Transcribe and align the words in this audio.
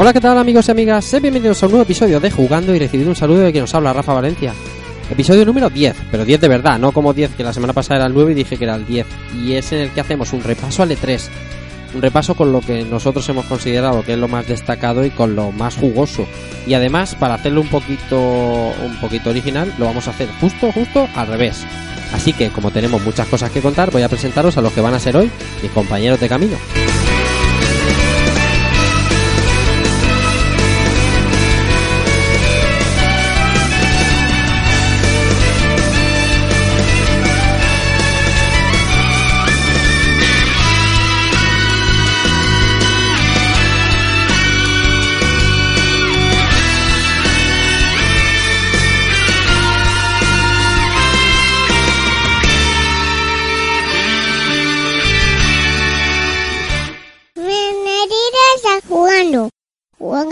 Hola, 0.00 0.12
¿qué 0.12 0.20
tal 0.20 0.38
amigos 0.38 0.68
y 0.68 0.70
amigas? 0.70 1.04
Sed 1.04 1.20
bienvenidos 1.20 1.60
a 1.60 1.66
un 1.66 1.72
nuevo 1.72 1.82
episodio 1.82 2.20
de 2.20 2.30
Jugando 2.30 2.72
y 2.72 2.78
recibir 2.78 3.08
un 3.08 3.16
saludo 3.16 3.40
de 3.40 3.50
quien 3.50 3.64
nos 3.64 3.74
habla, 3.74 3.92
Rafa 3.92 4.14
Valencia. 4.14 4.54
Episodio 5.10 5.44
número 5.44 5.68
10, 5.68 5.96
pero 6.12 6.24
10 6.24 6.40
de 6.40 6.46
verdad, 6.46 6.78
no 6.78 6.92
como 6.92 7.12
10 7.12 7.34
que 7.34 7.42
la 7.42 7.52
semana 7.52 7.72
pasada 7.72 7.96
era 7.96 8.06
el 8.06 8.14
9 8.14 8.30
y 8.30 8.34
dije 8.36 8.56
que 8.56 8.62
era 8.62 8.76
el 8.76 8.86
10. 8.86 9.06
Y 9.42 9.54
es 9.54 9.72
en 9.72 9.80
el 9.80 9.90
que 9.90 10.00
hacemos 10.00 10.32
un 10.32 10.44
repaso 10.44 10.84
al 10.84 10.92
E3. 10.92 11.28
Un 11.96 12.00
repaso 12.02 12.36
con 12.36 12.52
lo 12.52 12.60
que 12.60 12.84
nosotros 12.84 13.28
hemos 13.28 13.46
considerado 13.46 14.04
que 14.04 14.12
es 14.12 14.18
lo 14.20 14.28
más 14.28 14.46
destacado 14.46 15.04
y 15.04 15.10
con 15.10 15.34
lo 15.34 15.50
más 15.50 15.74
jugoso. 15.74 16.28
Y 16.64 16.74
además, 16.74 17.16
para 17.16 17.34
hacerlo 17.34 17.60
un 17.60 17.68
poquito, 17.68 18.20
un 18.20 19.00
poquito 19.00 19.30
original, 19.30 19.74
lo 19.78 19.86
vamos 19.86 20.06
a 20.06 20.10
hacer 20.10 20.28
justo, 20.40 20.70
justo 20.70 21.08
al 21.16 21.26
revés. 21.26 21.66
Así 22.12 22.32
que, 22.32 22.50
como 22.50 22.70
tenemos 22.70 23.02
muchas 23.02 23.26
cosas 23.26 23.50
que 23.50 23.60
contar, 23.60 23.90
voy 23.90 24.02
a 24.02 24.08
presentaros 24.08 24.56
a 24.58 24.60
los 24.60 24.72
que 24.72 24.80
van 24.80 24.94
a 24.94 25.00
ser 25.00 25.16
hoy 25.16 25.28
mis 25.60 25.72
compañeros 25.72 26.20
de 26.20 26.28
camino. 26.28 26.56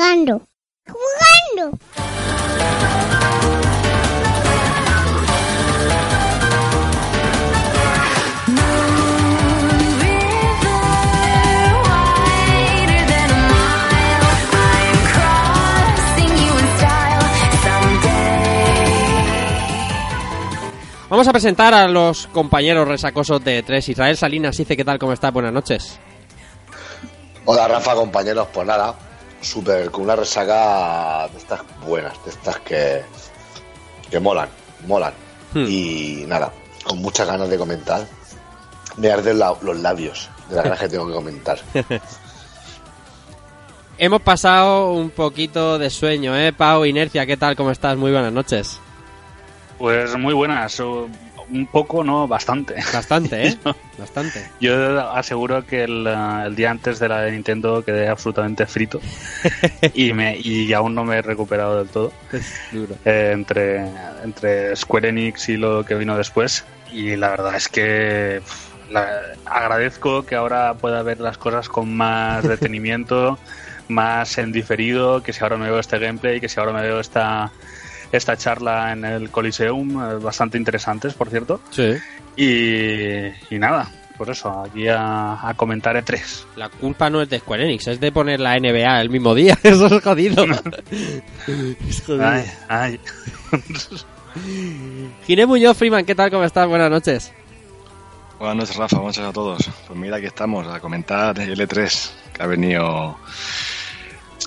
Jugando. 0.07 0.47
Jugando. 0.87 1.79
Vamos 21.09 21.27
a 21.27 21.33
presentar 21.33 21.75
a 21.75 21.89
los 21.89 22.29
compañeros 22.29 22.87
resacosos 22.87 23.43
de 23.43 23.65
tres. 23.65 23.89
Israel 23.89 24.17
Salinas 24.17 24.57
dice, 24.57 24.77
¿qué 24.77 24.85
tal? 24.85 25.01
¿Cómo 25.01 25.13
estás? 25.13 25.33
Buenas 25.33 25.53
noches. 25.53 25.99
Hola 27.45 27.67
Rafa, 27.67 27.95
compañeros, 27.95 28.47
pues 28.53 28.67
nada, 28.67 28.95
súper, 29.47 29.91
con 29.91 30.05
una 30.05 30.17
resaca 30.17 31.29
de 31.29 31.39
estas 31.39 31.61
buenas, 31.87 32.13
de 32.25 32.31
estas 32.31 32.59
que, 32.61 33.03
que 34.11 34.21
molan, 34.21 34.49
molan. 34.87 35.13
Hmm. 35.55 35.67
Y 35.69 36.25
nada, 36.27 36.53
con 36.85 36.99
muchas 37.01 37.27
ganas 37.27 37.49
de 37.49 37.57
comentar. 37.59 38.07
Me 38.97 39.11
arden 39.11 39.39
la- 39.39 39.55
los 39.63 39.79
labios 39.79 40.29
de 40.49 40.57
las 40.57 40.65
ganas 40.65 40.81
que 40.81 40.89
tengo 40.89 41.07
que 41.07 41.13
comentar. 41.15 41.59
Hemos 43.99 44.21
pasado 44.21 44.93
un 44.93 45.09
poquito 45.11 45.79
de 45.79 45.89
sueño, 45.89 46.37
¿eh? 46.37 46.53
Pau, 46.53 46.85
Inercia, 46.85 47.25
¿qué 47.25 47.37
tal? 47.39 47.57
¿Cómo 47.57 47.71
estás? 47.71 47.97
Muy 47.97 48.13
buenas 48.13 48.33
noches. 48.33 48.79
Pues 49.79 50.15
muy 50.19 50.35
buenas, 50.35 50.79
un 51.51 51.67
poco, 51.67 52.03
no, 52.05 52.27
bastante. 52.29 52.75
Bastante, 52.93 53.49
¿eh? 53.49 53.59
Bastante. 53.99 54.45
Yo 54.61 55.11
aseguro 55.13 55.65
que 55.65 55.85
el, 55.85 56.07
el 56.07 56.55
día 56.55 56.71
antes 56.71 56.99
de 56.99 57.09
la 57.09 57.23
de 57.23 57.33
Nintendo 57.33 57.83
quedé 57.83 58.09
absolutamente 58.09 58.67
frito 58.67 59.01
y, 59.95 60.13
me, 60.13 60.37
y 60.37 60.71
aún 60.75 60.95
no 60.95 61.05
me 61.05 61.17
he 61.17 61.23
recuperado 61.23 61.79
del 61.79 61.89
todo 61.89 62.13
Duro. 62.73 62.95
eh, 63.07 63.31
entre, 63.33 63.87
entre 64.23 64.77
Square 64.77 65.09
Enix 65.09 65.49
y 65.49 65.57
lo 65.57 65.83
que 65.85 65.95
vino 65.95 66.17
después. 66.19 66.65
Y 66.93 67.17
la 67.17 67.31
verdad 67.31 67.55
es 67.57 67.69
que 67.69 68.43
la- 68.91 69.09
agradezco 69.47 70.25
que 70.27 70.35
ahora 70.35 70.75
pueda 70.75 71.03
ver 71.03 71.21
las 71.21 71.39
cosas 71.39 71.69
con 71.71 71.97
más 71.97 72.45
detenimiento, 72.47 73.39
más 73.89 74.37
en 74.37 74.53
diferido, 74.53 75.23
que 75.23 75.33
si 75.33 75.43
ahora 75.43 75.57
me 75.57 75.71
veo 75.71 75.79
este 75.79 75.99
gameplay, 75.99 76.39
que 76.39 76.49
si 76.51 76.61
ahora 76.61 76.73
me 76.73 76.83
veo 76.83 77.01
esta, 77.01 77.51
esta 78.13 78.37
charla 78.37 78.93
en 78.93 79.05
el 79.05 79.31
Coliseum, 79.31 80.03
eh, 80.03 80.15
bastante 80.17 80.59
interesantes, 80.59 81.15
por 81.15 81.31
cierto. 81.31 81.61
Sí. 81.71 81.95
Y, 82.37 83.27
y 83.55 83.59
nada, 83.59 83.91
por 84.17 84.31
eso, 84.31 84.65
aquí 84.65 84.89
a, 84.89 85.47
a 85.47 85.55
comentar 85.55 85.97
E3. 85.97 86.45
La 86.57 86.69
culpa 86.69 87.11
no 87.11 87.21
es 87.21 87.29
de 87.29 87.39
Square 87.39 87.65
Enix, 87.65 87.87
es 87.89 88.01
de 88.01 88.13
poner 88.13 88.41
la 88.41 88.59
NBA 88.59 89.01
el 89.01 89.11
mismo 89.11 89.35
día. 89.35 89.59
Eso 89.63 89.87
es 89.87 90.03
jodido. 90.03 90.45
es 91.89 92.03
jodido. 92.03 92.27
Ay, 92.27 92.45
ay. 92.69 93.01
Ginés 95.27 95.47
Muñoz, 95.47 95.77
Freeman, 95.77 96.05
¿qué 96.05 96.15
tal? 96.15 96.31
¿Cómo 96.31 96.45
estás? 96.45 96.67
Buenas 96.69 96.91
noches. 96.91 97.33
Buenas 98.39 98.57
noches, 98.57 98.77
Rafa. 98.77 98.97
Buenas 98.99 99.17
noches 99.19 99.31
a 99.31 99.33
todos. 99.33 99.71
Pues 99.87 99.99
mira, 99.99 100.17
aquí 100.17 100.27
estamos 100.27 100.67
a 100.67 100.81
comentar 100.81 101.39
el 101.41 101.59
E3, 101.59 102.11
que 102.35 102.43
ha 102.43 102.47
venido 102.47 103.19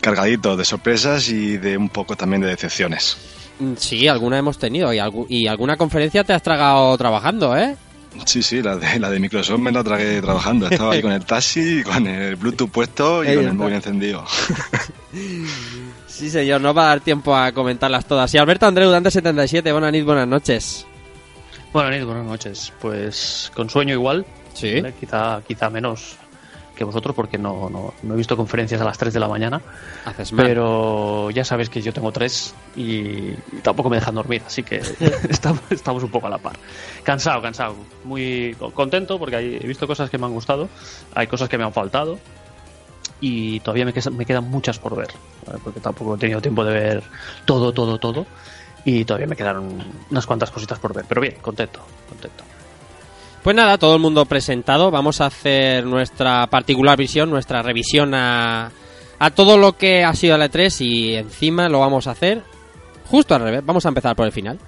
cargadito 0.02 0.56
de 0.56 0.66
sorpresas 0.66 1.30
y 1.30 1.58
de 1.58 1.78
un 1.78 1.90
poco 1.90 2.16
también 2.16 2.42
de 2.42 2.48
decepciones. 2.48 3.18
Mm, 3.60 3.74
Sí, 3.78 4.08
alguna 4.08 4.38
hemos 4.38 4.58
tenido 4.58 4.94
y, 4.94 4.98
algu- 4.98 5.26
y 5.30 5.48
alguna 5.48 5.78
conferencia 5.78 6.24
te 6.24 6.34
has 6.34 6.42
tragado 6.42 6.98
trabajando, 6.98 7.56
¿eh? 7.58 7.76
Sí, 8.26 8.42
sí, 8.42 8.62
la 8.64 8.76
de, 8.76 9.00
la 9.00 9.10
de 9.12 9.20
Microsoft 9.20 9.60
me 9.60 9.72
la 9.72 9.84
tragué 9.84 10.20
trabajando. 10.22 10.68
Estaba 10.68 10.94
ahí 10.94 11.02
con 11.02 11.12
el 11.12 11.24
taxi, 11.26 11.84
con 11.84 12.08
el 12.08 12.36
Bluetooth 12.38 12.70
puesto 12.72 13.24
y 13.24 13.36
con 13.36 13.46
el 13.46 13.54
móvil 13.54 13.76
encendido. 13.76 14.26
Sí, 16.08 16.30
señor, 16.30 16.60
no 16.62 16.74
va 16.74 16.84
a 16.84 16.88
dar 16.90 17.00
tiempo 17.00 17.36
a 17.36 17.52
comentarlas 17.54 18.06
todas. 18.06 18.34
Y 18.34 18.38
Alberto 18.38 18.66
Andreu, 18.66 18.92
Dante77, 18.92 19.72
buenas 19.72 19.92
noches, 19.92 20.06
buenas 20.06 20.28
noches. 20.28 20.86
Buenas 21.72 21.92
noches, 21.92 22.06
buenas 22.06 22.26
noches. 22.26 22.74
Pues 22.82 23.52
con 23.56 23.70
sueño 23.70 23.94
igual, 23.94 24.26
Sí. 24.54 24.82
¿vale? 24.82 24.94
quizá, 25.00 25.42
quizá 25.48 25.70
menos 25.70 26.18
que 26.80 26.84
vosotros 26.86 27.14
porque 27.16 27.38
no, 27.38 27.70
no, 27.70 27.94
no 28.02 28.14
he 28.14 28.18
visto 28.18 28.36
conferencias 28.36 28.80
a 28.82 28.86
las 28.86 28.98
3 28.98 29.14
de 29.14 29.20
la 29.20 29.28
mañana, 29.28 29.62
Haces 30.06 30.34
mal. 30.34 30.46
pero 30.48 31.30
ya 31.30 31.44
sabéis 31.44 31.70
que 31.70 31.82
yo 31.82 31.92
tengo 31.94 32.12
tres 32.12 32.56
y, 32.76 33.30
y 33.32 33.60
tampoco 33.62 33.90
me 33.90 33.98
dejan 33.98 34.16
dormir, 34.16 34.42
así 34.48 34.64
que 34.64 34.82
estamos, 35.30 35.62
estamos 35.70 36.02
un 36.04 36.10
poco 36.10 36.28
a 36.28 36.30
la 36.32 36.38
par. 36.40 36.58
Cansado, 37.04 37.42
cansado, 37.42 37.76
muy 38.06 38.56
co- 38.58 38.72
contento 38.72 39.20
porque 39.20 39.60
he 39.62 39.68
visto 39.68 39.86
cosas 39.86 40.10
que 40.10 40.18
me 40.18 40.26
han 40.26 40.32
gustado, 40.34 40.70
hay 41.14 41.28
cosas 41.28 41.50
que 41.50 41.58
me 41.58 41.66
han 41.66 41.74
faltado 41.74 42.18
y 43.22 43.60
todavía 43.60 43.86
me, 43.86 43.94
quesa- 43.94 44.12
me 44.12 44.26
quedan 44.26 44.50
muchas 44.50 44.80
por 44.80 44.96
ver, 44.96 45.10
¿vale? 45.46 45.60
porque 45.64 45.82
tampoco 45.82 46.16
he 46.16 46.18
tenido 46.18 46.42
tiempo 46.42 46.64
de 46.64 46.74
ver 46.74 47.04
todo, 47.46 47.74
todo, 47.74 47.98
todo. 48.00 48.26
Y 48.86 49.04
todavía 49.04 49.28
me 49.28 49.36
quedaron 49.36 49.84
unas 50.10 50.26
cuantas 50.26 50.50
cositas 50.52 50.80
por 50.80 50.94
ver. 50.94 51.04
Pero 51.08 51.20
bien, 51.20 51.36
contento, 51.42 51.82
contento. 52.08 52.46
Pues 53.44 53.56
nada, 53.56 53.78
todo 53.78 53.96
el 53.96 54.02
mundo 54.02 54.26
presentado. 54.26 54.92
Vamos 54.92 55.22
a 55.22 55.28
hacer 55.28 55.86
nuestra 55.86 56.48
particular 56.48 56.98
visión, 56.98 57.30
nuestra 57.30 57.62
revisión 57.62 58.14
a, 58.14 58.72
todo 59.34 59.58
lo 59.58 59.78
que 59.78 60.04
ha 60.04 60.14
sido 60.14 60.38
la 60.38 60.50
E3 60.50 60.82
y 60.86 61.16
encima 61.16 61.70
lo 61.70 61.80
vamos 61.80 62.08
a 62.08 62.12
hacer 62.12 62.44
justo 63.06 63.36
al 63.36 63.42
revés. 63.42 63.66
Vamos 63.66 63.86
a 63.86 63.90
empezar 63.90 64.16
por 64.16 64.26
el 64.26 64.32
final. 64.32 64.60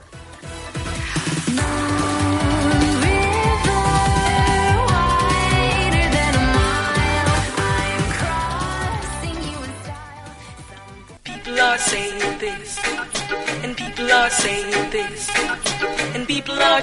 People 16.31 16.61
are. 16.61 16.81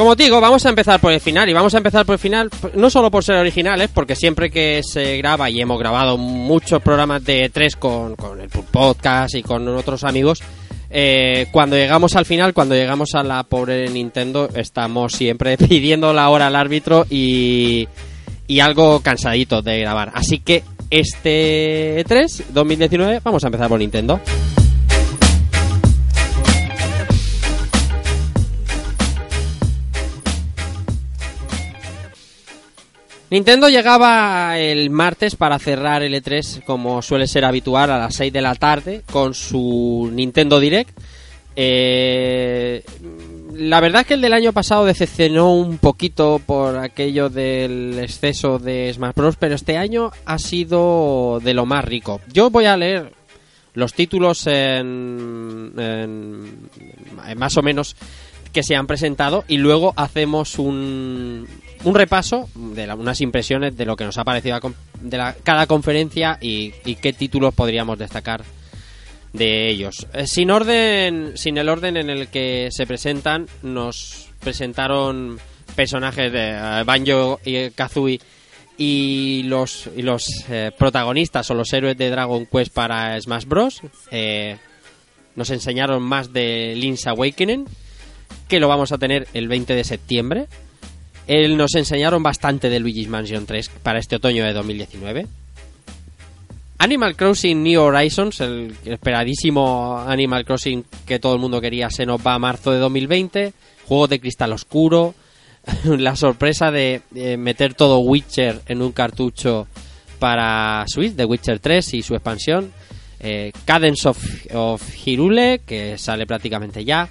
Como 0.00 0.14
digo, 0.14 0.40
vamos 0.40 0.64
a 0.64 0.70
empezar 0.70 0.98
por 0.98 1.12
el 1.12 1.20
final 1.20 1.46
y 1.50 1.52
vamos 1.52 1.74
a 1.74 1.76
empezar 1.76 2.06
por 2.06 2.14
el 2.14 2.18
final 2.18 2.48
no 2.72 2.88
solo 2.88 3.10
por 3.10 3.22
ser 3.22 3.36
originales, 3.36 3.90
porque 3.92 4.16
siempre 4.16 4.50
que 4.50 4.80
se 4.82 5.18
graba 5.18 5.50
y 5.50 5.60
hemos 5.60 5.78
grabado 5.78 6.16
muchos 6.16 6.80
programas 6.80 7.22
de 7.22 7.50
tres 7.50 7.76
con, 7.76 8.16
con 8.16 8.40
el 8.40 8.48
podcast 8.48 9.34
y 9.34 9.42
con 9.42 9.68
otros 9.68 10.02
amigos, 10.04 10.42
eh, 10.90 11.46
cuando 11.52 11.76
llegamos 11.76 12.16
al 12.16 12.26
final, 12.26 12.52
cuando 12.52 12.74
llegamos 12.74 13.14
a 13.14 13.22
la 13.22 13.44
pobre 13.44 13.88
Nintendo, 13.88 14.48
estamos 14.54 15.12
siempre 15.12 15.56
pidiendo 15.68 16.12
la 16.12 16.28
hora 16.28 16.48
al 16.48 16.56
árbitro 16.56 17.06
y, 17.08 17.88
y 18.46 18.60
algo 18.60 19.00
cansadito 19.00 19.62
de 19.62 19.80
grabar. 19.80 20.10
Así 20.14 20.40
que 20.40 20.64
este 20.90 22.04
3, 22.06 22.44
2019, 22.52 23.20
vamos 23.22 23.44
a 23.44 23.46
empezar 23.46 23.68
por 23.68 23.78
Nintendo. 23.78 24.20
Nintendo 33.30 33.68
llegaba 33.68 34.58
el 34.58 34.90
martes 34.90 35.36
para 35.36 35.58
cerrar 35.58 36.02
el 36.02 36.14
E3 36.14 36.64
como 36.64 37.00
suele 37.00 37.28
ser 37.28 37.44
habitual 37.44 37.90
a 37.90 37.98
las 37.98 38.14
6 38.16 38.32
de 38.32 38.40
la 38.42 38.54
tarde 38.56 39.02
con 39.10 39.34
su 39.34 40.10
Nintendo 40.12 40.58
Direct. 40.58 40.90
Eh, 41.54 42.82
la 43.54 43.80
verdad 43.80 44.00
es 44.02 44.06
que 44.08 44.14
el 44.14 44.20
del 44.20 44.32
año 44.32 44.52
pasado 44.52 44.84
decepcionó 44.84 45.54
un 45.54 45.78
poquito 45.78 46.40
por 46.44 46.78
aquello 46.78 47.28
del 47.28 47.98
exceso 48.00 48.58
de 48.58 48.92
Smash 48.92 49.14
Bros. 49.14 49.36
Pero 49.38 49.54
este 49.54 49.76
año 49.76 50.10
ha 50.24 50.38
sido 50.38 51.38
de 51.42 51.54
lo 51.54 51.66
más 51.66 51.84
rico. 51.84 52.20
Yo 52.32 52.50
voy 52.50 52.64
a 52.64 52.76
leer 52.76 53.12
los 53.74 53.92
títulos 53.94 54.46
en, 54.48 55.72
en- 55.78 56.58
en 57.28 57.38
más 57.38 57.56
o 57.56 57.62
menos 57.62 57.94
que 58.52 58.62
se 58.62 58.74
han 58.76 58.86
presentado 58.86 59.44
y 59.48 59.58
luego 59.58 59.92
hacemos 59.96 60.58
un, 60.58 61.46
un 61.84 61.94
repaso 61.94 62.48
de 62.54 62.86
la- 62.86 62.94
unas 62.96 63.20
impresiones 63.20 63.76
de 63.76 63.84
lo 63.86 63.96
que 63.96 64.04
nos 64.04 64.18
ha 64.18 64.24
parecido 64.24 64.58
de 65.00 65.16
la- 65.18 65.34
cada 65.42 65.66
conferencia 65.66 66.38
y, 66.40 66.72
qué 66.96 67.12
títulos 67.12 67.54
podríamos 67.54 67.98
destacar 67.98 68.42
de 69.32 69.68
ellos. 69.70 70.06
Eh, 70.12 70.26
sin 70.26 70.50
orden, 70.50 71.32
sin 71.36 71.56
el 71.58 71.68
orden 71.68 71.96
en 71.96 72.10
el 72.10 72.28
que 72.28 72.68
se 72.72 72.86
presentan, 72.86 73.46
nos 73.62 74.28
presentaron 74.40 75.38
personajes 75.76 76.32
de 76.32 76.50
eh, 76.50 76.82
Banjo 76.84 77.38
y 77.44 77.70
Kazooie 77.70 78.20
y 78.76 79.42
los 79.44 79.88
y 79.96 80.02
los 80.02 80.26
eh, 80.50 80.72
protagonistas 80.76 81.48
o 81.50 81.54
los 81.54 81.72
héroes 81.72 81.96
de 81.96 82.10
Dragon 82.10 82.46
Quest 82.46 82.72
para 82.72 83.20
Smash 83.20 83.44
Bros. 83.44 83.80
Nos 85.36 85.50
enseñaron 85.50 86.02
más 86.02 86.32
de 86.32 86.74
Link's 86.76 87.06
Awakening, 87.06 87.66
que 88.48 88.60
lo 88.60 88.68
vamos 88.68 88.92
a 88.92 88.98
tener 88.98 89.28
el 89.34 89.48
20 89.48 89.74
de 89.74 89.84
septiembre. 89.84 90.46
Eh, 91.26 91.48
nos 91.48 91.74
enseñaron 91.74 92.22
bastante 92.22 92.68
de 92.68 92.80
Luigi's 92.80 93.08
Mansion 93.08 93.46
3 93.46 93.70
para 93.82 93.98
este 93.98 94.16
otoño 94.16 94.44
de 94.44 94.52
2019. 94.52 95.26
Animal 96.78 97.14
Crossing 97.14 97.62
New 97.62 97.80
Horizons, 97.80 98.40
el 98.40 98.74
esperadísimo 98.86 99.98
Animal 99.98 100.44
Crossing 100.44 100.84
que 101.06 101.18
todo 101.18 101.34
el 101.34 101.40
mundo 101.40 101.60
quería, 101.60 101.90
se 101.90 102.06
nos 102.06 102.20
va 102.26 102.34
a 102.34 102.38
marzo 102.38 102.72
de 102.72 102.78
2020. 102.78 103.52
Juego 103.86 104.08
de 104.08 104.20
cristal 104.20 104.52
oscuro. 104.52 105.14
La 105.84 106.16
sorpresa 106.16 106.70
de 106.70 107.02
meter 107.38 107.74
todo 107.74 107.98
Witcher 107.98 108.62
en 108.66 108.80
un 108.80 108.92
cartucho 108.92 109.68
para 110.20 110.84
Switch, 110.86 111.14
de 111.14 111.24
Witcher 111.24 111.58
3 111.58 111.94
y 111.94 112.02
su 112.02 112.14
expansión. 112.14 112.70
Eh, 113.18 113.52
Cadence 113.64 114.08
of, 114.08 114.18
of 114.54 114.94
Hyrule, 114.94 115.60
que 115.66 115.98
sale 115.98 116.26
prácticamente 116.26 116.84
ya. 116.84 117.08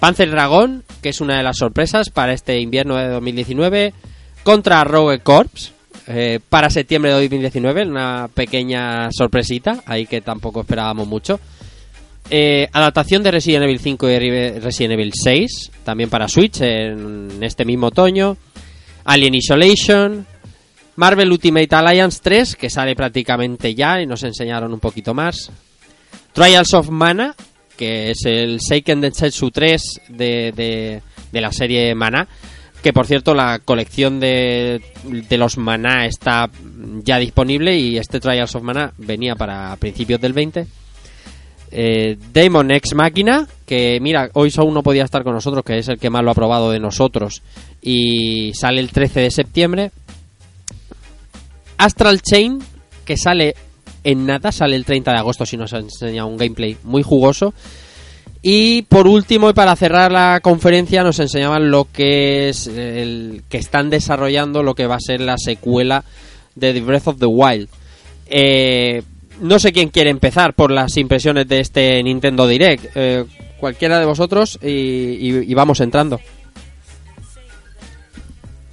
Panzer 0.00 0.30
Dragon, 0.30 0.82
que 1.02 1.10
es 1.10 1.20
una 1.20 1.36
de 1.36 1.42
las 1.42 1.58
sorpresas 1.58 2.10
para 2.10 2.32
este 2.32 2.58
invierno 2.58 2.96
de 2.96 3.08
2019. 3.08 3.92
Contra 4.42 4.82
Rogue 4.84 5.20
Corps, 5.20 5.72
eh, 6.06 6.40
para 6.48 6.70
septiembre 6.70 7.10
de 7.12 7.20
2019, 7.20 7.86
una 7.86 8.28
pequeña 8.32 9.10
sorpresita, 9.12 9.82
ahí 9.84 10.06
que 10.06 10.22
tampoco 10.22 10.62
esperábamos 10.62 11.06
mucho. 11.06 11.38
Eh, 12.30 12.68
adaptación 12.72 13.22
de 13.22 13.32
Resident 13.32 13.64
Evil 13.64 13.78
5 13.80 14.08
y 14.08 14.18
Re- 14.18 14.60
Resident 14.60 14.94
Evil 14.94 15.12
6, 15.14 15.70
también 15.84 16.08
para 16.08 16.28
Switch 16.28 16.60
en 16.62 17.42
este 17.42 17.64
mismo 17.64 17.88
otoño. 17.88 18.36
Alien 19.04 19.34
Isolation. 19.34 20.26
Marvel 20.96 21.32
Ultimate 21.32 21.74
Alliance 21.74 22.20
3, 22.22 22.56
que 22.56 22.68
sale 22.68 22.94
prácticamente 22.94 23.74
ya 23.74 24.00
y 24.02 24.06
nos 24.06 24.22
enseñaron 24.22 24.72
un 24.72 24.80
poquito 24.80 25.14
más. 25.14 25.50
Trials 26.32 26.74
of 26.74 26.90
Mana, 26.90 27.34
que 27.80 28.10
es 28.10 28.26
el 28.26 28.60
Seiken 28.60 29.00
Densetsu 29.00 29.50
3 29.50 30.02
de, 30.08 30.52
de, 30.54 31.00
de 31.32 31.40
la 31.40 31.50
serie 31.50 31.94
Mana. 31.94 32.28
Que 32.82 32.92
por 32.92 33.06
cierto, 33.06 33.34
la 33.34 33.58
colección 33.58 34.20
de, 34.20 34.82
de 35.02 35.38
los 35.38 35.56
Mana 35.56 36.04
está 36.04 36.50
ya 37.02 37.16
disponible 37.16 37.78
y 37.78 37.96
este 37.96 38.20
Trials 38.20 38.54
of 38.54 38.62
Mana 38.62 38.92
venía 38.98 39.34
para 39.34 39.74
principios 39.76 40.20
del 40.20 40.34
20. 40.34 40.66
Eh, 41.70 42.18
Demon 42.34 42.70
X 42.70 42.94
Máquina, 42.94 43.48
que 43.64 43.98
mira, 43.98 44.28
hoy 44.34 44.52
aún 44.58 44.74
no 44.74 44.82
podía 44.82 45.04
estar 45.04 45.22
con 45.22 45.32
nosotros, 45.32 45.64
que 45.64 45.78
es 45.78 45.88
el 45.88 45.98
que 45.98 46.10
más 46.10 46.22
lo 46.22 46.32
ha 46.32 46.34
probado 46.34 46.70
de 46.70 46.80
nosotros, 46.80 47.42
y 47.80 48.52
sale 48.52 48.82
el 48.82 48.90
13 48.90 49.20
de 49.20 49.30
septiembre. 49.30 49.90
Astral 51.78 52.20
Chain, 52.20 52.58
que 53.06 53.16
sale 53.16 53.54
en 54.04 54.26
nada, 54.26 54.52
sale 54.52 54.76
el 54.76 54.84
30 54.84 55.12
de 55.12 55.18
agosto, 55.18 55.44
si 55.46 55.56
nos 55.56 55.72
ha 55.72 55.78
enseñado 55.78 56.28
un 56.28 56.36
gameplay 56.36 56.76
muy 56.84 57.02
jugoso. 57.02 57.52
Y 58.42 58.82
por 58.82 59.06
último, 59.06 59.50
y 59.50 59.52
para 59.52 59.76
cerrar 59.76 60.10
la 60.10 60.40
conferencia, 60.42 61.02
nos 61.02 61.18
enseñaban 61.18 61.70
lo 61.70 61.86
que 61.92 62.48
es 62.48 62.66
el 62.66 63.42
que 63.50 63.58
están 63.58 63.90
desarrollando 63.90 64.62
lo 64.62 64.74
que 64.74 64.86
va 64.86 64.94
a 64.94 65.00
ser 65.00 65.20
la 65.20 65.36
secuela 65.36 66.04
de 66.54 66.72
The 66.72 66.80
Breath 66.80 67.08
of 67.08 67.18
the 67.18 67.26
Wild. 67.26 67.68
Eh, 68.26 69.02
no 69.42 69.58
sé 69.58 69.72
quién 69.72 69.88
quiere 69.90 70.08
empezar 70.10 70.54
por 70.54 70.70
las 70.70 70.96
impresiones 70.96 71.48
de 71.48 71.60
este 71.60 72.02
Nintendo 72.02 72.46
Direct. 72.46 72.86
Eh, 72.94 73.24
cualquiera 73.58 73.98
de 74.00 74.06
vosotros 74.06 74.58
y, 74.62 74.68
y- 74.68 75.44
y 75.50 75.54
vamos 75.54 75.80
entrando. 75.80 76.18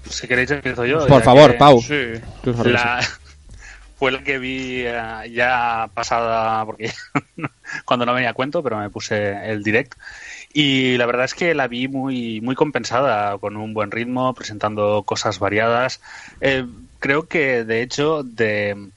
Si 0.10 0.27
queréis 0.27 0.50
empiezo 0.51 0.86
yo. 0.86 1.05
Por 1.07 1.22
favor, 1.24 1.51
que 1.51 1.57
Pau. 1.57 1.81
Sí. 1.81 1.93
La- 2.65 3.01
fue 3.98 4.12
la 4.12 4.24
que 4.24 4.38
vi 4.38 4.84
eh, 4.86 5.32
ya 5.32 5.89
pasada, 5.94 6.63
porque 6.66 6.92
cuando 7.86 8.06
no 8.06 8.13
venía 8.13 8.30
a 8.30 8.34
cuento, 8.34 8.62
pero 8.62 8.77
me 8.77 8.89
puse 8.89 9.51
el 9.51 9.63
direct. 9.63 9.96
Y 10.54 10.98
la 10.98 11.08
verdad 11.08 11.25
es 11.25 11.34
que 11.34 11.56
la 11.56 11.68
vi 11.68 11.88
muy, 11.88 12.39
muy 12.42 12.56
compensada, 12.56 13.38
con 13.39 13.58
un 13.58 13.74
buen 13.74 13.92
ritmo, 13.92 14.34
presentando 14.34 15.04
cosas 15.04 15.39
variadas. 15.39 16.00
Eh, 16.42 16.66
creo 17.00 17.27
que, 17.27 17.63
de 17.63 17.82
hecho, 17.82 18.22
de, 18.24 18.89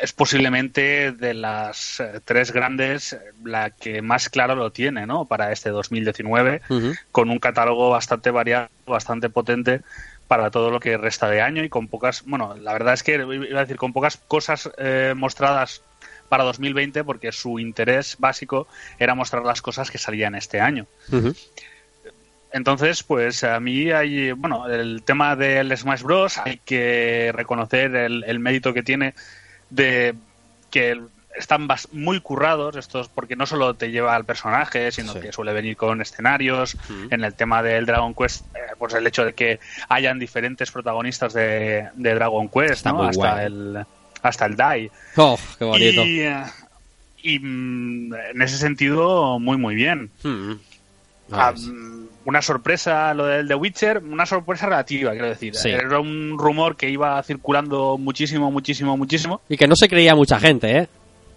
es 0.00 0.12
posiblemente 0.12 1.12
de 1.12 1.34
las 1.34 2.00
eh, 2.00 2.20
tres 2.24 2.52
grandes 2.52 3.18
la 3.44 3.70
que 3.70 4.00
más 4.00 4.30
claro 4.30 4.54
lo 4.54 4.72
tiene, 4.72 5.06
¿no? 5.06 5.26
Para 5.26 5.52
este 5.52 5.70
2019 5.70 6.62
Ujú. 6.70 6.94
con 7.12 7.30
un 7.30 7.38
catálogo 7.38 7.90
bastante 7.90 8.30
variado, 8.30 8.68
bastante 8.86 9.28
potente 9.28 9.82
para 10.28 10.50
todo 10.50 10.70
lo 10.70 10.80
que 10.80 10.96
resta 10.96 11.28
de 11.28 11.40
año 11.40 11.62
y 11.62 11.68
con 11.68 11.88
pocas, 11.88 12.24
bueno, 12.24 12.56
la 12.56 12.72
verdad 12.72 12.94
es 12.94 13.02
que 13.02 13.14
iba 13.14 13.58
a 13.58 13.62
decir 13.62 13.76
con 13.76 13.92
pocas 13.92 14.16
cosas 14.16 14.70
eh, 14.78 15.14
mostradas 15.16 15.82
para 16.28 16.44
2020 16.44 17.04
porque 17.04 17.32
su 17.32 17.58
interés 17.58 18.16
básico 18.18 18.66
era 18.98 19.14
mostrar 19.14 19.44
las 19.44 19.62
cosas 19.62 19.90
que 19.90 19.98
salían 19.98 20.34
este 20.34 20.60
año. 20.60 20.86
Entonces, 22.52 23.02
pues 23.02 23.44
a 23.44 23.60
mí 23.60 23.90
hay, 23.90 24.32
bueno, 24.32 24.68
el 24.68 25.02
tema 25.04 25.36
del 25.36 25.76
Smash 25.76 26.02
Bros. 26.02 26.38
hay 26.38 26.60
que 26.64 27.30
reconocer 27.34 27.94
el, 27.94 28.24
el 28.24 28.38
mérito 28.38 28.72
que 28.72 28.82
tiene 28.82 29.14
de 29.70 30.14
que 30.70 31.00
están 31.38 31.68
muy 31.92 32.20
currados 32.20 32.76
estos, 32.76 33.08
porque 33.08 33.36
no 33.36 33.46
solo 33.46 33.74
te 33.74 33.90
lleva 33.90 34.14
al 34.16 34.24
personaje, 34.24 34.90
sino 34.92 35.12
Sí. 35.12 35.20
que 35.20 35.32
suele 35.32 35.52
venir 35.52 35.76
con 35.76 36.00
escenarios. 36.00 36.76
En 37.10 37.24
el 37.24 37.34
tema 37.34 37.62
del 37.62 37.86
Dragon 37.86 38.14
Quest, 38.14 38.44
eh, 38.54 38.60
pues 38.78 38.94
el 38.94 39.06
hecho 39.06 39.24
de 39.24 39.34
que 39.34 39.58
hayan 39.88 40.18
diferentes 40.18 40.70
protagonistas 40.70 41.32
de, 41.34 41.88
de 41.94 42.14
Dragon 42.14 42.48
Quest, 42.48 42.86
hasta 42.86 42.90
guay. 42.92 43.46
el 43.46 43.84
hasta 44.22 44.46
el 44.46 44.56
Dai. 44.56 44.90
Oh, 45.16 45.38
qué 45.58 45.64
bonito. 45.64 46.04
Y, 46.04 46.20
eh, 46.20 46.42
y, 47.22 47.38
mm, 47.38 48.14
en 48.34 48.42
ese 48.42 48.56
sentido, 48.58 49.38
muy 49.38 49.56
muy 49.56 49.74
bien. 49.74 50.10
Mm. 50.22 50.52
Ah, 51.32 51.48
Ah, 51.48 51.52
mm, 51.56 52.06
una 52.24 52.40
sorpresa 52.42 53.12
lo 53.14 53.26
del 53.26 53.46
The 53.48 53.54
Witcher, 53.56 53.98
una 53.98 54.26
sorpresa 54.26 54.66
relativa, 54.66 55.10
quiero 55.12 55.28
decir. 55.28 55.54
Sí. 55.54 55.70
Era 55.70 55.98
un 56.00 56.36
rumor 56.38 56.76
que 56.76 56.88
iba 56.90 57.22
circulando 57.22 57.98
muchísimo, 57.98 58.50
muchísimo, 58.50 58.96
muchísimo. 58.96 59.40
Y 59.48 59.56
que 59.56 59.66
no 59.68 59.76
se 59.76 59.88
creía 59.88 60.14
mucha 60.16 60.38
gente, 60.40 60.76
¿eh? 60.78 60.88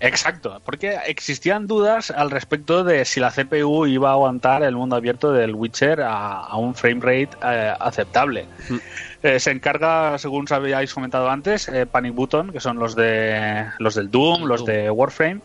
Exacto, 0.01 0.61
porque 0.63 0.97
existían 1.07 1.67
dudas 1.67 2.09
al 2.11 2.31
respecto 2.31 2.83
de 2.83 3.03
si 3.03 3.19
la 3.19 3.31
CPU 3.31 3.85
iba 3.85 4.09
a 4.09 4.13
aguantar 4.13 4.63
el 4.63 4.75
mundo 4.75 4.95
abierto 4.95 5.33
del 5.33 5.53
Witcher 5.55 6.01
a, 6.01 6.39
a 6.39 6.57
un 6.57 6.73
frame 6.73 7.01
rate 7.01 7.37
eh, 7.43 7.73
aceptable. 7.79 8.47
Mm. 8.69 8.77
Eh, 9.23 9.39
se 9.39 9.51
encarga, 9.51 10.17
según 10.17 10.45
habíais 10.49 10.93
comentado 10.93 11.29
antes, 11.29 11.67
eh, 11.67 11.85
Panic 11.85 12.15
Button, 12.15 12.51
que 12.51 12.61
son 12.61 12.79
los 12.79 12.95
de 12.95 13.65
los 13.79 13.95
del 13.95 14.09
Doom, 14.09 14.45
los 14.45 14.65
de 14.65 14.89
Warframe, 14.89 15.41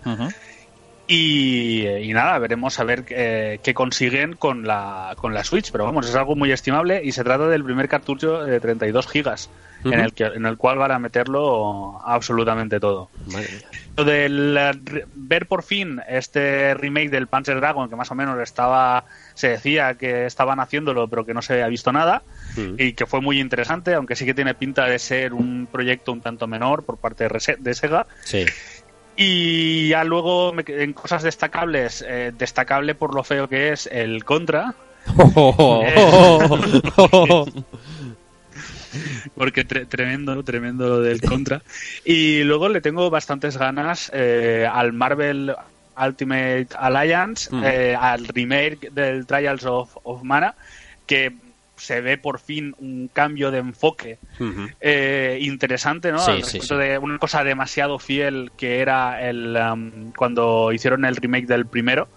Y, 1.06 1.86
y 1.86 2.12
nada, 2.14 2.38
veremos 2.38 2.80
a 2.80 2.84
ver 2.84 3.04
eh, 3.10 3.58
qué 3.62 3.74
consiguen 3.74 4.34
con 4.36 4.66
la, 4.66 5.14
con 5.18 5.34
la 5.34 5.44
Switch. 5.44 5.70
Pero 5.70 5.84
vamos, 5.84 6.08
es 6.08 6.14
algo 6.14 6.34
muy 6.34 6.50
estimable 6.50 7.02
y 7.04 7.12
se 7.12 7.24
trata 7.24 7.46
del 7.46 7.62
primer 7.64 7.88
cartucho 7.88 8.42
de 8.42 8.58
32 8.58 9.06
gigas, 9.06 9.50
en, 9.84 9.92
Ujú. 9.92 10.00
el 10.00 10.12
que, 10.14 10.24
en 10.24 10.46
el 10.46 10.56
cual 10.56 10.78
van 10.78 10.92
a 10.92 10.98
meterlo 10.98 12.00
absolutamente 12.02 12.80
todo. 12.80 13.10
Lo 13.96 14.04
del 14.04 14.56
eh, 14.56 15.04
ver 15.14 15.46
por 15.46 15.62
fin 15.62 16.00
este 16.08 16.72
remake 16.74 17.10
del 17.10 17.26
Panzer 17.26 17.56
Dragon, 17.60 17.90
que 17.90 17.96
más 17.96 18.10
o 18.10 18.14
menos 18.14 18.40
estaba, 18.40 19.04
se 19.34 19.48
decía 19.48 19.94
que 19.94 20.24
estaban 20.24 20.58
haciéndolo, 20.58 21.06
pero 21.08 21.26
que 21.26 21.34
no 21.34 21.42
se 21.42 21.52
había 21.52 21.68
visto 21.68 21.92
nada, 21.92 22.22
y 22.78 22.94
que 22.94 23.04
fue 23.04 23.20
muy 23.20 23.40
interesante, 23.40 23.94
aunque 23.94 24.16
sí 24.16 24.24
que 24.24 24.32
tiene 24.32 24.54
pinta 24.54 24.86
de 24.86 24.98
ser 24.98 25.34
un 25.34 25.68
proyecto 25.70 26.12
un 26.12 26.22
tanto 26.22 26.46
menor 26.46 26.84
por 26.84 26.96
parte 26.96 27.28
de 27.28 27.74
Sega. 27.74 28.06
Sí. 28.24 28.46
Y 29.16 29.88
ya 29.88 30.02
luego, 30.04 30.52
en 30.66 30.92
cosas 30.92 31.22
destacables, 31.22 32.04
eh, 32.06 32.32
destacable 32.36 32.94
por 32.94 33.14
lo 33.14 33.22
feo 33.24 33.48
que 33.48 33.70
es 33.72 33.86
el 33.86 34.24
Contra, 34.24 34.74
porque 39.36 39.66
tre- 39.66 39.86
tremendo, 39.88 40.42
tremendo 40.42 40.88
lo 40.88 41.00
del 41.00 41.20
Contra. 41.20 41.62
Y 42.04 42.42
luego 42.44 42.68
le 42.68 42.80
tengo 42.80 43.10
bastantes 43.10 43.56
ganas 43.56 44.10
eh, 44.14 44.68
al 44.70 44.92
Marvel 44.92 45.54
Ultimate 46.00 46.68
Alliance, 46.78 47.48
Mm. 47.54 47.62
eh, 47.64 47.96
al 47.98 48.26
remake 48.28 48.90
del 48.90 49.26
Trials 49.26 49.64
of, 49.64 49.96
of 50.02 50.22
Mana, 50.22 50.54
que 51.06 51.32
se 51.84 52.00
ve 52.00 52.18
por 52.18 52.40
fin 52.40 52.74
un 52.78 53.08
cambio 53.12 53.50
de 53.50 53.58
enfoque 53.58 54.18
eh, 54.80 55.38
interesante, 55.40 56.10
¿no? 56.12 56.18
Sí, 56.18 56.30
Al 56.30 56.36
respecto 56.42 56.80
sí. 56.80 56.82
de 56.86 56.98
una 56.98 57.18
cosa 57.18 57.44
demasiado 57.44 57.98
fiel 57.98 58.50
que 58.56 58.80
era 58.80 59.22
el 59.28 59.56
um, 59.56 60.12
cuando 60.12 60.72
hicieron 60.72 61.04
el 61.04 61.16
remake 61.16 61.46
del 61.46 61.66
primero 61.66 62.08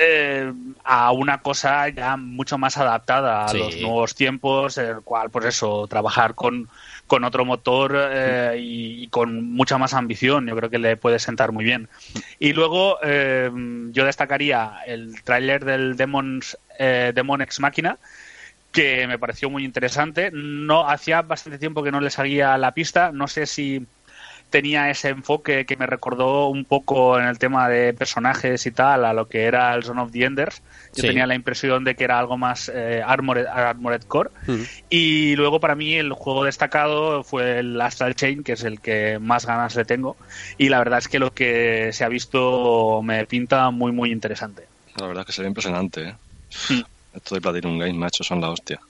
eh, 0.00 0.52
a 0.84 1.10
una 1.10 1.38
cosa 1.38 1.88
ya 1.88 2.16
mucho 2.16 2.56
más 2.56 2.76
adaptada 2.78 3.44
a 3.46 3.48
Sí. 3.48 3.58
los 3.58 3.76
nuevos 3.80 4.14
tiempos, 4.14 4.78
el 4.78 5.00
cual, 5.02 5.28
pues 5.30 5.46
eso, 5.46 5.88
trabajar 5.88 6.36
con, 6.36 6.68
con 7.08 7.24
otro 7.24 7.44
motor 7.44 7.96
eh, 7.96 8.56
y, 8.60 9.02
y 9.02 9.08
con 9.08 9.52
mucha 9.54 9.76
más 9.76 9.94
ambición, 9.94 10.46
yo 10.46 10.54
creo 10.54 10.70
que 10.70 10.78
le 10.78 10.96
puede 10.96 11.18
sentar 11.18 11.50
muy 11.50 11.64
bien. 11.64 11.88
Y 12.38 12.52
luego 12.52 12.98
eh, 13.02 13.50
yo 13.90 14.04
destacaría 14.04 14.70
el 14.86 15.20
tráiler 15.24 15.64
del 15.64 15.96
Demons, 15.96 16.56
Demon 16.78 17.42
Ex 17.42 17.58
Máquina, 17.58 17.98
que 18.72 19.06
me 19.06 19.18
pareció 19.18 19.50
muy 19.50 19.64
interesante. 19.64 20.30
No 20.32 20.88
hacía 20.88 21.22
bastante 21.22 21.58
tiempo 21.58 21.82
que 21.82 21.90
no 21.92 22.00
le 22.00 22.10
seguía 22.10 22.56
la 22.58 22.72
pista. 22.72 23.12
No 23.12 23.26
sé 23.28 23.46
si 23.46 23.86
tenía 24.50 24.88
ese 24.88 25.10
enfoque 25.10 25.66
que 25.66 25.76
me 25.76 25.86
recordó 25.86 26.48
un 26.48 26.64
poco 26.64 27.18
en 27.20 27.26
el 27.26 27.38
tema 27.38 27.68
de 27.68 27.92
personajes 27.92 28.64
y 28.64 28.70
tal 28.70 29.04
a 29.04 29.12
lo 29.12 29.28
que 29.28 29.44
era 29.44 29.74
el 29.74 29.82
Son 29.84 29.98
of 29.98 30.10
the 30.10 30.24
Enders. 30.24 30.62
Yo 30.94 31.02
Sí. 31.02 31.06
tenía 31.06 31.26
la 31.26 31.34
impresión 31.34 31.84
de 31.84 31.94
que 31.94 32.04
era 32.04 32.18
algo 32.18 32.38
más 32.38 32.70
eh, 32.74 33.02
Armored, 33.04 33.44
Armored 33.46 34.02
Core. 34.04 34.30
Y 34.88 35.36
luego 35.36 35.60
para 35.60 35.74
mí 35.74 35.94
el 35.96 36.12
juego 36.12 36.44
destacado 36.44 37.24
fue 37.24 37.58
el 37.58 37.78
Astral 37.78 38.14
Chain, 38.14 38.42
que 38.42 38.52
es 38.52 38.64
el 38.64 38.80
que 38.80 39.18
más 39.20 39.44
ganas 39.44 39.76
le 39.76 39.84
tengo. 39.84 40.16
Y 40.56 40.70
la 40.70 40.78
verdad 40.78 40.98
es 41.00 41.08
que 41.08 41.18
lo 41.18 41.32
que 41.34 41.90
se 41.92 42.04
ha 42.04 42.08
visto 42.08 43.02
me 43.02 43.26
pinta 43.26 43.70
muy, 43.70 43.92
muy 43.92 44.10
interesante. 44.10 44.66
La 44.96 45.06
verdad 45.06 45.22
es 45.22 45.26
que 45.26 45.32
se 45.32 45.42
ve 45.42 45.48
impresionante, 45.48 46.02
¿eh? 46.08 46.14
Mm. 46.70 46.80
Esto 47.18 47.34
de 47.34 47.40
Platinum 47.40 47.78
Games, 47.78 47.94
macho, 47.96 48.24
son 48.24 48.40
la 48.40 48.50
hostia. 48.50 48.80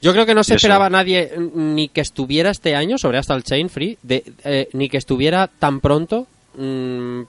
Yo 0.00 0.12
creo 0.12 0.26
que 0.26 0.34
no 0.34 0.42
se 0.42 0.54
esperaba 0.56 0.90
nadie 0.90 1.32
mm, 1.36 1.74
ni 1.74 1.88
que 1.88 2.00
estuviera 2.00 2.50
este 2.50 2.74
año 2.74 2.98
sobre 2.98 3.18
Astral 3.18 3.44
Chain 3.44 3.68
Free, 3.70 3.98
de, 4.02 4.24
eh, 4.44 4.68
ni 4.72 4.88
que 4.88 4.96
estuviera 4.96 5.46
tan 5.48 5.80
pronto. 5.80 6.26
Mm, 6.56 7.20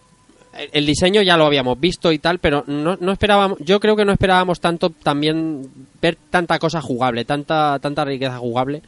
el- 0.58 0.70
el 0.72 0.86
diseño 0.86 1.22
ya 1.22 1.38
lo 1.38 1.46
habíamos 1.46 1.80
visto 1.80 2.12
y 2.12 2.20
tal, 2.20 2.40
pero 2.40 2.64
no, 2.68 2.98
no 3.00 3.12
esperábamos, 3.12 3.58
yo 3.60 3.80
creo 3.80 3.96
que 3.96 4.06
no 4.06 4.12
esperábamos 4.12 4.60
tanto 4.60 4.90
también 4.90 5.68
ver 6.02 6.18
tanta 6.30 6.58
cosa 6.60 6.82
jugable, 6.82 7.26
tanta, 7.26 7.78
tanta 7.80 8.06
riqueza 8.06 8.38
jugable 8.38 8.82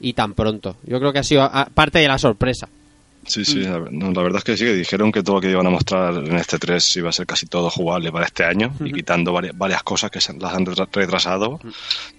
y 0.00 0.12
tan 0.14 0.32
pronto. 0.34 0.76
Yo 0.84 0.98
creo 0.98 1.12
que 1.12 1.18
ha 1.20 1.24
sido 1.24 1.50
parte 1.74 1.98
de 1.98 2.08
la 2.08 2.18
sorpresa. 2.18 2.68
Sí, 3.26 3.44
sí, 3.44 3.58
la, 3.60 3.78
no, 3.90 4.10
la 4.12 4.22
verdad 4.22 4.38
es 4.38 4.44
que 4.44 4.56
sí, 4.56 4.64
que 4.64 4.72
dijeron 4.74 5.12
que 5.12 5.22
todo 5.22 5.36
lo 5.36 5.40
que 5.42 5.50
iban 5.50 5.66
a 5.66 5.70
mostrar 5.70 6.14
en 6.14 6.36
este 6.36 6.58
3 6.58 6.96
iba 6.96 7.10
a 7.10 7.12
ser 7.12 7.26
casi 7.26 7.46
todo 7.46 7.68
jugable 7.70 8.10
para 8.10 8.24
este 8.26 8.44
año 8.44 8.74
y 8.88 8.92
quitando 8.92 9.32
varias, 9.32 9.56
varias 9.56 9.82
cosas 9.82 10.10
que 10.10 10.20
se 10.20 10.32
las 10.38 10.54
han 10.54 10.64
retra- 10.66 10.88
retrasado, 10.90 11.60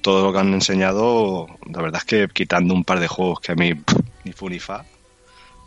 todo 0.01 0.25
lo 0.25 0.31
que 0.34 0.39
han 0.39 0.53
enseñado, 0.53 1.48
la 1.65 1.81
verdad 1.81 2.01
es 2.01 2.05
que 2.05 2.27
quitando 2.34 2.74
un 2.74 2.84
par 2.84 3.00
de 3.00 3.08
juegos 3.08 3.39
que 3.39 3.51
a 3.51 3.55
mí 3.55 3.74
pff, 3.74 3.98
ni 4.24 4.31
fu 4.31 4.48
ni 4.50 4.60
fa, 4.60 4.86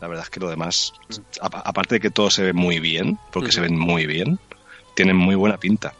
la 0.01 0.07
verdad 0.07 0.23
es 0.23 0.29
que 0.29 0.39
lo 0.39 0.49
demás, 0.49 0.93
apa- 1.41 1.59
aparte 1.65 1.95
de 1.95 1.99
que 2.01 2.11
todo 2.11 2.29
se 2.29 2.41
ve 2.43 2.53
muy 2.53 2.79
bien, 2.79 3.19
porque 3.31 3.47
se 3.51 3.61
ven 3.61 3.77
muy 3.77 4.05
bien, 4.05 4.39
tienen 4.95 5.15
muy 5.17 5.35
buena 5.35 5.57
pinta. 5.57 5.93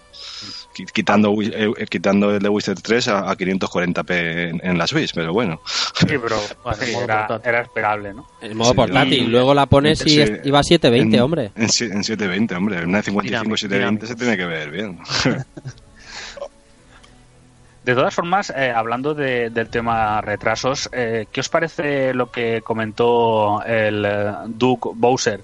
Qui- 0.75 0.91
Quitando, 0.91 1.33
eh, 1.41 1.71
eh, 1.77 1.85
quitando 1.87 2.31
el 2.35 2.39
de 2.41 2.49
Wizard 2.49 2.79
3 2.81 3.07
a, 3.07 3.29
a 3.31 3.37
540p 3.37 4.49
en, 4.49 4.59
en 4.61 4.77
la 4.77 4.85
Switch, 4.87 5.13
pero 5.13 5.31
bueno. 5.31 5.61
Sí, 5.65 6.17
pero 6.21 6.37
era, 7.43 7.61
esperable, 7.61 8.13
¿no? 8.13 8.27
En 8.41 8.57
modo 8.57 8.71
Sí, 8.71 8.75
portátil, 8.75 9.13
y- 9.23 9.27
luego 9.27 9.53
la 9.53 9.65
pones 9.67 10.05
y 10.05 10.09
Sí, 10.09 10.49
va 10.51 10.59
a 10.59 10.63
720, 10.63 11.15
en- 11.17 11.23
hombre. 11.23 11.51
En, 11.55 11.63
en 11.63 11.69
720, 11.69 12.55
hombre. 12.55 12.79
En 12.79 12.89
una 12.89 12.97
de 12.97 13.03
55 13.03 13.21
Dinámico, 13.21 13.57
720 13.57 14.07
se 14.07 14.13
dinámico. 14.15 14.19
tiene 14.19 14.37
que 14.37 14.45
ver 14.45 14.71
bien. 14.71 14.99
De 17.83 17.93
todas 17.93 18.15
formas, 18.15 18.49
eh, 18.55 18.71
hablando 18.75 19.13
de- 19.13 19.51
del 19.51 19.69
tema 19.69 20.19
retrasos, 20.21 20.89
eh, 20.91 21.27
¿qué 21.31 21.39
os 21.41 21.49
parece 21.49 22.15
lo 22.15 22.31
que 22.31 22.61
comentó 22.63 23.61
el 23.63 24.07
Duke 24.47 24.89
Bowser? 24.95 25.41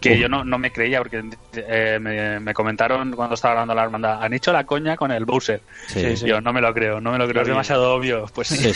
Que 0.00 0.18
yo 0.18 0.28
no, 0.28 0.44
no 0.44 0.58
me 0.58 0.72
creía 0.72 0.98
porque 0.98 1.22
eh, 1.54 1.98
me, 2.00 2.40
me 2.40 2.54
comentaron 2.54 3.12
cuando 3.12 3.34
estaba 3.34 3.52
hablando 3.52 3.74
la 3.74 3.84
hermandad, 3.84 4.22
han 4.22 4.32
hecho 4.32 4.52
la 4.52 4.64
coña 4.64 4.96
con 4.96 5.10
el 5.10 5.24
Bowser. 5.24 5.60
Sí, 5.88 6.16
sí. 6.16 6.26
Yo 6.26 6.40
no 6.40 6.52
me 6.52 6.60
lo 6.60 6.72
creo, 6.74 7.00
no 7.00 7.12
me 7.12 7.18
lo 7.18 7.26
creo, 7.28 7.42
es 7.42 7.48
demasiado 7.48 7.94
obvio. 7.94 8.26
Pues 8.34 8.48
sí, 8.48 8.72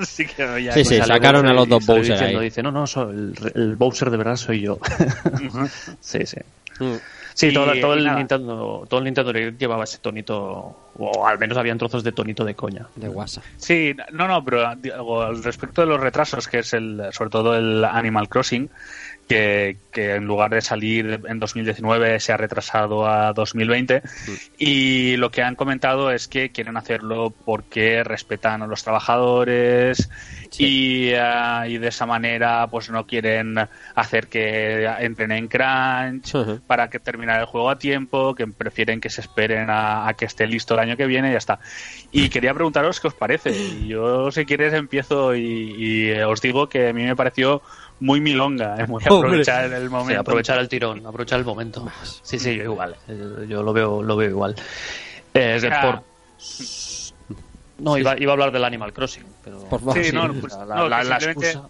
Sí, 0.00 0.26
que 0.36 0.62
ya- 0.64 0.72
Sí, 0.72 0.84
sí, 0.84 0.96
Sale 0.98 1.14
sacaron 1.14 1.42
Bowser 1.42 1.50
a 1.50 1.54
los 1.54 1.68
dos 1.68 1.86
Bowser 1.86 2.12
diciendo, 2.18 2.38
ahí. 2.40 2.44
Dice, 2.46 2.62
no, 2.62 2.70
no, 2.72 2.86
so- 2.86 3.10
el, 3.10 3.34
el 3.54 3.76
Bowser 3.76 4.10
de 4.10 4.16
verdad 4.16 4.36
soy 4.36 4.60
yo. 4.60 4.78
sí, 6.00 6.26
sí. 6.26 6.38
Mm. 6.80 6.94
Sí, 7.34 7.48
Y- 7.48 7.52
todo, 7.52 7.92
el 7.92 8.04
nada. 8.04 8.16
Nintendo, 8.16 8.86
todo 8.88 8.98
el 8.98 9.04
Nintendo 9.04 9.30
Direct 9.30 9.58
llevaba 9.60 9.84
ese 9.84 9.98
tonito, 9.98 10.74
o 10.96 11.26
al 11.26 11.38
menos 11.38 11.58
habían 11.58 11.76
trozos 11.76 12.02
de 12.02 12.12
tonito 12.12 12.44
de 12.46 12.54
coña. 12.54 12.86
De 12.96 13.10
WhatsApp. 13.10 13.44
Sí, 13.58 13.94
no, 14.12 14.26
no, 14.26 14.42
pero 14.42 14.74
digo, 14.76 15.20
al 15.22 15.42
respecto 15.44 15.82
de 15.82 15.86
los 15.86 16.00
retrasos, 16.00 16.48
que 16.48 16.60
es 16.60 16.72
el, 16.72 17.02
sobre 17.12 17.28
todo 17.28 17.54
el 17.54 17.84
Animal 17.84 18.30
Crossing, 18.30 18.70
que, 19.28 19.76
que 19.92 20.14
en 20.14 20.24
lugar 20.24 20.50
de 20.50 20.60
salir 20.60 21.20
en 21.26 21.38
2019 21.38 22.20
se 22.20 22.32
ha 22.32 22.36
retrasado 22.36 23.06
a 23.06 23.32
2020 23.32 24.02
y 24.58 25.16
lo 25.16 25.30
que 25.30 25.42
han 25.42 25.56
comentado 25.56 26.10
es 26.10 26.28
que 26.28 26.50
quieren 26.50 26.76
hacerlo 26.76 27.32
porque 27.44 28.04
respetan 28.04 28.62
a 28.62 28.66
los 28.66 28.82
trabajadores 28.82 30.08
y, 30.58 31.12
ah, 31.14 31.66
y 31.68 31.78
de 31.78 31.88
esa 31.88 32.06
manera 32.06 32.66
pues 32.70 32.90
no 32.90 33.06
quieren 33.06 33.56
hacer 33.94 34.28
que 34.28 34.86
entren 35.00 35.32
en 35.32 35.48
crunch 35.48 36.34
para 36.66 36.88
que 36.88 37.00
terminar 37.00 37.40
el 37.40 37.46
juego 37.46 37.70
a 37.70 37.78
tiempo, 37.78 38.34
que 38.34 38.46
prefieren 38.46 39.00
que 39.00 39.10
se 39.10 39.20
esperen 39.20 39.70
a, 39.70 40.08
a 40.08 40.14
que 40.14 40.24
esté 40.24 40.46
listo 40.46 40.74
el 40.74 40.80
año 40.80 40.96
que 40.96 41.06
viene 41.06 41.28
y 41.28 41.32
ya 41.32 41.38
está. 41.38 41.58
Y 42.12 42.28
quería 42.28 42.54
preguntaros 42.54 43.00
qué 43.00 43.08
os 43.08 43.14
parece. 43.14 43.52
Yo, 43.86 44.30
si 44.30 44.44
quieres, 44.44 44.72
empiezo 44.72 45.34
y, 45.34 45.74
y, 45.76 46.12
os 46.22 46.40
digo 46.40 46.68
que 46.68 46.88
a 46.88 46.92
mí 46.92 47.04
me 47.04 47.16
pareció 47.16 47.62
muy 48.00 48.20
milonga. 48.20 48.76
eh, 48.78 48.86
muy 48.86 49.02
aprovechar 49.04 49.72
el 49.72 49.82
Sí, 49.84 49.88
momento. 49.88 50.20
aprovechar 50.20 50.58
el 50.58 50.68
tirón, 50.68 51.06
aprovechar 51.06 51.38
el 51.38 51.44
momento. 51.44 51.88
Sí, 52.22 52.38
sí, 52.38 52.56
yo 52.56 52.64
igual. 52.64 52.96
eh, 53.08 53.46
Yo 53.48 53.62
lo 53.62 53.72
veo, 53.72 54.02
lo 54.02 54.16
veo 54.16 54.30
igual. 54.30 54.54
Eh, 55.34 55.54
O 55.56 55.60
sea, 55.60 55.82
por... 55.82 56.02
No, 57.78 57.98
iba, 57.98 58.18
iba 58.18 58.32
a 58.32 58.34
hablar 58.34 58.52
del 58.52 58.64
Animal 58.64 58.92
Crossing, 58.92 59.24
pero... 59.44 59.58
Por 59.64 59.80
favor. 59.80 60.02
Sí, 60.02 60.10
no, 60.12 60.32
Sí, 60.32 60.38
pues, 60.40 60.52
la- 60.54 60.64
la- 60.64 60.74
no, 60.76 60.88
la- 60.88 60.98
que 61.02 61.04
la 61.08 61.20
simplemente- 61.20 61.50
excusa. 61.50 61.68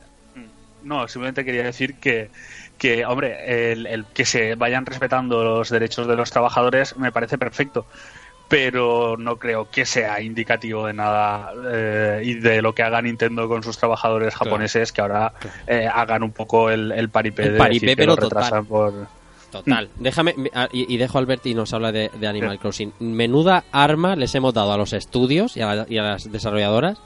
No, 0.84 1.08
simplemente 1.08 1.44
quería 1.44 1.64
decir 1.64 1.96
que, 1.96 2.30
que 2.78 3.04
hombre, 3.04 3.72
el, 3.72 3.86
el 3.88 4.04
que 4.06 4.24
se 4.24 4.54
vayan 4.54 4.86
respetando 4.86 5.42
los 5.42 5.68
derechos 5.68 6.06
de 6.06 6.14
los 6.14 6.30
trabajadores 6.30 6.96
me 6.96 7.10
parece 7.10 7.38
perfecto, 7.38 7.86
pero 8.48 9.16
no 9.18 9.36
creo 9.36 9.68
que 9.70 9.84
sea 9.84 10.20
indicativo 10.20 10.86
de 10.86 10.92
nada 10.92 11.52
eh, 11.72 12.22
y 12.24 12.34
de 12.34 12.62
lo 12.62 12.74
que 12.74 12.82
haga 12.82 13.02
Nintendo 13.02 13.48
con 13.48 13.62
sus 13.62 13.76
trabajadores 13.78 14.34
japoneses, 14.34 14.92
que 14.92 15.00
ahora 15.00 15.32
eh, 15.66 15.88
hagan 15.92 16.22
un 16.22 16.32
poco 16.32 16.70
el, 16.70 16.92
el 16.92 17.08
paripé 17.08 17.44
El 17.46 17.52
de 17.54 17.58
paripé, 17.58 17.74
decir 17.86 17.88
que 17.90 17.96
pero 17.96 18.14
lo 18.14 18.20
retrasan 18.22 18.66
por... 18.66 19.06
Total. 19.50 19.88
Déjame, 19.96 20.34
me- 20.36 20.50
ah, 20.54 20.68
y, 20.72 20.92
y 20.92 20.96
dejo 20.98 21.18
a 21.18 21.20
Albert 21.20 21.46
y 21.46 21.54
nos 21.54 21.72
habla 21.72 21.90
de, 21.92 22.10
de 22.18 22.26
Animal 22.26 22.58
Crossing. 22.58 22.92
Menuda 22.98 23.64
arma 23.72 24.14
les 24.16 24.34
hemos 24.34 24.52
dado 24.52 24.72
a 24.72 24.76
los 24.76 24.92
estudios 24.92 25.56
y 25.56 25.62
a, 25.62 25.74
la- 25.74 25.86
y 25.88 25.98
a 25.98 26.02
las 26.02 26.30
desarrolladoras 26.30 26.98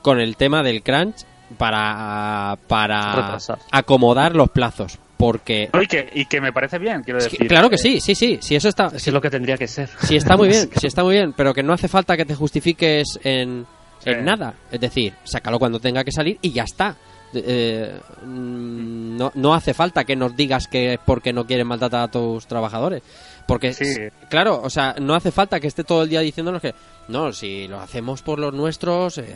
con 0.00 0.18
el 0.18 0.36
tema 0.36 0.62
del 0.62 0.82
crunch 0.82 1.24
para, 1.58 2.58
para 2.66 3.14
Retrasar. 3.14 3.58
acomodar 3.70 4.34
los 4.34 4.50
plazos. 4.50 4.98
Porque. 5.24 5.70
No, 5.72 5.80
Y 5.80 5.86
que, 5.86 6.10
y 6.14 6.24
que 6.26 6.40
me 6.40 6.52
parece 6.52 6.78
bien, 6.80 7.04
quiero 7.04 7.18
es 7.20 7.26
que- 7.26 7.30
decir. 7.36 7.46
claro 7.46 7.70
que 7.70 7.78
sí, 7.78 8.00
sí, 8.00 8.16
sí. 8.16 8.38
Si 8.42 8.56
eso 8.56 8.68
está. 8.68 8.86
Es 8.86 9.04
que 9.04 9.10
es 9.10 9.14
lo 9.14 9.20
que 9.20 9.30
tendría 9.30 9.56
que 9.56 9.68
ser. 9.68 9.88
Sí, 10.00 10.16
está 10.16 10.36
muy 10.36 10.48
bien, 10.48 10.68
sí 10.80 10.88
está 10.88 11.04
muy 11.04 11.14
bien, 11.14 11.32
pero 11.32 11.54
que 11.54 11.62
no 11.62 11.72
hace 11.72 11.86
falta 11.86 12.16
que 12.16 12.24
te 12.24 12.34
justifiques 12.34 13.20
en, 13.22 13.64
Sí. 14.02 14.10
en 14.10 14.24
nada. 14.24 14.54
Es 14.72 14.80
decir, 14.80 15.14
sácalo 15.22 15.60
cuando 15.60 15.78
tenga 15.78 16.02
que 16.02 16.10
salir 16.10 16.38
y 16.42 16.50
ya 16.50 16.64
está. 16.64 16.96
eh, 17.34 17.98
mm, 18.26 19.16
no, 19.16 19.30
no 19.36 19.54
hace 19.54 19.72
falta 19.74 20.04
que 20.04 20.16
nos 20.16 20.36
digas 20.36 20.66
que 20.66 20.94
es 20.94 20.98
porque 21.06 21.32
no 21.32 21.46
quieren 21.46 21.66
maltratar 21.68 22.02
a 22.02 22.10
tus 22.10 22.46
trabajadores. 22.46 23.02
Porque, 23.46 23.72
Sí. 23.72 23.84
claro, 24.28 24.60
o 24.62 24.68
sea, 24.70 24.96
no 25.00 25.14
hace 25.14 25.30
falta 25.30 25.58
que 25.60 25.66
esté 25.68 25.82
todo 25.84 26.02
el 26.02 26.08
día 26.08 26.20
diciéndonos 26.20 26.60
que, 26.60 26.74
no, 27.08 27.32
si 27.32 27.68
lo 27.68 27.80
hacemos 27.80 28.22
por 28.22 28.38
los 28.38 28.52
nuestros, 28.52 29.18
eh, 29.18 29.34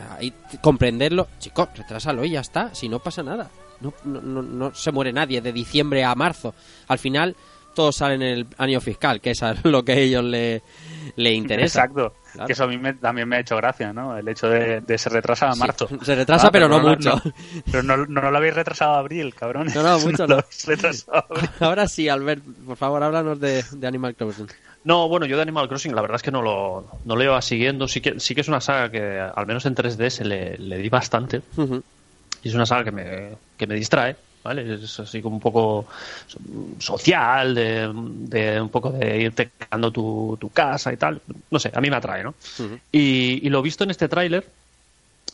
comprenderlo. 0.61 1.27
Chicos, 1.39 1.69
retrásalo 1.75 2.23
y 2.25 2.31
ya 2.31 2.41
está, 2.41 2.75
si 2.75 2.87
no 2.89 2.99
pasa 2.99 3.23
nada. 3.23 3.49
No, 3.81 3.93
no, 4.05 4.41
no, 4.41 4.73
se 4.73 4.91
muere 4.91 5.13
nadie 5.13 5.41
de 5.41 5.51
diciembre 5.53 6.03
a 6.03 6.15
marzo. 6.15 6.53
Al 6.87 6.97
final, 6.99 7.35
todos 7.75 7.95
salen 7.97 8.21
en 8.23 8.37
el 8.39 8.47
año 8.57 8.81
fiscal, 8.81 9.21
que 9.21 9.31
es 9.31 9.43
a 9.43 9.53
lo 9.63 9.83
que 9.85 9.91
a 9.91 9.95
ellos 9.97 10.23
le, 10.23 10.61
le 11.15 11.33
interesa. 11.33 11.81
Exacto. 11.83 12.13
Claro. 12.33 12.47
Que 12.47 12.53
eso 12.53 12.63
a 12.65 12.67
mí 12.67 12.77
me- 12.77 12.93
también 12.93 13.27
me 13.27 13.37
ha 13.37 13.39
hecho 13.39 13.55
gracia, 13.55 13.93
¿no? 13.93 14.15
El 14.17 14.27
hecho 14.27 14.47
de, 14.49 14.81
de 14.81 14.97
se 14.97 15.09
retrasa 15.09 15.49
a 15.49 15.53
Sí, 15.53 15.59
marzo. 15.59 15.87
se 16.03 16.15
retrasa, 16.15 16.47
Ah, 16.47 16.51
pero 16.51 16.67
no 16.67 16.79
lo- 16.79 16.89
mucho. 16.89 17.21
pero 17.71 17.81
no, 17.83 17.97
no 18.05 18.29
lo 18.31 18.37
habéis 18.37 18.53
retrasado 18.55 18.93
a 18.93 18.99
abril, 18.99 19.33
cabrón. 19.33 19.67
No, 19.73 19.81
no, 19.83 19.99
mucho 19.99 20.25
lo 20.27 20.43
retrasado 20.65 21.17
a 21.17 21.25
abril. 21.29 21.49
Ahora 21.59 21.87
sí, 21.87 22.09
Albert, 22.09 22.43
por 22.65 22.77
favor, 22.77 23.01
háblanos 23.03 23.39
de, 23.39 23.63
de 23.71 23.87
Animal 23.87 24.15
Crossing. 24.15 24.47
No, 24.83 25.07
bueno, 25.09 25.25
yo 25.25 25.35
de 25.35 25.41
Animal 25.41 25.67
Crossing 25.67 25.93
la 25.95 26.01
verdad 26.01 26.15
es 26.17 26.21
que 26.23 26.31
no 26.31 26.41
lo, 26.41 26.85
no 27.05 27.15
lo 27.15 27.23
iba 27.23 27.41
siguiendo. 27.41 27.87
Sí 27.87 28.01
que, 28.01 28.19
sí 28.19 28.33
que 28.35 28.41
es 28.41 28.47
una 28.47 28.61
saga 28.61 28.89
que 28.91 29.19
al 29.19 29.45
menos 29.47 29.65
en 29.65 29.75
3DS 29.75 30.23
le, 30.23 30.57
le 30.57 30.77
di 30.77 30.89
bastante. 30.89 31.41
Es 32.43 32.53
una 32.55 32.65
saga 32.65 32.83
que 32.85 32.91
me, 32.91 33.37
que 33.57 33.67
me 33.67 33.75
distrae, 33.75 34.15
¿vale? 34.43 34.73
Es 34.75 34.99
así 34.99 35.21
como 35.21 35.35
un 35.35 35.41
poco 35.41 35.87
social, 36.79 37.55
de, 37.55 37.91
de 37.93 38.61
un 38.61 38.69
poco 38.69 38.91
de 38.91 39.19
irte 39.21 39.49
creando 39.57 39.91
tu, 39.91 40.37
tu 40.39 40.49
casa 40.51 40.91
y 40.93 40.97
tal. 40.97 41.21
No 41.49 41.59
sé, 41.59 41.71
a 41.73 41.81
mí 41.81 41.89
me 41.89 41.95
atrae, 41.95 42.23
¿no? 42.23 42.33
Y, 42.91 43.45
y 43.45 43.49
lo 43.49 43.61
visto 43.61 43.83
en 43.83 43.91
este 43.91 44.07
tráiler, 44.07 44.45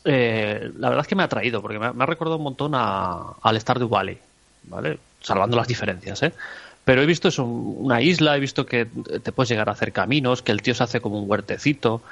eh, 0.05 0.71
la 0.77 0.89
verdad 0.89 1.03
es 1.03 1.07
que 1.07 1.15
me 1.15 1.23
ha 1.23 1.25
atraído, 1.25 1.61
porque 1.61 1.79
me, 1.79 1.87
ha- 1.87 1.93
me 1.93 2.03
ha 2.03 2.07
recordado 2.07 2.37
un 2.37 2.43
montón 2.43 2.73
a, 2.75 3.33
al 3.41 3.59
Stardew 3.59 3.87
Valley, 3.89 4.17
¿vale? 4.63 4.99
Salvando 5.21 5.55
las 5.57 5.67
diferencias, 5.67 6.21
¿eh? 6.23 6.33
Pero 6.85 7.01
he 7.01 7.05
visto 7.05 7.29
eso, 7.29 7.45
una 7.45 8.01
isla, 8.01 8.35
he 8.35 8.39
visto 8.41 8.65
que 8.65 8.85
te 8.85 9.31
puedes 9.31 9.49
llegar 9.49 9.69
a 9.69 9.71
hacer 9.71 9.93
caminos, 9.93 10.41
que 10.41 10.51
el 10.51 10.61
tío 10.61 10.75
se 10.75 10.83
hace 10.83 10.99
como 10.99 11.17
un 11.21 11.29
huertecito, 11.29 12.03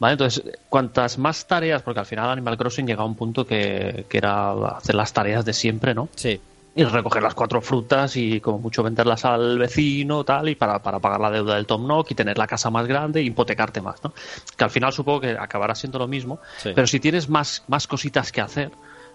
¿vale? 0.00 0.12
Entonces, 0.14 0.42
cuantas 0.68 1.16
más 1.18 1.46
tareas, 1.46 1.82
porque 1.82 2.00
al 2.00 2.06
final 2.06 2.28
Animal 2.30 2.56
Crossing 2.58 2.86
llega 2.86 3.02
a 3.02 3.06
un 3.06 3.14
punto 3.14 3.46
que, 3.46 4.06
que 4.08 4.18
era 4.18 4.50
hacer 4.76 4.96
las 4.96 5.12
tareas 5.12 5.44
de 5.44 5.52
siempre, 5.52 5.94
¿no? 5.94 6.08
Sí. 6.16 6.40
y 6.74 6.84
recoger 6.84 7.20
las 7.22 7.34
cuatro 7.34 7.60
frutas 7.60 8.16
y 8.16 8.40
como 8.40 8.58
mucho 8.60 8.82
venderlas 8.84 9.24
al 9.24 9.58
vecino 9.58 10.22
tal 10.24 10.48
y 10.48 10.54
para, 10.54 10.78
para 10.80 10.98
pagar 11.00 11.20
la 11.20 11.30
deuda 11.30 11.56
del 11.56 11.66
Tom 11.66 11.86
Nook 11.86 12.06
y 12.10 12.14
tener 12.14 12.38
la 12.38 12.46
casa 12.46 12.70
más 12.70 12.86
grande 12.86 13.20
e 13.20 13.24
hipotecarte 13.24 13.80
más, 13.80 14.02
¿no? 14.04 14.12
Que 14.56 14.64
al 14.64 14.70
final 14.70 14.92
supongo 14.92 15.20
que 15.20 15.30
acabará 15.38 15.74
siendo 15.74 15.98
lo 15.98 16.06
mismo, 16.08 16.38
Sí. 16.58 16.70
pero 16.74 16.86
si 16.86 16.98
tienes 17.00 17.28
más, 17.28 17.64
más 17.68 17.86
cositas 17.88 18.30
que 18.30 18.40
hacer, 18.40 18.70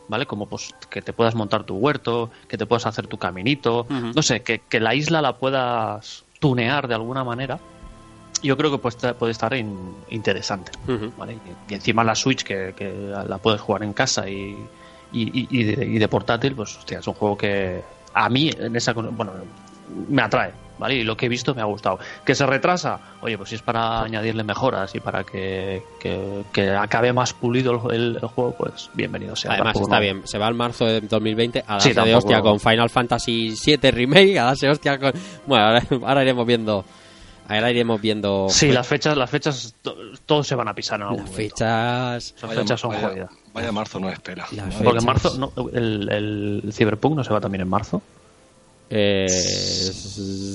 ¿vale? 0.10 0.25
Como 0.25 0.48
pues 0.48 0.75
que 0.89 1.01
te 1.01 1.13
puedas 1.13 1.34
montar 1.34 1.63
tu 1.63 1.77
huerto, 1.77 2.30
que 2.50 2.58
te 2.58 2.65
puedas 2.65 2.86
hacer 2.86 3.08
tu 3.08 3.18
caminito, 3.18 3.88
no 3.89 4.22
sé, 4.22 4.42
que, 4.42 4.60
que 4.60 4.80
la 4.82 4.94
isla 4.94 5.22
la 5.22 5.38
puedas 5.38 6.25
tunear 6.39 6.88
de 6.89 6.96
alguna 6.96 7.24
manera, 7.24 7.58
yo 8.42 8.58
creo 8.58 8.72
que 8.72 8.77
puede 8.77 8.96
estar, 8.96 9.15
puede 9.15 9.32
estar 9.32 9.54
in- 9.56 9.96
interesante. 10.10 10.72
Y, 10.88 11.72
y 11.72 11.74
encima 11.75 12.04
la 12.04 12.15
Switch, 12.15 12.44
que, 12.44 12.74
que 12.75 12.92
la 13.27 13.38
puedes 13.38 13.62
jugar 13.62 13.84
en 13.84 13.94
casa 13.94 14.30
y, 14.30 14.58
y, 15.12 15.63
de, 15.63 15.86
y 15.86 15.98
de 16.00 16.08
portátil, 16.08 16.54
pues 16.56 16.77
hostia, 16.77 17.00
es 17.00 17.08
un 17.08 17.13
juego 17.13 17.38
que 17.38 17.82
a 18.13 18.30
mí, 18.30 18.50
en 18.58 18.76
esa 18.76 18.93
bueno, 18.93 19.32
me 20.10 20.21
atrae, 20.21 20.52
¿vale? 20.78 20.95
Y 20.95 21.04
lo 21.04 21.15
que 21.15 21.28
he 21.28 21.30
visto 21.30 21.54
me 21.56 21.62
ha 21.62 21.65
gustado. 21.65 22.00
¿Que 22.26 22.34
se 22.36 22.45
retrasa? 22.45 23.00
Oye, 23.21 23.38
pues 23.38 23.50
si 23.50 23.56
es 23.56 23.62
para 23.62 24.02
añadirle 24.02 24.43
mejoras 24.43 24.93
y 24.95 25.00
para 25.00 25.24
que, 25.24 25.84
que, 26.00 26.43
que 26.52 26.71
acabe 26.71 27.13
más 27.13 27.34
pulido 27.34 27.89
el, 27.91 28.17
el 28.21 28.28
juego, 28.28 28.56
pues 28.58 28.89
bienvenido 28.93 29.36
sea. 29.36 29.54
Además 29.54 29.80
está 29.80 29.95
no- 29.95 30.02
bien, 30.02 30.21
se 30.28 30.38
va 30.38 30.48
al 30.48 30.56
marzo 30.56 30.86
de 30.86 31.02
2020 31.02 31.60
a 31.60 31.62
Sí, 31.62 31.67
darse 31.67 31.89
de 31.89 31.95
tampoco- 31.95 32.17
hostia 32.17 32.41
con 32.41 32.60
Final 32.60 32.89
Fantasy 32.89 33.54
VII 33.65 33.91
Remake, 33.91 34.39
a 34.39 34.43
darse 34.45 34.69
hostia 34.69 34.98
con... 35.00 35.13
Bueno, 35.45 35.65
ahora, 35.65 35.84
ahora 36.06 36.21
iremos 36.24 36.45
viendo... 36.48 36.84
Ahora 37.47 37.69
iremos 37.71 38.01
viendo... 38.01 38.47
Sí, 38.49 38.71
las 38.71 38.88
fechas, 38.88 39.15
las 39.15 39.29
fechas, 39.29 39.75
to- 39.81 39.95
todos 40.25 40.47
se 40.47 40.55
van 40.55 40.67
a 40.67 40.73
pisar 40.73 40.99
en 40.99 41.03
algún 41.03 41.17
las 41.23 41.31
momento. 41.31 41.55
fechas... 41.55 42.36
Las 42.41 42.53
fechas 42.55 42.79
son 42.79 42.89
vaya- 42.91 43.10
jodidas. 43.10 43.29
Vaya 43.53 43.71
marzo 43.71 43.99
no 43.99 44.10
espera. 44.10 44.47
Las 44.51 44.75
Porque 44.75 44.99
en 44.99 45.05
marzo, 45.05 45.38
no, 45.38 45.51
el, 45.73 46.10
el 46.63 46.73
Cyberpunk 46.73 47.15
no 47.17 47.23
se 47.23 47.31
va 47.31 47.39
también 47.39 47.62
en 47.62 47.67
marzo. 47.69 48.01
Eh, 48.89 49.25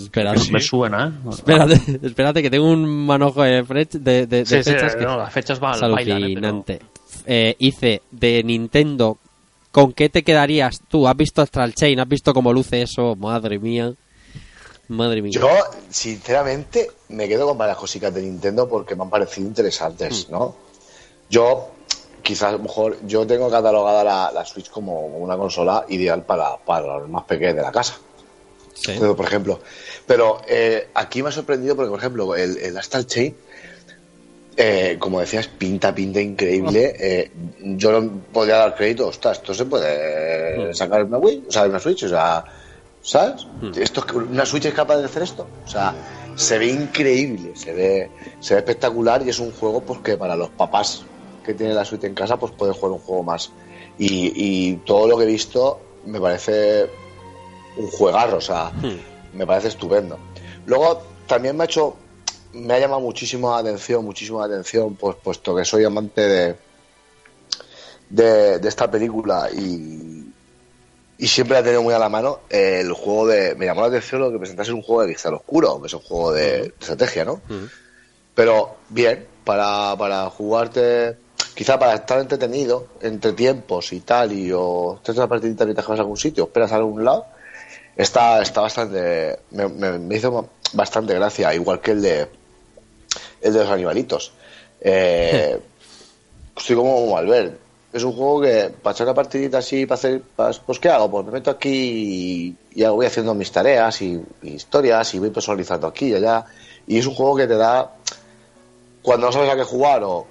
espérate, 0.04 0.38
Sí. 0.40 0.52
Me 0.52 0.60
suena, 0.60 1.08
¿eh? 1.08 1.30
espérate, 1.30 1.80
espérate 2.02 2.42
que 2.42 2.50
tengo 2.50 2.70
un 2.70 3.06
manojo 3.06 3.42
de, 3.42 3.64
frech- 3.64 3.90
de, 3.98 4.26
de- 4.26 4.44
de 4.44 4.46
Sí, 4.46 4.62
sí, 4.62 4.70
fechas 4.72 4.94
que 4.96 5.04
no, 5.04 5.16
las 5.16 5.32
fechas 5.32 5.58
van 5.58 5.80
bailan, 5.92 6.22
¿eh? 6.44 6.62
Pero-. 6.66 6.84
Eh, 7.26 7.56
Ice, 7.58 8.02
de 8.10 8.42
Nintendo, 8.44 9.18
¿con 9.72 9.92
qué 9.92 10.08
te 10.08 10.22
quedarías 10.22 10.80
tú? 10.88 11.08
¿Has 11.08 11.16
visto 11.16 11.42
Astral 11.42 11.74
Chain? 11.74 11.98
¿Has 12.00 12.08
visto 12.08 12.32
cómo 12.32 12.52
luce 12.52 12.82
eso? 12.82 13.16
Madre 13.16 13.58
mía. 13.58 13.92
Madre 14.90 15.22
mía. 15.22 15.30
Yo, 15.32 15.48
sinceramente, 15.88 16.90
me 17.10 17.28
quedo 17.28 17.46
con 17.46 17.56
varias 17.56 17.78
cositas 17.78 18.12
de 18.12 18.22
Nintendo 18.22 18.68
porque 18.68 18.96
me 18.96 19.04
han 19.04 19.10
parecido 19.10 19.46
interesantes, 19.46 20.26
Hmm. 20.28 20.32
¿no? 20.32 20.56
Yo, 21.30 21.68
quizás, 22.22 22.48
a 22.48 22.52
lo 22.52 22.58
mejor, 22.58 22.96
yo 23.06 23.24
tengo 23.24 23.48
catalogada 23.48 24.02
la, 24.02 24.32
la 24.32 24.44
Switch 24.44 24.68
como 24.68 25.06
una 25.06 25.36
consola 25.36 25.84
ideal 25.88 26.24
para, 26.24 26.56
para 26.56 26.98
los 26.98 27.08
más 27.08 27.22
pequeños 27.24 27.54
de 27.56 27.62
la 27.62 27.70
casa. 27.70 27.98
Sí. 28.74 28.96
Pero, 28.98 29.14
por 29.14 29.26
ejemplo. 29.26 29.60
Pero 30.06 30.42
eh, 30.48 30.88
aquí 30.94 31.22
me 31.22 31.28
ha 31.28 31.32
sorprendido 31.32 31.76
porque, 31.76 31.90
por 31.90 31.98
ejemplo, 32.00 32.34
el, 32.34 32.56
el 32.56 32.76
Astral 32.76 33.06
Chain, 33.06 33.36
eh, 34.56 34.96
como 34.98 35.20
decías, 35.20 35.46
pinta, 35.46 35.94
pinta 35.94 36.20
increíble. 36.20 36.96
Eh, 36.98 37.30
yo 37.60 37.92
no 37.92 38.10
podría 38.32 38.56
dar 38.56 38.74
crédito, 38.74 39.06
ostras, 39.06 39.38
esto 39.38 39.54
se 39.54 39.66
puede 39.66 40.74
sacar 40.74 41.02
en 41.02 41.06
una 41.06 41.18
Wii, 41.18 41.44
o 41.48 41.52
sea, 41.52 41.62
una 41.64 41.78
Switch, 41.78 42.02
o 42.02 42.08
sea, 42.08 42.44
¿sabes? 43.02 43.46
Esto, 43.76 44.04
es- 44.06 44.12
una 44.14 44.44
Switch 44.46 44.66
es 44.66 44.74
capaz 44.74 44.96
de 44.98 45.04
hacer 45.04 45.22
esto. 45.22 45.46
O 45.64 45.68
sea, 45.68 45.94
se 46.36 46.58
ve 46.58 46.66
increíble, 46.68 47.52
se 47.56 47.72
ve, 47.72 48.10
se 48.40 48.54
ve 48.54 48.60
espectacular 48.60 49.22
y 49.26 49.30
es 49.30 49.38
un 49.38 49.52
juego 49.52 49.80
pues 49.82 50.00
que 50.00 50.16
para 50.16 50.36
los 50.36 50.50
papás 50.50 51.02
que 51.44 51.54
tienen 51.54 51.74
la 51.76 51.84
Switch 51.84 52.04
en 52.04 52.14
casa, 52.14 52.36
pues 52.36 52.52
pueden 52.52 52.74
jugar 52.74 52.92
un 52.92 52.98
juego 52.98 53.22
más. 53.22 53.50
Y, 53.98 54.32
y 54.34 54.76
todo 54.86 55.06
lo 55.08 55.16
que 55.18 55.24
he 55.24 55.26
visto 55.26 55.80
me 56.06 56.20
parece 56.20 56.88
un 57.76 57.88
juegarro, 57.90 58.38
o 58.38 58.40
sea, 58.40 58.72
me 59.34 59.46
parece 59.46 59.68
estupendo. 59.68 60.18
Luego 60.66 61.02
también 61.26 61.56
me 61.56 61.64
ha 61.64 61.66
hecho, 61.66 61.96
me 62.52 62.74
ha 62.74 62.78
llamado 62.78 63.00
muchísimo 63.00 63.50
la 63.50 63.58
atención, 63.58 64.04
muchísimo 64.04 64.40
la 64.40 64.46
atención, 64.46 64.94
pues 64.96 65.16
puesto 65.22 65.54
que 65.54 65.64
soy 65.64 65.84
amante 65.84 66.20
de, 66.22 66.56
de, 68.08 68.58
de 68.58 68.68
esta 68.68 68.90
película 68.90 69.48
y, 69.52 70.19
y 71.20 71.28
siempre 71.28 71.58
he 71.58 71.62
tenido 71.62 71.82
muy 71.82 71.94
a 71.94 71.98
la 71.98 72.08
mano, 72.08 72.40
el 72.48 72.92
juego 72.92 73.26
de, 73.26 73.54
me 73.54 73.66
llamó 73.66 73.82
la 73.82 73.88
atención 73.88 74.20
lo 74.22 74.32
que 74.32 74.38
presentase 74.38 74.72
un 74.72 74.82
juego 74.82 75.02
de 75.02 75.08
cristal 75.08 75.34
oscuro, 75.34 75.80
que 75.80 75.86
es 75.86 75.94
un 75.94 76.00
juego 76.00 76.32
de, 76.32 76.72
estrategia, 76.80 77.24
¿no? 77.24 77.40
Pero 78.34 78.76
bien, 78.88 79.26
para, 79.44 79.94
para 79.98 80.30
jugarte, 80.30 81.16
quizá 81.54 81.78
para 81.78 81.94
estar 81.94 82.18
entretenido 82.20 82.86
entre 83.02 83.32
tiempos 83.34 83.92
y 83.92 84.00
tal, 84.00 84.32
y 84.32 84.50
o 84.54 85.00
te 85.04 85.12
una 85.12 85.28
partidita 85.28 85.64
mientras 85.64 85.86
vas 85.86 85.98
a 85.98 86.02
algún 86.02 86.16
sitio, 86.16 86.44
esperas 86.44 86.72
a 86.72 86.76
algún 86.76 87.04
lado, 87.04 87.26
está, 87.96 88.40
está 88.40 88.62
bastante, 88.62 89.38
me, 89.50 89.68
me- 89.68 89.98
me 89.98 90.16
hizo 90.16 90.48
bastante 90.72 91.14
gracia, 91.14 91.52
igual 91.54 91.80
que 91.80 91.90
el 91.90 92.02
de, 92.02 92.28
el 93.42 93.52
de 93.52 93.58
los 93.60 93.68
animalitos. 93.68 94.32
Eh, 94.80 95.60
estoy 96.56 96.76
como 96.76 97.16
Albert. 97.16 97.58
Es 97.92 98.04
un 98.04 98.12
juego 98.12 98.40
que 98.42 98.72
para 98.82 98.94
echar 98.94 99.06
una 99.08 99.14
partidita 99.14 99.58
así, 99.58 99.84
para 99.84 99.96
hacer, 99.98 100.22
para- 100.36 100.56
pues 100.64 100.78
¿qué 100.78 100.88
hago? 100.88 101.10
Pues 101.10 101.26
me 101.26 101.32
meto 101.32 101.50
aquí 101.50 102.56
y, 102.72 102.80
y 102.80 102.84
voy 102.86 103.06
haciendo 103.06 103.34
mis 103.34 103.50
tareas 103.50 104.00
y, 104.02 104.22
y 104.42 104.50
historias 104.50 105.12
y 105.14 105.18
voy 105.18 105.30
personalizando 105.30 105.88
aquí 105.88 106.06
y 106.06 106.14
allá. 106.14 106.44
Y 106.86 106.98
es 106.98 107.06
un 107.06 107.14
juego 107.14 107.36
que 107.36 107.46
te 107.48 107.56
da, 107.56 107.96
cuando 109.02 109.26
no 109.26 109.32
sabes 109.32 109.50
a 109.50 109.56
qué 109.56 109.64
jugar 109.64 110.02
o 110.04 110.26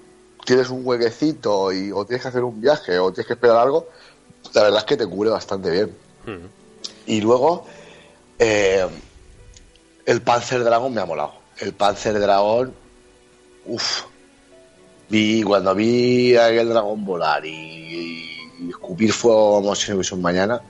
tienes 0.46 0.70
un 0.70 0.86
huequecito 0.86 1.74
y, 1.74 1.92
o 1.92 2.06
tienes 2.06 2.22
que 2.22 2.28
hacer 2.30 2.44
un 2.44 2.62
viaje 2.62 2.98
o 2.98 3.12
tienes 3.12 3.28
que 3.28 3.34
esperar 3.34 3.58
algo, 3.58 3.88
la 4.54 4.64
verdad 4.64 4.80
es 4.80 4.86
que 4.86 4.98
te 4.98 5.06
cubre 5.06 5.30
bastante 5.30 5.70
bien. 5.70 5.96
Y 7.08 7.20
luego, 7.22 7.66
eh, 8.38 8.88
el 10.06 10.22
Panzer 10.22 10.64
Dragon 10.64 10.94
me 10.94 11.02
ha 11.02 11.06
molado. 11.06 11.34
El 11.60 11.74
Panzer 11.74 12.18
Dragon, 12.20 12.74
uff. 13.66 14.04
Vi, 15.10 15.42
cuando 15.44 15.74
vi 15.76 16.36
a 16.36 16.46
aquel 16.48 16.70
dragón 16.70 17.04
volar 17.04 17.44
y, 17.46 17.50
y 18.60 18.70
escupir 18.70 19.12
fuego 19.12 19.56
como 19.62 19.76
si 19.76 19.90
no 19.90 19.96
hubiese 19.98 20.16
un 20.16 20.22
mañana, 20.22 20.62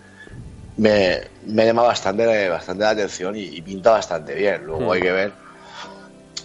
me, 0.77 1.19
me 1.45 1.65
llama 1.65 1.83
bastante, 1.83 2.47
bastante 2.47 2.83
la 2.83 2.91
atención 2.91 3.35
y, 3.35 3.41
y 3.41 3.61
pinta 3.61 3.91
bastante 3.91 4.33
bien. 4.35 4.63
Luego 4.65 4.93
hay 4.93 5.01
que 5.01 5.11
ver 5.11 5.33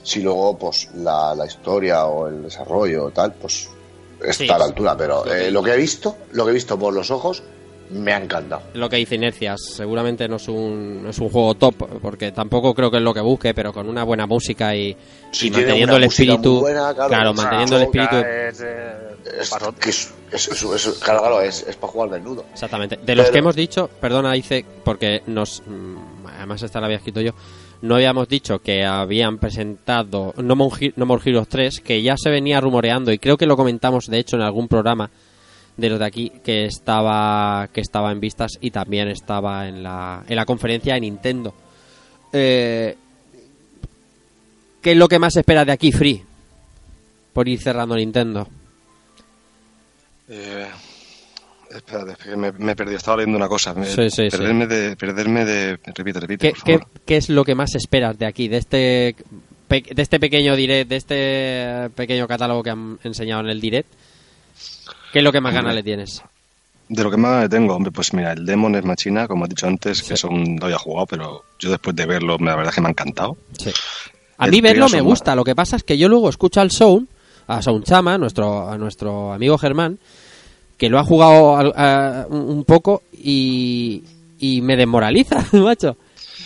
si 0.02 0.20
luego 0.22 0.58
pues 0.58 0.88
la, 0.94 1.34
la 1.34 1.46
historia 1.46 2.06
o 2.06 2.26
el 2.28 2.42
desarrollo 2.42 3.04
o 3.06 3.10
tal, 3.10 3.32
pues 3.34 3.68
está 4.20 4.44
Sí. 4.44 4.50
a 4.50 4.58
la 4.58 4.64
altura. 4.64 4.96
Pero 4.96 5.24
eh, 5.26 5.50
lo 5.52 5.62
que 5.62 5.72
he 5.74 5.76
visto, 5.76 6.16
lo 6.32 6.44
que 6.44 6.50
he 6.50 6.54
visto 6.54 6.76
por 6.78 6.92
los 6.92 7.10
ojos, 7.12 7.42
me 7.90 8.12
ha 8.12 8.18
encantado. 8.18 8.62
Lo 8.74 8.88
que 8.88 8.96
dice 8.96 9.14
Inercias, 9.16 9.60
seguramente 9.76 10.26
no 10.28 10.36
es, 10.36 10.48
un, 10.48 11.02
no 11.02 11.10
es 11.10 11.18
un 11.18 11.28
juego 11.28 11.54
top, 11.54 12.00
porque 12.00 12.32
tampoco 12.32 12.74
creo 12.74 12.90
que 12.90 12.96
es 12.98 13.02
lo 13.02 13.12
que 13.14 13.20
busque, 13.20 13.54
pero 13.54 13.72
con 13.72 13.88
una 13.88 14.04
buena 14.04 14.26
música 14.26 14.74
y, 14.74 14.96
Si 15.30 15.48
y 15.48 15.50
manteniendo 15.50 15.96
el 15.96 16.04
espíritu. 16.04 16.60
buena, 16.60 16.94
claro, 16.94 17.34
manteniendo 17.34 17.76
el 17.76 17.82
espíritu. 17.82 18.16
Es, 18.16 18.60
eh, 18.60 18.96
Es, 19.40 19.52
es, 19.86 20.12
es- 20.32 20.48
es- 20.48 20.86
es- 20.86 20.98
claro, 20.98 21.20
claro, 21.20 21.40
es, 21.40 21.64
es 21.66 21.76
para 21.76 21.92
jugar 21.92 22.10
desnudo. 22.10 22.44
Exactamente. 22.52 22.98
De 23.04 23.14
los 23.16 23.30
que 23.30 23.38
hemos 23.38 23.56
dicho, 23.56 23.88
perdona, 24.00 24.32
dice, 24.32 24.64
porque 24.84 25.22
nos. 25.26 25.62
mm, 25.66 25.96
Además, 26.36 26.62
esta 26.62 26.80
la 26.80 26.86
había 26.86 26.98
escrito 26.98 27.20
yo. 27.20 27.32
No 27.80 27.94
habíamos 27.94 28.28
dicho 28.28 28.58
que 28.60 28.84
habían 28.84 29.38
presentado 29.38 30.34
No 30.38 30.56
More, 30.56 30.92
No 30.96 31.06
More 31.06 31.22
Heroes 31.24 31.48
3, 31.48 31.80
que 31.80 32.02
ya 32.02 32.16
se 32.16 32.28
venía 32.30 32.60
rumoreando, 32.60 33.12
y 33.12 33.18
creo 33.18 33.36
que 33.36 33.46
lo 33.46 33.56
comentamos 33.56 34.06
de 34.08 34.18
hecho 34.18 34.36
en 34.36 34.42
algún 34.42 34.68
programa 34.68 35.10
de 35.76 35.88
los 35.88 35.98
de 35.98 36.04
aquí, 36.04 36.30
que 36.44 36.64
estaba, 36.66 37.68
que 37.72 37.80
estaba 37.80 38.12
en 38.12 38.20
vistas 38.20 38.52
y 38.60 38.70
también 38.70 39.08
estaba 39.08 39.66
en 39.68 39.82
la, 39.82 40.24
en 40.28 40.36
la 40.36 40.44
conferencia 40.46 40.94
de 40.94 41.00
Nintendo. 41.00 41.54
Eh, 42.32 42.96
¿Qué 44.80 44.92
es 44.92 44.96
lo 44.96 45.08
que 45.08 45.18
más 45.18 45.36
esperas 45.36 45.66
de 45.66 45.72
aquí, 45.72 45.90
Free? 45.92 46.22
Por 47.32 47.48
ir 47.48 47.60
cerrando 47.60 47.96
Nintendo. 47.96 48.46
Eh, 50.28 50.66
espérate, 51.70 52.14
que 52.22 52.36
me, 52.36 52.52
me 52.52 52.72
he 52.72 52.76
perdido. 52.76 52.96
Estaba 52.98 53.18
leyendo 53.18 53.36
una 53.36 53.48
cosa. 53.48 53.74
Me- 53.74 53.86
Sí, 53.86 54.10
sí, 54.10 54.30
sí. 54.30 54.36
perderme 54.36 54.66
de. 54.66 54.96
Perderme 54.96 55.44
de. 55.44 55.78
Repite, 55.84 56.20
repite, 56.20 56.38
¿Qué, 56.48 56.50
por 56.54 56.62
qué, 56.64 56.78
favor. 56.78 56.88
qué 57.04 57.16
es 57.16 57.28
lo 57.28 57.44
que 57.44 57.54
más 57.54 57.74
esperas 57.74 58.18
de 58.18 58.26
aquí, 58.26 58.48
de 58.48 58.56
este 58.58 59.16
de 59.68 60.02
este 60.02 60.20
pequeño 60.20 60.54
direct, 60.54 60.88
de 60.88 60.96
este 60.96 61.90
pequeño 61.96 62.28
catálogo 62.28 62.62
que 62.62 62.70
han 62.70 62.98
enseñado 63.02 63.40
en 63.42 63.48
el 63.48 63.60
direct? 63.60 63.88
¿Qué 65.14 65.20
es 65.20 65.24
lo 65.24 65.30
que 65.30 65.40
más 65.40 65.54
ganas 65.54 65.72
le 65.76 65.84
tienes? 65.84 66.22
De 66.88 67.04
lo 67.04 67.08
que 67.10 67.16
más 67.16 67.42
le 67.44 67.48
tengo, 67.48 67.76
hombre, 67.76 67.92
pues 67.92 68.12
mira, 68.12 68.32
el 68.32 68.44
Demon 68.44 68.74
es 68.74 68.84
Machina, 68.84 69.28
como 69.28 69.46
he 69.46 69.48
dicho 69.48 69.68
antes, 69.68 70.02
que 70.02 70.14
eso 70.14 70.28
no 70.28 70.66
había 70.66 70.76
jugado, 70.76 71.06
pero 71.06 71.44
yo 71.60 71.70
después 71.70 71.94
de 71.94 72.04
verlo, 72.04 72.36
la 72.40 72.56
verdad 72.56 72.70
es 72.70 72.74
que 72.74 72.80
me 72.80 72.88
ha 72.88 72.90
encantado. 72.90 73.36
Sí. 73.56 73.70
A 74.38 74.46
El 74.46 74.50
mí 74.50 74.60
verlo 74.60 74.88
me 74.88 75.00
gusta, 75.00 75.36
lo 75.36 75.44
que 75.44 75.54
pasa 75.54 75.76
es 75.76 75.84
que 75.84 75.96
yo 75.96 76.08
luego 76.08 76.28
escucho 76.28 76.60
al 76.60 76.72
Sound, 76.72 77.06
a 77.46 77.62
Sound 77.62 77.84
Chama, 77.84 78.18
nuestro, 78.18 78.68
a 78.68 78.76
nuestro 78.76 79.32
amigo 79.32 79.56
Germán, 79.56 80.00
que 80.76 80.88
lo 80.90 80.98
ha 80.98 81.04
jugado 81.04 81.56
al- 81.56 81.72
a- 81.76 82.26
un 82.28 82.64
poco 82.64 83.02
y, 83.12 84.02
y 84.40 84.60
me 84.60 84.76
desmoraliza, 84.76 85.46
macho. 85.52 85.96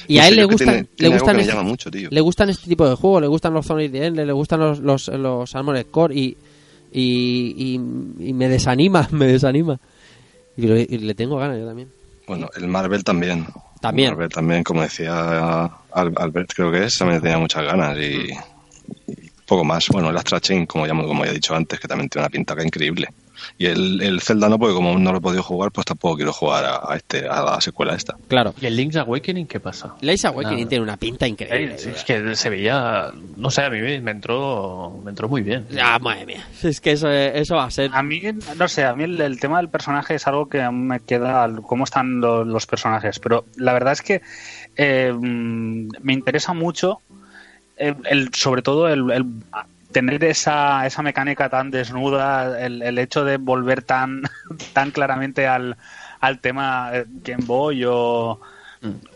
Y 0.06 0.16
No 0.16 0.22
a 0.22 0.28
él 0.28 0.36
le 0.36 0.44
gustan, 0.44 0.66
tiene- 0.66 0.78
le 0.80 0.84
tiene 0.94 1.14
algo 1.14 1.24
gustan 1.24 1.40
este- 1.40 1.52
llama 1.52 1.62
mucho, 1.64 1.90
tío. 1.90 2.08
le 2.12 2.20
gustan 2.20 2.50
este 2.50 2.68
tipo 2.68 2.86
de 2.88 2.94
juegos, 2.94 3.22
le 3.22 3.28
gustan 3.28 3.54
los 3.54 3.64
Sonic 3.66 3.90
the 3.92 4.06
Endless, 4.06 4.26
le 4.26 4.32
gustan 4.34 4.60
los 4.60 4.78
los, 4.80 5.08
los 5.08 5.54
Armored 5.56 5.86
Core 5.90 6.14
y, 6.14 6.36
y, 6.92 7.54
y, 8.20 8.28
y 8.28 8.32
me 8.32 8.48
desanima, 8.48 9.08
me 9.12 9.26
desanima. 9.26 9.78
Y, 10.56 10.66
lo- 10.66 10.76
y 10.78 10.86
le 10.98 11.14
tengo 11.14 11.36
ganas 11.36 11.58
yo 11.58 11.66
también. 11.66 11.88
Bueno, 12.26 12.48
el 12.56 12.66
Marvel 12.68 13.04
también. 13.04 13.46
También. 13.80 14.08
El 14.10 14.14
Marvel 14.16 14.30
también, 14.32 14.64
como 14.64 14.82
decía 14.82 15.64
Al- 15.92 16.14
Albert, 16.16 16.52
creo 16.54 16.70
que 16.72 16.84
es, 16.84 16.98
también 16.98 17.20
tenía 17.22 17.38
muchas 17.38 17.64
ganas 17.64 17.96
y, 17.98 18.28
poco 19.46 19.64
más. 19.64 19.88
Bueno, 19.88 20.10
el 20.10 20.16
Astra 20.16 20.40
Chain, 20.40 20.66
como 20.66 20.86
ya, 20.86 20.92
como 20.92 21.24
ya 21.24 21.30
he 21.30 21.34
dicho 21.34 21.54
antes, 21.54 21.78
que 21.80 21.88
también 21.88 22.08
tiene 22.10 22.24
una 22.24 22.30
pinta 22.30 22.54
que 22.56 22.64
increíble. 22.64 23.08
Y 23.58 23.66
el, 23.66 24.00
el 24.02 24.20
Zelda 24.20 24.48
no, 24.48 24.58
porque 24.58 24.74
como 24.74 24.98
no 24.98 25.12
lo 25.12 25.18
he 25.18 25.20
podido 25.20 25.42
jugar, 25.42 25.70
pues 25.72 25.84
tampoco 25.86 26.16
quiero 26.16 26.32
jugar 26.32 26.64
a, 26.64 26.92
a 26.92 26.96
este, 26.96 27.28
a 27.28 27.42
la 27.42 27.60
secuela 27.60 27.94
esta. 27.94 28.16
Claro. 28.28 28.54
¿Y 28.60 28.66
el 28.66 28.76
Link's 28.76 28.96
Awakening 28.96 29.46
qué 29.46 29.60
pasa? 29.60 29.94
Link's 30.00 30.24
Awakening 30.24 30.58
Nada. 30.60 30.68
tiene 30.68 30.82
una 30.84 30.96
pinta 30.96 31.26
increíble. 31.26 31.74
Eh, 31.74 31.92
es 31.96 32.04
que 32.04 32.34
se 32.36 32.50
veía, 32.50 33.10
no 33.36 33.50
sé, 33.50 33.62
a 33.62 33.70
mí 33.70 33.80
me 34.00 34.10
entró, 34.10 35.00
me 35.04 35.10
entró 35.10 35.28
muy 35.28 35.42
bien. 35.42 35.66
Ah, 35.82 35.98
madre 35.98 36.26
mía. 36.26 36.46
Es 36.62 36.80
que 36.80 36.92
eso, 36.92 37.10
eso 37.10 37.56
va 37.56 37.64
a 37.64 37.70
ser. 37.70 37.90
A 37.92 38.02
mí, 38.02 38.20
no 38.56 38.68
sé, 38.68 38.84
a 38.84 38.94
mí 38.94 39.04
el, 39.04 39.20
el 39.20 39.40
tema 39.40 39.58
del 39.58 39.68
personaje 39.68 40.14
es 40.14 40.26
algo 40.26 40.48
que 40.48 40.68
me 40.70 41.00
queda, 41.00 41.48
cómo 41.66 41.84
están 41.84 42.20
lo- 42.20 42.44
los 42.44 42.66
personajes, 42.66 43.18
pero 43.18 43.44
la 43.56 43.72
verdad 43.72 43.92
es 43.92 44.02
que 44.02 44.22
eh, 44.76 45.12
mm, 45.12 45.88
me 46.02 46.12
interesa 46.12 46.52
mucho, 46.54 47.00
el, 47.76 47.96
el- 48.10 48.34
sobre 48.34 48.62
todo 48.62 48.88
el, 48.88 49.10
el 49.10 49.24
tener 49.90 50.24
esa, 50.24 50.86
esa 50.86 51.02
mecánica 51.02 51.48
tan 51.50 51.70
desnuda, 51.70 52.60
el, 52.64 52.82
el 52.82 52.98
hecho 52.98 53.24
de 53.24 53.36
volver 53.38 53.82
tan, 53.82 54.22
tan 54.72 54.90
claramente 54.92 55.46
al, 55.46 55.76
al 56.20 56.40
tema 56.40 56.90
eh, 56.94 57.04
Game 57.08 57.46
Boy 57.46 57.84
o, 57.86 58.40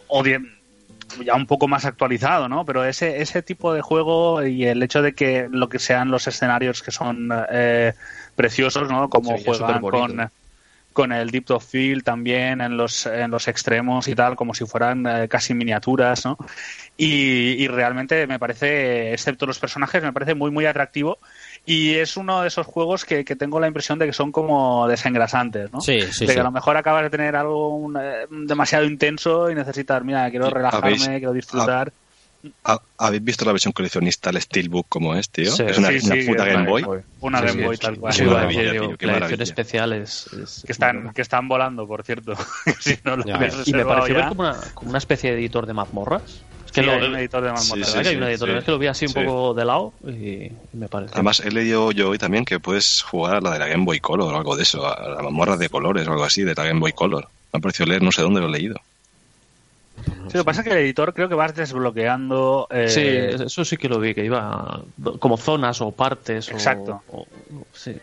o 0.07 0.23
de- 0.23 0.41
ya 1.25 1.35
un 1.35 1.47
poco 1.47 1.69
más 1.69 1.85
actualizado, 1.85 2.49
¿no? 2.49 2.65
Pero 2.65 2.85
ese, 2.85 3.21
ese 3.23 3.43
tipo 3.43 3.75
de 3.75 3.83
juego 3.83 4.45
y 4.47 4.65
el 4.67 4.83
hecho 4.83 5.03
de 5.03 5.15
que 5.15 5.49
lo 5.51 5.69
que 5.69 5.79
sean 5.79 6.11
los 6.11 6.27
escenarios 6.27 6.83
que 6.83 6.91
son 6.91 7.29
eh, 7.51 7.95
preciosos, 8.35 8.89
¿no? 8.91 9.11
Como 9.11 9.39
juegan 9.39 9.85
con, 9.87 10.33
con 10.93 11.13
el 11.13 11.31
Deep 11.31 11.51
of 11.53 11.67
Field 11.67 12.05
también 12.05 12.61
en 12.61 12.77
los, 12.77 13.07
en 13.07 13.31
los 13.31 13.49
extremos 13.49 14.09
y 14.09 14.15
tal, 14.15 14.37
como 14.37 14.55
si 14.55 14.67
fueran 14.67 15.07
eh, 15.07 15.29
casi 15.29 15.55
miniaturas, 15.55 16.25
¿no? 16.27 16.39
Y, 16.97 17.55
y 17.63 17.69
realmente 17.69 18.27
me 18.27 18.39
parece, 18.39 19.13
excepto 19.15 19.47
los 19.47 19.59
personajes, 19.59 20.03
me 20.03 20.13
parece 20.13 20.35
muy, 20.35 20.51
muy 20.51 20.67
atractivo. 20.67 21.19
Y 21.65 21.95
es 21.95 22.17
uno 22.17 22.43
de 22.43 22.49
esos 22.49 22.67
juegos 22.67 23.05
que, 23.05 23.25
que 23.25 23.35
tengo 23.35 23.59
la 23.61 23.67
impresión 23.67 23.99
de 23.99 24.07
que 24.07 24.13
son 24.13 24.31
como 24.31 24.87
desengrasantes, 24.87 25.73
¿no? 25.73 25.81
Sí, 25.81 26.01
sí, 26.03 26.27
de 26.27 26.29
sí. 26.29 26.35
que 26.35 26.41
a 26.41 26.45
lo 26.45 26.53
mejor 26.53 26.77
acabas 26.77 27.03
de 27.05 27.11
tener 27.11 27.35
algo 27.35 27.75
un, 27.77 27.97
eh, 27.97 28.27
demasiado 28.31 28.85
intenso 28.85 29.51
y 29.51 29.55
necesitas, 29.55 30.05
mira, 30.05 30.29
quiero 30.31 30.47
Sí, 30.47 30.53
relajarme, 30.55 30.89
habéis- 30.89 31.07
quiero 31.09 31.33
disfrutar. 31.33 31.93
¿Ha- 32.65 32.83
¿Habéis 32.99 33.23
visto 33.23 33.45
la 33.45 33.53
versión 33.53 33.73
coleccionista, 33.73 34.31
el 34.31 34.41
Steelbook, 34.43 34.87
como 34.89 35.15
es, 35.15 35.31
tío? 35.31 35.51
Sí, 35.53 35.63
es 35.65 35.79
una, 35.79 35.89
sí, 35.89 36.01
una 36.07 36.15
sí, 36.17 36.27
puta 36.29 36.45
Game 36.45 36.69
Boy. 36.69 36.85
Una 37.21 37.39
Sí, 37.39 37.45
Game 37.47 37.59
sí, 37.59 37.65
Boy 37.65 37.77
tal 37.79 37.99
cual. 37.99 38.13
Qué 38.15 38.19
Sí, 38.25 38.25
maravilla, 38.29 38.63
la- 38.65 38.73
tío, 38.73 38.97
qué 38.99 39.07
maravilla. 39.07 39.43
especial 39.45 39.93
es, 39.93 40.27
es- 40.33 40.63
Que 40.67 40.73
están, 40.73 41.13
que 41.13 41.23
están 41.23 41.47
volando, 41.49 41.87
por 41.87 42.03
cierto. 42.03 42.35
si 42.81 42.99
no 43.05 43.17
lo 43.17 43.25
Ya. 43.25 43.39
Y 43.65 43.73
me 43.73 43.85
pareció 43.87 44.15
ver 44.17 44.25
ya. 44.25 44.29
como 44.29 44.43
una, 44.43 44.61
como 44.75 44.91
una 44.91 44.99
especie 44.99 45.31
de 45.33 45.39
editor 45.39 45.67
de 45.67 45.73
mazmorras. 45.75 46.45
Que 46.73 46.81
Sí, 46.81 46.87
lo, 46.87 46.93
hay 46.93 47.03
un 47.09 47.17
editor 47.17 47.43
de 47.43 47.49
Sí, 47.51 47.55
mazmorras. 47.55 47.87
sí, 47.89 47.93
¿verdad 47.97 48.03
que 48.03 48.09
hay 48.09 48.17
un 48.17 48.23
sí, 48.23 48.29
editor? 48.31 48.49
sí. 48.49 48.55
Es 48.57 48.65
que 48.65 48.71
lo 48.71 48.79
vi 48.79 48.87
así 48.87 49.05
un 49.07 49.13
Sí. 49.13 49.21
poco 49.21 49.55
de 49.55 49.65
lado 49.65 49.93
y, 50.07 50.53
me 50.77 50.89
parece. 50.89 51.13
Además, 51.15 51.41
he 51.41 51.51
leído 51.51 51.93
yo 51.93 52.09
hoy 52.11 52.19
también 52.19 52.45
que 52.45 52.61
puedes 52.61 53.03
jugar 53.03 53.37
a 53.37 53.41
la 53.41 53.51
de 53.53 53.59
la 53.59 53.67
Game 53.67 53.85
Boy 53.85 54.01
Color 54.01 54.33
o 54.33 54.37
algo 54.37 54.57
de 54.57 54.63
eso, 54.63 54.87
a 54.87 55.09
la 55.09 55.23
mazmorra 55.23 55.57
de 55.57 55.69
colores 55.69 56.09
o 56.09 56.13
algo 56.13 56.25
así, 56.25 56.43
de 56.45 56.55
la 56.55 56.65
Game 56.65 56.81
Boy 56.81 56.93
Color. 56.93 57.29
Me 57.53 57.59
ha 57.59 57.61
parecido 57.61 57.87
leer, 57.89 58.03
no 58.03 58.11
sé 58.13 58.23
dónde 58.23 58.41
lo 58.41 58.47
he 58.49 58.51
leído. 58.53 58.77
Sí, 60.05 60.39
lo 60.39 60.41
que 60.41 60.45
pasa 60.45 60.63
es 60.63 60.67
que 60.67 60.73
el 60.73 60.79
editor 60.79 61.13
creo 61.13 61.29
que 61.29 61.35
vas 61.35 61.55
desbloqueando. 61.55 62.67
eh, 62.71 62.89
Sí, 63.37 63.43
eso 63.45 63.65
sí 63.67 63.77
que 63.77 63.89
lo 63.91 63.99
vi, 64.01 64.15
que 64.15 64.25
iba 64.25 64.81
como 65.21 65.37
zonas 65.37 65.81
o 65.83 65.91
partes. 65.93 66.49
Exacto. 66.49 67.03
o- 67.09 67.21
o- 67.21 67.67
sí, 67.75 67.95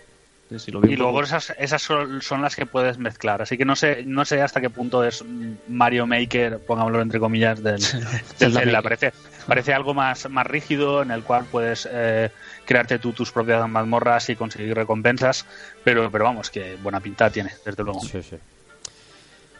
sí, 0.49 0.59
sí, 0.59 0.71
lo 0.71 0.81
vi 0.81 0.93
Y 0.93 0.95
luego 0.95 1.21
esas, 1.21 1.53
esas 1.57 1.81
son, 1.81 2.21
son 2.21 2.41
las 2.41 2.55
que 2.55 2.65
puedes 2.65 2.97
mezclar. 2.97 3.41
Así 3.41 3.57
que 3.57 3.65
no 3.65 3.75
sé, 3.75 4.03
no 4.05 4.25
sé 4.25 4.41
hasta 4.41 4.61
qué 4.61 4.69
punto 4.69 5.03
es 5.03 5.23
Mario 5.67 6.07
Maker, 6.07 6.59
pongámoslo 6.59 7.01
entre 7.01 7.19
comillas, 7.19 7.61
del, 7.61 7.79
del 8.39 8.53
Zelda. 8.53 8.81
Parece, 8.81 9.13
parece 9.47 9.73
algo 9.73 9.93
más, 9.93 10.29
más 10.29 10.47
rígido 10.47 11.01
en 11.01 11.11
el 11.11 11.23
cual 11.23 11.45
puedes 11.51 11.87
eh, 11.91 12.31
crearte 12.65 12.99
tú 12.99 13.13
tus 13.13 13.31
propias 13.31 13.67
mazmorras 13.69 14.29
y 14.29 14.35
conseguir 14.35 14.75
recompensas. 14.75 15.45
Pero, 15.83 16.09
pero 16.11 16.25
vamos, 16.25 16.49
que 16.49 16.75
buena 16.81 16.99
pinta 16.99 17.29
tiene, 17.29 17.51
desde 17.65 17.83
luego. 17.83 18.01
Sí, 18.01 18.21
sí. 18.21 18.37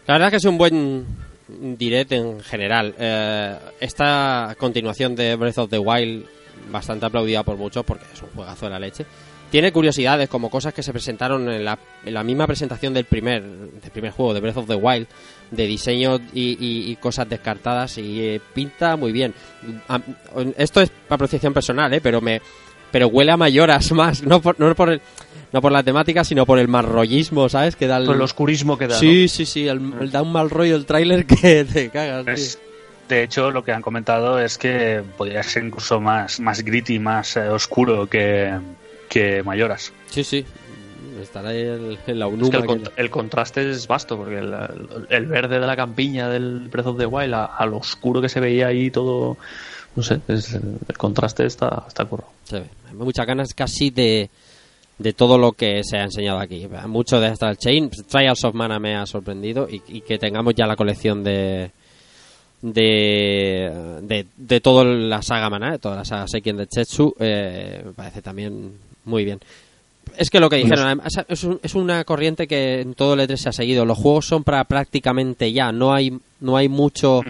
La 0.07 0.15
verdad 0.15 0.27
es 0.27 0.31
que 0.31 0.37
es 0.37 0.45
un 0.45 0.57
buen 0.57 1.05
direct 1.77 2.11
en 2.11 2.39
general. 2.41 2.95
Eh, 2.97 3.57
esta 3.79 4.55
continuación 4.57 5.15
de 5.15 5.35
Breath 5.35 5.57
of 5.59 5.69
the 5.69 5.79
Wild, 5.79 6.25
bastante 6.71 7.05
aplaudida 7.05 7.43
por 7.43 7.57
muchos 7.57 7.85
porque 7.85 8.05
es 8.13 8.21
un 8.21 8.29
juegazo 8.29 8.65
de 8.65 8.71
la 8.71 8.79
leche. 8.79 9.05
Tiene 9.51 9.71
curiosidades 9.71 10.29
como 10.29 10.49
cosas 10.49 10.73
que 10.73 10.83
se 10.83 10.91
presentaron 10.91 11.49
en 11.49 11.65
la, 11.65 11.79
en 12.05 12.13
la 12.13 12.23
misma 12.23 12.45
presentación 12.45 12.93
del 12.93 13.05
primer, 13.05 13.41
del 13.43 13.91
primer 13.91 14.11
juego, 14.11 14.33
de 14.33 14.41
Breath 14.41 14.57
of 14.57 14.67
the 14.67 14.75
Wild, 14.75 15.07
de 15.49 15.65
diseño 15.65 16.19
y, 16.33 16.51
y- 16.59 16.91
y 16.91 16.95
cosas 16.97 17.27
descartadas 17.27 17.97
y 17.97 18.21
eh, 18.21 18.41
pinta 18.53 18.95
muy 18.95 19.11
bien. 19.11 19.33
A- 19.87 20.01
esto 20.57 20.81
es 20.81 20.91
apreciación 21.09 21.53
personal, 21.53 21.91
¿eh? 21.93 22.01
pero 22.01 22.21
me 22.21 22.41
pero 22.91 23.07
huele 23.07 23.31
a 23.31 23.37
mayoras 23.37 23.91
más, 23.93 24.23
no 24.23 24.41
por, 24.41 24.59
no 24.59 24.73
por 24.75 24.89
el, 24.91 25.01
no 25.51 25.61
por 25.61 25.71
la 25.71 25.81
temática, 25.83 26.23
sino 26.23 26.45
por 26.45 26.59
el 26.59 26.67
mal 26.67 26.85
rollismo, 26.85 27.47
¿sabes? 27.49 27.75
Que 27.75 27.87
da 27.87 27.97
el, 27.97 28.05
Por 28.05 28.15
el 28.15 28.21
oscurismo 28.21 28.77
que 28.77 28.87
da. 28.87 28.95
Sí, 28.95 29.27
sí, 29.27 29.45
sí, 29.45 29.67
el, 29.67 29.93
el 30.01 30.11
da 30.11 30.21
un 30.21 30.31
mal 30.31 30.49
rollo 30.51 30.75
el 30.75 30.85
tráiler 30.85 31.25
que 31.25 31.65
te 31.73 31.89
cagas. 31.89 32.25
tío. 32.25 32.61
De 33.09 33.23
hecho, 33.23 33.49
lo 33.49 33.63
que 33.63 33.71
han 33.71 33.81
comentado 33.81 34.39
es 34.39 34.59
que 34.59 35.01
podría 35.17 35.41
ser 35.41 35.63
incluso 35.65 35.99
más, 35.99 36.39
más 36.39 36.63
gritty, 36.63 36.99
más 36.99 37.35
eh, 37.37 37.49
oscuro 37.49 38.05
que, 38.07 38.53
que 39.09 39.43
Mayoras. 39.43 39.91
Sí, 40.07 40.23
sí. 40.23 40.45
Estará 41.21 41.53
el, 41.53 41.97
en 42.07 42.19
la 42.19 42.27
Es 42.27 42.49
que 42.49 42.57
el, 42.57 42.63
cont- 42.63 42.91
el 42.95 43.09
contraste 43.09 43.69
es 43.69 43.87
vasto, 43.87 44.15
porque 44.15 44.37
el, 44.37 44.53
el- 44.53 45.07
el 45.09 45.25
verde 45.25 45.59
de 45.59 45.67
la 45.67 45.75
campiña 45.75 46.29
del 46.29 46.69
Breath 46.69 46.87
of 46.87 46.97
the 46.97 47.05
Wild 47.05 47.33
a, 47.33 47.45
a 47.45 47.65
lo 47.65 47.77
oscuro 47.77 48.21
que 48.21 48.29
se 48.29 48.39
veía 48.39 48.67
ahí 48.67 48.89
todo. 48.89 49.37
No 49.95 50.03
sé, 50.03 50.21
es- 50.29 50.53
el 50.53 50.97
contraste 50.97 51.45
está, 51.45 51.83
está 51.87 52.05
curro. 52.05 52.25
Se 52.45 52.61
ve. 52.61 52.65
Hay 52.87 52.95
muchas 52.95 53.25
ganas 53.27 53.53
casi 53.53 53.89
de, 53.89 54.29
de 54.97 55.13
todo 55.13 55.37
lo 55.37 55.51
que 55.51 55.81
se 55.83 55.97
ha 55.97 56.03
enseñado 56.03 56.39
aquí. 56.39 56.67
Mucho 56.87 57.19
de 57.19 57.27
Astral 57.27 57.57
Chain. 57.57 57.89
Trials 58.07 58.45
of 58.45 58.53
Mana 58.55 58.79
me 58.79 58.95
ha 58.95 59.05
sorprendido 59.05 59.67
y, 59.69 59.81
y 59.89 60.01
que 60.01 60.17
tengamos 60.19 60.53
ya 60.55 60.67
la 60.67 60.77
colección 60.77 61.21
de 61.23 61.71
de, 62.61 63.99
de, 64.01 64.25
de 64.35 64.59
toda 64.61 64.83
la 64.85 65.21
saga 65.21 65.49
Mana, 65.49 65.71
de 65.71 65.79
toda 65.79 65.95
la 65.95 66.05
saga 66.05 66.27
Seiken 66.27 66.57
de 66.57 66.67
Chetsu, 66.67 67.13
eh, 67.19 67.81
me 67.85 67.93
parece 67.93 68.21
también 68.21 68.73
muy 69.09 69.25
bien. 69.25 69.39
Es 70.17 70.29
que 70.29 70.39
lo 70.39 70.49
que 70.49 70.57
dijeron, 70.57 71.01
es, 71.27 71.43
un- 71.43 71.59
es 71.63 71.75
una 71.75 72.03
corriente 72.03 72.47
que 72.47 72.81
en 72.81 72.93
todo 72.93 73.13
el 73.13 73.19
E3 73.21 73.37
se 73.37 73.49
ha 73.49 73.53
seguido. 73.53 73.85
Los 73.85 73.97
juegos 73.97 74.25
son 74.25 74.43
para 74.43 74.63
prácticamente 74.63 75.51
ya, 75.53 75.71
no 75.71 75.93
hay, 75.93 76.17
no 76.39 76.57
hay 76.57 76.67
mucho 76.67 77.21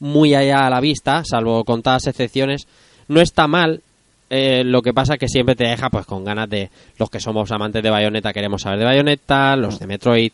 muy 0.00 0.34
allá 0.34 0.66
a 0.66 0.70
la 0.70 0.80
vista, 0.80 1.22
salvo 1.24 1.64
contadas 1.64 2.06
excepciones. 2.06 2.66
No 3.08 3.20
está 3.20 3.46
mal, 3.48 3.80
eh, 4.28 4.62
lo 4.64 4.82
que 4.82 4.92
pasa 4.92 5.16
que 5.16 5.28
siempre 5.28 5.54
te 5.56 5.64
deja 5.64 5.88
pues 5.90 6.04
con 6.06 6.24
ganas 6.24 6.48
de 6.50 6.68
los 6.98 7.08
que 7.10 7.20
somos 7.20 7.50
amantes 7.52 7.82
de 7.82 7.90
Bayonetta 7.90 8.32
queremos 8.32 8.62
saber 8.62 8.78
de 8.80 8.84
Bayonetta, 8.84 9.56
los 9.56 9.78
de 9.78 9.86
Metroid 9.86 10.32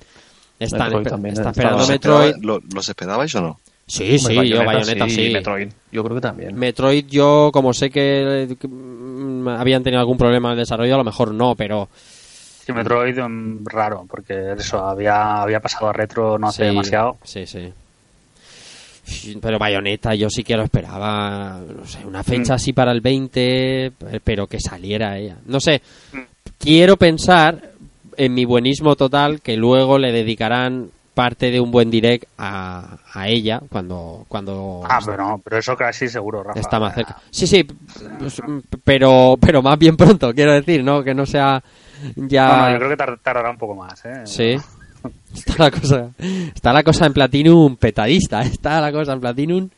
están 0.58 0.86
Metroid 0.88 1.06
esper- 1.06 1.10
también, 1.10 1.32
está 1.34 1.50
estaba- 1.50 1.52
esperando 1.52 1.78
¿Los, 1.78 1.88
Metroid. 1.88 2.28
esperaba- 2.30 2.58
lo- 2.58 2.62
¿Los 2.74 2.88
esperabais 2.88 3.34
o 3.36 3.40
no? 3.42 3.60
Sí, 3.92 4.18
sí, 4.18 4.28
Hombre, 4.38 4.48
yo 4.48 4.64
Bayonetta 4.64 5.06
sí. 5.06 5.20
y 5.26 5.32
Metroid. 5.34 5.68
Yo 5.90 6.02
creo 6.02 6.14
que 6.14 6.20
también. 6.22 6.58
Metroid 6.58 7.04
yo 7.08 7.50
como 7.52 7.74
sé 7.74 7.90
que, 7.90 8.56
que, 8.58 8.66
mm, 8.66 9.48
habían 9.48 9.82
tenido 9.82 10.00
algún 10.00 10.16
problema 10.16 10.48
en 10.48 10.52
el 10.52 10.58
desarrollo, 10.60 10.94
a 10.94 10.98
lo 10.98 11.04
mejor 11.04 11.34
no, 11.34 11.54
pero 11.54 11.90
Sí, 12.64 12.72
Metroid 12.72 13.18
mm, 13.18 13.66
raro, 13.66 14.06
porque 14.08 14.54
eso 14.56 14.78
había, 14.86 15.42
había 15.42 15.60
pasado 15.60 15.88
a 15.88 15.92
retro 15.92 16.38
no 16.38 16.48
hace 16.48 16.62
Sí, 16.62 16.68
demasiado. 16.70 17.18
Sí, 17.22 17.46
sí. 17.46 17.70
Pero 19.42 19.58
Bayonetta 19.58 20.14
yo 20.14 20.30
sí 20.30 20.42
que 20.42 20.56
lo 20.56 20.62
esperaba, 20.62 21.60
no 21.76 21.86
sé, 21.86 21.98
una 22.06 22.22
fecha 22.22 22.54
Mm. 22.54 22.56
así 22.56 22.72
para 22.72 22.92
el 22.92 23.02
20, 23.02 23.92
pero 24.24 24.46
que 24.46 24.58
saliera 24.58 25.18
ella. 25.18 25.36
No 25.44 25.60
sé, 25.60 25.82
quiero 26.58 26.96
pensar 26.96 27.72
en 28.16 28.32
mi 28.32 28.46
buenismo 28.46 28.96
total 28.96 29.42
que 29.42 29.56
luego 29.58 29.98
le 29.98 30.12
dedicarán 30.12 30.88
parte 31.14 31.50
de 31.50 31.60
un 31.60 31.70
buen 31.70 31.90
direct 31.90 32.24
a, 32.38 32.96
a 33.12 33.28
ella 33.28 33.60
cuando 33.70 34.24
cuando 34.28 34.82
Ah, 34.88 34.98
pero 35.04 35.16
no, 35.18 35.38
pero 35.44 35.58
eso 35.58 35.76
casi 35.76 36.08
seguro, 36.08 36.42
Rafa. 36.42 36.58
está 36.58 36.80
más 36.80 36.94
cerca. 36.94 37.16
Sí, 37.30 37.46
sí, 37.46 37.64
pues, 38.18 38.40
pero 38.84 39.36
pero 39.40 39.62
más 39.62 39.78
bien 39.78 39.96
pronto, 39.96 40.32
quiero 40.32 40.52
decir, 40.52 40.82
¿no? 40.82 41.02
Que 41.04 41.14
no 41.14 41.26
sea 41.26 41.62
ya 42.16 42.46
No, 42.48 42.56
no, 42.62 42.70
yo 42.72 42.76
creo 42.78 42.88
que 42.90 42.96
tar- 42.96 43.18
tardará 43.22 43.50
un 43.50 43.58
poco 43.58 43.74
más, 43.74 44.04
¿eh? 44.04 44.22
Sí. 44.24 44.56
Está 45.34 45.54
la 45.64 45.70
cosa, 45.70 46.10
está 46.54 46.72
la 46.72 46.82
cosa 46.84 47.06
en 47.06 47.12
Platinum 47.12 47.76
petadista, 47.76 48.42
está 48.42 48.80
la 48.80 48.92
cosa 48.92 49.12
en 49.14 49.20
Platinum, 49.20 49.68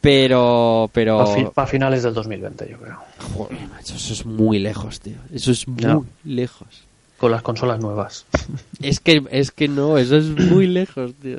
pero, 0.00 0.88
pero, 0.94 1.24
Para 1.54 1.66
finales 1.66 2.02
del 2.02 2.14
2020, 2.14 2.68
yo 2.70 2.78
creo. 2.78 2.96
joder, 3.34 3.58
macho, 3.68 3.94
eso 3.96 4.12
es 4.14 4.24
muy 4.24 4.58
lejos, 4.58 5.00
tío, 5.00 5.16
eso 5.32 5.50
es 5.52 5.68
muy 5.68 6.04
lejos. 6.24 6.84
Con 7.20 7.30
las 7.30 7.42
consolas 7.42 7.78
nuevas. 7.80 8.24
Es 8.82 8.98
que, 8.98 9.22
es 9.30 9.50
que 9.50 9.68
no, 9.68 9.98
eso 9.98 10.16
es 10.16 10.24
muy 10.24 10.66
lejos, 10.80 11.12
tío. 11.20 11.38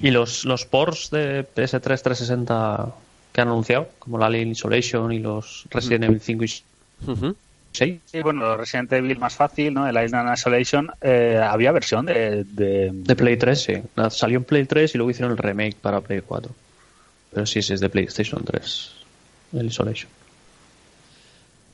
Y 0.00 0.10
los, 0.10 0.46
los 0.46 0.64
ports 0.64 1.10
de 1.10 1.44
PS3 1.44 1.80
360 1.82 2.94
que 3.32 3.40
han 3.42 3.48
anunciado, 3.48 3.90
como 3.98 4.16
la 4.16 4.24
Alien 4.26 4.48
Isolation 4.52 5.12
y 5.12 5.18
los 5.18 5.66
Resident 5.70 6.04
Evil 6.04 6.20
5 6.20 6.44
y 6.44 6.52
Ujú. 7.10 7.36
6. 7.72 8.00
Sí, 8.06 8.22
bueno, 8.22 8.56
Resident 8.56 8.90
Evil 8.94 9.18
más 9.18 9.34
fácil, 9.36 9.74
¿no? 9.74 9.86
El 9.86 10.02
Island 10.02 10.32
Isolation, 10.34 10.90
eh, 11.02 11.38
había 11.46 11.72
versión 11.72 12.06
de, 12.06 12.44
de, 12.44 12.90
De 12.94 13.14
Play 13.16 13.36
3, 13.36 13.60
sí. 13.62 13.74
Salió 14.08 14.38
en 14.38 14.44
Play 14.44 14.64
3 14.64 14.94
y 14.94 14.98
luego 14.98 15.10
hicieron 15.10 15.32
el 15.32 15.38
remake 15.38 15.76
para 15.76 16.00
Play 16.00 16.22
4. 16.22 16.50
Pero 17.34 17.44
sí, 17.44 17.60
sí 17.60 17.74
es 17.74 17.80
de 17.80 17.90
PlayStation 17.90 18.42
3. 18.42 18.92
El 19.52 19.66
Isolation. 19.66 20.10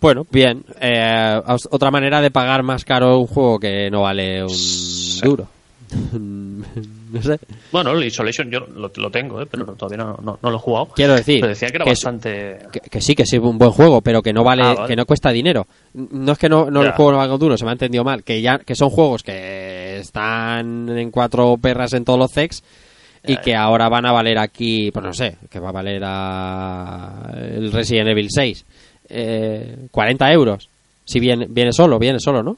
Bueno, 0.04 0.26
bien, 0.30 0.62
eh, 0.82 1.40
otra 1.70 1.90
manera 1.90 2.20
de 2.20 2.30
pagar 2.30 2.62
más 2.62 2.84
caro 2.84 3.18
un 3.18 3.26
juego 3.26 3.58
que 3.58 3.90
no 3.90 4.02
vale 4.02 4.44
un 4.44 4.50
duro. 5.22 5.48
no 6.12 7.22
sé. 7.22 7.38
Bueno, 7.72 7.92
el 7.92 8.04
Isolation 8.04 8.50
yo 8.50 8.60
lo, 8.60 8.90
lo 8.94 9.10
tengo, 9.10 9.40
¿eh? 9.40 9.46
pero 9.50 9.64
todavía 9.64 10.04
no, 10.04 10.18
no, 10.22 10.38
no 10.42 10.50
lo 10.50 10.56
he 10.56 10.60
jugado. 10.60 10.88
Quiero 10.94 11.14
decir 11.14 11.40
Pero 11.40 11.48
decía 11.48 11.68
que 11.68 11.76
era 11.76 11.84
que 11.86 11.92
es- 11.92 11.98
bastante... 12.04 12.58
Que, 12.70 12.80
que 12.80 13.00
sí, 13.00 13.14
que 13.14 13.24
sí, 13.24 13.38
un 13.38 13.56
buen 13.56 13.70
juego, 13.70 14.02
pero 14.02 14.20
que 14.20 14.34
no 14.34 14.44
vale, 14.44 14.62
Ah, 14.62 14.74
vale. 14.74 14.88
que 14.88 14.96
no 14.96 15.06
cuesta 15.06 15.30
dinero. 15.30 15.66
No 15.94 16.32
es 16.32 16.38
que 16.38 16.50
no, 16.50 16.70
no 16.70 16.82
el 16.82 16.92
juego 16.92 17.12
no 17.12 17.16
valga 17.16 17.38
duro, 17.38 17.56
se 17.56 17.64
me 17.64 17.70
ha 17.70 17.72
entendido 17.72 18.04
mal. 18.04 18.22
Que 18.24 18.42
ya, 18.42 18.58
que 18.58 18.74
son 18.74 18.90
juegos 18.90 19.22
que 19.22 20.00
están 20.00 20.86
en 20.90 21.10
cuatro 21.10 21.56
perras 21.56 21.94
en 21.94 22.04
todos 22.04 22.18
los 22.18 22.30
CEX 22.30 22.62
y 23.26 23.38
que 23.38 23.56
ahora 23.56 23.88
van 23.88 24.04
a 24.04 24.12
valer 24.12 24.36
aquí, 24.38 24.90
pues 24.90 25.02
no 25.02 25.14
sé, 25.14 25.38
que 25.48 25.58
va 25.58 25.70
a 25.70 25.72
valer 25.72 26.02
a 26.04 27.32
el 27.54 27.72
Resident 27.72 28.08
Evil 28.10 28.26
6, 28.28 28.66
eh, 29.08 29.86
40 29.90 30.32
euros. 30.32 30.68
Si 31.04 31.20
viene, 31.20 31.46
viene 31.48 31.72
solo, 31.72 31.98
viene 31.98 32.18
solo, 32.20 32.42
¿no? 32.42 32.56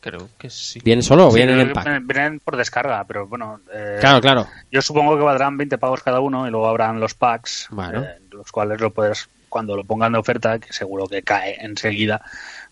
Creo 0.00 0.28
que 0.38 0.50
sí. 0.50 0.80
Viene 0.84 1.02
solo 1.02 1.28
o 1.28 1.30
Sí, 1.30 1.38
viene 1.38 1.58
en 1.60 1.72
pack. 1.72 1.84
vienen- 1.84 2.06
vienen 2.06 2.40
por 2.40 2.56
descarga, 2.58 3.04
pero 3.04 3.26
bueno. 3.26 3.60
eh, 3.72 3.96
Claro, 4.00 4.20
claro. 4.20 4.46
Yo 4.70 4.82
supongo 4.82 5.16
que 5.16 5.22
valdrán 5.22 5.56
20 5.56 5.78
pagos 5.78 6.02
cada 6.02 6.20
uno 6.20 6.46
y 6.46 6.50
luego 6.50 6.66
habrán 6.68 7.00
los 7.00 7.14
packs, 7.14 7.68
Bueno. 7.70 8.02
eh, 8.02 8.18
los 8.30 8.52
cuales 8.52 8.80
lo 8.82 8.90
puedes, 8.90 9.28
cuando 9.48 9.74
lo 9.76 9.84
pongan 9.84 10.12
de 10.12 10.18
oferta, 10.18 10.58
que 10.58 10.72
seguro 10.74 11.06
que 11.06 11.22
cae 11.22 11.56
enseguida, 11.64 12.20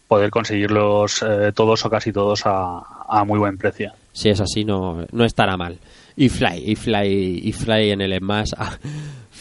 poder 0.08 0.30
conseguirlos 0.30 1.22
eh, 1.26 1.52
todos 1.54 1.82
o 1.86 1.88
casi 1.90 2.12
todos 2.12 2.42
a, 2.44 2.80
a 3.08 3.24
muy 3.24 3.38
buen 3.38 3.56
precio. 3.56 3.92
Si 4.12 4.28
es 4.28 4.38
así, 4.42 4.62
no, 4.66 5.06
no 5.10 5.24
estará 5.24 5.56
mal. 5.56 5.78
Y 6.16 6.28
Fly, 6.28 6.70
y 6.70 6.76
Fly, 6.76 7.40
y 7.44 7.52
Fly 7.54 7.92
en 7.92 8.02
el 8.02 8.18
Smash. 8.18 8.50
ah, 8.58 8.76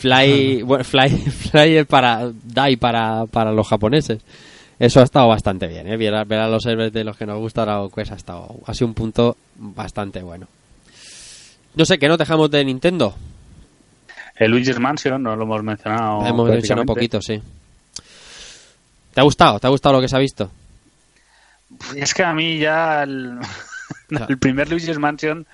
Fly, 0.01 0.63
bueno, 0.63 0.83
Fly, 0.83 1.09
Fly 1.51 1.77
es 1.77 1.85
para, 1.85 2.31
Dai 2.43 2.75
para, 2.75 3.27
para 3.27 3.51
los 3.51 3.67
japoneses. 3.67 4.19
Eso 4.79 4.99
ha 4.99 5.03
estado 5.03 5.27
bastante 5.27 5.67
bien, 5.67 5.87
¿eh? 5.87 5.95
Ver 5.95 6.15
a, 6.15 6.23
ver 6.23 6.39
a 6.39 6.47
los 6.47 6.63
servers 6.63 6.91
de 6.91 7.03
los 7.03 7.15
que 7.15 7.27
nos 7.27 7.37
gusta 7.37 7.61
Dragon 7.61 7.91
Quest 7.91 8.11
ha 8.11 8.15
estado, 8.15 8.55
ha 8.65 8.73
sido 8.73 8.87
un 8.87 8.95
punto 8.95 9.37
bastante 9.55 10.23
bueno. 10.23 10.47
No 11.75 11.85
sé, 11.85 11.99
que 11.99 12.07
no 12.07 12.17
dejamos 12.17 12.49
de 12.49 12.65
Nintendo. 12.65 13.13
El 14.37 14.49
Luigi's 14.49 14.79
Mansion, 14.79 15.21
no 15.21 15.35
lo 15.35 15.43
hemos 15.43 15.61
mencionado. 15.61 16.25
Hemos 16.25 16.49
mencionado 16.49 16.81
un 16.81 16.87
poquito, 16.87 17.21
sí. 17.21 17.39
¿Te 19.13 19.21
ha 19.21 19.23
gustado? 19.23 19.59
¿Te 19.59 19.67
ha 19.67 19.69
gustado 19.69 19.93
lo 19.97 20.01
que 20.01 20.07
se 20.07 20.15
ha 20.15 20.19
visto? 20.19 20.49
Es 21.95 22.15
que 22.15 22.23
a 22.23 22.33
mí 22.33 22.57
ya 22.57 23.03
el, 23.03 23.37
el 24.29 24.37
primer 24.39 24.67
Luigi's 24.67 24.97
Mansion 24.97 25.45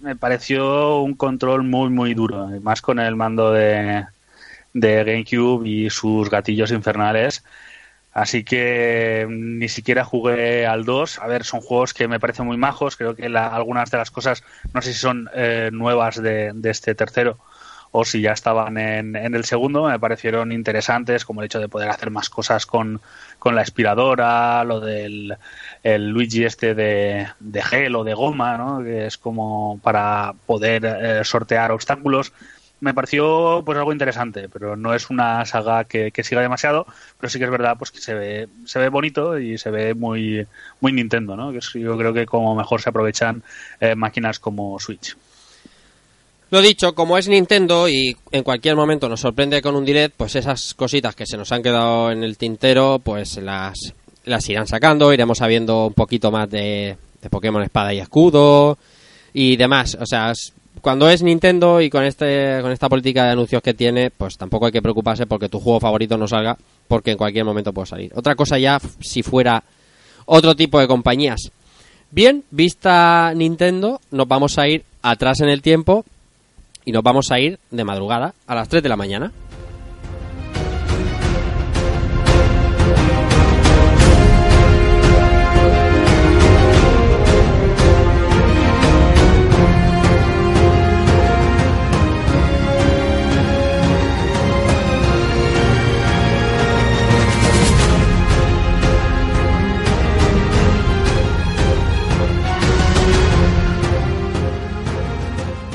me 0.00 0.16
pareció 0.16 1.00
un 1.00 1.14
control 1.14 1.64
muy, 1.64 1.90
muy 1.90 2.14
duro. 2.14 2.48
Más 2.62 2.80
con 2.82 2.98
el 2.98 3.16
mando 3.16 3.52
de, 3.52 4.06
de 4.72 5.04
GameCube 5.04 5.66
y 5.68 5.90
sus 5.90 6.30
gatillos 6.30 6.70
infernales. 6.70 7.44
Así 8.12 8.42
que 8.42 9.26
ni 9.28 9.68
siquiera 9.68 10.04
jugué 10.04 10.66
al 10.66 10.84
2. 10.84 11.18
A 11.18 11.26
ver, 11.26 11.44
son 11.44 11.60
juegos 11.60 11.94
que 11.94 12.08
me 12.08 12.20
parecen 12.20 12.46
muy 12.46 12.56
majos. 12.56 12.96
Creo 12.96 13.14
que 13.14 13.26
algunas 13.26 13.90
de 13.90 13.98
las 13.98 14.10
cosas, 14.10 14.42
no 14.72 14.82
sé 14.82 14.92
si 14.92 14.98
son 14.98 15.28
eh, 15.34 15.70
nuevas 15.72 16.20
de, 16.20 16.52
de 16.54 16.70
este 16.70 16.94
tercero 16.94 17.38
o 17.90 18.04
si 18.04 18.20
ya 18.20 18.32
estaban 18.32 18.76
en, 18.76 19.16
en 19.16 19.34
el 19.34 19.44
segundo, 19.44 19.84
me 19.84 19.98
parecieron 19.98 20.52
interesantes, 20.52 21.24
como 21.24 21.40
el 21.40 21.46
hecho 21.46 21.60
de 21.60 21.68
poder 21.68 21.88
hacer 21.88 22.10
más 22.10 22.28
cosas 22.28 22.66
con, 22.66 23.00
con 23.38 23.54
la 23.54 23.62
aspiradora, 23.62 24.64
lo 24.64 24.80
del 24.80 25.36
el 25.82 26.08
Luigi 26.08 26.44
este 26.44 26.74
de, 26.74 27.28
de 27.38 27.62
gel 27.62 27.96
o 27.96 28.04
de 28.04 28.14
goma, 28.14 28.56
¿no? 28.56 28.82
que 28.82 29.06
es 29.06 29.18
como 29.18 29.78
para 29.82 30.34
poder 30.46 30.84
eh, 30.84 31.24
sortear 31.24 31.72
obstáculos. 31.72 32.32
Me 32.80 32.94
pareció 32.94 33.62
pues 33.64 33.76
algo 33.76 33.92
interesante, 33.92 34.48
pero 34.48 34.76
no 34.76 34.94
es 34.94 35.10
una 35.10 35.44
saga 35.46 35.84
que, 35.84 36.12
que 36.12 36.22
siga 36.22 36.40
demasiado, 36.40 36.86
pero 37.18 37.28
sí 37.28 37.38
que 37.38 37.44
es 37.44 37.50
verdad 37.50 37.76
pues 37.76 37.90
que 37.90 38.00
se 38.00 38.14
ve, 38.14 38.48
se 38.66 38.78
ve 38.78 38.88
bonito 38.88 39.38
y 39.38 39.58
se 39.58 39.70
ve 39.70 39.94
muy, 39.94 40.46
muy 40.80 40.92
Nintendo, 40.92 41.36
¿no? 41.36 41.52
que 41.52 41.60
yo 41.80 41.98
creo 41.98 42.12
que 42.12 42.26
como 42.26 42.54
mejor 42.54 42.80
se 42.80 42.90
aprovechan 42.90 43.42
eh, 43.80 43.96
máquinas 43.96 44.38
como 44.38 44.78
Switch. 44.78 45.16
Lo 46.50 46.62
dicho, 46.62 46.94
como 46.94 47.18
es 47.18 47.28
Nintendo 47.28 47.90
y 47.90 48.16
en 48.32 48.42
cualquier 48.42 48.74
momento 48.74 49.08
nos 49.08 49.20
sorprende 49.20 49.60
con 49.60 49.76
un 49.76 49.84
direct, 49.84 50.14
pues 50.16 50.34
esas 50.34 50.72
cositas 50.72 51.14
que 51.14 51.26
se 51.26 51.36
nos 51.36 51.52
han 51.52 51.62
quedado 51.62 52.10
en 52.10 52.24
el 52.24 52.38
tintero, 52.38 53.00
pues 53.04 53.36
las, 53.36 53.92
las 54.24 54.48
irán 54.48 54.66
sacando, 54.66 55.12
iremos 55.12 55.38
sabiendo 55.38 55.88
un 55.88 55.92
poquito 55.92 56.30
más 56.30 56.48
de, 56.48 56.96
de 57.20 57.30
Pokémon 57.30 57.62
Espada 57.62 57.92
y 57.92 57.98
Escudo 57.98 58.78
y 59.34 59.56
demás. 59.56 59.98
O 60.00 60.06
sea, 60.06 60.32
cuando 60.80 61.10
es 61.10 61.22
Nintendo 61.22 61.82
y 61.82 61.90
con 61.90 62.04
este 62.04 62.60
con 62.62 62.72
esta 62.72 62.88
política 62.88 63.24
de 63.24 63.32
anuncios 63.32 63.60
que 63.60 63.74
tiene, 63.74 64.10
pues 64.10 64.38
tampoco 64.38 64.66
hay 64.66 64.72
que 64.72 64.80
preocuparse 64.80 65.26
porque 65.26 65.50
tu 65.50 65.60
juego 65.60 65.80
favorito 65.80 66.16
no 66.16 66.26
salga, 66.26 66.56
porque 66.86 67.10
en 67.10 67.18
cualquier 67.18 67.44
momento 67.44 67.74
puede 67.74 67.88
salir. 67.88 68.12
Otra 68.14 68.34
cosa 68.34 68.58
ya 68.58 68.80
si 69.00 69.22
fuera 69.22 69.62
otro 70.24 70.56
tipo 70.56 70.80
de 70.80 70.88
compañías. 70.88 71.50
Bien, 72.10 72.42
vista 72.50 73.34
Nintendo, 73.36 74.00
nos 74.10 74.26
vamos 74.26 74.56
a 74.56 74.66
ir 74.66 74.82
atrás 75.02 75.40
en 75.40 75.50
el 75.50 75.60
tiempo 75.60 76.06
y 76.88 76.90
nos 76.90 77.02
vamos 77.02 77.30
a 77.30 77.38
ir 77.38 77.58
de 77.70 77.84
madrugada 77.84 78.32
a 78.46 78.54
las 78.54 78.66
3 78.70 78.82
de 78.82 78.88
la 78.88 78.96
mañana. 78.96 79.30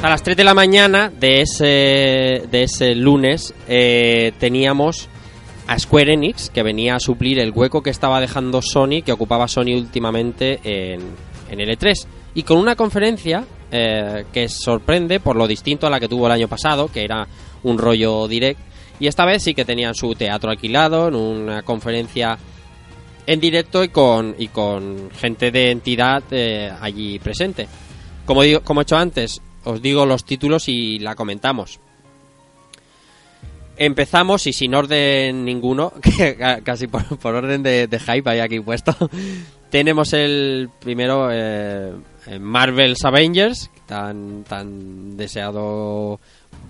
A 0.04 0.10
las 0.10 0.22
3 0.22 0.36
de 0.36 0.44
la 0.44 0.54
mañana 0.54 1.10
de 1.18 1.40
ese, 1.40 2.46
de 2.52 2.64
ese 2.64 2.94
lunes 2.94 3.54
eh, 3.70 4.34
teníamos 4.38 5.08
a 5.66 5.80
Square 5.80 6.12
Enix, 6.12 6.50
que 6.50 6.62
venía 6.62 6.96
a 6.96 7.00
suplir 7.00 7.40
el 7.40 7.52
hueco 7.52 7.82
que 7.82 7.90
estaba 7.90 8.20
dejando 8.20 8.62
Sony, 8.62 9.02
que 9.06 9.14
ocupaba 9.14 9.48
Sony 9.48 9.78
últimamente 9.78 10.60
en, 10.62 11.00
en 11.50 11.60
el 11.62 11.70
E3. 11.70 12.06
Y 12.36 12.44
con 12.44 12.58
una 12.58 12.76
conferencia 12.76 13.46
eh, 13.72 14.26
que 14.34 14.50
sorprende 14.50 15.22
por 15.22 15.38
lo 15.38 15.48
distinto 15.48 15.88
a 15.88 15.90
la 15.90 16.02
que 16.02 16.10
tuvo 16.10 16.26
el 16.26 16.34
año 16.34 16.50
pasado, 16.50 16.90
que 16.90 17.06
era 17.06 17.26
un 17.64 17.78
rollo 17.78 18.28
direct. 18.28 18.60
Y 19.00 19.08
esta 19.08 19.24
vez 19.24 19.42
sí 19.42 19.54
que 19.54 19.64
tenían 19.64 19.96
su 19.96 20.16
teatro 20.16 20.52
alquilado, 20.52 21.08
en 21.08 21.16
una 21.16 21.62
conferencia 21.62 22.38
en 23.26 23.40
directo 23.40 23.86
y 23.86 23.88
con, 23.88 24.36
y 24.38 24.50
con 24.50 25.12
gente 25.12 25.50
de 25.50 25.72
entidad 25.72 26.24
eh, 26.32 26.70
allí 26.82 27.20
presente. 27.20 27.70
Como, 28.26 28.42
digo, 28.42 28.60
como 28.66 28.82
he 28.82 28.84
hecho 28.84 28.98
antes, 28.98 29.42
os 29.64 29.82
digo 29.82 30.06
los 30.06 30.26
títulos 30.26 30.68
y 30.70 31.00
la 31.00 31.16
comentamos. 31.16 31.80
Empezamos 33.76 34.46
y 34.46 34.54
sin 34.54 34.76
orden 34.76 35.46
ninguno, 35.46 35.94
que 36.02 36.36
ca- 36.36 36.62
casi 36.62 36.88
por, 36.88 37.36
orden 37.36 37.64
de, 37.64 37.88
hype 38.00 38.30
hay 38.30 38.40
aquí 38.40 38.60
puesto. 38.60 38.96
Tenemos 39.72 40.14
el 40.14 40.70
primero 40.80 41.30
eh, 41.32 41.92
Marvel's 42.40 43.04
Avengers, 43.04 43.72
tan, 43.88 44.44
tan 44.44 45.18
deseado 45.18 46.20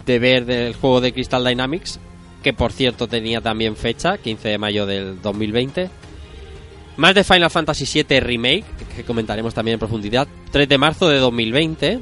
de 0.05 0.19
ver 0.19 0.45
del 0.45 0.73
juego 0.73 1.01
de 1.01 1.11
Crystal 1.11 1.43
Dynamics, 1.43 1.99
que 2.41 2.53
por 2.53 2.71
cierto 2.71 3.07
tenía 3.07 3.41
también 3.41 3.75
fecha, 3.75 4.17
15 4.17 4.47
de 4.47 4.57
mayo 4.57 4.85
del 4.85 5.21
2020. 5.21 5.89
Más 6.95 7.13
de 7.15 7.23
Final 7.25 7.49
Fantasy 7.49 7.85
VII 8.03 8.19
Remake, 8.21 8.63
que 8.95 9.03
comentaremos 9.03 9.53
también 9.53 9.73
en 9.73 9.79
profundidad, 9.79 10.27
3 10.51 10.69
de 10.69 10.77
marzo 10.77 11.09
de 11.09 11.17
2020. 11.19 11.99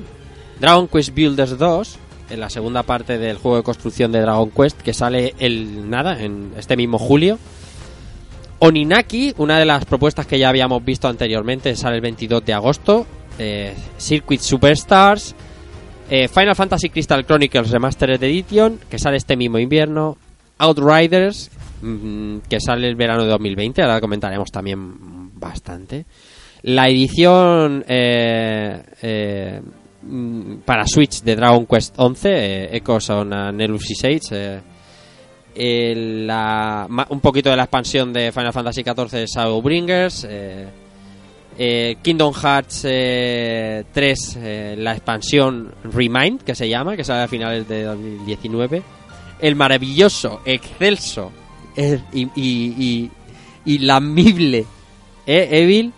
Dragon 0.62 0.88
Quest 0.88 1.13
Builders 1.15 1.58
2, 1.58 1.97
en 2.30 2.39
la 2.39 2.50
segunda 2.52 2.84
parte 2.84 3.17
del 3.17 3.38
juego 3.38 3.58
de 3.58 3.63
construcción 3.63 4.12
de 4.12 4.21
Dragon 4.21 4.52
Quest, 4.52 4.80
que 4.80 4.93
sale 4.93 5.34
el 5.39 5.89
nada, 5.89 6.21
en 6.21 6.54
este 6.56 6.78
mismo 6.78 7.00
julio. 7.00 7.39
Oninaki, 8.60 9.34
una 9.38 9.58
de 9.58 9.65
las 9.65 9.86
propuestas 9.86 10.28
que 10.28 10.38
ya 10.38 10.50
habíamos 10.50 10.86
visto 10.86 11.08
anteriormente, 11.08 11.76
sale 11.76 11.95
el 11.95 12.02
22 12.02 12.45
de 12.45 12.54
agosto. 12.54 13.08
Eh, 13.39 13.74
Circuit 13.97 14.39
Superstars. 14.39 15.36
eh, 16.12 16.28
Final 16.28 16.56
Fantasy 16.56 16.89
Crystal 16.89 17.26
Chronicles 17.26 17.71
Remastered 17.71 18.21
Edition, 18.21 18.80
que 18.88 19.00
sale 19.00 19.17
este 19.17 19.36
mismo 19.36 19.58
invierno. 19.58 20.17
Outriders, 20.60 21.50
mm, 21.82 22.38
que 22.47 22.60
sale 22.60 22.88
el 22.88 22.95
verano 22.95 23.24
de 23.24 23.30
2020, 23.30 23.82
ahora 23.82 24.00
comentaremos 24.00 24.52
también 24.52 25.39
bastante. 25.39 26.06
La 26.63 26.88
edición 26.88 27.84
eh, 27.88 28.84
eh, 29.02 29.62
para 30.66 30.86
Switch 30.88 31.22
de 31.22 31.36
Dragon 31.36 31.66
Quest 31.66 31.94
11, 31.98 32.30
eh, 32.32 32.78
Echoes 32.78 33.10
on 33.10 33.34
a 33.34 33.52
eh, 34.32 34.62
un 37.10 37.20
poquito 37.20 37.50
de 37.50 37.58
la 37.58 37.64
expansión 37.64 38.14
de 38.14 38.32
Final 38.32 38.54
Fantasy 38.54 38.84
XIV 38.84 39.26
Shadowbringers. 39.26 40.28
eh, 40.30 40.68
eh, 41.58 41.98
Kingdom 42.02 42.34
Hearts 42.34 42.86
eh, 42.86 43.84
3, 43.92 44.38
eh, 44.38 44.76
la 44.78 44.94
expansión 44.94 45.74
Remind, 45.84 46.42
que 46.42 46.56
se 46.56 46.68
llama, 46.70 46.96
que 46.96 47.04
sale 47.04 47.24
a 47.24 47.28
finales 47.28 47.68
de 47.68 47.84
2019. 47.84 48.82
El 49.40 49.56
maravilloso, 49.56 50.42
excelso 50.46 51.32
y, 52.14 52.28
y, 52.36 53.12
y, 53.66 53.78
lamible 53.80 54.66
Evil 55.26 55.94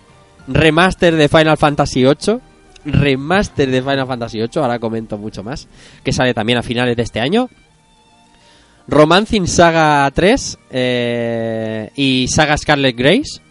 remaster 0.48 1.16
de 1.16 1.30
Final 1.30 1.58
Fantasy 1.58 2.04
VIII. 2.04 2.40
Remaster 2.86 3.70
de 3.70 3.82
Final 3.82 4.08
Fantasy 4.08 4.38
VIII, 4.38 4.50
ahora 4.56 4.80
comento 4.80 5.18
mucho 5.18 5.44
más, 5.44 5.68
que 6.04 6.12
sale 6.12 6.34
también 6.34 6.60
a 6.60 6.64
finales 6.64 6.96
de 6.96 7.04
este 7.04 7.20
año. 7.20 7.50
Romancing 8.88 9.48
Saga 9.48 10.10
3 10.14 10.60
eh, 10.72 11.92
y 11.96 12.28
Saga 12.28 12.58
Scarlet 12.58 12.96
Grace. 12.96 13.42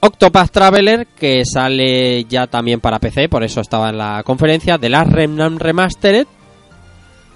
Octopath 0.00 0.50
Traveler, 0.50 1.06
que 1.06 1.46
sale 1.46 2.24
ya 2.24 2.46
también 2.46 2.80
para 2.80 2.98
PC, 2.98 3.30
por 3.30 3.42
eso 3.42 3.62
estaba 3.62 3.88
en 3.88 3.96
la 3.96 4.22
conferencia. 4.22 4.78
The 4.78 4.90
Last 4.90 5.12
Remnant 5.12 5.60
Remastered. 5.60 6.26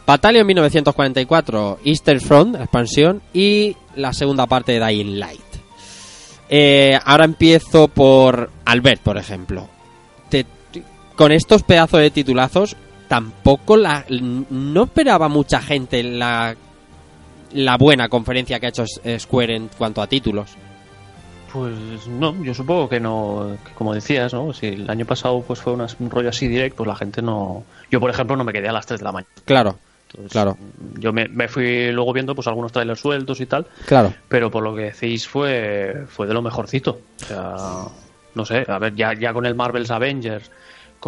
Battalion 0.06 0.46
1944, 0.46 1.80
Easter 1.84 2.20
Front, 2.20 2.56
la 2.56 2.64
expansión. 2.64 3.22
Y 3.32 3.74
la 3.96 4.12
segunda 4.12 4.46
parte 4.46 4.72
de 4.72 4.86
Dying 4.86 5.18
Light. 5.18 5.40
Eh, 6.50 6.98
ahora 7.04 7.24
empiezo 7.24 7.88
por 7.88 8.50
Albert, 8.66 9.02
por 9.02 9.16
ejemplo. 9.16 9.68
Con 11.18 11.32
estos 11.32 11.64
pedazos 11.64 11.98
de 11.98 12.12
titulazos, 12.12 12.76
tampoco 13.08 13.76
la, 13.76 14.04
no 14.08 14.84
esperaba 14.84 15.26
mucha 15.28 15.60
gente 15.60 16.04
la, 16.04 16.54
la 17.52 17.76
buena 17.76 18.08
conferencia 18.08 18.60
que 18.60 18.66
ha 18.66 18.68
hecho 18.68 18.84
Square 18.86 19.56
en 19.56 19.68
cuanto 19.76 20.00
a 20.00 20.06
títulos. 20.06 20.52
Pues 21.52 22.06
no, 22.06 22.40
yo 22.44 22.54
supongo 22.54 22.88
que 22.88 23.00
no, 23.00 23.56
que 23.66 23.72
como 23.72 23.94
decías, 23.94 24.32
¿no? 24.32 24.52
Si 24.52 24.66
el 24.66 24.88
año 24.88 25.06
pasado 25.06 25.42
pues 25.42 25.60
fue 25.60 25.72
un 25.72 25.88
rollo 26.08 26.28
así 26.28 26.46
directo, 26.46 26.76
pues 26.76 26.86
la 26.88 26.94
gente 26.94 27.20
no... 27.20 27.64
Yo, 27.90 27.98
por 27.98 28.10
ejemplo, 28.10 28.36
no 28.36 28.44
me 28.44 28.52
quedé 28.52 28.68
a 28.68 28.72
las 28.72 28.86
3 28.86 29.00
de 29.00 29.04
la 29.04 29.10
mañana. 29.10 29.32
Claro, 29.44 29.76
Entonces, 30.10 30.30
claro, 30.30 30.56
Yo 30.98 31.12
me, 31.12 31.26
me 31.26 31.48
fui 31.48 31.90
luego 31.90 32.12
viendo 32.12 32.36
pues 32.36 32.46
algunos 32.46 32.70
trailers 32.70 33.00
sueltos 33.00 33.40
y 33.40 33.46
tal, 33.46 33.66
claro. 33.86 34.14
pero 34.28 34.52
por 34.52 34.62
lo 34.62 34.76
que 34.76 34.82
decís 34.92 35.26
fue, 35.26 36.04
fue 36.06 36.28
de 36.28 36.34
lo 36.34 36.42
mejorcito. 36.42 37.00
O 37.22 37.24
sea, 37.24 37.56
no 38.36 38.44
sé, 38.44 38.64
a 38.68 38.78
ver, 38.78 38.94
ya, 38.94 39.14
ya 39.14 39.32
con 39.32 39.46
el 39.46 39.56
Marvel's 39.56 39.90
Avengers, 39.90 40.48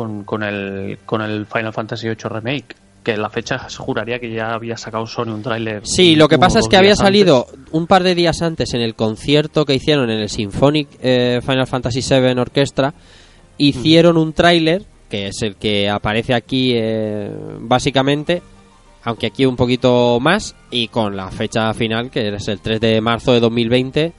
con, 0.01 0.25
con, 0.25 0.43
el, 0.43 0.99
con 1.05 1.21
el 1.21 1.45
Final 1.45 1.75
Fantasy 1.75 2.09
VIII 2.09 2.17
Remake, 2.31 2.75
que 3.05 3.13
en 3.13 3.21
la 3.21 3.29
fecha 3.29 3.69
se 3.69 3.77
juraría 3.77 4.19
que 4.19 4.33
ya 4.33 4.55
había 4.55 4.79
sacado 4.79 5.07
Sony 5.07 5.27
un 5.27 5.43
tráiler. 5.43 5.83
Sí, 5.85 6.17
lo 6.17 6.27
que 6.27 6.39
pasa 6.39 6.59
es 6.59 6.69
que 6.69 6.79
había 6.79 6.97
salido 6.97 7.47
antes. 7.51 7.69
un 7.73 7.87
par 7.87 8.03
de 8.03 8.15
días 8.15 8.41
antes 8.41 8.73
en 8.73 8.81
el 8.81 8.95
concierto 8.95 9.67
que 9.67 9.75
hicieron 9.75 10.09
en 10.09 10.21
el 10.21 10.31
Symphonic 10.31 10.89
eh, 11.03 11.41
Final 11.43 11.67
Fantasy 11.67 12.01
VII 12.01 12.41
Orchestra. 12.41 12.95
Hicieron 13.59 14.17
un 14.17 14.33
tráiler, 14.33 14.87
que 15.11 15.27
es 15.27 15.43
el 15.43 15.57
que 15.57 15.91
aparece 15.91 16.33
aquí 16.33 16.73
eh, 16.75 17.31
básicamente, 17.61 18.41
aunque 19.05 19.27
aquí 19.27 19.45
un 19.45 19.57
poquito 19.57 20.19
más, 20.19 20.57
y 20.71 20.89
con 20.89 21.15
la 21.15 21.31
fecha 21.31 21.75
final, 21.75 22.11
que 22.11 22.27
es 22.35 22.49
el 22.49 22.61
3 22.61 22.81
de 22.81 23.03
marzo 23.03 23.35
de 23.35 23.41
2020, 23.41 24.13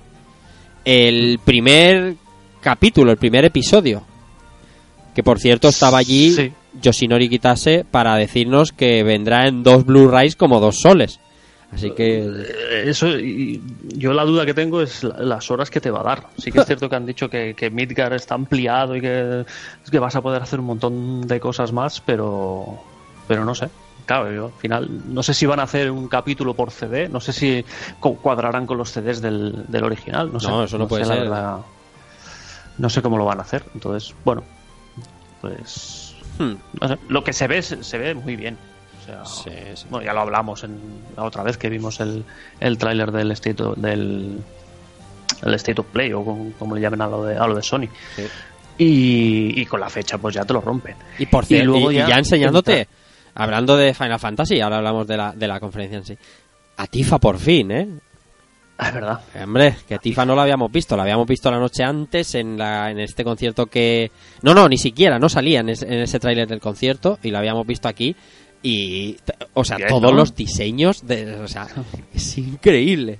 el 0.86 1.40
primer 1.44 2.18
capítulo, 2.62 3.10
el 3.10 3.18
primer 3.18 3.46
episodio. 3.46 4.11
Que 5.14 5.24
por 5.24 5.40
cierto 5.40 5.68
estaba 5.70 5.98
allí 5.98 6.32
Sí. 6.32 6.54
Yoshinori 6.82 7.28
Kitase 7.30 7.86
para 7.90 8.16
decirnos 8.16 8.72
que 8.72 9.04
vendrá 9.04 9.48
en 9.48 9.62
dos 9.64 9.86
Blu-rays 9.86 10.36
como 10.36 10.60
dos 10.60 10.80
soles. 10.82 11.20
Así 11.74 11.92
que 11.92 12.20
Eh, 12.26 12.84
Eso, 12.88 13.08
y 13.18 13.62
yo 13.96 14.12
la 14.14 14.24
duda 14.26 14.46
que 14.46 14.54
tengo 14.54 14.82
es 14.82 15.04
la- 15.04 15.18
las 15.20 15.50
horas 15.52 15.70
que 15.70 15.80
te 15.82 15.90
va 15.92 16.02
a 16.02 16.04
dar. 16.04 16.28
Sí 16.38 16.52
que 16.52 16.60
es 16.60 16.66
cierto 16.68 16.90
que 16.90 16.96
han 16.96 17.06
dicho 17.06 17.30
que, 17.30 17.54
que 17.56 17.70
Midgar 17.70 18.14
está 18.14 18.36
ampliado 18.36 18.96
y 18.96 19.02
que, 19.02 19.46
que 19.90 20.00
vas 20.00 20.16
a 20.16 20.22
poder 20.22 20.42
hacer 20.42 20.60
un 20.60 20.66
montón 20.66 21.22
de 21.28 21.40
cosas 21.40 21.72
más, 21.72 22.02
pero, 22.02 22.78
pero 23.28 23.44
no 23.46 23.54
sé. 23.56 23.70
Claro, 24.06 24.32
yo 24.34 24.46
al 24.48 24.52
final 24.60 24.90
no 25.14 25.24
sé 25.24 25.34
si 25.34 25.46
van 25.46 25.60
a 25.60 25.64
hacer 25.64 25.92
un 25.92 26.08
capítulo 26.10 26.54
por 26.54 26.72
CD, 26.72 27.08
no 27.08 27.20
sé 27.22 27.32
si 27.32 27.64
cuadrarán 28.00 28.66
con 28.66 28.78
los 28.78 28.92
CDs 28.92 29.22
del, 29.22 29.64
del 29.68 29.84
original. 29.86 30.32
No, 30.34 30.40
sé, 30.40 30.48
No, 30.50 30.64
eso 30.64 30.78
no 30.78 30.88
puede 30.88 31.04
sé, 31.04 31.10
la 31.10 31.16
ser. 31.16 31.24
verdad. 31.26 31.58
no 32.80 32.90
sé 32.90 33.02
cómo 33.02 33.18
lo 33.18 33.26
van 33.26 33.40
a 33.40 33.44
hacer. 33.44 33.64
Entonces, 33.74 34.14
bueno, 34.26 34.44
pues 35.42 36.16
hmm, 36.38 36.54
no 36.80 36.88
sé, 36.88 36.98
lo 37.10 37.24
que 37.24 37.34
se 37.34 37.48
ve 37.48 37.62
se, 37.62 37.98
ve 37.98 38.14
muy 38.14 38.36
bien. 38.36 38.58
O 39.02 39.06
sea, 39.06 39.26
sí, 39.26 39.50
sí. 39.74 39.86
bueno, 39.90 40.06
ya 40.06 40.14
lo 40.14 40.22
hablamos 40.22 40.64
en 40.64 40.80
la 41.18 41.24
otra 41.24 41.44
vez 41.44 41.58
que 41.58 41.70
vimos 41.70 42.00
el, 42.00 42.24
el 42.60 42.78
tráiler 42.78 43.12
del 43.12 43.32
State 43.32 43.64
of, 43.64 43.78
del 43.78 44.40
el 45.44 45.54
State 45.56 45.82
of 45.82 45.88
Play 45.88 46.14
o 46.14 46.24
como, 46.24 46.52
como 46.54 46.76
le 46.76 46.82
llamen 46.82 47.02
a 47.02 47.08
lo 47.08 47.26
de, 47.26 47.38
a 47.38 47.48
lo 47.48 47.56
de 47.56 47.64
Sony. 47.64 47.88
Sí. 48.16 48.24
Y, 48.78 49.62
y 49.62 49.66
con 49.66 49.80
la 49.80 49.90
fecha 49.90 50.18
pues 50.18 50.36
ya 50.36 50.46
te 50.46 50.54
lo 50.54 50.62
rompen. 50.62 50.96
Y 51.18 51.26
por 51.26 51.46
cierto, 51.46 51.64
y, 51.64 51.68
luego 51.68 51.92
y 51.92 51.96
ya 51.96 52.08
ya 52.08 52.16
enseñándote, 52.18 52.88
hablando 53.36 53.76
de 53.76 53.94
Final 53.94 54.20
Fantasy, 54.20 54.62
ahora 54.62 54.78
hablamos 54.78 55.08
de 55.08 55.18
la, 55.18 55.34
de 55.34 55.48
la 55.48 55.60
conferencia 55.60 55.98
en 55.98 56.06
sí. 56.06 56.18
A 56.78 56.88
Tifa 56.88 57.20
por 57.20 57.38
fin, 57.38 57.72
¿eh? 57.72 57.88
Ah, 58.84 58.88
Es 58.88 58.94
verdad. 58.96 59.20
Hombre, 59.44 59.76
que 59.88 60.00
Tifa 60.00 60.26
no 60.26 60.34
lo 60.34 60.42
habíamos 60.42 60.72
visto, 60.72 60.96
lo 60.96 61.04
habíamos 61.04 61.28
visto 61.28 61.52
la 61.52 61.60
noche 61.60 61.84
antes 61.84 62.34
en, 62.34 62.58
la, 62.58 62.90
en 62.90 63.00
este 63.00 63.24
concierto 63.24 63.68
que... 63.68 64.12
No, 64.42 64.56
no, 64.56 64.68
ni 64.68 64.78
siquiera, 64.80 65.20
no 65.20 65.30
salía 65.30 65.60
en, 65.60 65.70
ese- 65.70 65.86
en 65.86 66.00
ese 66.02 66.20
tráiler 66.20 66.48
del 66.48 66.60
concierto 66.60 67.20
y 67.22 67.30
lo 67.30 67.38
habíamos 67.38 67.68
visto 67.68 67.88
aquí 67.88 68.16
y... 68.64 69.18
O 69.54 69.64
sea, 69.64 69.78
Bien, 69.78 69.90
todos 69.90 70.12
¿no? 70.12 70.14
los 70.14 70.36
diseños, 70.36 71.06
de, 71.06 71.36
o 71.36 71.48
sea, 71.48 71.68
es 72.14 72.38
increíble. 72.40 73.20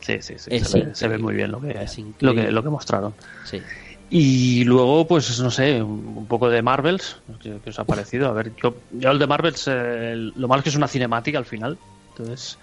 Sí, 0.00 0.14
sí, 0.22 0.34
sí. 0.38 0.44
Se, 0.44 0.50
ve, 0.50 0.56
increíble. 0.58 0.94
se 0.94 1.08
ve 1.08 1.18
muy 1.18 1.34
bien 1.34 1.52
lo 1.52 1.60
que, 1.60 1.74
lo 2.20 2.34
que, 2.34 2.50
lo 2.50 2.62
que 2.62 2.68
mostraron. 2.70 3.12
Sí. 3.44 3.60
Y 4.08 4.64
luego, 4.64 5.06
pues 5.06 5.38
no 5.40 5.50
sé, 5.50 5.82
un 5.82 6.14
un 6.16 6.26
poco 6.26 6.48
de 6.48 6.62
Marvels, 6.62 7.18
que, 7.42 7.58
que 7.62 7.70
os 7.70 7.78
ha 7.78 7.84
parecido. 7.84 8.28
A 8.28 8.32
ver, 8.32 8.52
yo, 8.62 8.74
yo 8.92 9.10
el 9.10 9.18
de 9.18 9.26
Marvels, 9.26 9.68
eh, 9.70 10.14
lo 10.34 10.48
malo 10.48 10.60
es 10.60 10.64
que 10.64 10.70
es 10.70 10.76
una 10.76 10.88
cinemática 10.88 11.36
al 11.38 11.44
final. 11.44 11.76
Entonces, 12.10 12.58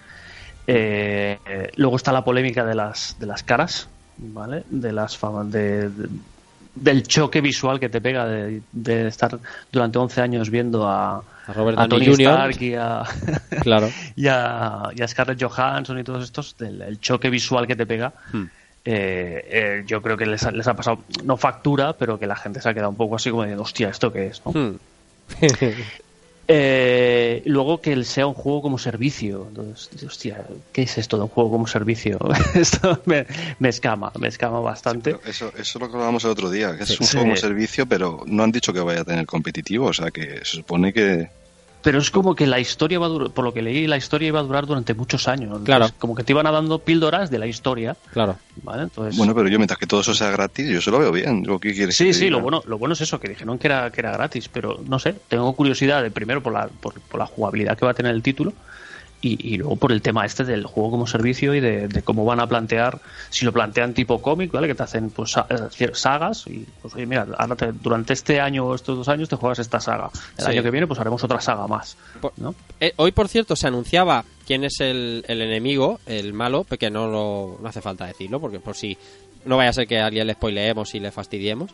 eh, 0.66 1.38
luego 1.76 1.96
está 1.96 2.12
la 2.12 2.24
polémica 2.24 2.64
de 2.64 2.74
las, 2.74 3.16
de 3.18 3.26
las 3.26 3.42
caras, 3.42 3.88
¿vale? 4.18 4.64
De 4.70 4.92
las 4.92 5.16
fama- 5.16 5.44
de, 5.44 5.88
de- 5.90 6.08
del 6.74 7.02
choque 7.02 7.40
visual 7.40 7.80
que 7.80 7.88
te 7.88 8.00
pega 8.00 8.26
de, 8.26 8.62
de 8.72 9.08
estar 9.08 9.38
durante 9.72 9.98
11 9.98 10.20
años 10.20 10.50
viendo 10.50 10.86
a, 10.88 11.16
A 11.46 11.52
Robert 11.52 11.78
a 11.78 11.88
Tony 11.88 12.06
Jr. 12.06 12.20
Stark 12.20 12.62
y 12.62 12.74
a, 12.74 13.02
Claro. 13.62 13.88
y, 14.14 14.28
a, 14.28 14.90
y 14.94 15.02
a 15.02 15.08
Scarlett 15.08 15.42
Johansson 15.42 15.98
y 15.98 16.04
todos 16.04 16.22
estos, 16.24 16.56
del 16.56 16.80
el 16.82 17.00
choque 17.00 17.28
visual 17.28 17.66
que 17.66 17.74
te 17.76 17.86
pega, 17.86 18.12
Hmm. 18.32 18.44
eh, 18.84 19.44
eh, 19.50 19.82
yo 19.86 20.00
creo 20.00 20.16
que 20.16 20.24
les 20.26 20.42
ha, 20.44 20.52
les 20.52 20.66
ha 20.68 20.74
pasado, 20.74 21.00
no 21.24 21.36
factura, 21.36 21.92
pero 21.94 22.18
que 22.18 22.26
la 22.26 22.36
gente 22.36 22.60
se 22.60 22.68
ha 22.68 22.72
quedado 22.74 22.90
un 22.90 22.96
poco 22.96 23.16
así 23.16 23.30
como 23.30 23.42
diciendo, 23.42 23.64
hostia, 23.64 23.88
¿esto 23.88 24.12
qué 24.12 24.28
es? 24.28 24.40
no?". 24.46 24.52
Hmm. 24.52 24.76
Eh, 26.52 27.42
luego 27.44 27.80
que 27.80 28.02
sea 28.02 28.26
un 28.26 28.34
juego 28.34 28.60
como 28.62 28.76
servicio. 28.76 29.46
Entonces, 29.48 30.02
hostia, 30.02 30.44
¿qué 30.72 30.82
es 30.82 30.98
esto 30.98 31.16
de 31.16 31.22
un 31.22 31.28
juego 31.28 31.52
como 31.52 31.66
servicio? 31.68 32.18
esto 32.54 33.00
me, 33.06 33.24
me 33.60 33.68
escama, 33.68 34.10
me 34.18 34.26
escama 34.26 34.58
bastante. 34.58 35.16
Eso, 35.24 35.48
eso 35.56 35.60
es 35.60 35.74
lo 35.76 35.88
que 35.88 35.94
hablábamos 35.94 36.24
el 36.24 36.30
otro 36.30 36.50
día, 36.50 36.76
que 36.76 36.82
es 36.82 36.90
un 36.98 37.06
Sí. 37.06 37.12
juego 37.12 37.26
como 37.28 37.36
servicio, 37.36 37.86
pero 37.86 38.24
no 38.26 38.42
han 38.42 38.50
dicho 38.50 38.72
que 38.72 38.80
vaya 38.80 39.02
a 39.02 39.04
tener 39.04 39.26
competitivo, 39.26 39.86
o 39.86 39.92
sea 39.92 40.10
que 40.10 40.38
se 40.38 40.56
supone 40.56 40.92
que... 40.92 41.30
Pero 41.82 41.98
es 41.98 42.10
como 42.10 42.34
que 42.34 42.46
la 42.46 42.60
historia 42.60 42.98
va 42.98 43.06
a 43.06 43.08
durar, 43.08 43.30
por 43.30 43.42
lo 43.44 43.54
que 43.54 43.62
leí, 43.62 43.86
la 43.86 43.96
historia 43.96 44.28
iba 44.28 44.40
a 44.40 44.42
durar 44.42 44.66
durante 44.66 44.92
muchos 44.92 45.28
años. 45.28 45.44
Entonces, 45.44 45.64
Claro. 45.66 45.88
Como 45.98 46.14
que 46.14 46.24
te 46.24 46.32
iban 46.32 46.46
a 46.46 46.50
dando 46.50 46.78
píldoras 46.78 47.30
de 47.30 47.38
la 47.38 47.46
historia, 47.46 47.96
Claro. 48.12 48.36
¿vale? 48.62 48.82
Entonces, 48.82 49.16
Bueno, 49.16 49.34
pero 49.34 49.48
yo 49.48 49.58
mientras 49.58 49.78
que 49.78 49.86
todo 49.86 50.00
eso 50.02 50.14
sea 50.14 50.30
gratis, 50.30 50.68
yo 50.68 50.80
se 50.82 50.90
lo 50.90 50.98
veo 50.98 51.10
bien. 51.10 51.42
¿qué 51.60 51.72
quieres 51.72 51.96
sí, 51.96 52.12
sí, 52.12 52.24
diga? 52.24 52.32
lo 52.36 52.40
bueno, 52.42 52.62
lo 52.66 52.76
bueno 52.76 52.92
es 52.92 53.00
eso, 53.00 53.18
que 53.18 53.28
dijeron 53.28 53.58
que 53.58 53.66
era, 53.68 53.90
que 53.90 54.00
era 54.00 54.12
gratis, 54.12 54.48
pero 54.48 54.78
no 54.86 54.98
sé, 54.98 55.14
tengo 55.28 55.50
curiosidad 55.54 56.02
de 56.02 56.10
primero 56.10 56.42
por 56.42 56.52
la, 56.52 56.68
por, 56.68 57.00
por 57.00 57.18
la 57.18 57.26
jugabilidad 57.26 57.78
que 57.78 57.84
va 57.86 57.92
a 57.92 57.94
tener 57.94 58.14
el 58.14 58.22
título 58.22 58.52
y, 59.22 59.54
y 59.54 59.58
luego 59.58 59.76
por 59.76 59.92
el 59.92 60.00
tema 60.02 60.24
este 60.24 60.44
del 60.44 60.64
juego 60.64 60.92
como 60.92 61.06
servicio 61.06 61.54
y 61.54 61.60
de, 61.60 61.88
de 61.88 62.02
cómo 62.02 62.24
van 62.24 62.40
a 62.40 62.46
plantear, 62.46 63.00
si 63.28 63.44
lo 63.44 63.52
plantean 63.52 63.92
tipo 63.92 64.22
cómic, 64.22 64.50
¿vale? 64.50 64.66
Que 64.66 64.74
te 64.74 64.82
hacen 64.82 65.10
pues 65.10 65.36
sagas 65.92 66.46
y 66.46 66.66
pues 66.80 66.94
oye, 66.94 67.06
mira, 67.06 67.26
ahora 67.36 67.56
te- 67.56 67.72
durante 67.72 68.12
este 68.14 68.40
año 68.40 68.64
o 68.66 68.74
estos 68.74 68.96
dos 68.96 69.08
años 69.08 69.28
te 69.28 69.36
juegas 69.36 69.58
esta 69.58 69.80
saga. 69.80 70.10
El 70.38 70.44
Sí. 70.44 70.50
año 70.50 70.62
que 70.62 70.70
viene 70.70 70.86
pues 70.86 70.98
haremos 71.00 71.22
otra 71.22 71.40
saga 71.40 71.66
más. 71.66 71.96
Eh, 72.80 72.92
hoy, 72.96 73.12
por 73.12 73.28
cierto, 73.28 73.56
se 73.56 73.66
anunciaba 73.66 74.24
quién 74.46 74.64
es 74.64 74.80
el, 74.80 75.24
el 75.28 75.42
enemigo, 75.42 76.00
el 76.06 76.32
malo, 76.32 76.64
que 76.64 76.90
no, 76.90 77.06
lo, 77.08 77.58
no 77.62 77.68
hace 77.68 77.80
falta 77.82 78.06
decirlo, 78.06 78.40
porque 78.40 78.58
por 78.60 78.74
si 78.76 78.96
no 79.44 79.56
vaya 79.56 79.70
a 79.70 79.72
ser 79.74 79.86
que 79.86 79.98
a 79.98 80.06
alguien 80.06 80.26
le 80.26 80.32
spoileemos 80.34 80.94
y 80.94 81.00
le 81.00 81.10
fastidiemos. 81.10 81.70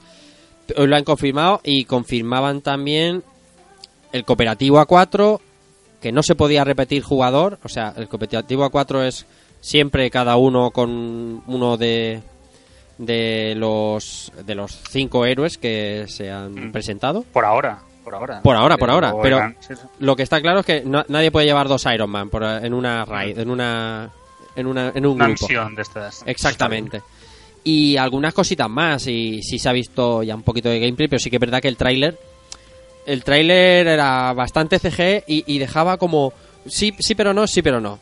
Hoy 0.77 0.87
lo 0.89 0.97
han 0.97 1.05
confirmado 1.05 1.61
y 1.63 1.85
confirmaban 1.85 2.61
también 2.61 3.23
el 4.13 4.25
cooperativo 4.25 4.79
A4, 4.81 5.41
que 6.01 6.13
no 6.13 6.23
se 6.23 6.35
podía 6.35 6.65
repetir 6.65 7.03
jugador, 7.03 7.59
o 7.65 7.69
sea, 7.69 7.93
el 7.97 8.09
cooperativo 8.09 8.65
A4 8.71 9.05
es 9.07 9.27
siempre 9.61 10.11
cada 10.11 10.37
uno 10.37 10.71
con 10.71 11.43
uno 11.47 11.77
de 11.77 12.23
de 12.99 13.55
los 13.57 14.33
de 14.47 14.55
los 14.55 14.73
cinco 14.91 15.27
héroes 15.27 15.59
que 15.59 16.07
se 16.09 16.31
han 16.31 16.69
Mm. 16.69 16.73
presentado 16.73 17.25
Por 17.33 17.45
ahora, 17.45 17.79
por 18.03 18.15
ahora. 18.15 18.41
Por 18.43 18.57
ahora, 18.57 18.77
por 18.79 18.91
ahora, 18.91 19.13
pero- 19.21 19.37
eran- 19.39 19.57
sí, 19.61 19.75
sí. 19.75 19.83
lo 19.99 20.17
que 20.17 20.23
está 20.23 20.41
claro 20.41 20.61
es 20.61 20.67
que 20.67 20.83
no- 20.85 21.05
nadie 21.09 21.31
puede 21.31 21.47
llevar 21.47 21.69
dos 21.69 21.85
Iron 21.93 22.09
Man 22.09 22.31
por, 22.31 22.43
en 22.43 22.73
una 22.73 23.05
raid, 23.05 23.39
en 23.39 23.51
una 23.51 24.11
en 24.55 24.67
una 24.67 24.93
en 24.95 25.05
un 25.05 25.17
Una 25.17 25.27
grupo. 25.27 25.43
misión 25.47 25.75
de 25.75 25.83
estas. 25.83 26.23
Exactamente. 26.27 27.03
Y 27.65 27.97
algunas 27.99 28.33
cositas 28.33 28.71
más 28.71 29.07
y 29.09 29.43
sí 29.43 29.59
se 29.59 29.69
ha 29.69 29.73
visto 29.73 30.23
ya 30.23 30.35
un 30.35 30.43
poquito 30.43 30.69
de 30.71 30.79
gameplay, 30.81 31.09
pero 31.09 31.19
sí 31.19 31.29
que 31.29 31.37
es 31.37 31.41
verdad 31.41 31.61
que 31.61 31.69
el 31.69 31.77
tráiler 31.77 32.17
el 33.07 33.25
tráiler 33.25 33.87
era 33.87 34.33
bastante 34.33 34.79
CG 34.79 35.25
y, 35.27 35.45
y 35.47 35.59
dejaba 35.59 35.97
como 35.97 36.33
sí, 36.67 36.95
sí 36.99 37.15
pero 37.15 37.33
no, 37.33 37.47
sí 37.47 37.63
pero 37.63 37.81
no. 37.81 37.99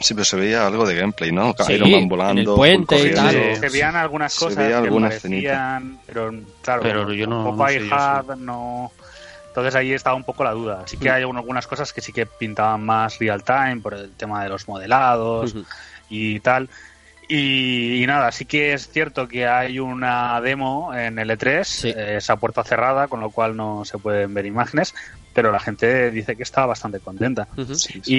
Sí, 0.00 0.14
pero 0.14 0.24
se 0.24 0.36
veía 0.36 0.64
algo 0.64 0.86
de 0.86 0.94
gameplay, 0.94 1.32
¿no? 1.32 1.54
Sí, 1.66 1.72
Iron 1.72 1.90
Man 1.90 2.00
en 2.02 2.08
volando, 2.08 2.52
el 2.52 2.56
puente 2.56 3.08
y 3.08 3.12
tal. 3.14 3.32
Se, 3.32 3.56
se 3.56 3.68
veían 3.68 3.96
algunas 3.96 4.32
Se 4.32 4.44
cosas 4.44 4.58
veía 4.58 4.70
que 4.80 4.84
alguna 4.86 5.08
parecían, 5.08 5.98
pero 6.06 6.32
claro, 6.62 6.82
Pero 6.82 7.12
yo 7.12 7.26
no- 7.26 7.36
tampoco 7.42 7.56
no 7.56 7.64
hay 7.64 7.78
sé 7.80 7.84
hub, 7.94 8.36
no. 8.38 8.92
Entonces 9.48 9.74
ahí 9.74 9.92
estaba 9.92 10.14
un 10.14 10.22
poco 10.22 10.44
la 10.44 10.52
duda. 10.52 10.84
Sí 10.86 10.96
Mm. 10.96 11.00
que 11.00 11.10
hay 11.10 11.22
algunas 11.24 11.66
cosas 11.66 11.92
que 11.92 12.00
sí 12.00 12.12
que 12.12 12.26
pintaban 12.26 12.84
más 12.84 13.18
real 13.18 13.42
time 13.42 13.78
por 13.82 13.94
el 13.94 14.12
tema 14.12 14.44
de 14.44 14.50
los 14.50 14.68
modelados 14.68 15.52
y 16.08 16.38
tal. 16.40 16.68
Y, 17.30 18.02
y 18.02 18.06
nada, 18.06 18.32
sí 18.32 18.46
que 18.46 18.72
es 18.72 18.88
cierto 18.88 19.28
que 19.28 19.46
hay 19.46 19.78
una 19.78 20.40
demo 20.40 20.94
en 20.94 21.18
el 21.18 21.28
E3, 21.30 21.64
Sí. 21.64 21.88
eh, 21.90 22.16
esa 22.16 22.36
puerta 22.36 22.64
cerrada, 22.64 23.06
con 23.08 23.20
lo 23.20 23.30
cual 23.30 23.54
no 23.54 23.84
se 23.84 23.98
pueden 23.98 24.32
ver 24.32 24.46
imágenes, 24.46 24.94
pero 25.34 25.52
la 25.52 25.60
gente 25.60 26.10
dice 26.10 26.36
que 26.36 26.42
está 26.42 26.64
bastante 26.64 27.00
contenta. 27.00 27.46
Y, 28.06 28.14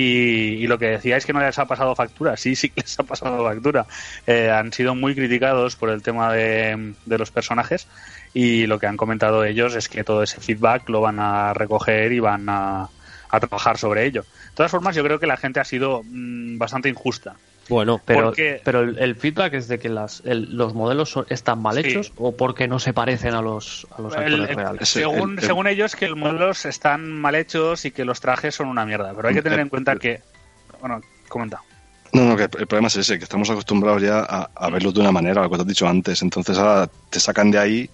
y 0.64 0.68
lo 0.68 0.78
que 0.78 0.86
decíais 0.90 1.26
que 1.26 1.34
no 1.34 1.40
les 1.40 1.58
ha 1.58 1.66
pasado 1.66 1.96
factura, 1.96 2.38
sí, 2.38 2.56
sí 2.56 2.70
que 2.70 2.82
les 2.82 3.00
ha 3.00 3.04
pasado 3.04 3.44
factura. 3.44 3.88
Eh, 4.28 4.52
han 4.52 4.72
sido 4.72 4.94
muy 4.94 5.16
criticados 5.16 5.76
por 5.76 5.90
el 5.90 6.04
tema 6.04 6.32
de, 6.32 6.94
de 7.06 7.18
los 7.18 7.32
personajes 7.32 7.88
y 8.36 8.68
lo 8.68 8.78
que 8.80 8.86
han 8.86 8.96
comentado 8.96 9.44
ellos 9.44 9.74
es 9.76 9.90
que 9.90 10.04
todo 10.04 10.22
ese 10.22 10.40
feedback 10.40 10.88
lo 10.88 11.02
van 11.02 11.20
a 11.20 11.54
recoger 11.56 12.12
y 12.12 12.20
van 12.20 12.48
a, 12.48 12.88
a 13.30 13.40
trabajar 13.40 13.80
sobre 13.80 14.06
ello. 14.06 14.22
De 14.22 14.56
todas 14.56 14.72
formas, 14.72 14.96
yo 14.96 15.04
creo 15.04 15.20
que 15.20 15.26
la 15.28 15.38
gente 15.38 15.60
ha 15.60 15.66
sido 15.66 16.04
mm, 16.06 16.60
bastante 16.60 16.90
injusta. 16.90 17.36
Bueno, 17.70 18.02
Pero, 18.04 18.26
Porque- 18.26 18.62
pero 18.66 18.82
el, 18.82 18.98
el 18.98 19.16
feedback 19.16 19.54
es 19.54 19.68
de 19.68 19.78
que 19.80 19.90
las, 19.90 20.22
el- 20.26 20.58
los 20.58 20.74
modelos 20.74 21.10
son- 21.12 21.26
están 21.30 21.62
mal 21.62 21.76
Sí. 21.76 21.82
hechos 21.90 22.12
o 22.18 22.36
porque 22.36 22.68
no 22.68 22.80
se 22.80 22.94
parecen 22.94 23.36
a 23.36 23.42
los, 23.42 23.88
a 23.96 24.02
los 24.02 24.14
El- 24.16 24.24
actores 24.24 24.50
el- 24.50 24.56
reales. 24.56 24.82
Ese- 24.82 25.00
según, 25.02 25.32
el- 25.34 25.40
el- 25.40 25.46
según 25.46 25.68
ellos, 25.68 25.96
que 25.96 26.08
los 26.10 26.18
modelos 26.18 26.66
están 26.66 27.10
mal 27.12 27.36
hechos 27.36 27.86
y 27.86 27.92
que 27.92 28.04
los 28.06 28.20
trajes 28.20 28.56
son 28.56 28.68
una 28.68 28.86
mierda. 28.86 29.14
Pero 29.16 29.28
hay 29.28 29.34
que 29.36 29.42
tener 29.44 29.60
en 29.60 29.70
cuenta 29.70 29.96
que. 29.98 30.22
Bueno, 30.82 31.00
comenta. 31.28 31.62
No, 32.12 32.26
no, 32.26 32.36
que 32.36 32.44
el 32.46 32.50
problema 32.50 32.88
es 32.88 32.96
ese, 32.96 33.20
que 33.20 33.24
estamos 33.26 33.50
acostumbrados 33.52 34.02
ya 34.02 34.22
a, 34.22 34.50
a 34.56 34.70
verlos 34.72 34.96
de 34.96 35.02
una 35.02 35.12
manera, 35.12 35.44
lo 35.44 35.50
que 35.52 35.58
te 35.58 35.62
has 35.62 35.68
dicho 35.68 35.88
antes. 35.88 36.22
Entonces 36.24 36.58
ahora 36.58 36.90
te 37.12 37.20
sacan 37.20 37.52
de 37.52 37.60
ahí 37.60 37.90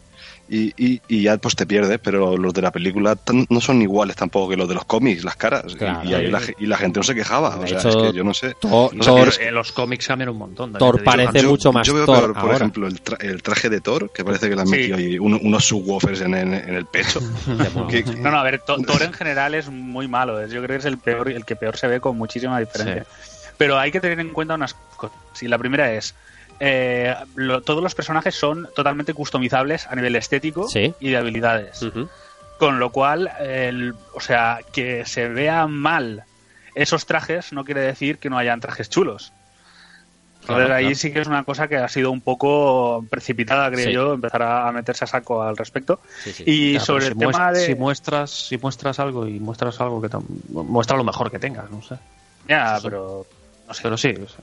y, 0.47 0.73
y, 0.77 1.01
y 1.07 1.23
ya 1.23 1.37
pues 1.37 1.55
te 1.55 1.65
pierdes, 1.65 1.99
pero 2.03 2.37
los 2.37 2.53
de 2.53 2.61
la 2.61 2.71
película 2.71 3.15
tan- 3.15 3.45
no 3.49 3.59
son 3.61 3.81
iguales 3.81 4.15
tampoco 4.15 4.49
que 4.49 4.55
los 4.57 4.69
de 4.69 4.75
los 4.75 4.85
cómics, 4.85 5.23
las 5.23 5.35
caras. 5.35 5.63
Y- 5.69 5.75
Claro. 5.75 6.07
y, 6.07 6.13
ahí 6.13 6.27
la, 6.27 6.39
y 6.59 6.65
la 6.67 6.77
gente 6.77 6.99
no 6.99 7.03
se 7.03 7.15
quejaba. 7.15 7.57
O 7.57 7.65
sea, 7.67 7.79
hecho, 7.79 7.89
es 7.89 7.95
que 7.95 8.13
yo 8.17 8.23
no 8.23 8.33
sé. 8.33 8.53
Thor- 8.61 8.93
no 8.93 9.03
sé, 9.03 9.09
Thor- 9.09 9.31
yo- 9.39 9.41
Eh, 9.41 9.51
los 9.51 9.71
cómics 9.71 10.07
cambian 10.07 10.29
un 10.29 10.37
montón. 10.37 10.73
Thor 10.73 11.03
parece 11.03 11.41
yo- 11.41 11.49
mucho 11.49 11.71
más 11.73 11.87
yo 11.87 11.93
veo 11.95 12.05
Thor 12.05 12.33
por 12.33 12.37
ahora. 12.43 12.55
ejemplo, 12.57 12.87
el, 12.87 13.03
tra- 13.03 13.17
el 13.23 13.41
traje 13.41 13.69
de 13.69 13.81
Thor, 13.81 14.11
que 14.13 14.23
parece 14.23 14.47
que 14.49 14.55
le 14.55 14.61
han 14.61 14.67
Sí. 14.67 14.71
metido 14.75 14.97
ahí 14.97 15.17
un- 15.17 15.39
unos 15.41 15.65
subwoofers 15.65 16.21
en, 16.21 16.35
en- 16.35 16.53
en 16.53 16.75
el 16.75 16.85
pecho. 16.85 17.19
Que- 17.89 18.03
No, 18.03 18.31
no, 18.31 18.37
a 18.39 18.43
ver, 18.43 18.59
To- 18.59 18.77
Thor 18.77 19.01
en 19.01 19.13
general 19.13 19.55
es 19.55 19.69
muy 19.69 20.07
malo. 20.07 20.39
es- 20.41 20.51
Yo 20.51 20.57
creo 20.61 20.75
que 20.75 20.79
es 20.79 20.85
el 20.85 20.97
peor, 20.99 21.29
el 21.31 21.43
que 21.45 21.55
peor 21.55 21.75
se 21.77 21.87
ve 21.87 21.99
con 21.99 22.17
muchísima 22.17 22.59
diferencia. 22.59 23.05
Pero 23.57 23.79
hay 23.79 23.91
que 23.91 23.99
tener 24.01 24.19
en 24.19 24.29
cuenta 24.31 24.53
unas 24.55 24.73
cosas. 24.73 25.17
Sí, 25.33 25.47
la 25.47 25.57
primera 25.57 25.91
es. 25.93 26.13
Eh, 26.59 27.15
lo- 27.35 27.61
todos 27.61 27.83
los 27.83 27.95
personajes 27.95 28.35
son 28.35 28.67
totalmente 28.75 29.13
customizables 29.13 29.87
a 29.87 29.95
nivel 29.95 30.15
estético 30.15 30.67
Sí. 30.67 30.93
y 30.99 31.09
de 31.11 31.17
habilidades. 31.17 31.79
Con 32.57 32.79
lo 32.79 32.91
cual, 32.91 33.29
el- 33.39 33.93
o 34.13 34.21
sea, 34.21 34.59
que 34.71 35.05
se 35.05 35.27
vean 35.29 35.71
mal 35.71 36.23
esos 36.73 37.05
trajes 37.05 37.53
no 37.53 37.63
quiere 37.65 37.81
decir 37.81 38.17
que 38.17 38.29
no 38.29 38.37
hayan 38.37 38.59
trajes 38.59 38.89
chulos. 38.89 39.31
Entonces 40.41 40.69
ahí 40.69 40.83
claro. 40.83 40.95
sí 40.95 41.11
que 41.11 41.21
es 41.21 41.27
una 41.27 41.43
cosa 41.43 41.67
que 41.67 41.77
ha 41.77 41.87
sido 41.89 42.11
un 42.11 42.21
poco 42.21 43.03
precipitada, 43.09 43.71
creo 43.71 43.85
Sí. 43.87 43.91
yo, 43.93 44.13
empezar 44.13 44.43
a, 44.43 44.67
a 44.67 44.71
meterse 44.71 45.03
a 45.05 45.07
saco 45.07 45.41
al 45.41 45.57
respecto. 45.57 45.99
Sí, 46.23 46.33
sí. 46.33 46.43
Y 46.45 46.71
Claro, 46.73 46.85
sobre 46.85 47.07
el 47.07 47.17
tema 47.17 47.51
de... 47.51 47.65
si 47.65 47.73
muestras 47.75 48.29
si 48.29 48.57
muestras 48.59 48.99
algo 48.99 49.25
y 49.25 49.39
muestras 49.39 49.81
algo 49.81 49.99
que 50.01 50.09
tam- 50.09 50.23
muestra 50.49 50.97
lo 50.97 51.03
mejor 51.03 51.31
que 51.31 51.39
tengas, 51.39 51.71
no 51.71 51.81
sé. 51.81 51.95
Ya, 52.47 52.77
pero 52.83 53.25
no 53.67 53.73
sé. 53.73 53.81
Pero 53.83 53.97
sí, 53.97 54.09
o 54.09 54.27
sea, 54.29 54.39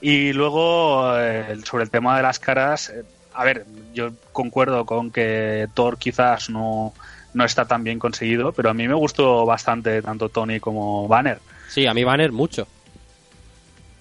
Y 0.00 0.32
luego, 0.32 1.12
eh, 1.18 1.58
sobre 1.64 1.84
el 1.84 1.90
tema 1.90 2.16
de 2.16 2.22
las 2.22 2.38
caras, 2.38 2.88
eh, 2.90 3.02
a 3.34 3.44
ver, 3.44 3.66
yo 3.94 4.10
concuerdo 4.32 4.86
con 4.86 5.10
que 5.10 5.68
Thor 5.74 5.98
quizás 5.98 6.48
no, 6.48 6.94
no 7.34 7.44
está 7.44 7.66
tan 7.66 7.84
bien 7.84 7.98
conseguido, 7.98 8.52
pero 8.52 8.70
a 8.70 8.74
mí 8.74 8.88
me 8.88 8.94
gustó 8.94 9.44
bastante 9.44 10.00
tanto 10.02 10.28
Tony 10.28 10.58
como 10.58 11.06
Banner. 11.06 11.38
Sí, 11.68 11.86
a 11.86 11.94
mí 11.94 12.02
Banner 12.02 12.32
mucho. 12.32 12.66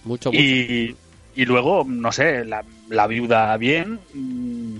Mucho, 0.05 0.31
mucho. 0.31 0.41
Y, 0.41 0.95
y 1.35 1.45
luego, 1.45 1.85
no 1.87 2.11
sé, 2.11 2.45
la, 2.45 2.63
la 2.89 3.07
viuda 3.07 3.55
bien, 3.57 3.99
mm, 4.13 4.77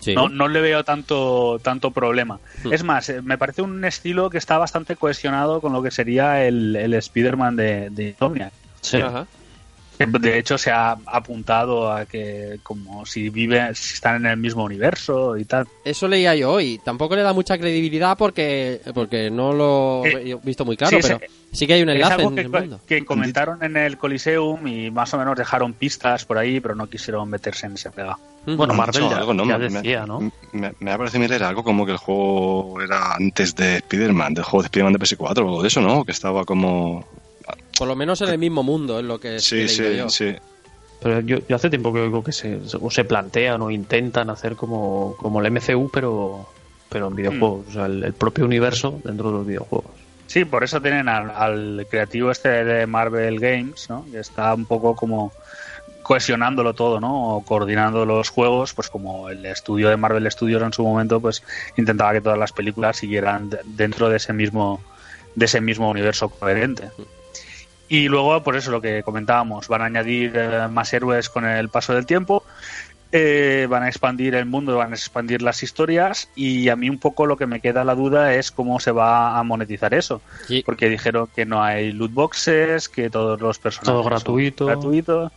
Sí. 0.00 0.16
no, 0.16 0.28
no 0.28 0.48
le 0.48 0.60
veo 0.60 0.82
tanto, 0.82 1.60
tanto 1.62 1.92
problema. 1.92 2.40
Hmm. 2.64 2.72
Es 2.72 2.82
más, 2.82 3.08
eh, 3.08 3.22
me 3.22 3.38
parece 3.38 3.62
un 3.62 3.84
estilo 3.84 4.30
que 4.30 4.38
está 4.38 4.58
bastante 4.58 4.96
cohesionado 4.96 5.60
con 5.60 5.72
lo 5.72 5.80
que 5.80 5.92
sería 5.92 6.44
el, 6.44 6.74
el 6.74 6.94
Spider-Man 6.94 7.54
de, 7.54 7.90
de 7.90 8.08
Insomniac. 8.08 8.52
Ajá. 8.94 9.26
De 9.98 10.38
hecho, 10.38 10.58
se 10.58 10.70
ha 10.70 10.96
apuntado 11.06 11.92
a 11.92 12.06
que 12.06 12.58
como 12.62 13.06
si 13.06 13.28
viven, 13.30 13.74
si 13.74 13.94
están 13.94 14.16
en 14.16 14.26
el 14.32 14.36
mismo 14.36 14.64
universo 14.64 15.36
y 15.36 15.44
tal. 15.44 15.66
Eso 15.84 16.08
leía 16.08 16.34
yo 16.34 16.50
hoy. 16.52 16.80
Tampoco 16.84 17.14
le 17.14 17.22
da 17.22 17.32
mucha 17.32 17.56
credibilidad 17.58 18.16
porque 18.18 18.80
porque 18.94 19.30
no 19.30 19.52
lo 19.52 20.04
Eh, 20.04 20.30
he 20.32 20.46
visto 20.46 20.64
muy 20.64 20.76
claro, 20.76 20.90
sí, 20.90 20.96
es- 20.96 21.06
pero 21.06 21.20
sí 21.52 21.66
que 21.66 21.74
hay 21.74 21.82
un 21.82 21.90
Es 21.90 21.94
enlace 21.96 22.14
algo 22.14 22.28
en 22.30 22.34
que, 22.34 22.40
el 22.40 22.48
mundo. 22.48 22.80
que 22.86 23.04
comentaron 23.04 23.62
en 23.62 23.76
el 23.76 23.96
Coliseum 23.96 24.66
y 24.66 24.90
más 24.90 25.12
o 25.14 25.18
menos 25.18 25.36
dejaron 25.36 25.72
pistas 25.74 26.24
por 26.24 26.36
ahí, 26.38 26.58
pero 26.60 26.74
no 26.74 26.88
quisieron 26.88 27.28
meterse 27.30 27.66
en 27.66 27.74
ese 27.74 27.90
pega. 27.90 28.18
Bueno, 28.44 28.74
Marvel 28.74 29.08
ya, 29.08 29.18
algo, 29.18 29.34
¿no? 29.34 29.44
ya 29.46 29.56
Me- 29.56 29.68
decía, 29.68 30.04
¿no? 30.04 30.32
Me, 30.52 30.72
me 30.80 30.90
ha 30.90 30.98
parecido 30.98 31.28
leer 31.28 31.44
algo 31.44 31.62
como 31.62 31.86
que 31.86 31.92
el 31.92 31.98
juego 31.98 32.80
era 32.82 33.14
antes 33.14 33.54
de 33.54 33.76
Spider-Man, 33.76 34.34
del 34.34 34.42
juego 34.44 34.62
de 34.62 34.66
Spider-Man 34.66 34.94
de 34.94 34.98
PS4 34.98 35.38
o 35.44 35.48
algo 35.48 35.62
de 35.62 35.68
eso, 35.68 35.80
¿no? 35.80 36.04
Que 36.04 36.10
estaba 36.10 36.44
como... 36.44 37.04
Por 37.82 37.88
lo 37.88 37.96
menos 37.96 38.20
en 38.20 38.28
el 38.28 38.38
mismo 38.38 38.62
mundo 38.62 39.00
es 39.00 39.04
lo 39.04 39.18
que, 39.18 39.40
Sí, 39.40 39.66
sí, 39.66 39.96
yo. 39.96 40.08
sí. 40.08 40.36
Pero 41.00 41.18
yo, 41.18 41.38
yo 41.48 41.56
hace 41.56 41.68
tiempo 41.68 41.92
que 41.92 41.98
oigo 41.98 42.22
que 42.22 42.30
se, 42.30 42.68
se- 42.68 42.76
o 42.80 42.88
se 42.92 43.02
plantean 43.02 43.60
o 43.60 43.72
intentan 43.72 44.30
hacer 44.30 44.54
como, 44.54 45.16
como 45.18 45.40
el 45.40 45.46
MCU, 45.46 45.90
pero, 45.92 46.46
pero 46.88 47.08
en 47.08 47.16
videojuegos. 47.16 47.66
O 47.66 47.72
sea, 47.72 47.86
el, 47.86 48.04
el 48.04 48.12
propio 48.14 48.44
universo 48.44 49.00
dentro 49.02 49.32
de 49.32 49.38
los 49.38 49.44
videojuegos. 49.48 49.90
Sí, 50.28 50.44
por 50.44 50.62
eso 50.62 50.80
tienen 50.80 51.08
al, 51.08 51.30
al 51.30 51.86
creativo 51.90 52.30
este 52.30 52.50
de 52.64 52.86
Marvel 52.86 53.40
Games, 53.40 53.90
¿no? 53.90 54.06
Que 54.12 54.20
está 54.20 54.54
un 54.54 54.64
poco 54.66 54.94
como 54.94 55.32
cohesionándolo 56.04 56.74
todo, 56.74 57.00
¿no? 57.00 57.34
O 57.38 57.44
coordinando 57.44 58.06
los 58.06 58.28
juegos, 58.28 58.74
pues 58.74 58.88
como 58.90 59.28
el 59.28 59.44
estudio 59.44 59.88
de 59.88 59.96
Marvel 59.96 60.30
Studios 60.30 60.62
en 60.62 60.72
su 60.72 60.84
momento, 60.84 61.18
pues 61.20 61.42
intentaba 61.76 62.12
que 62.12 62.20
todas 62.20 62.38
las 62.38 62.52
películas 62.52 62.96
siguieran 62.98 63.50
de- 63.50 63.58
dentro 63.64 64.08
de 64.08 64.18
ese 64.18 64.32
mismo 64.32 64.80
de 65.34 65.46
ese 65.46 65.60
mismo 65.60 65.90
universo 65.90 66.28
coherente. 66.28 66.90
Y 67.92 68.08
luego, 68.08 68.42
pues 68.42 68.56
eso, 68.56 68.70
lo 68.70 68.80
que 68.80 69.02
comentábamos, 69.02 69.68
van 69.68 69.82
a 69.82 69.84
añadir 69.84 70.32
eh, 70.34 70.66
más 70.70 70.94
héroes 70.94 71.28
con 71.28 71.44
el 71.44 71.68
paso 71.68 71.92
del 71.92 72.06
tiempo, 72.06 72.42
eh, 73.12 73.66
van 73.68 73.82
a 73.82 73.88
expandir 73.88 74.34
el 74.34 74.46
mundo, 74.46 74.78
van 74.78 74.92
a 74.92 74.94
expandir 74.94 75.42
las 75.42 75.62
historias 75.62 76.30
y 76.34 76.70
a 76.70 76.76
mí 76.76 76.88
un 76.88 76.98
poco 76.98 77.26
lo 77.26 77.36
que 77.36 77.46
me 77.46 77.60
queda 77.60 77.84
la 77.84 77.94
duda 77.94 78.32
es 78.32 78.50
cómo 78.50 78.80
se 78.80 78.92
va 78.92 79.38
a 79.38 79.42
monetizar 79.42 79.92
eso. 79.92 80.22
Sí. 80.48 80.62
Porque 80.64 80.88
dijeron 80.88 81.28
que 81.36 81.44
no 81.44 81.62
hay 81.62 81.92
loot 81.92 82.14
boxes, 82.14 82.88
que 82.88 83.10
todos 83.10 83.38
los 83.38 83.58
personajes 83.58 83.92
Todo 83.92 84.02
son 84.04 84.10
gratuito. 84.10 84.64
gratuitos. 84.64 85.30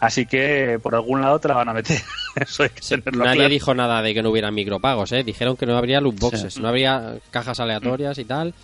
Así 0.00 0.26
que 0.26 0.80
por 0.82 0.96
algún 0.96 1.20
lado 1.20 1.38
te 1.38 1.46
la 1.46 1.54
van 1.54 1.68
a 1.68 1.72
meter. 1.72 2.00
Eso 2.34 2.64
hay 2.64 2.70
que 2.70 2.80
tenerlo 2.80 3.24
Nadie 3.24 3.36
claro. 3.36 3.48
dijo 3.50 3.74
nada 3.76 4.02
de 4.02 4.12
que 4.12 4.24
no 4.24 4.30
hubiera 4.30 4.50
micropagos, 4.50 5.12
¿eh? 5.12 5.22
Dijeron 5.22 5.56
que 5.56 5.66
no 5.66 5.78
habría 5.78 6.00
loot 6.00 6.18
boxes, 6.18 6.58
no 6.58 6.66
habría 6.66 7.18
cajas 7.30 7.60
aleatorias 7.60 8.18
y 8.18 8.24
tal, 8.24 8.54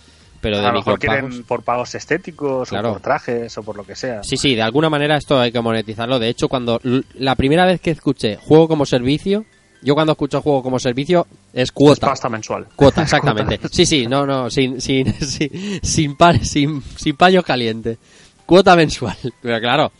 pero 0.40 0.56
a 0.58 0.60
de 0.60 0.66
lo 0.68 0.72
mejor 0.74 0.98
quieren 0.98 1.42
por 1.44 1.62
pagos 1.62 1.94
estéticos 1.94 2.68
Claro. 2.68 2.90
o 2.90 2.92
por 2.94 3.02
trajes 3.02 3.56
o 3.58 3.62
por 3.62 3.76
lo 3.76 3.84
que 3.84 3.94
sea. 3.96 4.22
Sí, 4.22 4.36
sí, 4.36 4.54
de 4.54 4.62
alguna 4.62 4.88
manera 4.90 5.16
esto 5.16 5.38
hay 5.40 5.50
que 5.52 5.60
monetizarlo. 5.60 6.18
De 6.18 6.28
hecho, 6.28 6.48
cuando 6.48 6.80
la 7.14 7.34
primera 7.34 7.64
vez 7.66 7.80
que 7.80 7.90
escuché 7.90 8.36
juego 8.36 8.68
como 8.68 8.86
servicio, 8.86 9.44
yo 9.82 9.94
cuando 9.94 10.12
escucho 10.12 10.42
juego 10.42 10.62
como 10.62 10.78
servicio 10.78 11.26
es 11.52 11.70
cuota. 11.72 12.08
Pasta 12.08 12.28
mensual. 12.28 12.66
Cuota, 12.76 13.02
exactamente. 13.04 13.60
Sí, 13.70 13.86
sí, 13.86 14.06
no, 14.06 14.26
no, 14.26 14.50
sin, 14.50 14.80
sin, 14.80 15.12
sin, 15.20 15.80
sin, 15.82 16.16
pa- 16.16 16.38
sin, 16.38 16.82
sin 16.82 17.16
paños 17.16 17.44
calientes. 17.44 17.98
Cuota 18.46 18.74
mensual. 18.76 19.16
Pero 19.42 19.60
claro, 19.60 19.92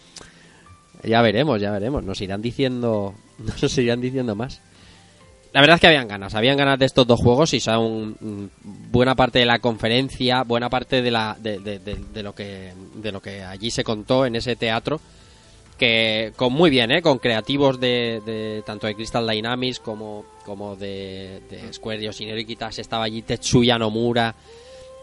ya 1.05 1.23
veremos, 1.23 1.61
ya 1.61 1.71
veremos. 1.71 2.03
Nos 2.05 2.21
irán 2.21 2.43
diciendo, 2.43 3.15
nos 3.63 3.79
irán 3.79 4.01
diciendo 4.01 4.35
más. 4.35 4.61
La 5.53 5.61
verdad 5.61 5.77
es 5.77 5.81
que 5.81 5.87
habían 5.87 6.09
ganas, 6.09 6.35
habían 6.35 6.57
ganas 6.59 6.79
de 6.79 6.85
estos 6.87 7.07
dos 7.07 7.19
juegos 7.21 7.55
y 7.55 7.61
son 7.61 8.17
mm, 8.21 8.47
buena 8.91 9.15
parte 9.15 9.39
de 9.39 9.47
la 9.47 9.59
conferencia, 9.61 10.43
buena 10.43 10.69
parte 10.69 11.01
de, 11.03 11.11
la, 11.11 11.37
de, 11.41 11.59
de- 11.61 11.79
de- 11.79 11.97
de 12.13 12.23
lo 12.23 12.35
que, 12.35 12.73
de 12.95 13.13
lo 13.13 13.21
que 13.23 13.43
allí 13.43 13.71
se 13.71 13.83
contó 13.85 14.27
en 14.27 14.37
ese 14.37 14.57
teatro 14.57 15.01
que 15.79 16.33
con 16.37 16.53
muy 16.53 16.71
bien, 16.71 16.91
¿eh? 16.91 17.01
con 17.03 17.19
creativos 17.19 17.79
de, 17.79 18.63
tanto 18.67 18.89
de 18.89 18.95
Crystal 18.97 19.27
Dynamics 19.27 19.79
como, 19.79 20.25
como 20.45 20.75
de, 20.75 21.41
de 21.49 21.73
Square 21.73 21.99
Enix 21.99 22.21
y 22.21 22.27
Nerquitas. 22.27 22.79
Estaba 22.81 23.05
allí 23.05 23.23
Tetsuya 23.23 23.79
Nomura 23.79 24.35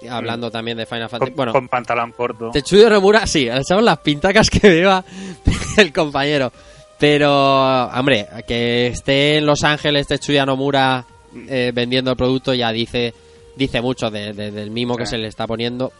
hablando 0.10 0.52
también 0.52 0.78
de 0.78 0.86
Final 0.86 1.08
Fantasy. 1.10 1.32
Con, 1.32 1.36
Bueno, 1.38 1.52
con 1.54 1.70
pantalón 1.70 2.12
corto. 2.12 2.52
Tetsuya 2.52 2.90
Nomura, 2.90 3.26
sí, 3.26 3.48
echamos 3.48 3.84
las 3.86 4.00
pintacas 4.00 4.50
que 4.50 4.68
vea 4.70 5.04
el 5.78 5.94
compañero. 5.94 6.52
Pero, 7.00 7.88
hombre, 7.88 8.28
que 8.48 8.88
esté 8.88 9.38
en 9.38 9.46
Los 9.46 9.64
Ángeles 9.64 10.08
Tetsuya 10.08 10.46
Nomura 10.46 11.06
eh, 11.50 11.72
vendiendo 11.76 12.12
el 12.12 12.18
producto 12.18 12.54
ya 12.54 12.72
dice 12.72 13.14
dice 13.58 13.82
mucho 13.82 14.10
de- 14.10 14.34
de- 14.34 14.52
del 14.52 14.72
mimo 14.72 14.96
que 14.98 15.06
se 15.06 15.18
le 15.18 15.28
está 15.28 15.46
poniendo. 15.48 15.92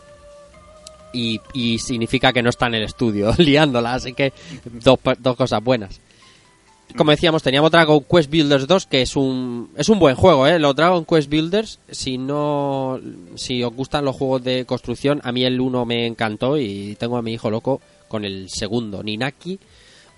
Y, 1.14 1.40
y 1.54 1.80
significa 1.80 2.34
que 2.34 2.44
no 2.44 2.50
está 2.50 2.68
en 2.68 2.76
el 2.76 2.84
estudio 2.84 3.34
liándola, 3.38 3.94
así 3.94 4.14
que 4.14 4.34
dos 4.66 5.00
cosas 5.38 5.64
buenas. 5.64 6.02
Como 6.98 7.12
decíamos, 7.12 7.42
teníamos 7.44 7.72
Dragon 7.72 8.04
Quest 8.10 8.30
Builders 8.30 8.68
2, 8.68 8.86
que 8.86 9.02
es 9.02 9.16
un, 9.16 9.70
es 9.78 9.90
un 9.90 9.98
buen 10.00 10.16
juego, 10.16 10.46
¿eh? 10.48 10.60
Los 10.60 10.76
Dragon 10.76 11.04
Quest 11.06 11.30
Builders, 11.30 11.80
si 11.90 12.18
no, 12.18 13.00
si 13.36 13.64
os 13.64 13.74
gustan 13.74 14.06
los 14.06 14.16
juegos 14.16 14.44
de 14.44 14.66
construcción, 14.66 15.20
a 15.24 15.32
mí 15.32 15.44
el 15.46 15.60
1 15.60 15.86
me 15.86 16.06
encantó 16.06 16.58
y 16.58 16.96
tengo 17.00 17.18
a 17.18 17.22
mi 17.22 17.34
hijo 17.34 17.50
loco 17.50 17.82
con 18.08 18.24
el 18.24 18.50
segundo, 18.50 19.02
Ninaki. 19.02 19.58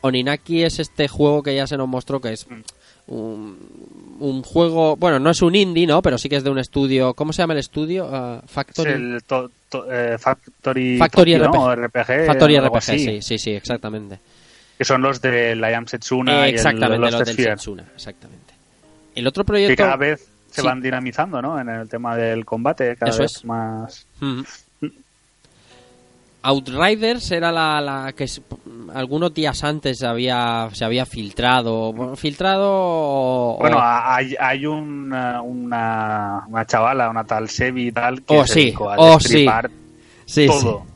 O 0.01 0.11
Ninaki 0.11 0.63
es 0.63 0.79
este 0.79 1.07
juego 1.07 1.41
que 1.43 1.55
ya 1.55 1.65
se 1.67 1.75
nos 1.77 1.87
mostró 1.87 2.21
que 2.21 2.33
es 2.33 2.45
un, 3.07 3.57
un 4.19 4.43
juego, 4.43 4.95
bueno, 4.95 5.19
no 5.19 5.29
es 5.29 5.41
un 5.41 5.55
indie, 5.55 5.87
¿no? 5.87 6.01
Pero 6.01 6.17
sí 6.17 6.29
que 6.29 6.35
es 6.35 6.43
de 6.43 6.49
un 6.49 6.59
estudio, 6.59 7.13
¿cómo 7.13 7.33
se 7.33 7.41
llama 7.41 7.53
el 7.53 7.59
estudio? 7.59 8.05
Es 8.43 8.49
Factory. 8.51 8.91
el 8.91 9.23
to- 9.25 9.49
to- 9.69 9.91
eh, 9.91 10.17
Factory, 10.17 10.97
Factory 10.97 11.37
Tokyo, 11.37 11.49
¿no? 11.51 11.75
RPG. 11.75 11.87
RPG. 11.87 12.25
Factory 12.27 12.59
RPG, 12.59 12.81
sí, 12.81 13.21
sí, 13.21 13.37
sí, 13.39 13.51
exactamente. 13.51 14.19
Que 14.77 14.85
son 14.85 15.01
los 15.01 15.19
de 15.21 15.55
Liam 15.55 15.87
Setsuna 15.87 16.43
Eh, 16.45 16.47
y 16.47 16.49
el 16.49 16.55
exactamente, 16.55 16.99
Lost 16.99 17.13
los 17.13 17.25
del 17.25 17.33
Sphere, 17.33 17.49
Setsuna, 17.51 17.85
exactamente. 17.95 18.53
El 19.15 19.25
otro 19.25 19.43
Que 19.43 19.47
proyecto... 19.47 19.83
cada 19.83 19.95
vez 19.95 20.27
se 20.51 20.61
Sí. 20.61 20.67
van 20.67 20.81
dinamizando, 20.81 21.41
¿no? 21.41 21.59
En 21.59 21.67
el 21.69 21.89
tema 21.89 22.15
del 22.15 22.45
combate, 22.45 22.95
cada 22.95 23.11
Eso 23.11 23.21
vez 23.23 23.35
es. 23.37 23.45
más. 23.45 24.05
Mm. 24.19 24.41
Outriders 26.43 27.31
era 27.31 27.51
la, 27.51 27.81
la 27.81 28.13
que 28.13 28.25
algunos 28.93 29.33
días 29.33 29.63
antes 29.63 30.01
había, 30.03 30.69
se 30.71 30.85
había 30.85 31.05
filtrado. 31.05 31.91
Bueno, 31.93 32.15
filtrado 32.15 32.67
o- 32.69 33.57
Bueno, 33.59 33.77
o- 33.77 33.81
hay, 33.81 34.35
hay 34.39 34.65
una, 34.65 35.41
una, 35.41 36.43
una 36.47 36.65
chavala, 36.65 37.09
una 37.09 37.23
tal 37.25 37.49
Sebi 37.49 37.87
y 37.87 37.91
tal, 37.91 38.21
que 38.23 38.37
Oh, 38.39 38.45
se 38.47 38.53
sí, 38.53 38.59
dedicó 38.61 38.89
a 38.91 38.95
oh, 38.97 39.19
sí. 39.19 39.45
sí, 40.25 40.47
todo. 40.47 40.59
sí. 40.85 40.93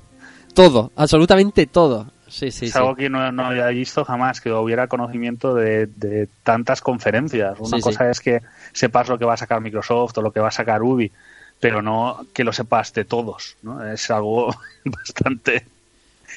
Todo, 0.54 0.92
absolutamente 0.96 1.66
todo. 1.66 2.08
Sí, 2.28 2.50
sí, 2.52 2.68
es 2.68 2.76
algo 2.78 2.96
que 2.96 3.10
no, 3.10 3.30
no 3.34 3.48
había 3.48 3.68
visto 3.68 4.06
jamás, 4.06 4.39
que 4.39 4.52
hubiera 4.54 4.88
conocimiento 4.88 5.54
de, 5.54 5.88
de 5.88 6.30
tantas 6.44 6.80
conferencias. 6.80 7.60
Una 7.60 7.78
cosa 7.82 8.10
es 8.10 8.22
que 8.22 8.39
sepas 8.72 9.10
lo 9.10 9.20
que 9.20 9.26
va 9.26 9.34
a 9.34 9.38
sacar 9.38 9.60
Microsoft 9.60 10.18
o 10.18 10.22
lo 10.22 10.32
que 10.32 10.39
va 10.39 10.48
a 10.48 10.52
sacar 10.52 10.82
Ubi, 10.82 11.12
pero 11.62 11.82
no 11.82 12.26
que 12.34 12.43
lo 12.43 12.51
sepas 12.51 12.91
de 12.93 13.05
todos. 13.05 13.55
¿no? 13.62 13.86
Es 13.88 14.12
algo 14.12 14.53
bastante 14.84 15.66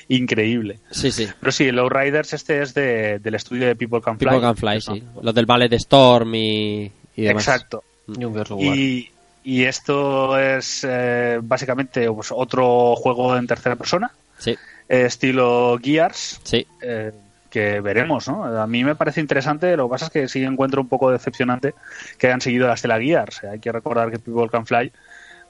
increíble. 0.09 0.79
Sí, 0.93 1.11
sí. 1.11 1.27
Pero 1.41 1.51
sí, 1.51 1.64
el 1.64 1.91
Riders 1.91 2.33
este 2.35 2.62
es 2.62 2.75
de, 2.75 3.18
del 3.18 3.35
estudio 3.35 3.66
de 3.66 3.75
People 3.75 4.01
Can 4.01 4.18
Fly. 4.18 4.29
People 4.29 4.41
Can 4.43 4.57
Fly, 4.57 4.81
sí. 4.81 5.03
Los 5.20 5.35
del 5.35 5.47
Ballet 5.47 5.72
Storm 5.72 6.35
y, 6.37 6.93
y 7.16 7.22
demás. 7.22 7.49
Exacto. 7.49 7.83
Y 8.07 8.25
War. 8.25 8.47
Y, 8.77 9.11
y 9.45 9.64
esto 9.64 10.39
es 10.39 10.87
eh, 10.89 11.39
básicamente 11.43 12.11
pues, 12.11 12.29
otro 12.31 12.95
juego 12.97 13.37
en 13.37 13.47
tercera 13.47 13.77
persona, 13.77 14.11
Sí, 14.39 14.51
eh, 14.89 15.05
estilo 15.07 15.79
Gears, 15.83 16.41
sí. 16.43 16.66
eh, 16.83 17.12
que 17.49 17.81
veremos, 17.81 18.27
¿no? 18.27 18.45
A 18.45 18.66
mí 18.66 18.83
me 18.83 18.97
parece 18.97 19.20
interesante, 19.20 19.77
lo 19.77 19.87
que 19.87 19.91
pasa 19.93 20.07
es 20.07 20.11
que 20.11 20.29
sí 20.29 20.43
encuentro 20.43 20.83
un 20.83 20.89
poco 20.89 21.11
decepcionante 21.11 21.75
que 22.18 22.27
hayan 22.27 22.41
seguido 22.41 22.66
la 22.66 22.75
estela 22.75 22.99
Gears. 23.01 23.45
Hay 23.45 23.61
que 23.61 23.70
recordar 23.70 24.11
que 24.11 24.18
People 24.18 24.49
Can 24.51 24.66
Fly, 24.66 24.91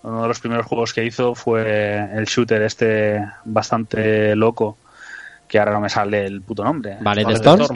uno 0.05 0.23
de 0.23 0.29
los 0.29 0.39
primeros 0.39 0.67
juegos 0.67 0.93
que 0.93 1.05
hizo 1.05 1.35
fue 1.35 2.09
el 2.15 2.27
shooter 2.27 2.63
este 2.63 3.25
bastante 3.45 4.37
loco, 4.37 4.77
que 5.49 5.59
ahora 5.59 5.73
no 5.73 5.81
me 5.81 5.89
sale 5.89 6.27
el 6.27 6.43
puto 6.43 6.63
nombre. 6.63 6.99
Vale, 7.01 7.25
¿de 7.25 7.33
Storm? 7.35 7.67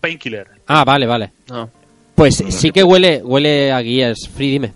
Painkiller. 0.00 0.48
Ah, 0.66 0.84
vale, 0.84 1.06
vale. 1.06 1.32
No. 1.48 1.70
Pues 2.14 2.36
sí 2.36 2.70
que 2.70 2.84
huele, 2.84 3.22
huele 3.24 3.72
a 3.72 3.82
Gears. 3.82 4.28
Free, 4.28 4.50
dime. 4.50 4.72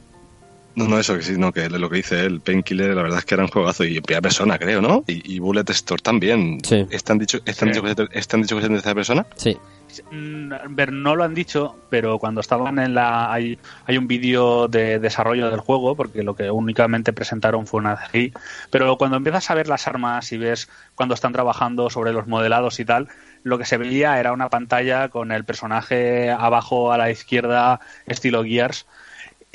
No, 0.76 0.88
no, 0.88 0.98
eso 0.98 1.14
que 1.16 1.22
sí, 1.22 1.36
no, 1.38 1.52
que 1.52 1.68
lo 1.70 1.88
que 1.88 1.96
dice 1.96 2.24
él, 2.24 2.40
Painkiller, 2.40 2.94
la 2.94 3.02
verdad 3.02 3.18
es 3.20 3.24
que 3.24 3.34
era 3.34 3.44
un 3.44 3.50
juegazo 3.50 3.84
y 3.84 3.96
en 3.96 4.02
primera 4.02 4.22
persona, 4.22 4.58
creo, 4.58 4.80
¿no? 4.80 5.04
Y, 5.06 5.34
y 5.36 5.38
Bullet 5.38 5.64
Store 5.70 6.02
también. 6.02 6.58
Sí. 6.64 6.86
¿Están 6.90 7.18
dicho, 7.18 7.38
están 7.44 7.72
Sí. 7.72 7.80
dicho 7.80 7.96
que 8.08 8.18
están 8.18 8.42
dicho 8.42 8.56
que 8.56 8.60
es 8.62 8.66
en 8.68 8.74
tercera 8.74 8.94
persona? 8.94 9.26
Sí. 9.36 9.56
Mm, 10.10 10.52
ver, 10.70 10.92
no 10.92 11.14
lo 11.14 11.22
han 11.22 11.34
dicho, 11.34 11.76
pero 11.88 12.18
cuando 12.18 12.40
estaban 12.40 12.78
en 12.80 12.94
la. 12.94 13.32
Hay, 13.32 13.58
hay 13.86 13.96
un 13.96 14.08
vídeo 14.08 14.66
de 14.66 14.98
desarrollo 14.98 15.50
del 15.50 15.60
juego, 15.60 15.94
porque 15.94 16.24
lo 16.24 16.34
que 16.34 16.50
únicamente 16.50 17.12
presentaron 17.12 17.66
fue 17.68 17.78
una 17.80 17.96
CGI. 17.96 18.32
Pero 18.70 18.96
cuando 18.98 19.16
empiezas 19.16 19.48
a 19.50 19.54
ver 19.54 19.68
las 19.68 19.86
armas 19.86 20.32
y 20.32 20.38
ves 20.38 20.68
cuando 20.96 21.14
están 21.14 21.32
trabajando 21.32 21.90
sobre 21.90 22.12
los 22.12 22.26
modelados 22.26 22.80
y 22.80 22.84
tal, 22.84 23.06
lo 23.44 23.56
que 23.58 23.64
se 23.66 23.76
veía 23.76 24.18
era 24.18 24.32
una 24.32 24.48
pantalla 24.48 25.08
con 25.10 25.30
el 25.30 25.44
personaje 25.44 26.30
abajo 26.30 26.90
a 26.92 26.98
la 26.98 27.10
izquierda, 27.10 27.78
estilo 28.06 28.42
Gears, 28.42 28.86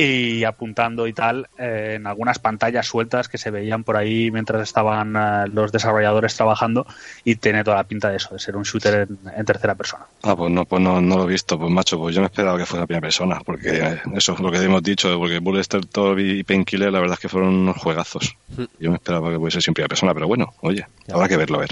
y 0.01 0.45
apuntando 0.45 1.07
y 1.07 1.13
tal 1.13 1.49
eh, 1.57 1.95
en 1.97 2.07
algunas 2.07 2.39
pantallas 2.39 2.87
sueltas 2.87 3.27
que 3.27 3.37
se 3.37 3.51
veían 3.51 3.83
por 3.83 3.97
ahí 3.97 4.31
mientras 4.31 4.61
estaban 4.63 5.13
eh, 5.17 5.49
los 5.53 5.73
desarrolladores 5.73 6.33
trabajando 6.37 6.85
y 7.25 7.35
tiene 7.35 7.65
toda 7.65 7.75
la 7.75 7.83
pinta 7.83 8.09
de 8.09 8.15
eso, 8.15 8.29
de 8.33 8.39
ser 8.39 8.55
un 8.55 8.63
shooter 8.63 9.09
en- 9.09 9.19
en 9.35 9.45
tercera 9.45 9.75
persona. 9.75 10.05
Ah, 10.23 10.37
pues 10.37 10.49
no, 10.51 10.63
pues 10.65 10.81
no, 10.81 11.01
no 11.01 11.17
lo 11.17 11.23
he 11.25 11.27
visto, 11.27 11.59
pues 11.59 11.69
macho, 11.69 11.99
pues 11.99 12.15
yo 12.15 12.21
me 12.21 12.27
esperaba 12.27 12.57
que 12.57 12.65
fuera 12.65 12.87
primera 12.87 13.01
persona, 13.01 13.41
porque 13.45 13.69
eh, 13.77 14.01
eso 14.15 14.33
es 14.33 14.39
lo 14.39 14.49
que 14.49 14.57
hemos 14.63 14.81
dicho, 14.83 15.17
porque 15.19 15.39
Bullet 15.39 15.59
Store 15.61 16.21
y 16.23 16.43
Painkiller 16.45 16.93
la 16.93 17.01
verdad 17.01 17.15
es 17.15 17.19
que 17.19 17.27
fueron 17.29 17.53
unos 17.53 17.75
juegazos. 17.75 18.33
Yo 18.79 18.91
me 18.91 18.95
esperaba 18.95 19.29
que 19.31 19.37
fuese 19.37 19.59
en 19.67 19.73
primera 19.73 19.89
persona, 19.89 20.13
pero 20.13 20.27
bueno, 20.27 20.53
oye, 20.61 20.85
habrá 21.11 21.27
que 21.27 21.35
verlo 21.37 21.57
a 21.57 21.59
ver. 21.59 21.71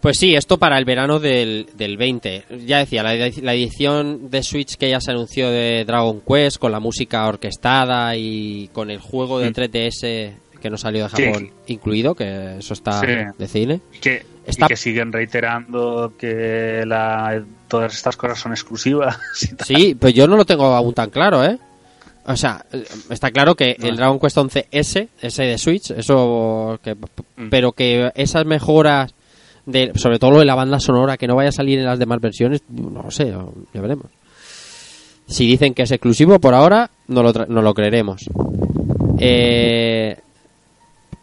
Pues 0.00 0.18
sí, 0.18 0.34
esto 0.36 0.58
para 0.58 0.78
el 0.78 0.84
verano 0.84 1.18
del, 1.18 1.66
del 1.76 1.96
20. 1.96 2.44
Ya 2.66 2.78
decía, 2.78 3.02
la, 3.02 3.14
edi- 3.16 3.42
la 3.42 3.54
edición 3.54 4.30
de 4.30 4.42
Switch 4.44 4.76
que 4.76 4.90
ya 4.90 5.00
se 5.00 5.10
anunció 5.10 5.50
de 5.50 5.84
Dragon 5.84 6.20
Quest, 6.20 6.58
con 6.58 6.70
la 6.70 6.78
música 6.80 7.26
orquestada 7.26 8.14
y 8.16 8.68
con 8.72 8.90
el 8.90 9.00
juego 9.00 9.40
de 9.40 9.50
Mm. 9.50 9.54
3DS 9.54 10.32
que 10.62 10.70
no 10.70 10.76
salió 10.76 11.08
de 11.08 11.16
Sí. 11.16 11.24
Japón 11.24 11.50
incluido, 11.66 12.14
que 12.14 12.58
eso 12.58 12.74
está 12.74 13.00
Sí. 13.00 13.06
de 13.38 13.48
cine. 13.48 13.80
Que 14.00 14.24
Está- 14.46 14.64
Y 14.64 14.68
que 14.68 14.76
siguen 14.76 15.12
reiterando 15.12 16.14
que 16.18 16.82
la, 16.86 17.44
todas 17.68 17.92
estas 17.94 18.16
cosas 18.16 18.38
son 18.38 18.52
exclusivas. 18.52 19.18
Sí, 19.66 19.94
pues 19.94 20.14
yo 20.14 20.26
no 20.26 20.36
lo 20.38 20.46
tengo 20.46 20.64
aún 20.74 20.94
tan 20.94 21.10
claro, 21.10 21.44
¿eh? 21.44 21.58
O 22.24 22.34
sea, 22.34 22.64
eh, 22.72 22.82
está 23.10 23.30
claro 23.30 23.54
que 23.54 23.76
el 23.78 23.96
Dragon 23.96 24.18
Quest 24.18 24.38
11S, 24.38 25.08
ese 25.20 25.42
de 25.42 25.58
Switch, 25.58 25.90
eso 25.90 26.80
que 26.82 26.94
Mm. 26.94 27.48
pero 27.50 27.72
que 27.72 28.10
esas 28.14 28.46
mejoras 28.46 29.12
de 29.68 29.92
sobre 29.94 30.18
todo 30.18 30.32
lo 30.32 30.38
de 30.40 30.44
la 30.46 30.54
banda 30.54 30.80
sonora 30.80 31.16
que 31.16 31.26
no 31.26 31.36
vaya 31.36 31.50
a 31.50 31.52
salir 31.52 31.78
en 31.78 31.84
las 31.84 31.98
demás 31.98 32.20
versiones, 32.20 32.62
no 32.68 33.02
lo 33.02 33.10
sé, 33.10 33.32
ya 33.74 33.80
veremos. 33.80 34.06
Si 35.26 35.46
dicen 35.46 35.74
que 35.74 35.82
es 35.82 35.90
exclusivo 35.90 36.38
por 36.38 36.54
ahora, 36.54 36.90
no 37.08 37.22
lo, 37.22 37.32
no 37.48 37.60
lo 37.62 37.74
creeremos. 37.74 38.22
Eh, 39.18 40.16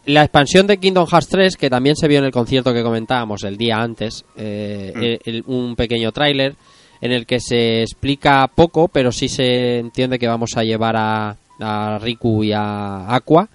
la 0.06 0.22
expansión 0.22 0.66
de 0.68 0.78
Kingdom 0.78 1.06
Hearts 1.06 1.28
3, 1.28 1.56
que 1.56 1.68
también 1.70 1.96
se 1.96 2.06
vio 2.06 2.18
en 2.20 2.24
el 2.26 2.30
concierto 2.30 2.72
que 2.72 2.82
comentábamos 2.84 3.42
el 3.42 3.56
día 3.56 3.78
antes, 3.78 4.24
eh, 4.36 4.92
Mm. 4.94 5.02
el- 5.02 5.20
el- 5.24 5.44
un 5.46 5.74
pequeño 5.74 6.12
tráiler 6.12 6.54
en 7.00 7.12
el 7.12 7.26
que 7.26 7.40
se 7.40 7.82
explica 7.82 8.46
poco, 8.54 8.86
pero 8.88 9.10
sí 9.10 9.28
se 9.28 9.78
entiende 9.80 10.18
que 10.18 10.28
vamos 10.28 10.56
a 10.56 10.62
llevar 10.62 10.94
a, 10.96 11.36
a 11.58 11.98
Riku 11.98 12.44
y 12.44 12.52
a 12.52 13.12
Aqua, 13.12 13.48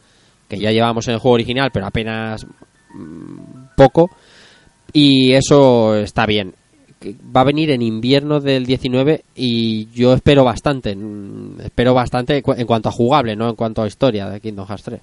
que 0.50 0.60
ya 0.60 0.72
llevamos 0.72 1.08
en 1.08 1.14
el 1.14 1.20
juego 1.20 1.36
original, 1.36 1.70
pero 1.72 1.86
apenas 1.88 2.46
mm, 2.94 3.76
poco, 3.78 4.10
y 4.94 5.34
eso 5.34 5.96
está 5.96 6.26
bien. 6.26 6.54
Va 7.36 7.42
a 7.42 7.46
venir 7.46 7.72
en 7.72 7.82
invierno 7.82 8.40
del 8.40 8.66
19 8.66 9.24
y 9.36 9.88
yo 9.92 10.14
espero 10.14 10.44
bastante, 10.44 10.96
mm, 10.96 11.62
espero 11.62 11.94
bastante 11.94 12.44
en 12.46 12.68
cuanto 12.68 12.90
a 12.90 12.92
jugable, 12.92 13.36
no 13.36 13.50
en 13.50 13.56
cuanto 13.56 13.82
a 13.82 13.88
historia 13.88 14.30
de 14.30 14.40
Kingdom 14.40 14.68
Hearts 14.68 14.84
3 14.84 15.02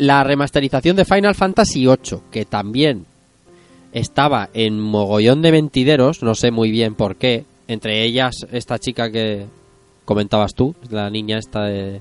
la 0.00 0.24
remasterización 0.24 0.96
de 0.96 1.04
Final 1.04 1.34
Fantasy 1.34 1.84
VIII, 1.84 2.20
que 2.30 2.46
también 2.46 3.04
estaba 3.92 4.48
en 4.54 4.80
mogollón 4.80 5.42
de 5.42 5.52
mentideros, 5.52 6.22
no 6.22 6.34
sé 6.34 6.50
muy 6.50 6.70
bien 6.70 6.94
por 6.94 7.16
qué, 7.16 7.44
entre 7.68 8.02
ellas 8.02 8.46
esta 8.50 8.78
chica 8.78 9.10
que 9.10 9.44
comentabas 10.06 10.54
tú, 10.54 10.74
la 10.88 11.10
niña 11.10 11.38
esta 11.38 11.64
de, 11.64 12.00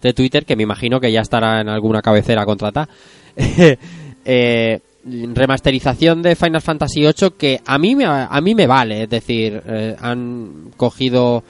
de 0.00 0.12
Twitter, 0.12 0.44
que 0.44 0.54
me 0.54 0.62
imagino 0.62 1.00
que 1.00 1.10
ya 1.10 1.20
estará 1.20 1.60
en 1.60 1.68
alguna 1.68 2.00
cabecera 2.00 2.46
contratada. 2.46 2.88
Eh, 4.24 4.78
remasterización 5.04 6.22
de 6.22 6.36
Final 6.36 6.62
Fantasy 6.62 7.00
VIII 7.00 7.30
que 7.36 7.60
a 7.64 7.78
mí 7.78 7.96
me, 7.96 8.04
a 8.06 8.40
mí 8.40 8.54
me 8.54 8.66
vale, 8.66 9.02
es 9.02 9.08
decir, 9.08 9.62
eh, 9.66 9.96
han 10.00 10.70
cogido 10.76 11.42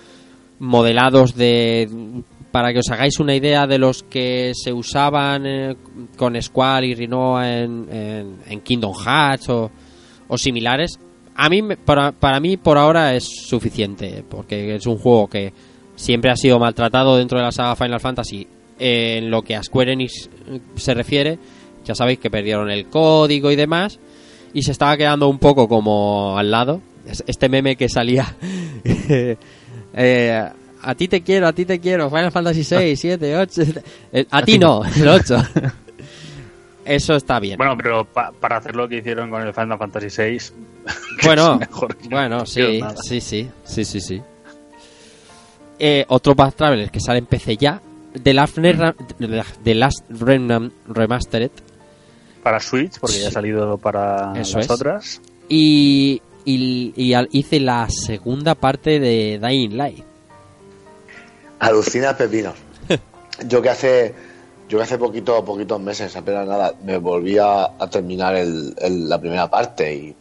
modelados 0.59 1.35
de 1.35 1.89
para 2.51 2.73
que 2.73 2.81
os 2.81 2.91
hagáis 2.91 3.19
una 3.19 3.35
idea 3.35 3.67
de 3.67 3.79
los 3.79 4.03
que 4.03 4.53
se 4.55 4.73
usaban 4.73 5.47
eh, 5.47 5.77
con 6.17 6.41
Squall 6.41 6.85
y 6.85 6.95
Rinoa 6.95 7.59
en, 7.59 8.39
en, 8.47 8.61
Kingdom 8.61 8.95
Hearts 8.95 9.49
o, 9.49 9.71
similares 10.37 10.99
a 11.35 11.51
mí 11.51 11.63
para, 11.85 12.13
para 12.13 12.41
mí 12.41 12.57
por 12.57 12.79
ahora 12.79 13.15
es 13.15 13.25
suficiente 13.25 14.25
porque 14.27 14.77
es 14.77 14.87
un 14.87 14.97
juego 14.97 15.29
que 15.29 15.53
siempre 15.95 16.31
ha 16.31 16.37
sido 16.37 16.59
maltratado 16.59 17.19
dentro 17.19 17.39
de 17.39 17.45
la 17.45 17.53
saga 17.53 17.77
Final 17.77 18.01
Fantasy 18.01 18.47
en 18.79 19.31
lo 19.31 19.43
que 19.43 19.57
a 19.57 19.63
Square 19.63 19.93
Enix 19.93 20.31
se 20.77 20.95
refiere 20.95 21.39
ya 21.85 21.95
sabéis 21.95 22.19
que 22.19 22.31
perdieron 22.31 22.71
el 22.71 22.87
código 22.87 23.51
y 23.51 23.57
demás 23.57 23.99
y 24.55 24.63
se 24.63 24.73
estaba 24.73 24.97
quedando 24.97 25.29
un 25.29 25.39
poco 25.39 25.69
como 25.69 26.37
al 26.39 26.51
lado 26.51 26.81
Es- 27.07 27.25
este 27.27 27.49
meme 27.49 27.77
que 27.77 27.89
salía 27.89 28.35
eh, 29.95 30.49
a 30.85 30.95
ti 30.97 31.07
te 31.09 31.23
quiero, 31.23 31.47
a 31.47 31.53
ti 31.53 31.65
te 31.65 31.79
quiero, 31.79 32.09
Final 32.11 32.33
Fantasy 32.33 32.65
6, 32.65 32.99
7, 33.01 33.37
8. 33.37 33.63
eh, 34.13 34.27
A 34.31 34.43
ti 34.43 34.59
no, 34.59 34.83
el 34.85 35.07
8. 35.09 35.37
Eso 36.85 37.15
está 37.15 37.39
bien. 37.39 37.57
Bueno, 37.59 37.77
pero 37.77 38.05
pa- 38.05 38.33
para 38.33 38.57
hacer 38.57 38.75
lo 38.75 38.89
que 38.89 38.97
hicieron 38.99 39.31
con 39.31 39.41
el 39.47 39.55
Final 39.55 39.79
Fantasy 39.79 40.09
VI, 40.09 40.39
que 41.21 41.27
Bueno, 41.29 41.57
mejor 41.59 41.97
bueno, 42.11 42.39
no 42.39 42.47
sí, 42.47 42.81
sí, 43.05 43.21
sí, 43.21 43.49
sí, 43.65 43.85
sí, 43.85 44.01
sí. 44.01 44.21
Eh, 45.79 46.05
otro 46.09 46.35
Path 46.35 46.57
Traveler 46.57 46.91
que 46.91 46.99
sale 47.01 47.21
en 47.21 47.27
PC 47.27 47.57
ya, 47.57 47.81
The 48.21 48.35
Last, 48.35 48.59
Remnant- 48.59 48.97
The 49.63 49.75
Last 49.77 50.05
Remnant 50.11 50.73
Remastered, 50.89 51.51
para 52.43 52.61
Switch, 52.61 52.99
porque 52.99 53.21
ya 53.21 53.29
ha 53.29 53.31
salido 53.31 53.79
para 53.79 54.33
Eso 54.41 54.59
las 54.59 54.67
es. 54.67 54.71
otras. 54.73 55.21
y, 55.49 56.21
y, 56.45 56.93
y 56.97 57.15
al- 57.15 57.29
hice 57.33 57.61
la 57.61 57.89
segunda 57.89 58.55
parte 58.55 58.99
de 59.01 59.39
Dying 59.43 59.77
Light. 59.77 60.05
Alucina 61.61 62.17
pepinos. 62.17 62.55
Yo 63.47 63.63
que 63.63 63.71
hace 63.71 64.15
yo 64.69 64.79
que 64.79 64.85
hace 64.85 64.97
poquito 64.97 65.45
poquitos 65.45 65.79
meses, 65.81 66.17
apenas 66.17 66.47
nada, 66.47 66.73
me 66.83 66.97
volví 66.97 67.37
a, 67.37 67.65
a 67.79 67.91
terminar 67.91 68.35
el- 68.37 68.75
el- 68.79 69.07
la 69.09 69.21
primera 69.21 69.51
parte 69.51 69.95
y 69.95 70.17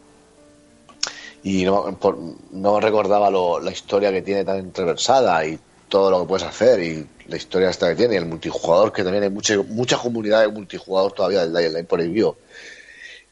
y 1.44 1.64
no, 1.64 1.96
por- 1.98 2.18
no 2.52 2.78
recordaba 2.78 3.30
lo- 3.30 3.58
la 3.60 3.70
historia 3.72 4.12
que 4.12 4.22
tiene 4.22 4.44
tan 4.44 4.58
entreversada 4.58 5.44
y 5.46 5.58
todo 5.92 6.10
lo 6.10 6.20
que 6.20 6.26
puedes 6.26 6.46
hacer 6.46 6.82
y 6.82 7.06
la 7.28 7.36
historia 7.36 7.68
esta 7.68 7.90
que 7.90 7.96
tiene 7.96 8.14
y 8.14 8.16
el 8.16 8.24
multijugador 8.24 8.92
que 8.92 9.04
también 9.04 9.24
hay 9.24 9.30
mucha 9.30 9.56
mucha 9.68 9.98
comunidad 9.98 10.40
de 10.40 10.48
multijugador 10.48 11.12
todavía 11.12 11.40
del 11.40 11.52
Dying 11.52 11.72
Light 11.74 11.86
por 11.86 12.00
el 12.00 12.08
view 12.08 12.34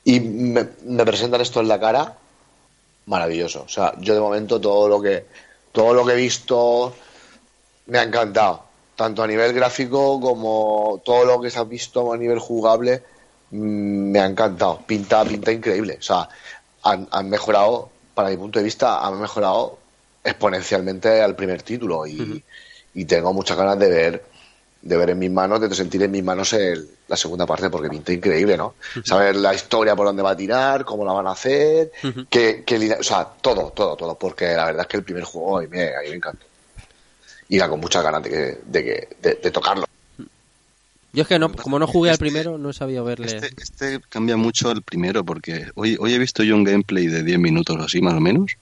y 0.05 0.21
me, 0.21 0.67
presentan 1.07 1.41
esto 1.41 1.61
en 1.61 1.69
la 1.69 1.81
cara 1.81 2.19
maravilloso 3.07 3.63
o 3.63 3.69
sea 3.69 3.95
yo 3.99 4.13
de 4.13 4.21
momento 4.21 4.61
todo 4.61 4.91
lo 4.91 5.01
que 5.01 5.25
todo 5.73 5.95
lo 5.95 6.05
que 6.05 6.13
he 6.13 6.17
visto 6.17 6.93
me 7.87 7.99
ha 7.99 8.03
encantado, 8.03 8.65
tanto 8.97 9.23
a 9.23 9.27
nivel 9.27 9.53
gráfico 9.53 10.21
como 10.21 11.01
todo 11.05 11.25
lo 11.25 11.41
que 11.41 11.51
se 11.51 11.59
ha 11.59 11.65
visto 11.65 12.13
a 12.13 12.17
nivel 12.17 12.39
jugable, 12.39 13.03
mm, 13.51 14.11
me 14.13 14.21
ha 14.21 14.27
encantado. 14.27 14.81
Pinta, 14.87 15.25
pinta 15.25 15.53
increíble. 15.53 15.97
O 15.99 16.03
sea, 16.03 16.29
han 16.83 17.29
mejorado, 17.29 17.91
para 18.15 18.31
mi 18.31 18.37
punto 18.37 18.59
de 18.59 18.65
vista, 18.65 19.05
han 19.05 19.21
mejorado 19.21 19.79
exponencialmente 20.25 21.21
al 21.23 21.35
primer 21.37 21.63
título 21.63 22.07
y, 22.07 22.43
y 22.95 23.05
tengo 23.05 23.33
muchas 23.33 23.57
ganas 23.57 23.79
de 23.79 23.89
ver 23.89 24.25
de 24.83 24.97
ver 24.97 25.11
en 25.11 25.19
mis 25.19 25.31
manos, 25.31 25.61
de 25.61 25.75
sentir 25.75 26.03
en 26.03 26.11
mis 26.11 26.25
manos 26.25 26.55
el- 26.55 26.89
la 27.07 27.15
segunda 27.15 27.45
parte, 27.45 27.69
porque 27.69 27.91
pinta 27.91 28.15
increíble, 28.15 28.57
¿no? 28.57 28.77
Saber 29.05 29.37
la 29.37 29.53
historia 29.55 29.95
por 29.95 30.07
dónde 30.07 30.23
va 30.23 30.31
a 30.31 30.37
tirar, 30.37 30.87
cómo 30.87 31.05
la 31.05 31.13
van 31.13 31.27
a 31.27 31.33
hacer, 31.33 31.93
qué, 32.31 32.63
qué 32.67 32.79
línea- 32.79 32.97
o 32.99 33.03
sea, 33.03 33.27
todo, 33.43 33.73
todo, 33.77 33.95
todo, 33.95 34.15
porque 34.19 34.47
la 34.55 34.65
verdad 34.65 34.81
es 34.83 34.87
que 34.87 34.97
el 34.97 35.03
primer 35.03 35.25
juego 35.25 35.59
a 35.59 35.61
mí 35.61 35.67
me, 35.69 35.83
a 35.95 36.01
mí 36.03 36.09
me 36.09 36.17
encantó 36.17 36.47
y 37.51 37.57
era 37.57 37.69
con 37.69 37.79
muchas 37.79 38.03
ganas 38.03 38.23
de, 38.23 38.31
que, 38.31 38.59
de, 38.65 38.85
que, 38.85 39.09
de, 39.21 39.35
de 39.35 39.51
tocarlo. 39.51 39.85
Yo 41.13 41.23
es 41.23 41.29
que 41.29 41.39
no, 41.39 41.53
como 41.53 41.79
no 41.79 41.87
jugué 41.87 42.11
al 42.11 42.15
Este- 42.15 42.25
primero, 42.25 42.57
no 42.57 42.71
he 42.71 42.73
sabido 42.73 43.05
verle. 43.05 43.27
Este, 43.27 43.51
este 43.61 44.01
cambia 44.09 44.37
mucho 44.39 44.71
al 44.71 44.81
primero 44.83 45.25
porque 45.25 45.67
hoy, 45.75 45.97
hoy 46.01 46.15
he 46.15 46.19
visto 46.19 46.43
yo 46.43 46.55
un 46.55 46.65
gameplay 46.65 47.07
de 47.09 47.23
10 47.25 47.39
minutos 47.39 47.77
o 47.77 47.83
así 47.83 48.01
más 48.01 48.15
o 48.15 48.21
menos 48.21 48.53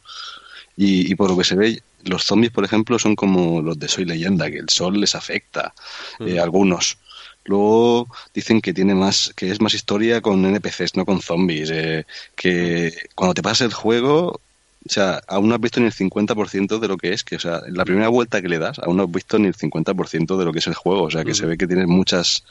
y, 0.79 1.11
y 1.13 1.15
por 1.17 1.29
lo 1.31 1.37
que 1.37 1.45
se 1.45 1.57
ve 1.57 1.83
los 2.05 2.23
zombies 2.25 2.53
por 2.53 2.65
ejemplo 2.65 2.99
son 2.99 3.15
como 3.17 3.61
los 3.61 3.79
de 3.79 3.89
Soy 3.89 4.05
Leyenda 4.07 4.51
que 4.51 4.59
el 4.59 4.69
sol 4.71 4.99
les 5.01 5.15
afecta 5.15 5.75
eh, 6.21 6.39
algunos. 6.41 6.97
Luego 7.45 8.07
dicen 8.33 8.61
que 8.61 8.73
tiene 8.73 8.95
más 8.95 9.33
que 9.35 9.51
es 9.51 9.61
más 9.61 9.75
historia 9.75 10.21
con 10.21 10.45
NPCs 10.45 10.97
no 10.97 11.05
con 11.05 11.21
zombies 11.21 11.71
eh, 11.73 12.05
que 12.37 12.93
cuando 13.15 13.35
te 13.35 13.43
pasa 13.43 13.65
el 13.65 13.73
juego 13.75 14.41
o 14.89 14.91
sea, 14.91 15.21
aún 15.27 15.49
no 15.49 15.55
has 15.57 15.61
visto 15.61 15.81
ni 15.81 15.87
el 15.87 15.93
50% 15.93 16.79
de 16.79 16.89
lo 16.89 16.97
que 16.97 17.13
es, 17.13 17.23
que, 17.23 17.37
o 17.37 17.41
sea, 17.41 17.61
en 17.67 17.75
la 17.75 17.85
primera 17.85 18.09
vuelta 18.09 18.41
que 18.41 18.49
le 18.49 18.59
das, 18.59 18.79
aún 18.79 18.97
no 18.97 19.03
has 19.03 19.11
visto 19.11 19.39
ni 19.39 19.47
el 19.49 19.55
50% 19.55 20.39
de 20.39 20.45
lo 20.47 20.53
que 20.53 20.61
es 20.61 20.67
el 20.67 20.75
juego, 20.75 21.03
o 21.03 21.11
sea, 21.11 21.25
que 21.25 21.35
se 21.35 21.45
ve 21.45 21.59
que 21.59 21.67
tienes 21.67 21.89
muchas 21.89 22.45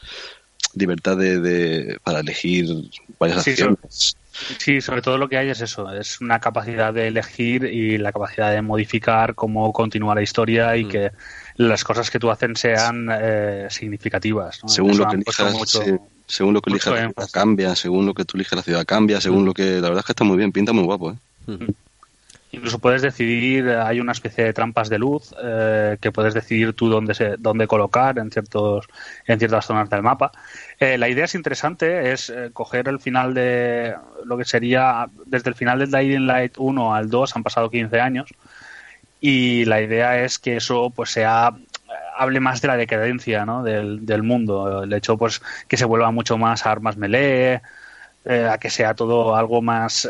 libertad 0.75 1.17
de, 1.17 1.39
de- 1.39 1.97
para 2.03 2.19
elegir 2.19 2.67
varias 3.17 3.43
Sí, 3.43 3.51
acciones. 3.51 4.17
Sí, 4.59 4.81
sobre 4.81 5.01
todo 5.01 5.17
lo 5.17 5.27
que 5.27 5.37
hay 5.37 5.49
es 5.49 5.61
eso, 5.61 5.91
es 5.93 6.21
una 6.21 6.39
capacidad 6.39 6.93
de 6.93 7.07
elegir 7.07 7.63
y 7.65 7.97
la 7.97 8.11
capacidad 8.11 8.51
de 8.51 8.61
modificar 8.61 9.35
cómo 9.35 9.71
continúa 9.73 10.13
la 10.15 10.21
historia 10.21 10.75
y 10.77 10.85
Mm. 10.85 10.89
que 10.89 11.11
las 11.55 11.83
cosas 11.83 12.09
que 12.11 12.19
tú 12.19 12.29
hacen 12.29 12.55
sean 12.55 13.09
eh, 13.11 13.67
significativas. 13.69 14.59
¿no? 14.63 14.69
según 14.69 14.97
lo 14.97 15.07
que 15.07 15.15
elijas, 15.15 15.53
mucho- 15.53 15.81
sí, 15.83 15.91
según 16.27 16.53
lo 16.53 16.61
que 16.61 16.69
elijas 16.69 16.93
la 16.93 16.99
ciudad 17.09 17.29
cambia, 17.31 17.75
según 17.75 18.05
lo 18.05 18.13
que 18.13 18.25
tú 18.25 18.37
eliges 18.37 18.55
la 18.55 18.63
ciudad 18.63 18.85
cambia, 18.85 19.19
según 19.21 19.45
lo 19.45 19.53
que 19.53 19.63
la 19.75 19.81
verdad 19.89 19.99
es 19.99 20.05
que 20.05 20.11
está 20.11 20.23
muy 20.23 20.37
bien, 20.37 20.51
pinta 20.51 20.73
muy 20.73 20.83
guapo, 20.83 21.11
¿eh? 21.11 21.15
Incluso 22.57 22.79
puedes 22.79 23.03
decidir, 23.03 23.67
eh, 23.67 23.77
hay 23.79 23.99
una 23.99 24.13
especie 24.13 24.43
de 24.43 24.51
trampas 24.51 24.89
de 24.89 24.97
luz 24.97 25.31
eh, 25.43 25.97
que 26.01 26.11
puedes 26.11 26.33
decidir 26.33 26.73
tú 26.73 26.89
dónde, 26.89 27.13
se, 27.13 27.37
dónde 27.37 27.67
colocar 27.67 28.17
en, 28.17 28.31
ciertos, 28.31 28.87
en 29.27 29.37
ciertas 29.37 29.67
zonas 29.67 29.91
del 29.91 30.01
mapa. 30.01 30.31
Eh, 30.79 30.97
la 30.97 31.07
idea 31.07 31.25
es 31.25 31.35
interesante, 31.35 32.11
es 32.11 32.31
eh, 32.31 32.49
coger 32.51 32.87
el 32.87 32.99
final 32.99 33.35
de 33.35 33.95
lo 34.25 34.37
que 34.37 34.45
sería, 34.45 35.07
desde 35.27 35.49
el 35.49 35.55
final 35.55 35.77
del 35.77 35.91
Dying 35.91 36.25
Light 36.25 36.55
1 36.57 36.95
al 36.95 37.11
2 37.11 37.35
han 37.35 37.43
pasado 37.43 37.69
15 37.69 37.99
años 37.99 38.33
y 39.21 39.65
la 39.65 39.79
idea 39.79 40.23
es 40.23 40.39
que 40.39 40.57
eso 40.57 40.91
pues 40.95 41.11
sea 41.11 41.55
hable 42.17 42.39
más 42.39 42.61
de 42.61 42.69
la 42.69 42.77
decadencia 42.77 43.45
¿no? 43.45 43.61
del, 43.61 44.03
del 44.03 44.23
mundo, 44.23 44.81
el 44.81 44.93
hecho 44.93 45.15
pues 45.15 45.43
que 45.67 45.77
se 45.77 45.85
vuelva 45.85 46.09
mucho 46.09 46.39
más 46.39 46.65
a 46.65 46.71
armas 46.71 46.97
melee, 46.97 47.61
eh, 48.25 48.47
a 48.51 48.57
que 48.57 48.71
sea 48.71 48.95
todo 48.95 49.35
algo 49.35 49.61
más... 49.61 50.09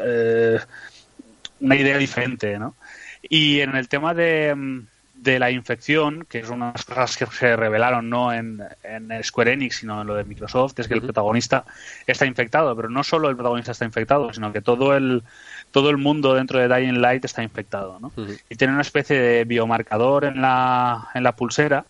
una 1.60 1.76
idea 1.76 1.98
diferente, 1.98 2.58
¿no? 2.60 2.76
Y 3.22 3.60
en 3.62 3.76
el 3.76 3.88
tema 3.88 4.14
de, 4.14 4.54
mm, 4.56 4.88
de 5.16 5.40
la 5.40 5.50
infección, 5.50 6.26
que 6.30 6.40
es 6.40 6.50
una 6.50 6.68
de 6.68 6.72
las 6.74 6.86
cosas 6.86 7.18
que 7.18 7.26
se 7.26 7.56
revelaron 7.56 8.10
no 8.10 8.32
en, 8.32 8.62
en 8.84 9.24
Square 9.24 9.54
Enix, 9.54 9.78
sino 9.78 10.02
en 10.02 10.08
lo 10.08 10.16
de 10.16 10.24
Microsoft, 10.24 10.80
es 10.80 10.88
que 10.88 10.94
el 10.94 11.02
protagonista 11.02 11.66
está 12.06 12.26
infectado, 12.26 12.76
pero 12.76 12.90
no 12.90 13.04
solo 13.04 13.30
el 13.30 13.36
protagonista 13.36 13.72
está 13.72 13.86
infectado, 13.86 14.32
sino 14.34 14.54
que 14.54 14.62
todo 14.62 14.96
el 14.96 15.24
todo 15.72 15.90
el 15.90 15.98
mundo 15.98 16.34
dentro 16.36 16.60
de 16.60 16.74
Dying 16.74 17.02
Light 17.02 17.26
está 17.26 17.44
infectado, 17.44 18.00
¿no? 18.00 18.12
Y 18.50 18.56
tiene 18.56 18.74
una 18.74 18.84
especie 18.84 19.20
de 19.20 19.44
biomarcador 19.44 20.24
en 20.26 20.42
la, 20.42 21.10
en 21.14 21.24
la 21.24 21.36
pulsera 21.36 21.84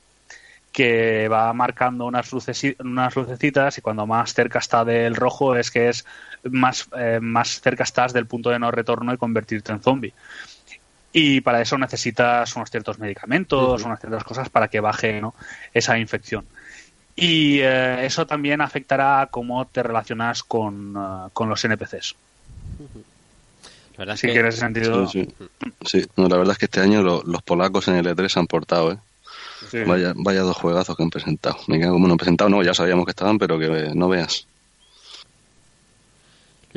que 0.72 1.28
va 1.28 1.51
marcando 1.53 2.05
unas, 2.05 2.32
lucesi- 2.32 2.76
unas 2.80 3.15
lucecitas 3.15 3.78
y 3.78 3.82
cuando 3.82 4.05
más 4.05 4.34
cerca 4.34 4.59
está 4.59 4.86
del 4.86 5.15
rojo 5.15 5.55
es 5.55 5.72
que 5.72 5.89
es 5.89 6.05
más, 6.51 6.87
eh, 6.97 7.19
más 7.21 7.61
cerca 7.61 7.83
estás 7.83 8.13
del 8.13 8.25
punto 8.25 8.49
de 8.49 8.59
no 8.59 8.71
retorno 8.71 9.13
y 9.13 9.17
convertirte 9.17 9.71
en 9.71 9.81
zombie. 9.81 10.13
Y 11.13 11.41
para 11.41 11.61
eso 11.61 11.77
necesitas 11.77 12.55
unos 12.55 12.69
ciertos 12.69 12.99
medicamentos, 12.99 13.83
unas 13.83 13.99
ciertas 13.99 14.23
cosas 14.23 14.49
para 14.49 14.67
que 14.67 14.79
baje 14.79 15.19
¿no? 15.21 15.33
esa 15.73 15.97
infección. 15.97 16.45
Y 17.15 17.59
eh, 17.61 18.05
eso 18.05 18.27
también 18.27 18.61
afectará 18.61 19.21
a 19.21 19.27
cómo 19.27 19.65
te 19.65 19.81
relacionas 19.81 20.43
con, 20.43 20.95
eh, 20.95 21.29
con 21.33 21.49
los 21.49 21.63
NPCs. 21.65 22.15
La 23.93 23.99
verdad 23.99 24.13
es 24.13 24.19
Así 24.19 24.27
que- 24.27 24.33
que 24.33 24.39
en 24.41 24.45
ese 24.45 24.59
sentido... 24.59 25.07
Sí, 25.07 25.25
sí. 25.25 25.47
Sí, 26.01 26.05
no, 26.17 26.27
la 26.27 26.37
verdad 26.37 26.51
es 26.51 26.57
que 26.59 26.65
este 26.65 26.81
año 26.81 27.01
lo- 27.01 27.23
los 27.23 27.41
polacos 27.41 27.87
en 27.87 27.95
el 27.95 28.05
E3 28.05 28.27
se 28.33 28.39
han 28.39 28.45
portado, 28.47 28.91
¿eh? 28.91 28.97
Sí. 29.71 29.79
Vaya, 29.87 30.13
vaya 30.15 30.41
dos 30.41 30.55
juegazos 30.55 30.95
que 30.95 31.01
han 31.03 31.09
presentado. 31.09 31.57
Me 31.67 31.79
cago, 31.79 31.97
bueno, 31.97 32.11
han 32.13 32.17
presentado, 32.17 32.49
no, 32.51 32.61
ya 32.61 32.75
sabíamos 32.75 33.05
que 33.05 33.11
estaban, 33.11 33.39
pero 33.39 33.57
que 33.57 33.65
eh, 33.65 33.91
no 33.95 34.07
veas. 34.07 34.45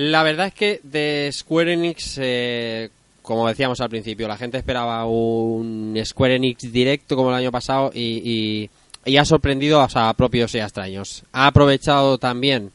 La 0.03 0.22
verdad 0.22 0.46
es 0.46 0.55
que 0.55 0.80
de 0.82 1.28
Square 1.30 1.74
Enix, 1.74 2.16
eh, 2.22 2.88
como 3.20 3.46
decíamos 3.46 3.80
al 3.82 3.90
principio, 3.90 4.26
la 4.28 4.38
gente 4.38 4.57
esperaba 4.57 5.05
un 5.05 5.94
Square 6.03 6.36
Enix 6.36 6.72
directo 6.72 7.16
como 7.16 7.28
el 7.28 7.36
año 7.36 7.53
pasado 7.53 7.90
y, 7.94 8.70
y- 9.05 9.16
ha 9.18 9.24
sorprendido 9.26 9.80
a 9.82 10.14
propios 10.14 10.55
y 10.55 10.59
a 10.61 10.64
extraños. 10.64 11.22
Ha 11.32 11.46
aprovechado 11.48 12.16
también 12.18 12.70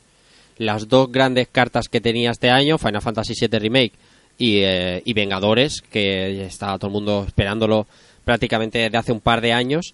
las 0.58 0.88
dos 0.88 1.12
grandes 1.12 1.48
cartas 1.52 1.88
que 1.90 2.00
tenía 2.00 2.30
este 2.32 2.50
año, 2.52 2.78
Final 2.78 3.02
Fantasy 3.02 3.34
VII 3.40 3.60
Remake 3.60 3.94
y, 4.38 4.58
eh, 4.60 5.02
y 5.04 5.14
Vengadores, 5.14 5.82
que 5.82 6.46
estaba 6.46 6.78
todo 6.78 6.88
el 6.90 6.94
mundo 6.94 7.24
esperándolo 7.28 7.88
prácticamente 8.24 8.78
desde 8.80 8.98
hace 8.98 9.12
un 9.12 9.20
par 9.20 9.42
de 9.42 9.52
años, 9.54 9.94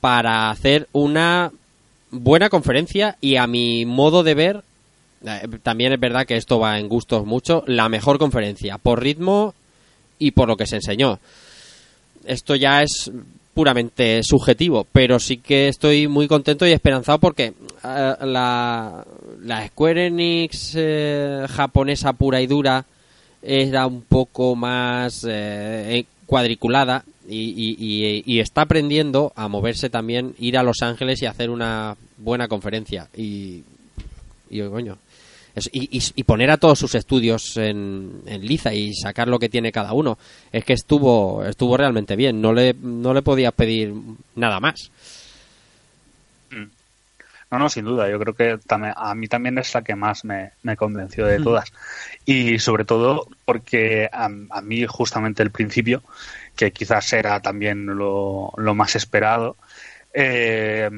para 0.00 0.50
hacer 0.50 0.88
una 0.92 1.52
buena 2.10 2.48
conferencia 2.48 3.16
y 3.20 3.36
a 3.36 3.46
mi 3.46 3.86
modo 3.86 4.22
de 4.24 4.34
ver, 4.34 4.62
también 5.62 5.92
es 5.92 6.00
verdad 6.00 6.26
que 6.26 6.36
esto 6.36 6.58
va 6.58 6.78
en 6.78 6.88
gustos 6.88 7.24
mucho, 7.26 7.62
la 7.66 7.88
mejor 7.88 8.18
conferencia, 8.18 8.78
por 8.78 9.02
ritmo 9.02 9.54
y 10.18 10.32
por 10.32 10.48
lo 10.48 10.56
que 10.56 10.66
se 10.66 10.76
enseñó. 10.76 11.18
Esto 12.24 12.54
ya 12.54 12.82
es 12.82 13.10
puramente 13.54 14.22
subjetivo, 14.22 14.86
pero 14.92 15.18
sí 15.18 15.36
que 15.38 15.68
estoy 15.68 16.08
muy 16.08 16.26
contento 16.28 16.66
y 16.66 16.72
esperanzado 16.72 17.18
porque 17.18 17.52
eh, 17.84 18.14
la, 18.22 19.04
la 19.42 19.66
Square 19.68 20.06
Enix 20.06 20.72
eh, 20.76 21.46
japonesa 21.50 22.12
pura 22.14 22.40
y 22.40 22.46
dura 22.46 22.84
era 23.42 23.86
un 23.86 24.02
poco 24.02 24.54
más 24.56 25.26
eh, 25.28 26.06
cuadriculada 26.26 27.04
y, 27.28 27.36
y- 27.40 27.76
y- 27.78 28.22
y 28.24 28.40
está 28.40 28.62
aprendiendo 28.62 29.32
a 29.36 29.48
moverse 29.48 29.90
también, 29.90 30.34
ir 30.38 30.56
a 30.56 30.62
Los 30.62 30.80
Ángeles 30.82 31.20
y 31.22 31.26
hacer 31.26 31.50
una 31.50 31.96
buena 32.18 32.48
conferencia. 32.48 33.08
Y, 33.16 33.62
y 34.48 34.60
coño, 34.62 34.96
es- 35.54 35.70
y, 35.72 35.96
y- 35.98 36.02
y 36.16 36.22
poner 36.24 36.50
a 36.50 36.56
todos 36.58 36.78
sus 36.78 36.94
estudios 36.94 37.56
en, 37.56 38.22
en 38.26 38.46
liza 38.46 38.72
y 38.74 38.94
sacar 38.94 39.28
lo 39.28 39.38
que 39.38 39.48
tiene 39.48 39.72
cada 39.72 39.92
uno. 39.92 40.18
Es 40.52 40.64
que 40.64 40.72
estuvo 40.72 41.44
estuvo 41.44 41.76
realmente 41.76 42.16
bien. 42.16 42.40
No 42.40 42.52
le, 42.52 42.74
no 42.80 43.12
le 43.14 43.22
podías 43.22 43.52
pedir 43.52 43.92
nada 44.36 44.60
más. 44.60 44.90
No, 47.50 47.58
no, 47.58 47.68
sin 47.68 47.84
duda. 47.84 48.08
Yo 48.08 48.18
creo 48.18 48.34
que 48.34 48.58
también, 48.66 48.94
a 48.96 49.14
mí 49.14 49.28
también 49.28 49.58
es 49.58 49.74
la 49.74 49.82
que 49.82 49.94
más 49.94 50.24
me, 50.24 50.52
me 50.62 50.74
convenció 50.76 51.26
de 51.26 51.38
todas. 51.40 51.70
Y 52.24 52.58
sobre 52.58 52.84
todo 52.86 53.26
porque 53.44 54.08
a, 54.10 54.24
a 54.50 54.60
mí 54.62 54.86
justamente 54.86 55.42
el 55.42 55.50
principio, 55.50 56.02
que 56.56 56.70
quizás 56.72 57.12
era 57.12 57.40
también 57.40 57.84
lo, 57.84 58.52
lo 58.56 58.74
más 58.74 58.96
esperado, 58.96 59.56
eh, 60.14 60.88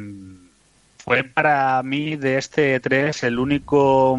fue 0.98 1.24
para 1.24 1.82
mí 1.82 2.14
de 2.16 2.38
este 2.38 2.78
3 2.78 3.24
el 3.24 3.38
único 3.40 4.16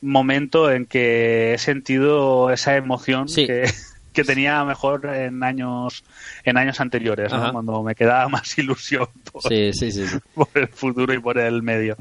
momento 0.00 0.70
en 0.70 0.86
que 0.86 1.54
he 1.54 1.58
sentido 1.58 2.50
esa 2.50 2.76
emoción 2.76 3.26
que, 3.26 3.70
que 4.12 4.24
tenía 4.24 4.64
mejor 4.64 5.06
en 5.06 5.42
años 5.42 6.04
en 6.44 6.56
años 6.56 6.80
anteriores, 6.80 7.32
¿no? 7.32 7.52
Cuando 7.52 7.82
me 7.82 7.94
quedaba 7.94 8.28
más 8.30 8.56
ilusión 8.58 9.08
por, 9.30 9.42
Sí, 9.42 9.72
sí, 9.72 9.92
sí. 9.92 10.06
sí. 10.06 10.18
por 10.34 10.48
el 10.54 10.68
futuro 10.68 11.12
y 11.12 11.18
por 11.18 11.38
el 11.38 11.62
medio. 11.62 11.96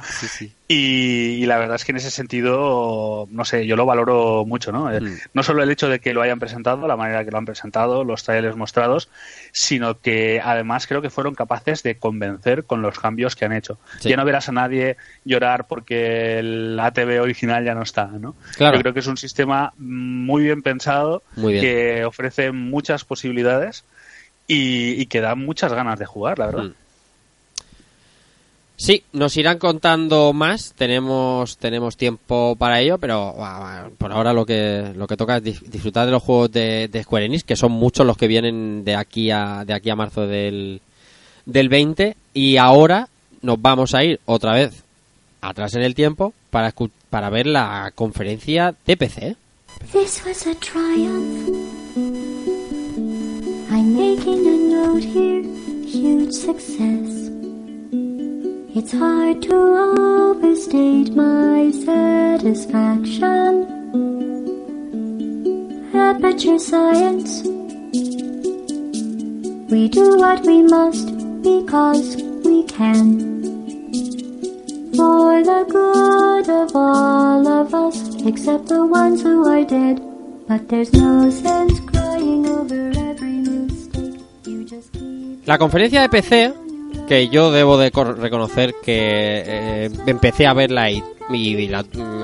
Y, 0.72 1.42
y 1.42 1.46
la 1.48 1.58
verdad 1.58 1.78
es 1.78 1.84
que 1.84 1.94
en 1.94 1.98
ese 1.98 2.12
sentido, 2.12 3.28
no 3.32 3.44
sé, 3.44 3.66
yo 3.66 3.76
lo 3.76 3.88
valoro 3.88 4.46
mucho, 4.46 4.72
¿no? 4.72 4.86
Mm. 4.86 5.18
No 5.34 5.42
solo 5.42 5.64
el 5.64 5.72
hecho 5.72 5.90
de 5.90 6.00
que 6.00 6.14
lo 6.14 6.22
hayan 6.22 6.38
presentado, 6.38 6.88
la 6.88 6.96
manera 6.96 7.26
que 7.26 7.32
lo 7.32 7.40
han 7.40 7.46
presentado, 7.46 8.04
los 8.04 8.24
trailers 8.24 8.56
mostrados, 8.56 9.10
sino 9.52 10.00
que 10.00 10.40
además 10.44 10.86
creo 10.86 11.02
que 11.02 11.10
fueron 11.10 11.34
capaces 11.34 11.82
de 11.82 11.96
convencer 11.98 12.66
con 12.66 12.84
los 12.84 13.00
cambios 13.00 13.36
que 13.36 13.46
han 13.46 13.54
hecho. 13.54 13.80
Sí. 14.00 14.10
Ya 14.10 14.16
no 14.16 14.26
verás 14.26 14.48
a 14.48 14.52
nadie 14.52 14.98
llorar 15.26 15.66
porque 15.66 16.38
el 16.38 16.80
ATV 16.80 17.20
original 17.20 17.66
ya 17.66 17.74
no 17.74 17.82
está, 17.82 18.06
¿no? 18.06 18.36
Claro. 18.56 18.76
Yo 18.78 18.82
creo 18.84 18.94
que 18.94 19.00
es 19.00 19.08
un 19.08 19.18
sistema 19.18 19.74
muy 19.80 20.44
bien 20.44 20.62
pensado, 20.62 21.24
Muy 21.36 21.54
bien. 21.54 21.66
que 21.66 22.06
ofrece 22.06 22.52
muchas 22.52 23.06
posibilidades 23.06 23.86
y, 24.46 25.02
y 25.02 25.08
que 25.08 25.20
da 25.20 25.34
muchas 25.34 25.74
ganas 25.74 25.98
de 25.98 26.06
jugar, 26.06 26.38
la 26.38 26.46
verdad. 26.46 26.64
Mm. 26.66 26.74
Sí, 28.82 29.04
nos 29.12 29.36
irán 29.36 29.58
contando 29.60 30.32
más. 30.32 30.74
Tenemos 30.78 31.58
tenemos 31.58 31.98
tiempo 31.98 32.56
para 32.58 32.80
ello, 32.80 32.98
pero 32.98 33.36
por 33.98 34.12
ahora 34.14 34.32
lo 34.32 34.46
que 34.46 34.94
lo 34.96 35.06
que 35.06 35.18
toca 35.18 35.36
es 35.38 35.44
dis- 35.44 35.62
disfrutar 35.64 36.06
de 36.06 36.14
los 36.14 36.24
juegos 36.24 36.50
de, 36.54 36.88
de 36.88 37.04
Square 37.04 37.26
Enix, 37.26 37.44
que 37.44 37.58
son 37.58 37.74
muchos 37.74 38.06
los 38.08 38.16
que 38.16 38.28
vienen 38.30 38.86
de 38.86 38.96
aquí 38.96 39.32
a 39.32 39.66
de 39.66 39.74
aquí 39.74 39.90
a 39.90 39.98
marzo 39.98 40.26
del 40.28 40.80
del 41.46 41.68
20 41.68 42.16
y 42.34 42.56
ahora 42.56 43.10
nos 43.42 43.62
vamos 43.62 43.94
a 43.94 44.04
ir 44.06 44.22
otra 44.26 44.54
vez 44.54 44.84
atrás 45.42 45.74
en 45.76 45.82
el 45.82 45.94
tiempo 45.94 46.34
para 46.50 46.74
para 47.10 47.30
ver 47.30 47.48
la 47.48 47.92
conferencia 47.94 48.74
de 48.86 48.96
PC. 48.96 49.36
This 49.92 50.24
was 50.26 50.48
a 50.48 50.56
triumph. 50.56 51.50
I'm 53.72 53.94
making 53.94 54.48
a 54.48 54.58
note 54.74 55.04
here, 55.04 55.44
huge 55.86 56.32
success. 56.32 57.19
It's 58.80 58.94
hard 58.94 59.42
to 59.42 59.56
overstate 59.56 61.14
my 61.14 61.70
satisfaction. 61.84 63.68
Aperture 65.94 66.58
science. 66.58 67.44
We 69.70 69.90
do 69.90 70.16
what 70.18 70.46
we 70.46 70.64
must 70.64 71.12
because 71.44 72.24
we 72.46 72.64
can. 72.72 73.04
For 74.96 75.44
the 75.44 75.66
good 75.68 76.50
of 76.50 76.74
all 76.74 77.46
of 77.46 77.76
us, 77.76 78.00
except 78.24 78.68
the 78.68 78.86
ones 78.86 79.22
who 79.22 79.46
are 79.46 79.66
dead. 79.66 80.00
But 80.48 80.70
there's 80.70 80.94
no 80.94 81.30
sense 81.30 81.82
crying 81.82 82.48
over 82.48 82.92
every 82.96 83.40
mistake. 83.44 84.22
You 84.46 84.64
just 84.64 84.94
keep 84.94 85.46
La 85.46 85.58
conferencia 85.58 86.00
de 86.00 86.08
PC, 86.08 86.69
que 87.10 87.28
yo 87.28 87.52
debo 87.52 87.80
de 87.80 87.90
reconocer 87.90 88.76
que 88.84 89.44
eh, 89.46 89.90
empecé 90.06 90.46
a 90.46 90.54
verla 90.54 90.92
y, 90.92 91.04
y 91.34 91.70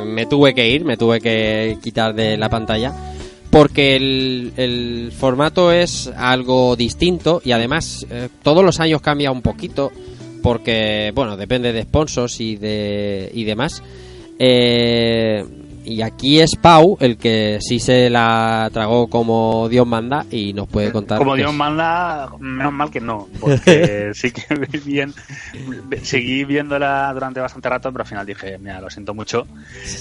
me 0.05 0.27
tuve 0.27 0.53
que 0.53 0.69
ir, 0.69 0.85
me 0.85 0.95
tuve 0.95 1.19
que 1.19 1.79
quitar 1.83 2.13
de 2.13 2.37
la 2.37 2.49
pantalla, 2.49 2.93
porque 3.49 3.95
el, 3.95 4.53
el 4.57 5.11
formato 5.11 5.71
es 5.71 6.11
algo 6.15 6.75
distinto 6.75 7.41
y 7.43 7.51
además 7.51 8.05
eh, 8.11 8.29
todos 8.43 8.63
los 8.63 8.79
años 8.79 9.01
cambia 9.01 9.31
un 9.31 9.41
poquito, 9.41 9.91
porque, 10.43 11.11
bueno, 11.15 11.35
depende 11.35 11.73
de 11.73 11.81
sponsors 11.81 12.39
y, 12.39 12.55
de, 12.55 13.31
y 13.33 13.43
demás. 13.43 13.81
Eh, 14.37 15.43
y 15.85 16.01
aquí 16.01 16.39
es 16.39 16.55
Pau 16.55 16.97
el 16.99 17.17
que 17.17 17.59
sí 17.61 17.79
se 17.79 18.09
la 18.09 18.69
tragó 18.73 19.07
como 19.07 19.69
Dios 19.69 19.85
manda 19.85 20.25
y 20.31 20.53
nos 20.53 20.67
puede 20.67 20.91
contar. 20.91 21.19
Como 21.19 21.35
Dios 21.35 21.51
es. 21.51 21.57
manda, 21.57 22.29
menos 22.39 22.73
mal 22.73 22.89
que 22.89 22.99
no, 22.99 23.27
porque 23.39 24.11
sí 24.13 24.31
que 24.31 24.43
bien, 24.83 25.13
seguí 26.01 26.43
viéndola 26.43 27.11
durante 27.13 27.39
bastante 27.39 27.69
rato, 27.69 27.91
pero 27.91 28.03
al 28.03 28.07
final 28.07 28.25
dije, 28.25 28.57
mira, 28.57 28.81
lo 28.81 28.89
siento 28.89 29.13
mucho, 29.13 29.47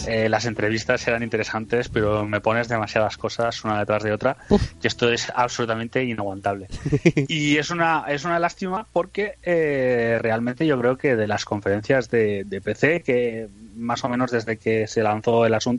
eh, 0.06 0.28
las 0.28 0.46
entrevistas 0.46 1.06
eran 1.06 1.22
interesantes, 1.22 1.88
pero 1.88 2.24
me 2.24 2.40
pones 2.40 2.68
demasiadas 2.68 3.16
cosas 3.16 3.62
una 3.64 3.78
detrás 3.78 4.02
de 4.02 4.12
otra, 4.12 4.36
y 4.82 4.86
esto 4.86 5.10
es 5.10 5.30
absolutamente 5.34 6.02
inaguantable. 6.02 6.68
y 7.28 7.56
es 7.56 7.70
una, 7.70 8.04
es 8.08 8.24
una 8.24 8.38
lástima 8.38 8.86
porque 8.92 9.38
eh, 9.42 10.18
realmente 10.20 10.66
yo 10.66 10.78
creo 10.78 10.96
que 10.96 11.16
de 11.16 11.26
las 11.26 11.44
conferencias 11.44 12.10
de, 12.10 12.44
de 12.44 12.60
PC, 12.60 13.02
que 13.02 13.48
más 13.76 14.04
o 14.04 14.08
menos 14.08 14.30
desde 14.30 14.56
que 14.56 14.86
se 14.86 15.02
lanzó 15.02 15.46
el 15.46 15.54
asunto, 15.54 15.73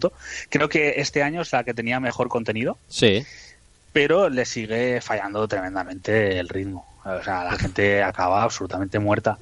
creo 0.49 0.69
que 0.69 0.95
este 0.97 1.23
año 1.23 1.41
es 1.41 1.51
la 1.51 1.63
que 1.63 1.73
tenía 1.73 1.99
mejor 1.99 2.27
contenido 2.29 2.77
Sí. 2.87 3.25
pero 3.93 4.29
le 4.29 4.45
sigue 4.45 4.99
fallando 5.01 5.47
tremendamente 5.47 6.37
el 6.39 6.49
ritmo. 6.49 6.85
O 7.05 7.23
sea, 7.23 7.43
la 7.43 7.55
gente 7.57 8.01
acaba 8.03 8.41
absolutamente 8.43 8.97
muerta. 8.99 9.37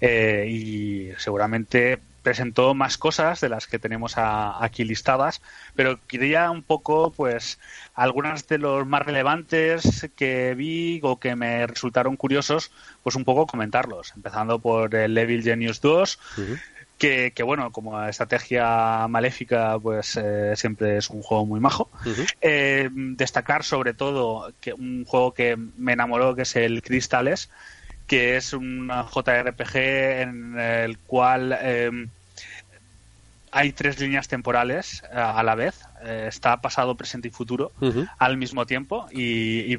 Eh, 0.00 0.46
y 0.48 1.10
seguramente 1.18 1.98
presentó 2.22 2.74
más 2.74 2.98
cosas 2.98 3.40
de 3.40 3.48
las 3.48 3.66
que 3.66 3.78
tenemos 3.78 4.16
a- 4.18 4.62
aquí 4.62 4.84
listadas, 4.84 5.40
pero 5.74 5.98
quería 6.06 6.50
un 6.50 6.62
poco, 6.62 7.10
pues, 7.10 7.58
algunas 7.94 8.46
de 8.46 8.58
los 8.58 8.86
más 8.86 9.02
relevantes 9.06 10.06
que 10.16 10.54
vi 10.54 11.00
o 11.02 11.18
que 11.18 11.34
me 11.34 11.66
resultaron 11.66 12.16
curiosos, 12.16 12.70
pues 13.02 13.16
un 13.16 13.24
poco 13.24 13.46
comentarlos. 13.46 14.12
Empezando 14.14 14.58
por 14.58 14.94
el 14.94 15.16
Evil 15.16 15.42
Genius 15.42 15.80
2, 15.80 16.18
que, 17.00 17.32
que, 17.34 17.42
bueno, 17.42 17.72
como 17.72 18.00
estrategia 18.04 19.08
maléfica, 19.08 19.78
pues 19.78 20.18
eh, 20.22 20.52
siempre 20.54 20.98
es 20.98 21.08
un 21.08 21.22
juego 21.22 21.46
muy 21.46 21.58
majo. 21.58 21.88
Eh, 22.42 22.90
destacar 22.92 23.64
sobre 23.64 23.94
todo 23.94 24.52
que 24.60 24.74
un 24.74 25.06
juego 25.06 25.32
que 25.32 25.56
me 25.56 25.94
enamoró, 25.94 26.36
que 26.36 26.42
es 26.42 26.54
el 26.56 26.82
Crystales, 26.82 27.48
que 28.06 28.36
es 28.36 28.52
un 28.52 28.88
JRPG 28.88 29.76
en 29.76 30.58
el 30.58 30.98
cual 30.98 31.58
eh, 31.62 32.06
hay 33.50 33.72
tres 33.72 33.98
líneas 33.98 34.28
temporales 34.28 35.02
eh, 35.04 35.16
a 35.16 35.42
la 35.42 35.54
vez. 35.54 35.80
Está 36.04 36.60
pasado, 36.60 36.96
presente 36.96 37.28
y 37.28 37.30
futuro 37.30 37.72
al 38.18 38.36
mismo 38.36 38.66
tiempo 38.66 39.06
y, 39.10 39.74
y 39.74 39.78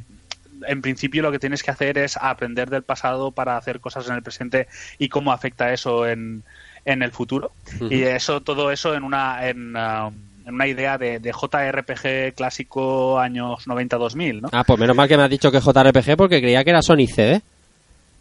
en 0.67 0.81
principio 0.81 1.21
lo 1.21 1.31
que 1.31 1.39
tienes 1.39 1.61
que 1.61 1.71
hacer 1.71 1.99
es 1.99 2.17
aprender 2.17 2.71
del 2.71 2.83
pasado 2.83 3.31
para 3.31 3.57
hacer 3.57 3.79
cosas 3.79 4.07
en 4.07 4.15
el 4.15 4.23
presente 4.23 4.67
y 4.97 5.09
cómo 5.09 5.31
afecta 5.31 5.73
eso 5.73 6.07
en, 6.07 6.43
en 6.85 7.03
el 7.03 7.11
futuro. 7.11 7.51
Y 7.89 8.03
eso, 8.03 8.41
todo 8.41 8.71
eso 8.71 8.93
en 8.93 9.03
una, 9.03 9.47
en, 9.47 9.75
en 9.75 10.53
una 10.53 10.67
idea 10.67 10.97
de, 10.97 11.19
de 11.19 11.31
JRPG 11.31 12.35
clásico 12.35 13.19
años 13.19 13.67
90-2000, 13.67 14.41
¿no? 14.41 14.49
Ah, 14.51 14.63
pues 14.63 14.79
menos 14.79 14.95
mal 14.95 15.07
que 15.07 15.17
me 15.17 15.23
has 15.23 15.29
dicho 15.29 15.51
que 15.51 15.57
es 15.57 15.63
JRPG 15.63 16.17
porque 16.17 16.41
creía 16.41 16.63
que 16.63 16.71
era 16.71 16.81
Sony 16.81 17.07
CD. 17.07 17.41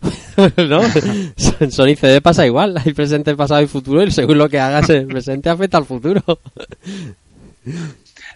¿No? 0.57 0.81
Sony 1.71 1.97
CD 1.97 2.21
pasa 2.21 2.47
igual. 2.47 2.77
Hay 2.85 2.93
presente, 2.93 3.35
pasado 3.37 3.63
y 3.63 3.67
futuro 3.67 4.03
y 4.03 4.11
según 4.11 4.39
lo 4.39 4.49
que 4.49 4.61
hagas 4.61 4.89
en 4.91 4.97
el 4.97 5.07
presente 5.07 5.51
afecta 5.51 5.79
al 5.79 5.85
futuro. 5.85 6.23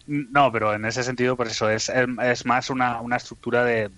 No, 0.07 0.53
pero 0.53 0.75
en 0.75 0.85
ese 0.85 1.03
sentido, 1.03 1.37
pues 1.37 1.53
eso, 1.53 1.71
es, 1.71 1.91
es 2.23 2.45
más 2.45 2.69
una, 2.69 3.01
una 3.01 3.17
estructura 3.17 3.65
de 3.65 3.91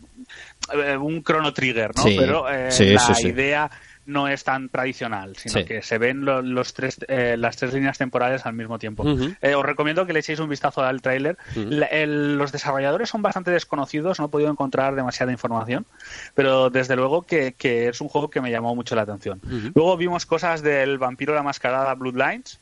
eh, 0.72 0.96
un 0.96 1.22
chrono 1.24 1.52
trigger, 1.52 1.90
¿no? 1.96 2.02
Sí, 2.02 2.16
pero 2.18 2.48
eh, 2.48 2.70
sí, 2.70 2.90
la 2.90 3.14
sí. 3.14 3.28
idea 3.28 3.70
no 4.06 4.28
es 4.28 4.44
tan 4.44 4.68
tradicional, 4.68 5.36
sino 5.36 5.60
Sí. 5.60 5.64
que 5.64 5.82
se 5.82 5.98
ven 5.98 6.24
lo- 6.24 6.40
los 6.42 6.72
tres, 6.74 6.98
eh, 7.08 7.36
las 7.38 7.56
tres 7.56 7.74
líneas 7.74 7.98
temporales 7.98 8.46
al 8.46 8.54
mismo 8.54 8.78
tiempo. 8.78 9.04
Eh, 9.42 9.54
os 9.54 9.64
recomiendo 9.64 10.06
que 10.06 10.12
le 10.12 10.20
echéis 10.20 10.38
un 10.38 10.48
vistazo 10.48 10.82
al 10.82 11.02
tráiler. 11.02 11.36
La- 11.54 11.86
el- 11.86 12.36
los 12.38 12.52
desarrolladores 12.52 13.08
son 13.08 13.22
bastante 13.22 13.50
desconocidos, 13.50 14.18
no 14.18 14.26
he 14.26 14.28
podido 14.28 14.50
encontrar 14.50 14.94
demasiada 14.94 15.32
información, 15.32 15.86
pero 16.34 16.70
desde 16.70 16.96
luego 16.96 17.22
que, 17.22 17.54
que 17.54 17.88
es 17.88 18.00
un 18.00 18.08
juego 18.08 18.30
que 18.30 18.40
me 18.40 18.50
llamó 18.50 18.74
mucho 18.74 18.94
la 18.94 19.02
atención. 19.02 19.40
Luego 19.74 19.96
vimos 19.96 20.26
cosas 20.26 20.62
del 20.62 20.98
vampiro 20.98 21.34
la 21.34 21.42
mascarada 21.42 21.94
Bloodlines, 21.94 22.60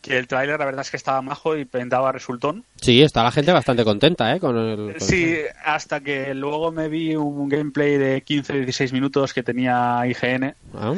que 0.00 0.16
el 0.16 0.26
tráiler 0.26 0.58
la 0.58 0.64
verdad 0.64 0.82
es 0.82 0.90
que 0.90 0.96
estaba 0.96 1.20
majo 1.22 1.56
y 1.56 1.68
daba 1.86 2.12
resultón. 2.12 2.64
Sí, 2.80 3.02
está 3.02 3.22
la 3.22 3.30
gente 3.30 3.52
bastante 3.52 3.84
contenta, 3.84 4.34
¿eh? 4.34 4.40
Con 4.40 4.56
el, 4.56 4.92
con 4.94 5.00
Sí, 5.00 5.36
hasta 5.64 6.00
que 6.00 6.34
luego 6.34 6.72
me 6.72 6.88
vi 6.88 7.16
un 7.16 7.48
gameplay 7.48 7.98
de 7.98 8.24
15-16 8.24 8.92
minutos 8.92 9.34
que 9.34 9.42
tenía 9.42 10.02
IGN. 10.06 10.54
Ah, 10.74 10.94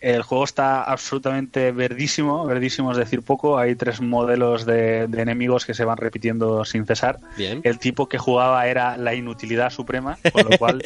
El 0.00 0.22
juego 0.22 0.44
está 0.44 0.82
absolutamente 0.82 1.72
verdísimo, 1.72 2.44
verdísimo 2.44 2.92
es 2.92 2.98
decir 2.98 3.22
poco. 3.22 3.58
Hay 3.58 3.74
tres 3.74 4.00
modelos 4.00 4.66
de, 4.66 5.06
de 5.06 5.22
enemigos 5.22 5.64
que 5.64 5.74
se 5.74 5.84
van 5.84 5.96
repitiendo 5.96 6.64
sin 6.64 6.86
cesar. 6.86 7.18
Bien. 7.36 7.60
El 7.64 7.78
tipo 7.78 8.08
que 8.08 8.18
jugaba 8.18 8.66
era 8.66 8.96
la 8.98 9.14
inutilidad 9.14 9.70
suprema, 9.70 10.18
con 10.32 10.50
lo 10.50 10.58
cual 10.58 10.82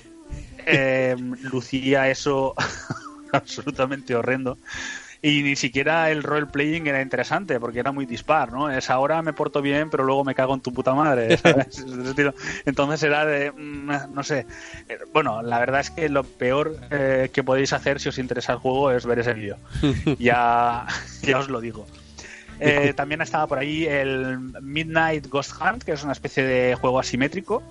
eh, 0.66 1.16
lucía 1.50 2.10
eso 2.10 2.54
absolutamente 3.32 4.14
horrendo. 4.14 4.58
Y 5.26 5.42
ni 5.42 5.56
siquiera 5.56 6.10
el 6.10 6.22
role-playing 6.22 6.86
era 6.86 7.00
interesante, 7.00 7.58
porque 7.58 7.78
era 7.78 7.92
muy 7.92 8.04
dispar, 8.04 8.52
¿no? 8.52 8.70
Es 8.70 8.90
ahora 8.90 9.22
me 9.22 9.32
porto 9.32 9.62
bien, 9.62 9.88
pero 9.88 10.04
luego 10.04 10.22
me 10.22 10.34
cago 10.34 10.52
en 10.52 10.60
tu 10.60 10.70
puta 10.70 10.92
madre, 10.92 11.38
¿sabes? 11.38 11.82
Entonces 12.66 13.02
era 13.02 13.24
de, 13.24 13.50
mm, 13.50 14.12
no 14.12 14.22
sé. 14.22 14.46
Eh, 14.86 14.98
Bueno, 15.14 15.40
la 15.40 15.58
verdad 15.60 15.80
es 15.80 15.90
que 15.90 16.10
lo 16.10 16.24
peor 16.24 16.76
eh, 16.90 17.30
que 17.32 17.42
podéis 17.42 17.72
hacer 17.72 18.00
si 18.00 18.10
os 18.10 18.18
interesa 18.18 18.52
el 18.52 18.58
juego 18.58 18.90
es 18.90 19.06
ver 19.06 19.18
ese 19.20 19.32
vídeo. 19.32 19.56
ya, 20.18 20.86
ya 21.22 21.38
os 21.38 21.48
lo 21.48 21.62
digo. 21.62 21.86
Eh, 22.60 22.92
también 22.94 23.20
estaba 23.20 23.46
por 23.46 23.58
ahí 23.58 23.84
el 23.86 24.38
Midnight 24.62 25.28
Ghost 25.28 25.52
Hunt, 25.60 25.82
que 25.82 25.92
es 25.92 26.02
una 26.04 26.12
especie 26.12 26.44
de 26.44 26.74
juego 26.76 26.98
asimétrico, 27.00 27.62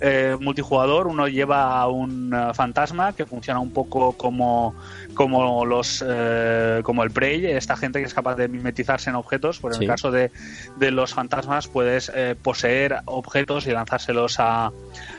eh, 0.00 0.36
multijugador. 0.40 1.06
Uno 1.06 1.28
lleva 1.28 1.80
a 1.80 1.88
un 1.88 2.32
eh, 2.34 2.54
fantasma 2.54 3.12
que 3.12 3.26
funciona 3.26 3.60
un 3.60 3.70
poco 3.70 4.12
como, 4.12 4.74
como 5.14 5.64
los 5.64 6.04
eh, 6.06 6.80
como 6.84 7.02
el 7.02 7.10
Prey, 7.10 7.46
esta 7.46 7.76
gente 7.76 8.00
que 8.00 8.06
es 8.06 8.14
capaz 8.14 8.34
de 8.36 8.48
mimetizarse 8.48 9.10
en 9.10 9.16
objetos. 9.16 9.58
Por 9.58 9.72
en 9.72 9.78
Sí. 9.78 9.84
el 9.84 9.90
caso 9.90 10.10
de, 10.10 10.30
de 10.78 10.90
los 10.90 11.14
fantasmas, 11.14 11.68
puedes 11.68 12.10
eh, 12.14 12.34
poseer 12.40 12.96
objetos 13.06 13.66
y 13.66 13.70
lanzárselos 13.72 14.40
a, 14.40 14.66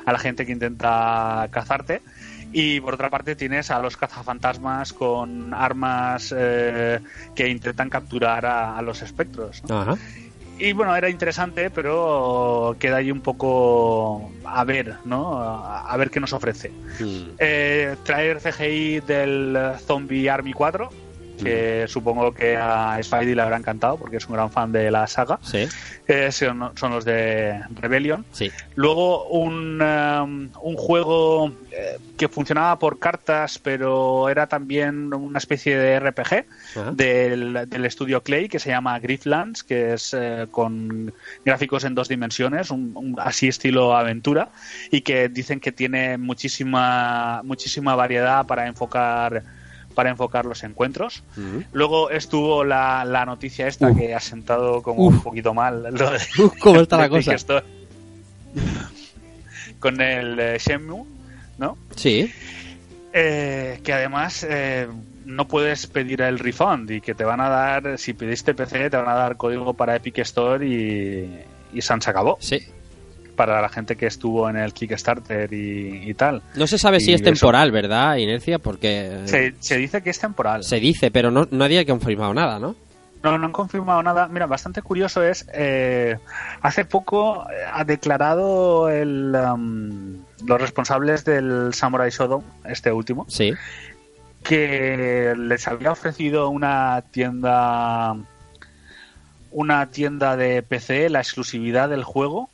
a 0.05 0.11
la 0.11 0.19
gente 0.19 0.45
que 0.45 0.51
intenta 0.51 1.47
cazarte. 1.51 2.01
Y 2.51 2.81
por 2.81 2.95
otra 2.95 3.09
parte 3.09 3.35
tienes 3.35 3.71
a 3.71 3.79
los 3.79 3.97
cazafantasmas 3.97 4.93
con 4.93 5.53
armas 5.53 6.33
eh, 6.37 6.99
que 7.35 7.47
intentan 7.47 7.89
capturar 7.89 8.45
a, 8.45 8.77
a 8.77 8.81
los 8.81 9.01
espectros. 9.01 9.63
¿no? 9.67 9.81
Ajá. 9.81 9.97
Y 10.61 10.73
bueno, 10.73 10.95
era 10.95 11.09
interesante, 11.09 11.71
pero 11.71 12.75
queda 12.77 12.97
ahí 12.97 13.09
un 13.09 13.21
poco 13.21 14.31
a 14.45 14.63
ver, 14.63 14.95
¿no? 15.05 15.39
A 15.39 15.91
a 15.91 15.97
ver 15.97 16.11
qué 16.11 16.19
nos 16.19 16.33
ofrece. 16.33 16.69
Mm. 16.99 17.31
Eh, 17.39 17.95
traer 18.03 18.39
CGI 18.39 18.99
del 18.99 19.57
Zombie 19.85 20.29
Army 20.29 20.53
4, 20.53 20.89
que 21.43 21.85
supongo 21.87 22.33
que 22.33 22.55
a 22.57 22.97
Spidey 23.01 23.35
le 23.35 23.41
habrá 23.41 23.57
encantado 23.57 23.97
porque 23.97 24.17
es 24.17 24.27
un 24.27 24.35
gran 24.35 24.51
fan 24.51 24.71
de 24.71 24.91
la 24.91 25.07
saga. 25.07 25.39
Sí, 25.41 25.67
Eh, 26.07 26.31
son, 26.31 26.71
son 26.75 26.91
los 26.91 27.05
de 27.05 27.61
Rebellion. 27.69 28.25
sí. 28.31 28.51
Luego 28.75 29.27
un, 29.29 29.81
um, 29.81 30.51
un 30.61 30.75
juego 30.77 31.49
eh, 31.71 31.97
que 32.17 32.27
funcionaba 32.29 32.77
por 32.79 32.99
cartas, 32.99 33.59
pero 33.59 34.29
era 34.29 34.47
también 34.47 35.13
una 35.13 35.37
especie 35.39 35.77
de 35.77 35.99
RPG 35.99 36.45
del, 36.93 37.65
del 37.67 37.85
estudio 37.85 38.21
Clay 38.23 38.47
que 38.49 38.59
se 38.59 38.69
llama 38.69 38.97
Grifflands, 38.99 39.63
que 39.63 39.93
es 39.93 40.13
eh, 40.17 40.47
con 40.51 41.13
gráficos 41.45 41.83
en 41.83 41.95
dos 41.95 42.07
dimensiones, 42.07 42.71
un, 42.71 42.91
un- 42.95 43.15
así 43.19 43.47
estilo 43.47 43.95
aventura, 43.95 44.49
y 44.91 45.01
que 45.01 45.29
dicen 45.29 45.59
que 45.59 45.71
tiene 45.71 46.17
muchísima 46.17 47.41
muchísima 47.43 47.95
variedad 47.95 48.45
para 48.45 48.67
enfocar 48.67 49.43
para 49.91 50.09
enfocar 50.09 50.45
los 50.45 50.63
encuentros. 50.63 51.23
Luego 51.71 52.09
estuvo 52.09 52.63
la, 52.63 53.05
la 53.05 53.25
noticia 53.25 53.67
esta 53.67 53.95
que 53.95 54.15
ha 54.15 54.19
sentado 54.19 54.81
como 54.81 55.05
un 55.05 55.21
poquito 55.21 55.53
mal. 55.53 55.83
Lo 55.91 56.11
de, 56.11 56.19
¿Cómo 56.59 56.81
está 56.81 56.97
la 56.97 57.09
cosa? 57.09 57.35
Con 59.79 60.01
el 60.01 60.39
eh, 60.39 60.57
Shenmue, 60.59 61.05
¿no? 61.57 61.77
Sí. 61.95 62.31
Eh, 63.13 63.79
que 63.83 63.93
además 63.93 64.45
eh, 64.47 64.87
no 65.25 65.47
puedes 65.47 65.87
pedir 65.87 66.21
el 66.21 66.39
refund 66.39 66.89
y 66.91 67.01
que 67.01 67.15
te 67.15 67.23
van 67.23 67.41
a 67.41 67.49
dar, 67.49 67.97
si 67.97 68.13
pediste 68.13 68.53
PC, 68.53 68.89
te 68.89 68.97
van 68.97 69.09
a 69.09 69.15
dar 69.15 69.37
código 69.37 69.73
para 69.73 69.95
Epic 69.95 70.19
Store 70.19 70.65
y, 70.65 71.43
y 71.73 71.81
se 71.81 71.93
acabó. 71.93 72.37
Sí. 72.39 72.59
Para 73.41 73.59
la 73.59 73.69
gente 73.69 73.95
que 73.95 74.05
estuvo 74.05 74.47
en 74.49 74.55
el 74.57 74.71
Kickstarter 74.71 75.51
y, 75.51 76.09
y 76.09 76.13
tal. 76.13 76.43
No 76.55 76.67
se 76.67 76.77
sabe 76.77 76.99
si 76.99 77.11
es 77.11 77.21
eso. 77.21 77.31
temporal, 77.31 77.71
¿verdad, 77.71 78.17
Inercia? 78.17 78.59
Porque 78.59 79.21
Se, 79.25 79.55
se 79.59 79.77
dice 79.77 80.03
que 80.03 80.11
es 80.11 80.19
temporal. 80.19 80.63
se 80.63 80.79
dice, 80.79 81.09
pero 81.09 81.31
no, 81.31 81.47
nadie 81.49 81.79
ha 81.79 81.85
confirmado 81.87 82.33
nada, 82.35 82.59
¿no? 82.59 82.75
No, 83.23 83.37
no 83.39 83.45
han 83.47 83.51
confirmado 83.51 84.03
nada. 84.03 84.27
Mira, 84.27 84.45
bastante 84.45 84.83
curioso 84.83 85.23
es, 85.23 85.47
eh, 85.53 86.17
hace 86.61 86.85
poco 86.85 87.47
eh, 87.49 87.55
ha 87.73 87.83
declarado 87.83 88.89
el, 88.89 89.35
um, 89.35 90.17
los 90.45 90.61
responsables 90.61 91.25
del 91.25 91.73
Samurai 91.73 92.11
Shodown, 92.11 92.43
este 92.65 92.91
último, 92.91 93.25
Sí. 93.27 93.53
que 94.43 95.33
les 95.35 95.67
había 95.67 95.91
ofrecido 95.91 96.49
una 96.49 97.03
tienda 97.09 98.15
una 99.51 99.87
tienda 99.87 100.37
de 100.37 100.61
PC 100.63 101.09
la 101.09 101.19
exclusividad 101.19 101.89
del 101.89 102.03
juego 102.03 102.49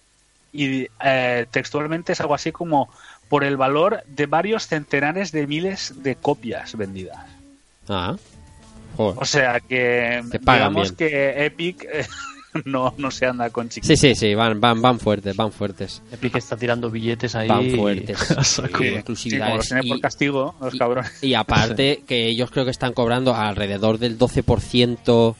y 0.57 0.87
eh, 1.03 1.45
textualmente 1.51 2.13
es 2.13 2.21
algo 2.21 2.33
así 2.35 2.51
como 2.51 2.89
por 3.29 3.43
el 3.43 3.57
valor 3.57 4.01
de 4.07 4.25
varios 4.25 4.67
centenares 4.67 5.31
de 5.31 5.45
miles 5.47 5.93
de 6.03 6.15
copias 6.15 6.75
vendidas. 6.75 7.17
Ah. 7.87 8.15
Joder. 8.95 9.17
O 9.21 9.25
sea 9.25 9.59
que 9.59 10.23
Te 10.31 10.39
pagan 10.39 10.69
digamos 10.73 10.95
bien. 10.97 11.11
que 11.11 11.45
Epic 11.45 11.83
eh, 11.91 12.05
no, 12.65 12.93
no 12.97 13.11
se 13.11 13.25
anda 13.27 13.49
con 13.51 13.69
chiquitos. 13.69 13.99
Sí, 13.99 14.15
sí, 14.15 14.15
sí, 14.15 14.33
van, 14.33 14.59
van, 14.59 14.81
van 14.81 14.99
fuertes, 14.99 15.35
van 15.35 15.51
fuertes. 15.51 16.01
Epic 16.11 16.35
está 16.37 16.57
tirando 16.57 16.89
billetes 16.89 17.35
ahí. 17.35 17.47
Van 17.47 17.69
fuertes. 17.75 18.17
Sí, 18.43 18.61
como 19.37 19.55
los 19.57 19.69
por 19.69 19.97
Y- 19.97 20.01
castigo, 20.01 20.55
los 20.59 20.73
y- 20.73 20.77
cabrones. 20.79 21.23
Y 21.23 21.33
aparte 21.35 22.03
que 22.07 22.27
ellos 22.27 22.49
creo 22.49 22.65
que 22.65 22.71
están 22.71 22.93
cobrando 22.93 23.35
alrededor 23.35 23.99
del 23.99 24.17
12% 24.17 25.35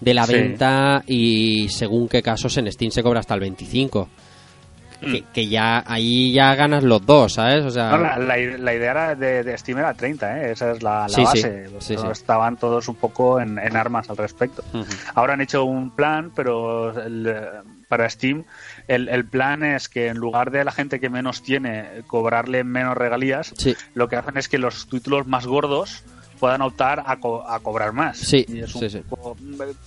de 0.00 0.14
la 0.14 0.26
Sí. 0.26 0.32
venta 0.34 1.04
y 1.06 1.68
según 1.70 2.08
qué 2.08 2.22
casos 2.22 2.56
en 2.56 2.70
Steam 2.70 2.90
se 2.90 3.02
cobra 3.04 3.20
hasta 3.20 3.34
el 3.34 3.40
25%. 3.42 4.08
Que, 5.02 5.24
que 5.32 5.48
ya 5.48 5.82
ahí 5.86 6.32
ya 6.32 6.54
ganas 6.54 6.82
los 6.82 7.04
dos, 7.04 7.34
¿sabes? 7.34 7.64
O 7.64 7.70
sea, 7.70 7.90
No, 7.90 7.98
la, 7.98 8.18
la- 8.18 8.36
la 8.36 8.74
idea 8.74 8.90
era 8.92 9.14
de, 9.14 9.42
de 9.42 9.58
Steam 9.58 9.78
era 9.78 9.92
30, 9.94 10.40
¿eh? 10.42 10.52
esa 10.52 10.70
es 10.72 10.82
la, 10.82 11.02
la 11.02 11.08
Sí, 11.08 11.16
sí. 11.16 11.42
base. 11.42 11.66
Sí, 11.80 11.94
Pero 11.96 12.14
sí. 12.14 12.20
Estaban 12.20 12.56
todos 12.56 12.88
un 12.88 12.94
poco 12.96 13.40
en, 13.40 13.58
en 13.58 13.76
armas 13.76 14.08
al 14.10 14.16
respecto. 14.16 14.62
Ahora 15.14 15.34
han 15.34 15.40
hecho 15.40 15.64
un 15.64 15.90
plan, 15.90 16.30
pero 16.34 16.90
el, 17.02 17.36
para 17.88 18.08
Steam 18.08 18.44
el, 18.88 19.08
el 19.08 19.24
plan 19.26 19.62
es 19.62 19.88
que 19.88 20.06
en 20.08 20.16
lugar 20.16 20.50
de 20.50 20.64
la 20.64 20.72
gente 20.72 20.98
que 21.00 21.10
menos 21.10 21.42
tiene 21.42 22.02
cobrarle 22.06 22.64
menos 22.64 22.96
regalías, 22.96 23.54
lo 23.94 24.08
que 24.08 24.16
hacen 24.16 24.36
es 24.38 24.48
que 24.48 24.58
los 24.58 24.88
títulos 24.88 25.26
más 25.26 25.46
gordos 25.46 26.02
puedan 26.42 26.60
optar 26.62 27.00
a, 27.06 27.20
co- 27.20 27.48
a 27.48 27.60
cobrar 27.60 27.92
más. 27.92 28.18
Sí, 28.18 28.44
y 28.48 28.58
es 28.58 28.74
un 28.74 28.90
sí, 28.90 28.98
poco, 29.08 29.36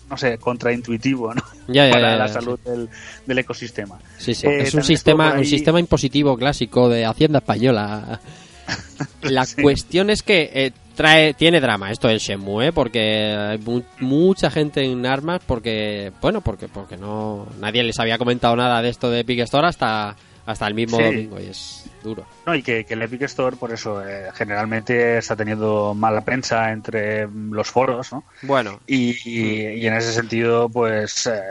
no 0.09 0.15
sé, 0.15 0.37
contraintuitivo, 0.37 1.33
¿no? 1.33 1.41
Ya, 1.67 1.87
ya, 1.87 1.91
para 1.91 2.11
ya, 2.11 2.15
la 2.15 2.27
salud 2.29 2.57
del, 2.63 2.87
del 3.25 3.39
ecosistema. 3.39 3.99
Sí, 4.17 4.33
sí. 4.33 4.47
Eh, 4.47 4.61
es 4.61 4.73
un 4.73 4.81
sistema, 4.83 5.33
un 5.33 5.43
sistema 5.43 5.81
impositivo 5.81 6.37
clásico 6.37 6.87
de 6.87 7.03
Hacienda 7.05 7.39
Española. 7.39 8.21
La 9.23 9.45
cuestión 9.61 10.09
es 10.09 10.23
que 10.23 10.49
eh, 10.53 10.71
trae, 10.95 11.33
tiene 11.33 11.59
drama 11.59 11.91
esto 11.91 12.07
del 12.07 12.19
Shenmue, 12.19 12.67
¿eh? 12.67 12.71
porque 12.71 13.35
hay 13.37 13.57
mu- 13.57 13.83
mucha 13.99 14.49
gente 14.49 14.81
en 14.85 15.05
armas, 15.05 15.41
porque, 15.45 16.13
bueno, 16.21 16.39
porque, 16.39 16.69
porque 16.69 16.95
no, 16.95 17.47
nadie 17.59 17.83
les 17.83 17.99
había 17.99 18.17
comentado 18.17 18.55
nada 18.55 18.81
de 18.81 18.87
esto 18.89 19.09
de 19.11 19.19
Epic 19.19 19.39
Store 19.41 19.67
hasta, 19.67 20.15
hasta 20.45 20.67
el 20.67 20.73
mismo 20.73 20.97
domingo 21.01 21.37
y 21.39 21.47
es 21.47 21.84
duro. 22.05 22.25
No, 22.45 22.55
y 22.55 22.63
que, 22.63 22.85
que 22.85 22.93
el 22.93 23.01
Epic 23.01 23.23
Store, 23.23 23.57
por 23.57 23.73
eso, 23.73 24.01
eh, 24.07 24.29
generalmente 24.33 25.17
está 25.17 25.35
teniendo 25.35 25.93
mala 25.93 26.21
prensa 26.21 26.71
entre 26.71 27.27
mm, 27.27 27.51
los 27.53 27.69
foros, 27.69 28.13
¿no? 28.13 28.23
Bueno, 28.43 28.79
Y, 28.87 29.11
y- 29.29 29.67
y 29.81 29.87
en 29.87 29.93
ese 29.95 30.13
sentido, 30.13 30.69
pues, 30.69 31.25
eh, 31.27 31.41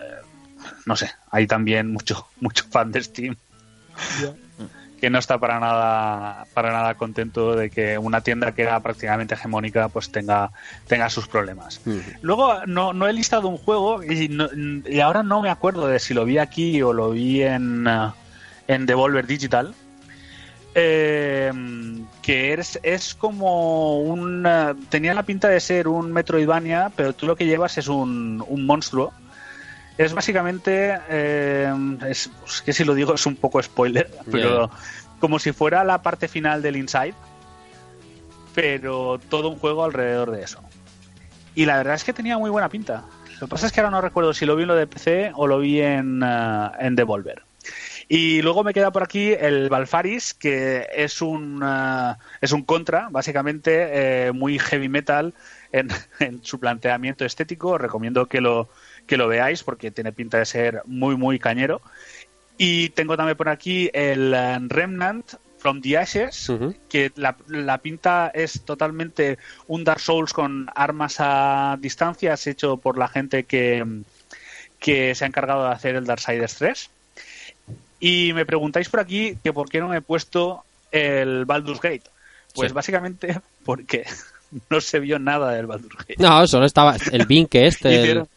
eh, 0.00 0.04
no 0.84 0.96
sé, 0.96 1.10
hay 1.30 1.46
también 1.46 1.92
mucho, 1.92 2.26
mucho 2.40 2.64
fan 2.70 2.92
de 2.92 3.02
Steam 3.02 3.36
que 5.00 5.10
no 5.10 5.18
está 5.18 5.38
para 5.38 5.60
nada, 5.60 6.46
para 6.54 6.72
nada 6.72 6.94
contento 6.94 7.54
de 7.54 7.68
que 7.70 7.98
una 7.98 8.22
tienda 8.22 8.52
que 8.52 8.62
era 8.62 8.80
prácticamente 8.80 9.34
hegemónica, 9.34 9.88
pues 9.90 10.10
tenga, 10.10 10.50
tenga 10.86 11.10
sus 11.10 11.28
problemas. 11.28 11.80
mm, 11.84 11.98
Luego 12.22 12.64
no, 12.66 12.92
no 12.94 13.06
he 13.06 13.12
listado 13.12 13.48
un 13.48 13.58
juego 13.58 14.02
y, 14.02 14.28
no- 14.28 14.48
y 14.86 15.00
ahora 15.00 15.22
no 15.22 15.42
me 15.42 15.50
acuerdo 15.50 15.86
de 15.86 15.98
si 15.98 16.14
lo 16.14 16.24
vi 16.24 16.38
aquí 16.38 16.80
o 16.82 16.92
lo 16.94 17.10
vi 17.10 17.42
en, 17.42 17.86
eh, 17.86 18.10
en 18.68 18.86
Devolver 18.86 19.26
Digital. 19.26 19.74
eh, 20.74 21.52
que 22.22 22.52
es, 22.52 22.78
es 22.82 23.14
como 23.14 24.00
un... 24.00 24.44
eh, 24.46 24.74
tenía 24.90 25.14
la 25.14 25.22
pinta 25.22 25.48
de 25.48 25.60
ser 25.60 25.88
un 25.88 26.12
Metroidvania, 26.12 26.92
pero 26.94 27.14
tú 27.14 27.26
lo 27.26 27.34
que 27.36 27.46
llevas 27.46 27.78
es 27.78 27.88
un, 27.88 28.44
un 28.46 28.66
monstruo. 28.66 29.12
Es 29.96 30.12
básicamente... 30.12 30.98
eh, 31.08 31.72
es, 32.08 32.30
es 32.46 32.60
que 32.62 32.72
si 32.74 32.84
lo 32.84 32.94
digo 32.94 33.14
es 33.14 33.24
un 33.24 33.36
poco 33.36 33.62
spoiler, 33.62 34.10
pero 34.30 34.70
como 35.18 35.38
si 35.38 35.52
fuera 35.52 35.82
la 35.84 36.02
parte 36.02 36.28
final 36.28 36.60
del 36.60 36.76
Inside, 36.76 37.14
pero 38.54 39.18
todo 39.30 39.48
un 39.48 39.58
juego 39.58 39.82
alrededor 39.84 40.30
de 40.30 40.42
eso. 40.42 40.60
Y 41.54 41.64
la 41.64 41.78
verdad 41.78 41.94
es 41.94 42.04
que 42.04 42.12
tenía 42.12 42.36
muy 42.36 42.50
buena 42.50 42.68
pinta. 42.68 43.04
Lo 43.40 43.46
que 43.46 43.50
pasa 43.50 43.66
es 43.66 43.72
que 43.72 43.80
ahora 43.80 43.90
no 43.90 44.02
recuerdo 44.02 44.34
si 44.34 44.44
lo 44.44 44.56
vi 44.56 44.62
en 44.64 44.68
lo 44.68 44.74
de 44.74 44.86
PC 44.86 45.32
o 45.34 45.46
lo 45.46 45.58
vi 45.58 45.80
en, 45.80 46.22
eh, 46.22 46.70
en 46.80 46.96
Devolver. 46.96 47.45
Y 48.08 48.40
luego 48.42 48.62
me 48.62 48.72
queda 48.72 48.92
por 48.92 49.02
aquí 49.02 49.32
el 49.32 49.68
Balfaris, 49.68 50.32
que 50.32 50.86
es 50.94 51.20
un, 51.20 51.60
eh, 51.64 52.14
es 52.40 52.52
un 52.52 52.62
contra, 52.62 53.08
básicamente 53.10 54.26
eh, 54.28 54.32
muy 54.32 54.58
heavy 54.60 54.88
metal 54.88 55.34
en, 55.72 55.88
en 56.20 56.44
su 56.44 56.60
planteamiento 56.60 57.24
estético. 57.24 57.70
Os 57.70 57.80
recomiendo 57.80 58.26
que 58.26 58.40
lo, 58.40 58.68
que 59.06 59.16
lo 59.16 59.26
veáis 59.26 59.64
porque 59.64 59.90
tiene 59.90 60.12
pinta 60.12 60.38
de 60.38 60.46
ser 60.46 60.82
muy, 60.84 61.16
muy 61.16 61.38
cañero. 61.38 61.80
Y 62.58 62.90
tengo 62.90 63.16
también 63.16 63.36
por 63.36 63.48
aquí 63.48 63.90
el 63.92 64.32
eh, 64.32 64.58
Remnant 64.68 65.34
from 65.58 65.80
the 65.80 65.98
Ashes, 65.98 66.52
que 66.88 67.10
la, 67.16 67.36
la 67.48 67.78
pinta 67.78 68.30
es 68.32 68.62
totalmente 68.64 69.38
un 69.66 69.82
Dark 69.82 69.98
Souls 69.98 70.32
con 70.32 70.68
armas 70.76 71.16
a 71.18 71.76
distancias 71.80 72.46
hecho 72.46 72.76
por 72.76 72.96
la 72.96 73.08
gente 73.08 73.44
que, 73.44 73.84
que 74.78 75.14
se 75.16 75.24
ha 75.24 75.26
encargado 75.26 75.64
de 75.64 75.72
hacer 75.72 75.96
el 75.96 76.04
Darksiders 76.04 76.54
3. 76.56 76.90
Y 78.00 78.32
me 78.34 78.44
preguntáis 78.46 78.88
por 78.88 79.00
aquí 79.00 79.36
que 79.42 79.52
por 79.52 79.68
qué 79.68 79.80
no 79.80 79.88
me 79.88 79.98
he 79.98 80.02
puesto 80.02 80.62
el 80.92 81.44
Baldur's 81.44 81.80
Gate. 81.80 82.02
Pues 82.54 82.70
Sí. 82.70 82.74
básicamente 82.74 83.40
porque 83.64 84.04
no 84.70 84.80
se 84.80 85.00
vio 85.00 85.18
nada 85.18 85.52
del 85.52 85.66
Baldur's 85.66 85.96
Gate. 85.96 86.16
No, 86.18 86.46
solo 86.46 86.66
estaba 86.66 86.96
el 87.12 87.26
Bink 87.26 87.54
este, 87.54 87.88
el 87.88 88.00
Hicieron- 88.04 88.28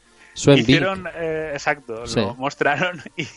Bink. 0.45 0.59
Hicieron, 0.59 1.07
eh, 1.15 1.49
exacto, 1.53 2.07
Sí. 2.07 2.21
lo 2.21 2.33
mostraron 2.35 3.01
y, 3.17 3.27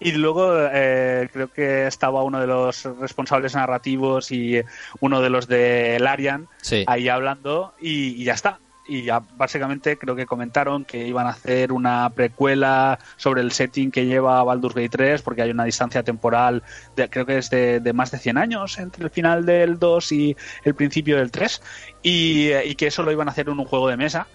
y 0.00 0.12
luego 0.12 0.54
eh, 0.72 1.28
creo 1.30 1.52
que 1.52 1.86
estaba 1.86 2.22
uno 2.22 2.40
de 2.40 2.46
los 2.46 2.84
responsables 2.98 3.54
narrativos 3.54 4.32
y 4.32 4.62
uno 5.00 5.20
de 5.20 5.28
los 5.28 5.48
de 5.48 5.98
Larian 6.00 6.48
Sí. 6.62 6.84
ahí 6.86 7.10
hablando 7.10 7.74
y, 7.78 8.20
y 8.22 8.24
ya 8.24 8.32
está. 8.34 8.58
Y 8.88 9.02
ya 9.02 9.20
básicamente 9.36 9.98
creo 9.98 10.14
que 10.14 10.26
comentaron 10.26 10.84
que 10.84 11.06
iban 11.06 11.26
a 11.26 11.30
hacer 11.30 11.72
una 11.72 12.08
precuela 12.10 12.98
sobre 13.16 13.40
el 13.40 13.50
setting 13.50 13.90
que 13.90 14.06
lleva 14.06 14.44
Baldur's 14.44 14.74
Gate 14.76 14.88
3 14.90 15.22
porque 15.22 15.42
hay 15.42 15.50
una 15.50 15.64
distancia 15.64 16.02
temporal, 16.04 16.62
de, 16.94 17.10
creo 17.10 17.26
que 17.26 17.38
es 17.38 17.50
de, 17.50 17.80
de 17.80 17.92
más 17.92 18.12
de 18.12 18.18
100 18.18 18.38
años 18.38 18.78
entre 18.78 19.02
el 19.04 19.10
final 19.10 19.44
del 19.44 19.78
2 19.80 20.12
y 20.12 20.36
el 20.64 20.74
principio 20.74 21.16
del 21.16 21.30
3 21.32 21.62
y, 22.02 22.52
y 22.52 22.74
que 22.76 22.86
eso 22.86 23.02
lo 23.02 23.10
iban 23.10 23.26
a 23.28 23.32
hacer 23.32 23.48
en 23.48 23.58
un 23.58 23.64
juego 23.66 23.88
de 23.88 23.96
mesa. 23.96 24.28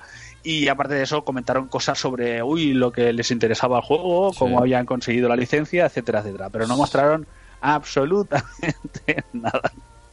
Y 0.43 0.67
aparte 0.69 0.95
de 0.95 1.03
eso, 1.03 1.23
comentaron 1.23 1.67
cosas 1.67 1.99
sobre 1.99 2.41
uy, 2.41 2.73
lo 2.73 2.91
que 2.91 3.13
les 3.13 3.29
interesaba 3.31 3.77
al 3.77 3.83
juego, 3.83 4.33
Sí. 4.33 4.39
cómo 4.39 4.57
habían 4.59 4.85
conseguido 4.87 5.29
la 5.29 5.35
licencia, 5.35 5.85
etcétera, 5.85 6.19
etcétera. 6.21 6.49
Pero 6.49 6.65
no 6.67 6.75
mostraron 6.77 7.27
absolutamente 7.61 9.23
nada 9.33 9.71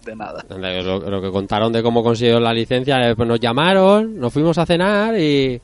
de 0.09 0.17
nada. 0.17 0.45
Lo, 0.51 0.99
lo 1.11 1.23
que 1.23 1.31
contaron 1.31 1.73
de 1.73 1.83
cómo 1.83 2.03
consiguieron 2.03 2.43
la 2.43 2.53
licencia, 2.53 3.15
pues 3.17 3.29
nos 3.29 3.39
llamaron, 3.41 4.19
nos 4.19 4.33
fuimos 4.33 4.59
a 4.59 4.67
cenar 4.67 5.19
y, 5.19 5.61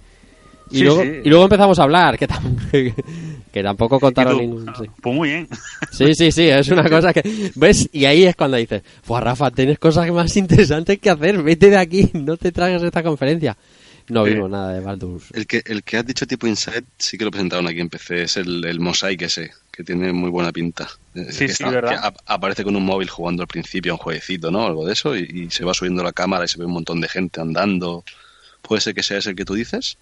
y, 0.70 0.78
Sí, 0.78 0.82
luego, 0.84 1.02
sí. 1.02 1.10
y 1.24 1.28
luego 1.28 1.44
empezamos 1.44 1.78
a 1.78 1.82
hablar, 1.82 2.18
que, 2.18 2.26
tam- 2.28 2.94
que 3.52 3.62
tampoco 3.62 4.00
contaron 4.00 4.34
tú, 4.34 4.40
ningún... 4.40 4.66
Sí. 4.78 4.84
Pues 5.02 5.14
muy 5.14 5.28
bien. 5.30 5.48
sí, 5.90 6.14
sí, 6.14 6.32
sí, 6.32 6.48
es 6.48 6.68
una 6.68 6.88
cosa 6.88 7.12
que... 7.12 7.22
¿Ves? 7.54 7.88
Y 7.92 8.04
ahí 8.06 8.24
es 8.24 8.34
cuando 8.36 8.56
dices, 8.56 8.82
pues 9.06 9.22
Rafa, 9.22 9.50
tienes 9.50 9.78
cosas 9.78 10.10
más 10.10 10.36
interesantes 10.36 10.98
que 10.98 11.10
hacer, 11.10 11.42
vete 11.42 11.70
de 11.70 11.76
aquí, 11.78 12.10
no 12.14 12.36
te 12.36 12.50
tragas 12.52 12.82
esta 12.82 13.02
conferencia. 13.02 13.56
No 14.08 14.22
vimos 14.24 14.50
nada 14.50 14.74
de 14.74 14.80
Baldur's. 14.80 15.24
El 15.32 15.46
que, 15.46 15.62
el 15.64 15.82
que 15.82 15.96
has 15.96 16.04
dicho 16.06 16.26
tipo 16.26 16.46
Inside 16.46 16.84
sí 16.98 17.16
que 17.16 17.24
lo 17.24 17.30
presentaron 17.30 17.66
aquí 17.66 17.80
en 17.80 17.88
PC, 17.88 18.24
es 18.24 18.36
el, 18.36 18.62
el 18.66 18.78
Mosaic 18.78 19.22
ese, 19.22 19.50
que 19.74 19.84
tiene 19.84 20.12
muy 20.12 20.30
buena 20.30 20.52
pinta. 20.52 20.88
Eh, 21.14 21.26
Sí, 21.32 21.46
que 21.46 21.54
sí, 21.54 21.64
¿verdad? 21.70 21.90
que 21.90 22.06
ap- 22.06 22.16
aparece 22.26 22.64
con 22.64 22.76
un 22.76 22.84
móvil 22.84 23.08
jugando 23.10 23.42
al 23.42 23.48
principio 23.48 23.92
a 23.92 23.94
un 23.96 23.98
jueguecito, 24.00 24.50
¿no? 24.50 24.66
Algo 24.66 24.86
de 24.86 24.92
eso, 24.94 25.16
y, 25.16 25.22
y 25.46 25.50
se 25.50 25.64
va 25.64 25.74
subiendo 25.74 26.02
la 26.02 26.12
cámara 26.12 26.44
y 26.44 26.48
se 26.48 26.58
ve 26.58 26.64
un 26.66 26.72
montón 26.72 27.00
de 27.00 27.08
gente 27.08 27.40
andando. 27.40 28.04
¿Puede 28.62 28.80
ser 28.82 28.94
que 28.94 29.02
sea 29.02 29.18
ese 29.18 29.30
el 29.30 29.36
que 29.36 29.44
tú 29.44 29.54
dices? 29.54 29.98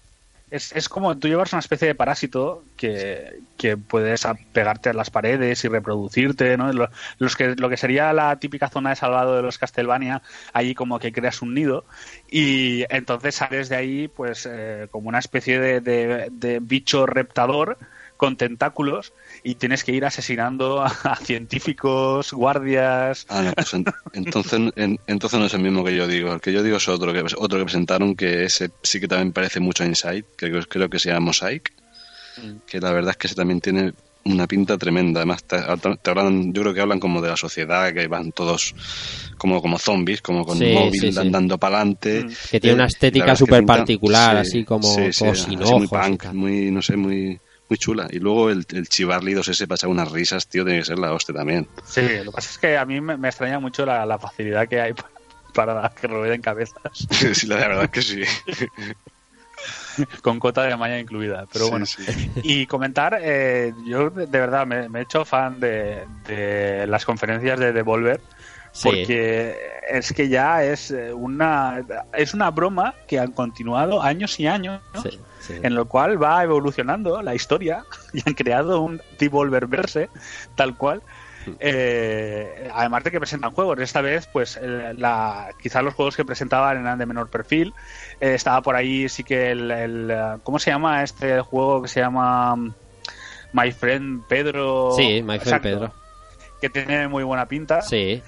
Es, 0.49 0.71
es 0.73 0.87
como 0.87 1.17
tú 1.17 1.27
llevas 1.27 1.51
una 1.53 1.61
especie 1.61 1.87
de 1.87 1.95
parásito 1.95 2.63
que, 2.75 3.39
que 3.57 3.75
puedes 3.75 4.23
pegarte 4.51 4.89
a 4.89 4.93
las 4.93 5.09
paredes 5.09 5.63
y 5.63 5.67
reproducirte, 5.67 6.57
¿no? 6.57 6.71
Lo, 6.71 6.89
los 7.17 7.35
que, 7.35 7.55
lo 7.55 7.69
que 7.69 7.77
sería 7.77 8.13
la 8.13 8.37
típica 8.37 8.69
zona 8.69 8.91
de 8.91 8.95
salvado 8.95 9.35
de 9.35 9.41
los 9.41 9.57
Castlevania, 9.57 10.21
ahí 10.53 10.75
como 10.75 10.99
que 10.99 11.11
creas 11.11 11.41
un 11.41 11.55
nido 11.55 11.87
y 12.27 12.85
entonces 12.89 13.33
sales 13.35 13.69
de 13.69 13.75
ahí 13.77 14.07
pues 14.09 14.47
eh, 14.49 14.87
como 14.91 15.09
una 15.09 15.19
especie 15.19 15.59
de, 15.59 15.81
de- 15.81 16.27
de 16.31 16.59
bicho 16.59 17.07
reptador 17.07 17.79
con 18.17 18.37
tentáculos 18.37 19.13
y 19.43 19.55
tienes 19.55 19.83
que 19.83 19.91
ir 19.91 20.05
asesinando 20.05 20.81
a, 20.81 20.87
a 21.03 21.15
científicos, 21.17 22.31
guardias... 22.33 23.25
Ah, 23.29 23.41
no, 23.43 23.53
pues 23.53 23.73
en- 23.73 23.85
entonces, 24.13 24.59
en- 24.75 24.97
entonces 25.07 25.39
no 25.39 25.45
es 25.45 25.53
el 25.53 25.61
mismo 25.61 25.83
que 25.83 25.95
yo 25.95 26.07
digo. 26.07 26.33
El 26.33 26.41
que 26.41 26.53
yo 26.53 26.63
digo 26.63 26.77
es 26.77 26.87
otro 26.87 27.13
que, 27.13 27.23
otro 27.37 27.57
que 27.59 27.65
presentaron, 27.65 28.15
que 28.15 28.43
ese 28.43 28.69
sí 28.81 28.99
que 28.99 29.07
también 29.07 29.33
parece 29.33 29.59
mucho 29.59 29.83
a 29.83 29.87
Inside, 29.87 30.25
que 30.37 30.49
creo, 30.49 30.63
creo 30.63 30.89
que 30.89 30.99
se 30.99 31.09
llama 31.09 31.27
Mosaic, 31.27 31.71
que 32.67 32.79
la 32.79 32.91
verdad 32.91 33.11
es 33.11 33.17
que 33.17 33.27
ese 33.27 33.35
también 33.35 33.61
tiene 33.61 33.93
una 34.25 34.47
pinta 34.47 34.77
tremenda. 34.77 35.19
Además, 35.21 35.43
te, 35.45 35.57
te 36.01 36.09
hablan, 36.09 36.53
yo 36.53 36.61
creo 36.61 36.73
que 36.73 36.81
hablan 36.81 36.99
como 36.99 37.21
de 37.21 37.29
la 37.29 37.37
sociedad, 37.37 37.93
que 37.93 38.07
van 38.07 38.31
todos 38.31 38.73
como, 39.37 39.61
como 39.61 39.77
zombies, 39.77 40.21
como 40.21 40.45
con 40.45 40.57
Sí, 40.57 40.73
móvil 40.73 41.01
sí, 41.01 41.11
sí. 41.11 41.19
andando 41.19 41.57
para 41.57 41.77
adelante. 41.77 42.25
Que 42.51 42.59
tiene 42.59 42.75
una 42.75 42.85
estética 42.85 43.35
súper 43.35 43.65
particular, 43.65 44.37
así 44.37 44.63
como 44.63 45.09
todo 45.17 45.35
sin 45.35 45.59
muy 45.63 45.63
ojos 45.63 46.07
y 46.07 46.09
punk, 46.09 46.25
muy, 46.33 46.71
no 46.71 46.81
sé, 46.81 46.95
muy, 46.97 47.39
muy 47.69 47.77
chula. 47.77 48.07
Y 48.11 48.19
luego 48.19 48.49
el, 48.49 48.65
el 48.71 48.87
chivarlidos 48.87 49.47
ese 49.47 49.67
para 49.67 49.75
echar 49.75 49.89
unas 49.89 50.11
risas, 50.11 50.47
tío, 50.47 50.63
tiene 50.65 50.79
que 50.79 50.85
ser 50.85 50.99
la 50.99 51.13
hostia 51.13 51.33
también. 51.35 51.67
Sí, 51.85 52.01
lo 52.23 52.25
que 52.25 52.31
pasa 52.31 52.49
es 52.51 52.57
que 52.57 52.77
a 52.77 52.85
mí 52.85 53.01
me, 53.01 53.17
me 53.17 53.29
extraña 53.29 53.59
mucho 53.59 53.85
la, 53.85 54.05
la 54.05 54.19
facilidad 54.19 54.67
que 54.67 54.81
hay 54.81 54.93
para, 54.93 55.09
para 55.53 55.89
que 55.89 56.07
rueden 56.07 56.41
cabezas. 56.41 57.07
sí, 57.33 57.47
la 57.47 57.55
verdad 57.55 57.83
es 57.85 57.89
que 57.91 58.01
sí. 58.01 58.21
con 60.21 60.39
cota 60.39 60.63
de 60.63 60.75
malla 60.75 60.99
incluida. 60.99 61.45
Pero 61.51 61.65
Sí, 61.65 61.71
bueno, 61.71 61.85
sí. 61.85 62.03
y 62.43 62.65
comentar, 62.67 63.17
eh, 63.21 63.73
yo 63.85 64.09
de 64.09 64.25
de 64.27 64.39
verdad 64.39 64.65
me, 64.65 64.89
me 64.89 64.99
he 64.99 65.03
hecho 65.03 65.23
fan 65.25 65.59
de, 65.59 66.03
de 66.27 66.87
las 66.87 67.05
conferencias 67.05 67.59
de 67.59 67.71
Devolver. 67.71 68.19
Sí. 68.71 68.89
Porque 68.89 69.55
es 69.87 70.11
que 70.13 70.29
ya 70.29 70.63
es 70.63 70.89
eh, 70.89 71.13
una 71.13 71.85
es 72.11 72.33
una 72.33 72.49
broma 72.49 72.95
que 73.07 73.19
han 73.19 73.31
continuado 73.31 74.01
años 74.01 74.39
y 74.39 74.47
años 74.47 74.81
¿no? 74.95 75.03
Sí. 75.45 75.55
En 75.61 75.73
el 75.73 75.85
cual 75.85 76.21
va 76.21 76.41
evolucionando 76.43 77.21
la 77.21 77.35
historia 77.35 77.83
y 78.13 78.21
han 78.25 78.33
creado 78.33 78.81
un 78.81 79.01
Devolver 79.19 79.67
Verse, 79.67 80.09
tal 80.55 80.75
cual. 80.77 81.01
Eh, 81.59 82.69
además 82.73 83.03
de 83.03 83.11
que 83.11 83.19
presentan 83.19 83.51
juegos, 83.51 83.77
esta 83.79 83.99
vez, 84.01 84.27
pues, 84.31 84.55
el- 84.55 84.99
la, 84.99 85.49
quizás 85.61 85.83
los 85.83 85.93
juegos 85.93 86.15
que 86.15 86.23
presentaban 86.23 86.77
eran 86.79 86.97
de 86.97 87.05
menor 87.05 87.29
perfil. 87.29 87.73
Eh, 88.21 88.33
estaba 88.35 88.61
por 88.61 88.75
ahí, 88.75 89.09
sí 89.09 89.23
que 89.25 89.51
el, 89.51 89.69
el, 89.71 90.11
eh, 90.11 90.37
¿Cómo 90.43 90.59
se 90.59 90.71
llama 90.71 91.03
este 91.03 91.41
juego 91.41 91.81
que 91.81 91.89
se 91.89 91.99
llama 91.99 92.55
mm, 92.55 92.73
My 93.51 93.71
Friend 93.71 94.23
Pedro? 94.27 94.91
Sí, 94.95 95.21
My 95.21 95.37
Friend 95.39 95.41
Exacto, 95.41 95.63
Pedro. 95.63 95.93
Que 96.61 96.69
tiene 96.69 97.09
muy 97.09 97.23
buena 97.25 97.45
pinta 97.47 97.81
Sí. 97.81 98.21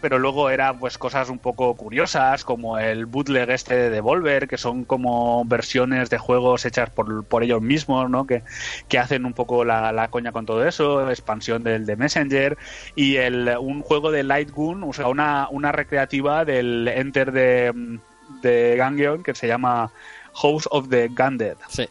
Pero 0.00 0.18
luego 0.18 0.50
era 0.50 0.74
pues 0.74 0.98
cosas 0.98 1.28
un 1.28 1.38
poco 1.38 1.74
curiosas 1.74 2.44
como 2.44 2.78
el 2.78 3.06
bootleg 3.06 3.50
este 3.50 3.74
de 3.74 3.90
Devolver 3.90 4.48
que 4.48 4.58
son 4.58 4.84
como 4.84 5.44
versiones 5.44 6.10
de 6.10 6.18
juegos 6.18 6.64
hechas 6.64 6.90
por, 6.90 7.24
por 7.24 7.42
ellos 7.42 7.60
mismos 7.60 8.08
¿no? 8.08 8.26
que, 8.26 8.42
que 8.88 8.98
hacen 8.98 9.24
un 9.24 9.32
poco 9.32 9.64
la, 9.64 9.92
la 9.92 10.08
coña 10.08 10.32
con 10.32 10.46
todo 10.46 10.66
eso 10.66 11.08
expansión 11.10 11.62
del 11.62 11.86
de 11.86 11.96
Messenger 11.96 12.58
y 12.94 13.16
el 13.16 13.56
un 13.60 13.82
juego 13.82 14.10
de 14.10 14.22
Light 14.22 14.50
Gun 14.50 14.84
o 14.84 14.92
sea 14.92 15.08
una, 15.08 15.48
una 15.50 15.72
recreativa 15.72 16.44
del 16.44 16.88
Enter 16.88 17.32
de, 17.32 17.98
de 18.42 18.76
Gangeon 18.76 19.22
que 19.22 19.34
se 19.34 19.46
llama 19.46 19.90
House 20.34 20.68
of 20.70 20.88
the 20.88 21.08
Gundead 21.08 21.56
Sí. 21.68 21.88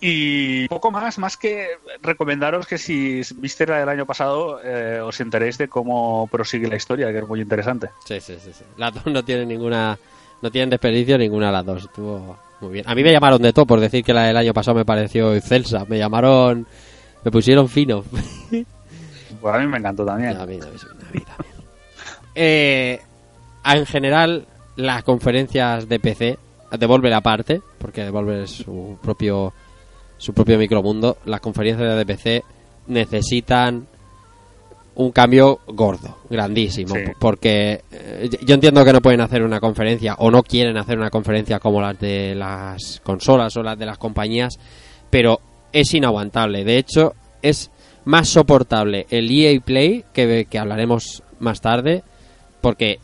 Y 0.00 0.68
poco 0.68 0.90
más, 0.90 1.18
más 1.18 1.36
que 1.36 1.68
recomendaros 2.02 2.66
que 2.66 2.76
si 2.76 3.22
viste 3.36 3.66
la 3.66 3.78
del 3.78 3.88
año 3.88 4.04
pasado 4.04 4.60
eh, 4.62 5.00
os 5.00 5.18
enteréis 5.20 5.56
de 5.58 5.68
cómo 5.68 6.28
prosigue 6.30 6.68
la 6.68 6.76
historia, 6.76 7.10
que 7.10 7.18
es 7.18 7.28
muy 7.28 7.40
interesante. 7.40 7.90
Sí, 8.04 8.20
sí, 8.20 8.36
sí, 8.42 8.52
sí. 8.52 8.64
Las 8.76 8.92
dos 8.94 9.06
no 9.06 9.24
tienen 9.24 9.48
ninguna. 9.48 9.98
No 10.42 10.50
tienen 10.50 10.68
desperdicio 10.68 11.16
ninguna 11.16 11.46
de 11.46 11.52
las 11.52 11.64
dos. 11.64 11.84
Estuvo 11.84 12.36
muy 12.60 12.72
bien. 12.72 12.84
A 12.86 12.94
mí 12.94 13.02
me 13.02 13.10
llamaron 13.10 13.40
de 13.40 13.54
todo 13.54 13.64
por 13.64 13.80
decir 13.80 14.04
que 14.04 14.12
la 14.12 14.24
del 14.24 14.36
año 14.36 14.52
pasado 14.52 14.76
me 14.76 14.84
pareció 14.84 15.34
excelsa. 15.34 15.86
Me 15.88 15.98
llamaron. 15.98 16.66
Me 17.24 17.30
pusieron 17.30 17.68
fino. 17.68 18.04
Pues 19.40 19.54
a 19.54 19.58
mí 19.58 19.66
me 19.66 19.76
encantó 19.76 20.04
también. 20.04 20.36
A 20.36 20.46
mí, 20.46 20.54
a 20.54 20.66
mí, 20.66 20.78
sí, 20.78 20.86
a 20.88 21.12
mí 21.12 21.20
también. 21.20 21.54
Eh, 22.34 23.00
en 23.64 23.86
general, 23.86 24.46
las 24.76 25.02
conferencias 25.04 25.88
de 25.88 26.00
PC, 26.00 26.38
Devolver 26.78 27.12
aparte, 27.12 27.60
porque 27.78 28.02
Devolver 28.04 28.42
es 28.42 28.50
su 28.50 28.98
propio 29.02 29.52
su 30.18 30.32
propio 30.32 30.58
micromundo, 30.58 31.18
las 31.24 31.40
conferencias 31.40 31.96
de 31.96 32.06
PC 32.06 32.42
necesitan 32.88 33.86
un 34.94 35.12
cambio 35.12 35.58
gordo, 35.66 36.18
grandísimo, 36.30 36.94
Sí. 36.94 37.02
porque 37.18 37.82
eh, 37.92 38.30
yo 38.42 38.54
entiendo 38.54 38.82
que 38.84 38.92
no 38.94 39.02
pueden 39.02 39.20
hacer 39.20 39.42
una 39.42 39.60
conferencia 39.60 40.14
o 40.14 40.30
no 40.30 40.42
quieren 40.42 40.78
hacer 40.78 40.98
una 40.98 41.10
conferencia 41.10 41.58
como 41.58 41.82
las 41.82 41.98
de 42.00 42.34
las 42.34 43.00
consolas 43.04 43.54
o 43.58 43.62
las 43.62 43.78
de 43.78 43.84
las 43.84 43.98
compañías, 43.98 44.58
pero 45.10 45.40
es 45.72 45.92
inaguantable. 45.92 46.64
De 46.64 46.78
hecho, 46.78 47.12
es 47.42 47.70
más 48.06 48.28
soportable 48.28 49.06
el 49.10 49.30
EA 49.30 49.60
Play, 49.60 50.04
que, 50.14 50.46
que 50.48 50.58
hablaremos 50.58 51.22
más 51.40 51.60
tarde, 51.60 52.02
porque 52.62 52.98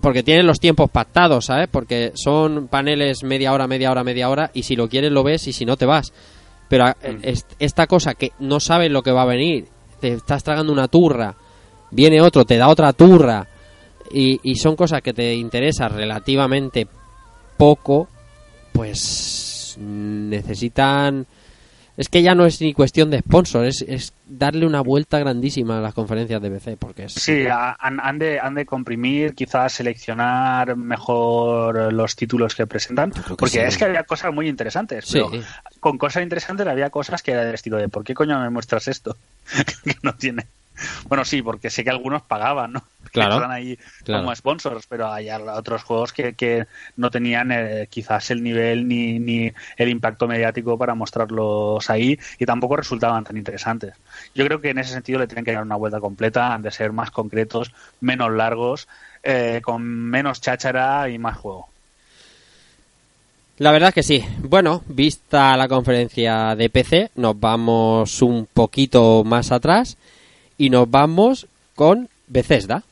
porque 0.00 0.22
tienen 0.22 0.46
los 0.46 0.60
tiempos 0.60 0.88
pactados, 0.88 1.46
¿sabes? 1.46 1.66
Porque 1.68 2.12
son 2.14 2.68
paneles 2.68 3.24
media 3.24 3.52
hora, 3.52 3.66
media 3.66 3.90
hora, 3.90 4.04
media 4.04 4.30
hora, 4.30 4.52
y 4.54 4.62
si 4.62 4.76
lo 4.76 4.88
quieres 4.88 5.10
lo 5.10 5.24
ves 5.24 5.48
y 5.48 5.52
si 5.52 5.64
no 5.64 5.76
te 5.76 5.84
vas. 5.84 6.12
Pero 6.68 6.88
eh, 6.88 7.18
est- 7.22 7.52
esta 7.58 7.86
cosa 7.86 8.14
que 8.14 8.32
no 8.40 8.60
sabes 8.60 8.90
lo 8.90 9.02
que 9.02 9.12
va 9.12 9.22
a 9.22 9.26
venir, 9.26 9.66
te 10.00 10.12
estás 10.14 10.42
tragando 10.44 10.72
una 10.72 10.88
turra, 10.88 11.34
viene 11.90 12.20
otro, 12.20 12.44
te 12.44 12.56
da 12.56 12.68
otra 12.68 12.92
turra, 12.92 13.46
y, 14.12 14.38
y 14.42 14.56
son 14.56 14.76
cosas 14.76 15.02
que 15.02 15.12
te 15.12 15.34
interesan 15.34 15.92
relativamente 15.94 16.86
poco, 17.56 18.08
pues 18.72 19.76
necesitan... 19.78 21.26
Es 21.96 22.08
que 22.08 22.22
ya 22.22 22.34
no 22.34 22.44
es 22.44 22.60
ni 22.60 22.74
cuestión 22.74 23.10
de 23.10 23.20
sponsor, 23.20 23.64
es, 23.66 23.82
es 23.86 24.12
darle 24.26 24.66
una 24.66 24.80
vuelta 24.80 25.18
grandísima 25.20 25.78
a 25.78 25.80
las 25.80 25.94
conferencias 25.94 26.42
de 26.42 26.50
PC, 26.50 26.76
porque 26.76 27.04
es... 27.04 27.12
Sí, 27.12 27.44
han, 27.48 28.00
han 28.00 28.18
de, 28.18 28.40
han 28.40 28.54
de 28.54 28.66
comprimir, 28.66 29.34
quizás 29.34 29.72
seleccionar 29.74 30.76
mejor 30.76 31.92
los 31.92 32.16
títulos 32.16 32.54
que 32.56 32.66
presentan, 32.66 33.12
que 33.12 33.34
porque 33.36 33.48
sí. 33.48 33.58
es 33.60 33.78
que 33.78 33.84
había 33.84 34.02
cosas 34.02 34.34
muy 34.34 34.48
interesantes, 34.48 35.04
Sí. 35.04 35.20
pero 35.30 35.42
con 35.78 35.96
cosas 35.98 36.22
interesantes 36.24 36.66
había 36.66 36.90
cosas 36.90 37.22
que 37.22 37.30
era 37.30 37.44
del 37.44 37.54
estilo 37.54 37.76
de 37.76 37.88
¿por 37.88 38.02
qué 38.02 38.12
coño 38.14 38.40
me 38.40 38.50
muestras 38.50 38.88
esto? 38.88 39.16
que 39.84 39.96
no 40.02 40.14
tiene. 40.14 40.46
Bueno, 41.08 41.24
sí, 41.24 41.42
porque 41.42 41.70
sé 41.70 41.84
que 41.84 41.90
algunos 41.90 42.22
pagaban, 42.22 42.72
¿no? 42.72 42.84
Claro, 43.12 43.36
Están 43.36 43.52
ahí 43.52 43.78
claro. 44.02 44.24
como 44.24 44.34
sponsors, 44.34 44.86
pero 44.88 45.12
hay 45.12 45.30
otros 45.30 45.84
juegos 45.84 46.12
que, 46.12 46.34
que 46.34 46.66
no 46.96 47.12
tenían 47.12 47.52
eh, 47.52 47.86
quizás 47.88 48.30
el 48.32 48.42
nivel 48.42 48.88
ni, 48.88 49.20
ni 49.20 49.52
el 49.76 49.88
impacto 49.88 50.26
mediático 50.26 50.76
para 50.76 50.96
mostrarlos 50.96 51.88
ahí 51.90 52.18
y 52.40 52.44
tampoco 52.46 52.74
resultaban 52.76 53.22
tan 53.22 53.36
interesantes. 53.36 53.94
Yo 54.34 54.44
creo 54.44 54.60
que 54.60 54.70
en 54.70 54.78
ese 54.78 54.94
sentido 54.94 55.20
le 55.20 55.28
tienen 55.28 55.44
que 55.44 55.52
dar 55.52 55.62
una 55.62 55.76
vuelta 55.76 56.00
completa, 56.00 56.52
han 56.52 56.62
de 56.62 56.72
ser 56.72 56.90
más 56.92 57.12
concretos, 57.12 57.72
menos 58.00 58.32
largos, 58.32 58.88
eh, 59.22 59.60
con 59.62 59.84
menos 59.84 60.40
cháchara 60.40 61.08
y 61.08 61.16
más 61.18 61.36
juego. 61.36 61.68
La 63.58 63.70
verdad 63.70 63.90
es 63.90 63.94
que 63.94 64.02
sí. 64.02 64.24
Bueno, 64.38 64.82
vista 64.88 65.56
la 65.56 65.68
conferencia 65.68 66.56
de 66.56 66.68
PC, 66.68 67.10
nos 67.14 67.38
vamos 67.38 68.22
un 68.22 68.48
poquito 68.52 69.22
más 69.22 69.52
atrás 69.52 69.96
y 70.58 70.70
nos 70.70 70.90
vamos 70.90 71.46
con 71.74 72.08
Bethesda. 72.26 72.82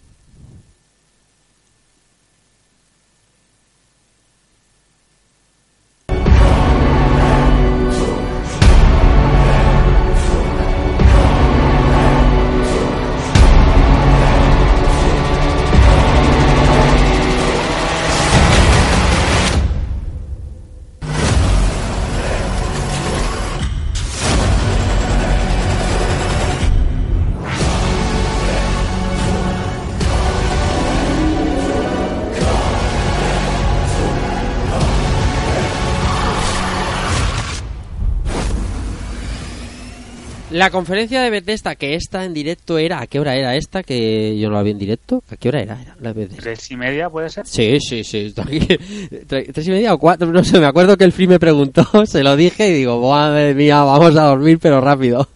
La 40.63 40.71
conferencia 40.71 41.21
de 41.21 41.29
Bethesda 41.29 41.75
que 41.75 41.97
esta 41.97 42.25
en 42.25 42.33
directo 42.33 42.79
era, 42.79 43.01
¿a 43.01 43.09
qué 43.09 43.19
hora 43.19 43.35
era 43.35 43.57
esta? 43.57 43.83
Que 43.83 44.39
yo 44.39 44.49
no 44.49 44.55
la 44.55 44.63
vi 44.63 44.71
en 44.71 44.79
directo. 44.79 45.25
¿A 45.29 45.35
qué 45.37 45.49
hora 45.49 45.61
era? 45.61 45.83
Era 45.83 45.97
la 46.01 46.13
Bethesda. 46.13 46.41
¿Tres 46.41 46.71
y 46.71 46.77
media 46.77 47.11
puede 47.11 47.31
ser? 47.31 47.45
Sí, 47.49 47.81
sí, 47.81 48.05
sí. 48.05 48.33
Tres 49.27 49.67
y 49.67 49.71
media 49.73 49.93
o 49.93 49.99
cuatro, 49.99 50.29
no 50.31 50.45
sé. 50.45 50.61
Me 50.61 50.67
acuerdo 50.67 50.97
que 50.97 51.03
el 51.03 51.11
Free 51.11 51.27
me 51.27 51.41
preguntó, 51.41 51.85
se 52.07 52.23
lo 52.23 52.37
dije 52.37 52.69
y 52.69 52.75
digo, 52.75 53.11
madre 53.11 53.55
mía, 53.55 53.83
vamos 53.83 54.15
a 54.17 54.23
dormir, 54.23 54.61
pero 54.61 54.81
rápido. 54.81 55.29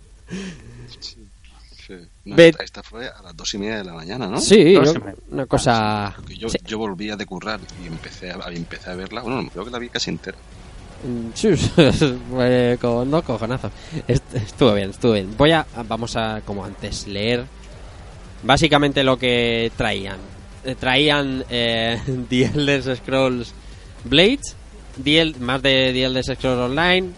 Sí. 1.01 1.95
No, 2.25 2.37
esta, 2.37 2.63
esta 2.63 2.83
fue 2.85 3.09
a 3.09 3.21
las 3.23 3.37
dos 3.37 3.53
y 3.55 3.59
media 3.59 3.79
de 3.79 3.85
la 3.85 3.95
mañana, 3.95 4.29
¿no? 4.29 4.41
Sí, 4.41 4.75
yo- 4.75 4.95
una 5.33 5.47
cosa. 5.47 6.13
Porque 6.15 6.37
yo, 6.37 6.49
sí. 6.49 6.59
yo 6.65 6.79
volvía 6.79 7.17
de 7.17 7.27
currar 7.27 7.59
y 7.83 7.89
empecé 7.89 8.31
a, 8.31 8.39
empecé 8.53 8.91
a 8.91 8.95
verla. 8.95 9.23
Bueno, 9.23 9.51
creo 9.53 9.65
que 9.65 9.73
la 9.73 9.81
vi 9.81 9.89
casi 9.89 10.11
entera. 10.11 10.39
Fue 12.31 12.79
con 12.81 13.11
dos 13.11 13.23
cojonazos. 13.25 13.71
Est- 14.09 14.35
Estuvo 14.35 14.75
bien, 14.75 14.91
estuvo 14.91 15.13
bien. 15.13 15.35
Voy 15.37 15.53
a, 15.53 15.67
vamos 15.89 16.17
a, 16.17 16.41
como 16.45 16.65
antes, 16.65 17.07
leer 17.07 17.45
básicamente 18.43 19.03
lo 19.05 19.19
que 19.19 19.71
traían. 19.77 20.19
Eh, 20.65 20.75
Traían 20.75 21.45
eh, 21.51 22.01
The 22.29 22.47
Scrolls 22.97 23.53
Blades, 24.05 24.57
más 25.41 25.63
de 25.63 25.91
The 25.93 26.05
Elder 26.05 26.25
Scrolls 26.25 26.71
Online, 26.71 27.11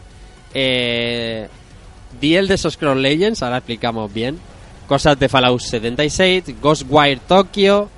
eh, 0.55 1.49
The 2.21 2.57
Scrolls 2.59 3.01
Legends, 3.01 3.43
ahora 3.43 3.59
explicamos 3.59 4.13
bien, 4.13 4.39
cosas 4.87 5.19
de 5.19 5.29
Fallout 5.29 5.61
76, 5.61 6.61
Ghostwire 6.61 7.21
Tokyo, 7.27 7.89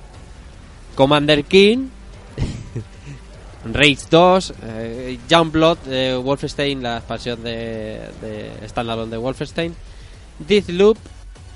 Commander 0.95 1.43
King, 1.45 1.87
Rage 3.65 4.07
2, 4.09 4.53
eh, 4.63 5.19
Youngblood, 5.29 5.77
eh, 5.87 6.15
Wolfenstein, 6.15 6.81
la 6.81 6.97
expansión 6.97 7.43
de, 7.43 8.01
de 8.21 8.67
standalone 8.67 9.11
de 9.11 9.17
Wolfenstein, 9.17 9.75
Deathloop, 10.39 10.97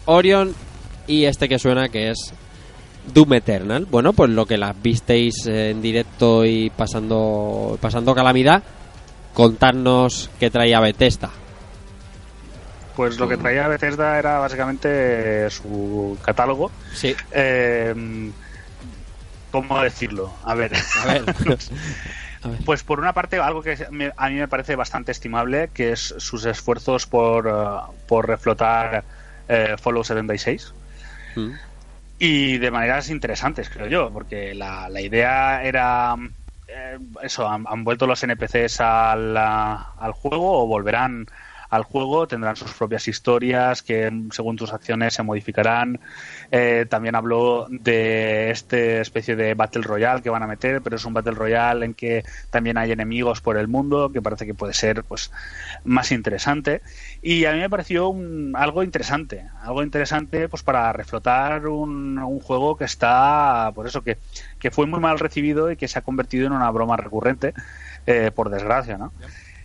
Orion 0.06 0.54
y 1.08 1.26
este 1.26 1.50
que 1.50 1.58
suena 1.60 1.90
que 1.90 2.12
es 2.12 2.34
Doom 3.14 3.34
Eternal. 3.34 3.86
Bueno, 3.86 4.14
pues 4.14 4.30
lo 4.30 4.46
que 4.46 4.58
las 4.58 4.80
visteis 4.82 5.48
en 5.48 5.82
directo 5.82 6.46
y 6.46 6.70
pasando 6.70 7.78
pasando 7.82 8.14
calamidad, 8.14 8.64
contarnos 9.34 10.30
qué 10.40 10.50
traía 10.50 10.80
Bethesda. 10.80 11.30
Pues 12.96 13.20
lo 13.20 13.28
que 13.28 13.36
traía 13.36 13.68
Bethesda 13.68 14.18
era 14.18 14.40
básicamente 14.40 15.50
su 15.50 16.18
catálogo. 16.24 16.72
Sí. 16.94 17.14
Eh, 17.32 18.32
¿Cómo 19.62 19.82
decirlo? 19.82 20.34
A 20.44 20.54
ver. 20.56 20.74
A 22.44 22.48
ver. 22.48 22.60
Pues 22.64 22.84
por 22.84 23.00
una 23.00 23.14
parte, 23.14 23.40
algo 23.40 23.64
que 23.64 23.76
a 24.18 24.30
mí 24.30 24.36
me 24.36 24.48
parece 24.48 24.76
bastante 24.76 25.12
estimable, 25.12 25.70
que 25.74 25.94
es 25.94 26.14
sus 26.18 26.46
esfuerzos 26.46 27.08
por, 27.08 27.48
eh, 27.48 27.94
por 28.08 28.28
reflotar 28.28 29.04
Fallout 29.82 30.06
76. 30.06 30.74
Mm. 31.36 31.52
Y 32.20 32.58
de 32.60 32.72
maneras 32.72 33.10
interesantes, 33.10 33.70
creo 33.70 33.88
yo, 33.88 34.12
porque 34.12 34.54
la, 34.54 34.90
la 34.90 35.02
idea 35.02 35.64
era 35.64 36.16
eh, 36.68 36.98
eso, 37.22 37.48
han, 37.48 37.66
han 37.68 37.84
vuelto 37.84 38.08
los 38.08 38.24
NPCs 38.24 38.82
al, 38.82 39.38
al 39.38 40.12
juego 40.14 40.64
o 40.64 40.68
volverán 40.68 41.28
al 41.76 41.84
juego, 41.84 42.28
tendrán 42.28 42.56
sus 42.56 42.74
propias 42.74 43.08
historias 43.08 43.82
que 43.84 44.12
según 44.32 44.56
tus 44.56 44.74
acciones 44.74 45.14
se 45.14 45.24
modificarán. 45.24 46.00
Eh, 46.52 46.86
también 46.90 47.16
habló 47.16 47.68
de 47.70 48.52
este 48.52 49.02
especie 49.02 49.36
de 49.36 49.54
Battle 49.54 49.82
Royale 49.84 50.22
que 50.22 50.30
van 50.30 50.44
a 50.44 50.48
meter, 50.48 50.82
pero 50.82 50.96
es 50.96 51.06
un 51.06 51.14
Battle 51.14 51.34
Royale 51.34 51.86
en 51.86 51.94
que 51.94 52.24
también 52.50 52.78
hay 52.78 52.92
enemigos 52.92 53.42
por 53.42 53.58
el 53.58 53.68
mundo, 53.68 54.12
que 54.12 54.22
parece 54.22 54.46
que 54.46 54.54
puede 54.54 54.74
ser 54.74 55.04
pues 55.04 55.32
más 55.84 56.12
interesante. 56.12 56.82
Y 57.22 57.46
a 57.46 57.52
mí 57.54 57.60
me 57.60 57.70
pareció 57.70 58.10
un- 58.10 58.54
algo 58.56 58.84
interesante, 58.84 59.50
algo 59.62 59.84
interesante 59.84 60.50
pues 60.50 60.64
para 60.64 60.92
reflotar 60.94 61.68
un, 61.68 62.18
un 62.20 62.40
juego 62.40 62.78
que 62.78 62.86
está, 62.86 63.72
por 63.76 63.88
eso 63.88 64.04
que, 64.04 64.18
que 64.60 64.72
fue 64.72 64.86
muy 64.88 65.00
mal 65.00 65.20
recibido 65.20 65.72
y 65.72 65.78
que 65.78 65.88
se 65.88 66.00
ha 66.00 66.02
convertido 66.02 66.48
en 66.48 66.54
una 66.54 66.70
broma 66.72 66.98
recurrente, 66.98 67.54
eh, 68.06 68.32
por 68.34 68.50
desgracia, 68.50 68.98
¿no? 68.98 69.14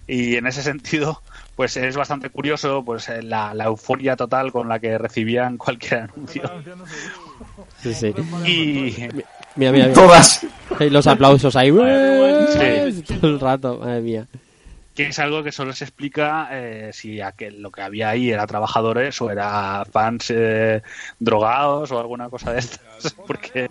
Y 0.07 0.37
en 0.37 0.47
ese 0.47 0.63
sentido, 0.63 1.23
pues 1.61 1.77
es 1.77 1.95
bastante 1.95 2.31
curioso 2.31 2.83
pues 2.83 3.11
eh, 3.11 3.23
la, 3.23 3.53
la 3.53 3.65
euforia 3.65 4.17
total 4.17 4.51
con 4.51 4.67
la 4.67 4.79
que 4.79 4.97
recibían 4.97 5.59
cualquier 5.59 6.05
anuncio. 6.05 6.43
Sí, 7.83 7.93
sí. 7.93 8.15
Y 8.47 8.97
Mira, 9.57 9.73
mira, 9.73 9.73
mira. 9.73 9.93
Todas. 9.93 10.47
Y 10.81 10.89
los 10.89 11.07
aplausos 11.07 11.55
ahí. 11.57 11.71
Sí. 11.71 13.03
Todo 13.03 13.29
el 13.29 13.39
rato, 13.39 13.77
madre 13.77 14.01
mía. 14.01 14.27
que 14.95 15.09
es 15.09 15.19
algo 15.19 15.43
que 15.43 15.53
solo 15.53 15.75
se 15.75 15.85
explica 15.85 16.49
eh, 16.51 16.93
si 16.95 17.21
aquel, 17.21 17.61
lo 17.61 17.71
que 17.71 17.83
había 17.83 18.09
ahí 18.09 18.31
era 18.31 18.47
trabajadores 18.47 19.21
o 19.21 19.31
era 19.31 19.85
fans 19.85 20.31
eh, 20.31 20.81
drogados 21.19 21.93
o 21.93 22.01
alguna 22.01 22.31
cosa 22.31 22.55
de 22.55 22.61
estas, 22.61 23.13
porque 23.27 23.71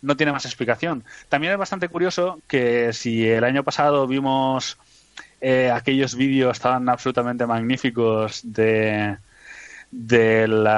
no 0.00 0.16
tiene 0.16 0.32
más 0.32 0.46
explicación. 0.46 1.04
También 1.28 1.52
es 1.52 1.58
bastante 1.58 1.90
curioso 1.90 2.40
que 2.48 2.94
si 2.94 3.28
el 3.28 3.44
año 3.44 3.64
pasado 3.64 4.06
vimos 4.06 4.78
eh, 5.40 5.70
aquellos 5.72 6.14
vídeos 6.14 6.58
tan 6.60 6.88
absolutamente 6.88 7.46
magníficos 7.46 8.40
de 8.44 9.16
del, 9.90 10.68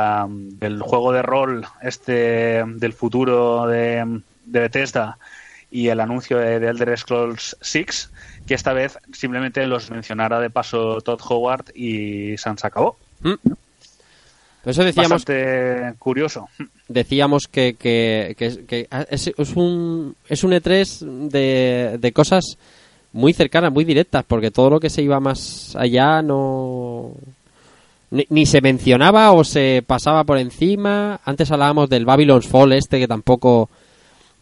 del 0.61 0.81
juego 0.82 1.12
de 1.12 1.23
rol 1.23 1.66
este 1.82 2.62
del 2.65 2.93
futuro 2.93 3.66
de, 3.66 4.20
de 4.45 4.61
Bethesda 4.61 5.19
y 5.70 5.89
el 5.89 5.99
anuncio 6.01 6.39
de, 6.39 6.61
de 6.61 6.69
Elder 6.69 6.97
Scrolls 6.97 7.57
6 7.61 8.11
que 8.47 8.55
esta 8.55 8.73
vez 8.73 8.99
simplemente 9.12 9.66
los 9.66 9.91
mencionara 9.91 10.39
de 10.41 10.51
paso 10.51 11.01
Todd 11.01 11.20
Howard 11.28 11.73
y 11.74 12.37
se 12.39 12.49
acabó. 12.62 12.97
Mm. 13.23 13.35
Eso 14.65 14.85
decíamos, 14.85 15.24
Bastante 15.24 15.95
curioso. 15.99 16.49
decíamos 16.87 17.49
que, 17.49 17.77
que, 17.78 18.35
que- 18.37 18.66
que 18.66 18.89
es, 19.09 19.28
es 19.37 19.57
un, 19.57 20.15
es 20.28 20.45
un 20.45 20.53
E3 20.53 21.28
de, 21.31 21.97
de 21.99 22.12
cosas 22.12 22.45
muy 23.12 23.32
cercanas, 23.32 23.73
muy 23.73 23.85
directas, 23.85 24.24
porque 24.27 24.51
todo 24.51 24.70
lo 24.70 24.81
que 24.81 24.91
se 24.91 25.03
iba 25.03 25.20
más 25.20 25.74
allá 25.77 26.23
no... 26.23 27.12
Ni, 28.12 28.27
ni 28.28 28.45
se 28.45 28.61
mencionaba 28.61 29.31
o 29.32 29.45
se 29.45 29.85
pasaba 29.87 30.24
por 30.24 30.39
encima. 30.39 31.20
Antes 31.24 31.51
hablábamos 31.53 31.89
del 31.89 32.05
Babylon's 32.05 32.49
Fall 32.49 32.73
este 32.73 32.99
que 32.99 33.07
tampoco 33.07 33.69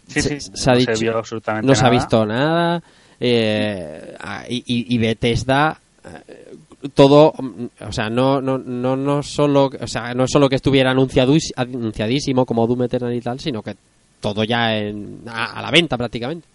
Sí, 0.09 0.23
se, 0.23 0.41
sí, 0.41 0.51
se 0.55 0.71
ha 0.71 0.73
no 0.73 0.79
dicho, 0.81 0.97
se 0.97 1.05
vio 1.05 1.19
absolutamente 1.19 1.67
no 1.67 1.75
se 1.75 1.85
ha 1.85 1.91
visto 1.91 2.25
nada. 2.25 2.83
Eh, 3.21 4.17
ah, 4.21 4.45
y, 4.49 4.63
y, 4.67 4.99
Bethesda 4.99 5.79
eh, 6.05 6.55
todo 6.95 7.35
o 7.81 7.93
sea 7.93 8.09
no 8.09 8.41
no 8.41 8.57
no 8.57 8.97
no 8.97 9.23
solo 9.25 9.71
o 9.81 9.87
sea 9.89 10.15
no 10.15 10.29
solo 10.29 10.49
que 10.49 10.55
estuviera 10.55 10.93
anunciadísimo 10.93 12.47
como 12.47 12.67
Doom 12.67 12.85
Eternal 12.85 13.13
y 13.13 13.21
tal 13.21 13.41
sino 13.41 13.61
que 13.61 13.75
todo 14.21 14.45
ya 14.45 14.77
en, 14.77 15.23
a, 15.27 15.59
a 15.59 15.63
la 15.63 15.71
venta 15.73 15.99
prácticamente 15.99 16.47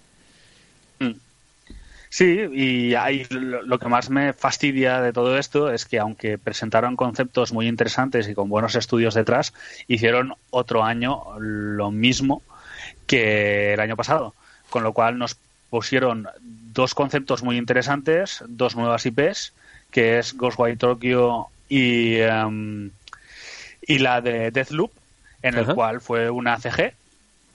Sí, 2.14 2.42
y 2.54 2.94
ahí 2.94 3.26
lo, 3.32 3.80
que 3.80 3.88
más 3.88 4.12
me 4.12 4.34
fastidia 4.34 5.02
de 5.02 5.12
todo 5.12 5.36
esto 5.40 5.74
es 5.74 5.86
que 5.86 5.98
aunque 5.98 6.38
presentaron 6.38 6.96
conceptos 6.96 7.52
muy 7.52 7.68
interesantes 7.68 8.30
y 8.30 8.36
con 8.36 8.50
buenos 8.50 8.76
estudios 8.76 9.16
detrás, 9.16 9.52
hicieron 9.88 10.36
otro 10.52 10.84
año 10.84 11.24
lo 11.40 11.90
mismo 11.90 12.44
que 13.08 13.74
el 13.74 13.80
año 13.80 13.98
pasado, 13.98 14.36
con 14.70 14.84
lo 14.84 14.94
cual 14.94 15.18
nos 15.18 15.36
pusieron 15.72 16.28
dos 16.40 16.94
conceptos 16.94 17.42
muy 17.42 17.58
interesantes, 17.58 18.44
dos 18.48 18.76
nuevas 18.76 19.08
IPs, 19.08 19.54
que 19.90 20.20
es 20.20 20.38
Ghostwire 20.38 20.78
Tokyo 20.78 21.48
y, 21.68 22.18
em, 22.18 22.92
y 23.82 23.98
la 23.98 24.22
de 24.22 24.52
Deathloop, 24.52 24.92
en 25.42 25.56
el 25.56 25.64
Ajá. 25.64 25.74
cual 25.74 26.00
fue 26.00 26.30
una 26.30 26.60
CG 26.60 26.94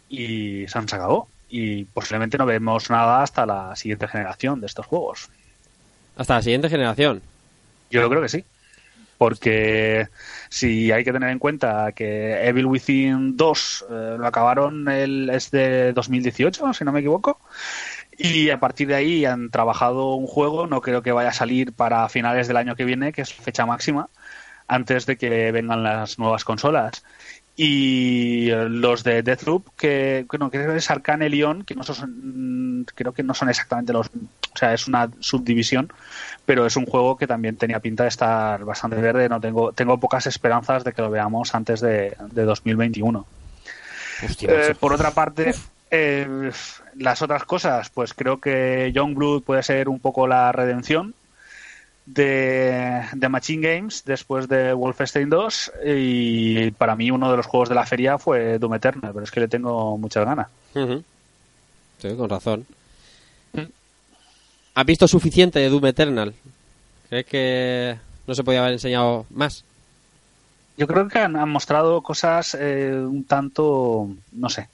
y 0.09 0.67
se 0.67 0.79
han 0.79 0.89
sacado. 0.89 1.29
Y 1.49 1.85
posiblemente 1.85 2.39
no 2.39 2.47
vemos 2.47 2.91
nada 2.91 3.23
hasta 3.23 3.47
la 3.47 3.75
siguiente 3.77 4.07
generación 4.09 4.61
de 4.61 4.67
estos 4.67 4.87
juegos. 4.87 5.31
hasta 6.17 6.35
la 6.35 6.43
siguiente 6.43 6.69
generación 6.69 7.23
Yo 7.91 8.09
creo 8.09 8.23
que 8.23 8.29
sí. 8.29 8.45
Porque 9.19 10.09
si 10.49 10.93
hay 10.93 11.03
que 11.03 11.13
tener 11.13 11.31
en 11.31 11.41
cuenta 11.41 11.91
que 11.91 12.47
Evil 12.47 12.67
Within 12.67 13.37
2 13.37 13.87
eh, 13.91 14.17
lo 14.17 14.27
acabaron 14.27 14.89
el, 14.89 15.29
es 15.31 15.51
de 15.51 15.93
2018, 15.93 16.73
si 16.73 16.85
no 16.85 16.93
me 16.93 17.01
equivoco. 17.01 17.41
Y 18.17 18.51
a 18.51 18.61
partir 18.61 18.89
de 18.89 18.95
ahí 18.95 19.25
han 19.25 19.51
trabajado 19.51 20.15
un 20.15 20.27
juego, 20.27 20.67
no 20.67 20.81
creo 20.81 21.03
que 21.03 21.13
vaya 21.13 21.31
a 21.31 21.33
salir 21.33 21.73
para 21.73 22.09
finales 22.09 22.49
del 22.49 22.57
año 22.57 22.77
que 22.77 22.85
viene, 22.85 23.13
que 23.13 23.23
es 23.23 23.33
fecha 23.33 23.67
máxima, 23.67 24.09
antes 24.69 25.07
de 25.07 25.17
que 25.17 25.53
vengan 25.53 25.83
las 25.83 26.19
nuevas 26.19 26.45
consolas. 26.45 27.05
Y 27.61 28.51
los 28.53 29.03
de 29.03 29.25
Deathloop, 29.25 29.67
que 29.77 30.25
bueno, 30.29 30.49
creo 30.49 30.71
que 30.71 30.79
es 30.79 30.91
Arcane 30.93 31.27
y 31.27 31.29
Leon, 31.29 31.65
que 31.65 31.75
no 31.75 31.83
son, 31.83 32.83
mm, 32.83 32.85
creo 32.95 33.13
que 33.13 33.25
no 33.25 33.35
son 33.35 33.49
exactamente 33.49 33.93
los, 33.93 34.07
o 34.07 34.57
sea, 34.57 34.73
es 34.73 34.87
una 34.87 35.11
subdivisión, 35.19 35.93
pero 36.47 36.67
es 36.67 36.77
un 36.77 36.87
juego 36.87 37.17
que 37.17 37.27
también 37.27 37.57
tenía 37.57 37.81
pinta 37.81 38.05
de 38.05 38.11
estar 38.11 38.65
bastante 38.65 38.95
verde. 38.99 39.29
No 39.29 39.41
tengo, 39.41 39.73
tengo 39.73 39.99
pocas 39.99 40.29
esperanzas 40.29 40.85
de 40.85 40.93
que 40.93 41.03
lo 41.03 41.11
veamos 41.11 41.53
antes 41.53 41.81
de, 41.81 42.17
de 42.31 42.45
2021. 42.45 43.27
Hostia, 44.25 44.49
Eh, 44.53 44.77
por 44.79 44.93
otra 44.93 45.11
parte, 45.11 45.53
eh, 45.91 46.53
las 46.95 47.23
otras 47.23 47.43
cosas, 47.43 47.91
pues 47.91 48.15
creo 48.15 48.39
que 48.39 48.93
Youngblood 48.95 49.43
puede 49.43 49.65
ser 49.65 49.89
un 49.89 49.99
poco 49.99 50.29
la 50.29 50.53
redención 50.53 51.13
de, 52.15 53.03
de 53.13 53.29
Machine 53.29 53.67
Games 53.67 54.03
después 54.05 54.49
de 54.49 54.73
Wolfenstein 54.73 55.29
2 55.29 55.73
y 55.87 56.71
para 56.73 56.97
mí 56.97 57.11
uno 57.11 57.31
de 57.31 57.37
los 57.37 57.47
juegos 57.47 57.69
de 57.69 57.75
la 57.75 57.87
feria 57.87 58.19
fue 58.19 58.59
Doom 58.59 58.75
Eternal, 58.75 59.13
pero 59.13 59.25
es 59.25 59.31
que 59.31 59.41
le 59.41 59.49
tengo 59.49 59.99
muchas 59.99 60.25
ganas. 60.25 60.49
Ujú. 60.75 61.03
Sí, 61.99 62.15
con 62.17 62.31
razón. 62.31 62.67
¿Has 64.75 64.87
visto 64.87 65.09
suficiente 65.09 65.59
de 65.59 65.69
Doom 65.69 65.87
Eternal? 65.87 66.35
¿Crees 67.09 67.27
que 67.27 67.99
no 68.27 68.35
se 68.35 68.45
podía 68.45 68.61
haber 68.61 68.75
enseñado 68.75 69.27
más? 69.31 69.65
Yo 70.77 70.87
creo 70.87 71.09
que 71.09 71.19
han, 71.19 71.35
han 71.35 71.49
mostrado 71.49 72.01
cosas 72.01 72.57
eh, 72.59 72.93
un 72.95 73.25
tanto, 73.25 74.09
no 74.33 74.49
sé. 74.49 74.69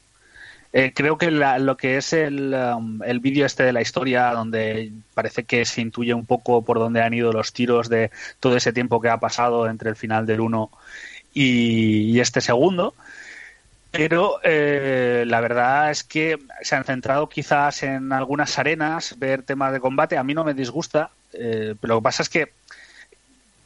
Eh, 0.76 0.92
creo 0.92 1.16
que 1.18 1.30
lo 1.30 1.76
que 1.76 1.98
es 1.98 2.12
el, 2.12 2.52
um, 2.52 3.00
el 3.04 3.20
vídeo 3.20 3.46
este 3.46 3.62
de 3.62 3.72
la 3.72 3.80
historia, 3.80 4.32
donde 4.32 4.90
parece 5.14 5.44
que 5.44 5.64
se 5.64 5.80
intuye 5.80 6.12
un 6.12 6.26
poco 6.26 6.64
por 6.64 6.80
dónde 6.80 7.00
han 7.00 7.14
ido 7.14 7.32
los 7.32 7.52
tiros 7.52 7.88
de 7.88 8.10
todo 8.40 8.56
ese 8.56 8.72
tiempo 8.72 9.00
que 9.00 9.08
ha 9.08 9.20
pasado 9.20 9.68
entre 9.68 9.90
el 9.90 9.94
final 9.94 10.26
del 10.26 10.40
1 10.40 10.70
y, 11.32 12.10
y 12.10 12.18
este 12.18 12.40
segundo. 12.40 12.92
Pero 13.92 14.40
eh, 14.42 15.22
la 15.28 15.40
verdad 15.40 15.92
es 15.92 16.02
que 16.02 16.40
se 16.62 16.74
han 16.74 16.82
centrado 16.82 17.28
quizás 17.28 17.84
en 17.84 18.12
algunas 18.12 18.58
arenas, 18.58 19.16
ver 19.20 19.44
temas 19.44 19.72
de 19.72 19.78
combate. 19.78 20.18
A 20.18 20.24
mí 20.24 20.34
no 20.34 20.42
me 20.42 20.54
disgusta, 20.54 21.10
eh, 21.32 21.76
pero 21.80 21.94
lo 21.94 22.00
que 22.00 22.04
pasa 22.04 22.24
es 22.24 22.28
que 22.28 22.52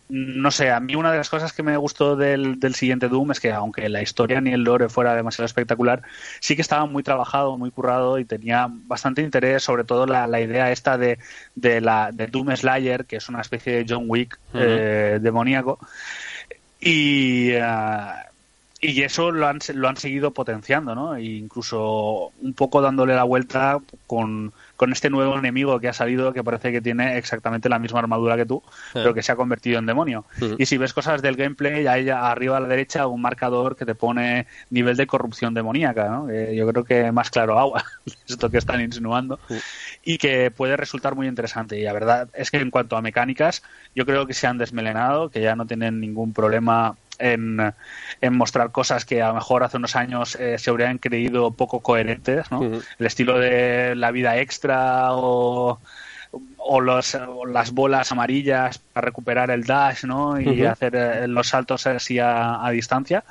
no 0.08 0.50
sé, 0.50 0.70
a 0.70 0.80
mí 0.80 0.94
una 0.94 1.12
de 1.12 1.18
las 1.18 1.28
cosas 1.28 1.52
que 1.52 1.62
me 1.62 1.76
gustó 1.76 2.16
del, 2.16 2.58
del 2.58 2.74
siguiente 2.74 3.08
Doom 3.08 3.32
es 3.32 3.40
que 3.40 3.52
aunque 3.52 3.88
la 3.88 4.02
historia 4.02 4.40
ni 4.40 4.52
el 4.52 4.62
lore 4.62 4.88
fuera 4.88 5.14
demasiado 5.14 5.44
espectacular, 5.46 6.02
sí 6.40 6.56
que 6.56 6.62
estaba 6.62 6.86
muy 6.86 7.02
trabajado, 7.02 7.58
muy 7.58 7.70
currado 7.70 8.18
y 8.18 8.24
tenía 8.24 8.68
bastante 8.70 9.22
interés, 9.22 9.62
sobre 9.62 9.84
todo 9.84 10.06
la, 10.06 10.26
la 10.26 10.40
idea 10.40 10.72
esta 10.72 10.96
de, 10.96 11.18
de 11.54 11.80
la 11.80 12.10
de 12.12 12.26
Doom 12.26 12.56
Slayer, 12.56 13.04
que 13.04 13.16
es 13.16 13.28
una 13.28 13.42
especie 13.42 13.74
de 13.74 13.86
John 13.88 14.04
Wick 14.08 14.38
eh, 14.54 15.18
demoníaco. 15.20 15.78
Y, 16.80 17.52
ah, 17.60 18.28
y 18.80 19.02
eso 19.02 19.32
lo 19.32 19.48
han, 19.48 19.58
lo 19.74 19.88
han 19.88 19.96
seguido 19.96 20.32
potenciando, 20.32 20.94
¿no? 20.94 21.16
E 21.16 21.24
incluso 21.24 22.32
un 22.40 22.54
poco 22.54 22.80
dándole 22.80 23.14
la 23.14 23.24
vuelta 23.24 23.80
con, 24.06 24.52
con 24.78 24.92
este 24.92 25.10
nuevo 25.10 25.36
enemigo 25.36 25.80
que 25.80 25.88
ha 25.88 25.92
salido 25.92 26.32
que 26.32 26.44
parece 26.44 26.70
que 26.70 26.80
tiene 26.80 27.18
exactamente 27.18 27.68
la 27.68 27.80
misma 27.80 27.98
armadura 27.98 28.36
que 28.36 28.46
tú, 28.46 28.62
pero 28.94 29.12
que 29.12 29.24
se 29.24 29.32
ha 29.32 29.36
convertido 29.36 29.80
en 29.80 29.86
demonio. 29.86 30.24
Ujú. 30.40 30.54
Y 30.56 30.66
si 30.66 30.78
ves 30.78 30.94
cosas 30.94 31.20
del 31.20 31.34
gameplay, 31.34 31.88
hay 31.88 32.08
arriba 32.08 32.58
a 32.58 32.60
la 32.60 32.68
derecha 32.68 33.08
un 33.08 33.20
marcador 33.20 33.74
que 33.74 33.84
te 33.84 33.96
pone 33.96 34.46
nivel 34.70 34.96
de 34.96 35.08
corrupción 35.08 35.52
demoníaca, 35.52 36.08
¿no? 36.08 36.32
Yo 36.32 36.68
creo 36.68 36.84
que 36.84 37.10
más 37.10 37.28
claro 37.28 37.58
agua, 37.58 37.84
esto 38.28 38.50
que 38.50 38.58
están 38.58 38.80
insinuando, 38.80 39.40
y 40.04 40.16
que 40.16 40.52
puede 40.52 40.76
resultar 40.76 41.16
muy 41.16 41.26
interesante. 41.26 41.76
Y 41.76 41.82
la 41.82 41.92
verdad 41.92 42.28
es 42.32 42.52
que 42.52 42.58
en 42.58 42.70
cuanto 42.70 42.96
a 42.96 43.02
mecánicas, 43.02 43.64
yo 43.96 44.06
creo 44.06 44.28
que 44.28 44.32
se 44.32 44.46
han 44.46 44.58
desmelenado, 44.58 45.28
que 45.28 45.40
ya 45.40 45.56
no 45.56 45.66
tienen 45.66 45.98
ningún 45.98 46.32
problema 46.32 46.94
en, 47.18 47.72
en 48.20 48.36
mostrar 48.36 48.70
cosas 48.70 49.04
que 49.04 49.22
a 49.22 49.28
lo 49.28 49.34
mejor 49.34 49.62
hace 49.62 49.76
unos 49.76 49.96
años 49.96 50.36
eh, 50.36 50.58
se 50.58 50.70
habrían 50.70 50.98
creído 50.98 51.50
poco 51.52 51.80
coherentes, 51.80 52.50
¿no? 52.50 52.62
El 52.98 53.06
estilo 53.06 53.38
de 53.38 53.94
la 53.94 54.10
vida 54.10 54.38
extra 54.38 55.12
o, 55.12 55.78
o, 56.56 56.80
los, 56.80 57.14
o 57.14 57.46
las 57.46 57.72
bolas 57.72 58.12
amarillas 58.12 58.78
para 58.78 59.06
recuperar 59.06 59.50
el 59.50 59.64
dash, 59.64 60.04
¿no? 60.04 60.40
Y 60.40 60.64
hacer 60.64 60.94
eh, 60.94 61.28
los 61.28 61.48
saltos 61.48 61.86
así 61.86 62.18
a, 62.18 62.64
a 62.64 62.70
distancia. 62.70 63.24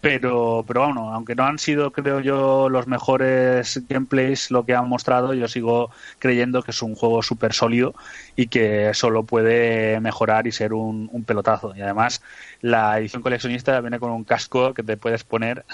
Pero, 0.00 0.64
pero 0.66 0.84
bueno, 0.84 1.12
aunque 1.12 1.34
no 1.34 1.44
han 1.44 1.58
sido, 1.58 1.90
creo 1.90 2.20
yo, 2.20 2.68
los 2.68 2.86
mejores 2.86 3.82
gameplays 3.88 4.50
lo 4.50 4.64
que 4.64 4.74
han 4.74 4.88
mostrado, 4.88 5.34
yo 5.34 5.48
sigo 5.48 5.90
creyendo 6.18 6.62
que 6.62 6.70
es 6.70 6.82
un 6.82 6.94
juego 6.94 7.22
súper 7.22 7.52
sólido 7.54 7.94
y 8.36 8.46
que 8.48 8.94
solo 8.94 9.24
puede 9.24 9.98
mejorar 10.00 10.46
y 10.46 10.52
ser 10.52 10.74
un, 10.74 11.08
un 11.12 11.24
pelotazo. 11.24 11.74
Y 11.74 11.80
además, 11.80 12.22
la 12.60 12.98
edición 12.98 13.22
coleccionista 13.22 13.80
viene 13.80 13.98
con 13.98 14.12
un 14.12 14.24
casco 14.24 14.74
que 14.74 14.82
te 14.82 14.96
puedes 14.96 15.24
poner 15.24 15.64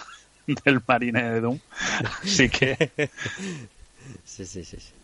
del 0.65 0.81
marine 0.87 1.23
de 1.31 1.41
Doom. 1.41 1.59
Así 2.23 2.49
que 2.49 2.77
Sí, 4.25 4.47
sí, 4.47 4.65
sí. 4.65 4.79
sí. 4.81 5.02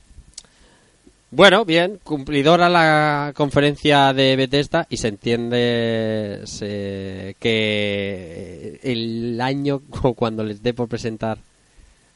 Bueno, 1.30 1.66
bien, 1.66 1.98
cumplidora 2.02 2.70
la 2.70 3.32
conferencia 3.36 4.14
de 4.14 4.34
Bethesda 4.34 4.86
y 4.88 4.96
se 4.96 5.09
entiende 5.09 6.40
se- 6.44 7.36
que 7.38 8.80
el 8.82 9.38
año 9.40 9.80
cu- 9.80 10.14
cuando 10.16 10.42
les 10.42 10.62
dé 10.62 10.72
por 10.72 10.88
presentar 10.88 11.36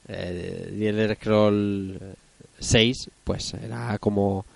eh, 0.09 0.69
Elder 0.81 1.17
Scroll 1.17 1.99
6, 2.59 3.11
pues 3.25 3.53
era 3.55 3.99
como, 3.99 4.47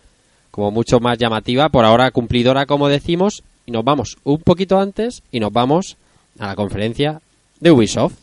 como 0.51 0.71
mucho 0.71 1.01
más 1.01 1.19
llamativa. 1.19 1.69
Por 1.69 1.85
ahora 1.85 2.11
cumplidora, 2.11 2.65
como 2.65 2.89
decimos, 2.89 3.43
y 3.67 3.73
nos 3.73 3.85
vamos 3.85 4.17
un 4.25 4.39
poquito 4.41 4.81
antes 4.81 5.23
y 5.31 5.39
nos 5.39 5.53
vamos 5.53 5.99
a 6.39 6.47
la 6.47 6.57
conferencia 6.57 7.21
de 7.61 7.71
Ubisoft. 7.73 8.15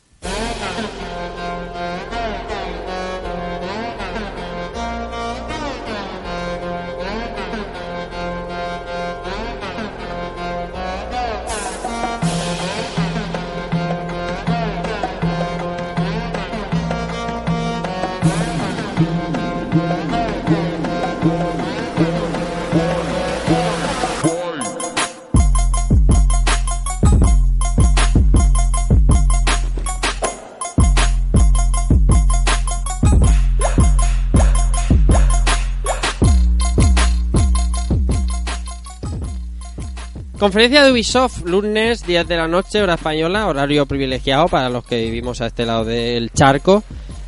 Conferencia 40.44 40.84
de 40.84 40.91
Ubisoft, 40.91 41.45
lunes 41.45 42.06
10 42.06 42.28
de 42.28 42.36
la 42.36 42.49
noche, 42.49 42.82
hora 42.82 42.95
española, 42.95 43.48
horario 43.48 43.86
privilegiado 43.86 44.49
para 44.49 44.70
los 44.70 44.84
que 44.84 45.06
vivimos 45.06 45.40
a 45.40 45.45
este 45.45 45.65
lado 45.65 45.86
del 45.86 46.32
charco. 46.34 46.84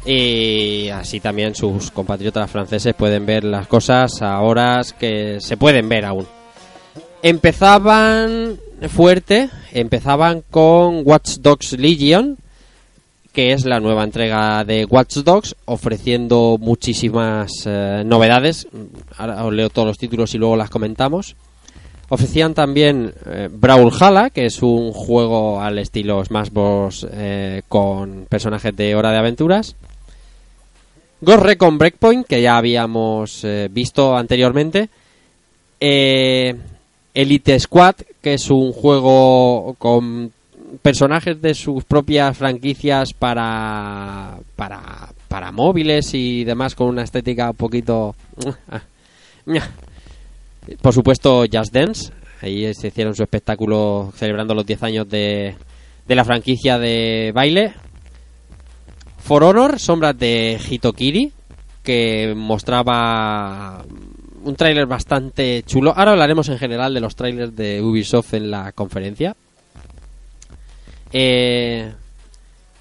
Y 0.05 0.89
así 0.89 1.21
también 1.21 1.55
sus 1.55 1.91
compatriotas 1.91 2.51
franceses 2.51 2.93
pueden 2.93 3.25
ver 3.25 3.45
las 3.45 3.67
cosas 3.67 4.21
a 4.21 4.41
horas 4.41 4.91
que 4.91 5.37
se 5.39 5.55
pueden 5.55 5.87
ver 5.87 6.03
aún. 6.03 6.27
Empezaban 7.21 8.59
fuerte, 8.89 9.49
empezaban 9.71 10.43
con 10.51 11.03
Watch 11.05 11.37
Dogs 11.37 11.71
Legion, 11.79 12.37
que 13.31 13.53
es 13.53 13.63
la 13.63 13.79
nueva 13.79 14.03
entrega 14.03 14.65
de 14.65 14.83
Watch 14.83 15.19
Dogs, 15.19 15.55
ofreciendo 15.63 16.57
muchísimas 16.59 17.49
eh, 17.65 18.03
novedades. 18.05 18.67
Ahora 19.15 19.45
os 19.45 19.53
leo 19.53 19.69
todos 19.69 19.87
los 19.87 19.97
títulos 19.97 20.35
y 20.35 20.37
luego 20.37 20.57
las 20.57 20.69
comentamos. 20.69 21.37
Ofrecían 22.09 22.53
también 22.53 23.13
eh, 23.25 23.49
Brawlhalla, 23.51 24.29
que 24.29 24.45
es 24.45 24.61
un 24.61 24.91
juego 24.91 25.59
al 25.59 25.79
estilo 25.79 26.23
Smash 26.23 26.49
Bros. 26.51 27.07
eh, 27.11 27.63
con 27.67 28.27
personajes 28.29 28.75
de 28.75 28.95
Hora 28.95 29.11
de 29.11 29.17
Aventuras. 29.17 29.75
Ghost 31.21 31.43
Recon 31.43 31.77
Breakpoint, 31.77 32.27
que 32.27 32.41
ya 32.41 32.57
habíamos 32.57 33.43
eh, 33.43 33.67
visto 33.71 34.15
anteriormente. 34.15 34.89
Eh, 35.79 36.55
Elite 37.13 37.59
Squad, 37.59 37.95
que 38.21 38.35
es 38.35 38.51
un 38.51 38.71
juego 38.73 39.75
con 39.79 40.31
personajes 40.81 41.41
de 41.41 41.53
sus 41.55 41.83
propias 41.85 42.37
franquicias 42.37 43.13
para, 43.13 44.37
para, 44.55 45.09
para 45.27 45.51
móviles 45.51 46.13
y 46.13 46.43
demás, 46.43 46.75
con 46.75 46.87
una 46.87 47.03
estética 47.03 47.49
un 47.49 47.55
poquito... 47.55 48.15
Por 50.81 50.93
supuesto, 50.93 51.45
Just 51.51 51.73
Dance. 51.73 52.11
Ahí 52.41 52.73
se 52.73 52.87
hicieron 52.87 53.15
su 53.15 53.23
espectáculo 53.23 54.11
celebrando 54.15 54.53
los 54.53 54.65
10 54.65 54.83
años 54.83 55.09
de, 55.09 55.55
de 56.07 56.15
la 56.15 56.25
franquicia 56.25 56.77
de 56.77 57.31
baile. 57.33 57.73
For 59.19 59.43
Honor, 59.43 59.79
Sombras 59.79 60.17
de 60.17 60.59
Hitokiri, 60.69 61.31
que 61.83 62.33
mostraba 62.35 63.83
un 64.43 64.55
tráiler 64.55 64.85
bastante 64.85 65.63
chulo. 65.65 65.93
Ahora 65.95 66.11
hablaremos 66.11 66.49
en 66.49 66.59
general 66.59 66.93
de 66.93 66.99
los 66.99 67.15
trailers 67.15 67.55
de 67.55 67.81
Ubisoft 67.81 68.33
en 68.35 68.51
la 68.51 68.71
conferencia. 68.73 69.35
Eh, 71.11 71.91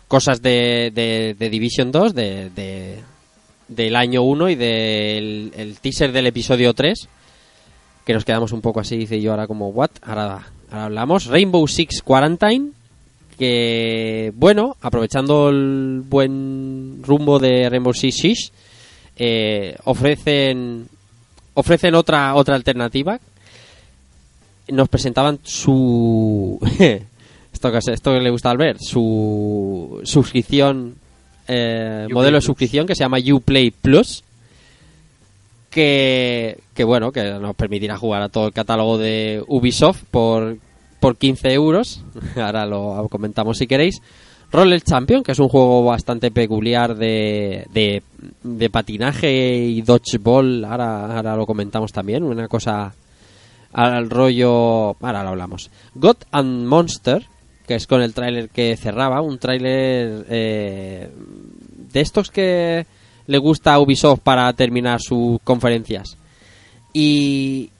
cosas 0.08 0.42
de, 0.42 0.90
de, 1.38 1.48
Division 1.48 1.92
2, 1.92 2.14
de, 2.14 2.50
de- 2.50 3.00
del 3.68 3.96
año 3.96 4.22
1 4.22 4.50
y 4.50 4.54
del 4.56 5.52
el 5.56 5.78
teaser 5.78 6.12
del 6.12 6.26
episodio 6.26 6.74
3 6.74 7.08
que 8.04 8.12
nos 8.12 8.24
quedamos 8.24 8.52
un 8.52 8.60
poco 8.60 8.80
así, 8.80 8.96
dice 8.96 9.20
yo 9.20 9.30
ahora 9.30 9.46
como, 9.46 9.68
what? 9.68 9.90
Ahora, 10.02 10.46
ahora 10.70 10.84
hablamos. 10.84 11.26
Rainbow 11.26 11.66
Six 11.66 12.02
Quarantine, 12.02 12.70
que, 13.38 14.32
bueno, 14.36 14.76
aprovechando 14.80 15.48
el 15.48 16.02
buen 16.04 17.02
rumbo 17.02 17.38
de 17.38 17.68
Rainbow 17.70 17.94
Six 17.94 18.14
Siege, 18.14 18.50
eh, 19.16 19.76
ofrecen 19.84 20.88
ofrecen 21.54 21.94
otra 21.94 22.34
otra 22.34 22.56
alternativa. 22.56 23.18
Nos 24.68 24.88
presentaban 24.88 25.40
su... 25.42 26.58
esto, 27.52 27.70
que, 27.70 27.78
esto 27.78 28.12
que 28.12 28.20
le 28.20 28.30
gusta 28.30 28.50
al 28.50 28.56
ver, 28.56 28.78
su 28.80 30.00
suscripción, 30.04 30.96
eh, 31.46 32.06
modelo 32.10 32.38
de 32.38 32.40
suscripción 32.40 32.86
que 32.86 32.94
se 32.94 33.04
llama 33.04 33.18
Uplay 33.18 33.70
Plus 33.70 34.23
que, 35.74 36.60
que 36.72 36.84
bueno, 36.84 37.10
que 37.10 37.24
nos 37.32 37.56
permitirá 37.56 37.96
jugar 37.96 38.22
a 38.22 38.28
todo 38.28 38.46
el 38.46 38.52
catálogo 38.52 38.96
de 38.96 39.42
Ubisoft 39.48 40.04
por, 40.08 40.56
por 41.00 41.16
15 41.16 41.52
euros. 41.52 42.04
Ahora 42.36 42.64
lo 42.64 43.08
comentamos 43.10 43.58
si 43.58 43.66
queréis. 43.66 44.00
Roller 44.52 44.80
Champion, 44.82 45.24
que 45.24 45.32
es 45.32 45.38
un 45.40 45.48
juego 45.48 45.84
bastante 45.84 46.30
peculiar 46.30 46.94
de, 46.94 47.66
de, 47.72 48.70
patinaje 48.70 49.56
y 49.56 49.82
dodgeball. 49.82 50.64
Ahora, 50.64 51.16
ahora 51.16 51.34
lo 51.34 51.44
comentamos 51.44 51.90
también. 51.90 52.22
Una 52.22 52.46
cosa 52.46 52.94
al 53.72 54.08
rollo. 54.08 54.90
Ahora 54.90 55.24
lo 55.24 55.30
hablamos. 55.30 55.72
God 55.96 56.18
and 56.30 56.66
Monster, 56.66 57.26
que 57.66 57.74
es 57.74 57.88
con 57.88 58.00
el 58.00 58.14
tráiler 58.14 58.48
que 58.48 58.76
cerraba. 58.76 59.22
Un 59.22 59.38
tráiler 59.38 60.24
eh, 60.28 61.10
de 61.92 62.00
estos 62.00 62.30
que 62.30 62.86
le 63.26 63.38
gusta 63.38 63.74
a 63.74 63.80
Ubisoft 63.80 64.20
para 64.20 64.52
terminar 64.52 65.00
sus 65.00 65.40
conferencias. 65.42 66.16
Y. 66.92 67.70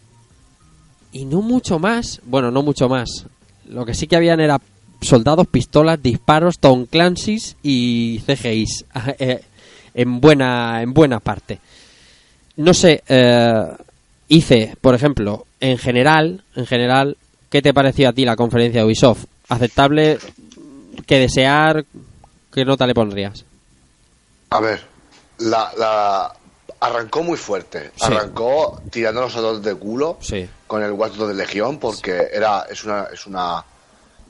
Y 1.13 1.25
no 1.27 1.43
mucho 1.43 1.79
más. 1.79 2.21
Bueno, 2.25 2.51
no 2.51 2.63
mucho 2.63 2.89
más. 2.89 3.27
Lo 3.69 3.85
que 3.87 3.95
sí 3.95 4.07
que 4.07 4.17
habían 4.17 4.41
era 4.41 4.61
soldados, 5.01 5.47
pistolas, 5.47 6.03
disparos, 6.03 6.59
Tom 6.59 6.87
Clancy's 6.87 7.57
y 7.63 8.21
CGI's. 8.27 8.85
eh, 9.19 9.43
en 9.95 10.21
buena, 10.21 10.83
en 10.83 10.93
buena 10.93 11.21
parte. 11.21 11.61
No 12.57 12.75
sé, 12.75 13.03
eh, 13.09 13.65
hice, 14.29 14.75
por 14.81 14.95
ejemplo, 14.95 15.47
en 15.61 15.79
general, 15.79 16.43
en 16.57 16.67
general, 16.67 17.17
¿qué 17.49 17.63
te 17.63 17.73
pareció 17.73 18.09
a 18.09 18.13
ti 18.13 18.25
la 18.25 18.37
conferencia 18.37 18.81
de 18.81 18.87
Ubisoft? 18.87 19.27
¿Aceptable? 19.49 20.19
que 21.07 21.19
desear, 21.19 21.85
¿qué 22.53 22.65
nota 22.65 22.87
le 22.87 22.95
pondrías? 22.95 23.45
A 24.51 24.61
ver, 24.61 24.81
la, 25.45 25.73
la- 25.77 26.33
arrancó 26.81 27.23
muy 27.23 27.39
fuerte. 27.39 27.93
Sí. 27.97 28.05
Arrancó 28.05 28.81
tirándonos 28.91 29.35
a 29.37 29.39
todos 29.39 29.63
de 29.63 29.75
culo 29.75 30.19
Sí. 30.21 30.49
con 30.67 30.83
el 30.83 30.93
Watch 30.93 31.15
Dogs 31.15 31.29
de 31.29 31.35
Legión 31.35 31.79
porque 31.79 32.29
era 32.33 32.67
es 32.71 32.85
una 32.85 33.05
es 33.13 33.27
una 33.27 33.65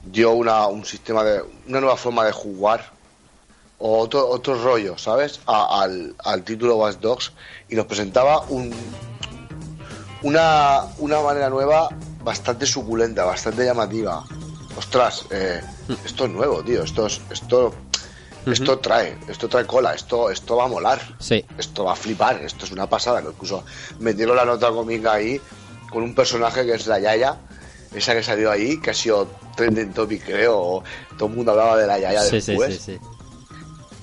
dio 0.05 0.33
una 0.33 0.67
un 0.67 0.85
sistema 0.85 1.25
de 1.25 1.43
una 1.67 1.81
nueva 1.81 1.97
forma 1.97 2.25
de 2.25 2.33
jugar 2.33 2.93
o 3.79 3.99
otro 3.99 4.29
otro 4.29 4.55
rollo, 4.63 4.97
¿sabes? 4.99 5.41
A- 5.47 5.83
al, 5.83 6.15
al 6.25 6.43
título 6.45 6.77
Watch 6.77 6.99
Dogs 6.99 7.33
y 7.69 7.75
nos 7.75 7.87
presentaba 7.87 8.43
un 8.49 8.73
una 10.23 10.85
una 10.99 11.21
manera 11.21 11.51
nueva 11.51 11.89
bastante 12.23 12.67
suculenta, 12.67 13.25
bastante 13.25 13.65
llamativa. 13.65 14.25
Ostras, 14.77 15.27
eh, 15.31 15.61
esto 16.05 16.25
es 16.25 16.31
nuevo, 16.31 16.63
tío. 16.65 16.83
Esto 16.83 17.07
es, 17.07 17.21
esto 17.31 17.75
esto 18.47 18.79
trae, 18.79 19.17
esto 19.29 19.49
trae 19.49 19.67
cola, 19.67 19.95
esto 19.95 20.31
esto 20.31 20.57
va 20.57 20.65
a 20.65 20.69
molar 20.69 21.01
Sí. 21.19 21.45
esto 21.59 21.85
va 21.85 21.93
a 21.93 21.97
flipar, 21.97 22.43
esto 22.43 22.65
es 22.65 22.73
una 22.73 22.89
pasada. 22.89 23.23
Incluso 23.27 23.65
metieron 24.01 24.37
la 24.37 24.45
nota 24.45 24.69
cómica 24.71 25.15
ahí 25.15 25.41
con 25.91 26.03
un 26.03 26.15
personaje 26.15 26.65
que 26.67 26.75
es 26.75 26.87
la 26.87 26.99
Yaya, 26.99 27.37
esa 27.95 28.15
que 28.15 28.23
salió 28.23 28.51
ahí, 28.51 28.81
que 28.81 28.91
ha 28.91 28.95
sido 28.95 29.29
trending 29.57 29.93
topic, 29.93 30.25
creo. 30.25 30.59
o 30.59 30.85
Todo 31.17 31.29
el 31.29 31.37
mundo 31.37 31.53
hablaba 31.53 31.77
de 31.77 31.87
la 31.87 31.99
Yaya 31.99 32.23
sí, 32.23 32.37
después, 32.41 32.75
sí, 32.77 32.93
sí. 32.95 32.99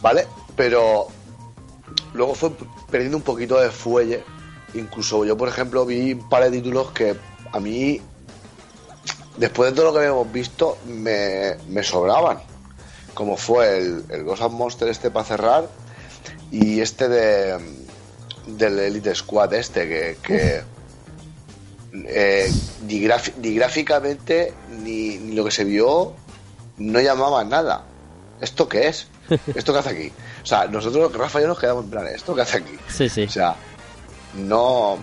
¿vale? 0.02 0.28
Pero 0.56 1.08
luego 2.14 2.34
fue 2.36 2.52
perdiendo 2.90 3.18
un 3.18 3.24
poquito 3.24 3.60
de 3.60 3.70
fuelle. 3.70 4.24
Incluso 4.74 5.26
yo, 5.26 5.36
por 5.38 5.50
ejemplo, 5.50 5.86
vi 5.86 6.14
un 6.14 6.30
par 6.30 6.44
de 6.44 6.52
títulos 6.52 6.92
que 6.92 7.16
a 7.52 7.60
mí, 7.60 8.00
después 9.38 9.70
de 9.72 9.76
todo 9.76 9.88
lo 9.88 9.92
que 9.94 10.00
habíamos 10.00 10.32
visto, 10.32 10.78
me, 10.86 11.58
me 11.68 11.84
sobraban. 11.84 12.40
Como 13.14 13.38
fue 13.38 13.78
el, 13.78 14.06
el 14.10 14.24
Ghost 14.24 14.42
of 14.42 14.54
Monster 14.54 14.88
este 14.88 15.12
para 15.12 15.26
cerrar 15.26 15.70
y 16.52 16.80
este 16.80 17.08
de 17.10 17.58
del 18.48 18.80
Elite 18.80 19.14
Squad 19.14 19.54
este 19.54 19.88
que, 19.88 20.18
que 20.24 20.64
eh, 21.94 22.52
ni, 22.88 23.08
ni 23.42 23.56
gráficamente 23.56 24.54
ni, 24.84 25.18
ni 25.18 25.36
lo 25.36 25.46
que 25.46 25.52
se 25.52 25.64
vio 25.64 26.14
no 26.78 27.00
llamaba 27.00 27.44
nada. 27.44 27.84
¿Esto 28.40 28.68
qué 28.68 28.88
es? 28.88 29.08
¿Esto 29.56 29.74
qué 29.74 29.80
hace 29.80 29.90
aquí? 29.90 30.12
O 30.44 30.46
sea, 30.46 30.68
nosotros, 30.68 31.14
Rafa 31.14 31.40
y 31.40 31.44
yo 31.44 31.48
nos 31.48 31.60
quedamos 31.60 31.86
en 31.86 31.92
plan, 31.92 32.08
¿esto 32.08 32.34
qué 32.36 32.42
hace 32.42 32.58
aquí? 32.58 32.78
Sí, 32.88 33.08
sí. 33.10 33.24
O 33.24 33.30
sea, 33.30 33.56
no. 34.36 34.98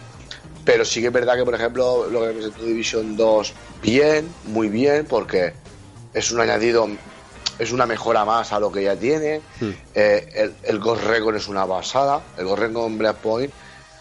Pero 0.65 0.85
sí 0.85 1.01
que 1.01 1.07
es 1.07 1.13
verdad 1.13 1.37
que, 1.37 1.45
por 1.45 1.55
ejemplo, 1.55 2.09
lo 2.11 2.23
que 2.23 2.31
presentó 2.33 2.63
Division 2.65 3.17
2, 3.17 3.53
bien, 3.83 4.29
muy 4.47 4.69
bien, 4.69 5.07
porque 5.07 5.55
es 6.13 6.31
un 6.31 6.41
añadido, 6.41 6.89
es 7.59 7.73
una 7.73 7.87
mejora 7.87 8.25
más 8.25 8.53
a 8.53 8.61
lo 8.61 8.71
que 8.71 8.83
ya 8.85 8.97
tiene. 8.97 9.41
Hmm. 9.61 9.71
Eh, 9.95 10.29
el, 10.35 10.55
el 10.65 10.79
Ghost 10.79 11.05
Recon 11.05 11.37
es 11.37 11.49
una 11.49 11.65
basada. 11.65 12.21
El 12.37 12.45
Ghost 12.47 12.59
Recon 12.61 12.97
Breakpoint 12.99 13.53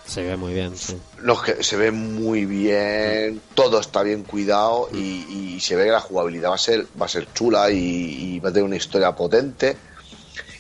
Se 0.05 0.21
ve 0.23 0.37
muy 0.37 0.53
bien, 0.53 0.75
sí. 0.77 0.97
los 1.21 1.41
que 1.43 1.63
se 1.63 1.75
ve 1.75 1.91
muy 1.91 2.45
bien, 2.45 3.41
todo 3.55 3.79
está 3.79 4.03
bien 4.03 4.23
cuidado 4.23 4.89
y, 4.93 5.55
y 5.55 5.59
se 5.59 5.75
ve 5.75 5.85
que 5.85 5.91
la 5.91 5.99
jugabilidad 5.99 6.51
va 6.51 6.55
a 6.55 6.59
ser, 6.59 6.85
va 7.01 7.07
a 7.07 7.09
ser 7.09 7.27
chula 7.33 7.69
y, 7.71 8.35
y 8.35 8.39
va 8.39 8.49
a 8.49 8.51
tener 8.53 8.65
una 8.65 8.77
historia 8.77 9.11
potente. 9.13 9.75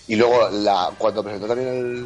Y 0.09 0.15
luego 0.15 0.49
la, 0.51 0.89
cuando 0.97 1.21
presentó 1.23 1.47
también 1.47 1.69
el 1.69 2.05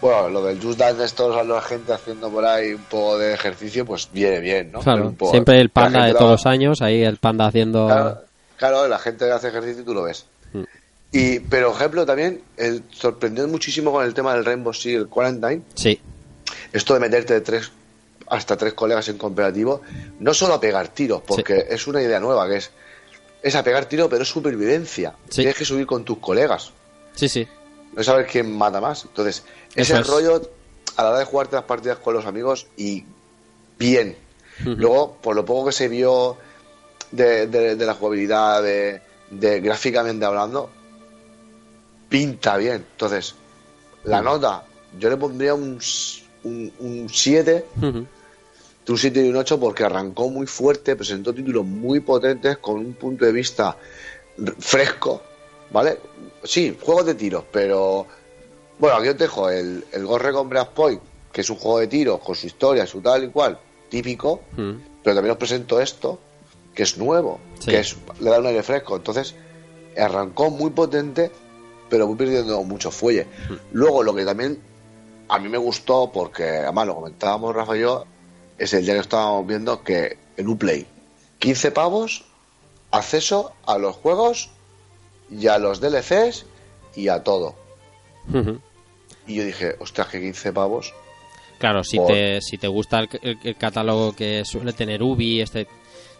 bueno, 0.00 0.28
lo 0.28 0.44
del 0.44 0.62
Just 0.62 0.78
Dance, 0.78 1.12
toda 1.16 1.42
la 1.42 1.60
gente 1.60 1.92
haciendo 1.92 2.30
por 2.30 2.44
ahí 2.44 2.72
un 2.74 2.84
poco 2.84 3.18
de 3.18 3.34
ejercicio, 3.34 3.84
pues 3.84 4.08
viene 4.12 4.38
bien, 4.38 4.70
¿no? 4.70 4.78
Claro, 4.78 5.08
Un 5.08 5.16
poco- 5.16 5.32
siempre 5.32 5.60
el 5.60 5.70
panda 5.70 6.04
de 6.06 6.12
todos 6.14 6.30
los 6.30 6.46
años, 6.46 6.80
ahí 6.82 7.02
el 7.02 7.16
panda 7.16 7.46
haciendo... 7.46 7.86
Claro, 7.86 8.20
claro, 8.58 8.86
la 8.88 8.98
gente 8.98 9.24
que 9.24 9.32
hace 9.32 9.48
ejercicio 9.48 9.82
y 9.82 9.84
tú 9.84 9.94
lo 9.94 10.02
ves. 10.02 10.26
Mm. 10.52 10.64
Y, 11.12 11.40
pero, 11.40 11.72
ejemplo, 11.72 12.04
también 12.04 12.42
el, 12.56 12.82
sorprendió 12.90 13.48
muchísimo 13.48 13.90
con 13.92 14.04
el 14.04 14.12
tema 14.12 14.34
del 14.34 14.44
Rainbow 14.44 14.74
Six 14.74 15.06
Quarantine. 15.06 15.62
Sí, 15.74 15.98
Esto 16.72 16.94
de 16.94 17.00
meterte 17.00 17.34
de 17.34 17.40
tres 17.40 17.72
hasta 18.30 18.56
tres 18.56 18.74
colegas 18.74 19.08
en 19.08 19.18
cooperativo, 19.18 19.80
no 20.20 20.34
solo 20.34 20.54
a 20.54 20.60
pegar 20.60 20.88
tiros, 20.88 21.22
porque 21.26 21.66
es 21.70 21.86
una 21.86 22.02
idea 22.02 22.20
nueva, 22.20 22.48
que 22.48 22.56
es, 22.56 22.70
es 23.42 23.54
a 23.54 23.62
pegar 23.62 23.86
tiros, 23.86 24.08
pero 24.08 24.22
es 24.22 24.28
supervivencia. 24.28 25.14
Sí. 25.28 25.36
Tienes 25.36 25.56
que 25.56 25.64
subir 25.64 25.86
con 25.86 26.04
tus 26.04 26.18
colegas, 26.18 26.72
sí, 27.14 27.28
sí. 27.28 27.48
no 27.94 28.02
saber 28.02 28.26
quién 28.26 28.56
mata 28.56 28.80
más. 28.80 29.04
Entonces, 29.04 29.44
ese 29.74 29.98
es. 29.98 30.06
rollo 30.06 30.42
a 30.96 31.02
la 31.02 31.10
hora 31.10 31.18
de 31.20 31.24
jugarte 31.24 31.56
las 31.56 31.64
partidas 31.64 31.98
con 31.98 32.14
los 32.14 32.26
amigos 32.26 32.66
y 32.76 33.04
bien. 33.78 34.16
Luego, 34.64 35.16
por 35.22 35.36
lo 35.36 35.44
poco 35.44 35.66
que 35.66 35.72
se 35.72 35.86
vio 35.86 36.36
de, 37.10 37.46
de- 37.46 37.76
de 37.76 37.86
la 37.86 37.94
jugabilidad, 37.94 38.62
de, 38.62 39.00
de 39.30 39.60
gráficamente 39.60 40.24
hablando, 40.24 40.70
pinta 42.08 42.56
bien. 42.56 42.84
Entonces, 42.92 43.34
la 44.04 44.22
nota, 44.22 44.64
yo 44.98 45.10
le 45.10 45.16
pondría 45.16 45.54
un 45.54 45.78
7, 45.80 47.66
Ujú. 47.76 48.06
de 48.86 48.92
un 48.92 48.98
7 48.98 49.24
y 49.24 49.28
un 49.28 49.36
8 49.36 49.60
porque 49.60 49.84
arrancó 49.84 50.30
muy 50.30 50.46
fuerte, 50.46 50.96
presentó 50.96 51.34
títulos 51.34 51.64
muy 51.64 52.00
potentes 52.00 52.58
con 52.58 52.76
un 52.76 52.94
punto 52.94 53.24
de 53.24 53.32
vista 53.32 53.76
fresco, 54.58 55.22
¿vale? 55.70 55.98
Sí, 56.44 56.76
juegos 56.80 57.06
de 57.06 57.14
tiros, 57.14 57.44
pero 57.52 58.06
bueno, 58.78 58.96
aquí 58.96 59.08
os 59.08 59.18
dejo 59.18 59.50
el, 59.50 59.84
el 59.92 60.06
Ghost 60.06 60.22
Recon 60.24 60.48
Breakpoint, 60.48 61.00
que 61.32 61.40
es 61.40 61.50
un 61.50 61.56
juego 61.56 61.80
de 61.80 61.88
tiros 61.88 62.20
con 62.20 62.34
su 62.34 62.46
historia, 62.46 62.86
su 62.86 63.00
tal 63.00 63.24
y 63.24 63.28
cual, 63.28 63.58
típico, 63.88 64.42
Mm. 64.56 64.72
pero 65.02 65.16
también 65.16 65.32
os 65.32 65.38
presento 65.38 65.80
esto, 65.80 66.18
que 66.78 66.84
es 66.84 66.96
nuevo, 66.96 67.40
Sí. 67.58 67.72
que 67.72 67.80
es, 67.80 67.96
le 68.20 68.30
da 68.30 68.38
un 68.38 68.46
aire 68.46 68.62
fresco. 68.62 68.94
Entonces, 68.94 69.34
arrancó 69.96 70.48
muy 70.48 70.70
potente, 70.70 71.32
pero 71.90 72.06
muy 72.06 72.14
perdiendo 72.14 72.62
mucho 72.62 72.92
fuelle. 72.92 73.24
Hmm. 73.48 73.54
Luego, 73.72 74.04
lo 74.04 74.14
que 74.14 74.24
también 74.24 74.60
a 75.28 75.40
mí 75.40 75.48
me 75.48 75.58
gustó, 75.58 76.12
porque 76.12 76.44
además 76.44 76.86
lo 76.86 76.94
comentábamos 76.94 77.52
Rafa 77.52 77.76
y 77.76 77.80
yo, 77.80 78.04
es 78.58 78.72
el 78.74 78.84
día 78.84 78.94
que 78.94 79.00
estábamos 79.00 79.44
viendo 79.44 79.82
que 79.82 80.18
el 80.36 80.46
Uplay, 80.46 80.86
15 81.40 81.72
pavos, 81.72 82.24
acceso 82.92 83.52
a 83.66 83.76
los 83.76 83.96
juegos 83.96 84.50
y 85.28 85.48
a 85.48 85.58
los 85.58 85.80
DLCs 85.80 86.46
y 86.94 87.08
a 87.08 87.24
todo. 87.24 87.56
Y 89.26 89.34
yo 89.34 89.44
dije, 89.44 89.74
ostras, 89.80 90.06
que 90.08 90.20
15 90.20 90.52
pavos. 90.52 90.94
Claro, 91.58 91.82
si 91.82 91.96
Por- 91.96 92.06
te, 92.12 92.40
si 92.40 92.56
te 92.56 92.68
gusta 92.68 93.00
el, 93.00 93.08
el- 93.22 93.38
el 93.42 93.56
catálogo 93.56 94.14
que 94.14 94.44
suele 94.44 94.72
tener 94.72 95.02
Ubi, 95.02 95.40
este 95.40 95.66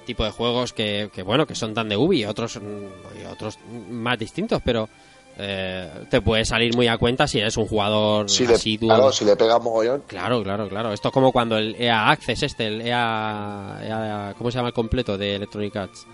tipo 0.08 0.24
de 0.24 0.30
juegos 0.30 0.72
que, 0.72 1.10
que, 1.12 1.22
bueno, 1.22 1.46
que 1.46 1.54
son 1.54 1.74
tan 1.74 1.88
de 1.88 1.96
Ubi, 1.96 2.24
otros 2.24 2.56
mm, 2.56 3.20
y 3.22 3.26
otros 3.26 3.58
más 3.90 4.18
distintos, 4.18 4.62
pero 4.64 4.88
eh, 5.36 5.88
te 6.10 6.22
puede 6.22 6.46
salir 6.46 6.74
muy 6.74 6.88
a 6.88 6.96
cuenta 6.96 7.28
si 7.28 7.38
eres 7.38 7.56
un 7.58 7.66
jugador 7.66 8.28
Si 8.28 8.46
le, 8.46 8.78
claro, 8.78 9.12
si 9.12 9.24
le 9.26 9.36
pega 9.36 9.58
mogollón, 9.58 10.02
Claro, 10.06 10.42
claro, 10.42 10.66
claro. 10.68 10.92
Esto 10.94 11.08
es 11.08 11.14
como 11.14 11.30
cuando 11.30 11.58
el 11.58 11.76
EA 11.78 12.10
Access 12.10 12.42
este, 12.42 12.66
el 12.68 12.80
EA, 12.80 13.78
EA 13.82 14.34
¿cómo 14.36 14.50
se 14.50 14.56
llama 14.56 14.68
el 14.68 14.74
completo 14.74 15.18
de 15.18 15.36
Electronic 15.36 15.76
Arts? 15.76 16.06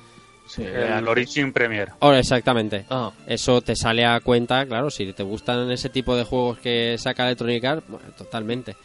El 0.58 1.08
Origin 1.08 1.52
Premier. 1.52 1.92
Ahora, 2.00 2.18
exactamente. 2.18 2.84
Ah, 2.90 3.12
Eso 3.26 3.62
te 3.62 3.76
sale 3.76 4.04
a 4.04 4.20
cuenta, 4.20 4.66
claro, 4.66 4.90
si 4.90 5.12
te 5.12 5.22
gustan 5.22 5.70
ese 5.70 5.88
tipo 5.88 6.16
de 6.16 6.24
juegos 6.24 6.58
que 6.58 6.96
saca 6.98 7.24
Electronic 7.24 7.64
Arts, 7.64 7.84
bueno, 7.88 8.06
totalmente. 8.18 8.76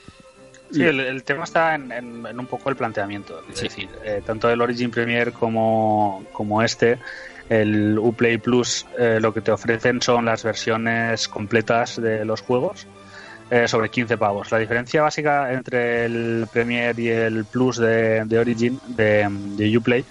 Sí, 0.72 0.84
el, 0.84 1.00
el 1.00 1.24
tema 1.24 1.44
está 1.46 1.76
en, 1.76 1.92
en- 1.92 2.26
en 2.26 2.40
un 2.40 2.46
poco 2.46 2.70
el 2.70 2.76
planteamiento. 2.76 3.42
Es 3.52 3.58
Sí. 3.58 3.64
decir, 3.68 3.90
eh, 4.04 4.22
tanto 4.26 4.50
el 4.50 4.62
Origin 4.62 4.92
Premier 4.92 5.32
como, 5.34 6.24
como 6.32 6.62
este, 6.62 7.00
el 7.50 7.98
Uplay 7.98 8.38
Plus, 8.38 8.86
eh, 8.98 9.18
lo 9.22 9.34
que 9.34 9.42
te 9.42 9.52
ofrecen 9.52 10.02
son 10.02 10.26
las 10.26 10.44
versiones 10.44 11.28
completas 11.28 12.00
de 12.00 12.24
los 12.26 12.42
juegos 12.42 12.86
eh, 13.50 13.68
sobre 13.68 13.90
15 13.90 14.18
pavos. 14.18 14.52
La 14.52 14.60
diferencia 14.60 15.02
básica 15.02 15.52
entre 15.52 16.06
el 16.06 16.46
Premier 16.54 17.00
y 17.00 17.10
el 17.10 17.46
Plus 17.46 17.78
de, 17.78 18.24
de 18.26 18.38
Origin, 18.38 18.80
de, 18.90 19.28
de 19.58 19.76
Uplay, 19.78 20.06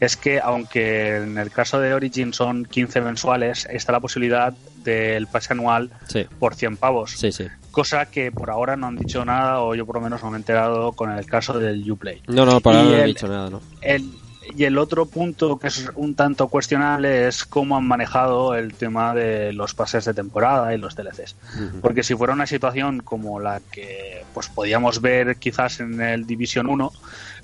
es 0.00 0.16
que 0.16 0.40
aunque 0.40 1.16
en 1.16 1.36
el 1.36 1.50
caso 1.50 1.80
de 1.80 1.92
Origin 1.92 2.32
son 2.32 2.64
15 2.64 3.02
mensuales, 3.02 3.66
está 3.70 3.92
la 3.92 4.00
posibilidad 4.00 4.54
del 4.84 5.26
pase 5.26 5.52
anual 5.52 5.90
Sí, 6.06 6.24
por 6.38 6.54
100 6.54 6.78
pavos 6.78 7.10
sí, 7.10 7.30
sí. 7.32 7.46
Cosa 7.78 8.06
que 8.06 8.32
por 8.32 8.50
ahora 8.50 8.76
no 8.76 8.88
han 8.88 8.96
dicho 8.96 9.24
nada 9.24 9.60
o 9.60 9.72
yo 9.76 9.86
por 9.86 9.94
lo 9.96 10.00
menos 10.00 10.20
no 10.22 10.30
me 10.30 10.36
he 10.36 10.40
enterado 10.40 10.90
con 10.92 11.12
el 11.12 11.24
caso 11.26 11.60
del 11.60 11.88
Uplay. 11.88 12.20
No, 12.26 12.44
no, 12.44 12.58
por 12.60 12.74
Y 12.74 12.76
ahora 12.78 12.90
no 12.90 12.96
el- 12.96 13.06
dicho 13.06 13.28
nada, 13.28 13.50
¿no? 13.50 13.60
El, 13.80 14.10
y 14.56 14.64
el 14.64 14.78
otro 14.78 15.06
punto 15.06 15.58
que 15.60 15.68
es 15.68 15.88
un 15.94 16.16
tanto 16.16 16.48
cuestionable 16.48 17.28
es 17.28 17.44
cómo 17.44 17.76
han 17.76 17.86
manejado 17.86 18.54
el 18.56 18.74
tema 18.74 19.14
de 19.14 19.52
los 19.52 19.74
pases 19.74 20.06
de 20.06 20.14
temporada 20.14 20.74
y 20.74 20.78
los 20.78 20.96
DLCs. 20.96 21.36
Porque 21.80 22.02
si 22.02 22.14
fuera 22.16 22.32
una 22.32 22.46
situación 22.46 23.00
como 23.00 23.38
la 23.38 23.60
que 23.70 24.24
pues 24.34 24.48
podíamos 24.48 25.00
ver 25.00 25.36
quizás 25.36 25.78
en 25.80 26.00
el 26.00 26.26
Division 26.26 26.66
1, 26.66 26.92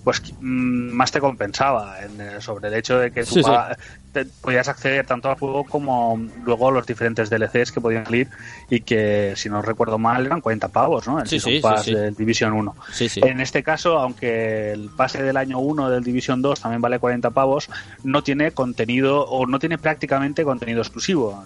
pues 0.04 0.22
mm, 0.38 0.90
más 0.92 1.10
te 1.10 1.18
compensaba 1.20 2.00
en, 2.02 2.40
sobre 2.40 2.68
el 2.68 2.74
hecho 2.74 2.98
de 2.98 3.10
que 3.10 3.22
tú 3.24 3.34
Sí, 3.34 3.42
sí. 3.42 3.50
paga- 3.50 3.76
te- 4.12 4.26
podías 4.26 4.68
acceder 4.68 5.04
tanto 5.06 5.28
al 5.28 5.34
juego 5.36 5.64
como 5.64 6.16
luego 6.44 6.70
los 6.70 6.86
diferentes 6.86 7.30
DLCs 7.30 7.72
que 7.72 7.80
podían 7.80 8.04
salir 8.04 8.28
y 8.70 8.80
que, 8.82 9.32
si 9.34 9.48
no 9.48 9.60
recuerdo 9.62 9.98
mal, 9.98 10.24
eran 10.26 10.40
40 10.40 10.68
pavos, 10.68 11.08
¿no? 11.08 11.18
El 11.20 11.26
Sí, 11.26 11.40
Season 11.40 11.60
Pass 11.62 11.86
del 11.86 12.14
Division 12.14 12.52
1. 12.52 12.76
Sí, 12.92 13.08
sí. 13.08 13.20
En 13.24 13.40
este 13.40 13.62
caso, 13.64 13.98
aunque 13.98 14.70
el 14.72 14.90
pase 14.90 15.22
del 15.22 15.36
año 15.36 15.58
1 15.58 15.90
del 15.90 16.04
Division 16.04 16.42
2 16.42 16.60
también 16.60 16.80
vale 16.82 16.98
40 17.00 17.30
pavos, 17.30 17.68
no 18.04 18.22
tiene 18.22 18.52
contenido 18.52 19.26
o 19.26 19.46
no 19.46 19.58
tiene 19.58 19.78
prácticamente 19.78 20.44
contenido 20.44 20.82
exclusivo. 20.82 21.44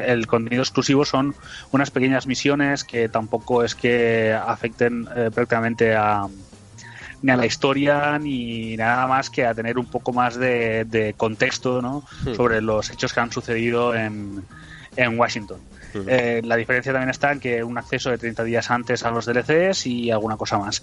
El 0.00 0.26
contenido 0.26 0.62
exclusivo 0.62 1.04
son 1.04 1.36
unas 1.70 1.90
pequeñas 1.92 2.26
misiones 2.26 2.82
que 2.84 3.08
tampoco 3.08 3.62
es 3.62 3.74
que 3.76 4.32
afecten 4.32 5.06
eh, 5.14 5.30
prácticamente 5.32 5.94
a 5.94 6.26
ni 7.22 7.32
a 7.32 7.36
la 7.36 7.46
historia 7.46 8.18
ni 8.18 8.76
nada 8.76 9.06
más 9.06 9.30
que 9.30 9.44
a 9.44 9.54
tener 9.54 9.78
un 9.78 9.86
poco 9.86 10.12
más 10.12 10.36
de, 10.36 10.84
de 10.84 11.14
contexto 11.14 11.82
¿no? 11.82 12.04
Hmm. 12.24 12.34
sobre 12.34 12.60
los 12.60 12.90
hechos 12.90 13.12
que 13.12 13.20
han 13.20 13.32
sucedido 13.32 13.94
en, 13.94 14.44
en 14.96 15.18
Washington. 15.18 15.58
Hmm. 15.94 16.02
Eh, 16.06 16.42
la 16.44 16.56
diferencia 16.56 16.92
también 16.92 17.10
está 17.10 17.32
en 17.32 17.40
que 17.40 17.64
un 17.64 17.78
acceso 17.78 18.10
de 18.10 18.18
30 18.18 18.44
días 18.44 18.70
antes 18.70 19.04
a 19.04 19.10
los 19.10 19.26
DLCs 19.26 19.86
y 19.86 20.10
alguna 20.10 20.36
cosa 20.36 20.58
más. 20.58 20.82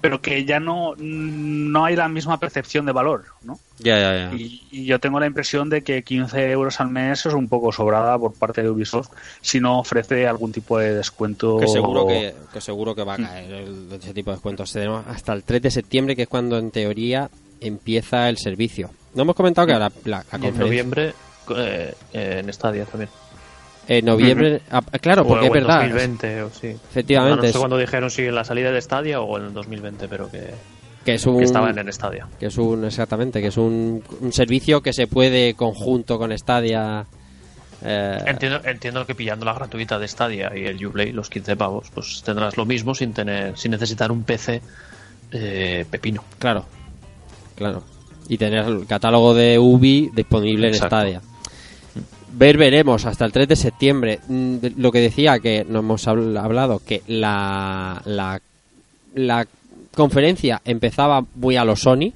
Pero 0.00 0.20
que 0.20 0.44
ya 0.44 0.60
no, 0.60 0.94
no 0.96 1.84
hay 1.84 1.96
la 1.96 2.08
misma 2.08 2.38
percepción 2.38 2.86
de 2.86 2.92
valor, 2.92 3.24
¿no? 3.42 3.58
Ya, 3.80 3.98
ya, 3.98 4.30
ya. 4.30 4.34
Y, 4.36 4.62
y 4.70 4.84
yo 4.84 5.00
tengo 5.00 5.18
la 5.18 5.26
impresión 5.26 5.68
de 5.70 5.82
que 5.82 6.02
15 6.04 6.50
euros 6.52 6.80
al 6.80 6.88
mes 6.90 7.26
es 7.26 7.34
un 7.34 7.48
poco 7.48 7.72
sobrada 7.72 8.16
por 8.18 8.32
parte 8.34 8.62
de 8.62 8.70
Ubisoft 8.70 9.08
si 9.40 9.58
no 9.60 9.80
ofrece 9.80 10.26
algún 10.28 10.52
tipo 10.52 10.78
de 10.78 10.94
descuento. 10.94 11.56
Que 11.58 11.66
seguro 11.66 12.06
que, 12.06 12.34
que 12.52 12.60
seguro 12.60 12.94
que 12.94 13.02
va 13.04 13.14
a 13.14 13.16
caer 13.18 13.52
el- 13.52 13.92
ese 13.92 14.14
tipo 14.14 14.30
de 14.30 14.36
descuentos. 14.36 14.72
Tenemos 14.72 15.04
hasta 15.08 15.32
el 15.32 15.42
3 15.42 15.62
de 15.62 15.70
septiembre, 15.72 16.14
que 16.14 16.22
es 16.22 16.28
cuando 16.28 16.58
en 16.58 16.70
teoría 16.70 17.28
empieza 17.60 18.28
el 18.28 18.38
servicio. 18.38 18.90
No 19.14 19.22
hemos 19.22 19.34
comentado 19.34 19.66
que 19.66 19.72
la, 19.74 19.90
la- 20.04 20.24
en 20.48 20.58
noviembre 20.66 21.12
eh, 21.56 21.94
eh, 22.12 22.42
en 22.44 22.52
Stadia 22.52 22.84
también. 22.84 23.10
En 23.88 24.04
noviembre, 24.04 24.60
ah, 24.70 24.82
claro, 25.00 25.26
porque 25.26 25.48
o 25.48 25.54
es 25.54 25.56
en 25.56 25.64
verdad. 25.64 25.80
2020 25.80 26.42
o 26.42 26.50
sí. 26.50 26.66
Efectivamente, 26.68 27.46
No, 27.46 27.52
sé 27.52 27.58
cuándo 27.58 27.78
dijeron 27.78 28.10
si 28.10 28.22
en 28.22 28.34
la 28.34 28.44
salida 28.44 28.70
de 28.70 28.80
Stadia 28.80 29.20
o 29.20 29.38
en 29.38 29.46
el 29.46 29.54
2020, 29.54 30.08
pero 30.08 30.30
que, 30.30 30.50
que 31.04 31.14
es 31.14 31.26
un 31.26 31.38
que 31.38 31.44
estaban 31.44 31.78
en 31.78 31.92
Stadia. 31.92 32.26
que 32.38 32.46
es 32.46 32.58
un 32.58 32.84
exactamente, 32.84 33.40
que 33.40 33.48
es 33.48 33.56
un, 33.56 34.02
un 34.20 34.32
servicio 34.32 34.82
que 34.82 34.92
se 34.92 35.06
puede 35.06 35.54
conjunto 35.54 36.18
con 36.18 36.36
Stadia 36.36 37.06
eh, 37.82 38.18
Entiendo, 38.26 38.60
entiendo 38.64 39.06
que 39.06 39.14
pillando 39.14 39.44
la 39.44 39.52
gratuita 39.54 39.98
de 39.98 40.08
Stadia 40.08 40.52
y 40.54 40.64
el 40.64 40.84
Uplay, 40.84 41.12
los 41.12 41.30
15 41.30 41.56
pavos, 41.56 41.90
pues 41.94 42.22
tendrás 42.24 42.56
lo 42.56 42.66
mismo 42.66 42.94
sin 42.94 43.12
tener 43.12 43.56
sin 43.56 43.70
necesitar 43.70 44.10
un 44.10 44.24
PC 44.24 44.60
eh, 45.30 45.84
pepino. 45.88 46.24
Claro, 46.38 46.64
claro. 47.54 47.84
Y 48.28 48.36
tener 48.36 48.66
el 48.66 48.86
catálogo 48.86 49.32
de 49.32 49.58
Ubi 49.58 50.10
disponible 50.12 50.68
en. 50.68 50.74
Stadia. 50.74 51.20
Ver, 52.32 52.56
veremos 52.58 53.06
hasta 53.06 53.24
el 53.24 53.32
3 53.32 53.48
de 53.48 53.56
septiembre. 53.56 54.20
Mm, 54.28 54.56
Lo 54.76 54.92
que 54.92 55.00
decía 55.00 55.38
que 55.40 55.64
no 55.68 55.80
hemos 55.80 56.06
habl- 56.06 56.38
hablado, 56.38 56.80
que 56.84 57.02
la, 57.08 58.00
la, 58.04 58.40
la 59.14 59.46
conferencia 59.94 60.60
empezaba 60.64 61.24
muy 61.34 61.56
a 61.56 61.64
lo 61.64 61.74
Sony, 61.74 62.12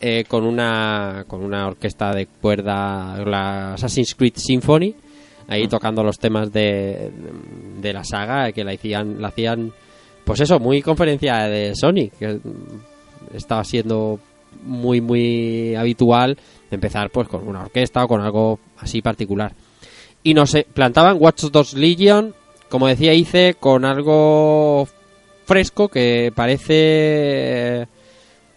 eh, 0.00 0.24
con 0.28 0.44
una 0.44 1.24
con 1.26 1.42
una 1.42 1.66
orquesta 1.66 2.14
de 2.14 2.26
cuerda, 2.26 3.16
la 3.24 3.74
Assassin's 3.74 4.14
Creed 4.14 4.34
Symphony, 4.36 4.94
ahí 5.48 5.66
tocando 5.68 6.02
los 6.04 6.18
temas 6.18 6.52
de, 6.52 7.10
de 7.80 7.92
la 7.92 8.04
saga, 8.04 8.52
que 8.52 8.62
la 8.64 8.72
hacían, 8.72 9.20
la 9.22 9.28
hacían, 9.28 9.72
pues 10.24 10.40
eso, 10.40 10.58
muy 10.60 10.82
conferencia 10.82 11.44
de 11.48 11.74
Sony, 11.74 12.10
que 12.18 12.38
estaba 13.34 13.64
siendo 13.64 14.20
muy, 14.62 15.00
muy 15.00 15.74
habitual 15.74 16.36
empezar 16.70 17.10
pues 17.10 17.28
con 17.28 17.46
una 17.48 17.62
orquesta 17.62 18.04
o 18.04 18.08
con 18.08 18.20
algo 18.20 18.58
así 18.78 19.00
particular. 19.02 19.52
Y 20.22 20.34
no 20.34 20.46
sé, 20.46 20.66
plantaban 20.72 21.16
Watch 21.20 21.44
Dogs 21.44 21.74
Legion, 21.74 22.34
como 22.68 22.86
decía 22.88 23.14
Ice, 23.14 23.54
con 23.58 23.84
algo 23.84 24.86
fresco 25.46 25.88
que 25.88 26.30
parece 26.34 27.86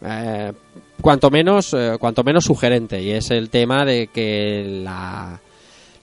eh, 0.04 0.52
cuanto 1.02 1.30
menos 1.30 1.74
eh, 1.74 1.96
cuanto 2.00 2.24
menos 2.24 2.44
sugerente 2.44 3.02
y 3.02 3.12
es 3.12 3.32
el 3.32 3.50
tema 3.50 3.86
de 3.86 4.08
que 4.08 4.82
la, 4.84 5.40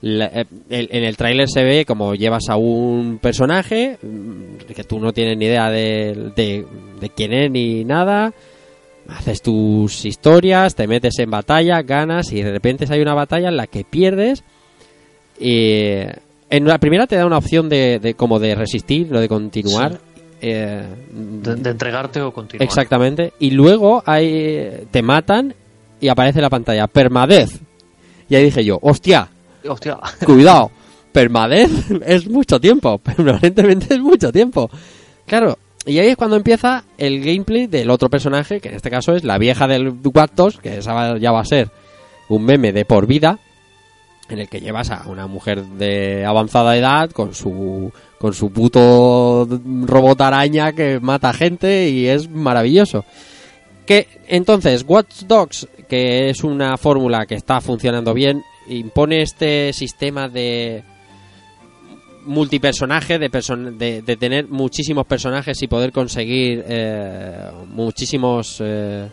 la- 0.01 0.25
eh, 0.33 0.45
el- 0.69 0.89
en 0.91 1.03
el 1.03 1.15
tráiler 1.17 1.47
se 1.49 1.63
ve 1.63 1.85
como 1.85 2.15
llevas 2.15 2.49
a 2.49 2.55
un 2.55 3.19
personaje 3.21 3.97
mm, 4.01 4.73
que 4.73 4.83
tú 4.83 4.99
no 4.99 5.13
tienes 5.13 5.37
ni 5.37 5.45
idea 5.45 5.69
de, 5.69 6.31
de, 6.35 6.65
de 6.99 7.09
quién 7.09 7.33
es 7.33 7.51
ni 7.51 7.83
nada 7.85 8.33
haces 9.09 9.41
tus 9.41 10.05
historias 10.05 10.75
te 10.75 10.87
metes 10.87 11.19
en 11.19 11.29
batalla 11.29 11.81
ganas 11.81 12.31
y 12.31 12.41
de 12.41 12.51
repente 12.51 12.85
hay 12.89 13.01
una 13.01 13.13
batalla 13.13 13.49
en 13.49 13.57
la 13.57 13.67
que 13.67 13.83
pierdes 13.83 14.43
y 15.39 16.01
en 16.49 16.65
la 16.65 16.77
primera 16.77 17.07
te 17.07 17.15
da 17.15 17.25
una 17.25 17.37
opción 17.37 17.69
de, 17.69 17.99
de 17.99 18.13
como 18.13 18.39
de 18.39 18.55
resistir 18.55 19.07
lo 19.09 19.19
de 19.19 19.27
continuar 19.27 19.99
eh, 20.41 20.83
De, 21.11 21.55
de 21.55 21.69
entregarte 21.69 22.21
o 22.21 22.31
continuar. 22.31 22.63
Exactamente. 22.63 23.33
Y 23.39 23.51
luego 23.51 24.03
hay, 24.05 24.87
te 24.91 25.01
matan 25.01 25.53
y 25.99 26.07
aparece 26.07 26.39
en 26.39 26.43
la 26.43 26.49
pantalla 26.49 26.87
permadez. 26.87 27.59
Y 28.29 28.35
ahí 28.35 28.45
dije 28.45 28.63
yo, 28.63 28.79
hostia, 28.81 29.29
Hostia. 29.67 29.97
cuidado, 30.25 30.71
permadez 31.11 31.69
es 32.05 32.27
mucho 32.29 32.59
tiempo. 32.59 32.97
Permanentemente 32.99 33.95
es 33.95 33.99
mucho 33.99 34.31
tiempo. 34.31 34.69
Claro, 35.25 35.57
y 35.89 35.99
ahí 35.99 36.09
es 36.09 36.15
cuando 36.15 36.35
empieza 36.35 36.83
el 36.97 37.19
gameplay 37.19 37.65
del 37.65 37.89
otro 37.89 38.09
personaje, 38.09 38.61
que 38.61 38.69
en 38.69 38.75
este 38.75 38.91
caso 38.91 39.15
es 39.15 39.23
la 39.23 39.39
vieja 39.39 39.67
del 39.67 39.93
Dogs, 40.01 40.57
que 40.57 40.77
esa 40.77 41.17
ya 41.17 41.31
va 41.31 41.41
a 41.41 41.45
ser 41.45 41.71
un 42.27 42.45
meme 42.45 42.71
de 42.71 42.85
por 42.85 43.07
vida, 43.07 43.39
en 44.29 44.37
el 44.37 44.47
que 44.47 44.61
llevas 44.61 44.91
a 44.91 45.07
una 45.07 45.25
mujer 45.25 45.63
de 45.63 46.25
avanzada 46.25 46.77
edad 46.77 47.09
con 47.09 47.33
su 47.33 47.91
con 48.19 48.33
su 48.33 48.51
puto 48.51 49.47
robot 49.47 50.21
araña 50.21 50.73
que 50.73 50.99
mata 50.99 51.33
gente 51.33 51.89
y 51.89 52.07
es 52.07 52.29
maravilloso. 52.29 53.05
Que 53.87 54.07
entonces 54.27 54.85
Watch 54.87 55.23
Dogs, 55.23 55.67
que 55.87 56.29
es 56.29 56.43
una 56.43 56.77
fórmula 56.77 57.25
que 57.25 57.35
está 57.35 57.61
funcionando 57.61 58.13
bien, 58.13 58.43
impone 58.67 59.23
este 59.23 59.73
sistema 59.73 60.29
de 60.29 60.83
multipersonaje, 62.29 63.19
de, 63.19 63.29
person- 63.29 63.77
de, 63.77 64.01
de 64.01 64.17
tener 64.17 64.47
muchísimos 64.47 65.05
personajes 65.05 65.61
y 65.61 65.67
poder 65.67 65.91
conseguir 65.91 66.63
eh, 66.67 67.49
muchísimos 67.67 68.57
eh, 68.61 69.07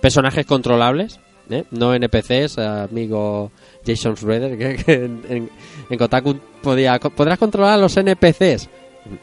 personajes 0.00 0.46
controlables, 0.46 1.18
¿eh? 1.50 1.64
no 1.70 1.94
NPCs, 1.94 2.58
amigo 2.58 3.50
Jason 3.86 4.16
Schroeder, 4.16 4.56
que, 4.76 4.76
que 4.84 4.92
en, 4.92 5.22
en- 5.28 5.50
en 5.90 5.98
Kotaku 5.98 6.36
podía, 6.62 6.98
podrás 7.00 7.38
controlar 7.38 7.74
a 7.74 7.78
los 7.78 7.96
NPCs. 7.96 8.68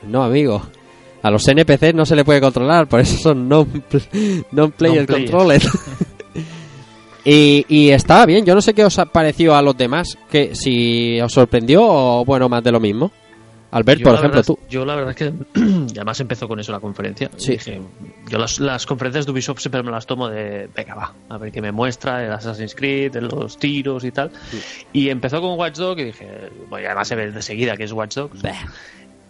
No, 0.07 0.23
amigo. 0.23 0.61
A 1.21 1.29
los 1.31 1.45
NPCs 1.47 1.93
no 1.93 2.05
se 2.05 2.15
le 2.15 2.23
puede 2.23 2.39
controlar, 2.41 2.87
por 2.87 2.99
eso 3.01 3.17
son 3.17 3.47
non-player 3.49 4.45
Non-player. 4.51 5.05
controllers. 5.05 5.67
y, 7.25 7.65
y 7.67 7.89
estaba 7.89 8.25
bien, 8.25 8.45
yo 8.45 8.55
no 8.55 8.61
sé 8.61 8.73
qué 8.73 8.85
os 8.85 8.97
ha 8.99 9.05
parecido 9.05 9.55
a 9.55 9.61
los 9.61 9.77
demás, 9.77 10.17
que 10.31 10.55
si 10.55 11.19
os 11.19 11.31
sorprendió 11.33 11.81
o 11.85 12.23
bueno, 12.25 12.47
más 12.47 12.63
de 12.63 12.71
lo 12.71 12.79
mismo. 12.79 13.11
Albert, 13.71 13.99
Yo 13.99 14.03
por 14.05 14.13
ejemplo, 14.15 14.37
verdad- 14.39 14.45
tú. 14.45 14.59
Yo 14.69 14.85
la 14.85 14.95
verdad 14.95 15.11
es 15.11 15.15
que 15.17 15.33
además 15.95 16.19
empezó 16.19 16.47
con 16.47 16.59
eso 16.59 16.71
la 16.71 16.79
conferencia. 16.79 17.29
Sí. 17.37 17.51
Dije, 17.53 17.81
yo 18.27 18.37
las, 18.39 18.59
las 18.59 18.85
conferencias 18.85 19.25
de 19.25 19.31
Ubisoft 19.31 19.59
siempre 19.59 19.83
me 19.83 19.91
las 19.91 20.05
tomo 20.07 20.27
de, 20.27 20.69
venga, 20.75 20.95
va, 20.95 21.13
a 21.29 21.37
ver 21.37 21.51
qué 21.51 21.61
me 21.61 21.71
muestra, 21.71 22.25
el 22.25 22.31
Assassin's 22.31 22.73
Creed, 22.73 23.11
de 23.11 23.21
los 23.21 23.57
tiros 23.59 24.03
y 24.03 24.11
tal. 24.11 24.31
Y 24.91 25.09
empezó 25.09 25.39
con 25.41 25.57
Watch 25.59 25.75
Dogs 25.77 26.01
y 26.01 26.05
dije, 26.05 26.27
bueno, 26.69 26.87
además 26.87 27.07
se 27.07 27.15
ve 27.15 27.31
de 27.31 27.41
seguida 27.41 27.77
que 27.77 27.83
es 27.83 27.91
Watch 27.91 28.15
Dogs. 28.15 28.41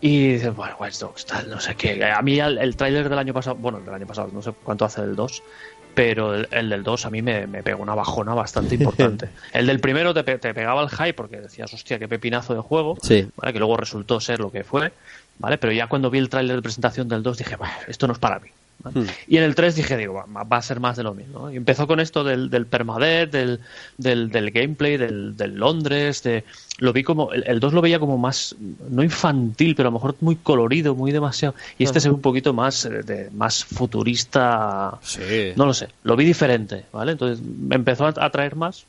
Y 0.01 0.33
dices, 0.33 0.55
bueno, 0.55 0.75
Watch 0.79 0.97
Dogs, 0.99 1.25
tal, 1.25 1.49
no 1.49 1.59
sé 1.59 1.75
qué. 1.75 2.01
A 2.05 2.21
mí 2.21 2.39
el, 2.39 2.57
el 2.57 2.77
tráiler 2.77 3.09
del 3.09 3.19
año 3.19 3.33
pasado, 3.33 3.57
bueno, 3.57 3.79
el 3.79 3.85
del 3.85 3.93
año 3.95 4.07
pasado, 4.07 4.29
no 4.31 4.41
sé 4.41 4.53
cuánto 4.63 4.85
hace 4.85 5.01
del 5.01 5.15
2, 5.17 5.43
pero 5.99 6.33
el, 6.33 6.47
el 6.51 6.69
del 6.69 6.83
2 6.83 7.05
a 7.05 7.09
mí 7.09 7.21
me, 7.21 7.45
me 7.45 7.61
pegó 7.61 7.83
una 7.83 7.93
bajona 7.93 8.33
bastante 8.33 8.75
importante. 8.75 9.27
el 9.53 9.67
del 9.67 9.81
primero 9.81 10.13
te, 10.13 10.23
te 10.23 10.53
pegaba 10.53 10.81
el 10.81 10.89
hype 10.89 11.13
porque 11.13 11.41
decías, 11.41 11.73
hostia, 11.73 11.99
qué 11.99 12.07
pepinazo 12.07 12.53
de 12.53 12.61
juego, 12.61 12.97
Sí. 13.01 13.27
¿vale? 13.35 13.51
que 13.51 13.59
luego 13.59 13.75
resultó 13.75 14.21
ser 14.21 14.39
lo 14.39 14.49
que 14.49 14.63
fue, 14.63 14.93
¿vale? 15.39 15.57
Pero 15.57 15.73
ya 15.73 15.87
cuando 15.87 16.09
vi 16.09 16.19
el 16.19 16.29
tráiler 16.29 16.55
de 16.55 16.61
presentación 16.61 17.09
del 17.09 17.21
2 17.21 17.37
dije, 17.39 17.57
"Bah, 17.57 17.79
esto 17.87 18.07
no 18.07 18.13
es 18.13 18.19
para 18.19 18.39
mí. 18.39 18.47
¿Vale? 18.83 19.01
Hmm. 19.01 19.07
Y 19.27 19.37
en 19.37 19.43
el 19.43 19.55
3 19.55 19.75
dije, 19.75 19.97
digo, 19.97 20.13
va, 20.13 20.43
va 20.43 20.57
a 20.57 20.61
ser 20.61 20.79
más 20.79 20.97
de 20.97 21.03
lo 21.03 21.13
mismo. 21.13 21.39
¿no? 21.39 21.51
Y 21.51 21.57
empezó 21.57 21.87
con 21.87 21.99
esto 21.99 22.23
del, 22.23 22.49
del 22.49 22.65
permadeath, 22.65 23.31
del, 23.31 23.59
del, 23.97 24.29
del 24.29 24.51
gameplay, 24.51 24.97
del, 24.97 25.35
del 25.37 25.55
Londres, 25.55 26.23
de, 26.23 26.43
lo 26.77 26.93
vi 26.93 27.03
como, 27.03 27.31
el, 27.33 27.43
el 27.45 27.59
2 27.59 27.73
lo 27.73 27.81
veía 27.81 27.99
como 27.99 28.17
más, 28.17 28.55
no 28.89 29.03
infantil, 29.03 29.75
pero 29.75 29.89
a 29.89 29.91
lo 29.91 29.97
mejor 29.97 30.15
muy 30.21 30.35
colorido, 30.35 30.95
muy 30.95 31.11
demasiado. 31.11 31.55
Y 31.77 31.83
este 31.83 31.99
se 31.99 32.09
ve 32.09 32.15
un 32.15 32.21
poquito 32.21 32.53
más, 32.53 32.85
eh, 32.85 33.03
de, 33.03 33.29
más 33.31 33.63
futurista, 33.65 34.97
Sí. 35.01 35.53
no 35.55 35.65
lo 35.65 35.73
sé, 35.73 35.89
lo 36.03 36.15
vi 36.15 36.25
diferente, 36.25 36.85
¿vale? 36.91 37.13
Entonces 37.13 37.43
me 37.45 37.75
empezó 37.75 38.05
a 38.05 38.13
atraer 38.17 38.55
más. 38.55 38.85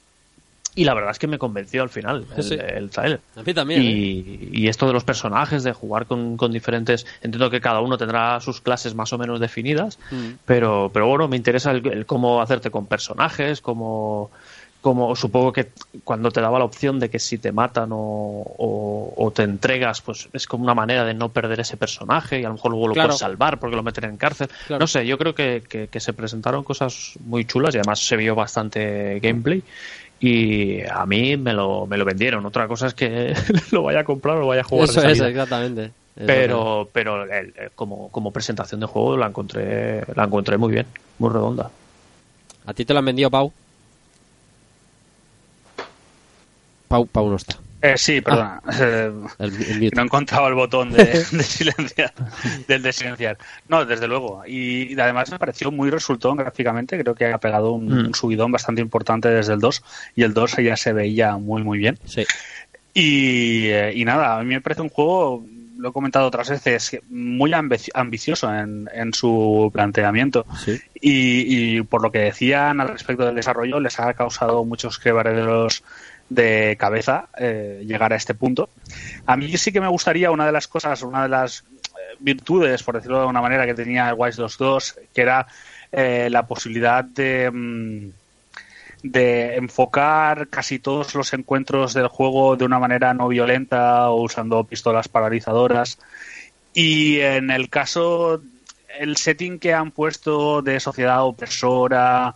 Y 0.80 0.84
la 0.84 0.94
verdad 0.94 1.10
es 1.10 1.18
que 1.18 1.26
me 1.26 1.38
convenció 1.38 1.82
al 1.82 1.90
final 1.90 2.26
el, 2.36 2.42
Sí. 2.42 2.56
el 2.58 2.88
trailer. 2.90 3.20
A 3.36 3.42
mí 3.42 3.52
también. 3.52 3.82
¿eh? 3.82 3.84
Y, 3.84 4.48
y 4.52 4.68
esto 4.68 4.86
de 4.86 4.92
los 4.94 5.04
personajes, 5.04 5.62
de 5.62 5.72
jugar 5.72 6.06
con, 6.06 6.36
con 6.36 6.52
diferentes. 6.52 7.06
Entiendo 7.20 7.50
que 7.50 7.60
cada 7.60 7.80
uno 7.80 7.98
tendrá 7.98 8.40
sus 8.40 8.60
clases 8.60 8.94
más 8.94 9.12
o 9.12 9.18
menos 9.18 9.40
definidas, 9.40 9.98
Mm. 10.10 10.30
pero, 10.46 10.90
pero 10.92 11.06
bueno, 11.06 11.28
me 11.28 11.36
interesa 11.36 11.70
el, 11.72 11.86
el 11.86 12.06
cómo 12.06 12.40
hacerte 12.40 12.70
con 12.70 12.86
personajes, 12.86 13.60
cómo. 13.60 14.30
Como 14.82 15.14
supongo 15.14 15.52
que 15.52 15.68
cuando 16.04 16.30
te 16.30 16.40
daba 16.40 16.58
la 16.58 16.64
opción 16.64 16.98
de 17.00 17.10
que 17.10 17.18
si 17.18 17.36
te 17.36 17.52
matan 17.52 17.90
o, 17.92 17.96
o- 17.98 19.12
o 19.14 19.30
te 19.30 19.42
entregas, 19.42 20.00
pues 20.00 20.30
es 20.32 20.46
como 20.46 20.64
una 20.64 20.72
manera 20.72 21.04
de 21.04 21.12
no 21.12 21.28
perder 21.28 21.60
ese 21.60 21.76
personaje 21.76 22.40
y 22.40 22.44
a 22.44 22.48
lo 22.48 22.54
mejor 22.54 22.70
luego 22.70 22.88
lo 22.88 22.94
Claro. 22.94 23.08
puedes 23.10 23.20
salvar 23.20 23.58
porque 23.58 23.76
lo 23.76 23.82
meten 23.82 24.04
en 24.04 24.16
cárcel. 24.16 24.48
Claro. 24.68 24.80
No 24.80 24.86
sé, 24.86 25.06
yo 25.06 25.18
creo 25.18 25.34
que, 25.34 25.62
que- 25.68 25.88
que 25.88 26.00
se 26.00 26.14
presentaron 26.14 26.64
cosas 26.64 27.12
muy 27.26 27.44
chulas 27.44 27.74
y 27.74 27.78
además 27.78 27.98
se 28.00 28.16
vio 28.16 28.34
bastante 28.34 29.20
gameplay 29.20 29.62
y 30.20 30.82
a 30.82 31.06
mí 31.06 31.36
me 31.38 31.52
lo, 31.54 31.86
me 31.86 31.96
lo 31.96 32.04
vendieron. 32.04 32.44
Otra 32.46 32.68
cosa 32.68 32.86
es 32.88 32.94
que 32.94 33.34
lo 33.72 33.82
vaya 33.82 34.00
a 34.00 34.04
comprar 34.04 34.36
o 34.36 34.40
lo 34.40 34.46
vaya 34.48 34.60
a 34.60 34.64
jugar 34.64 34.86
de 34.88 34.92
Eso 34.92 35.00
es, 35.08 35.18
salida. 35.18 35.28
exactamente. 35.28 35.82
Eso 35.84 35.92
es. 36.16 36.26
Pero, 36.26 36.88
pero 36.92 37.24
el- 37.24 37.54
como, 37.74 38.10
como 38.10 38.30
presentación 38.32 38.80
de 38.80 38.86
juego 38.86 39.16
la 39.16 39.26
encontré, 39.28 40.04
la 40.14 40.24
encontré 40.24 40.58
muy 40.58 40.72
bien, 40.72 40.86
muy 41.18 41.30
redonda. 41.30 41.70
¿A 42.66 42.74
ti 42.74 42.84
te 42.84 42.92
lo 42.92 42.98
han 42.98 43.06
vendido, 43.06 43.30
Pau? 43.30 43.50
Pau, 46.88 47.06
Pau 47.06 47.28
no 47.30 47.36
está. 47.36 47.56
Eh, 47.82 47.94
sí, 47.96 48.20
perdona. 48.20 48.60
Eh, 48.78 49.10
El, 49.38 49.62
el 49.82 49.90
no 49.94 50.02
he 50.02 50.04
encontrado 50.04 50.48
el 50.48 50.54
botón 50.54 50.92
de, 50.92 51.04
de 51.32 51.42
silenciar, 51.42 52.12
del 52.68 52.82
de 52.82 52.92
silenciar. 52.92 53.38
No, 53.68 53.84
desde 53.86 54.06
luego. 54.06 54.42
Y, 54.46 54.92
y 54.94 55.00
además 55.00 55.30
me 55.30 55.38
pareció 55.38 55.70
muy 55.70 55.88
resultón 55.90 56.36
gráficamente. 56.36 56.98
Creo 57.00 57.14
que 57.14 57.26
ha 57.32 57.38
pegado 57.38 57.72
un, 57.72 57.86
Mm. 57.86 58.06
un 58.08 58.14
subidón 58.14 58.52
bastante 58.52 58.82
importante 58.82 59.28
desde 59.30 59.54
el 59.54 59.60
2. 59.60 59.82
Y 60.16 60.22
el 60.24 60.34
2 60.34 60.56
ya 60.58 60.76
se 60.76 60.92
veía 60.92 61.36
muy, 61.38 61.62
muy 61.62 61.78
bien. 61.78 61.98
Sí. 62.04 62.24
Y, 62.92 63.68
eh, 63.68 63.92
y 63.94 64.04
nada, 64.04 64.38
a 64.38 64.42
mí 64.42 64.48
me 64.54 64.60
parece 64.60 64.82
un 64.82 64.88
juego, 64.88 65.44
lo 65.78 65.88
he 65.88 65.92
comentado 65.92 66.26
otras 66.26 66.50
veces, 66.50 66.98
muy 67.08 67.52
ambi- 67.52 67.90
ambicioso 67.94 68.52
en, 68.54 68.88
en 68.92 69.14
su 69.14 69.70
planteamiento. 69.72 70.44
Sí. 70.62 70.78
Y, 71.00 71.76
y 71.78 71.82
por 71.82 72.02
lo 72.02 72.10
que 72.12 72.18
decían 72.18 72.80
al 72.80 72.88
respecto 72.88 73.24
del 73.24 73.36
desarrollo, 73.36 73.80
les 73.80 73.98
ha 74.00 74.12
causado 74.14 74.64
muchos 74.64 74.98
quebraderos 74.98 75.82
de 76.30 76.76
cabeza 76.78 77.28
eh, 77.36 77.82
llegar 77.84 78.14
a 78.14 78.16
este 78.16 78.34
punto. 78.34 78.70
A 79.26 79.36
mí 79.36 79.54
sí 79.58 79.72
que 79.72 79.80
me 79.80 79.88
gustaría 79.88 80.30
una 80.30 80.46
de 80.46 80.52
las 80.52 80.68
cosas, 80.68 81.02
una 81.02 81.24
de 81.24 81.28
las 81.28 81.60
eh, 81.60 82.16
virtudes, 82.20 82.82
por 82.82 82.94
decirlo 82.94 83.20
de 83.20 83.26
una 83.26 83.42
manera, 83.42 83.66
que 83.66 83.74
tenía 83.74 84.08
el 84.08 84.14
Watch 84.14 84.36
Dogs 84.36 84.56
2, 84.56 84.98
que 85.12 85.20
era 85.20 85.46
eh, 85.92 86.28
la 86.30 86.46
posibilidad 86.46 87.04
de, 87.04 87.50
mm, 87.50 88.10
de 89.02 89.56
enfocar 89.56 90.48
casi 90.48 90.78
todos 90.78 91.14
los 91.14 91.32
encuentros 91.32 91.94
del 91.94 92.06
juego 92.06 92.56
de 92.56 92.64
una 92.64 92.78
manera 92.78 93.12
no 93.12 93.28
violenta 93.28 94.08
o 94.10 94.22
usando 94.22 94.64
pistolas 94.64 95.08
paralizadoras. 95.08 95.98
Y 96.72 97.18
en 97.18 97.50
el 97.50 97.68
caso, 97.68 98.40
el 98.98 99.16
setting 99.16 99.58
que 99.58 99.74
han 99.74 99.90
puesto 99.90 100.62
de 100.62 100.78
sociedad 100.78 101.24
opresora 101.24 102.34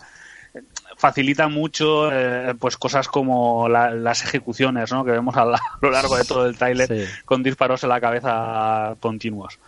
facilita 0.97 1.49
mucho 1.49 2.11
eh, 2.12 2.55
pues 2.59 2.77
cosas 2.77 3.09
como 3.09 3.69
la- 3.69 3.91
las 3.91 4.25
ejecuciones 4.25 4.91
¿no? 4.93 5.05
que 5.05 5.11
vemos 5.12 5.37
a, 5.37 5.45
la- 5.45 5.57
a 5.73 5.79
lo 5.81 5.91
largo 5.91 6.16
de 6.16 6.25
todo 6.25 6.47
el 6.47 6.57
tráiler 6.57 6.89
Sí. 6.89 7.05
con 7.25 7.43
disparos 7.43 7.83
en 7.83 7.89
la 7.91 8.01
cabeza 8.01 8.97
continuos. 9.01 9.59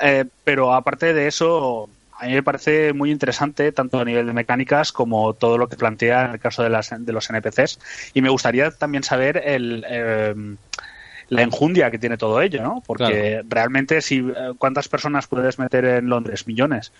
Eh, 0.00 0.24
pero 0.44 0.74
aparte 0.74 1.12
de 1.14 1.26
eso, 1.26 1.88
a 2.18 2.26
mí 2.26 2.32
me 2.32 2.42
parece 2.42 2.92
muy 2.92 3.10
interesante 3.10 3.72
tanto 3.72 3.98
a 4.00 4.04
nivel 4.04 4.26
de 4.26 4.32
mecánicas 4.32 4.92
como 4.92 5.34
todo 5.34 5.58
lo 5.58 5.68
que 5.68 5.76
plantea 5.76 6.26
en 6.26 6.30
el 6.32 6.40
caso 6.40 6.62
de, 6.62 6.70
las, 6.70 6.90
de 6.96 7.12
los 7.12 7.28
NPCs. 7.30 7.78
Y 8.14 8.22
me 8.22 8.28
gustaría 8.28 8.70
también 8.70 9.02
saber 9.02 9.42
el, 9.44 9.84
eh, 9.88 10.34
la 11.28 11.42
enjundia 11.42 11.90
que 11.90 11.98
tiene 11.98 12.16
todo 12.16 12.40
ello, 12.40 12.62
¿no? 12.62 12.82
Porque 12.86 13.42
realmente, 13.48 14.00
si 14.00 14.18
eh, 14.18 14.52
¿cuántas 14.58 14.88
personas 14.88 15.26
puedes 15.26 15.58
meter 15.58 15.84
en 15.84 16.08
Londres? 16.08 16.46
Millones. 16.46 16.92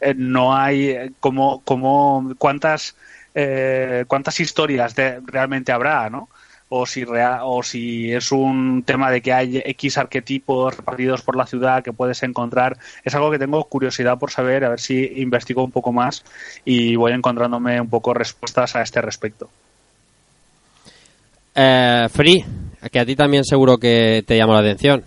Eh, 0.00 0.14
no 0.16 0.56
hay 0.56 0.88
eh, 0.90 1.12
como, 1.20 1.60
como 1.62 2.34
cuántas 2.38 2.96
eh, 3.34 4.04
cuántas 4.08 4.40
historias 4.40 4.94
de- 4.96 5.20
realmente 5.24 5.70
habrá, 5.70 6.10
¿no? 6.10 6.28
O 6.70 6.84
si, 6.86 7.04
rea- 7.04 7.44
o 7.44 7.62
si 7.62 8.12
es 8.12 8.30
un 8.32 8.82
tema 8.84 9.10
de 9.10 9.22
que 9.22 9.32
hay 9.32 9.62
X 9.64 9.96
arquetipos 9.96 10.76
repartidos 10.76 11.22
por 11.22 11.36
la 11.36 11.46
ciudad 11.46 11.82
que 11.82 11.92
puedes 11.92 12.22
encontrar. 12.22 12.76
Es 13.04 13.14
algo 13.14 13.30
que 13.30 13.38
tengo 13.38 13.62
curiosidad 13.64 14.18
por 14.18 14.30
saber, 14.30 14.64
a 14.64 14.68
ver 14.70 14.80
si 14.80 15.12
investigo 15.16 15.64
un 15.64 15.70
poco 15.70 15.92
más 15.92 16.24
y 16.64 16.96
voy 16.96 17.12
encontrándome 17.12 17.80
un 17.80 17.88
poco 17.88 18.12
respuestas 18.12 18.76
a 18.76 18.82
este 18.82 19.00
respecto. 19.00 19.48
Eh, 21.54 22.08
Free, 22.12 22.44
que 22.90 22.98
a 22.98 23.06
ti 23.06 23.16
también 23.16 23.44
seguro 23.44 23.78
que 23.78 24.24
te 24.26 24.36
llamó 24.36 24.54
la 24.54 24.60
atención. 24.60 25.04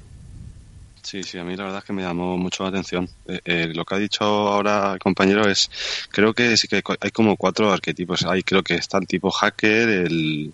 Sí, 1.01 1.23
sí, 1.23 1.37
a 1.37 1.43
mí 1.43 1.55
la 1.55 1.63
verdad 1.63 1.79
es 1.79 1.85
que 1.85 1.93
me 1.93 2.03
llamó 2.03 2.37
mucho 2.37 2.63
la 2.63 2.69
atención. 2.69 3.09
Eh, 3.27 3.39
eh, 3.43 3.71
lo 3.73 3.83
que 3.83 3.95
ha 3.95 3.97
dicho 3.97 4.23
ahora 4.23 4.93
el 4.93 4.99
compañero 4.99 5.47
es, 5.47 5.69
creo 6.09 6.33
que 6.33 6.55
sí 6.57 6.67
que 6.67 6.81
hay 6.99 7.11
como 7.11 7.35
cuatro 7.37 7.71
arquetipos. 7.71 8.23
Hay, 8.25 8.43
creo 8.43 8.63
que 8.63 8.75
está 8.75 8.97
el 8.99 9.07
tipo 9.07 9.31
hacker, 9.31 9.89
el, 9.89 10.53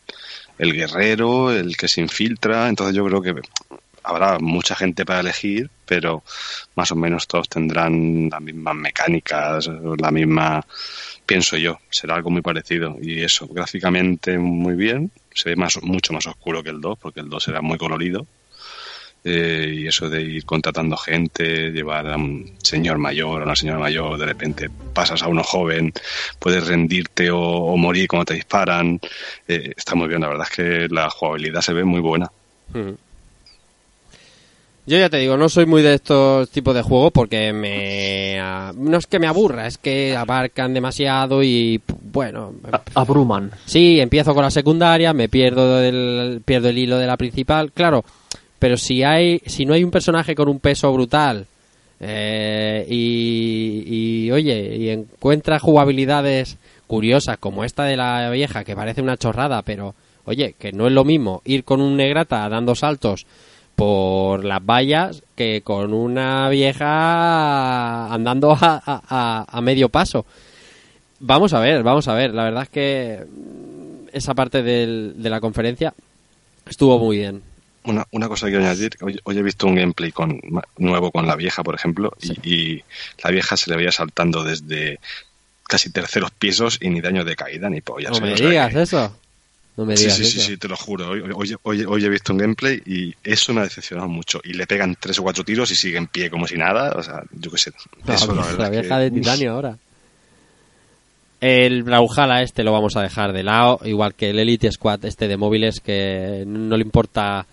el 0.58 0.74
guerrero, 0.74 1.52
el 1.52 1.76
que 1.76 1.88
se 1.88 2.02
infiltra. 2.02 2.70
Entonces 2.70 2.96
yo 2.96 3.06
creo 3.06 3.22
que 3.22 3.36
habrá 4.08 4.40
mucha 4.40 4.76
gente 4.76 5.06
para 5.06 5.20
elegir, 5.20 5.70
pero 5.86 6.24
más 6.76 6.92
o 6.92 6.96
menos 6.96 7.28
todos 7.28 7.50
tendrán 7.50 8.30
las 8.30 8.42
mismas 8.42 8.76
mecánicas, 8.76 9.70
la 10.00 10.12
misma, 10.12 10.66
pienso 11.26 11.58
yo, 11.58 11.80
será 11.90 12.16
algo 12.16 12.30
muy 12.30 12.42
parecido. 12.42 12.98
Y 13.02 13.22
eso, 13.22 13.48
gráficamente 13.48 14.38
muy 14.38 14.76
bien, 14.76 15.12
se 15.34 15.50
ve 15.50 15.56
más, 15.58 15.82
mucho 15.84 16.14
más 16.14 16.26
oscuro 16.26 16.64
que 16.64 16.70
el 16.70 16.80
2, 16.80 16.98
porque 17.00 17.20
el 17.20 17.30
2 17.30 17.50
era 17.50 17.62
muy 17.62 17.78
colorido. 17.78 18.26
Eh, 19.24 19.74
y 19.80 19.88
eso 19.88 20.10
de 20.10 20.22
ir 20.22 20.46
contratando 20.46 20.96
gente, 20.96 21.72
llevar 21.72 22.08
a 22.08 22.16
un 22.16 22.50
señor 22.64 22.98
mayor, 22.98 23.42
a 23.42 23.46
una 23.46 23.56
señora 23.58 23.80
mayor, 23.80 24.18
de 24.18 24.26
repente 24.26 24.70
pasas 24.94 25.22
a 25.22 25.28
uno 25.28 25.44
joven, 25.44 25.92
puedes 26.40 26.66
rendirte 26.66 27.30
o, 27.30 27.40
o 27.40 27.76
morir 27.76 28.08
cuando 28.08 28.26
te 28.26 28.36
disparan. 28.36 29.00
Eh, 29.48 29.74
está 29.76 29.96
muy 29.96 30.08
bien, 30.08 30.22
la 30.22 30.30
verdad 30.30 30.48
es 30.50 30.56
que 30.56 30.88
la 30.94 31.10
jugabilidad 31.10 31.62
se 31.62 31.74
ve 31.74 31.84
muy 31.84 32.00
buena. 32.00 32.32
Ujú. 32.74 32.98
Yo 34.88 34.98
ya 34.98 35.10
te 35.10 35.18
digo, 35.18 35.36
no 35.36 35.50
soy 35.50 35.66
muy 35.66 35.82
de 35.82 35.96
estos 35.96 36.50
tipos 36.50 36.74
de 36.74 36.82
juegos 36.82 37.12
porque 37.12 37.52
me... 37.52 38.38
No 38.76 38.98
es 38.98 39.06
que 39.06 39.20
me 39.20 39.28
aburra, 39.28 39.68
es 39.68 39.78
que 39.78 40.16
abarcan 40.16 40.74
demasiado 40.74 41.44
y 41.44 41.82
bueno... 42.14 42.54
A- 42.72 42.82
Abruman. 43.02 43.52
Sí, 43.66 44.00
empiezo 44.00 44.34
con 44.34 44.44
la 44.44 44.50
secundaria, 44.52 45.12
me 45.12 45.28
pierdo 45.28 45.78
del, 45.80 46.42
pierdo 46.46 46.70
el 46.70 46.78
hilo 46.78 46.98
de 46.98 47.06
la 47.08 47.18
principal, 47.18 47.74
claro. 47.74 48.06
Pero 48.60 48.78
si 48.78 49.04
hay, 49.04 49.42
si 49.46 49.66
no 49.66 49.74
hay 49.74 49.84
un 49.84 49.92
personaje 49.92 50.34
con 50.36 50.48
un 50.48 50.60
peso 50.62 50.92
brutal 50.94 51.46
eh, 52.00 52.86
y, 52.90 53.84
y, 54.28 54.32
oye, 54.32 54.76
y 54.78 54.90
encuentra 54.90 55.60
jugabilidades 55.60 56.58
curiosas 56.88 57.38
como 57.40 57.66
esta 57.66 57.84
de 57.84 57.98
la 57.98 58.30
vieja 58.30 58.64
que 58.64 58.76
parece 58.76 59.02
una 59.02 59.18
chorrada, 59.18 59.62
pero 59.64 59.96
oye, 60.24 60.56
que 60.58 60.72
no 60.72 60.88
es 60.88 60.94
lo 60.94 61.04
mismo 61.04 61.42
ir 61.44 61.66
con 61.66 61.82
un 61.82 61.98
negrata 61.98 62.48
dando 62.48 62.74
saltos 62.74 63.26
por 63.78 64.44
las 64.44 64.66
vallas 64.66 65.22
que 65.36 65.62
con 65.64 65.94
una 65.94 66.50
vieja 66.50 68.12
andando 68.12 68.58
a, 68.60 69.46
a- 69.48 69.62
medio 69.62 69.88
paso. 69.90 70.26
Vamos 71.20 71.54
a 71.54 71.60
ver, 71.60 71.84
vamos 71.84 72.08
a 72.08 72.16
ver. 72.16 72.34
La 72.34 72.46
verdad 72.46 72.64
es 72.64 72.70
que 72.70 73.24
mm, 73.24 74.08
esa 74.14 74.34
parte 74.34 74.64
del- 74.64 75.14
de 75.18 75.30
la 75.30 75.40
conferencia 75.40 75.94
estuvo 76.68 76.98
muy 76.98 77.18
bien. 77.18 77.44
Una, 77.84 78.04
una 78.12 78.28
cosa 78.28 78.48
que 78.48 78.54
quiero 78.54 78.66
añadir, 78.66 78.98
hoy, 79.00 79.20
hoy 79.24 79.38
he 79.38 79.44
visto 79.44 79.68
un 79.68 79.76
gameplay 79.76 80.12
con, 80.12 80.42
nuevo 80.80 81.12
con 81.12 81.28
la 81.28 81.36
vieja, 81.36 81.62
por 81.64 81.76
ejemplo, 81.76 82.12
y, 82.20 82.50
y 82.78 82.84
la 83.24 83.30
vieja 83.30 83.56
se 83.58 83.70
le 83.70 83.78
veía 83.78 83.92
saltando 83.92 84.44
desde 84.44 85.00
casi 85.68 85.92
terceros 85.92 86.32
pisos 86.32 86.80
y 86.82 86.90
ni 86.90 87.00
daño 87.00 87.24
de 87.24 87.36
caída 87.36 87.70
ni 87.70 87.82
pollas. 87.82 88.12
No 88.20 88.26
me 88.26 88.34
digas 88.34 88.74
que- 88.74 88.82
eso. 88.82 89.16
No 89.78 89.86
me 89.86 89.96
Sí, 89.96 90.04
digas 90.04 90.18
sí, 90.18 90.26
sí, 90.26 90.40
eso. 90.40 90.48
sí, 90.50 90.58
te 90.58 90.68
lo 90.68 90.76
juro. 90.76 91.10
Hoy, 91.10 91.22
hoy- 91.34 91.56
hoy- 91.64 91.86
hoy 91.86 92.04
he 92.06 92.10
visto 92.10 92.34
un 92.34 92.40
gameplay 92.40 92.82
y 92.86 93.14
eso 93.24 93.54
me 93.54 93.62
ha 93.62 93.64
decepcionado 93.66 94.10
mucho. 94.10 94.42
Y 94.44 94.54
le 94.54 94.66
pegan 94.68 94.98
tres 95.00 95.20
o 95.20 95.24
cuatro 95.24 95.44
tiros 95.46 95.70
y 95.72 95.76
sigue 95.76 95.98
en 95.98 96.08
pie 96.08 96.30
como 96.32 96.48
si 96.48 96.58
nada. 96.58 96.94
O 96.98 97.04
sea, 97.04 97.22
yo 97.32 97.52
qué 97.52 97.58
sé. 97.60 97.72
La, 98.06 98.16
Eso, 98.16 98.34
la, 98.34 98.52
la 98.54 98.70
vieja 98.70 98.98
que- 98.98 99.04
de 99.04 99.12
titanio 99.12 99.52
ahora. 99.54 99.78
El 101.40 101.84
Brawlhalla 101.84 102.42
este 102.42 102.64
lo 102.64 102.72
vamos 102.72 102.96
a 102.96 103.04
dejar 103.04 103.32
de 103.32 103.44
lado, 103.44 103.80
igual 103.86 104.16
que 104.16 104.32
el 104.32 104.40
Elite 104.40 104.72
Squad 104.72 105.06
este 105.06 105.28
de 105.28 105.38
móviles 105.38 105.80
que 105.80 106.44
no 106.48 106.76
le 106.76 106.84
importa 106.84 107.46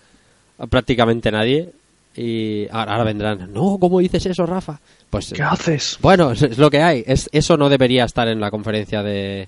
a 0.57 0.67
prácticamente 0.67 1.31
nadie. 1.31 1.69
Y 2.15 2.65
ahora, 2.71 2.93
ahora 2.93 3.03
vendrán, 3.03 3.53
no, 3.53 3.77
¿cómo 3.79 3.99
dices 3.99 4.25
eso, 4.25 4.45
Rafa? 4.47 4.79
Pues 5.09 5.33
¿Qué 5.35 5.43
haces? 5.43 5.99
bueno, 6.01 6.31
es, 6.31 6.41
es 6.41 6.57
lo 6.57 6.71
que 6.71 6.81
hay. 6.81 7.03
Es, 7.05 7.29
eso 7.31 7.57
no 7.57 7.69
debería 7.69 8.05
estar 8.05 8.27
en 8.27 8.39
la 8.39 8.49
conferencia 8.49 9.03
de, 9.03 9.47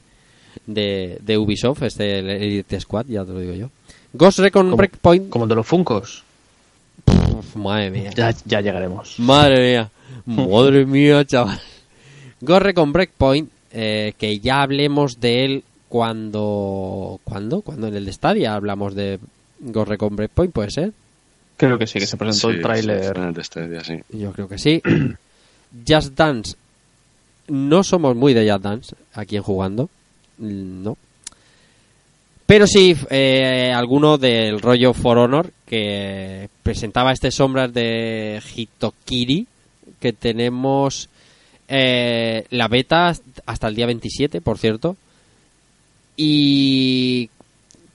de, 0.65 1.17
de 1.21 1.37
Ubisoft, 1.37 1.83
este 1.83 2.19
el 2.19 2.29
Elite 2.29 2.79
Squad, 2.79 3.05
ya 3.07 3.23
te 3.25 3.31
lo 3.33 3.39
digo 3.39 3.53
yo. 3.53 3.69
Ghost 4.13 4.39
Recon 4.39 4.65
Como- 4.67 4.77
Breakpoint. 4.77 5.29
Como 5.29 5.45
el 5.45 5.49
de 5.49 5.55
los 5.55 5.67
Funcos. 5.67 6.23
Madre 7.55 7.91
mía. 7.91 8.11
Ya, 8.15 8.33
ya 8.45 8.61
llegaremos. 8.61 9.19
Madre 9.19 9.69
mía. 9.71 9.89
Madre 10.25 10.85
mía, 10.85 11.25
chaval. 11.25 11.59
Ghost 12.41 12.61
Recon 12.61 12.93
Breakpoint, 12.93 13.49
eh, 13.71 14.13
que 14.17 14.39
ya 14.39 14.61
hablemos 14.61 15.19
de 15.19 15.45
él 15.45 15.63
cuando... 15.89 17.19
¿Cuándo? 17.23 17.61
Cuando 17.61 17.87
en 17.87 17.95
el 17.95 18.05
de 18.05 18.13
Stadia 18.13 18.53
hablamos 18.55 18.95
de 18.95 19.19
Ghost 19.59 19.89
Recon 19.89 20.15
Breakpoint, 20.15 20.53
puede 20.53 20.71
ser. 20.71 20.93
Creo 21.57 21.77
que 21.79 21.87
sí, 21.87 21.99
que 21.99 22.05
se 22.07 22.17
presentó 22.17 22.49
Sí, 22.49 22.55
el 22.57 22.61
tráiler. 22.61 23.03
sí, 23.03 23.11
en 23.15 23.23
el 23.23 23.33
de 23.33 23.67
día, 23.69 23.83
sí. 23.83 23.99
Yo 24.17 24.31
creo 24.31 24.47
que 24.47 24.57
sí. 24.57 24.81
Just 25.87 26.15
Dance. 26.15 26.55
No 27.47 27.83
somos 27.83 28.15
muy 28.15 28.33
de 28.33 28.49
Just 28.49 28.63
Dance 28.63 28.95
aquí 29.13 29.37
en 29.37 29.43
jugando. 29.43 29.89
No. 30.37 30.97
Pero 32.45 32.65
sí, 32.65 32.95
eh, 33.09 33.73
alguno 33.75 34.17
del 34.17 34.61
rollo 34.61 34.93
For 34.93 35.17
Honor 35.17 35.51
que 35.65 36.49
presentaba 36.63 37.11
este 37.11 37.29
sombras 37.29 37.73
de 37.73 38.41
Hitokiri 38.55 39.45
que 39.99 40.13
tenemos 40.13 41.09
eh, 41.67 42.45
la 42.51 42.67
beta 42.67 43.13
hasta 43.45 43.67
el 43.67 43.75
día 43.75 43.85
27, 43.85 44.41
por 44.41 44.57
cierto. 44.57 44.95
Y 46.15 47.29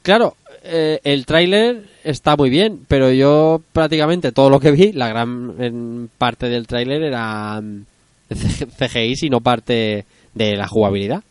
claro, 0.03 0.37
eh, 0.65 1.01
el 1.05 1.27
tráiler 1.27 1.85
está 2.05 2.37
muy 2.37 2.51
bien, 2.51 2.85
pero 2.87 3.11
yo 3.11 3.63
prácticamente 3.73 4.33
todo 4.33 4.51
lo 4.51 4.61
que 4.61 4.71
vi, 4.71 4.93
la 4.93 5.09
gran 5.09 6.11
parte 6.19 6.49
del 6.49 6.67
tráiler 6.67 7.03
era 7.03 7.61
mm, 7.61 7.85
CGI, 8.79 9.17
sino 9.17 9.41
parte 9.41 10.05
de 10.35 10.57
la 10.57 10.69
jugabilidad, 10.69 11.23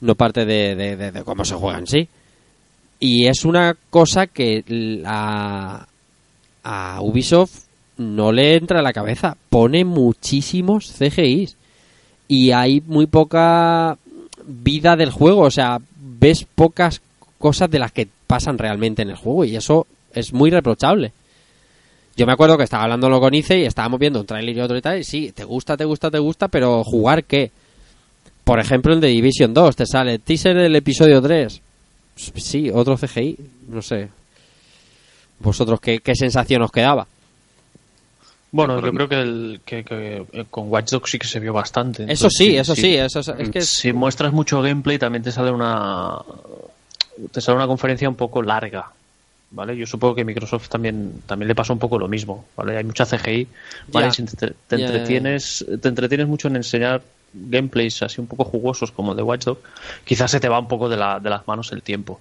no 0.00 0.14
parte 0.14 0.44
de, 0.44 0.74
de- 0.96 1.24
cómo 1.24 1.44
se 1.44 1.54
juega 1.54 1.78
en 1.78 1.86
sí. 1.86 2.08
Y 3.00 3.26
es 3.26 3.44
una 3.44 3.76
cosa 3.90 4.26
que 4.26 4.64
a 5.04 5.86
Ubisoft 7.00 7.64
no 7.96 8.32
le 8.32 8.56
entra 8.56 8.80
a 8.80 8.82
la 8.82 8.92
cabeza. 8.92 9.36
Pone 9.50 9.84
muchísimos 9.84 10.92
CGIs 10.98 11.56
y 12.28 12.50
hay 12.52 12.82
muy 12.86 13.06
poca 13.06 13.96
vida 14.46 14.96
del 14.96 15.10
juego. 15.10 15.42
O 15.42 15.50
sea, 15.50 15.78
ves 15.96 16.46
pocas 16.54 17.00
cosas 17.38 17.70
de 17.70 17.78
las 17.78 17.92
que 17.92 18.08
pasan 18.26 18.58
realmente 18.58 19.02
en 19.02 19.10
el 19.10 19.16
juego 19.16 19.44
y 19.44 19.56
eso 19.56 19.86
es 20.12 20.32
muy 20.32 20.50
reprochable. 20.50 21.12
Yo 22.16 22.26
me 22.26 22.32
acuerdo 22.32 22.58
que 22.58 22.64
estaba 22.64 22.82
hablándolo 22.84 23.20
con 23.20 23.32
Ice 23.34 23.58
y 23.58 23.64
estábamos 23.64 24.00
viendo 24.00 24.20
un 24.20 24.26
trailer 24.26 24.56
y 24.56 24.60
otro 24.60 24.76
y 24.76 24.82
tal, 24.82 24.98
y 24.98 25.04
sí, 25.04 25.30
te 25.30 25.44
gusta, 25.44 25.76
te 25.76 25.84
gusta, 25.84 26.10
te 26.10 26.18
gusta, 26.18 26.48
pero 26.48 26.82
¿jugar 26.82 27.22
qué? 27.22 27.52
Por 28.48 28.58
ejemplo, 28.60 28.94
en 28.94 29.00
The 29.02 29.08
Division 29.08 29.52
2 29.52 29.76
te 29.76 29.84
sale 29.84 30.20
teaser 30.20 30.56
del 30.56 30.74
episodio 30.74 31.20
3. 31.20 31.60
Sí, 32.16 32.70
otro 32.72 32.96
CGI, 32.96 33.36
no 33.68 33.82
sé. 33.82 34.08
¿Vosotros 35.40 35.78
qué, 35.82 36.00
qué 36.00 36.14
sensación 36.14 36.62
os 36.62 36.72
quedaba? 36.72 37.06
Bueno, 38.50 38.80
yo 38.80 38.90
creo 38.90 39.06
que, 39.06 39.20
el, 39.20 39.60
que, 39.66 39.84
que, 39.84 40.24
eh, 40.32 40.44
con 40.48 40.70
Watch 40.70 40.92
Dogs 40.92 41.10
sí 41.10 41.18
que 41.18 41.26
se 41.26 41.40
vio 41.40 41.52
bastante. 41.52 42.10
Eso 42.10 42.30
sí, 42.30 42.56
eso 42.56 42.74
sí, 42.74 42.94
eso 42.96 43.20
es, 43.20 43.28
es 43.28 43.50
que 43.50 43.58
es- 43.58 43.68
si 43.68 43.92
muestras 43.92 44.32
mucho 44.32 44.62
gameplay 44.62 44.98
también 44.98 45.22
te 45.22 45.30
sale 45.30 45.50
una 45.50 46.16
te 47.30 47.42
sale 47.42 47.56
una 47.56 47.66
conferencia 47.66 48.08
un 48.08 48.14
poco 48.14 48.40
larga 48.40 48.90
vale 49.50 49.76
yo 49.76 49.84
supongo 49.86 50.14
que 50.14 50.24
Microsoft 50.24 50.68
también 50.70 51.20
también 51.26 51.48
le 51.48 51.54
pasa 51.54 51.72
un 51.74 51.78
poco 51.78 51.98
lo 51.98 52.06
mismo 52.08 52.46
vale 52.56 52.76
hay 52.78 52.84
mucha 52.84 53.04
CGI 53.04 53.46
vale 53.88 54.06
Ya. 54.06 54.10
Y 54.10 54.14
si 54.14 54.36
te, 54.36 54.54
entretienes 54.70 55.66
te 55.82 55.88
entretienes 55.88 56.28
mucho 56.28 56.48
en 56.48 56.56
enseñar 56.56 57.02
gameplays 57.32 58.02
así 58.02 58.20
un 58.20 58.26
poco 58.26 58.44
jugosos 58.44 58.90
como 58.90 59.12
el 59.12 59.16
de 59.16 59.22
Watch 59.22 59.44
Dogs 59.44 59.60
quizás 60.04 60.30
se 60.30 60.40
te 60.40 60.48
va 60.48 60.58
un 60.58 60.68
poco 60.68 60.88
de, 60.88 60.96
la, 60.96 61.20
de 61.20 61.30
las 61.30 61.46
manos 61.46 61.70
el 61.72 61.82
tiempo 61.82 62.20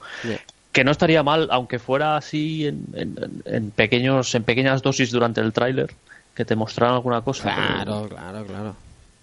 que 0.72 0.84
no 0.84 0.92
estaría 0.92 1.24
mal 1.24 1.48
aunque 1.52 1.80
fuera 1.80 2.18
así 2.18 2.68
en, 2.68 2.86
en- 2.94 3.42
en 3.46 3.72
pequeños 3.72 4.34
en 4.36 4.44
pequeñas 4.44 4.82
dosis 4.82 5.12
durante 5.12 5.42
el 5.42 5.54
tráiler 5.54 5.90
que 6.36 6.46
te 6.46 6.56
mostraran 6.56 6.96
alguna 6.96 7.22
cosa 7.22 7.44
pero- 7.56 8.06
Claro, 8.06 8.10
claro, 8.10 8.46
claro. 8.46 8.76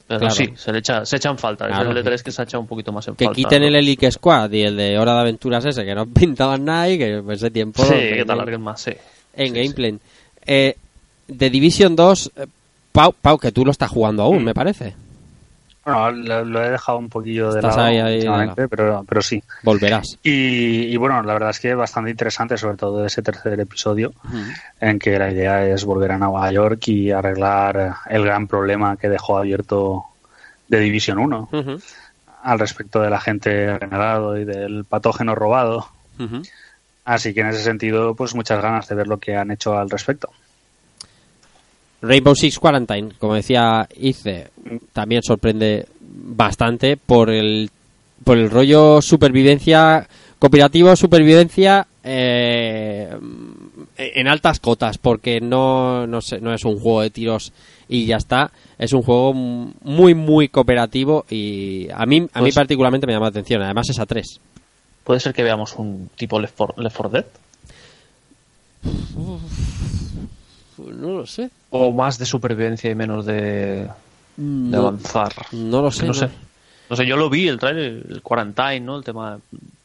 pero 0.09 0.20
Claro. 0.20 0.35
sí, 0.35 0.52
se 0.56 0.73
le 0.73 0.78
echa, 0.81 1.06
se 1.06 1.16
echan 1.16 1.39
falta. 1.39 1.66
Claro. 1.66 1.90
Es 1.93 1.97
el 1.97 2.05
E3 2.05 2.23
que 2.23 2.31
se 2.32 2.43
ha 2.43 2.44
echado 2.44 2.61
un 2.61 2.66
poquito 2.66 2.93
más 2.93 3.06
en 3.09 3.15
Que 3.16 3.24
falta. 3.27 3.36
quiten 3.36 3.62
¿no? 3.62 3.69
el 3.69 3.77
Elite 3.77 4.11
Squad 4.12 4.51
y 4.52 4.62
el 4.62 4.77
de 4.77 4.98
Hora 4.98 5.15
de 5.15 5.20
Aventuras 5.20 5.65
ese, 5.65 5.82
que 5.85 5.94
no 5.94 6.06
pintaban 6.12 6.65
nada 6.65 6.90
y 6.90 6.98
que 6.98 7.23
ese 7.31 7.51
tiempo... 7.51 7.82
Sí, 7.85 7.94
que 7.94 8.24
te 8.27 8.32
alarguen 8.32 8.61
más, 8.61 8.81
sí. 8.82 8.93
En 9.35 9.55
Sí, 9.55 9.61
gameplay. 9.61 9.98
Eh, 10.44 10.77
de 11.28 11.51
Division 11.51 11.97
2, 11.97 12.32
eh, 12.36 12.47
Pau, 12.93 13.15
Pau, 13.20 13.39
que 13.39 13.51
tú 13.51 13.65
lo 13.65 13.70
estás 13.70 13.90
jugando 13.90 14.24
aún, 14.24 14.43
Mm. 14.43 14.44
me 14.44 14.55
parece. 14.55 14.94
Bueno, 15.85 16.11
lo, 16.12 16.44
lo 16.44 16.65
he 16.65 16.70
dejado 16.70 16.98
un 16.98 17.09
poquillo 17.09 17.52
de 17.52 17.61
Estás 17.61 17.77
lado 17.77 17.89
ahí, 17.89 17.98
ahí, 17.98 18.15
últimamente, 18.16 18.69
pero, 18.69 19.05
pero 19.06 19.23
sí. 19.23 19.43
Volverás. 19.62 20.19
Y, 20.23 20.86
y 20.86 20.97
bueno, 20.97 21.23
la 21.23 21.35
verdad 21.35 21.51
es 21.51 21.61
que 21.61 21.74
bastante 21.74 22.11
interesante, 22.11 22.56
sobre 22.56 22.77
todo 22.77 23.05
ese 23.05 23.23
tercer 23.23 23.59
episodio, 23.61 24.12
en 24.81 24.98
que 24.98 25.19
la 25.19 25.31
idea 25.31 25.66
es 25.66 25.85
volver 25.85 26.12
a 26.12 26.19
Nueva 26.19 26.51
York 26.51 26.89
y 26.89 27.11
arreglar 27.11 27.97
el 28.09 28.24
gran 28.24 28.47
problema 28.47 28.97
que 28.97 29.09
dejó 29.09 29.39
abierto 29.39 30.05
de 30.69 30.81
División 30.81 31.19
1 31.19 31.48
Ujú, 31.52 31.78
al 32.43 32.59
respecto 32.59 33.01
del 33.01 33.12
agente 33.15 33.78
renegado 33.78 34.39
y 34.39 34.44
del 34.44 34.85
patógeno 34.85 35.35
robado. 35.35 35.89
Así 37.05 37.35
que 37.35 37.40
en 37.40 37.48
ese 37.48 37.62
sentido, 37.62 38.15
pues 38.15 38.35
muchas 38.35 38.62
ganas 38.62 38.89
de 38.89 38.94
ver 38.94 39.06
lo 39.06 39.19
que 39.19 39.36
han 39.36 39.51
hecho 39.51 39.77
al 39.77 39.90
respecto. 39.90 40.31
Rainbow 42.06 42.35
Six 42.35 42.59
Quarantine, 42.59 43.12
como 43.18 43.35
decía 43.35 43.89
Ice, 43.97 44.48
también 44.93 45.22
sorprende 45.22 45.86
bastante 46.01 46.97
por 46.97 47.31
el, 47.31 47.70
por 48.22 48.39
el 48.39 48.51
rollo 48.51 49.01
supervivencia, 49.02 50.06
cooperativo, 50.39 50.94
supervivencia 50.97 51.86
eh, 52.02 53.16
en 53.97 54.28
altas 54.28 54.60
cotas, 54.60 54.98
porque 54.98 55.40
no, 55.40 56.06
no, 56.06 56.20
sé, 56.20 56.40
no 56.40 56.52
es 56.52 56.64
un 56.64 56.78
juego 56.78 57.01
de 57.02 57.10
tiros 57.10 57.52
y 57.89 58.06
ya 58.06 58.16
está, 58.16 58.51
es 58.78 58.93
un 58.93 59.02
juego 59.02 59.32
muy, 59.32 60.14
muy 60.14 60.48
cooperativo 60.48 61.24
y 61.31 61.89
a 61.94 62.05
mí, 62.06 62.18
a 62.32 62.40
mí 62.40 62.44
Pues- 62.47 62.55
particularmente 62.55 63.06
me 63.06 63.12
llama 63.12 63.26
la 63.26 63.31
atención, 63.31 63.62
además 63.62 63.89
es 63.90 63.98
a 63.98 64.06
tres. 64.06 64.40
Puede 65.05 65.20
ser 65.20 65.35
que 65.35 65.43
veamos 65.43 65.74
un 65.76 66.09
tipo 66.16 66.40
Left 66.40 66.55
4, 66.56 66.82
Left 66.82 66.97
4 66.97 67.10
Dead. 67.10 67.26
No 70.79 71.09
lo 71.19 71.27
sé. 71.27 71.51
O 71.71 71.93
más 71.93 72.19
de 72.19 72.27
supervivencia 72.27 72.91
y 72.91 72.95
menos 72.95 73.27
de, 73.27 73.89
avanzar. 74.73 75.33
no 75.53 75.83
lo 75.83 75.91
sé. 75.91 76.03
no 76.03 76.09
no. 76.09 76.15
sé. 76.15 76.29
No 76.91 76.97
sé, 76.97 77.07
yo 77.07 77.17
lo 77.17 77.31
vi, 77.31 77.49
el 77.49 77.59
trailer, 77.59 78.05
el 78.11 78.21
Quarantine, 78.21 78.81
¿no? 78.81 78.99
El 78.99 79.05
tema 79.05 79.39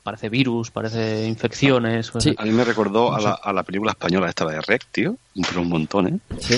parece 0.04 0.28
virus, 0.28 0.70
parece 0.70 1.26
infecciones. 1.28 2.12
Sí. 2.20 2.36
A 2.38 2.44
mí 2.44 2.52
me 2.52 2.66
recordó 2.66 3.14
a 3.16 3.22
la, 3.22 3.32
a 3.42 3.54
la 3.54 3.64
película 3.64 3.92
española 3.92 4.28
esta 4.28 4.46
de 4.46 4.60
Rec, 4.60 4.86
tío. 4.92 5.16
Pero 5.48 5.62
un 5.62 5.70
montón, 5.70 6.08
¿eh? 6.08 6.20
Sí. 6.40 6.56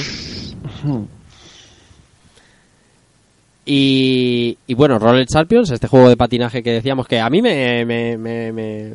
Y, 3.66 4.58
y 4.66 4.74
bueno, 4.74 4.98
Roller 4.98 5.28
Champions, 5.28 5.70
este 5.70 5.88
juego 5.88 6.10
de 6.10 6.18
patinaje 6.18 6.64
que 6.64 6.72
decíamos 6.72 7.08
que 7.08 7.20
a 7.20 7.30
mí 7.30 7.42
me, 7.42 7.86
me, 7.86 8.18
me- 8.18 8.52
me- 8.52 8.94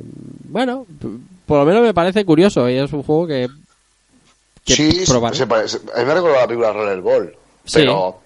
bueno, 0.49 0.85
por 1.47 1.61
lo 1.61 1.65
menos 1.65 1.83
me 1.85 1.95
parece 1.95 2.25
curioso 2.25 2.69
y 2.69 2.75
es 2.75 2.93
un 2.93 3.05
juego 3.05 3.29
que 3.29 3.49
Sí, 4.75 5.05
probar. 5.07 5.35
se 5.37 5.47
parece- 5.47 5.79
a 5.95 6.01
mí 6.01 6.05
me 6.05 6.15
recuerda 6.15 6.41
la 6.41 6.47
película 6.47 6.73
Rollerball, 6.73 7.37
Sí. 7.65 7.73
pero 7.81 8.21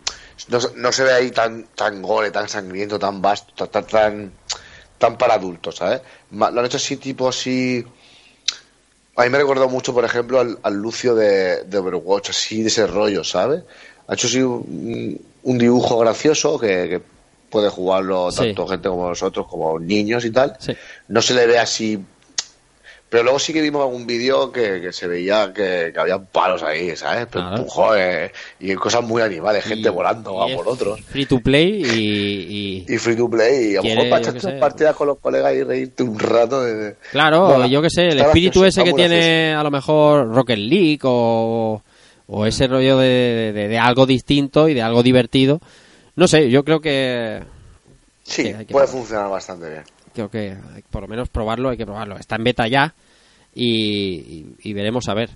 no, 0.48 0.60
se- 0.60 0.72
no 0.76 0.90
se 0.92 1.04
ve 1.04 1.12
ahí 1.12 1.30
tan 1.30 1.64
tan 1.74 2.00
gore, 2.00 2.30
tan 2.30 2.48
sangriento, 2.48 2.98
tan 2.98 3.20
vasto, 3.20 3.66
tan 3.68 3.86
tan, 3.86 4.32
tan 4.98 5.18
para 5.18 5.34
adultos, 5.34 5.76
¿sabes? 5.76 6.00
Lo 6.32 6.46
han 6.46 6.64
hecho 6.64 6.76
así, 6.78 6.96
tipo 6.96 7.28
así... 7.28 7.84
A 9.16 9.24
mí 9.24 9.28
me 9.30 9.38
recordó 9.38 9.68
mucho, 9.68 9.92
por 9.92 10.04
ejemplo, 10.04 10.40
al, 10.40 10.58
al 10.62 10.74
Lucio 10.74 11.14
de, 11.14 11.64
de 11.64 11.78
Overwatch, 11.78 12.30
así 12.30 12.62
de 12.62 12.68
ese 12.68 12.86
rollo, 12.86 13.22
¿sabes? 13.22 13.62
Ha 14.08 14.14
hecho 14.14 14.28
así 14.28 14.40
un, 14.40 15.20
un 15.42 15.58
dibujo 15.58 15.98
gracioso 15.98 16.58
que, 16.58 16.88
que 16.88 17.02
puede 17.50 17.68
jugarlo 17.68 18.30
Sí. 18.30 18.38
tanto 18.38 18.66
gente 18.68 18.88
como 18.88 19.08
nosotros, 19.08 19.46
como 19.46 19.78
niños 19.78 20.24
y 20.24 20.30
tal. 20.30 20.56
Sí. 20.58 20.72
No 21.08 21.20
se 21.20 21.34
le 21.34 21.46
ve 21.46 21.58
así 21.58 22.02
pero 23.10 23.24
luego 23.24 23.38
sí 23.38 23.52
que 23.52 23.60
vimos 23.60 23.82
algún 23.82 24.06
vídeo 24.06 24.50
que, 24.52 24.80
que 24.80 24.92
se 24.92 25.06
veía 25.08 25.52
que, 25.52 25.90
que 25.92 26.00
había 26.00 26.18
palos 26.18 26.62
ahí, 26.62 26.96
¿sabes? 26.96 27.26
Pero 27.30 27.42
Claro. 27.44 27.56
empujones 27.58 28.30
y 28.60 28.72
cosas 28.74 29.02
muy 29.02 29.20
animales, 29.20 29.64
gente 29.64 29.88
Y- 29.88 29.92
volando 29.92 30.40
a 30.42 30.46
por 30.54 30.66
otros. 30.68 31.00
Free 31.02 31.26
to 31.26 31.40
play 31.40 31.82
y, 31.84 32.86
y- 32.88 32.94
Y 32.94 32.98
free 32.98 33.16
to 33.16 33.28
play, 33.28 33.72
y 33.72 33.76
a 33.76 33.82
lo 33.82 33.82
mejor 33.82 34.08
para 34.10 34.22
echarte 34.22 34.40
qué 34.40 34.52
partidas 34.60 34.94
con 34.96 35.08
los 35.08 35.18
colegas 35.18 35.52
y 35.54 35.62
reírte 35.64 36.02
un 36.04 36.18
rato. 36.18 36.62
De... 36.62 36.94
claro, 37.10 37.66
yo 37.66 37.82
que 37.82 37.90
sé, 37.90 38.06
el 38.08 38.20
espíritu 38.20 38.64
ese 38.64 38.82
que 38.84 38.92
tiene 38.94 39.52
a 39.54 39.62
lo 39.64 39.70
mejor 39.70 40.32
Rocket 40.34 40.58
League 40.58 41.00
o, 41.02 41.82
o 42.28 42.46
ese 42.46 42.68
rollo 42.68 42.96
de, 42.96 43.50
de- 43.52 43.68
de 43.68 43.78
algo 43.78 44.06
distinto 44.06 44.68
y 44.68 44.74
de 44.74 44.82
algo 44.82 45.02
divertido. 45.02 45.60
No 46.16 46.28
sé, 46.28 46.48
yo 46.48 46.64
creo 46.64 46.80
que 46.80 47.40
Sí, 48.22 48.44
que 48.44 48.54
hay 48.56 48.66
que 48.66 48.72
puede 48.72 48.86
funcionar 48.86 49.28
bastante 49.30 49.68
bien. 49.68 49.82
Creo 50.14 50.30
que 50.30 50.56
por 50.90 51.02
lo 51.02 51.08
menos 51.08 51.28
probarlo, 51.28 51.68
hay 51.70 51.76
que 51.76 51.86
probarlo. 51.86 52.16
Está 52.18 52.36
en 52.36 52.44
beta 52.44 52.66
ya 52.68 52.94
y, 53.54 54.44
y- 54.62 54.72
veremos 54.72 55.08
a 55.08 55.14
ver. 55.14 55.30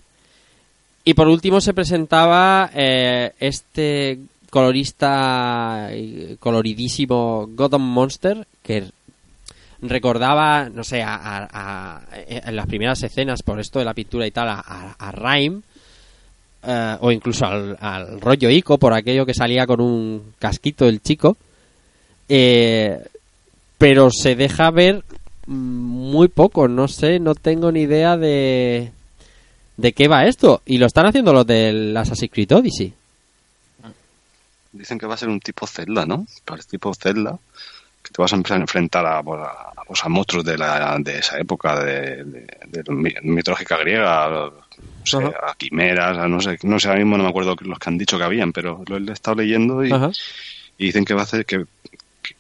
Y 1.05 1.15
por 1.15 1.29
último 1.29 1.61
se 1.61 1.75
presentaba 1.75 2.71
eh, 2.75 3.33
este 3.41 4.19
colorista 4.51 5.91
coloridísimo 6.39 7.47
Gotham 7.51 7.83
Monster 7.83 8.47
que 8.63 8.85
recordaba, 9.83 10.69
no 10.71 10.85
sé, 10.85 11.03
a, 11.03 11.19
a- 11.53 12.01
en 12.27 12.57
las 12.57 12.67
primeras 12.67 13.03
escenas 13.03 13.43
por 13.43 13.61
esto 13.61 13.79
de 13.79 13.85
la 13.85 13.95
pintura 13.95 14.27
y 14.27 14.31
tal, 14.31 14.49
a 14.49 15.13
Rhyme 15.13 15.61
eh, 16.67 16.97
o 17.01 17.11
incluso 17.13 17.45
al, 17.45 17.77
al 17.81 18.21
rollo 18.21 18.49
Ico 18.49 18.79
por 18.79 18.95
aquello 18.95 19.27
que 19.27 19.35
salía 19.35 19.67
con 19.67 19.81
un 19.83 20.33
casquito 20.39 20.89
el 20.89 21.03
chico. 21.03 21.37
Eh, 22.29 22.99
pero 23.85 24.09
se 24.11 24.35
deja 24.35 24.71
ver 24.71 25.05
mm, 25.47 25.53
muy 25.55 26.29
poco, 26.29 26.69
no 26.69 26.89
sé, 26.89 27.21
no 27.21 27.35
tengo 27.35 27.71
ni 27.71 27.83
idea 27.83 28.17
de 28.17 28.91
de 29.77 29.93
qué 29.93 30.09
va 30.09 30.25
esto. 30.25 30.63
Y 30.65 30.79
lo 30.79 30.87
están 30.87 31.05
haciendo 31.05 31.35
los 31.35 31.47
del 31.47 31.95
Assassin's 31.95 32.33
Creed 32.33 32.51
Odyssey. 32.53 32.95
Dicen 34.73 34.99
que 34.99 35.05
va 35.05 35.13
a 35.13 35.19
ser 35.19 35.29
un 35.29 35.39
tipo 35.39 35.67
Zelda, 35.67 36.07
¿no? 36.07 36.27
Parece 36.47 36.71
tipo 36.71 36.95
Zelda. 36.95 37.39
Que 38.03 38.11
te 38.11 38.23
vas 38.23 38.33
a 38.33 38.37
empezar 38.37 38.57
a 38.57 38.63
enfrentar 38.63 39.05
a, 39.05 39.23
pues, 39.23 39.43
a, 39.43 40.07
a 40.07 40.09
monstruos 40.09 40.47
de, 40.47 40.57
la, 40.57 40.97
de 40.99 41.19
esa 41.19 41.39
época, 41.39 41.85
de, 41.85 42.25
de, 42.25 43.21
mitológica 43.23 43.77
griega, 43.77 44.31
no 44.31 44.65
sé, 45.05 45.19
a 45.19 45.55
quimeras, 45.59 46.17
a 46.17 46.27
no 46.27 46.41
sé, 46.41 46.57
no 46.63 46.81
sé, 46.81 46.89
ahora 46.89 47.01
mismo 47.01 47.19
no 47.19 47.25
me 47.25 47.29
acuerdo 47.29 47.55
los 47.61 47.79
que 47.79 47.91
han 47.91 47.99
dicho 47.99 48.17
que 48.17 48.25
habían, 48.25 48.51
pero 48.51 48.83
lo 48.87 48.97
he 48.97 49.13
estado 49.13 49.43
leyendo 49.43 49.85
y, 49.85 49.93
dicen 50.79 51.05
que 51.05 51.15
va 51.15 51.23
a 51.23 51.27
ser 51.27 51.47
que, 51.47 51.65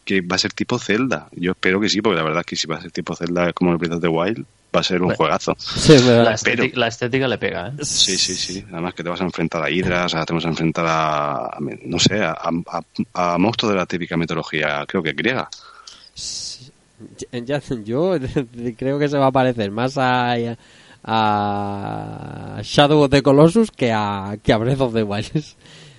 que- 0.05 0.20
va 0.20 0.36
a 0.36 0.39
ser 0.39 0.52
tipo 0.52 0.78
Zelda. 0.78 1.28
Yo 1.32 1.52
espero 1.52 1.81
que 1.81 1.89
sí, 1.89 2.01
porque 2.02 2.16
la 2.16 2.22
verdad 2.24 2.40
es 2.40 2.47
que 2.47 2.56
si 2.56 2.66
va 2.66 2.76
a 2.76 2.81
ser 2.82 2.90
tipo 2.93 3.14
Zelda 3.16 3.52
como 3.52 3.72
el 3.72 3.78
Breath 3.78 3.94
of 3.94 4.01
the 4.02 4.09
Wild, 4.09 4.44
va 4.74 4.81
a 4.81 4.82
ser 4.82 5.01
un 5.01 5.06
Bueno. 5.06 5.16
juegazo. 5.16 5.56
Sí. 5.59 5.97
La 6.06 6.35
estética, 6.35 6.78
la 6.81 6.89
estética 6.89 7.28
le 7.28 7.39
pega, 7.39 7.68
¿eh? 7.68 7.85
Sí, 7.85 8.16
sí, 8.18 8.35
sí. 8.35 8.64
Además 8.72 8.94
que 8.94 9.02
te 9.05 9.09
vas 9.09 9.20
a 9.20 9.24
enfrentar 9.24 9.62
a 9.62 9.70
hidras, 9.70 10.14
a- 10.14 10.24
te 10.26 10.32
vas 10.35 10.44
a 10.44 10.48
enfrentar 10.48 10.85
a, 10.86 11.32
a- 11.47 11.59
no 11.85 11.98
sé, 11.98 12.20
a, 12.22 12.32
a- 12.32 12.82
a 13.35 13.39
monstruos 13.39 13.72
de 13.72 13.78
la 13.78 13.86
típica 13.86 14.16
mitología, 14.16 14.85
creo 14.86 15.02
que 15.02 15.12
griega. 15.12 15.48
Ya- 17.32 17.60
yo 17.85 18.16
creo 18.78 18.98
que 18.98 19.09
se 19.09 19.18
va 19.18 19.26
a 19.26 19.32
parecer 19.32 19.70
más 19.70 19.97
a, 19.98 20.35
a 21.05 22.60
Shadow 22.62 23.02
of 23.02 23.10
the 23.10 23.22
Colossus 23.22 23.70
que 23.70 23.93
a, 23.93 24.36
que 24.43 24.52
a 24.52 24.59
Breath 24.59 24.81
of 24.81 24.94
the 24.94 25.02
Wild. 25.02 25.31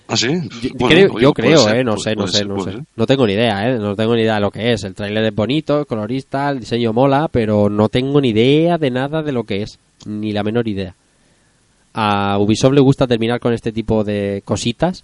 ¿Ah, 0.07 0.15
sí? 0.17 0.27
Yo 0.61 0.69
Bueno, 0.75 0.87
creo, 0.95 1.13
oye, 1.13 1.23
yo 1.23 1.33
puede 1.33 1.47
creo, 1.49 1.59
ser, 1.63 1.75
eh, 1.77 1.83
no 1.83 1.95
puede- 1.95 2.03
sé, 2.03 2.15
no 2.15 2.27
sé, 2.27 2.37
ser, 2.37 2.47
no 2.47 2.59
sé. 2.63 2.71
ser. 2.73 2.81
No 2.95 3.05
tengo 3.07 3.25
ni 3.27 3.33
idea, 3.33 3.69
eh, 3.69 3.79
no 3.79 3.95
tengo 3.95 4.15
ni 4.15 4.21
idea 4.21 4.35
de 4.35 4.41
lo 4.41 4.51
que 4.51 4.71
es. 4.73 4.83
El 4.83 4.93
tráiler 4.93 5.23
es 5.25 5.33
bonito, 5.35 5.81
es 5.81 5.87
colorista, 5.87 6.49
el 6.51 6.59
diseño 6.59 6.93
mola, 6.93 7.27
pero 7.31 7.69
no 7.69 7.89
tengo 7.89 8.21
ni 8.21 8.29
idea 8.29 8.77
de 8.77 8.91
nada 8.91 9.23
de 9.23 9.31
lo 9.31 9.43
que 9.45 9.63
es, 9.63 9.79
ni 10.05 10.31
la 10.31 10.43
menor 10.43 10.67
idea. 10.67 10.93
A 11.93 12.37
Ubisoft 12.39 12.73
le 12.73 12.81
gusta 12.81 13.07
terminar 13.07 13.39
con 13.39 13.53
este 13.53 13.71
tipo 13.71 14.03
de 14.03 14.41
cositas 14.45 15.03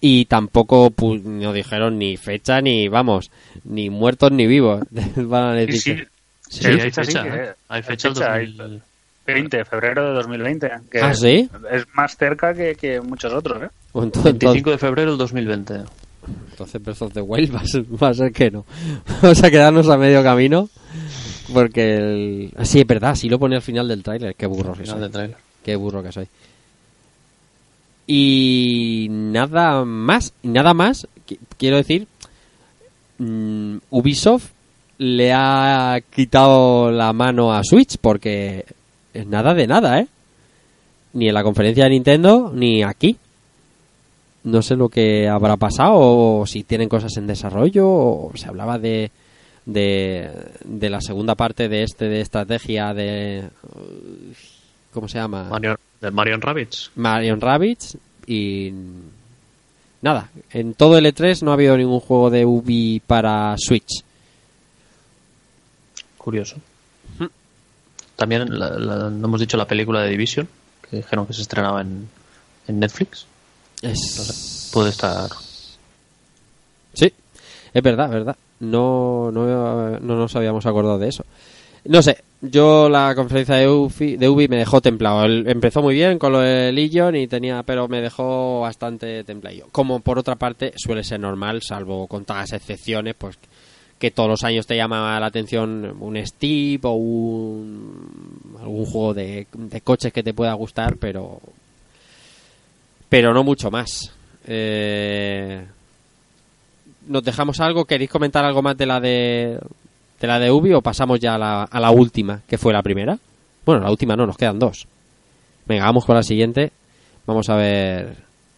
y 0.00 0.24
tampoco 0.24 0.90
pu- 0.90 1.22
no 1.22 1.52
dijeron 1.52 1.98
ni 1.98 2.16
fecha 2.16 2.60
ni, 2.60 2.88
vamos, 2.88 3.30
ni 3.64 3.90
muertos 3.90 4.32
ni 4.32 4.46
vivos. 4.46 4.82
Van 5.16 5.56
a 5.56 5.60
Sí, 5.60 5.66
decir 5.66 5.80
sí. 5.82 5.94
que- 5.96 6.08
Sí, 6.48 6.66
hay 6.66 6.72
hay 6.74 6.80
fecha, 6.80 7.04
fecha, 7.04 7.22
sí, 7.22 7.28
¿eh? 7.28 7.32
que- 7.32 7.50
Hay 7.68 7.82
fecha 7.82 8.08
el 8.08 8.22
hay 8.22 8.52
2000. 8.54 8.82
20, 9.26 9.64
febrero 9.64 10.08
de 10.08 10.14
2020. 10.14 10.70
Que 10.90 11.00
¿Ah, 11.00 11.14
sí? 11.14 11.48
Es 11.70 11.86
más 11.94 12.16
cerca 12.16 12.52
que, 12.54 12.74
que 12.74 13.00
muchos 13.00 13.32
otros, 13.32 13.62
¿eh? 13.62 13.68
Pues 13.92 14.04
entonces, 14.06 14.38
25 14.38 14.70
de 14.70 14.78
febrero 14.78 15.10
del 15.10 15.18
2020. 15.18 15.74
entonces 16.50 16.82
Breath 16.82 17.02
of 17.02 17.12
the 17.12 17.20
Wild 17.20 17.54
va 17.54 17.60
a 17.60 17.66
ser, 17.66 17.84
va 18.02 18.08
a 18.08 18.14
ser 18.14 18.32
que 18.32 18.50
no. 18.50 18.64
Vamos 19.22 19.42
a 19.42 19.50
quedarnos 19.50 19.88
a 19.88 19.96
medio 19.98 20.22
camino 20.22 20.68
porque 21.52 21.96
el... 21.96 22.52
Ah, 22.56 22.64
sí, 22.64 22.80
es 22.80 22.86
verdad, 22.86 23.14
sí 23.14 23.28
lo 23.28 23.38
pone 23.38 23.56
al 23.56 23.62
final 23.62 23.86
del 23.88 24.02
tráiler. 24.02 24.34
Qué 24.34 24.46
burro 24.46 24.72
que 24.72 24.80
Final 24.84 24.94
soy. 24.94 25.00
del 25.02 25.10
trailer. 25.10 25.36
Qué 25.62 25.76
burro 25.76 26.02
que 26.02 26.12
soy. 26.12 26.26
Y 28.06 29.06
nada 29.10 29.84
más, 29.84 30.32
nada 30.42 30.74
más, 30.74 31.06
qui- 31.26 31.38
quiero 31.56 31.76
decir, 31.76 32.06
mm, 33.18 33.76
Ubisoft 33.90 34.50
le 34.98 35.32
ha 35.32 36.00
quitado 36.14 36.90
la 36.90 37.12
mano 37.12 37.52
a 37.52 37.62
Switch 37.64 37.96
porque 38.00 38.64
es 39.14 39.26
nada 39.26 39.54
de 39.54 39.66
nada, 39.66 40.00
¿eh? 40.00 40.08
Ni 41.14 41.28
en 41.28 41.34
la 41.34 41.42
conferencia 41.42 41.84
de 41.84 41.90
Nintendo, 41.90 42.50
ni 42.54 42.82
aquí. 42.82 43.16
No 44.44 44.60
sé 44.62 44.74
lo 44.76 44.88
que 44.88 45.28
habrá 45.28 45.56
pasado, 45.56 45.94
o 46.40 46.46
si 46.46 46.64
tienen 46.64 46.88
cosas 46.88 47.16
en 47.16 47.26
desarrollo, 47.28 47.86
o 47.88 48.32
se 48.34 48.48
hablaba 48.48 48.78
de, 48.78 49.10
de, 49.66 50.30
de 50.64 50.90
la 50.90 51.00
segunda 51.00 51.34
parte 51.36 51.68
de 51.68 51.82
este 51.84 52.06
de 52.08 52.20
estrategia 52.20 52.92
de... 52.92 53.44
¿Cómo 54.92 55.06
se 55.08 55.18
llama? 55.18 55.44
Mario, 55.44 55.78
de 56.00 56.10
Marion 56.10 56.40
Rabbits. 56.40 56.90
Marion 56.96 57.40
Rabbids 57.40 57.96
y 58.26 58.72
nada, 60.02 60.28
en 60.50 60.74
todo 60.74 60.98
el 60.98 61.06
E3 61.06 61.42
no 61.42 61.52
ha 61.52 61.54
habido 61.54 61.76
ningún 61.76 62.00
juego 62.00 62.28
de 62.28 62.44
Ubi 62.44 63.00
para 63.06 63.54
Switch. 63.58 64.02
Curioso. 66.18 66.56
También 68.16 68.58
la- 68.58 68.70
la- 68.78 69.10
no 69.10 69.26
hemos 69.26 69.40
dicho 69.40 69.56
la 69.56 69.66
película 69.66 70.02
de 70.02 70.10
Division, 70.10 70.48
que 70.88 70.96
dijeron 70.98 71.26
que 71.26 71.32
se 71.32 71.42
estrenaba 71.42 71.80
en, 71.80 72.08
en 72.68 72.78
Netflix. 72.80 73.26
Es... 73.82 74.70
Puede 74.72 74.90
estar. 74.90 75.28
Sí, 76.94 77.12
es 77.74 77.82
verdad, 77.82 78.08
verdad. 78.10 78.36
No, 78.60 79.30
no, 79.32 79.98
no 79.98 80.16
nos 80.16 80.36
habíamos 80.36 80.66
acordado 80.66 80.98
de 80.98 81.08
eso. 81.08 81.24
No 81.84 82.00
sé, 82.00 82.18
yo 82.40 82.88
la 82.88 83.12
conferencia 83.16 83.56
de 83.56 83.68
Ubi, 83.68 84.16
de 84.16 84.28
Ubi 84.28 84.46
me 84.46 84.56
dejó 84.56 84.80
templado. 84.80 85.24
El- 85.24 85.48
empezó 85.48 85.82
muy 85.82 85.94
bien 85.94 86.18
con 86.18 86.32
lo 86.32 86.38
de 86.38 86.70
Legion 86.70 87.16
y 87.16 87.26
tenía, 87.26 87.64
pero 87.64 87.88
me 87.88 88.00
dejó 88.00 88.60
bastante 88.60 89.24
templado. 89.24 89.66
Como 89.72 89.98
por 90.00 90.18
otra 90.18 90.36
parte 90.36 90.72
suele 90.76 91.02
ser 91.02 91.18
normal, 91.18 91.60
salvo 91.62 92.06
con 92.06 92.24
todas 92.24 92.42
las 92.52 92.60
excepciones, 92.60 93.16
pues 93.18 93.36
que 93.98 94.12
todos 94.12 94.28
los 94.28 94.44
años 94.44 94.66
te 94.66 94.76
llama 94.76 95.18
la 95.18 95.26
atención 95.26 95.96
un 96.00 96.24
Steve 96.24 96.80
o 96.84 96.92
un 96.92 98.52
algún 98.60 98.84
juego 98.86 99.14
de, 99.14 99.46
de 99.52 99.80
coches 99.80 100.12
que 100.12 100.22
te 100.22 100.34
pueda 100.34 100.52
gustar, 100.54 100.96
pero 100.98 101.40
pero 103.12 103.34
no 103.34 103.44
mucho 103.44 103.70
más. 103.70 104.10
Eh, 104.46 105.66
nos 107.08 107.22
dejamos 107.22 107.60
algo, 107.60 107.84
¿queréis 107.84 108.08
comentar 108.08 108.42
algo 108.42 108.62
más 108.62 108.74
de 108.78 108.86
la 108.86 109.00
de 109.00 109.58
de 110.18 110.26
la 110.26 110.38
de 110.38 110.50
Ubi 110.50 110.72
o 110.72 110.80
pasamos 110.80 111.20
ya 111.20 111.34
a 111.34 111.38
la, 111.38 111.64
a 111.64 111.78
la 111.78 111.90
última, 111.90 112.40
que 112.48 112.56
fue 112.56 112.72
la 112.72 112.82
primera? 112.82 113.18
Bueno, 113.66 113.82
la 113.82 113.90
última 113.90 114.16
no, 114.16 114.24
nos 114.24 114.38
quedan 114.38 114.58
dos. 114.58 114.86
Venga, 115.66 115.84
vamos 115.84 116.06
con 116.06 116.16
la 116.16 116.22
siguiente. 116.22 116.72
Vamos 117.26 117.50
a 117.50 117.56
ver 117.56 118.16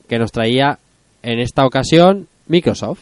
qué 0.08 0.20
nos 0.20 0.30
traía 0.30 0.78
en 1.24 1.40
esta 1.40 1.66
ocasión 1.66 2.28
Microsoft. 2.46 3.00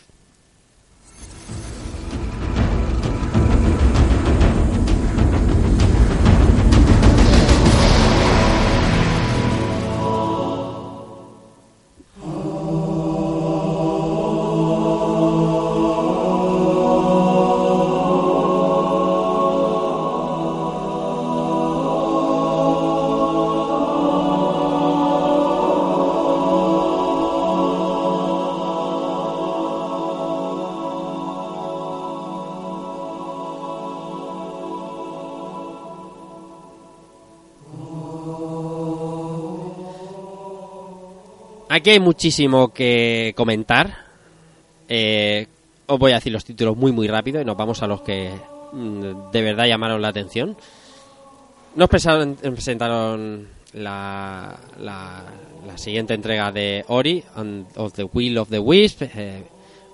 Aquí 41.83 41.91
hay 41.91 41.99
muchísimo 41.99 42.73
que 42.73 43.35
comentar. 43.37 44.07
Eh, 44.89 45.49
os 45.87 45.99
voy 45.99 46.13
a 46.13 46.15
decir 46.15 46.33
los 46.33 46.45
títulos 46.45 46.77
muy 46.77 46.93
muy 46.93 47.09
rápido 47.09 47.41
y 47.41 47.45
nos 47.45 47.57
vamos 47.57 47.83
a 47.83 47.89
los 47.89 48.03
que 48.03 48.31
mm, 48.71 49.33
de 49.33 49.43
verdad 49.43 49.67
llamaron 49.67 50.01
la 50.01 50.07
atención. 50.07 50.57
Nos 51.75 51.89
presentaron, 51.89 53.49
la, 53.73 54.61
la, 54.79 55.25
la 55.67 55.77
siguiente 55.77 56.15
entrega 56.15 56.53
de 56.53 56.85
Ori, 56.87 57.25
and 57.35 57.67
of 57.75 57.93
the 57.95 58.05
Will 58.05 58.39
of 58.39 58.49
the 58.49 58.61
Wisp, 58.61 59.03
eh, 59.03 59.43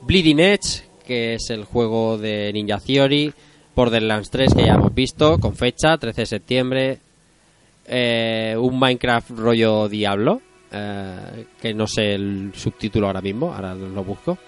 Bleeding 0.02 0.40
Edge, 0.40 0.82
que 1.06 1.36
es 1.36 1.48
el 1.48 1.64
juego 1.64 2.18
de 2.18 2.52
Ninja 2.52 2.80
Theory, 2.80 3.32
Borderlands 3.74 4.28
3, 4.28 4.52
que 4.52 4.66
ya 4.66 4.74
hemos 4.74 4.94
visto, 4.94 5.38
con 5.38 5.56
fecha, 5.56 5.96
13 5.96 6.20
de 6.20 6.26
septiembre, 6.26 6.98
eh, 7.86 8.54
un 8.58 8.78
Minecraft 8.78 9.30
rollo 9.30 9.88
Diablo, 9.88 10.42
eh, 10.72 11.46
que 11.60 11.74
no 11.74 11.86
sé 11.86 12.14
el 12.14 12.52
subtítulo 12.54 13.06
ahora 13.06 13.20
mismo, 13.20 13.54
ahora 13.54 13.74
lo 13.74 14.04
busco. 14.04 14.38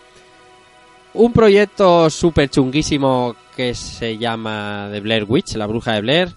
Un 1.14 1.32
proyecto 1.32 2.08
súper 2.08 2.50
chunguísimo 2.50 3.34
que 3.56 3.74
se 3.74 4.16
llama 4.16 4.88
The 4.92 5.00
Blair 5.00 5.24
Witch, 5.28 5.56
la 5.56 5.66
bruja 5.66 5.94
de 5.94 6.00
Blair. 6.02 6.28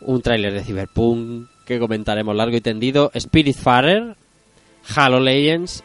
Un 0.00 0.22
tráiler 0.22 0.52
de 0.52 0.64
Cyberpunk 0.64 1.48
que 1.66 1.78
comentaremos 1.78 2.34
largo 2.34 2.56
y 2.56 2.60
tendido. 2.62 3.10
Spiritfarer, 3.14 4.16
Halo 4.96 5.20
Legends, 5.20 5.84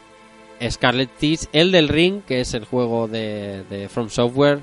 Scarlet 0.70 1.10
Teeth, 1.18 1.48
el 1.52 1.70
del 1.72 1.88
Ring, 1.88 2.22
que 2.22 2.40
es 2.40 2.54
el 2.54 2.64
juego 2.64 3.08
de, 3.08 3.64
de 3.68 3.88
From 3.90 4.08
Software. 4.08 4.60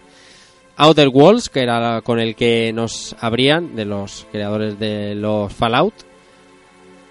Outer 0.78 1.10
Worlds, 1.10 1.50
que 1.50 1.62
era 1.62 2.02
con 2.02 2.20
el 2.20 2.36
que 2.36 2.74
nos 2.74 3.16
abrían, 3.20 3.76
de 3.76 3.86
los 3.86 4.26
creadores 4.32 4.80
de 4.80 5.14
los 5.14 5.54
Fallout. 5.54 5.94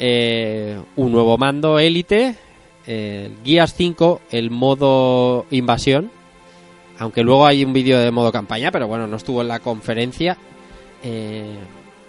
Eh, 0.03 0.81
un 0.97 1.13
nuevo 1.13 1.37
mando 1.37 1.79
Elite, 1.79 2.35
el 2.87 3.37
Gears 3.45 3.75
5, 3.75 4.23
el 4.31 4.51
modo 4.51 5.45
invasión, 5.51 6.11
aunque 6.99 7.23
luego 7.23 7.47
hay 7.47 7.65
un 7.65 7.75
vídeo 7.75 7.99
de 7.99 8.11
modo 8.11 8.33
campaña, 8.33 8.71
pero 8.71 8.89
bueno, 8.89 9.07
no 9.07 9.17
estuvo 9.17 9.43
en 9.43 9.49
la 9.49 9.61
conferencia. 9.61 10.39
Eh, 11.03 11.57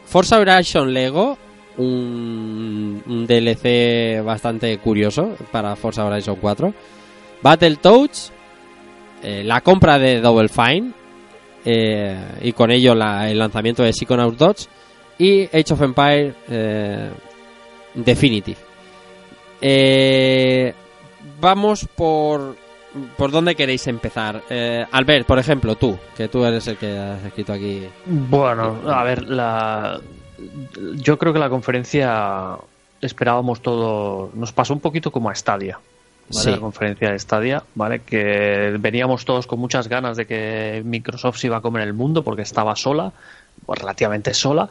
Forza 0.05 0.39
Horizon 0.39 0.93
Lego, 0.93 1.38
un, 1.77 3.26
DLC 3.27 4.23
bastante 4.23 4.77
curioso 4.77 5.35
para 5.51 5.76
Forza 5.76 6.05
Horizon 6.05 6.38
4. 6.39 6.73
Battletoads, 7.41 8.31
eh, 9.23 9.43
la 9.43 9.61
compra 9.61 9.99
de 9.99 10.22
Double 10.22 10.49
Fine 10.49 10.91
eh, 11.65 12.18
y 12.41 12.53
con 12.53 12.72
ello 12.72 12.93
el 12.93 13.38
lanzamiento 13.38 13.84
de 13.84 13.93
Psychonauts 13.93 14.38
2 14.38 14.69
y 15.19 15.43
Age 15.43 15.73
of 15.73 15.81
Empire 15.81 16.34
Definitive. 17.93 18.57
Eh, 19.61 20.73
vamos 21.39 21.85
por 21.95 22.55
por 23.18 23.31
dónde 23.31 23.55
queréis 23.55 23.88
empezar. 23.88 24.43
Eh, 24.49 24.85
Albert, 24.91 25.26
por 25.26 25.39
ejemplo, 25.39 25.76
tú, 25.76 25.97
que 26.15 26.27
tú 26.27 26.43
eres 26.43 26.68
el 26.68 26.77
que 26.77 26.97
has 26.97 27.23
escrito 27.23 27.53
aquí. 27.53 27.88
Bueno, 28.05 28.80
a 28.88 29.03
ver, 29.03 29.23
la... 29.30 29.99
yo 30.95 31.18
creo 31.18 31.31
que 31.34 31.39
la 31.39 31.49
conferencia 31.49 32.57
esperábamos 32.99 33.61
todo, 33.61 34.31
nos 34.34 34.51
pasó 34.51 34.73
un 34.73 34.80
poquito 34.80 35.11
como 35.11 35.30
a 35.30 35.35
Stadia. 35.35 35.80
¿vale? 36.30 36.43
Sí. 36.43 36.51
La 36.51 36.59
conferencia 36.59 37.11
de 37.11 37.19
Stadia, 37.19 37.63
¿vale? 37.76 38.01
Que 38.01 38.76
veníamos 38.80 39.26
todos 39.26 39.47
con 39.47 39.59
muchas 39.59 39.88
ganas 39.88 40.18
de 40.18 40.26
que 40.26 40.81
Microsoft 40.85 41.38
se 41.38 41.47
iba 41.47 41.57
a 41.57 41.61
comer 41.61 41.84
el 41.84 41.93
mundo 41.93 42.23
porque 42.23 42.41
estaba 42.43 42.76
sola, 42.76 43.11
relativamente 43.67 44.33
sola, 44.33 44.69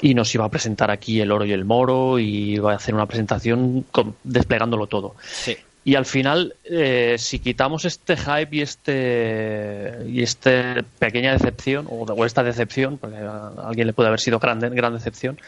y 0.00 0.14
nos 0.14 0.34
iba 0.34 0.44
a 0.44 0.48
presentar 0.50 0.90
aquí 0.90 1.20
el 1.20 1.30
oro 1.32 1.44
y 1.44 1.52
el 1.52 1.64
moro 1.64 2.18
y 2.18 2.54
iba 2.54 2.72
a 2.72 2.76
hacer 2.76 2.94
una 2.94 3.06
presentación 3.06 3.84
con- 3.90 4.14
desplegándolo 4.24 4.86
todo. 4.86 5.14
Sí. 5.22 5.56
Y 5.84 5.96
al 5.96 6.06
final, 6.06 6.54
eh, 6.62 7.16
si 7.18 7.40
quitamos 7.40 7.84
este 7.84 8.16
hype 8.16 8.54
y 8.56 8.60
este 8.60 9.96
y 10.06 10.22
este 10.22 10.84
pequeña 11.00 11.32
decepción, 11.32 11.86
o, 11.90 12.04
o 12.04 12.24
esta 12.24 12.44
decepción, 12.44 12.98
porque 12.98 13.16
a 13.16 13.48
alguien 13.66 13.88
le 13.88 13.92
puede 13.92 14.06
haber 14.08 14.20
sido 14.20 14.38
gran, 14.38 14.60
gran 14.60 14.92
decepción, 14.94 15.40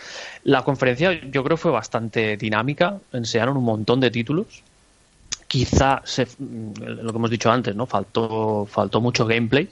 la 0.42 0.62
conferencia 0.62 1.12
yo 1.30 1.44
creo 1.44 1.56
fue 1.56 1.70
bastante 1.70 2.36
dinámica, 2.36 2.98
enseñaron 3.12 3.56
un 3.56 3.64
montón 3.64 4.00
de 4.00 4.10
títulos. 4.10 4.62
Quizá 5.46 6.02
se, 6.04 6.26
lo 6.40 7.12
que 7.12 7.16
hemos 7.16 7.30
dicho 7.30 7.48
antes, 7.52 7.76
¿no? 7.76 7.86
Faltó, 7.86 8.66
faltó 8.68 9.00
mucho 9.00 9.26
gameplay, 9.26 9.68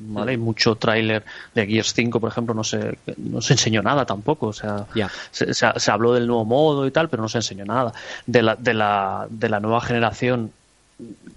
¿vale? 0.00 0.32
Y 0.34 0.36
mucho 0.36 0.74
tráiler 0.76 1.24
de 1.54 1.66
Gears 1.66 1.92
5, 1.94 2.20
por 2.20 2.30
ejemplo, 2.30 2.54
no 2.54 2.64
se, 2.64 2.98
no 3.16 3.40
se 3.40 3.54
enseñó 3.54 3.82
nada 3.82 4.04
tampoco, 4.06 4.46
o 4.48 4.52
sea, 4.52 4.86
se, 5.30 5.52
se- 5.54 5.72
se 5.78 5.90
habló 5.90 6.14
del 6.14 6.26
nuevo 6.26 6.44
modo 6.44 6.86
y 6.86 6.90
tal, 6.90 7.08
pero 7.08 7.22
no 7.22 7.28
se 7.28 7.38
enseñó 7.38 7.64
nada. 7.64 7.92
De 8.26 8.42
la, 8.42 8.54
de 8.56 8.74
la, 8.74 9.26
de 9.30 9.48
la 9.48 9.60
nueva 9.60 9.80
generación 9.80 10.52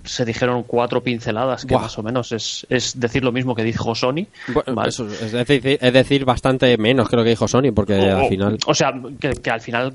se 0.04 0.26
dijeron 0.26 0.64
cuatro 0.64 1.04
pinceladas, 1.04 1.66
que 1.66 1.76
más 1.76 1.96
o 2.00 2.02
menos 2.04 2.32
es, 2.32 2.66
es 2.70 3.00
decir 3.00 3.24
lo 3.24 3.32
mismo 3.32 3.54
que 3.54 3.64
dijo 3.64 3.94
Sony. 3.94 4.26
Bueno, 4.48 4.74
¿vale? 4.74 4.90
eso 4.90 5.06
es, 5.08 5.32
decir, 5.32 5.78
es 5.80 5.94
decir, 5.94 6.26
bastante 6.26 6.76
menos, 6.80 7.08
creo 7.08 7.24
que 7.24 7.30
dijo 7.30 7.48
Sony, 7.48 7.72
porque 7.74 7.94
O- 8.00 8.18
al 8.18 8.24
o- 8.24 8.28
final. 8.30 8.58
O 8.66 8.74
sea, 8.74 8.92
que, 9.20 9.34
que 9.34 9.50
al 9.52 9.62
final, 9.62 9.94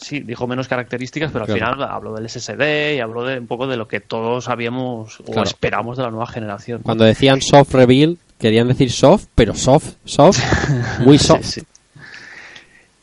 sí, 0.00 0.20
dijo 0.20 0.46
menos 0.46 0.68
características, 0.68 1.32
pero 1.32 1.46
al 1.46 1.50
final 1.52 1.82
habló 1.84 2.12
del 2.14 2.28
SSD 2.28 2.96
y 2.96 3.00
habló 3.00 3.24
de 3.24 3.38
un 3.38 3.46
poco 3.46 3.66
de 3.66 3.78
lo 3.78 3.88
que 3.88 4.00
todos 4.00 4.44
sabíamos 4.44 5.20
o 5.20 5.24
Claro. 5.24 5.44
esperamos 5.44 5.96
de 5.96 6.02
la 6.02 6.10
nueva 6.10 6.26
generación. 6.26 6.82
Cuando 6.82 7.04
decían 7.04 7.40
soft 7.40 7.72
reveal, 7.74 8.18
querían 8.38 8.68
decir 8.68 8.92
soft, 8.92 9.24
pero 9.34 9.54
soft, 9.54 9.94
soft, 10.04 10.38
muy 11.00 11.18
soft. 11.18 11.44
Sí, 11.44 11.60
sí. 11.60 11.66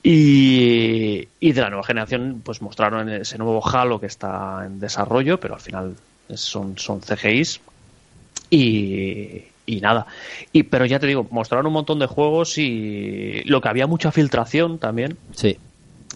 Y, 0.07 1.27
y 1.39 1.51
de 1.51 1.61
la 1.61 1.71
nueva 1.71 1.83
generación, 1.83 2.39
pues 2.45 2.61
mostraron 2.61 3.09
ese 3.09 3.39
nuevo 3.39 3.67
Halo 3.67 3.99
que 3.99 4.05
está 4.05 4.61
en 4.63 4.79
desarrollo, 4.79 5.39
pero 5.39 5.55
al 5.55 5.61
final 5.61 5.95
son, 6.35 6.77
son 6.77 7.01
CGIs. 7.01 7.59
Y, 8.51 9.45
y 9.65 9.81
nada. 9.81 10.05
Y, 10.51 10.61
pero 10.61 10.85
ya 10.85 10.99
te 10.99 11.07
digo, 11.07 11.27
mostraron 11.31 11.65
un 11.65 11.73
montón 11.73 11.97
de 11.97 12.05
juegos 12.05 12.59
y 12.59 13.41
lo 13.45 13.61
que 13.61 13.67
había 13.67 13.87
mucha 13.87 14.11
filtración 14.11 14.77
también. 14.77 15.17
Sí. 15.33 15.57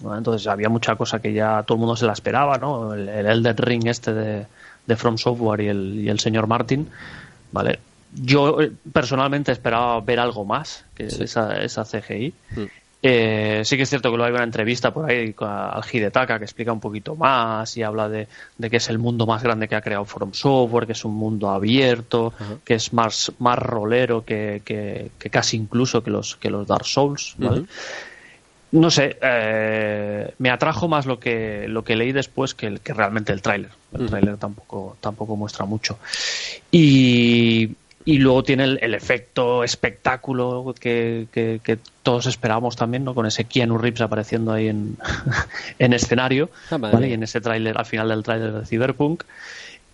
¿no? 0.03 0.16
Entonces 0.16 0.45
había 0.45 0.70
mucha 0.70 0.95
cosa 0.95 1.20
que 1.20 1.34
ya 1.34 1.64
todo 1.64 1.78
el 1.78 1.80
mundo 1.80 1.95
se 1.95 2.06
la 2.06 2.14
esperaba, 2.14 2.60
¿no? 2.60 2.94
El, 2.94 3.10
el 3.10 3.26
Elden 3.26 3.57
Ring 3.57 3.88
este 3.88 4.14
de, 4.14 4.45
de 4.86 4.95
From 4.98 5.18
Software 5.18 5.61
y 5.61 5.68
el, 5.68 5.99
y 6.02 6.10
el 6.10 6.20
señor 6.20 6.45
Martin, 6.45 6.88
¿vale? 7.52 7.80
Yo 8.14 8.61
eh, 8.61 8.72
personalmente 8.94 9.52
esperaba 9.52 9.99
ver 10.02 10.20
algo 10.20 10.45
más 10.45 10.86
que 10.94 11.07
esa, 11.07 11.60
esa 11.64 11.86
CGI. 11.86 12.34
Mm. 12.56 12.64
Eh, 13.02 13.62
sí 13.64 13.78
que 13.78 13.84
es 13.84 13.90
cierto 13.90 14.12
que 14.12 14.18
luego 14.18 14.28
hay 14.28 14.36
una 14.36 14.44
entrevista 14.44 14.94
por 14.94 15.10
ahí 15.10 15.34
al 15.40 15.82
Hidetaka 15.90 16.38
que 16.38 16.44
explica 16.44 16.74
un 16.74 16.82
poquito 16.82 17.16
más 17.16 17.78
y 17.78 17.84
habla 17.84 18.10
de, 18.10 18.28
de 18.58 18.70
que 18.70 18.76
es 18.76 18.90
el 18.90 18.98
mundo 19.00 19.26
más 19.26 19.42
grande 19.42 19.70
que 19.70 19.76
ha 19.76 19.82
creado 19.82 20.04
From 20.04 20.34
Software, 20.34 20.86
que 20.86 20.92
es 20.92 21.06
un 21.06 21.14
mundo 21.16 21.50
abierto, 21.50 22.34
que 22.66 22.74
es 22.74 22.92
más, 22.92 23.32
más 23.40 23.58
rolero 23.58 24.26
que, 24.26 24.62
que- 24.66 25.12
que 25.18 25.30
casi 25.30 25.56
incluso 25.56 26.04
que 26.04 26.12
los, 26.12 26.36
que 26.36 26.50
los 26.50 26.68
Dark 26.68 26.86
Souls. 26.86 27.36
No 28.72 28.92
sé, 28.92 29.18
eh, 29.22 30.34
me 30.38 30.52
atrajo 30.52 30.88
más 30.88 31.08
lo 31.08 31.20
que 31.20 31.66
lo 31.68 31.84
que 31.84 31.96
leí 31.96 32.12
después 32.12 32.54
que, 32.54 32.68
el- 32.68 32.82
que 32.82 32.94
realmente 32.94 33.32
el 33.34 33.42
tráiler. 33.42 33.72
El 33.94 34.08
tráiler 34.08 34.38
tampoco 34.38 34.96
tampoco 35.02 35.36
muestra 35.36 35.66
mucho. 35.66 35.98
Y, 36.70 37.76
y 38.14 38.18
luego 38.18 38.44
tiene 38.44 38.64
el, 38.64 38.80
el 38.81 38.94
efecto 38.95 39.64
espectáculo 39.64 40.73
que, 40.80 41.27
que- 41.31 41.60
que 41.64 41.77
todos 42.03 42.26
esperábamos 42.26 42.76
también, 42.76 43.03
¿no? 43.03 43.14
Con 43.14 43.26
ese 43.26 43.44
Keanu 43.45 43.77
Reeves 43.77 44.02
apareciendo 44.02 44.52
ahí 44.52 44.68
en, 44.68 44.98
en 45.80 45.94
escenario, 45.94 46.49
Ah. 46.72 46.77
Y 47.10 47.14
en 47.14 47.23
ese 47.23 47.40
tráiler, 47.41 47.77
al 47.77 47.86
final 47.86 48.10
del 48.10 48.23
tráiler 48.23 48.52
de 48.53 48.65
Cyberpunk. 48.65 49.23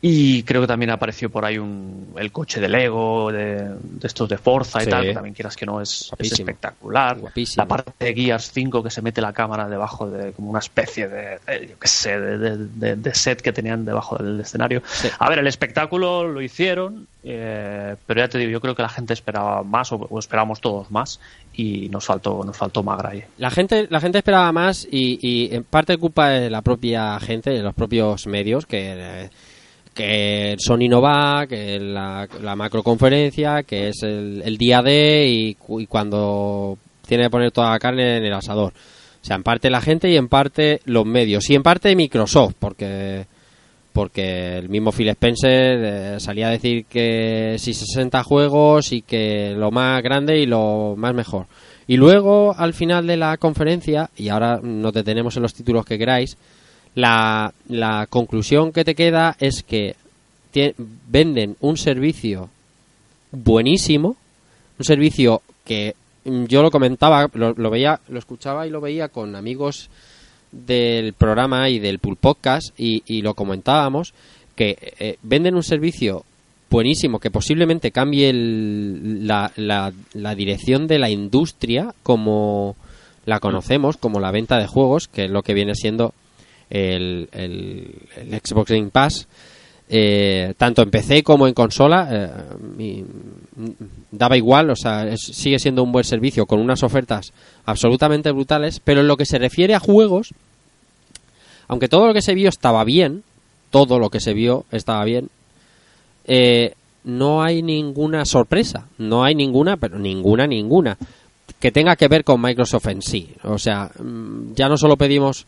Y 0.08 0.44
creo 0.44 0.62
que 0.62 0.68
también 0.68 0.92
apareció 0.92 1.32
por 1.32 1.46
ahí 1.46 1.58
un, 1.58 2.14
el 2.18 2.32
coche 2.32 2.60
de 2.62 2.70
Lego, 2.70 3.32
de, 3.32 3.70
de 3.70 4.08
estos 4.08 4.30
de 4.30 4.38
Forza 4.38 4.80
y 4.82 4.86
Sí. 4.86 4.90
tal, 4.92 5.04
que 5.04 5.14
también 5.16 5.34
quieras 5.34 5.56
que 5.56 5.66
no 5.66 5.82
es, 5.82 6.12
espectacular. 6.20 7.18
Guapísimo. 7.18 7.64
La 7.64 7.68
parte 7.68 8.06
de 8.06 8.14
Gears 8.14 8.52
5 8.52 8.84
que 8.84 8.92
se 8.92 9.02
mete 9.02 9.20
la 9.20 9.34
cámara 9.34 9.68
debajo 9.68 10.08
de 10.08 10.32
como 10.34 10.52
una 10.52 10.60
especie 10.60 11.08
de, 11.08 11.40
de, 11.48 11.68
yo 11.70 11.80
qué 11.80 11.88
sé, 11.88 12.20
de, 12.20 12.38
de- 12.38 12.58
de- 12.68 12.96
de 12.98 13.16
set 13.16 13.42
que 13.42 13.52
tenían 13.52 13.84
debajo 13.84 14.16
del 14.18 14.40
escenario. 14.40 14.84
Sí. 14.86 15.08
A 15.18 15.28
ver, 15.28 15.40
el 15.40 15.48
espectáculo 15.48 16.28
lo 16.28 16.40
hicieron, 16.40 17.08
eh, 17.24 17.96
pero 18.06 18.20
ya 18.22 18.28
te 18.28 18.38
digo, 18.38 18.52
yo 18.52 18.62
creo 18.62 18.76
que 18.76 18.84
la 18.84 18.90
gente 18.90 19.14
esperaba 19.14 19.64
más 19.64 19.92
o, 19.92 19.96
o 19.96 20.20
esperábamos 20.20 20.62
todos 20.62 20.92
más 20.92 21.20
y 21.56 21.90
nos 21.90 22.06
faltó, 22.06 22.44
nos 22.46 22.56
faltó 22.56 22.84
Magra 22.84 23.10
ahí. 23.10 23.24
La 23.40 23.50
gente, 23.50 23.88
la 23.90 24.00
gente 24.00 24.20
esperaba 24.20 24.52
más 24.52 24.88
y, 24.92 25.18
y 25.20 25.56
en 25.56 25.64
parte 25.64 25.98
culpa 25.98 26.30
de 26.30 26.52
la 26.52 26.62
propia 26.62 27.20
gente, 27.20 27.50
de 27.50 27.64
los 27.64 27.74
propios 27.74 28.28
medios, 28.28 28.68
que, 28.68 28.94
eh, 28.96 29.30
que 29.96 30.56
Sony 30.60 30.88
no 30.90 31.02
va, 31.02 31.48
que 31.48 31.80
la, 31.80 32.28
la 32.44 32.56
macroconferencia, 32.56 33.64
que 33.64 33.88
es 33.88 34.04
el, 34.04 34.44
el 34.46 34.58
día 34.58 34.82
D 34.84 35.26
y, 35.28 35.56
cu- 35.56 35.80
y 35.80 35.88
cuando 35.88 36.78
tiene 37.08 37.24
que 37.24 37.30
poner 37.32 37.52
toda 37.52 37.72
la 37.72 37.80
carne 37.80 38.18
en 38.18 38.26
el 38.26 38.34
asador. 38.34 38.74
O 38.74 39.26
sea, 39.26 39.38
en 39.38 39.44
parte 39.44 39.70
la 39.72 39.82
gente 39.82 40.10
y 40.10 40.18
en 40.18 40.28
parte 40.28 40.82
los 40.86 41.06
medios. 41.06 41.50
Y 41.50 41.56
en 41.56 41.64
parte 41.64 41.96
Microsoft, 41.96 42.54
porque 42.60 43.26
porque 43.94 44.58
el 44.58 44.68
mismo 44.68 44.92
Phil 44.92 45.08
Spencer 45.08 45.80
eh, 45.82 46.16
salía 46.20 46.48
a 46.50 46.52
decir 46.52 46.84
que 46.86 47.56
si 47.58 47.74
60 47.74 48.22
juegos 48.24 48.92
y 48.92 49.02
que 49.02 49.54
lo 49.56 49.72
más 49.72 50.04
grande 50.04 50.38
y 50.38 50.46
lo 50.46 50.96
más 50.98 51.14
mejor. 51.16 51.46
Y 51.88 51.96
luego, 51.96 52.54
al 52.58 52.74
final 52.74 53.08
de 53.08 53.16
la 53.16 53.38
conferencia, 53.38 54.10
y 54.18 54.28
ahora 54.28 54.60
nos 54.62 54.92
detenemos 54.92 55.38
en 55.38 55.44
los 55.44 55.54
títulos 55.54 55.86
que 55.86 55.98
queráis, 55.98 56.38
la, 56.96 57.54
la 57.70 58.08
conclusión 58.10 58.72
que 58.72 58.84
te 58.86 58.96
queda 58.96 59.36
es 59.40 59.64
que 59.64 59.96
venden 61.10 61.58
un 61.60 61.76
servicio 61.78 62.50
buenísimo, 63.32 64.16
un 64.80 64.86
servicio 64.86 65.42
que 65.66 65.96
mm, 66.24 66.46
yo 66.46 66.62
lo 66.62 66.72
comentaba, 66.72 67.30
lo, 67.34 67.54
lo 67.54 67.70
veía, 67.70 68.00
lo 68.10 68.20
escuchaba 68.20 68.66
y 68.66 68.70
lo 68.70 68.82
veía 68.82 69.10
con 69.10 69.36
amigos 69.36 69.90
del 70.52 71.14
programa 71.14 71.70
y 71.70 71.80
del 71.80 72.00
Pool 72.00 72.16
Podcast 72.16 72.70
y, 72.80 73.04
y 73.06 73.22
lo 73.22 73.34
comentábamos 73.34 74.14
que 74.56 74.78
eh, 75.00 75.18
venden 75.22 75.56
un 75.56 75.64
servicio 75.64 76.24
buenísimo 76.70 77.20
que 77.20 77.32
posiblemente 77.32 77.92
cambie 77.92 78.30
el- 78.30 79.28
la, 79.28 79.52
la- 79.58 79.92
la 80.14 80.36
dirección 80.36 80.88
de 80.88 81.00
la 81.00 81.10
industria 81.10 81.94
como 82.04 82.78
la 83.26 83.40
conocemos, 83.42 83.98
como 83.98 84.20
la 84.22 84.32
venta 84.32 84.58
de 84.58 84.68
juegos, 84.68 85.08
que 85.10 85.26
es 85.26 85.32
lo 85.32 85.42
que 85.42 85.54
viene 85.54 85.76
siendo 85.76 86.14
el, 86.70 87.30
el- 87.32 88.40
Xbox 88.44 88.72
Game 88.72 88.90
Pass, 88.90 89.28
eh, 89.88 90.54
tanto 90.58 90.82
en 90.82 90.90
PC 90.90 91.24
como 91.24 91.48
en 91.48 91.54
consola, 91.54 92.10
eh, 92.80 93.06
daba 94.12 94.38
igual, 94.38 94.70
o 94.72 94.76
sea, 94.76 95.16
sigue 95.18 95.60
siendo 95.60 95.84
un 95.84 95.92
buen 95.92 96.04
servicio 96.06 96.46
con 96.46 96.60
unas 96.60 96.82
ofertas 96.84 97.34
absolutamente 97.66 98.32
brutales, 98.32 98.80
pero 98.84 99.02
en 99.02 99.08
lo 99.08 99.18
que 99.18 99.26
se 99.26 99.38
refiere 99.38 99.76
a 99.76 99.80
juegos, 99.80 100.34
aunque 101.68 101.88
todo 101.88 102.08
lo 102.08 102.14
que 102.14 102.22
se 102.22 102.36
vio 102.36 102.50
estaba 102.50 102.84
bien, 102.84 103.24
todo 103.70 104.00
lo 104.00 104.10
que 104.10 104.20
se 104.20 104.34
vio 104.34 104.66
estaba 104.72 105.04
bien, 105.04 105.30
eh, 106.26 106.74
no 107.04 107.44
hay 107.44 107.62
ninguna 107.62 108.26
sorpresa, 108.26 108.88
no 108.98 109.24
hay 109.24 109.36
ninguna, 109.36 109.78
pero 109.78 110.00
ninguna, 110.00 110.48
ninguna, 110.48 110.98
que 111.60 111.72
tenga 111.72 111.96
que 111.96 112.08
ver 112.08 112.24
con 112.24 112.42
Microsoft 112.42 112.88
en 112.88 113.02
sí. 113.02 113.30
O 113.44 113.60
sea, 113.60 113.92
mm, 114.00 114.54
ya 114.56 114.68
no 114.68 114.78
solo 114.78 114.98
pedimos 114.98 115.46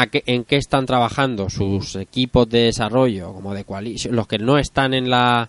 a 0.00 0.06
qué- 0.06 0.22
en 0.26 0.44
qué 0.44 0.56
están 0.56 0.86
trabajando 0.86 1.50
sus 1.50 1.96
equipos 1.96 2.48
de 2.48 2.64
desarrollo, 2.64 3.32
como 3.32 3.52
de 3.54 3.64
Coalition, 3.64 4.14
los 4.14 4.26
que 4.26 4.38
no 4.38 4.58
están 4.58 4.94
en 4.94 5.10
la 5.10 5.48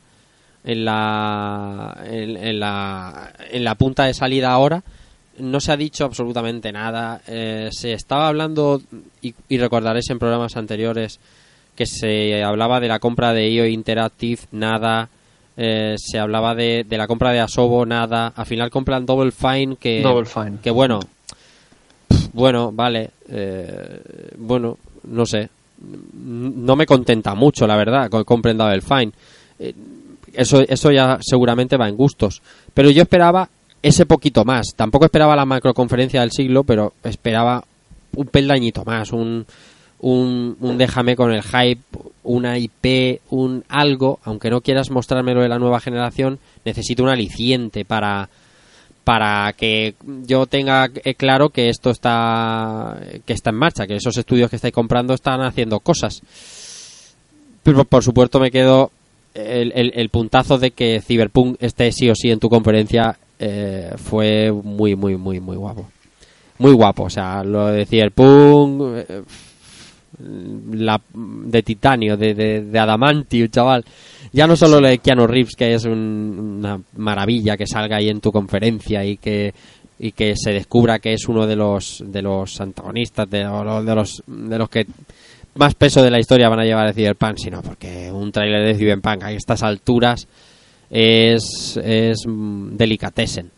en 0.64 0.84
la, 0.86 1.98
en, 2.06 2.36
en 2.36 2.60
la, 2.60 3.32
en 3.52 3.64
la 3.64 3.76
punta 3.76 4.06
de 4.06 4.14
salida 4.14 4.52
ahora. 4.52 4.84
No 5.38 5.62
se 5.62 5.72
ha 5.72 5.78
dicho 5.78 6.04
absolutamente 6.04 6.72
nada. 6.72 7.22
Eh, 7.28 7.70
se 7.72 7.94
estaba 7.94 8.28
hablando, 8.28 8.82
y, 9.22 9.34
y 9.48 9.58
recordaréis 9.58 10.10
en 10.10 10.20
programas 10.20 10.58
anteriores, 10.58 11.20
que 11.76 11.86
se 11.86 12.44
hablaba 12.44 12.82
de 12.82 12.90
la 12.90 13.00
compra 13.00 13.32
de 13.34 13.50
IO 13.50 13.66
Interactive, 13.66 14.42
nada. 14.52 15.08
Eh, 15.56 15.96
se 15.98 16.20
hablaba 16.20 16.56
de, 16.56 16.86
de 16.88 16.98
la 16.98 17.08
compra 17.08 17.32
de 17.32 17.40
Asobo, 17.40 17.86
nada. 17.86 18.34
Al 18.36 18.46
final 18.46 18.70
compran 18.70 19.06
Double 19.06 19.32
Fine, 19.32 19.78
que, 19.78 20.02
Double 20.02 20.26
Fine. 20.26 20.58
que 20.62 20.72
bueno, 20.72 21.00
bueno, 22.34 22.72
vale, 22.72 23.12
eh, 23.30 24.02
bueno, 24.38 24.78
no 25.04 25.26
sé, 25.26 25.50
no 26.14 26.76
me 26.76 26.86
contenta 26.86 27.36
mucho, 27.36 27.66
la 27.66 27.76
verdad, 27.76 28.10
que 28.10 28.24
compren 28.24 28.58
Double 28.58 28.82
Fine. 28.82 29.12
Eh, 29.60 29.74
eso, 30.34 30.62
eso 30.62 30.92
ya 30.92 31.18
seguramente 31.22 31.78
va 31.78 31.88
en 31.90 31.96
gustos. 31.96 32.42
Pero 32.74 32.90
yo 32.90 33.02
esperaba 33.02 33.50
ese 33.82 34.06
poquito 34.06 34.46
más. 34.46 34.74
Tampoco 34.76 35.06
esperaba 35.06 35.36
la 35.36 35.46
macroconferencia 35.46 36.22
del 36.22 36.32
siglo, 36.32 36.64
pero 36.64 36.94
esperaba 37.04 37.64
un 38.16 38.26
peldañito 38.28 38.84
más, 38.86 39.12
un, 39.12 39.46
un, 40.00 40.58
un 40.60 40.78
déjame 40.78 41.16
con 41.16 41.32
el 41.32 41.44
hype, 41.44 41.82
una 42.24 42.58
IP, 42.58 43.22
un 43.30 43.64
algo, 43.70 44.20
aunque 44.24 44.50
no 44.50 44.62
quieras 44.62 44.90
mostrármelo 44.90 45.42
de 45.42 45.50
la 45.50 45.60
nueva 45.60 45.80
generación, 45.80 46.40
necesito 46.66 47.04
un 47.04 47.10
aliciente 47.10 47.86
para 47.86 48.30
para 49.04 49.52
que 49.54 49.96
yo 50.26 50.46
tenga 50.46 50.90
eh, 51.04 51.16
claro 51.16 51.50
que 51.50 51.70
esto 51.70 51.90
está 51.90 53.00
que 53.26 53.34
está 53.34 53.50
en 53.50 53.56
marcha, 53.56 53.88
que 53.88 53.96
esos 53.96 54.18
estudios 54.18 54.50
que 54.50 54.56
estáis 54.58 54.74
comprando 54.74 55.14
están 55.14 55.42
haciendo 55.42 55.80
cosas. 55.80 56.22
Pero 57.64 57.86
por 57.86 58.04
supuesto 58.04 58.40
me 58.40 58.52
quedo 58.52 58.92
el, 59.34 59.92
el- 59.96 60.10
puntazo 60.10 60.58
de 60.58 60.72
que 60.72 61.02
Cyberpunk 61.02 61.58
esté 61.62 61.92
sí 61.92 62.10
o 62.10 62.16
sí 62.16 62.30
en 62.32 62.40
tu 62.40 62.50
conferencia 62.50 63.18
eh, 63.40 63.92
fue 63.98 64.52
muy 64.52 64.96
muy 64.96 65.16
muy 65.18 65.40
muy 65.40 65.56
guapo. 65.58 65.90
Muy 66.58 66.74
guapo, 66.74 67.04
o 67.04 67.10
sea, 67.10 67.44
lo 67.44 67.68
de 67.68 67.86
Cyberpunk 67.86 68.82
eh, 69.10 69.22
la 70.20 71.00
de 71.14 71.64
titanio, 71.64 72.18
de, 72.18 72.34
de, 72.34 72.62
de 72.66 72.80
adamantium, 72.80 73.50
chaval. 73.50 73.84
Ya 74.34 74.48
no 74.48 74.56
solo 74.56 74.80
lo 74.82 74.88
de 74.88 74.98
Keanu 75.00 75.28
Reeves, 75.28 75.56
que 75.56 75.74
es 75.74 75.86
un- 75.86 76.58
una 76.60 76.80
maravilla 76.98 77.56
que 77.58 77.66
salga 77.68 77.98
ahí 77.98 78.10
en 78.10 78.22
tu 78.22 78.32
conferencia 78.32 79.04
y 79.06 79.18
que 79.18 79.54
y 80.02 80.14
que 80.14 80.34
se 80.38 80.52
descubra 80.52 81.00
que 81.00 81.12
es 81.14 81.28
uno 81.28 81.46
de 81.46 81.58
los 81.58 82.02
de 82.06 82.22
los 82.22 82.62
antagonistas 82.62 83.30
de, 83.30 83.46
o 83.46 83.84
de 83.84 83.96
los 83.96 84.24
de 84.28 84.58
los 84.58 84.70
que 84.70 84.86
más 85.56 85.76
peso 85.76 86.02
de 86.02 86.10
la 86.12 86.20
historia 86.20 86.48
van 86.48 86.60
a 86.62 86.64
llevar 86.64 86.88
a 86.88 86.94
Cyberpunk, 86.94 87.38
sino 87.38 87.62
porque 87.62 88.10
un 88.12 88.32
tráiler 88.32 88.66
de 88.66 88.76
Cyberpunk 88.76 89.24
a 89.24 89.32
estas 89.34 89.62
alturas 89.62 90.26
es 90.90 91.78
es 91.84 92.26
mm, 92.28 92.78
delicatessen. 92.78 93.52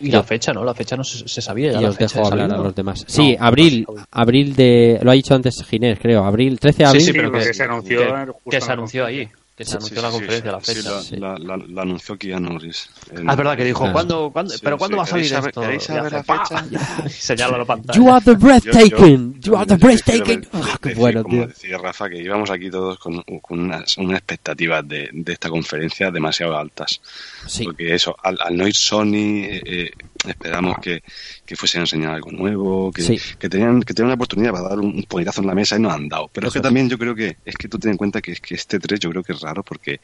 Y 0.00 0.10
la 0.10 0.22
fecha, 0.22 0.52
¿no? 0.52 0.62
La 0.64 0.74
fecha 0.74 0.94
no 0.96 1.04
se, 1.04 1.26
se 1.26 1.40
sabía 1.40 1.72
ya. 1.72 1.78
y 1.78 1.82
la 1.84 1.88
os 1.88 1.96
fecha 1.96 2.18
dejo 2.20 2.28
de 2.28 2.32
hablar 2.32 2.38
a 2.38 2.48
salida, 2.48 2.56
¿no? 2.58 2.64
los 2.64 2.74
demás. 2.74 3.00
No, 3.00 3.06
Sí, 3.08 3.36
no 3.38 3.44
abril, 3.46 3.84
aún. 3.88 3.98
abril 4.10 4.54
de 4.56 4.98
lo 5.02 5.10
ha 5.10 5.14
dicho 5.14 5.34
antes 5.34 5.62
Ginés, 5.64 5.98
creo, 5.98 6.24
abril 6.24 6.58
13 6.60 6.78
de 6.78 6.84
abril. 6.84 7.00
sí, 7.02 7.06
Sí, 7.06 7.12
pero 7.16 7.32
que, 7.32 7.54
se 7.54 7.62
anunció 7.62 7.98
que- 8.00 8.26
justo 8.32 8.50
que 8.50 8.60
se 8.60 8.72
anunció 8.72 9.06
ahí. 9.06 9.28
Que 9.56 9.64
se 9.64 9.70
Sí, 9.70 9.76
anunció 9.78 9.94
sí, 9.94 9.96
en 9.96 10.02
la 10.02 10.10
sí, 10.10 10.18
conferencia 10.18 10.52
la 10.52 10.60
fecha. 10.60 11.00
sí, 11.02 11.16
la, 11.16 11.38
la- 11.38 11.56
la- 11.56 11.64
la 11.66 11.82
anunció 11.82 12.18
Keanu 12.18 12.58
Reeves. 12.58 12.90
En- 13.10 13.26
Ah, 13.28 13.32
es 13.32 13.38
verdad 13.38 13.56
que 13.56 13.64
dijo. 13.64 13.90
¿cuándo, 13.90 14.30
cuándo, 14.30 14.52
Sí, 14.52 14.60
pero 14.62 14.76
sí, 14.76 14.78
¿cuándo 14.80 14.96
va 14.98 15.02
a 15.04 15.06
salir 15.06 15.24
¿queréis 15.24 15.30
saber- 15.32 15.48
esto? 15.48 15.60
queréis 15.62 15.82
saber 15.82 16.12
la 16.12 16.22
fecha? 16.22 16.64
Señala 17.08 17.58
la 17.58 17.64
pantalla. 17.64 17.98
You 17.98 18.10
are 18.12 18.22
the 18.22 18.34
breathtaking. 18.34 19.34
Yo- 19.34 19.40
you 19.40 19.40
yo- 19.52 19.56
are 19.58 19.66
the 19.66 19.76
breathtaking. 19.76 20.46
Ah, 20.52 20.78
qué 20.82 20.88
decir, 20.90 21.00
bueno, 21.00 21.22
como 21.22 21.36
tío. 21.38 21.46
decía 21.46 21.78
Rafa, 21.78 22.08
que 22.10 22.18
íbamos 22.22 22.50
aquí 22.50 22.70
todos 22.70 22.98
con, 22.98 23.22
con 23.22 23.60
unas, 23.60 23.96
unas 23.96 24.18
expectativas 24.18 24.86
de, 24.86 25.08
de 25.10 25.32
esta 25.32 25.48
conferencia 25.48 26.10
demasiado 26.10 26.54
altas. 26.58 27.00
Sí. 27.46 27.64
Porque 27.64 27.94
eso, 27.94 28.14
al, 28.22 28.36
al 28.42 28.54
no 28.58 28.68
ir 28.68 28.74
Sony, 28.74 29.14
eh, 29.14 29.62
eh, 29.64 29.90
esperamos 30.26 30.76
que, 30.80 31.02
que 31.44 31.56
fuesen 31.56 31.80
a 31.80 31.84
enseñar 31.84 32.14
algo 32.14 32.30
nuevo, 32.30 32.90
que, 32.92 33.02
Sí. 33.02 33.18
que 33.38 33.48
tenían 33.48 33.82
que 33.82 33.94
tenían 33.94 34.08
una 34.08 34.14
oportunidad 34.14 34.52
para 34.52 34.68
dar 34.68 34.78
un, 34.80 35.02
puñetazo 35.04 35.40
en 35.40 35.46
la 35.48 35.54
mesa 35.54 35.76
y 35.76 35.80
no 35.80 35.90
han 35.90 36.08
dado. 36.08 36.28
Pero 36.32 36.48
es 36.48 36.52
Eso. 36.52 36.60
que 36.60 36.62
también 36.62 36.88
yo 36.88 36.98
creo 36.98 37.14
que, 37.14 37.36
es 37.44 37.54
que 37.56 37.68
tú 37.68 37.78
ten 37.78 37.92
en 37.92 37.96
cuenta 37.96 38.20
que, 38.22 38.32
es 38.32 38.40
que 38.40 38.54
este 38.54 38.78
3 38.78 39.00
yo 39.00 39.10
creo 39.10 39.22
que 39.22 39.32
es 39.32 39.40
raro 39.40 39.62
porque 39.62 40.00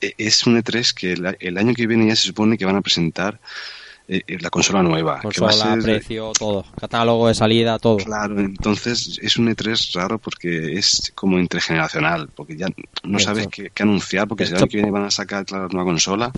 eh, 0.00 0.14
es 0.18 0.46
un 0.46 0.56
E3 0.62 0.92
que 0.94 1.12
el, 1.12 1.36
el 1.40 1.58
año 1.58 1.74
que 1.74 1.86
viene 1.86 2.06
ya 2.06 2.16
se 2.16 2.26
supone 2.26 2.56
que 2.56 2.64
van 2.64 2.76
a 2.76 2.82
presentar 2.82 3.40
eh, 4.10 4.22
la 4.40 4.48
consola 4.50 4.82
nueva. 4.82 5.20
que 5.20 5.26
va 5.40 5.48
a 5.48 5.50
Consola, 5.52 5.74
ser- 5.74 5.82
precio, 5.82 6.32
todo. 6.38 6.64
Catálogo 6.80 7.28
de 7.28 7.34
salida, 7.34 7.78
todo. 7.78 7.98
Claro, 7.98 8.40
entonces 8.40 9.18
es 9.22 9.36
un 9.36 9.48
E3 9.48 9.92
raro 9.94 10.18
porque 10.18 10.72
es 10.78 11.12
como 11.14 11.38
intergeneracional, 11.38 12.28
porque 12.34 12.56
ya 12.56 12.66
no 13.04 13.18
sabes 13.18 13.48
qué, 13.48 13.70
qué 13.74 13.82
anunciar, 13.82 14.26
porque 14.26 14.46
si 14.46 14.52
el 14.52 14.56
hecho- 14.56 14.64
año 14.64 14.70
que 14.70 14.76
viene 14.78 14.90
van 14.90 15.04
a 15.04 15.10
sacar 15.10 15.44
la 15.50 15.68
nueva 15.68 15.84
consola, 15.84 16.32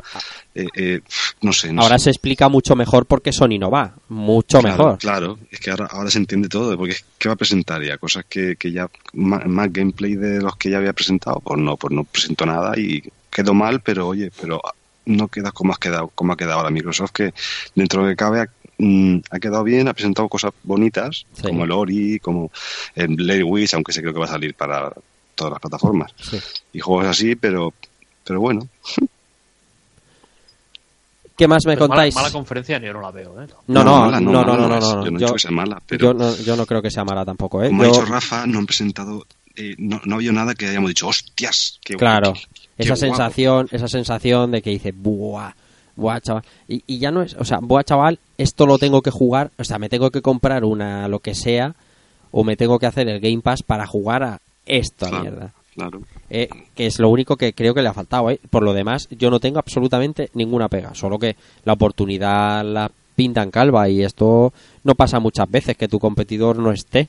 eh, 0.54 0.66
eh, 0.74 1.00
no 1.42 1.52
sé. 1.52 1.72
No 1.72 1.82
Ahora 1.82 1.98
sé. 1.98 2.04
se 2.04 2.10
explica 2.10 2.48
mucho 2.48 2.74
mejor 2.74 3.06
porque 3.06 3.32
Sony 3.32 3.58
no 3.58 3.70
va. 3.70 3.94
Mucho 4.08 4.58
Claro, 4.58 4.76
mejor. 4.76 4.98
Claro, 4.98 5.38
es 5.50 5.60
que 5.60 5.70
ahora, 5.70 5.86
ahora 5.92 6.10
se 6.10 6.18
entiende 6.18 6.48
todo, 6.48 6.76
porque 6.76 6.96
¿qué 7.18 7.28
va 7.28 7.34
a 7.34 7.38
presentar 7.38 7.82
ya? 7.84 7.98
Cosas 7.98 8.24
que, 8.28 8.56
que 8.56 8.72
ya, 8.72 8.88
más, 9.12 9.46
más 9.46 9.72
gameplay 9.72 10.14
de 10.16 10.40
los 10.40 10.56
que 10.56 10.70
ya 10.70 10.78
había 10.78 10.92
presentado, 10.92 11.40
pues 11.40 11.60
no, 11.60 11.76
pues 11.76 11.92
no 11.94 12.02
presentó 12.04 12.46
nada 12.46 12.76
y 12.78 13.02
quedó 13.30 13.54
mal, 13.54 13.80
pero 13.80 14.08
oye, 14.08 14.30
pero 14.40 14.60
no 15.06 15.28
queda 15.28 15.50
como 15.52 15.72
ha 15.72 15.76
quedado, 15.78 16.08
como 16.14 16.32
ha 16.32 16.36
quedado 16.36 16.58
ahora 16.58 16.70
Microsoft, 16.70 17.10
que 17.12 17.32
dentro 17.74 18.02
de 18.02 18.06
lo 18.08 18.12
que 18.12 18.16
cabe 18.16 18.40
ha, 18.40 18.46
mm, 18.78 19.18
ha 19.30 19.38
quedado 19.40 19.64
bien, 19.64 19.88
ha 19.88 19.94
presentado 19.94 20.28
cosas 20.28 20.52
bonitas, 20.62 21.24
Sí. 21.34 21.42
como 21.42 21.64
el 21.64 21.72
Ori, 21.72 22.18
como 22.20 22.50
el 22.94 23.16
Blade 23.16 23.42
Witch, 23.44 23.74
aunque 23.74 23.92
se 23.92 24.00
creo 24.02 24.12
que 24.12 24.20
va 24.20 24.26
a 24.26 24.28
salir 24.28 24.54
para 24.54 24.92
todas 25.34 25.52
las 25.52 25.60
plataformas, 25.60 26.12
Sí. 26.20 26.38
y 26.72 26.80
juegos 26.80 27.06
así, 27.06 27.34
pero, 27.34 27.72
pero 28.24 28.40
bueno, 28.40 28.68
¿Qué 31.36 31.48
más 31.48 31.64
me 31.64 31.72
Pero 31.72 31.88
mala, 31.88 31.94
contáis? 32.02 32.14
mala 32.14 32.30
conferencia 32.30 32.78
yo 32.80 32.92
no 32.92 33.00
la 33.00 33.10
veo, 33.10 33.42
¿eh? 33.42 33.46
No, 33.68 33.82
no, 33.82 34.00
mala 34.00 34.20
no, 34.20 34.30
no, 34.30 34.44
no, 34.44 34.68
no, 34.68 34.76
es. 34.76 34.84
no, 34.84 35.04
Yo 35.06 35.10
no 35.10 35.16
he 35.16 35.20
Yo- 35.20 35.26
dicho 35.26 35.32
que 35.32 35.38
sea 35.38 35.50
mala, 35.50 35.82
pero 35.86 36.08
Yo 36.08 36.12
no, 36.14 36.36
yo 36.36 36.54
no 36.56 36.66
creo 36.66 36.82
que 36.82 36.90
sea 36.90 37.02
mala 37.04 37.24
tampoco, 37.24 37.62
¿eh? 37.64 37.68
como 37.68 37.82
Yo- 37.84 37.88
ha 37.88 37.92
dicho 37.92 38.04
Rafa, 38.04 38.46
no 38.46 38.58
han 38.58 38.66
presentado, 38.66 39.26
eh, 39.56 39.74
no, 39.78 40.02
no 40.04 40.16
había 40.16 40.32
nada 40.32 40.54
que 40.54 40.66
hayamos 40.66 40.90
dicho, 40.90 41.08
hostias, 41.08 41.80
qué 41.82 41.96
Claro, 41.96 42.34
qué 42.34 42.40
esa 42.80 42.94
guapo". 42.94 43.00
sensación, 43.16 43.68
esa 43.70 43.88
sensación 43.88 44.50
de 44.50 44.62
que 44.62 44.70
dice, 44.70 44.92
buah, 44.92 45.52
buah, 45.96 46.20
chaval. 46.20 46.42
Y, 46.68 46.82
y 46.86 46.98
ya 46.98 47.10
no 47.10 47.22
es, 47.22 47.34
o 47.34 47.44
sea, 47.44 47.58
buah, 47.60 47.82
chaval, 47.84 48.18
esto 48.38 48.66
lo 48.66 48.78
tengo 48.78 49.02
que 49.02 49.10
jugar, 49.10 49.50
o 49.58 49.64
sea, 49.64 49.78
me 49.78 49.88
tengo 49.88 50.10
que 50.10 50.22
comprar 50.22 50.64
una, 50.64 51.08
lo 51.08 51.18
que 51.20 51.34
sea, 51.34 51.74
o 52.30 52.44
me 52.44 52.56
tengo 52.56 52.78
que 52.78 52.86
hacer 52.86 53.08
el 53.08 53.20
Game 53.20 53.40
Pass 53.42 53.62
para 53.62 53.86
jugar 53.86 54.22
a 54.22 54.40
esta 54.66 55.08
Claro. 55.08 55.22
mierda. 55.22 55.52
Claro. 55.74 56.02
Eh, 56.28 56.48
que 56.74 56.86
es 56.86 56.98
lo 56.98 57.08
único 57.08 57.36
que 57.36 57.52
creo 57.52 57.74
que 57.74 57.80
le 57.82 57.88
ha 57.88 57.94
faltado, 57.94 58.28
¿eh? 58.30 58.40
Por 58.50 58.62
lo 58.64 58.72
demás, 58.74 59.08
yo 59.10 59.30
no 59.30 59.38
tengo 59.40 59.58
absolutamente 59.58 60.28
ninguna 60.34 60.68
pega, 60.68 60.94
solo 60.94 61.18
que 61.18 61.36
la 61.64 61.72
oportunidad 61.74 62.64
la 62.64 62.90
pintan 63.14 63.50
calva 63.50 63.88
y 63.88 64.02
esto 64.02 64.52
no 64.82 64.94
pasa 64.94 65.20
muchas 65.20 65.50
veces 65.50 65.76
que 65.76 65.88
tu 65.88 65.98
competidor 65.98 66.58
no 66.58 66.72
esté. 66.72 67.08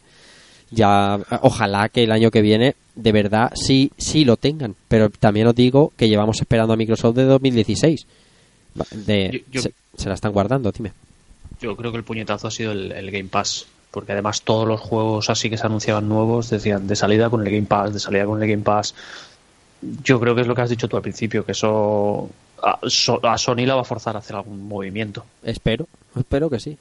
Ya, 0.72 1.20
ojalá 1.42 1.90
que 1.90 2.04
el 2.04 2.12
año 2.12 2.32
que 2.32 2.42
viene 2.42 2.76
de 2.96 3.12
verdad 3.12 3.52
sí, 3.56 3.92
sí 3.98 4.24
lo 4.26 4.38
tengan, 4.38 4.76
pero 4.88 5.10
también 5.10 5.48
os 5.48 5.56
digo 5.56 5.92
que 5.98 6.08
llevamos 6.10 6.40
esperando 6.40 6.74
a 6.74 6.78
Microsoft 6.78 7.16
de 7.16 7.26
2016. 7.26 8.08
Va, 8.80 8.86
De, 8.92 9.44
Yo- 9.52 9.52
yo- 9.52 9.62
se, 9.62 9.74
se 9.98 10.08
la 10.10 10.16
están 10.16 10.32
guardando, 10.32 10.72
dime. 10.72 10.94
Yo 11.60 11.76
creo 11.76 11.92
que 11.92 11.98
el 11.98 12.04
puñetazo 12.04 12.48
ha 12.48 12.52
sido 12.52 12.72
el, 12.72 12.92
el 12.92 13.12
Game 13.12 13.30
Pass. 13.30 13.66
Porque 13.92 14.14
además 14.14 14.44
todos 14.44 14.66
los 14.66 14.80
juegos 14.80 15.30
así 15.30 15.50
que 15.50 15.58
se 15.58 15.66
anunciaban 15.66 16.08
nuevos 16.08 16.50
decían 16.50 16.88
de 16.88 16.96
salida 16.96 17.30
con 17.30 17.46
el 17.46 17.54
Game 17.54 17.68
Pass, 17.68 17.94
de 17.94 18.00
salida 18.00 18.26
con 18.26 18.42
el 18.42 18.50
Game 18.50 18.64
Pass. 18.64 18.96
Yo 20.04 20.18
creo 20.20 20.34
que 20.34 20.42
es 20.42 20.48
lo 20.48 20.56
que 20.56 20.62
has 20.62 20.70
dicho 20.70 20.88
tú 20.88 20.96
al 20.96 21.02
principio, 21.04 21.44
que 21.46 21.52
eso 21.52 22.30
a, 22.64 22.80
So- 22.88 23.20
a 23.28 23.38
Sony 23.38 23.66
la 23.66 23.76
va 23.76 23.82
a 23.82 23.84
forzar 23.84 24.16
a 24.16 24.20
hacer 24.20 24.38
algún 24.38 24.66
movimiento. 24.66 25.26
Espero, 25.44 25.88
espero 26.18 26.50
que 26.50 26.62
sí. 26.62 26.78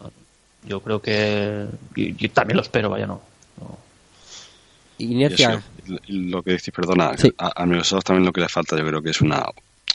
Yo 0.65 0.81
creo 0.81 1.01
que. 1.03 1.67
Yo 1.97 2.31
también 2.31 2.57
lo 2.57 2.63
espero, 2.63 2.91
vaya, 2.91 3.07
no. 3.09 3.21
Inercia, 4.99 5.63
eso, 5.87 5.99
lo 6.09 6.43
que 6.43 6.53
decís, 6.53 6.73
perdona, 6.75 7.17
Sí. 7.17 7.33
a, 7.39 7.63
a 7.63 7.67
Microsoft 7.67 8.05
también 8.05 8.27
lo 8.27 8.33
que 8.33 8.43
le 8.43 8.49
falta 8.49 8.77
yo 8.77 8.87
creo 8.87 9.03
que 9.03 9.11
es 9.11 9.21
una, 9.23 9.43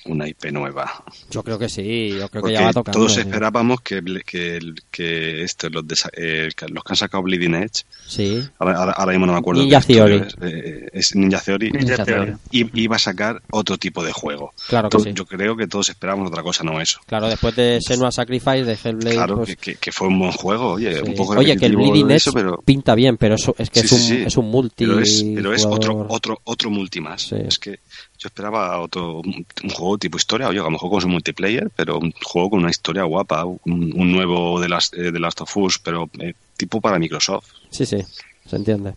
una 0.05 0.27
IP 0.27 0.51
nueva. 0.51 1.03
yo 1.31 1.41
creo 1.43 1.57
que 1.57 1.67
sí, 1.69 2.09
yo 2.17 2.29
creo 2.29 2.43
que 2.43 2.53
ya 2.53 2.61
va 2.65 2.73
tocando. 2.73 2.99
todos 2.99 3.13
sí. 3.15 3.21
esperábamos 3.21 3.81
que, 3.81 4.01
que, 4.25 4.57
el- 4.57 4.75
que 4.91 5.43
este, 5.43 5.69
los, 5.69 5.85
de, 5.87 5.95
eh, 6.13 6.49
que 6.55 6.67
los 6.67 6.83
que 6.83 6.93
han 6.93 6.97
sacado 6.97 7.23
Bleeding 7.23 7.55
Edge, 7.55 7.83
Sí, 8.07 8.43
ahora, 8.59 8.77
ahora- 8.77 8.91
ahora 8.93 9.11
mismo 9.13 9.25
no 9.25 9.33
me 9.33 9.39
acuerdo. 9.39 9.61
Ninja 9.63 9.81
Theory. 9.81 10.15
Es, 10.27 10.35
eh, 10.41 10.89
es 10.93 11.15
Ninja 11.15 11.39
Theory. 11.41 11.71
Ninja 11.71 11.85
Ninja 11.87 12.05
Theory. 12.05 12.25
Theory. 12.25 12.39
Y 12.51 12.81
iba 12.83 12.95
a 12.97 12.99
sacar 12.99 13.41
otro 13.51 13.77
tipo 13.77 14.03
de 14.03 14.11
juego. 14.11 14.53
claro 14.67 14.89
que 14.89 14.99
sí. 14.99 15.11
Yo 15.13 15.25
creo 15.25 15.55
que 15.57 15.67
todos 15.67 15.89
esperábamos 15.89 16.29
otra 16.29 16.43
cosa, 16.43 16.63
no 16.63 16.79
eso. 16.79 16.99
Claro, 17.07 17.27
después 17.27 17.55
de 17.55 17.79
Senua 17.81 18.11
Sacrifice 18.11 18.63
de 18.63 18.77
Hellblade, 18.83 19.15
Claro, 19.15 19.37
pues, 19.43 19.55
que, 19.57 19.91
fue 19.91 20.07
un 20.07 20.19
buen 20.19 20.31
juego, 20.31 20.73
oye, 20.73 20.95
sí. 20.97 21.01
un 21.03 21.15
poco 21.15 21.33
Oye, 21.33 21.57
que 21.57 21.65
el 21.65 21.75
Bleeding 21.75 22.05
Edge 22.11 22.15
eso, 22.17 22.33
pero, 22.33 22.57
pinta 22.63 22.93
bien, 22.95 23.17
pero 23.17 23.35
eso 23.35 23.55
es 23.57 23.69
que 23.69 23.79
Sí, 23.81 23.85
es, 23.87 23.91
un, 23.91 23.99
sí, 23.99 24.07
sí. 24.17 24.23
es 24.27 24.37
un 24.37 24.51
multi. 24.51 24.85
pero 24.85 24.99
es, 24.99 25.25
pero 25.35 25.53
es 25.53 25.65
otro, 25.65 26.05
otro, 26.09 26.39
otro 26.43 26.69
multi 26.69 27.01
más. 27.01 27.23
Sí. 27.23 27.35
Es 27.47 27.57
que 27.59 27.79
yo 28.17 28.27
esperaba 28.27 28.79
otro, 28.79 29.19
un, 29.19 29.45
juego 29.73 29.97
tipo 29.97 30.17
historia, 30.17 30.47
oye, 30.47 30.59
a 30.59 30.63
lo 30.63 30.71
mejor 30.71 30.89
con 30.89 31.01
su 31.01 31.07
multiplayer, 31.07 31.69
pero 31.75 31.97
un 31.99 32.13
juego 32.23 32.51
con 32.51 32.59
una 32.59 32.69
historia 32.69 33.03
guapa, 33.03 33.45
un, 33.45 34.11
nuevo 34.11 34.59
de 34.59 34.69
las 34.69 34.91
de 34.91 35.19
Last 35.19 35.41
of 35.41 35.57
Us, 35.57 35.79
pero 35.79 36.09
eh, 36.19 36.33
tipo 36.57 36.81
para 36.81 36.99
Microsoft. 36.99 37.47
Sí, 37.69 37.85
sí, 37.85 37.97
se 38.45 38.55
entiende. 38.55 38.95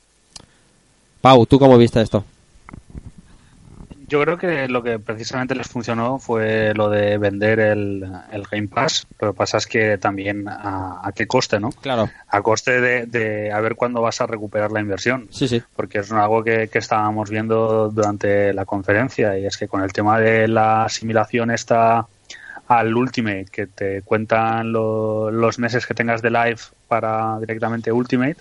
Pau, 1.20 1.46
¿tú 1.46 1.58
cómo 1.58 1.76
viste 1.78 2.00
esto? 2.00 2.24
Yo 4.08 4.22
creo 4.22 4.38
que 4.38 4.68
lo 4.68 4.82
que 4.82 4.98
precisamente 4.98 5.54
les 5.54 5.68
funcionó 5.68 6.18
fue 6.18 6.72
lo 6.74 6.88
de 6.88 7.18
vender 7.18 7.60
el, 7.60 8.04
el 8.32 8.42
Game 8.50 8.68
Pass. 8.68 9.06
Lo 9.20 9.32
que 9.32 9.36
pasa 9.36 9.58
es 9.58 9.66
que 9.66 9.98
también 9.98 10.48
a, 10.48 11.00
a 11.02 11.12
qué 11.12 11.26
coste, 11.26 11.60
¿no? 11.60 11.70
Claro. 11.70 12.08
A 12.28 12.40
coste 12.40 12.80
de, 12.80 13.06
de 13.06 13.52
a 13.52 13.60
ver 13.60 13.74
cuándo 13.74 14.00
vas 14.00 14.20
a 14.20 14.26
recuperar 14.26 14.72
la 14.72 14.80
inversión. 14.80 15.28
Sí, 15.30 15.46
sí. 15.46 15.62
Porque 15.76 15.98
es 15.98 16.10
algo 16.10 16.42
que, 16.42 16.68
que 16.68 16.78
estábamos 16.78 17.28
viendo 17.28 17.90
durante 17.90 18.52
la 18.54 18.64
conferencia 18.64 19.38
y 19.38 19.44
es 19.44 19.56
que 19.58 19.68
con 19.68 19.82
el 19.82 19.92
tema 19.92 20.18
de 20.18 20.48
la 20.48 20.84
asimilación 20.84 21.50
esta 21.50 22.06
al 22.66 22.94
Ultimate, 22.94 23.46
que 23.50 23.66
te 23.66 24.02
cuentan 24.02 24.72
lo- 24.72 25.30
los 25.30 25.58
meses 25.58 25.86
que 25.86 25.94
tengas 25.94 26.20
de 26.20 26.30
live 26.30 26.58
para 26.86 27.38
directamente 27.40 27.90
Ultimate, 27.92 28.36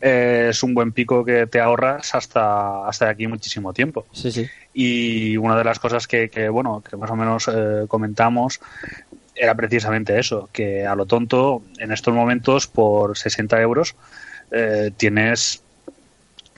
eh, 0.00 0.48
es 0.50 0.62
un 0.62 0.74
buen 0.74 0.92
pico 0.92 1.24
que 1.24 1.46
te 1.46 1.60
ahorras 1.60 2.14
hasta, 2.14 2.86
hasta 2.88 3.08
aquí 3.08 3.26
muchísimo 3.26 3.72
tiempo. 3.72 4.06
Sí, 4.12 4.32
sí. 4.32 4.48
Y 4.72 5.36
una 5.36 5.56
de 5.56 5.64
las 5.64 5.78
cosas 5.78 6.06
que, 6.06 6.30
que, 6.30 6.48
bueno, 6.48 6.82
que 6.88 6.96
más 6.96 7.10
o 7.10 7.16
menos 7.16 7.48
eh, 7.48 7.84
comentamos 7.88 8.60
era 9.34 9.54
precisamente 9.54 10.18
eso, 10.18 10.48
que 10.52 10.86
a 10.86 10.94
lo 10.94 11.06
tonto, 11.06 11.62
en 11.78 11.92
estos 11.92 12.14
momentos, 12.14 12.66
por 12.66 13.16
60 13.16 13.60
euros, 13.60 13.94
eh, 14.50 14.90
tienes, 14.96 15.62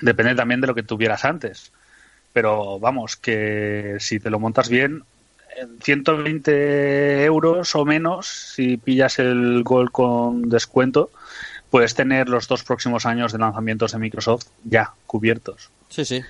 depende 0.01 0.35
también 0.35 0.61
de 0.61 0.67
lo 0.67 0.75
que 0.75 0.83
tuvieras 0.83 1.25
antes, 1.25 1.73
pero 2.33 2.81
vamos, 2.81 3.17
que 3.17 3.97
si 4.01 4.19
te 4.19 4.31
lo 4.31 4.41
montas 4.41 4.69
bien, 4.69 5.05
en 5.57 5.79
120 5.81 7.25
euros 7.25 7.75
o 7.77 7.85
menos, 7.85 8.27
si 8.27 8.79
pillas 8.79 9.19
el 9.19 9.63
Gold 9.63 9.91
con 9.91 10.49
descuento, 10.49 11.11
puedes 11.73 11.95
tener 11.95 12.29
los 12.29 12.47
dos 12.49 12.63
próximos 12.65 13.07
años 13.07 13.33
de 13.33 13.39
lanzamientos 13.39 13.93
de 13.93 13.99
Microsoft 13.99 14.45
ya 14.63 14.91
cubiertos. 15.07 15.71
Sí, 15.89 16.05
sí. 16.05 16.21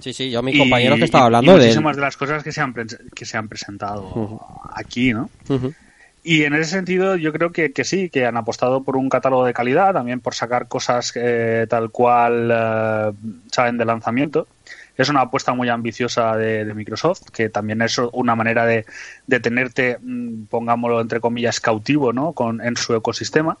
Sí, 0.00 0.14
sí, 0.14 0.30
yo 0.30 0.38
a 0.38 0.42
mi 0.42 0.52
Y- 0.52 0.58
compañero 0.58 0.96
que 0.96 1.04
estaba 1.04 1.26
hablando 1.26 1.52
y 1.52 1.54
de... 1.58 1.66
muchísimas 1.66 1.94
de 1.96 2.02
las 2.02 2.16
cosas 2.16 2.42
que 2.42 2.50
se 2.50 2.62
han, 2.62 2.74
que 3.14 3.26
se 3.26 3.36
han 3.36 3.48
presentado 3.48 4.40
aquí, 4.74 5.12
¿no? 5.12 5.28
Y 6.24 6.44
en 6.44 6.54
ese 6.54 6.70
sentido 6.70 7.16
yo 7.16 7.32
creo 7.34 7.52
que, 7.52 7.72
que 7.72 7.84
sí, 7.84 8.08
que 8.08 8.24
han 8.24 8.38
apostado 8.38 8.82
por 8.82 8.96
un 8.96 9.10
catálogo 9.10 9.44
de 9.44 9.52
calidad, 9.52 9.92
también 9.92 10.20
por 10.20 10.34
sacar 10.34 10.68
cosas 10.68 11.12
eh, 11.16 11.66
tal 11.68 11.90
cual 11.90 12.50
eh, 12.50 13.12
saben 13.52 13.76
de 13.76 13.84
lanzamiento. 13.84 14.48
Es 14.96 15.08
una 15.10 15.20
apuesta 15.22 15.52
muy 15.54 15.68
ambiciosa 15.68 16.34
de, 16.36 16.64
de 16.64 16.74
Microsoft, 16.74 17.28
que 17.32 17.48
también 17.50 17.80
es 17.82 17.98
una 18.12 18.34
manera 18.34 18.64
de, 18.66 18.84
de 19.26 19.40
tenerte, 19.40 19.98
mm, 20.02 20.44
pongámoslo 20.44 21.00
entre 21.02 21.20
comillas, 21.20 21.60
cautivo 21.60 22.12
¿no? 22.14 22.32
Con, 22.32 22.60
en 22.62 22.76
su 22.76 22.94
ecosistema, 22.94 23.56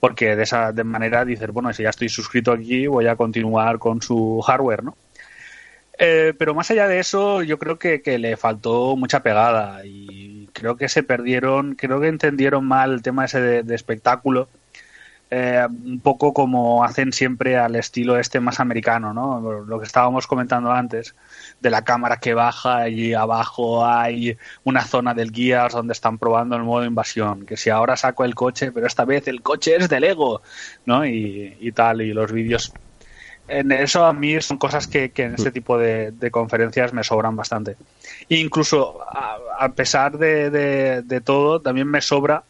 porque 0.00 0.34
de 0.34 0.42
esa 0.42 0.72
de 0.72 0.82
manera 0.82 1.24
dices, 1.24 1.50
bueno, 1.50 1.72
si 1.72 1.82
ya 1.84 1.90
estoy 1.90 2.08
suscrito 2.08 2.52
aquí, 2.52 2.86
voy 2.86 3.06
a 3.06 3.16
continuar 3.16 3.78
con 3.78 4.02
su 4.02 4.40
hardware, 4.40 4.82
¿no? 4.82 4.96
Eh, 6.02 6.32
pero 6.38 6.54
más 6.54 6.70
allá 6.70 6.88
de 6.88 6.98
eso, 6.98 7.42
yo 7.42 7.58
creo 7.58 7.78
que, 7.78 8.00
que 8.00 8.18
le 8.18 8.38
faltó 8.38 8.96
mucha 8.96 9.22
pegada 9.22 9.84
y 9.84 10.48
creo 10.54 10.76
que 10.76 10.88
se 10.88 11.02
perdieron, 11.02 11.74
creo 11.74 12.00
que 12.00 12.08
entendieron 12.08 12.64
mal 12.64 12.94
el 12.94 13.02
tema 13.02 13.26
ese 13.26 13.40
de, 13.40 13.74
espectáculo, 13.74 14.48
eh, 15.30 15.66
un 15.84 16.00
poco 16.00 16.32
como 16.32 16.84
hacen 16.84 17.12
siempre 17.12 17.58
al 17.58 17.76
estilo 17.76 18.18
este 18.18 18.40
más 18.40 18.60
americano, 18.60 19.12
¿no? 19.12 19.62
Lo 19.66 19.78
que 19.78 19.86
estábamos 19.86 20.26
comentando 20.26 20.72
antes, 20.72 21.14
de 21.60 21.70
la 21.70 21.84
cámara 21.84 22.18
que 22.18 22.34
baja 22.34 22.88
y 22.88 23.12
abajo 23.14 23.86
hay 23.86 24.36
una 24.64 24.84
zona 24.84 25.14
del 25.14 25.30
Gears 25.32 25.74
donde 25.74 25.92
están 25.92 26.18
probando 26.18 26.56
el 26.56 26.62
modo 26.64 26.84
invasión, 26.84 27.46
que 27.46 27.56
si 27.56 27.70
ahora 27.70 27.96
saco 27.96 28.24
el 28.24 28.34
coche, 28.34 28.72
pero 28.72 28.86
esta 28.86 29.04
vez 29.04 29.28
el 29.28 29.42
coche 29.42 29.76
es 29.76 29.88
de 29.88 30.00
Lego, 30.00 30.42
¿no? 30.86 31.04
Y, 31.06 31.56
y 31.60 31.72
tal, 31.72 32.02
y 32.02 32.12
los 32.12 32.32
vídeos 32.32 32.74
en 33.48 33.72
eso 33.72 34.04
a 34.04 34.12
mí 34.12 34.40
son 34.40 34.58
cosas 34.58 34.86
que, 34.86 35.10
que 35.12 35.24
en 35.24 35.34
este 35.34 35.50
tipo 35.50 35.76
de, 35.78 36.12
de 36.12 36.30
conferencias 36.30 36.92
me 36.92 37.02
sobran 37.04 37.34
bastante. 37.36 37.76
Incluso 38.28 39.02
a, 39.02 39.38
a 39.58 39.72
pesar 39.74 40.18
de, 40.18 40.50
de- 40.50 41.02
de 41.02 41.20
todo, 41.20 41.60
también 41.60 41.88
me 41.88 42.00
sobra 42.00 42.44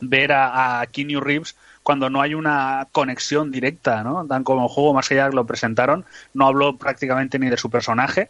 ver 0.00 0.32
a, 0.32 0.80
a 0.80 0.86
Keanu 0.86 1.20
Reeves 1.20 1.56
cuando 1.82 2.08
no 2.10 2.20
hay 2.22 2.34
una 2.34 2.86
conexión 2.92 3.50
directa, 3.50 4.02
¿no? 4.02 4.24
Tan 4.26 4.44
como 4.44 4.62
el 4.64 4.68
juego, 4.68 4.94
más 4.94 5.10
allá 5.10 5.28
que 5.30 5.36
lo 5.36 5.46
presentaron, 5.46 6.04
no 6.34 6.46
habló 6.46 6.76
prácticamente 6.76 7.38
ni 7.38 7.48
de 7.50 7.56
su 7.56 7.70
personaje, 7.70 8.28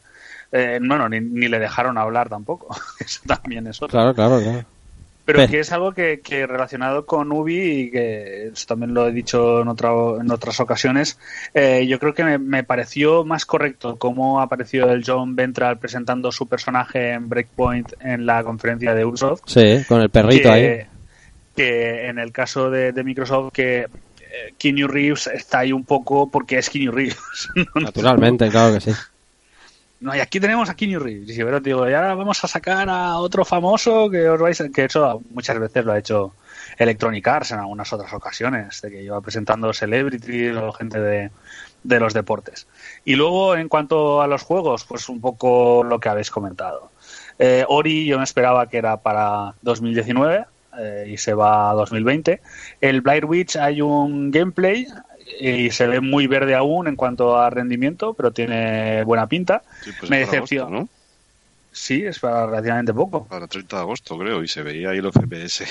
eh, 0.53 0.79
bueno, 0.83 1.09
ni, 1.09 1.21
ni 1.21 1.49
le 1.49 1.59
dejaron 1.59 1.99
hablar 1.99 2.29
tampoco. 2.29 2.75
Eso 3.01 3.21
también 3.27 3.67
es 3.67 3.77
otro 3.83 3.89
Claro, 3.89 4.15
claro, 4.15 4.41
claro. 4.41 4.65
pero 5.25 5.39
Pero- 5.39 5.51
que 5.51 5.61
es 5.61 5.71
algo 5.73 5.93
que, 5.93 6.21
que 6.21 6.47
relacionado 6.47 7.07
con 7.07 7.31
Ubi 7.33 7.61
y 7.61 7.91
que 7.91 8.49
eso 8.49 8.67
también 8.67 8.93
lo 8.93 9.07
he 9.07 9.13
dicho 9.13 9.63
en, 9.63 9.69
otra, 9.69 9.91
en 10.21 10.31
otras 10.31 10.59
ocasiones, 10.61 11.19
eh, 11.55 11.87
yo 11.87 11.99
creo 11.99 12.13
que 12.13 12.25
me, 12.25 12.39
me 12.39 12.65
pareció 12.65 13.25
más 13.25 13.47
correcto 13.47 13.97
cómo 13.99 14.41
apareció 14.41 14.91
el 14.91 15.05
John 15.07 15.37
Ventral 15.37 15.79
presentando 15.79 16.33
su 16.33 16.47
personaje 16.49 17.13
en 17.13 17.29
Breakpoint 17.29 17.93
en 18.01 18.27
la 18.27 18.43
conferencia 18.45 18.95
de 18.95 19.05
Ubisoft 19.05 19.43
Sí, 19.47 19.85
con 19.89 20.01
el 20.03 20.11
perrito 20.11 20.43
que, 20.45 20.51
ahí. 20.51 20.87
Que 21.57 22.07
en 22.07 22.19
el 22.19 22.33
caso 22.33 22.71
de, 22.71 22.93
de 22.93 23.05
Microsoft 23.05 23.53
que 23.53 23.81
eh, 24.33 24.55
Keanu 24.59 24.89
Reeves 24.89 25.27
está 25.27 25.61
ahí 25.61 25.73
un 25.73 25.85
poco 25.85 26.31
porque 26.31 26.59
es 26.59 26.71
Keanu 26.71 26.93
Reeves. 26.93 27.49
Naturalmente, 27.75 28.49
claro 28.49 28.75
que 28.75 28.81
sí. 28.81 28.93
no, 30.01 30.15
y 30.17 30.21
aquí 30.21 30.41
tenemos 30.41 30.71
a 30.71 30.75
Keanu 30.75 30.99
Reeves. 30.99 31.29
Y 31.29 31.35
si 31.35 31.45
pero 31.45 31.61
digo, 31.61 31.89
y 31.89 31.93
ahora 31.93 32.15
vamos 32.15 32.43
a 32.43 32.49
sacar 32.49 32.89
a 32.89 33.19
otro 33.19 33.45
famoso 33.45 34.09
que 34.09 34.29
os 34.29 34.41
vais 34.41 34.61
a... 34.61 34.69
Que 34.71 34.87
eso 34.87 35.23
muchas 35.31 35.59
veces 35.59 35.85
lo 35.85 35.93
ha 35.93 35.99
hecho 35.99 36.35
Electronic 36.79 37.27
Arts 37.29 37.51
en 37.53 37.59
algunas 37.59 37.93
otras 37.93 38.13
ocasiones, 38.15 38.81
de 38.81 38.91
que 38.91 39.03
iba 39.03 39.21
presentando 39.21 39.73
celebrities 39.73 40.57
o 40.57 40.73
gente 40.73 40.99
de, 40.99 41.31
de 41.83 42.01
los 42.01 42.15
deportes. 42.15 42.67
Y 43.05 43.17
luego, 43.17 43.57
en 43.57 43.69
cuanto 43.69 44.23
a 44.23 44.27
los 44.27 44.43
juegos, 44.43 44.85
pues 44.85 45.09
un 45.09 45.21
poco 45.21 45.85
lo 45.85 46.01
que 46.01 46.09
habéis 46.09 46.31
comentado. 46.31 46.91
Eh, 47.39 47.65
Ori 47.69 48.07
yo 48.07 48.19
me 48.19 48.25
esperaba 48.25 48.69
que 48.69 48.79
era 48.79 48.99
para 48.99 49.55
2019 49.63 50.45
eh, 50.79 51.07
y 51.09 51.17
se 51.17 51.35
va 51.35 51.71
a 51.71 51.75
2020. 51.75 52.41
El 52.81 53.01
Blair 53.01 53.25
Witch 53.25 53.57
hay 53.57 53.81
un 53.81 54.31
gameplay 54.31 54.87
y 55.41 55.71
se 55.71 55.87
ve 55.87 56.01
muy 56.01 56.27
verde 56.27 56.55
aún 56.55 56.89
en 56.89 56.97
cuanto 56.97 57.39
a 57.39 57.51
rendimiento, 57.51 58.15
pero 58.15 58.33
tiene 58.33 59.05
buena 59.05 59.27
pinta. 59.27 59.63
Sí, 59.83 59.91
pues 59.99 60.11
me. 60.11 60.27
¿no? 60.71 60.89
Sí, 61.73 62.05
es 62.05 62.19
para 62.19 62.47
relativamente 62.47 62.93
poco. 62.93 63.25
Para 63.25 63.47
30 63.47 63.77
de 63.77 63.83
agosto, 63.83 64.19
creo, 64.19 64.43
y 64.43 64.49
se 64.49 64.63
veía 64.63 64.91
ahí 64.91 65.01
los 65.01 65.15
FPS. 65.15 65.65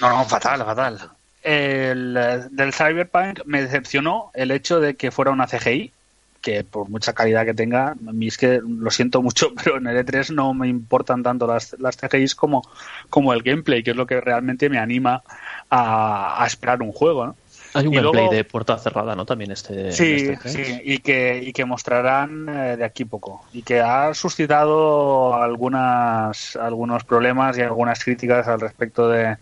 No, 0.00 0.10
no, 0.10 0.24
fatal, 0.24 0.64
fatal. 0.64 0.98
El, 1.42 2.16
eh, 2.16 2.42
del 2.50 2.72
Cyberpunk 2.72 3.40
me 3.46 3.62
decepcionó 3.62 4.30
el 4.34 4.50
hecho 4.50 4.80
de 4.80 4.96
que 4.96 5.10
fuera 5.10 5.30
una 5.30 5.46
CGI, 5.46 5.92
que 6.40 6.64
por 6.64 6.88
mucha 6.88 7.12
calidad 7.12 7.44
que 7.44 7.54
tenga, 7.54 7.90
a 7.90 8.12
mí 8.12 8.28
es 8.28 8.38
que 8.38 8.60
lo 8.66 8.90
siento 8.90 9.20
mucho, 9.22 9.52
pero 9.62 9.76
en 9.78 9.86
el 9.86 10.04
E3 10.06 10.30
no 10.34 10.54
me 10.54 10.68
importan 10.68 11.22
tanto 11.22 11.46
las, 11.46 11.76
las 11.78 11.96
CGIs 11.96 12.34
como, 12.34 12.62
como 13.10 13.32
el 13.32 13.42
gameplay, 13.42 13.82
que 13.82 13.90
es 13.90 13.96
lo 13.96 14.06
que 14.06 14.20
realmente 14.20 14.68
me 14.70 14.78
anima 14.78 15.22
a, 15.68 16.42
a 16.42 16.46
esperar 16.46 16.80
un 16.82 16.92
juego, 16.92 17.26
¿no? 17.26 17.36
Hay 17.72 17.86
un 17.86 17.92
Y 17.94 17.96
gameplay 17.98 18.22
luego- 18.24 18.34
de 18.34 18.42
puerta 18.44 18.76
cerrada, 18.78 19.14
¿no? 19.14 19.24
También 19.24 19.52
este. 19.52 19.92
Sí, 19.92 20.28
este 20.32 20.48
sí, 20.48 20.58
E3. 20.58 20.80
y 20.84 20.98
que, 20.98 21.40
y 21.44 21.52
que 21.52 21.64
mostrarán 21.64 22.48
eh, 22.48 22.76
de 22.76 22.84
aquí 22.84 23.04
poco. 23.04 23.44
Y 23.52 23.62
que 23.62 23.80
ha 23.80 24.12
suscitado 24.12 25.34
algunas, 25.40 26.56
algunos 26.56 27.04
problemas 27.04 27.56
y 27.58 27.60
algunas 27.62 28.02
críticas 28.02 28.48
al 28.48 28.60
respecto 28.60 29.08
de 29.08 29.36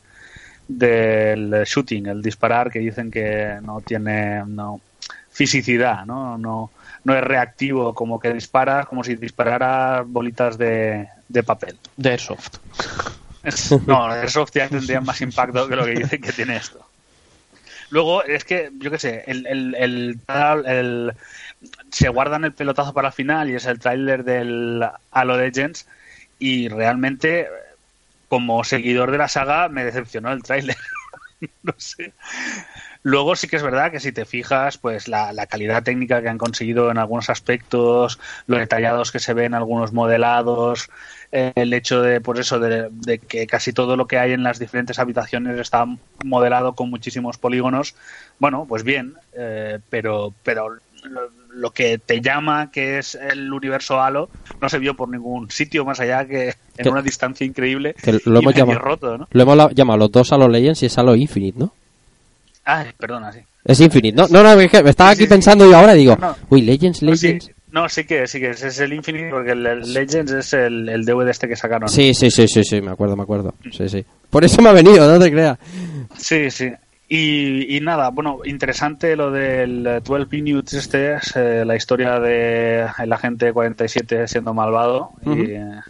del 0.67 1.63
shooting, 1.65 2.07
el 2.07 2.21
disparar, 2.23 2.71
que 2.71 2.81
dicen 2.81 3.11
que 3.11 3.57
no 3.63 3.81
tiene 3.81 4.43
no, 4.47 4.81
fisicidad, 5.31 6.05
¿no? 6.05 6.37
No, 6.37 6.71
no 7.09 7.17
es 7.17 7.25
reactivo, 7.25 7.95
como 7.95 8.21
que 8.21 8.33
disparas 8.33 8.87
como 8.87 9.03
si 9.03 9.17
dispararas 9.17 10.07
bolitas 10.07 10.59
de, 10.59 11.09
de 11.27 11.43
papel. 11.43 11.77
De 11.97 12.11
Airsoft. 12.11 12.59
No, 13.87 14.05
Airsoft 14.07 14.53
ya 14.55 14.69
tendría 14.69 15.01
más 15.01 15.21
impacto 15.23 15.67
que 15.69 15.77
lo 15.77 15.85
que 15.87 15.93
dicen 15.93 16.21
que 16.21 16.33
tiene 16.33 16.57
esto. 16.57 16.85
Luego, 17.91 18.23
es 18.23 18.45
que, 18.45 18.71
yo 18.79 18.91
qué 18.91 18.99
sé, 18.99 19.25
el, 19.27 19.47
el, 19.47 19.75
el, 19.75 20.21
el- 20.67 21.13
se 21.91 22.09
guardan 22.11 22.45
el 22.45 22.53
pelotazo 22.53 22.93
para 22.93 23.09
el 23.09 23.15
final 23.15 23.49
y 23.49 23.55
es 23.55 23.65
el 23.65 23.79
tráiler 23.79 24.23
del 24.25 24.85
Halo 25.11 25.39
Legends 25.39 25.87
y 26.39 26.69
realmente, 26.69 27.49
como 28.29 28.63
seguidor 28.65 29.11
de 29.11 29.19
la 29.19 29.29
saga, 29.29 29.69
me 29.71 29.85
decepcionó 29.85 30.31
el 30.33 30.43
tráiler. 30.43 30.77
no 31.63 31.73
sé. 31.79 32.13
Luego 33.03 33.37
sí 33.37 33.47
que 33.49 33.57
es 33.57 33.63
verdad 33.63 33.91
que 33.93 34.01
si 34.01 34.13
te 34.13 34.25
fijas, 34.25 34.77
pues 34.77 35.07
la, 35.09 35.33
la 35.33 35.47
calidad 35.47 35.83
técnica 35.83 36.21
que 36.21 36.29
han 36.29 36.37
conseguido 36.39 36.91
en 36.91 36.99
algunos 36.99 37.31
aspectos, 37.31 38.19
lo 38.47 38.59
detallados 38.59 39.13
que 39.13 39.21
se 39.21 39.35
ven 39.35 39.55
algunos 39.55 39.93
modelados, 39.93 40.91
eh, 41.31 41.53
el 41.55 41.73
hecho 41.73 42.03
de, 42.03 42.21
por 42.21 42.39
eso, 42.39 42.59
de, 42.59 42.89
de 42.91 43.19
que 43.19 43.47
casi 43.47 43.73
todo 43.73 43.97
lo 43.97 44.07
que 44.07 44.19
hay 44.19 44.33
en 44.33 44.43
las 44.43 44.59
diferentes 44.59 44.99
habitaciones 44.99 45.59
está 45.59 45.87
modelado 46.25 46.75
con 46.75 46.91
muchísimos 46.91 47.39
polígonos, 47.39 47.95
bueno, 48.39 48.67
pues 48.69 48.83
bien, 48.83 49.15
eh, 49.33 49.79
pero, 49.91 50.35
pero 50.43 50.71
lo, 51.05 51.21
lo 51.53 51.71
que 51.71 51.99
te 51.99 52.21
llama, 52.21 52.71
que 52.73 52.99
es 52.99 53.15
el 53.15 53.53
universo 53.53 54.03
Halo, 54.03 54.29
no 54.61 54.69
se 54.69 54.79
vio 54.81 54.95
por 54.95 55.09
ningún 55.09 55.51
sitio 55.51 55.85
más 55.85 56.01
allá 56.01 56.27
que 56.27 56.49
en 56.77 56.85
Que- 56.85 56.89
una 56.91 57.03
distancia 57.03 57.47
increíble 57.47 57.95
Que 58.03 58.13
lo 58.13 58.19
y 58.19 58.23
hemos 58.27 58.45
medio 58.45 58.59
llamado, 58.67 58.79
roto, 58.81 59.19
¿no? 59.19 59.29
lo 59.31 59.43
hemos 59.43 59.57
la- 59.57 59.71
llamado 59.71 59.99
los 59.99 60.11
dos 60.13 60.33
Halo 60.33 60.49
Legends 60.49 60.83
y 60.83 60.87
es 60.87 60.99
Halo 60.99 61.15
Infinite, 61.15 61.59
¿no? 61.59 61.73
Ay, 62.71 62.89
perdona, 62.99 63.33
sí. 63.33 63.41
Es 63.65 63.81
Infinite, 63.81 64.15
¿no? 64.15 64.29
No, 64.29 64.43
no, 64.43 64.55
me 64.55 64.65
estaba 64.67 65.11
aquí 65.11 65.21
sí, 65.21 65.25
sí. 65.25 65.29
pensando 65.31 65.65
yo 65.69 65.75
ahora 65.75 65.95
y 65.95 66.01
digo, 66.01 66.17
No, 66.21 66.37
uy, 66.51 66.61
Legends, 66.61 67.03
No, 67.03 67.17
sí. 67.17 67.29
Legends. 67.29 67.51
No, 67.71 67.89
sí 67.89 68.05
que 68.05 68.27
sí 68.27 68.41
que 68.41 68.51
es, 68.51 68.63
es 68.63 68.79
el 68.81 68.93
Infinite 68.93 69.31
porque 69.31 69.53
el, 69.53 69.65
el 69.65 69.95
Legends 69.95 70.33
es 70.33 70.53
el, 70.53 70.87
el 70.89 71.05
DVD 71.07 71.31
este 71.31 71.49
que 71.49 71.57
sacaron. 71.57 71.89
Sí, 71.89 72.13
sí, 72.13 72.31
sí, 72.31 72.47
sí, 72.47 72.63
sí, 72.63 72.83
me 72.83 72.91
acuerdo, 72.91 73.17
me 73.17 73.23
acuerdo. 73.23 73.55
Sí, 73.73 73.89
sí. 73.89 74.05
Por 74.29 74.45
eso 74.45 74.61
me 74.61 74.69
ha 74.69 74.73
venido, 74.73 75.11
no 75.11 75.19
te 75.19 75.31
creas. 75.31 75.59
Sí, 76.19 76.51
sí. 76.51 76.71
Y, 77.09 77.75
y 77.75 77.81
nada, 77.81 78.11
bueno, 78.11 78.41
interesante 78.45 79.17
lo 79.17 79.31
del 79.31 80.03
12 80.05 80.27
Minutes 80.31 80.75
este, 80.75 81.15
es 81.15 81.35
eh, 81.37 81.65
la 81.65 81.75
historia 81.75 82.21
de 82.21 82.87
el 82.99 83.13
agente 83.15 83.51
47 83.51 84.29
siendo 84.29 84.53
malvado. 84.53 85.13
Ujú. 85.23 85.39
Y 85.39 85.53
eh, 85.53 85.81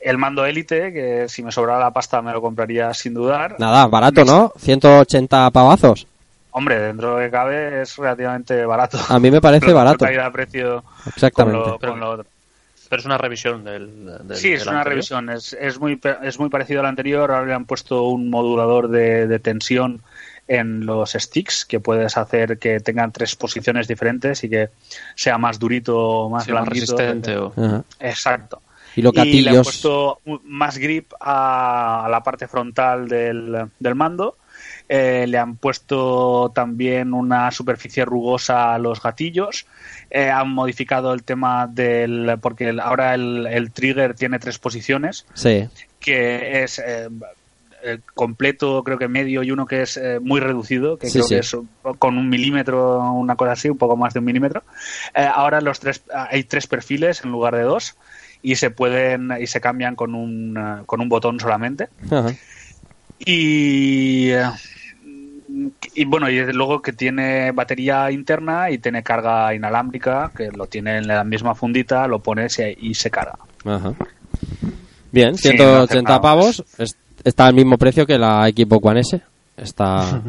el 0.00 0.18
mando 0.18 0.44
élite, 0.46 0.92
que 0.92 1.28
si 1.28 1.42
me 1.42 1.52
sobrara 1.52 1.78
la 1.80 1.90
pasta 1.92 2.22
me 2.22 2.32
lo 2.32 2.40
compraría 2.40 2.92
sin 2.94 3.14
dudar. 3.14 3.56
Nada, 3.58 3.86
barato, 3.86 4.24
¿no? 4.24 4.52
180 4.58 5.50
pavazos. 5.50 6.06
Hombre, 6.52 6.80
dentro 6.80 7.16
de 7.16 7.26
que 7.26 7.30
cabe 7.30 7.82
es 7.82 7.96
relativamente 7.96 8.64
barato. 8.64 8.98
A 9.08 9.18
mí 9.20 9.30
me 9.30 9.40
parece 9.42 9.72
barato. 9.72 10.04
calidad-precio 10.04 10.82
Exactamente. 11.06 11.60
con 11.62 11.70
lo- 11.72 11.78
con 11.78 12.00
lo 12.00 12.10
otro. 12.10 12.26
Pero 12.88 13.00
es 13.00 13.06
una 13.06 13.18
revisión 13.18 13.62
del. 13.62 14.26
del- 14.26 14.36
Sí, 14.36 14.52
es 14.52 14.60
del 14.60 14.70
una 14.70 14.78
anterior. 14.78 14.86
revisión. 14.96 15.30
Es, 15.30 15.52
es, 15.52 15.78
muy, 15.78 15.94
pe- 15.94 16.16
es 16.22 16.40
muy 16.40 16.48
parecido 16.48 16.80
al 16.80 16.86
anterior. 16.86 17.30
Ahora 17.30 17.46
le 17.46 17.54
han 17.54 17.64
puesto 17.66 18.02
un 18.04 18.30
modulador 18.30 18.88
de, 18.88 19.28
de 19.28 19.38
tensión 19.38 20.02
en 20.48 20.84
los 20.86 21.12
sticks 21.12 21.64
que 21.64 21.78
puedes 21.78 22.16
hacer 22.16 22.58
que 22.58 22.80
tengan 22.80 23.12
tres 23.12 23.36
posiciones 23.36 23.86
diferentes 23.86 24.42
y 24.42 24.50
que 24.50 24.70
sea 25.14 25.38
más 25.38 25.60
durito, 25.60 26.28
más 26.30 26.44
Sí, 26.46 26.52
más 26.52 26.66
resistente 26.66 27.36
o-. 27.36 27.52
Exacto. 28.00 28.60
Y 28.96 29.02
los 29.02 29.14
le 29.14 29.50
han 29.50 29.62
puesto 29.62 30.20
más 30.44 30.78
grip 30.78 31.12
a, 31.20 32.08
la 32.10 32.22
parte 32.22 32.48
frontal 32.48 33.08
del, 33.08 33.66
del 33.78 33.94
mando. 33.94 34.36
Eh, 34.88 35.26
le 35.28 35.38
han 35.38 35.56
puesto 35.56 36.50
también 36.54 37.14
una 37.14 37.50
superficie 37.52 38.04
rugosa 38.04 38.74
a 38.74 38.78
los 38.78 39.00
gatillos. 39.00 39.66
Eh, 40.10 40.28
han 40.28 40.50
modificado 40.50 41.12
el 41.14 41.22
tema 41.22 41.68
del. 41.68 42.36
porque 42.42 42.76
ahora 42.82 43.14
el, 43.14 43.46
el 43.46 43.70
trigger 43.70 44.14
tiene 44.14 44.38
tres 44.40 44.58
posiciones, 44.58 45.26
Sí. 45.34 45.68
que 46.00 46.62
es. 46.64 46.78
eh, 46.80 47.08
el 47.82 48.02
completo, 48.14 48.84
creo 48.84 48.98
que 48.98 49.08
medio 49.08 49.42
y 49.42 49.50
uno 49.50 49.64
que 49.64 49.80
es 49.80 49.96
eh, 49.96 50.18
muy 50.20 50.38
reducido, 50.40 50.98
que 50.98 51.06
Sí, 51.06 51.12
creo 51.14 51.24
sí. 51.24 51.34
que 51.34 51.40
es 51.40 51.56
con 51.98 52.18
un 52.18 52.28
milímetro, 52.28 53.00
una 53.12 53.36
cosa 53.36 53.52
así, 53.52 53.70
un 53.70 53.78
poco 53.78 53.96
más 53.96 54.12
de 54.12 54.18
un 54.18 54.26
milímetro. 54.26 54.62
Eh, 55.14 55.24
ahora 55.24 55.62
los 55.62 55.80
tres, 55.80 56.02
hay 56.12 56.44
tres 56.44 56.66
perfiles 56.66 57.24
en 57.24 57.30
lugar 57.30 57.56
de 57.56 57.62
dos 57.62 57.96
y 58.42 58.56
se 58.56 58.70
pueden 58.70 59.30
y 59.40 59.46
se 59.46 59.60
cambian 59.60 59.94
con 59.96 60.14
un, 60.14 60.82
con 60.86 61.00
un 61.00 61.08
botón 61.08 61.38
solamente. 61.40 61.88
Ajá. 62.10 62.32
Y, 63.24 64.30
y 65.94 66.04
bueno, 66.06 66.30
y 66.30 66.52
luego 66.52 66.80
que 66.80 66.92
tiene 66.92 67.52
batería 67.52 68.10
interna 68.10 68.70
y 68.70 68.78
tiene 68.78 69.02
carga 69.02 69.54
inalámbrica, 69.54 70.30
que 70.36 70.50
lo 70.50 70.66
tiene 70.66 70.98
en 70.98 71.06
la 71.06 71.22
misma 71.24 71.54
fundita, 71.54 72.06
lo 72.06 72.20
pones 72.20 72.60
y, 72.78 72.94
se 72.94 73.10
carga. 73.10 73.34
Ajá. 73.64 73.92
Bien, 75.12 75.36
Sí, 75.36 75.48
no 75.50 75.54
180 75.56 75.82
hace 75.82 76.02
nada 76.02 76.20
pavos. 76.20 76.64
es- 76.78 76.96
está 77.24 77.46
al 77.46 77.54
mismo 77.54 77.76
precio 77.76 78.06
que 78.06 78.16
la 78.16 78.46
Xbox 78.48 78.86
One 78.86 79.00
S. 79.00 79.20
Está, 79.64 80.22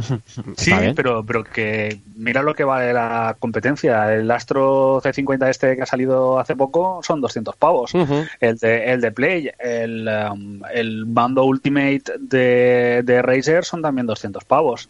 Sí, 0.58 0.74
bien. 0.74 0.94
pero, 0.96 1.24
pero 1.26 1.44
que 1.44 2.00
mira 2.16 2.42
lo 2.44 2.54
que 2.54 2.64
vale 2.64 2.92
la 2.94 3.36
competencia. 3.40 4.14
El 4.14 4.30
Astro 4.30 5.02
C50 5.02 5.50
este 5.50 5.76
que 5.76 5.84
ha 5.84 5.86
salido 5.86 6.38
hace 6.40 6.56
poco 6.56 7.00
son 7.04 7.22
200 7.22 7.56
pavos. 7.56 7.94
El 8.40 8.58
de, 8.58 8.92
el 8.92 9.02
de 9.02 9.12
Play, 9.12 9.52
el, 9.60 10.08
um, 10.32 10.62
el 10.74 11.06
mando 11.06 11.44
Ultimate 11.46 12.04
de, 12.20 13.02
de 13.06 13.22
Razer 13.22 13.64
son 13.64 13.82
también 13.82 14.06
200 14.08 14.44
pavos. 14.44 14.90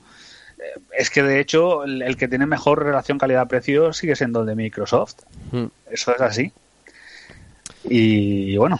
Eh, 0.57 0.79
Es 0.97 1.09
que 1.09 1.21
de 1.23 1.39
hecho 1.39 1.83
el, 1.83 2.01
el 2.01 2.17
que 2.17 2.27
tiene 2.27 2.45
mejor 2.45 2.83
relación 2.83 3.17
calidad-precio 3.17 3.93
sigue 3.93 4.15
siendo 4.15 4.41
el 4.41 4.47
de 4.47 4.55
Microsoft. 4.55 5.15
Mm. 5.51 5.65
Eso 5.91 6.15
es 6.15 6.21
así. 6.21 6.51
Y 7.89 8.55
bueno, 8.57 8.79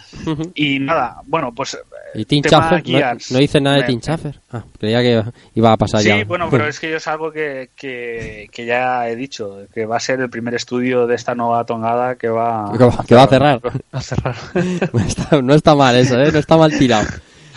y 0.54 0.78
nada, 0.78 1.16
bueno, 1.26 1.52
pues. 1.54 1.76
¿Y 2.14 2.24
Team 2.24 2.42
tema 2.42 2.62
Chaffer? 2.62 2.78
¿No, 2.88 2.98
Gears. 2.98 3.32
no 3.32 3.38
dice 3.38 3.60
nada 3.60 3.76
de 3.76 3.82
Me- 3.82 3.86
Team 3.88 4.00
Chaffer? 4.00 4.40
Ah, 4.52 4.64
creía 4.78 5.00
que 5.00 5.22
iba 5.54 5.72
a 5.72 5.76
pasar 5.76 6.00
Sí, 6.02 6.08
ya. 6.08 6.24
bueno, 6.24 6.48
pero 6.50 6.68
es 6.68 6.78
que 6.78 6.90
yo 6.90 6.98
es 6.98 7.06
algo 7.08 7.32
que, 7.32 7.70
que, 7.74 8.48
que 8.52 8.66
ya 8.66 9.08
he 9.08 9.16
dicho, 9.16 9.66
que 9.74 9.86
va 9.86 9.96
a 9.96 10.00
ser 10.00 10.20
el 10.20 10.30
primer 10.30 10.54
estudio 10.54 11.06
de 11.06 11.14
esta 11.16 11.34
nueva 11.34 11.64
tongada 11.64 12.14
que 12.16 12.28
va, 12.28 12.70
que, 12.78 12.84
va, 12.84 13.04
que 13.08 13.14
va 13.14 13.22
a 13.24 13.28
cerrar. 13.28 13.60
A 13.92 14.00
cerrar. 14.00 14.36
no, 14.92 15.00
está, 15.00 15.42
no 15.42 15.54
está 15.54 15.74
mal 15.74 15.96
eso, 15.96 16.20
¿eh? 16.20 16.30
No 16.32 16.38
está 16.38 16.56
mal 16.56 16.76
tirado. 16.78 17.08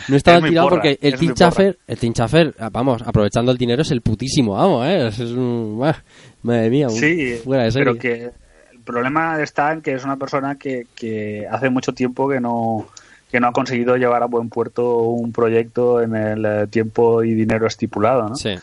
No 0.07 0.15
está 0.15 0.37
Es 0.37 0.43
tirado 0.43 0.69
porra, 0.69 0.81
porque 0.81 0.99
el 1.01 1.13
porra. 1.15 1.33
Chaffer, 1.33 1.77
el 1.87 1.97
Team 1.97 2.13
Chaffer, 2.13 2.55
ah, 2.59 2.69
vamos, 2.71 3.01
aprovechando 3.03 3.51
el 3.51 3.57
dinero 3.57 3.81
es 3.81 3.91
el 3.91 4.01
putísimo, 4.01 4.53
vamos, 4.53 4.85
¿eh? 4.87 5.07
Es 5.07 5.19
un... 5.19 5.75
buah, 5.77 5.95
madre 6.43 6.69
mía, 6.69 6.87
un- 6.87 6.93
Sí, 6.95 7.39
fuera 7.43 7.63
de 7.63 7.71
serie. 7.71 7.85
pero 7.85 7.99
que 7.99 8.31
problema 8.85 9.41
está 9.41 9.73
en 9.73 9.81
que 9.81 9.93
es 9.93 10.03
una 10.05 10.15
persona 10.17 10.55
que, 10.57 10.87
que 10.95 11.45
hace 11.51 11.69
mucho 11.69 11.93
tiempo 11.93 12.29
que 12.29 12.39
no 12.39 12.87
que 13.31 13.39
no 13.41 13.47
ha 13.47 13.51
conseguido 13.51 13.97
llevar 13.97 14.23
a 14.23 14.27
buen 14.27 14.47
puerto 14.49 14.99
un 14.99 15.33
proyecto 15.33 16.01
en 16.01 16.15
el 16.15 16.45
eh, 16.45 16.67
tiempo 16.67 17.23
y 17.23 17.33
dinero 17.33 17.67
estipulado, 17.67 18.29
¿no? 18.29 18.35
Sí. 18.35 18.55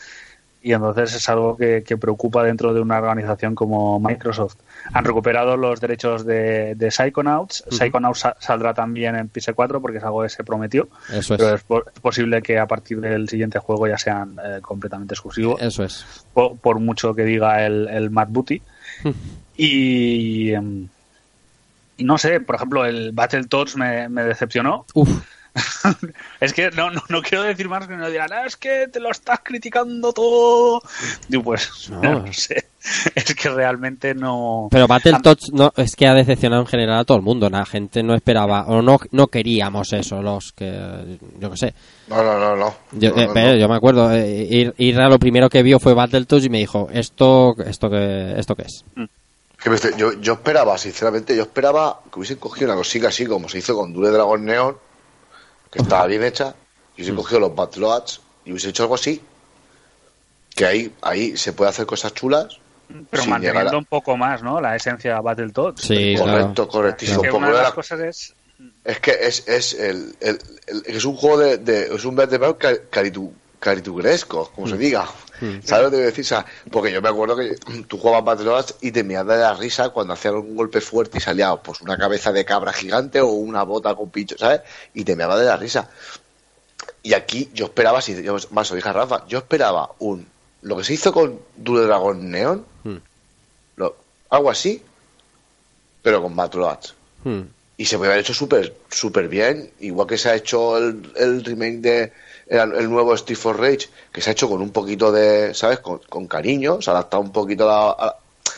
Y 0.65 0.71
entonces 0.71 1.13
es 1.13 1.27
algo 1.27 1.57
que, 1.57 1.83
que 1.85 1.97
preocupa 1.97 2.41
dentro 2.41 2.73
de 2.73 2.79
una 2.79 2.97
organización 2.97 3.53
como 3.53 3.99
Microsoft. 3.99 4.55
Han 4.93 5.03
recuperado 5.03 5.57
los 5.57 5.81
derechos 5.81 6.25
de, 6.25 6.73
de 6.75 6.89
Psychonauts. 6.89 7.65
Psychonauts 7.69 8.19
sa- 8.19 8.37
saldrá 8.39 8.73
también 8.73 9.17
en 9.17 9.29
PS4 9.29 9.81
porque 9.81 9.97
es 9.97 10.03
algo 10.05 10.23
que 10.23 10.29
se 10.29 10.45
prometió. 10.45 10.87
Eso 11.09 11.35
es. 11.35 11.41
Pero 11.41 11.53
es, 11.55 11.63
po- 11.63 11.83
es 11.93 11.99
posible 11.99 12.41
que 12.41 12.57
a 12.57 12.65
partir 12.65 13.01
del 13.01 13.27
siguiente 13.27 13.59
juego 13.59 13.87
ya 13.89 13.97
sean 13.97 14.37
eh, 14.41 14.59
completamente 14.61 15.13
exclusivos, 15.15 15.61
Eso 15.61 15.83
es. 15.83 16.05
por, 16.33 16.55
por 16.57 16.79
mucho 16.79 17.13
que 17.13 17.25
diga 17.25 17.65
el, 17.65 17.89
el 17.89 18.09
Matt 18.09 18.29
Booty. 18.31 18.61
Y, 19.57 20.51
em, 20.51 20.87
y 21.97 22.03
no 22.03 22.17
sé, 22.17 22.39
por 22.39 22.55
ejemplo, 22.55 22.85
el 22.85 23.11
Battletoads 23.11 23.75
me, 23.75 24.09
me 24.09 24.23
decepcionó. 24.23 24.85
Uf, 24.93 25.09
Es 26.39 26.51
que 26.51 26.71
no, 26.71 26.89
no, 26.89 27.01
no 27.09 27.21
quiero 27.21 27.43
decir 27.43 27.69
más 27.69 27.87
que 27.87 27.95
no 27.95 28.09
dirán, 28.09 28.29
"Ah, 28.33 28.45
es 28.47 28.57
que 28.57 28.87
te 28.91 28.99
lo 28.99 29.11
estás 29.11 29.41
criticando 29.43 30.11
todo. 30.11 30.81
Digo, 31.27 31.43
pues, 31.43 31.89
No. 31.91 32.01
no, 32.25 32.33
sé. 32.33 32.69
Es 33.15 33.33
que 33.35 33.49
realmente 33.49 34.13
no. 34.15 34.67
pero 34.71 34.87
Battletoads 34.87 35.53
no, 35.53 35.71
es 35.77 35.95
que 35.95 36.07
ha 36.07 36.13
decepcionado 36.15 36.63
en 36.63 36.67
general 36.67 36.99
a 36.99 37.03
todo 37.05 37.17
el 37.17 37.23
mundo. 37.23 37.49
La 37.51 37.65
gente 37.65 38.01
no 38.03 38.15
esperaba, 38.15 38.65
o 38.65 38.81
no, 38.81 38.97
no 39.11 39.27
queríamos 39.27 39.93
eso, 39.93 40.21
los 40.23 40.51
que, 40.53 41.17
yo 41.39 41.51
qué 41.51 41.57
sé. 41.57 41.73
No, 42.07 42.23
no, 42.23 42.37
no, 42.39 42.55
no. 42.57 42.73
Yo, 42.93 43.11
No, 43.11 43.21
eh, 43.21 43.27
no, 43.27 43.33
pero 43.33 43.55
yo 43.55 43.69
me 43.69 43.75
acuerdo, 43.75 44.11
eh, 44.11 44.47
Ir- 44.49 44.73
Irra 44.79 45.07
lo 45.07 45.19
primero 45.19 45.49
que 45.49 45.61
vio 45.63 45.79
fue 45.79 45.93
Battletoads 45.93 46.45
y 46.45 46.49
me 46.49 46.57
dijo, 46.57 46.89
¿esto, 46.91 47.55
esto, 47.63 47.89
qué, 47.91 48.33
esto 48.37 48.55
qué 48.55 48.63
es? 48.63 48.83
Que 49.63 49.69
me 49.69 49.75
estoy- 49.77 49.93
yo, 49.95 50.13
yo 50.13 50.33
esperaba, 50.33 50.77
sinceramente, 50.77 51.35
yo 51.35 51.43
esperaba 51.43 52.01
que 52.11 52.19
hubiesen 52.19 52.37
cogido 52.37 52.67
una 52.67 52.75
cosita 52.75 53.07
así 53.07 53.25
como 53.25 53.47
se 53.47 53.59
hizo 53.59 53.75
con 53.75 53.93
Dure 53.93 54.09
Dragon 54.09 54.43
Neon, 54.43 54.77
que 55.71 55.79
estaba 55.81 56.05
bien 56.05 56.23
hecha, 56.23 56.53
y 56.95 57.01
hubiesen 57.01 57.15
cogido 57.15 57.39
los 57.39 57.55
Battletoads 57.55 58.21
y 58.45 58.51
hubiese 58.51 58.69
hecho 58.69 58.83
algo 58.83 58.95
así. 58.95 59.21
Que 60.55 60.65
ahí, 60.65 60.93
ahí 61.01 61.37
se 61.37 61.53
puede 61.53 61.69
hacer 61.69 61.85
cosas 61.85 62.13
chulas. 62.13 62.59
Pero 63.09 63.25
manteniendo 63.25 63.77
a- 63.77 63.79
un 63.79 63.85
poco 63.85 64.17
más, 64.17 64.43
¿no? 64.43 64.59
La 64.61 64.75
esencia 64.75 65.15
de 65.15 65.21
Battletoads. 65.21 65.81
Sí, 65.81 66.15
Correcto, 66.17 66.53
claro. 66.53 66.67
correctísimo. 66.67 67.23
Es 67.23 67.29
que 67.29 67.35
una 67.35 67.47
de 67.47 67.53
las 67.53 67.71
cosas 67.71 67.99
es. 68.01 68.33
Es 68.83 68.99
que 68.99 69.11
es, 69.21 69.47
es 69.47 69.73
el, 69.73 70.15
el- 70.19 70.39
el- 70.67 70.83
es 70.85 71.05
un 71.05 71.15
juego 71.15 71.37
de, 71.39 71.57
de- 71.57 71.95
es 71.95 72.05
un 72.05 72.15
caritu, 73.63 73.93
caritugresco, 73.95 74.51
como 74.53 74.67
se 74.67 74.77
diga. 74.77 75.07
¿Sabes 75.63 75.85
lo 75.85 75.89
que 75.89 75.89
te 75.91 75.95
voy 75.95 76.03
a 76.03 76.05
decir? 76.05 76.23
O 76.23 76.27
sea, 76.27 76.45
porque 76.71 76.91
yo 76.91 77.01
me 77.01 77.09
acuerdo 77.09 77.35
que 77.35 77.55
tú 77.87 77.97
jugabas 77.97 78.23
Battletoads 78.23 78.75
y 78.81 78.91
te 78.91 79.03
meabas 79.03 79.37
de 79.37 79.43
la 79.43 79.53
risa 79.55 79.89
cuando 79.89 80.13
hacían 80.13 80.35
un 80.35 80.55
golpe 80.55 80.79
fuerte 80.79 81.17
y 81.17 81.21
salía 81.21 81.53
pues 81.55 81.81
una 81.81 81.97
cabeza 81.97 82.31
de 82.31 82.45
cabra 82.45 82.71
gigante 82.71 83.19
o 83.19 83.27
una 83.27 83.63
bota 83.63 83.95
con 83.95 84.09
pincho, 84.09 84.37
¿sabes? 84.37 84.61
Y 84.93 85.03
te 85.03 85.15
meabas 85.15 85.39
de 85.39 85.45
la 85.45 85.57
risa. 85.57 85.89
Y 87.01 87.13
aquí 87.13 87.49
yo 87.53 87.65
esperaba, 87.65 88.01
si 88.01 88.21
yo, 88.23 88.37
más 88.51 88.69
lo 88.69 88.75
dije 88.75 88.93
Rafa, 88.93 89.25
yo 89.27 89.39
esperaba 89.39 89.89
un 89.99 90.27
lo 90.61 90.77
que 90.77 90.83
se 90.85 90.93
hizo 90.93 91.11
con 91.11 91.39
Dure 91.57 91.83
Dragon 91.85 92.29
Neon, 92.31 92.65
Hmm. 92.83 92.97
lo- 93.75 93.97
algo 94.29 94.49
así, 94.49 94.81
pero 96.01 96.21
con 96.21 96.33
Hmm. 96.35 97.41
y 97.77 97.85
se 97.85 97.97
puede 97.97 98.11
haber 98.11 98.23
hecho 98.23 98.33
súper 98.33 98.75
súper 98.89 99.27
bien 99.27 99.71
igual 99.79 100.07
que 100.07 100.17
se 100.17 100.29
ha 100.29 100.35
hecho 100.35 100.77
el, 100.77 101.11
el 101.15 101.43
remake 101.43 101.77
de 101.79 102.13
el, 102.47 102.73
el 102.75 102.89
nuevo 102.89 103.15
Steve 103.17 103.39
for 103.39 103.59
Rage 103.59 103.89
que 104.11 104.21
se 104.21 104.29
ha 104.29 104.33
hecho 104.33 104.49
con 104.49 104.61
un 104.61 104.71
poquito 104.71 105.11
de 105.11 105.53
sabes 105.53 105.79
con, 105.79 105.99
con 106.09 106.27
cariño 106.27 106.81
se 106.81 106.89
ha 106.89 106.93
adaptado 106.93 107.21
un 107.23 107.31
poquito 107.31 107.69
a 107.69 107.95
la, 107.97 108.07
a- 108.07 108.15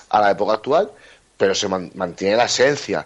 a 0.09 0.21
la 0.21 0.31
época 0.31 0.53
actual 0.53 0.89
pero 1.37 1.53
se 1.53 1.67
man- 1.67 1.91
mantiene 1.95 2.35
la 2.35 2.45
esencia 2.45 3.05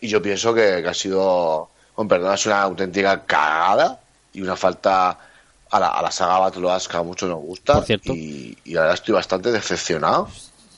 y 0.00 0.08
yo 0.08 0.20
pienso 0.22 0.52
que, 0.54 0.80
que 0.82 0.88
ha 0.88 0.94
sido 0.94 1.68
con 1.94 2.08
perdón 2.08 2.34
es 2.34 2.46
una 2.46 2.62
auténtica 2.62 3.22
cagada 3.24 4.00
y 4.32 4.40
una 4.42 4.56
falta 4.56 5.18
a 5.70 5.80
la, 5.80 5.88
a 5.88 6.02
la 6.02 6.10
saga 6.10 6.38
Battletoads 6.40 6.88
que 6.88 6.96
a 6.96 7.02
muchos 7.02 7.28
nos 7.28 7.40
gusta 7.40 7.74
Por 7.74 7.84
cierto. 7.84 8.12
y, 8.14 8.56
y 8.64 8.76
ahora 8.76 8.94
estoy 8.94 9.14
bastante 9.14 9.50
decepcionado 9.50 10.28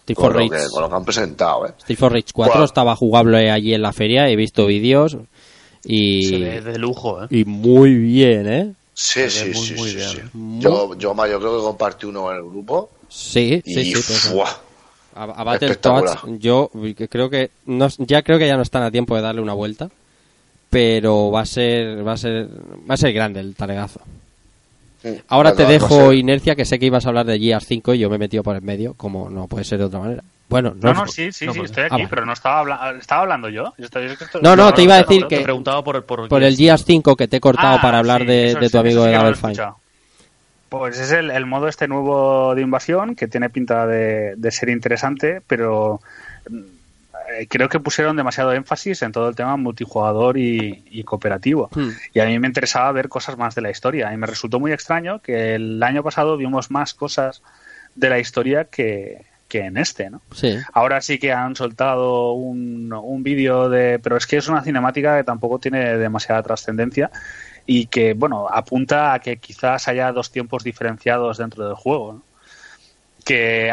Steve 0.02 0.14
con 0.16 0.24
for 0.32 0.42
lo, 0.42 0.48
que, 0.50 0.56
Rage. 0.56 0.70
con 0.70 0.82
lo 0.82 0.88
que 0.88 0.94
han 0.94 1.04
presentado 1.04 1.66
¿eh? 1.66 1.72
Steel 1.82 1.96
for 1.98 2.12
Rage 2.12 2.26
4 2.32 2.54
Buah. 2.54 2.64
estaba 2.64 2.96
jugable 2.96 3.50
allí 3.50 3.74
en 3.74 3.82
la 3.82 3.92
feria, 3.92 4.28
he 4.28 4.36
visto 4.36 4.66
vídeos 4.66 5.16
y, 5.84 6.28
Se 6.28 6.38
ve 6.38 6.60
de 6.60 6.78
lujo, 6.78 7.24
¿eh? 7.24 7.26
y 7.30 7.44
muy 7.44 7.94
bien, 7.94 8.48
¿eh? 8.48 8.72
Sí, 8.98 9.28
sí, 9.28 9.50
muy, 9.54 9.54
sí, 9.54 9.74
muy 9.74 9.90
sí, 9.90 9.96
bien. 9.96 10.08
sí. 10.10 10.20
Yo, 10.60 10.94
yo, 10.96 11.12
ma, 11.12 11.28
yo 11.28 11.38
creo 11.38 11.58
que 11.58 11.62
compartí 11.64 12.06
uno 12.06 12.30
en 12.32 12.38
el 12.38 12.44
grupo 12.44 12.88
Sí, 13.08 13.60
y 13.64 13.74
sí, 13.74 13.94
sí. 13.94 14.28
¡fua! 14.30 14.48
A, 15.14 15.24
a 15.24 15.44
Battletoads, 15.44 16.10
Espectacular. 16.12 16.38
yo 16.40 16.70
creo 17.10 17.28
que 17.30 17.50
no, 17.66 17.88
ya 17.98 18.22
creo 18.22 18.38
que 18.38 18.46
ya 18.46 18.56
no 18.56 18.62
están 18.62 18.82
a 18.84 18.90
tiempo 18.90 19.14
de 19.14 19.20
darle 19.22 19.42
una 19.42 19.52
vuelta, 19.52 19.90
pero 20.70 21.30
va 21.30 21.42
a 21.42 21.46
ser 21.46 22.06
va 22.06 22.12
a 22.12 22.16
ser 22.16 22.48
va 22.90 22.94
a 22.94 22.96
ser 22.96 23.12
grande 23.12 23.40
el 23.40 23.54
talegazo. 23.54 24.00
Ahora 25.28 25.54
te 25.54 25.64
dejo 25.66 26.12
inercia 26.12 26.56
que 26.56 26.64
sé 26.64 26.78
que 26.78 26.86
ibas 26.86 27.04
a 27.06 27.10
hablar 27.10 27.26
de 27.26 27.38
Gears 27.38 27.66
5 27.66 27.94
y 27.94 27.98
yo 27.98 28.08
me 28.10 28.16
he 28.16 28.18
metido 28.18 28.42
por 28.42 28.56
el 28.56 28.62
medio, 28.62 28.94
como 28.94 29.30
no 29.30 29.46
puede 29.46 29.64
ser 29.64 29.78
de 29.78 29.84
otra 29.84 30.00
manera. 30.00 30.24
Bueno, 30.48 30.74
no, 30.80 30.92
No, 30.92 31.00
no, 31.00 31.06
sí, 31.08 31.32
sí, 31.32 31.44
no, 31.46 31.52
sí, 31.54 31.60
estoy 31.64 31.82
ah, 31.84 31.86
aquí, 31.86 31.94
vale. 31.96 32.08
pero 32.08 32.24
no 32.24 32.32
estaba, 32.32 32.60
habla- 32.60 32.94
estaba 33.00 33.22
hablando 33.22 33.48
yo. 33.48 33.74
Yo 33.78 33.84
estoy- 33.86 34.06
yo 34.06 34.12
estoy- 34.12 34.40
No, 34.42 34.54
no, 34.54 34.72
te 34.72 34.82
iba 34.82 34.94
a 34.94 34.98
decir 34.98 35.26
que- 35.26 35.38
Te 35.38 35.42
preguntaba 35.42 35.82
por, 35.82 36.04
por, 36.04 36.28
por 36.28 36.42
el 36.42 36.56
Gears 36.56 36.84
5 36.84 37.16
que 37.16 37.26
te 37.26 37.38
he 37.38 37.40
cortado 37.40 37.78
Ah, 37.78 37.82
para 37.82 37.98
hablar 37.98 38.20
sí, 38.20 38.26
de, 38.28 38.68
tu 38.70 38.78
amigo 38.78 39.04
de 39.04 39.12
Double 39.16 39.34
Fine. 39.34 39.56
Pues 40.68 40.98
es 40.98 41.10
el, 41.12 41.30
el 41.30 41.46
modo 41.46 41.68
este 41.68 41.86
nuevo 41.88 42.54
de 42.54 42.62
invasión 42.62 43.14
que 43.14 43.28
tiene 43.28 43.50
pinta 43.50 43.86
de, 43.86 44.34
de 44.36 44.50
ser 44.50 44.68
interesante, 44.68 45.40
pero 45.46 46.00
eh, 47.38 47.46
creo 47.48 47.68
que 47.68 47.78
pusieron 47.80 48.16
demasiado 48.16 48.52
énfasis 48.52 49.02
en 49.02 49.12
todo 49.12 49.28
el 49.28 49.34
tema 49.36 49.56
multijugador 49.56 50.36
y, 50.38 50.82
y 50.90 51.02
cooperativo. 51.04 51.70
Hmm. 51.74 51.90
Y 52.14 52.20
a 52.20 52.26
mí 52.26 52.38
me 52.38 52.46
interesaba 52.48 52.90
ver 52.92 53.08
cosas 53.08 53.36
más 53.38 53.54
de 53.54 53.62
la 53.62 53.70
historia. 53.70 54.12
Y 54.12 54.16
me 54.16 54.26
resultó 54.26 54.58
muy 54.60 54.72
extraño 54.72 55.20
que 55.20 55.54
el 55.54 55.82
año 55.82 56.02
pasado 56.02 56.36
vimos 56.36 56.70
más 56.70 56.94
cosas 56.94 57.42
de 57.94 58.10
la 58.10 58.18
historia 58.18 58.64
que, 58.64 59.24
que 59.56 59.66
en 59.66 59.76
este, 59.76 60.10
¿no? 60.10 60.20
Sí. 60.34 60.58
Ahora 60.72 61.00
sí 61.00 61.18
que 61.18 61.32
han 61.32 61.56
soltado 61.56 62.32
un, 62.32 62.92
un 62.92 63.22
vídeo 63.22 63.68
de... 63.68 63.98
Pero 63.98 64.16
es 64.16 64.26
que 64.26 64.36
es 64.36 64.48
una 64.48 64.62
cinemática 64.62 65.16
que 65.16 65.24
tampoco 65.24 65.58
tiene 65.58 65.96
demasiada 65.96 66.42
trascendencia 66.42 67.10
y 67.64 67.86
que, 67.86 68.14
bueno, 68.14 68.48
apunta 68.48 69.14
a 69.14 69.18
que 69.18 69.38
quizás 69.38 69.88
haya 69.88 70.12
dos 70.12 70.30
tiempos 70.30 70.62
diferenciados 70.62 71.38
dentro 71.38 71.66
del 71.66 71.74
juego. 71.74 72.12
¿no? 72.14 72.22
Que 73.24 73.72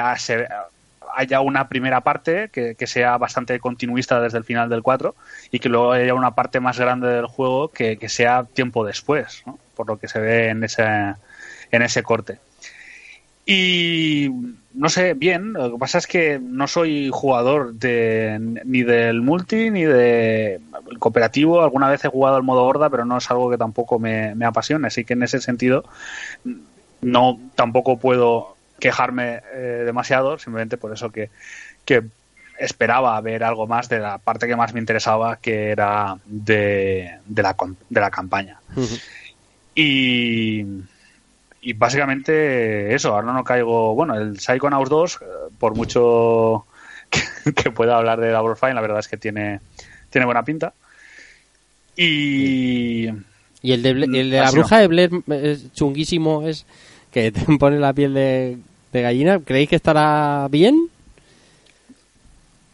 haya 1.15 1.41
una 1.41 1.68
primera 1.68 2.01
parte 2.01 2.49
que, 2.49 2.76
que 2.76 2.88
sea 2.88 3.18
bastante 3.18 3.60
continuista 3.60 4.22
desde 4.22 4.38
el 4.38 4.45
final 4.45 4.69
del 4.69 4.81
4 4.81 5.15
y 5.51 5.60
que 5.60 5.69
luego 5.69 5.91
haya 5.91 6.14
una 6.14 6.34
parte 6.34 6.60
más 6.60 6.80
grande 6.80 7.07
del 7.07 7.27
juego 7.27 7.68
que, 7.68 7.97
que 7.97 8.10
sea 8.10 8.45
tiempo 8.45 8.85
después, 8.85 9.43
¿no? 9.45 9.60
por 9.76 9.88
lo 9.88 9.97
que 9.97 10.07
se 10.07 10.19
ve 10.19 10.49
en 10.49 10.64
ese, 10.64 10.85
en 11.72 11.81
ese 11.81 12.03
corte. 12.03 12.39
Y 13.45 14.30
no 14.74 14.90
sé, 14.90 15.14
bien, 15.14 15.53
lo 15.53 15.74
que 15.74 15.78
pasa 15.78 15.98
es 15.98 16.07
que 16.07 16.40
no 16.40 16.68
soy 16.68 17.10
jugador 17.11 17.74
de, 17.74 18.38
ni 18.40 18.84
del 18.84 19.22
multi 19.22 19.70
ni 19.70 19.84
del 19.84 20.61
cooperativo. 20.99 21.61
Alguna 21.61 21.90
vez 21.90 22.03
he 22.06 22.10
jugado 22.10 22.38
al 22.38 22.44
modo 22.44 22.64
horda, 22.64 22.90
pero 22.90 23.06
no 23.06 23.18
es 23.18 23.30
algo 23.30 23.49
que 23.49 23.57
tampoco 23.57 23.99
me, 23.99 24.34
me 24.36 24.45
apasione. 24.45 24.88
Así 24.88 25.06
que 25.06 25.14
en 25.14 25.24
ese 25.24 25.41
sentido, 25.41 25.84
no 27.02 27.40
tampoco 27.56 27.98
puedo 27.98 28.56
quejarme 28.80 29.41
eh, 29.53 29.84
demasiado, 29.86 30.38
simplemente 30.38 30.78
por 30.78 30.94
eso 30.94 31.11
que, 31.11 31.30
que 31.86 32.03
esperaba 32.57 33.20
ver 33.22 33.44
algo 33.44 33.68
más 33.68 33.90
de 33.90 33.99
la 33.99 34.18
parte 34.18 34.48
que 34.48 34.56
más 34.56 34.74
me 34.74 34.80
interesaba, 34.80 35.38
que 35.38 35.70
era 35.70 36.18
de, 36.26 37.18
de, 37.26 37.44
la, 37.44 37.56
de 37.90 38.02
la 38.02 38.11
campaña. 38.11 38.60
Y, 39.76 40.65
y 41.64 41.73
básicamente 41.73 42.94
eso, 42.94 43.14
ahora 43.15 43.34
no 43.34 43.44
caigo. 43.44 43.95
Bueno, 43.95 44.15
el 44.15 44.40
Psychonauts 44.40 44.90
2, 44.90 45.19
eh, 45.22 45.26
por 45.57 45.76
mucho 45.76 46.65
que, 47.10 47.53
que 47.53 47.72
pueda 47.72 47.98
hablar 47.98 48.19
de 48.19 48.31
Double 48.31 48.56
Fine, 48.56 48.73
la 48.73 48.81
verdad 48.81 48.99
es 48.99 49.07
que 49.07 49.18
tiene, 49.18 49.61
tiene 50.10 50.26
buena 50.26 50.44
pinta. 50.44 50.73
Y. 51.95 53.07
Y 53.61 53.72
el 53.72 53.81
de, 53.81 53.90
el 53.91 54.30
de 54.30 54.40
la 54.40 54.52
bruja 54.52 54.80
de 54.80 54.88
Blair 54.88 55.10
es 55.30 55.72
chunguísimo, 55.72 56.45
es 56.45 56.65
que 57.11 57.31
te 57.31 57.41
pone 57.57 57.80
la 57.80 57.94
piel 57.94 58.14
de, 58.14 58.57
de 58.91 59.02
gallina. 59.02 59.40
¿Creéis 59.40 59.69
que 59.69 59.77
estará 59.77 60.48
bien? 60.49 60.90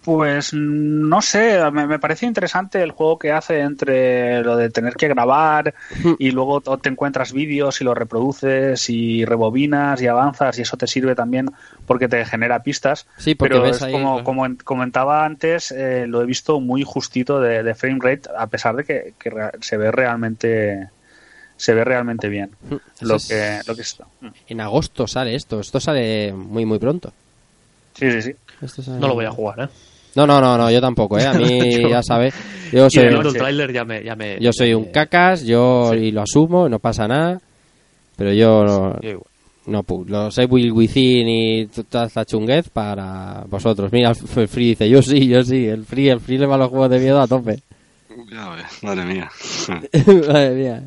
Pues 0.06 0.54
no 0.54 1.22
sé, 1.22 1.60
me, 1.72 1.86
me 1.86 2.00
parece 2.00 2.26
interesante 2.26 2.82
el 2.82 2.92
juego 2.92 3.20
que 3.20 3.34
hace 3.34 3.60
entre 3.60 4.42
lo 4.44 4.56
de 4.56 4.70
tener 4.70 4.96
que 4.96 5.10
grabar 5.10 5.74
y 6.18 6.32
luego 6.32 6.62
te 6.62 6.88
encuentras 6.90 7.34
vídeos 7.34 7.82
y 7.82 7.84
los 7.84 7.98
reproduces 7.98 8.90
y 8.90 9.26
rebobinas 9.26 10.02
y 10.02 10.08
avanzas 10.08 10.58
y 10.58 10.62
eso 10.62 10.78
te 10.78 10.88
sirve 10.88 11.16
también 11.16 11.50
porque 11.86 12.08
te 12.08 12.24
genera 12.26 12.64
pistas. 12.64 13.08
Sí, 13.18 13.36
porque 13.36 13.54
Pero 13.56 13.64
ves 13.66 13.76
es 13.78 13.82
ahí, 13.84 13.92
como, 13.92 14.14
claro. 14.14 14.24
como 14.24 14.46
en- 14.46 14.56
comentaba 14.56 15.26
antes, 15.26 15.72
eh, 15.72 16.06
lo 16.08 16.22
he 16.22 16.26
visto 16.26 16.62
muy 16.62 16.84
justito 16.84 17.42
de, 17.42 17.62
de 17.62 17.76
frame 17.76 18.00
rate 18.02 18.30
a 18.36 18.48
pesar 18.48 18.78
de 18.78 18.86
que, 18.86 19.14
se 19.62 19.76
ve 19.78 19.92
realmente 19.92 20.88
se 21.58 21.74
ve 21.74 21.84
realmente 21.84 22.30
bien 22.30 22.52
lo 23.02 23.18
que 23.18 23.58
es- 23.58 23.68
lo 23.68 23.76
que 23.76 23.82
está. 23.82 24.06
En 24.48 24.62
agosto 24.62 25.08
sale 25.08 25.36
esto. 25.36 25.60
Esto 25.60 25.82
sale 25.82 26.32
muy, 26.32 26.66
muy 26.66 26.80
pronto. 26.80 27.12
Sí, 27.96 28.10
sí, 28.14 28.22
sí. 28.22 28.36
Esto 28.62 28.82
sale- 28.82 29.00
No 29.00 29.10
lo 29.10 29.14
voy 29.16 29.26
a 29.26 29.32
jugar, 29.32 29.60
¿eh? 29.60 29.68
No, 30.20 30.28
no, 30.28 30.42
no, 30.42 30.58
no, 30.58 30.70
yo 30.70 30.82
tampoco, 30.82 31.18
¿eh? 31.18 31.26
A 31.26 31.34
mí, 31.34 31.48
Yo- 31.82 31.90
ya 31.90 32.04
sabes, 32.04 32.34
yo 32.72 32.90
soy, 32.90 33.06
el 33.06 33.34
tráiler 33.34 33.72
ya 33.72 33.86
me, 33.86 34.04
ya 34.04 34.16
me... 34.16 34.38
yo 34.40 34.52
soy 34.52 34.74
un 34.74 34.86
cacas, 34.92 35.44
yo 35.46 35.94
y 35.94 36.12
lo 36.12 36.22
asumo, 36.24 36.68
no 36.68 36.80
pasa 36.80 37.08
nada, 37.08 37.40
pero 38.18 38.34
yo 38.34 38.64
no, 38.66 39.00
Yo 39.02 39.10
igual. 39.12 39.26
no 39.68 39.84
pu- 39.84 40.06
lo 40.08 40.30
sé 40.32 40.46
Will 40.46 40.72
Within 40.74 41.28
y 41.30 41.66
toda 41.68 42.06
esta 42.08 42.26
chunguez 42.26 42.70
para 42.70 43.44
vosotros. 43.48 43.92
Mira, 43.94 44.12
el 44.36 44.48
Free 44.48 44.70
dice, 44.70 44.90
yo 44.90 45.02
sí, 45.02 45.28
yo 45.28 45.42
sí, 45.44 45.66
el 45.68 45.86
Free, 45.86 46.10
el 46.10 46.20
Free 46.20 46.38
le 46.38 46.46
va 46.48 46.56
a 46.56 46.58
los 46.60 46.70
juegos 46.70 46.90
de 46.90 47.00
miedo 47.00 47.22
a 47.22 47.28
tope. 47.28 47.60
Ya 48.32 48.50
ves, 48.50 48.66
madre 48.84 49.06
mía. 49.06 49.30
Madre 50.28 50.50
mía. 50.56 50.84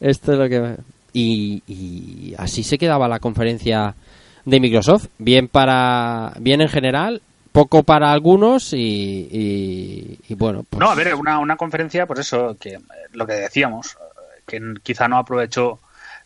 Esto 0.00 0.32
es 0.32 0.38
lo 0.38 0.48
que... 0.48 0.76
Y, 1.12 1.62
y 1.66 2.34
así 2.36 2.62
se 2.62 2.76
quedaba 2.76 3.08
la 3.08 3.20
conferencia 3.20 3.94
de 4.44 4.60
Microsoft. 4.60 5.06
Bien 5.18 5.48
para... 5.48 6.34
Bien 6.40 6.60
en 6.60 6.68
general, 6.68 7.22
poco 7.56 7.82
para 7.84 8.12
algunos 8.12 8.74
y... 8.74 8.76
y, 9.32 10.18
y 10.28 10.34
bueno, 10.34 10.62
pues... 10.68 10.78
No, 10.78 10.90
a 10.90 10.94
ver, 10.94 11.14
una, 11.14 11.38
una 11.38 11.56
conferencia, 11.56 12.06
pues 12.06 12.20
eso, 12.20 12.54
que 12.60 12.74
eh, 12.74 12.80
lo 13.12 13.26
que 13.26 13.32
decíamos, 13.32 13.96
eh, 13.96 14.42
que 14.46 14.74
quizá 14.82 15.08
no 15.08 15.16
aprovechó 15.16 15.80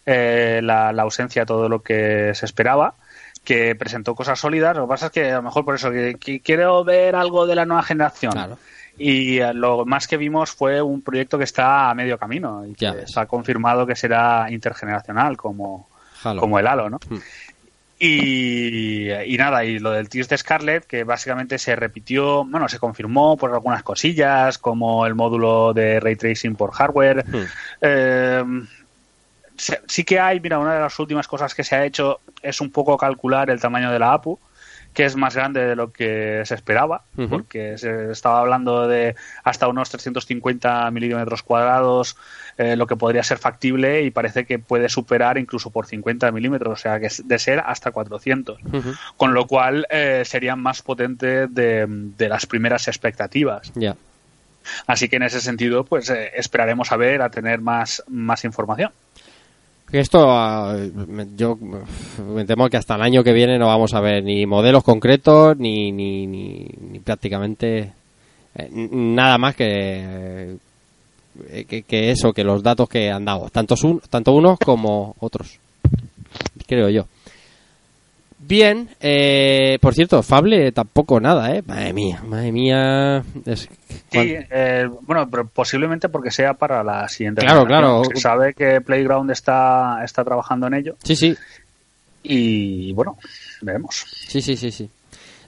eh, 0.04 0.60
la, 0.60 0.92
la 0.92 1.02
ausencia 1.02 1.42
de 1.42 1.46
todo 1.46 1.68
lo 1.68 1.82
que 1.82 2.32
se 2.34 2.46
esperaba, 2.46 2.94
que 3.44 3.76
presentó 3.76 4.16
cosas 4.16 4.40
sólidas. 4.40 4.76
Lo 4.76 4.86
que 4.86 4.88
pasa 4.88 5.06
es 5.06 5.12
que 5.12 5.30
a 5.30 5.36
lo 5.36 5.42
mejor 5.42 5.64
por 5.64 5.76
eso, 5.76 5.92
que, 5.92 6.16
que 6.16 6.40
quiero 6.40 6.82
ver 6.82 7.14
algo 7.14 7.46
de 7.46 7.54
la 7.54 7.64
nueva 7.64 7.84
generación. 7.84 8.32
Claro. 8.32 8.58
Y 8.98 9.38
eh, 9.38 9.54
lo 9.54 9.86
más 9.86 10.08
que 10.08 10.16
vimos 10.16 10.50
fue 10.50 10.82
un 10.82 11.00
proyecto 11.00 11.38
que 11.38 11.44
está 11.44 11.90
a 11.90 11.94
medio 11.94 12.18
camino 12.18 12.66
y 12.66 12.74
que 12.74 12.90
ves. 12.90 13.04
está 13.04 13.26
confirmado 13.26 13.86
que 13.86 13.94
será 13.94 14.50
intergeneracional, 14.50 15.36
como, 15.36 15.88
Halo. 16.24 16.40
como 16.40 16.58
el 16.58 16.66
Halo, 16.66 16.90
¿no? 16.90 16.98
Hmm. 17.08 17.18
Y, 18.02 19.10
y 19.12 19.36
nada, 19.36 19.62
y 19.62 19.78
lo 19.78 19.90
del 19.90 20.08
Tears 20.08 20.30
de 20.30 20.38
Scarlet, 20.38 20.86
que 20.86 21.04
básicamente 21.04 21.58
se 21.58 21.76
repitió, 21.76 22.44
bueno, 22.46 22.66
se 22.66 22.78
confirmó 22.78 23.36
por 23.36 23.52
algunas 23.52 23.82
cosillas, 23.82 24.56
como 24.56 25.06
el 25.06 25.14
módulo 25.14 25.74
de 25.74 26.00
ray 26.00 26.16
tracing 26.16 26.56
por 26.56 26.72
hardware. 26.72 27.26
Hmm. 27.28 27.44
Eh, 27.82 28.44
sí 29.86 30.04
que 30.04 30.18
hay, 30.18 30.40
mira, 30.40 30.58
una 30.58 30.74
de 30.74 30.80
las 30.80 30.98
últimas 30.98 31.28
cosas 31.28 31.54
que 31.54 31.62
se 31.62 31.76
ha 31.76 31.84
hecho 31.84 32.20
es 32.40 32.62
un 32.62 32.70
poco 32.70 32.96
calcular 32.96 33.50
el 33.50 33.60
tamaño 33.60 33.92
de 33.92 33.98
la 33.98 34.14
APU, 34.14 34.38
que 34.92 35.04
es 35.04 35.16
más 35.16 35.36
grande 35.36 35.64
de 35.64 35.76
lo 35.76 35.92
que 35.92 36.42
se 36.44 36.54
esperaba, 36.54 37.04
porque 37.28 37.78
se 37.78 38.10
estaba 38.10 38.40
hablando 38.40 38.88
de 38.88 39.14
hasta 39.44 39.68
unos 39.68 39.88
350 39.90 40.90
milímetros 40.90 41.42
cuadrados, 41.42 42.16
eh, 42.58 42.76
lo 42.76 42.86
que 42.86 42.96
podría 42.96 43.22
ser 43.22 43.38
factible 43.38 44.02
y 44.02 44.10
parece 44.10 44.44
que 44.44 44.58
puede 44.58 44.88
superar 44.88 45.38
incluso 45.38 45.70
por 45.70 45.86
50 45.86 46.32
milímetros, 46.32 46.72
o 46.72 46.82
sea, 46.82 46.98
que 46.98 47.08
de 47.24 47.38
ser 47.38 47.62
hasta 47.64 47.92
400 47.92 48.58
Ujú. 48.72 48.94
con 49.16 49.32
lo 49.32 49.46
cual 49.46 49.86
eh, 49.90 50.22
serían 50.24 50.60
más 50.60 50.82
potentes 50.82 51.52
de, 51.54 51.86
de 51.88 52.28
las 52.28 52.46
primeras 52.46 52.88
expectativas. 52.88 53.72
Ya. 53.74 53.96
Así 54.86 55.08
que 55.08 55.16
en 55.16 55.22
ese 55.22 55.40
sentido, 55.40 55.84
pues 55.84 56.10
eh, 56.10 56.32
esperaremos 56.34 56.92
a 56.92 56.96
ver, 56.96 57.22
a 57.22 57.30
tener 57.30 57.60
más, 57.60 58.02
más 58.08 58.44
información. 58.44 58.92
Esto, 59.92 60.26
ah, 60.30 60.76
yo 61.36 61.56
me 61.56 62.44
temo 62.44 62.68
que 62.68 62.76
hasta 62.76 62.94
el 62.94 63.02
año 63.02 63.24
que 63.24 63.32
viene 63.32 63.58
no 63.58 63.66
vamos 63.66 63.92
a 63.92 64.00
ver 64.00 64.22
ni 64.22 64.46
modelos 64.46 64.84
concretos 64.84 65.56
ni, 65.58 65.90
ni, 65.90 66.26
ni, 66.28 66.64
ni 66.92 66.98
prácticamente 67.00 67.92
eh, 68.54 68.68
nada 68.72 69.36
más 69.38 69.56
que, 69.56 70.56
eh, 71.48 71.64
que, 71.68 71.82
que 71.82 72.10
eso, 72.12 72.32
que 72.32 72.44
los 72.44 72.62
datos 72.62 72.88
que 72.88 73.10
han 73.10 73.24
dado, 73.24 73.48
tanto, 73.50 73.74
un- 73.82 74.00
tanto 74.08 74.32
unos 74.32 74.58
como 74.60 75.16
otros, 75.18 75.58
creo 76.68 76.88
yo. 76.88 77.06
Bien, 78.50 78.88
eh, 79.00 79.78
por 79.80 79.94
cierto, 79.94 80.22
Fable 80.24 80.72
tampoco 80.72 81.20
nada, 81.20 81.54
¿eh? 81.54 81.62
Madre 81.64 81.92
mía, 81.92 82.20
madre 82.26 82.50
mía. 82.52 83.22
Es- 83.46 83.68
Sí, 84.10 84.34
eh, 84.50 84.88
bueno, 85.02 85.30
pero 85.30 85.46
posiblemente 85.46 86.08
porque 86.08 86.32
sea 86.32 86.54
para 86.54 86.82
la 86.82 87.08
siguiente. 87.08 87.42
Claro, 87.42 87.64
claro. 87.64 88.02
Se 88.12 88.20
sabe 88.20 88.52
que 88.54 88.80
Playground 88.80 89.30
está, 89.30 90.00
está 90.04 90.24
trabajando 90.24 90.66
en 90.66 90.74
ello 90.74 90.96
Sí, 91.04 91.14
sí, 91.14 91.36
y 92.24 92.92
bueno, 92.92 93.16
veremos. 93.62 94.04
Sí, 94.26 94.42
sí, 94.42 94.56
sí, 94.56 94.70
sí. 94.72 94.90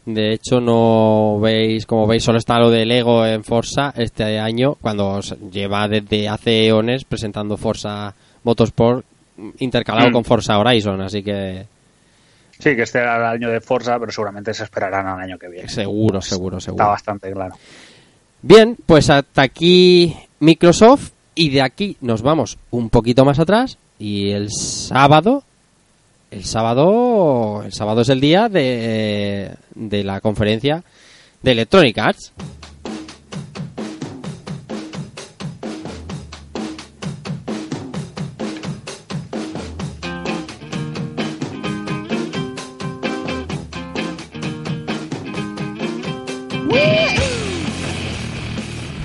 De 0.06 0.32
hecho, 0.34 0.60
no 0.60 1.38
veis, 1.40 1.86
como 1.86 2.06
veis, 2.06 2.22
solo 2.24 2.38
está 2.38 2.58
lo 2.58 2.70
de 2.70 2.86
Lego 2.86 3.26
en 3.26 3.42
Forza 3.44 3.92
este 3.96 4.38
año, 4.38 4.76
cuando 4.80 5.20
lleva 5.50 5.86
desde 5.88 6.28
hace 6.28 6.66
eones 6.68 7.04
presentando 7.04 7.56
Forza 7.56 8.14
Motorsport 8.44 9.04
intercalado 9.58 10.10
Mm. 10.10 10.12
con 10.12 10.24
Forza 10.24 10.58
Horizon, 10.58 11.00
así 11.00 11.22
que 11.22 11.66
Sí, 12.62 12.76
que 12.76 12.82
este 12.82 13.01
era 13.01 13.16
el 13.16 13.24
año 13.24 13.51
de 13.51 13.60
Forza, 13.60 13.98
pero 13.98 14.12
seguramente 14.12 14.55
se 14.55 14.62
esperarán 14.62 15.05
al 15.09 15.18
año 15.18 15.36
que 15.36 15.48
viene. 15.48 15.68
Seguro, 15.68 16.22
seguro, 16.22 16.60
seguro. 16.60 16.84
Está 16.84 16.93
bastante 16.93 17.32
claro. 17.32 17.56
Bien, 18.40 18.76
pues 18.86 19.10
hasta 19.10 19.43
aquí 19.43 20.16
Microsoft 20.39 21.10
y 21.34 21.51
de 21.51 21.60
aquí 21.60 21.97
nos 22.01 22.22
vamos 22.22 22.59
un 22.70 22.89
poquito 22.89 23.24
más 23.24 23.40
atrás 23.40 23.78
y 23.98 24.30
el 24.30 24.52
sábado, 24.52 25.43
el 26.30 26.44
sábado, 26.44 27.64
el 27.64 27.72
sábado 27.72 28.02
es 28.02 28.10
el 28.10 28.20
día 28.20 28.48
de, 28.48 29.56
de 29.74 30.05
la 30.05 30.20
conferencia 30.20 30.84
de 31.43 31.51
Electronic 31.51 31.98
Arts. 31.98 32.32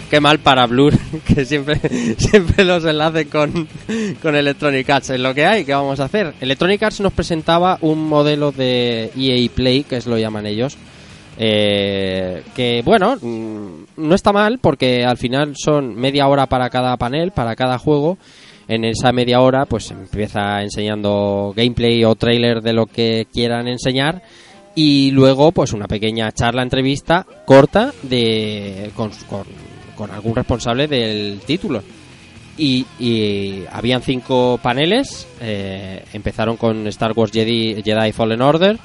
Qué 0.10 0.22
mal 0.22 0.40
para 0.40 0.66
Blur, 0.68 0.94
que 1.28 1.44
siempre, 1.44 1.80
siempre 2.18 2.64
los 2.64 2.86
enlace 2.86 3.28
con, 3.28 3.68
con 4.22 4.36
Electronic 4.36 4.90
Arts. 4.90 5.10
Es 5.10 5.20
lo 5.20 5.34
que 5.34 5.46
hay, 5.46 5.66
¿qué 5.66 5.74
vamos 5.74 6.00
a 6.00 6.06
hacer? 6.06 6.34
Electronic 6.40 6.82
Arts 6.82 7.02
nos 7.02 7.12
presentaba 7.12 7.78
un 7.82 8.08
modelo 8.08 8.54
de 8.54 9.12
EA 9.18 9.50
Play, 9.54 9.84
que 9.84 9.98
es 9.98 10.08
lo 10.08 10.18
llaman 10.18 10.46
ellos, 10.46 10.78
eh, 11.38 12.42
que 12.56 12.82
bueno, 12.86 13.18
mm, 13.22 13.68
no 13.98 14.16
está 14.16 14.32
mal 14.32 14.60
porque 14.60 15.04
al 15.04 15.18
final 15.18 15.54
son 15.58 15.96
media 15.96 16.28
hora 16.28 16.46
para 16.48 16.70
cada 16.70 16.96
panel, 16.96 17.32
para 17.32 17.56
cada 17.56 17.78
juego. 17.78 18.18
En 18.70 18.84
esa 18.86 19.12
media 19.12 19.42
hora 19.42 19.66
pues 19.66 19.92
empieza 19.92 20.62
enseñando 20.62 21.54
gameplay 21.56 22.04
o 22.04 22.16
trailer 22.16 22.62
de 22.62 22.74
lo 22.74 22.86
que 22.86 23.28
quieran 23.32 23.68
enseñar 23.68 24.22
y 24.76 25.12
luego 25.12 25.52
pues 25.52 25.74
una 25.74 25.88
pequeña 25.88 26.32
charla 26.34 26.64
entrevista 26.64 27.26
corta 27.46 27.94
de 28.04 28.92
con, 28.94 29.12
con, 29.30 29.46
con 29.98 30.12
algún 30.12 30.36
responsable 30.36 30.88
del 30.88 31.42
título. 31.46 31.84
Y, 32.58 32.86
y 33.00 33.64
habían 33.72 34.02
cinco 34.02 34.60
paneles 34.64 35.28
eh, 35.42 36.04
empezaron 36.14 36.58
con 36.58 36.88
Star 36.88 37.12
Wars 37.12 37.32
Jedi, 37.32 37.84
Jedi 37.84 38.12
Fallen 38.14 38.42
Order. 38.42 38.78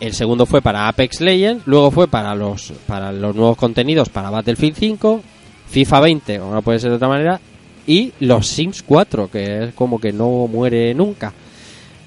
El 0.00 0.14
segundo 0.14 0.46
fue 0.46 0.62
para 0.62 0.88
Apex 0.88 1.20
Legends 1.20 1.66
luego 1.66 1.90
fue 1.90 2.08
para 2.08 2.34
los 2.34 2.72
para 2.86 3.12
los 3.12 3.36
nuevos 3.36 3.56
contenidos 3.56 4.08
para 4.08 4.30
Battlefield 4.30 4.76
5 4.76 5.22
FIFA 5.68 6.00
20 6.00 6.38
como 6.40 6.54
no 6.54 6.62
puede 6.62 6.80
ser 6.80 6.90
de 6.90 6.96
otra 6.96 7.06
manera 7.06 7.40
y 7.86 8.12
los 8.18 8.48
Sims 8.48 8.82
4 8.82 9.30
que 9.30 9.64
es 9.64 9.74
como 9.74 10.00
que 10.00 10.12
no 10.12 10.48
muere 10.48 10.92
nunca 10.92 11.32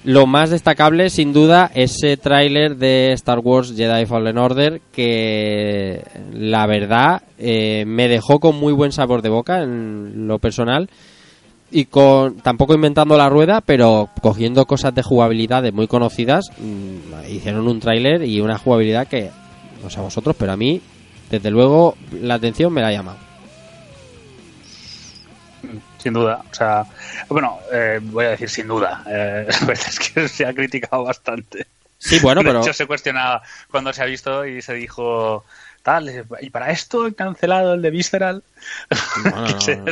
lo 0.06 0.28
más 0.28 0.52
destacable, 0.52 1.10
sin 1.10 1.34
duda, 1.34 1.72
ese 1.74 2.16
tráiler 2.16 2.78
de 2.78 3.12
Star 3.14 3.40
Wars 3.40 3.74
Jedi 3.76 4.06
Fallen 4.06 4.38
Order 4.38 4.82
que 4.92 6.04
la 6.32 6.68
verdad 6.68 7.24
eh, 7.40 7.86
me 7.88 8.08
dejó 8.08 8.40
con 8.40 8.56
muy 8.56 8.72
buen 8.72 8.92
sabor 8.92 9.24
de 9.24 9.30
boca 9.30 9.64
en 9.64 10.28
lo 10.28 10.38
personal 10.38 10.90
y 11.72 11.86
con 11.86 12.38
tampoco 12.38 12.76
inventando 12.76 13.18
la 13.18 13.30
rueda, 13.30 13.62
pero 13.62 14.10
cogiendo 14.22 14.66
cosas 14.66 14.94
de 14.94 15.02
jugabilidad 15.02 15.64
de 15.64 15.72
muy 15.72 15.88
conocidas, 15.88 16.52
mm, 16.60 17.32
hicieron 17.32 17.68
un 17.68 17.80
tráiler 17.80 18.24
y 18.24 18.40
una 18.42 18.60
jugabilidad 18.60 19.08
que 19.08 19.32
no 19.84 19.90
sé 19.90 20.00
a 20.00 20.04
vosotros, 20.04 20.36
pero 20.38 20.52
a 20.52 20.58
mí 20.58 20.82
desde 21.32 21.50
luego 21.50 21.96
la 22.22 22.36
atención 22.36 22.72
me 22.72 22.82
la 22.82 22.90
ha 22.90 22.94
llamado. 22.94 23.25
Sin 26.06 26.14
duda. 26.14 26.44
O 26.52 26.54
sea, 26.54 26.86
bueno, 27.30 27.58
eh, 27.74 28.00
voy 28.00 28.26
a 28.26 28.30
decir 28.30 28.48
sin 28.48 28.68
duda. 28.68 29.02
Eh, 29.08 29.48
es 29.72 30.00
que 30.00 30.28
se 30.28 30.46
ha 30.46 30.54
criticado 30.54 31.04
bastante. 31.04 31.66
Sí, 31.98 32.20
bueno, 32.20 32.42
De 32.42 32.50
pero 32.50 32.62
hecho, 32.62 32.74
se 32.74 32.86
cuestionaba 32.86 33.42
cuando 33.72 33.92
se 33.92 34.04
ha 34.04 34.06
visto 34.06 34.46
y 34.46 34.62
se 34.62 34.76
dijo 34.76 35.44
tal, 35.82 36.28
y 36.42 36.50
para 36.52 36.70
esto 36.70 37.08
he 37.08 37.16
cancelado 37.16 37.74
el 37.74 37.82
de 37.82 37.90
Visceral. 37.90 38.44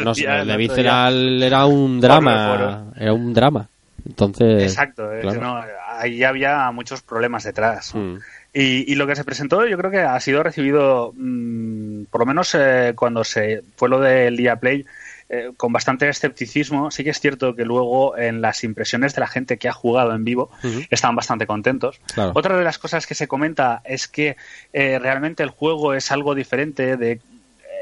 No, 0.04 0.14
sé, 0.14 0.28
el 0.28 0.48
de 0.48 0.58
Visceral 0.58 1.42
era 1.42 1.66
un 1.66 2.00
drama, 2.00 2.92
era 2.96 3.12
un 3.12 3.34
drama. 3.34 3.68
Entonces, 4.06 4.62
Exacto, 4.62 5.12
es 5.14 5.22
claro. 5.24 5.42
no, 5.42 5.64
ahí 5.98 6.24
había 6.24 6.70
muchos 6.70 7.02
problemas 7.02 7.44
detrás. 7.44 7.96
Mm. 7.96 8.18
Y, 8.54 8.92
y 8.92 8.96
lo 8.96 9.08
que 9.08 9.16
se 9.16 9.24
presentó 9.24 9.66
yo 9.66 9.80
creo 9.80 9.90
que 9.90 10.02
ha 10.02 10.20
sido 10.20 10.44
recibido, 10.44 11.12
mm, 11.18 12.04
por 12.12 12.22
lo 12.22 12.28
menos 12.28 12.54
eh, 12.54 12.94
cuando 12.96 13.24
se 13.24 13.64
fue 13.76 13.90
lo 13.90 14.00
del 14.00 14.38
día 14.38 14.58
Play, 14.58 14.86
eh, 15.34 15.52
con 15.58 15.74
bastante 15.74 16.08
escepticismo. 16.08 16.92
Sí 16.92 17.04
que 17.04 17.10
es 17.10 17.20
cierto 17.20 17.56
que 17.56 17.66
luego 17.66 18.16
en 18.18 18.40
las 18.40 18.64
impresiones 18.64 19.16
de 19.16 19.22
la 19.22 19.28
gente 19.28 19.58
que 19.58 19.68
ha 19.68 19.74
jugado 19.74 20.14
en 20.14 20.24
vivo 20.24 20.52
Ujú. 20.64 20.82
estaban 20.92 21.16
bastante 21.16 21.48
contentos. 21.48 22.00
Claro. 22.14 22.34
Otra 22.36 22.56
de 22.56 22.64
las 22.64 22.78
cosas 22.78 23.08
que 23.08 23.16
se 23.16 23.28
comenta 23.28 23.82
es 23.84 24.08
que 24.08 24.38
eh, 24.74 25.00
realmente 25.00 25.42
el 25.42 25.50
juego 25.50 25.96
es 25.96 26.12
algo 26.12 26.36
diferente 26.36 26.98
de 26.98 27.20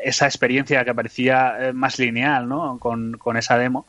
esa 0.04 0.26
experiencia 0.26 0.84
que 0.86 0.94
parecía 0.94 1.56
eh, 1.60 1.74
más 1.74 2.00
lineal 2.00 2.48
¿no? 2.48 2.78
con, 2.80 3.14
con 3.18 3.38
esa 3.38 3.58
demo 3.58 3.86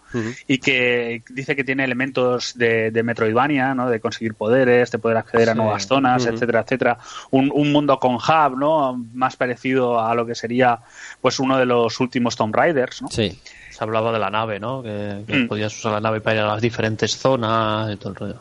y 0.46 0.58
que 0.58 1.22
dice 1.30 1.56
que 1.56 1.64
tiene 1.64 1.84
elementos 1.84 2.56
de, 2.56 2.90
de 2.90 3.02
Metroidvania, 3.02 3.74
¿no? 3.74 3.88
de 3.88 4.00
conseguir 4.00 4.34
poderes, 4.34 4.90
de 4.90 4.98
poder 4.98 5.16
acceder 5.16 5.50
a 5.50 5.54
nuevas 5.54 5.86
zonas, 5.86 6.26
etcétera, 6.26 6.60
etcétera. 6.60 6.98
Un, 7.30 7.50
un 7.54 7.72
mundo 7.72 7.98
con 7.98 8.14
hub, 8.16 8.58
¿no? 8.58 9.02
más 9.14 9.36
parecido 9.36 10.00
a 10.04 10.14
lo 10.14 10.26
que 10.26 10.34
sería 10.34 10.78
pues 11.20 11.38
uno 11.40 11.58
de 11.58 11.66
los 11.66 11.98
últimos 12.00 12.36
Tomb 12.36 12.54
Raiders. 12.54 13.02
¿no? 13.02 13.08
Sí. 13.08 13.38
Se 13.70 13.82
hablaba 13.82 14.12
de 14.12 14.18
la 14.18 14.28
nave, 14.28 14.60
¿no? 14.60 14.82
Que, 14.82 15.24
que 15.26 15.32
Mm. 15.44 15.48
podías 15.48 15.74
usar 15.76 15.92
la 15.92 16.00
nave 16.00 16.20
para 16.20 16.36
ir 16.36 16.42
a 16.42 16.46
las 16.46 16.60
diferentes 16.60 17.16
zonas 17.16 17.90
y 17.90 17.96
todo 17.96 18.10
el 18.10 18.16
rollo. 18.16 18.40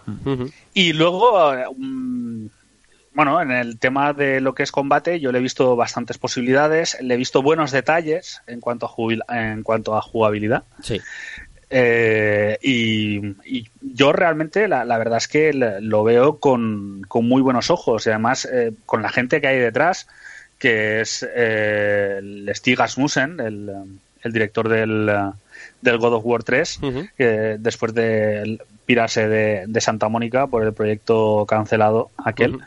Y 0.74 0.92
luego, 0.92 1.54
eh, 1.54 1.64
bueno, 3.14 3.42
en 3.42 3.52
el 3.52 3.78
tema 3.78 4.14
de 4.14 4.40
lo 4.42 4.56
que 4.56 4.64
es 4.64 4.72
combate, 4.72 5.20
yo 5.20 5.32
le 5.32 5.40
he 5.40 5.42
visto 5.42 5.76
bastantes 5.76 6.18
posibilidades, 6.18 6.98
le 7.02 7.14
he 7.14 7.18
visto 7.18 7.42
buenos 7.42 7.72
detalles 7.72 8.42
en 8.48 8.62
cuanto 8.62 8.88
a, 9.28 9.52
en 9.52 9.64
cuanto 9.64 9.96
a 9.98 10.02
jugabilidad. 10.02 10.64
Sí. 10.82 11.00
Eh, 11.70 12.58
y, 12.62 13.18
y 13.46 13.70
yo 13.82 14.12
realmente 14.12 14.68
la, 14.68 14.84
la 14.84 14.98
verdad 14.98 15.18
es 15.18 15.28
que 15.30 15.54
lo 15.54 16.04
veo 16.04 16.38
con, 16.38 17.04
con 17.08 17.28
muy 17.28 17.42
buenos 17.42 17.70
ojos 17.70 18.06
y 18.06 18.10
además 18.10 18.46
eh, 18.52 18.74
con 18.86 19.02
la 19.02 19.10
gente 19.10 19.40
que 19.40 19.48
hay 19.48 19.58
detrás, 19.60 20.08
que 20.60 21.02
es 21.02 21.26
eh, 21.34 22.18
el 22.20 22.52
Stig 22.54 22.82
Asmussen, 22.82 23.40
el, 23.40 23.72
el 24.22 24.34
director 24.34 24.68
del, 24.68 25.10
del 25.82 25.98
God 25.98 26.14
of 26.16 26.26
War 26.26 26.44
3, 26.44 26.80
Ujú. 26.84 27.08
que 27.18 27.56
después 27.58 27.94
de 27.94 28.60
pirarse 28.86 29.28
de, 29.30 29.64
de 29.68 29.82
Santa 29.82 30.10
Mónica 30.10 30.48
por 30.48 30.64
el 30.64 30.74
proyecto 30.74 31.46
cancelado 31.48 32.12
aquel. 32.18 32.60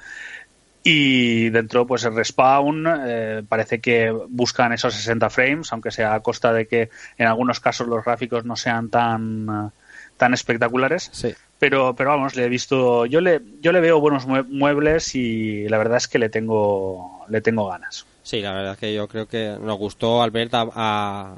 Y 0.87 1.49
dentro, 1.49 1.87
pues 1.87 2.05
el 2.05 2.15
respawn, 2.15 2.85
eh, 3.07 3.43
parece 3.49 3.81
que 3.81 4.11
buscan 4.29 4.73
esos 4.75 4.93
60 4.95 5.31
frames, 5.31 5.73
aunque 5.73 5.91
sea 5.91 6.15
a 6.15 6.21
costa 6.21 6.53
de 6.53 6.67
que 6.67 6.91
en 7.17 7.27
algunos 7.27 7.59
casos 7.59 7.89
los 7.89 8.05
gráficos 8.05 8.45
no 8.45 8.55
sean 8.55 8.91
tan, 8.91 9.49
eh, 9.49 9.71
tan 10.19 10.35
espectaculares. 10.35 11.09
Sí. 11.13 11.33
Pero, 11.59 11.95
pero 11.97 12.11
vamos, 12.11 12.37
le 12.37 12.45
he 12.45 12.49
visto, 12.51 13.07
yo 13.07 13.23
le, 13.23 13.41
yo 13.63 13.73
le 13.73 13.81
veo 13.81 13.99
buenos 13.99 14.29
mue- 14.29 14.47
muebles 14.47 15.15
y 15.15 15.67
la 15.71 15.79
verdad 15.79 15.97
es 15.97 16.07
que 16.07 16.19
le 16.19 16.29
tengo, 16.29 17.25
le 17.31 17.41
tengo 17.41 17.67
ganas. 17.69 18.05
Sí, 18.23 18.43
la 18.43 18.53
verdad 18.53 18.73
es 18.75 18.79
que 18.79 18.93
yo 18.95 19.09
creo 19.09 19.27
que 19.27 19.57
nos 19.59 19.79
gustó 19.79 20.23
Albert 20.23 20.53
a, 20.53 20.67
a, 20.75 21.37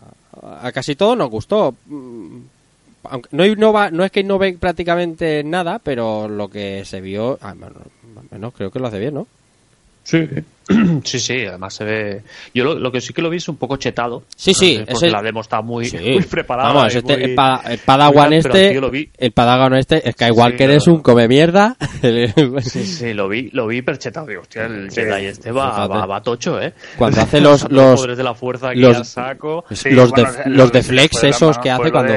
a 0.67 0.73
casi 0.73 0.97
todo 0.97 1.15
nos 1.15 1.31
gustó. 1.31 1.77
Mm, 1.87 2.39
Aunque 3.05 3.29
no, 3.31 3.47
innova, 3.47 3.93
no 3.93 4.03
es 4.03 4.11
que 4.11 4.21
innove 4.21 4.57
prácticamente 4.59 5.45
nada, 5.45 5.79
pero 5.79 6.27
lo 6.27 6.49
que 6.49 6.85
se 6.85 7.01
vio, 7.01 7.39
ah, 7.43 7.55
bueno, 7.57 7.77
bueno, 8.29 8.51
creo 8.51 8.73
que 8.73 8.81
lo 8.81 8.89
hace 8.89 8.99
bien, 8.99 9.15
¿no? 9.15 9.29
Sí. 10.07 10.29
Sí, 11.05 11.21
sí, 11.21 11.45
además 11.47 11.75
se 11.75 11.85
ve. 11.85 12.23
Yo 12.53 12.65
lo, 12.65 12.75
lo 12.75 12.91
que 12.91 13.01
sí 13.01 13.13
que 13.13 13.23
lo 13.23 13.31
vi 13.31 13.37
es 13.37 13.49
un 13.49 13.57
poco 13.57 13.77
chetado. 13.77 14.25
Sí, 14.35 14.53
sí, 14.53 14.79
Porque 14.79 14.93
ese- 14.95 15.11
la 15.11 15.23
demo 15.23 15.41
está 15.41 15.61
muy, 15.63 15.85
Sí. 15.85 15.97
muy 15.97 16.23
preparada. 16.25 16.73
Vamos, 16.73 16.93
este, 16.93 17.15
muy- 17.17 17.23
el, 17.25 17.35
pa- 17.37 17.63
el 17.69 17.79
Padawan 17.79 18.29
muy 18.31 18.37
este, 18.39 18.71
tío, 18.73 18.81
lo 18.81 18.91
vi. 18.91 19.09
el 19.17 19.31
Padawan 19.31 19.75
este, 19.75 20.11
Skywalker 20.11 20.71
Sí, 20.71 20.77
es 20.77 20.87
un 20.89 21.03
come 21.03 21.29
mierda. 21.29 21.77
Sí, 22.63 22.85
sí, 22.85 23.15
lo 23.15 23.29
vi, 23.29 23.49
lo 23.53 23.69
vi 23.69 23.83
perchetado. 23.83 24.27
Digo, 24.27 24.41
hostia, 24.43 24.65
el 24.67 24.91
Sí, 24.91 25.03
Jedi 25.03 25.27
este 25.27 25.53
va, 25.53 25.87
va, 25.87 26.05
va 26.05 26.21
tocho, 26.21 26.61
¿eh? 26.61 26.73
Cuando 26.99 27.21
hace 27.21 27.41
los, 27.41 27.71
los, 27.71 27.95
poderes 28.01 28.17
de 28.19 28.25
la 28.25 28.35
fuerza 28.35 28.71
aquí 28.71 28.81
los- 28.81 28.97
a 28.97 29.05
saco. 29.05 29.65
Sí, 29.71 29.91
los, 29.91 30.11
bueno, 30.11 30.33
de, 30.33 30.51
lo 30.51 30.57
los 30.57 30.73
de 30.73 30.83
flex 30.83 31.23
esos 31.23 31.59
que 31.59 31.71
hace 31.71 31.93
cuando, 31.93 32.13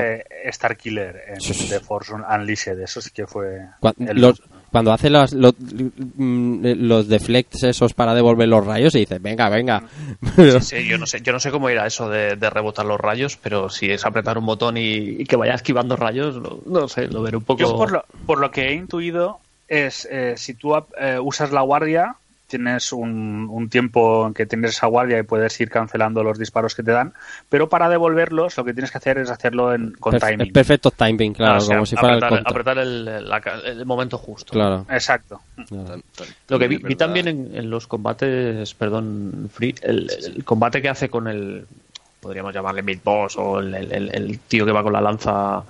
Starkiller 0.52 1.16
en. 1.28 1.38
The 1.70 1.80
Force 1.82 2.14
Unleashed, 2.14 2.80
eso 2.80 3.00
sí 3.00 3.12
que 3.14 3.28
fue... 3.28 3.60
el- 4.00 4.20
los- 4.20 4.42
cuando 4.72 4.92
hace 4.92 5.10
los, 5.10 5.34
los, 5.34 5.54
mm, 5.58 6.62
los 6.78 7.08
deflects 7.08 7.64
esos 7.64 7.94
para 7.94 8.14
devolver 8.14 8.48
los 8.48 8.66
rayos 8.66 8.96
y 8.96 9.00
dice, 9.00 9.20
venga, 9.20 9.50
venga. 9.50 9.84
Sí, 10.36 10.52
sí, 10.62 10.88
yo 10.88 10.98
no 10.98 11.06
sé, 11.06 11.22
yo 11.22 11.34
no 11.34 11.40
sé 11.40 11.52
cómo 11.52 11.70
irá 11.70 11.86
eso 11.86 12.10
de, 12.10 12.36
de 12.36 12.50
rebotar 12.50 12.86
los 12.86 13.00
rayos, 13.00 13.38
pero 13.38 13.70
si 13.70 13.92
es 13.92 14.06
apretar 14.06 14.38
un 14.38 14.46
botón 14.46 14.78
y, 14.78 14.82
y 15.22 15.26
que 15.26 15.36
vaya 15.36 15.54
esquivando 15.54 15.96
rayos, 15.96 16.38
no, 16.38 16.60
no 16.66 16.88
sé, 16.88 17.08
lo 17.08 17.22
veré 17.22 17.38
un 17.38 17.44
poco. 17.44 17.60
Yo 17.60 17.76
por 17.76 17.92
lo, 17.92 18.06
por 18.26 18.40
lo 18.40 18.52
que 18.52 18.70
he 18.70 18.74
intuido 18.74 19.40
es, 19.68 20.08
eh, 20.12 20.34
si 20.38 20.54
tú 20.54 20.76
eh, 20.76 21.20
usas 21.22 21.52
la 21.52 21.62
guardia, 21.62 22.16
tienes 22.50 22.92
un, 22.92 23.48
un 23.50 23.70
tiempo 23.70 24.28
en 24.28 24.34
que 24.34 24.46
tienes 24.46 24.72
esa 24.72 24.88
guardia 24.88 25.20
y 25.20 25.24
puedes 25.24 25.60
ir 25.62 25.70
cancelando 25.70 26.24
los 26.24 26.38
disparos 26.40 26.76
que 26.76 26.84
te 26.84 26.92
dan, 26.92 27.14
pero 27.48 27.70
para 27.70 27.88
devolverlos 27.90 28.58
lo 28.58 28.66
que 28.66 28.74
tienes 28.74 28.92
que 28.92 28.98
hacer 28.98 29.20
es 29.20 29.30
hacerlo 29.30 29.74
en, 29.74 29.92
con 29.94 30.18
timing. 30.20 30.52
Perfecto 30.52 30.92
timing, 30.92 31.34
claro, 31.34 31.58
O 31.58 31.62
sea, 31.62 31.76
como 31.78 31.86
si 31.86 31.96
fuera 31.96 32.16
el 32.16 32.24
apretar, 32.24 32.44
contra. 32.44 32.52
apretar 32.52 32.78
el, 32.80 33.30
la- 33.30 33.42
el 33.66 33.86
momento 33.86 34.18
justo. 34.18 34.52
Claro. 34.54 34.86
Exacto. 34.90 35.42
claro. 35.68 36.02
Lo 36.50 36.60
que 36.60 36.68
vi, 36.68 36.96
también 36.96 37.28
en, 37.28 37.56
en 37.56 37.70
los 37.70 37.88
combates, 37.88 38.74
perdón, 38.74 39.50
Free, 39.54 39.76
el, 39.84 40.10
el 40.36 40.44
combate 40.44 40.82
que 40.82 40.90
hace 40.90 41.08
con 41.10 41.28
el, 41.28 41.66
podríamos 42.20 42.54
llamarle 42.54 42.82
mid 42.82 43.00
boss 43.04 43.38
o 43.38 43.60
el, 43.60 43.74
el- 43.76 43.92
el- 43.94 44.16
el 44.16 44.40
tío 44.40 44.66
que 44.66 44.72
va 44.72 44.84
con 44.84 44.92
la 44.94 45.02
lanza 45.02 45.64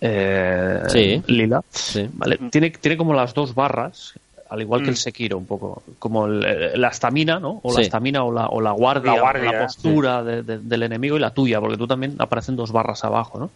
eh, 0.00 0.80
Sí. 0.88 1.22
lila, 1.28 1.62
Sí. 1.70 2.08
¿vale? 2.12 2.38
Tiene, 2.50 2.70
tiene 2.70 2.96
como 2.96 3.14
las 3.14 3.32
dos 3.32 3.54
barras, 3.54 4.14
al 4.50 4.60
igual 4.60 4.80
que 4.82 4.86
Mm. 4.88 4.90
el 4.90 4.96
Sekiro 4.96 5.38
un 5.38 5.46
poco, 5.46 5.82
como 5.98 6.26
el- 6.26 6.72
la 6.80 6.88
estamina, 6.88 7.38
¿no? 7.40 7.60
O 7.62 7.72
la 7.72 7.80
estamina 7.82 8.22
o 8.24 8.32
la, 8.32 8.46
o 8.48 8.60
la 8.60 8.72
guardia, 8.72 9.14
La 9.14 9.20
guardia, 9.20 9.48
o 9.50 9.52
la 9.52 9.62
postura 9.64 10.22
de- 10.22 10.42
de- 10.42 10.58
del 10.58 10.82
enemigo 10.84 11.16
y 11.16 11.20
la 11.20 11.30
tuya, 11.30 11.60
porque 11.60 11.76
tú 11.76 11.86
también 11.86 12.14
aparecen 12.18 12.54
dos 12.56 12.70
barras 12.72 13.02
abajo, 13.04 13.38
¿no? 13.38 13.50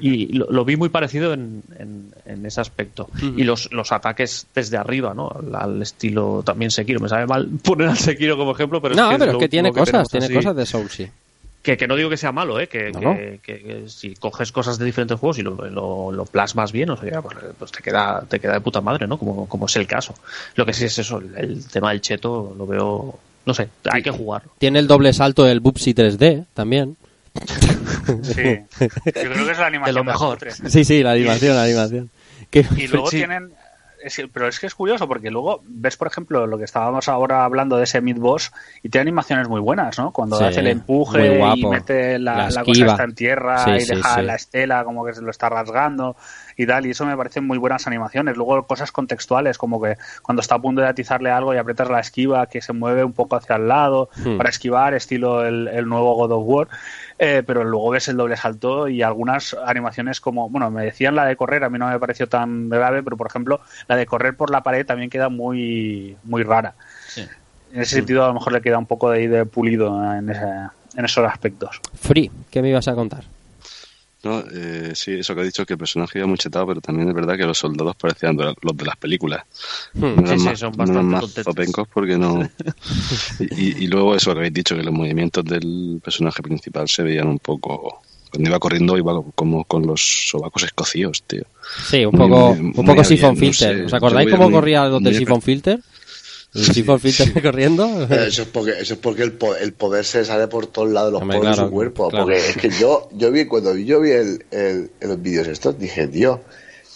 Y 0.00 0.32
lo, 0.36 0.46
lo 0.50 0.64
vi 0.64 0.76
muy 0.76 0.88
parecido 0.88 1.32
en, 1.34 1.62
en- 1.78 2.12
en 2.24 2.46
ese 2.46 2.60
aspecto. 2.60 3.08
Y 3.36 3.44
los, 3.44 3.70
los 3.72 3.92
ataques 3.92 4.46
desde 4.54 4.76
arriba, 4.76 5.12
¿no? 5.14 5.30
Al, 5.30 5.54
al 5.54 5.82
estilo 5.82 6.42
también 6.44 6.70
Sekiro. 6.70 7.00
Me 7.00 7.08
sabe 7.08 7.26
mal 7.26 7.48
poner 7.62 7.88
al 7.88 7.98
Sekiro 7.98 8.36
como 8.36 8.52
ejemplo, 8.52 8.80
pero 8.80 8.94
no, 8.94 9.06
es 9.10 9.12
que 9.14 9.18
pero 9.18 9.32
lo 9.32 9.38
es 9.38 9.42
que 9.44 9.48
tiene 9.48 9.72
cosas, 9.72 10.08
tiene 10.08 10.26
así. 10.26 10.34
cosas 10.34 10.56
de 10.56 10.66
Soul, 10.66 10.88
sí. 10.90 11.08
Que, 11.62 11.76
que 11.76 11.86
no 11.86 11.94
digo 11.94 12.08
que 12.08 12.16
sea 12.16 12.32
malo, 12.32 12.58
¿eh? 12.58 12.68
Que, 12.68 12.90
No, 12.90 13.00
que- 13.00 13.04
no. 13.06 13.14
que- 13.14 13.38
que 13.62 13.84
si 13.88 14.14
coges 14.14 14.50
cosas 14.50 14.78
de 14.78 14.86
diferentes 14.86 15.18
juegos 15.20 15.38
y 15.38 15.42
lo, 15.42 15.56
lo, 15.68 16.10
lo 16.10 16.24
plasmas 16.24 16.72
bien, 16.72 16.88
o 16.90 16.96
sea, 16.96 17.20
pues, 17.20 17.36
pues 17.58 17.70
te 17.70 17.82
queda 17.82 18.24
te 18.28 18.40
queda 18.40 18.54
de 18.54 18.60
puta 18.62 18.80
madre, 18.80 19.06
¿no? 19.06 19.18
Como, 19.18 19.46
como 19.46 19.66
es 19.66 19.76
el 19.76 19.86
caso. 19.86 20.14
Lo 20.54 20.64
que 20.64 20.72
sí 20.72 20.86
es 20.86 20.98
eso, 20.98 21.18
el, 21.18 21.36
el 21.36 21.66
tema 21.68 21.90
del 21.90 22.00
cheto 22.00 22.54
lo 22.56 22.66
veo... 22.66 23.18
No 23.44 23.54
sé, 23.54 23.68
hay 23.90 24.02
que 24.02 24.10
jugarlo. 24.10 24.52
Tiene 24.58 24.78
el 24.78 24.86
doble 24.86 25.12
salto 25.12 25.44
del 25.44 25.60
Bubsy 25.60 25.92
3D 25.94 26.46
también. 26.54 26.96
Sí. 28.22 28.58
Yo 28.80 28.88
creo 29.12 29.44
que 29.46 29.52
es 29.52 29.58
la 29.58 29.66
animación 29.66 29.96
lo 29.96 30.04
más 30.04 30.14
mejor. 30.14 30.38
Sí, 30.68 30.84
sí, 30.84 31.02
la 31.02 31.12
animación, 31.12 31.56
la 31.56 31.64
animación. 31.64 32.10
Que- 32.50 32.66
Y 32.76 32.86
luego 32.88 33.10
Sí. 33.10 33.18
tienen. 33.18 33.50
Es 34.02 34.20
pero 34.32 34.48
es 34.48 34.58
que 34.58 34.66
es 34.66 34.74
curioso 34.74 35.06
porque 35.08 35.30
luego 35.30 35.62
ves, 35.66 35.96
por 35.96 36.08
ejemplo, 36.08 36.46
lo 36.46 36.58
que 36.58 36.64
estábamos 36.64 37.08
ahora 37.08 37.44
hablando 37.44 37.76
de 37.76 37.84
ese 37.84 38.00
mid-boss 38.00 38.52
y 38.82 38.88
tiene 38.88 39.02
animaciones 39.02 39.48
muy 39.48 39.60
buenas, 39.60 39.98
¿no? 39.98 40.12
Cuando 40.12 40.36
Sí, 40.36 40.44
hace 40.44 40.60
el 40.60 40.68
empuje 40.68 41.40
y 41.56 41.66
mete 41.66 42.18
la, 42.18 42.36
La 42.36 42.50
la 42.50 42.64
cosa 42.64 42.86
esta 42.86 43.04
en 43.04 43.14
tierra 43.14 43.64
Sí, 43.64 43.70
y 43.70 43.96
deja 43.96 44.22
la 44.22 44.34
estela 44.34 44.84
como 44.84 45.04
que 45.04 45.12
se 45.12 45.22
lo 45.22 45.30
está 45.30 45.48
rasgando 45.48 46.16
y 46.62 46.66
tal. 46.66 46.86
Y 46.86 46.90
eso 46.90 47.06
me 47.06 47.16
parecen 47.16 47.46
muy 47.46 47.58
buenas 47.58 47.86
animaciones. 47.86 48.36
Luego 48.36 48.66
cosas 48.66 48.92
contextuales, 48.92 49.58
como 49.58 49.80
que 49.80 49.96
cuando 50.22 50.40
está 50.42 50.56
a 50.56 50.58
punto 50.60 50.80
de 50.82 50.88
atizarle 50.88 51.30
algo 51.30 51.54
y 51.54 51.56
aprietas 51.58 51.88
la 51.88 52.00
esquiva 52.00 52.46
que 52.46 52.60
se 52.60 52.72
mueve 52.72 53.02
un 53.04 53.12
poco 53.12 53.36
hacia 53.36 53.56
el 53.56 53.68
lado 53.68 54.08
Hmm. 54.24 54.36
para 54.36 54.50
esquivar, 54.50 54.94
estilo 54.94 55.44
el, 55.44 55.68
el 55.68 55.88
nuevo 55.88 56.14
God 56.14 56.32
of 56.32 56.42
War. 56.46 56.68
Eh, 57.18 57.42
pero 57.46 57.64
luego 57.64 57.90
ves 57.90 58.08
el 58.08 58.16
doble 58.16 58.36
salto 58.36 58.88
y 58.88 59.02
algunas 59.02 59.54
animaciones 59.66 60.20
como, 60.20 60.48
bueno, 60.48 60.70
me 60.70 60.84
decían 60.84 61.14
la 61.14 61.26
de 61.26 61.36
correr, 61.36 61.64
a 61.64 61.68
mí 61.70 61.78
no 61.78 61.88
me 61.88 61.98
pareció 61.98 62.28
tan 62.28 62.68
grave, 62.70 63.02
pero 63.02 63.16
por 63.16 63.26
ejemplo, 63.26 63.60
la 63.88 63.96
de 63.96 64.06
correr 64.06 64.36
por 64.36 64.50
la 64.50 64.62
pared 64.62 64.86
también 64.86 65.10
queda 65.10 65.28
muy, 65.28 66.16
muy 66.24 66.42
rara. 66.42 66.74
Sí. 67.08 67.26
En 67.72 67.82
ese 67.82 67.96
sentido, 67.96 68.24
a 68.24 68.28
lo 68.28 68.34
mejor 68.34 68.52
le 68.52 68.60
queda 68.62 68.78
un 68.78 68.86
poco 68.86 69.10
de, 69.10 69.18
ahí 69.18 69.26
de 69.26 69.44
pulido 69.46 70.02
en, 70.14 70.30
ese- 70.30 70.42
en 70.96 71.04
esos 71.04 71.24
aspectos. 71.26 71.80
Free, 71.94 72.30
¿qué 72.50 72.62
me 72.62 72.70
ibas 72.70 72.88
a 72.88 72.94
contar? 72.94 73.24
No, 74.22 74.44
eh, 74.52 74.92
sí, 74.94 75.12
eso 75.12 75.34
que 75.34 75.40
he 75.40 75.44
dicho, 75.44 75.64
que 75.64 75.72
el 75.74 75.78
personaje 75.78 76.18
iba 76.18 76.26
muy 76.26 76.36
chetado, 76.36 76.66
pero 76.66 76.80
también 76.82 77.08
es 77.08 77.14
verdad 77.14 77.36
que 77.38 77.46
los 77.46 77.56
soldados 77.56 77.96
parecían 77.96 78.36
de 78.36 78.54
los 78.60 78.76
de 78.76 78.84
las 78.84 78.96
películas. 78.96 79.44
Hmm. 79.94 80.16
No 80.16 80.22
eran 80.26 80.38
sí, 80.38 80.44
más, 80.44 80.58
son 80.58 80.72
no 80.72 80.76
bastante 80.76 80.92
eran 80.92 81.06
más 81.06 81.32
zopencos 81.44 81.88
porque 81.88 82.18
no... 82.18 82.48
y, 83.40 83.84
y 83.84 83.86
luego 83.86 84.14
eso 84.14 84.32
que 84.32 84.38
habéis 84.40 84.54
dicho, 84.54 84.76
que 84.76 84.82
los 84.82 84.92
movimientos 84.94 85.44
del 85.44 86.00
personaje 86.04 86.42
principal 86.42 86.88
se 86.88 87.02
veían 87.02 87.28
un 87.28 87.38
poco... 87.38 88.02
Cuando 88.30 88.48
iba 88.48 88.60
corriendo 88.60 88.96
iba 88.96 89.12
como 89.34 89.64
con 89.64 89.84
los 89.84 90.28
sobacos 90.30 90.62
escocidos, 90.62 91.24
tío. 91.26 91.42
Sí, 91.82 92.04
un 92.04 92.12
poco, 92.12 92.54
muy- 92.54 92.72
un 92.76 92.86
poco 92.86 93.02
Siphon 93.02 93.30
no 93.34 93.36
Filter. 93.36 93.76
sé, 93.78 93.84
¿Os 93.86 93.92
acordáis 93.94 94.30
cómo 94.30 94.44
muy- 94.44 94.52
corría 94.52 94.84
los 94.84 95.02
muy 95.02 95.14
Siphon 95.14 95.42
Filter? 95.42 95.80
El 96.54 96.64
Siphon 96.64 96.98
Filter 96.98 97.42
corriendo. 97.42 97.84
Eh, 98.10 98.26
Eso 98.28 98.42
es 98.42 98.48
porque, 98.48 98.72
eso 98.80 98.94
es 98.94 99.00
porque 99.00 99.22
el, 99.22 99.32
po- 99.32 99.54
el 99.54 99.72
poder 99.72 100.04
se 100.04 100.24
sale 100.24 100.48
por 100.48 100.66
todos 100.66 100.90
lados 100.90 101.12
de 101.12 101.18
los 101.20 101.36
poros 101.36 101.56
de 101.56 101.62
su 101.64 101.70
cuerpo. 101.70 102.08
claro. 102.10 102.24
Porque 102.26 102.38
es 102.38 102.56
que 102.56 102.70
yo, 102.70 103.08
yo 103.12 103.30
vi, 103.30 103.44
cuando 103.46 103.76
yo 103.76 104.00
vi 104.00 104.10
el, 104.10 104.44
el- 104.50 104.90
los 105.00 105.22
vídeos 105.22 105.46
estos, 105.46 105.78
dije, 105.78 106.08
tío, 106.08 106.40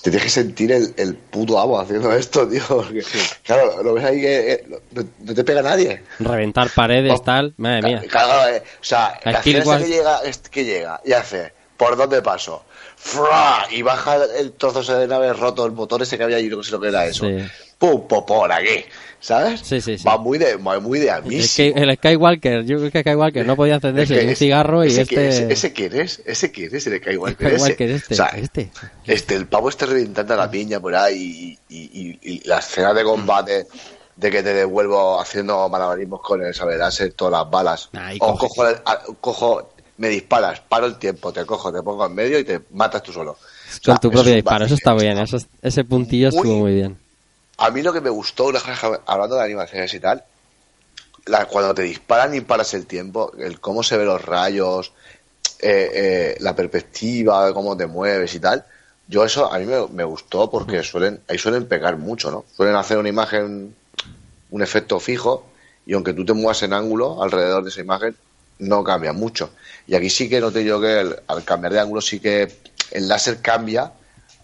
te 0.02 0.10
tienes 0.10 0.24
que 0.24 0.30
sentir 0.30 0.72
el, 0.72 0.92
el 0.96 1.14
puto 1.14 1.58
amo 1.58 1.78
haciendo 1.78 2.12
esto, 2.12 2.46
tío. 2.48 2.62
Porque, 2.68 3.02
claro, 3.44 3.82
lo 3.82 3.94
ves 3.94 4.04
ahí 4.04 4.20
que 4.20 4.52
eh, 4.52 4.64
no, 4.92 5.02
no 5.24 5.34
te 5.34 5.44
pega 5.44 5.62
nadie. 5.62 6.02
Reventar 6.18 6.68
paredes, 6.74 7.22
tal. 7.22 7.54
Madre 7.56 7.82
mía. 7.82 8.02
Claro, 8.08 8.48
eh, 8.54 8.60
o 8.80 8.84
sea, 8.84 9.18
La 9.24 9.32
la 9.32 9.38
was- 9.64 9.82
que 9.82 9.88
llega, 9.88 10.20
que 10.50 10.64
llega 10.64 11.00
y 11.04 11.12
hace, 11.12 11.52
¿por 11.76 11.96
dónde 11.96 12.20
paso? 12.22 12.64
¡Fra! 12.96 13.66
Y 13.70 13.82
baja 13.82 14.16
el 14.38 14.52
trozo 14.52 14.80
ese 14.80 14.94
de 14.94 15.06
nave 15.06 15.32
roto, 15.32 15.64
el 15.66 15.72
motor 15.72 16.02
ese 16.02 16.16
que 16.16 16.24
había 16.24 16.38
allí, 16.38 16.48
no 16.48 16.62
sé 16.62 16.72
lo 16.72 16.80
que 16.80 16.88
era 16.88 17.06
eso. 17.06 17.26
Sí. 17.26 17.36
¡Pum! 17.78 18.06
po- 18.08 18.24
por 18.24 18.50
aquí. 18.52 18.84
¿Sabes? 19.20 19.60
Sí, 19.60 19.80
sí, 19.80 19.96
sí. 19.96 20.04
Va 20.06 20.18
muy 20.18 20.36
de, 20.36 20.56
va 20.56 20.78
muy 20.80 20.98
de. 20.98 21.10
Es 21.30 21.56
que 21.56 21.68
el 21.68 21.94
Skywalker, 21.96 22.64
yo 22.66 22.76
creo 22.76 22.90
que 22.90 23.00
Skywalker 23.00 23.46
no 23.46 23.56
podía 23.56 23.76
encenderse 23.76 24.22
ni 24.22 24.28
un 24.30 24.36
cigarro 24.36 24.84
y 24.84 24.88
ese, 24.88 25.02
este. 25.02 25.14
que- 25.14 25.28
ese, 25.28 25.52
ese 25.52 25.72
quién 25.72 25.96
es, 25.98 26.22
ese 26.26 26.50
quién 26.50 26.74
es, 26.76 26.86
el 26.86 26.98
Skywalker. 26.98 27.52
Skywalker 27.58 27.90
ese. 27.90 27.96
este, 28.12 28.14
O 28.14 28.16
sea, 28.18 28.26
este. 28.36 28.70
este, 29.06 29.34
el 29.34 29.46
pavo 29.46 29.70
este 29.70 29.86
reventando 29.86 30.34
a 30.34 30.36
la 30.36 30.50
piña 30.50 30.78
por 30.78 30.94
ahí 30.94 31.58
y, 31.70 31.74
y, 31.74 32.00
y- 32.02 32.18
y 32.34 32.46
la 32.46 32.58
escena 32.58 32.92
de 32.92 33.02
combate 33.02 33.66
de 34.16 34.30
que 34.30 34.42
te 34.42 34.52
devuelvo 34.52 35.18
haciendo 35.18 35.68
malabarismos 35.70 36.20
con 36.20 36.42
el 36.42 36.52
saber 36.54 36.78
todas 37.16 37.32
las 37.44 37.50
balas. 37.50 37.88
O 38.20 38.36
cojo, 38.36 38.68
el- 38.68 38.76
a- 38.84 39.00
cojo, 39.22 39.70
me 39.96 40.08
disparas, 40.10 40.60
paro 40.60 40.84
el 40.84 40.98
tiempo, 40.98 41.32
te 41.32 41.46
cojo, 41.46 41.72
te 41.72 41.82
pongo 41.82 42.04
en 42.04 42.14
medio 42.14 42.38
y 42.38 42.44
te 42.44 42.60
matas 42.72 43.02
tú 43.02 43.10
solo. 43.10 43.30
O 43.32 43.36
sea, 43.82 43.94
Con 43.94 44.00
tu 44.02 44.10
propio 44.10 44.30
es 44.32 44.36
disparo, 44.36 44.66
eso 44.66 44.74
está 44.74 44.92
bien. 44.92 45.16
Eso, 45.16 45.38
ese 45.62 45.82
puntillo 45.84 46.28
Muy- 46.28 46.36
estuvo 46.36 46.58
muy 46.58 46.74
bien. 46.74 46.98
A 47.58 47.70
mí 47.72 47.82
lo 47.82 47.92
que 47.92 48.00
me 48.00 48.10
gustó, 48.10 48.52
hablando 49.06 49.34
de 49.34 49.42
animaciones 49.42 49.92
y 49.94 49.98
tal, 49.98 50.24
la- 51.26 51.46
cuando 51.46 51.74
te 51.74 51.82
disparan 51.82 52.34
y 52.34 52.40
paras 52.40 52.74
el 52.74 52.86
tiempo, 52.86 53.32
el 53.38 53.60
cómo 53.60 53.82
se 53.82 53.96
ven 53.96 54.06
los 54.06 54.22
rayos, 54.24 54.92
eh, 55.60 55.90
eh, 55.94 56.36
la 56.40 56.56
perspectiva, 56.56 57.52
cómo 57.54 57.76
te 57.76 57.86
mueves 57.86 58.34
y 58.34 58.40
tal, 58.40 58.66
yo 59.06 59.24
eso 59.24 59.52
a 59.52 59.58
mí 59.58 59.66
me, 59.66 59.86
me 59.88 60.04
gustó 60.04 60.50
porque 60.50 60.82
suelen, 60.82 61.24
ahí 61.28 61.38
suelen 61.38 61.68
pegar 61.68 61.96
mucho, 61.98 62.30
¿no? 62.30 62.46
Suelen 62.56 62.76
hacer 62.76 62.98
una 62.98 63.08
imagen, 63.10 63.76
un 64.50 64.62
efecto 64.62 65.00
fijo, 65.00 65.52
y 65.86 65.94
aunque 65.94 66.14
tú 66.14 66.24
te 66.24 66.32
muevas 66.34 66.62
en 66.62 66.72
ángulo 66.74 67.22
alrededor 67.22 67.64
de 67.64 67.70
esa 67.70 67.80
imagen, 67.82 68.16
no 68.58 68.84
cambia 68.84 69.12
mucho. 69.12 69.50
Y 69.86 69.94
aquí 69.96 70.10
sí 70.10 70.28
que 70.28 70.40
noté 70.40 70.64
yo 70.64 70.80
que 70.80 71.00
el- 71.00 71.16
al 71.28 71.44
cambiar 71.44 71.72
de 71.72 71.80
ángulo 71.80 72.00
sí 72.00 72.20
que 72.20 72.62
el 72.90 73.08
láser 73.08 73.42
cambia 73.42 73.92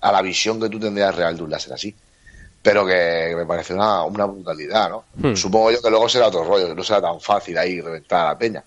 a 0.00 0.12
la 0.12 0.22
visión 0.22 0.60
que 0.60 0.68
tú 0.68 0.80
tendrías 0.80 1.14
real 1.14 1.36
de 1.36 1.42
un 1.44 1.50
láser 1.50 1.72
así 1.74 1.96
pero 2.62 2.84
que 2.86 3.32
me 3.36 3.46
parece 3.46 3.74
una, 3.74 4.04
una 4.04 4.26
brutalidad, 4.26 4.90
¿no? 4.90 5.04
Hmm. 5.16 5.34
Supongo 5.34 5.70
yo 5.72 5.80
que 5.82 5.90
luego 5.90 6.08
será 6.08 6.28
otro 6.28 6.44
rollo, 6.44 6.68
que 6.68 6.74
no 6.74 6.82
será 6.82 7.00
tan 7.00 7.20
fácil 7.20 7.56
ahí 7.58 7.80
reventar 7.80 8.26
a 8.26 8.28
la 8.30 8.38
peña, 8.38 8.64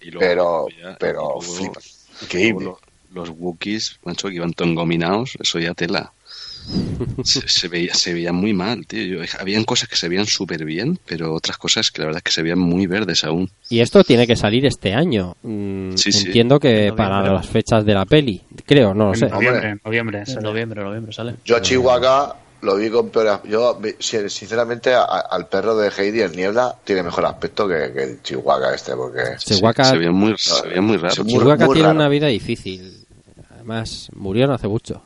Y 0.00 0.10
luego- 0.10 0.20
pero, 0.20 0.66
ya- 0.82 0.96
pero 0.98 1.12
y 1.20 1.22
luego- 1.24 1.40
flipa. 1.40 1.80
luego 1.80 2.22
Increíble. 2.22 2.64
Los, 2.66 2.78
los 3.28 3.30
Wookiees, 3.38 3.98
macho, 4.04 4.28
que 4.28 4.34
iban 4.34 4.52
todo 4.52 4.68
engominados, 4.68 5.34
eso 5.40 5.58
ya 5.58 5.72
tela. 5.74 6.12
Se, 7.24 7.46
se 7.46 7.68
veía, 7.68 7.92
se 7.92 8.14
veía 8.14 8.32
muy 8.32 8.54
mal, 8.54 8.86
tío. 8.86 9.04
Yo- 9.22 9.30
habían 9.38 9.64
cosas 9.64 9.86
que 9.88 9.96
se 9.96 10.08
veían 10.08 10.24
súper 10.26 10.64
bien, 10.64 10.98
pero 11.06 11.34
otras 11.34 11.58
cosas 11.58 11.90
que 11.90 12.00
la 12.00 12.06
verdad 12.06 12.18
es 12.20 12.22
que 12.24 12.32
se 12.32 12.42
veían 12.42 12.58
muy 12.58 12.86
verdes 12.86 13.22
aún. 13.24 13.50
Y 13.68 13.80
esto 13.80 14.02
tiene 14.02 14.26
que 14.26 14.34
salir 14.34 14.64
este 14.64 14.94
año. 14.94 15.36
Mm, 15.42 15.94
Sí, 15.96 16.10
sí. 16.10 16.26
Entiendo 16.28 16.58
que 16.58 16.92
para 16.96 17.20
las 17.32 17.46
fechas 17.48 17.84
de 17.84 17.92
la 17.92 18.06
peli. 18.06 18.40
Creo, 18.64 18.94
no 18.94 19.08
lo 19.08 19.14
sé. 19.14 19.28
noviembre, 19.28 19.68
en 19.70 19.80
noviembre. 19.84 20.24
Noviembre, 20.40 20.82
noviembre 20.82 21.12
sale. 21.12 21.34
Yo 21.44 21.56
a 21.56 21.60
Chihuahua 21.60 22.34
lo 22.64 22.76
vi 22.76 22.90
con 22.90 23.10
peor 23.10 23.42
Yo, 23.46 23.78
sinceramente, 24.00 24.92
a- 24.94 25.02
al 25.04 25.46
perro 25.46 25.76
de 25.76 25.90
Heidi, 25.96 26.20
el 26.20 26.32
Niebla, 26.34 26.74
tiene 26.84 27.02
mejor 27.02 27.26
aspecto 27.26 27.68
que, 27.68 27.92
que 27.92 28.02
el 28.02 28.22
Chihuahua 28.22 28.74
este, 28.74 28.94
porque... 28.96 29.22
Chihuahua, 29.38 29.84
Sí, 29.84 29.90
se 29.90 29.98
veían 29.98 30.14
muy, 30.14 30.34
se 30.38 30.52
muy- 30.80 30.98
Chihuahua 30.98 31.56
muy 31.66 31.74
tiene 31.74 31.82
raro. 31.88 31.94
una 31.96 32.08
vida 32.08 32.26
difícil. 32.28 33.04
Además, 33.54 34.08
murió 34.14 34.46
no 34.46 34.54
hace 34.54 34.68
mucho. 34.68 35.02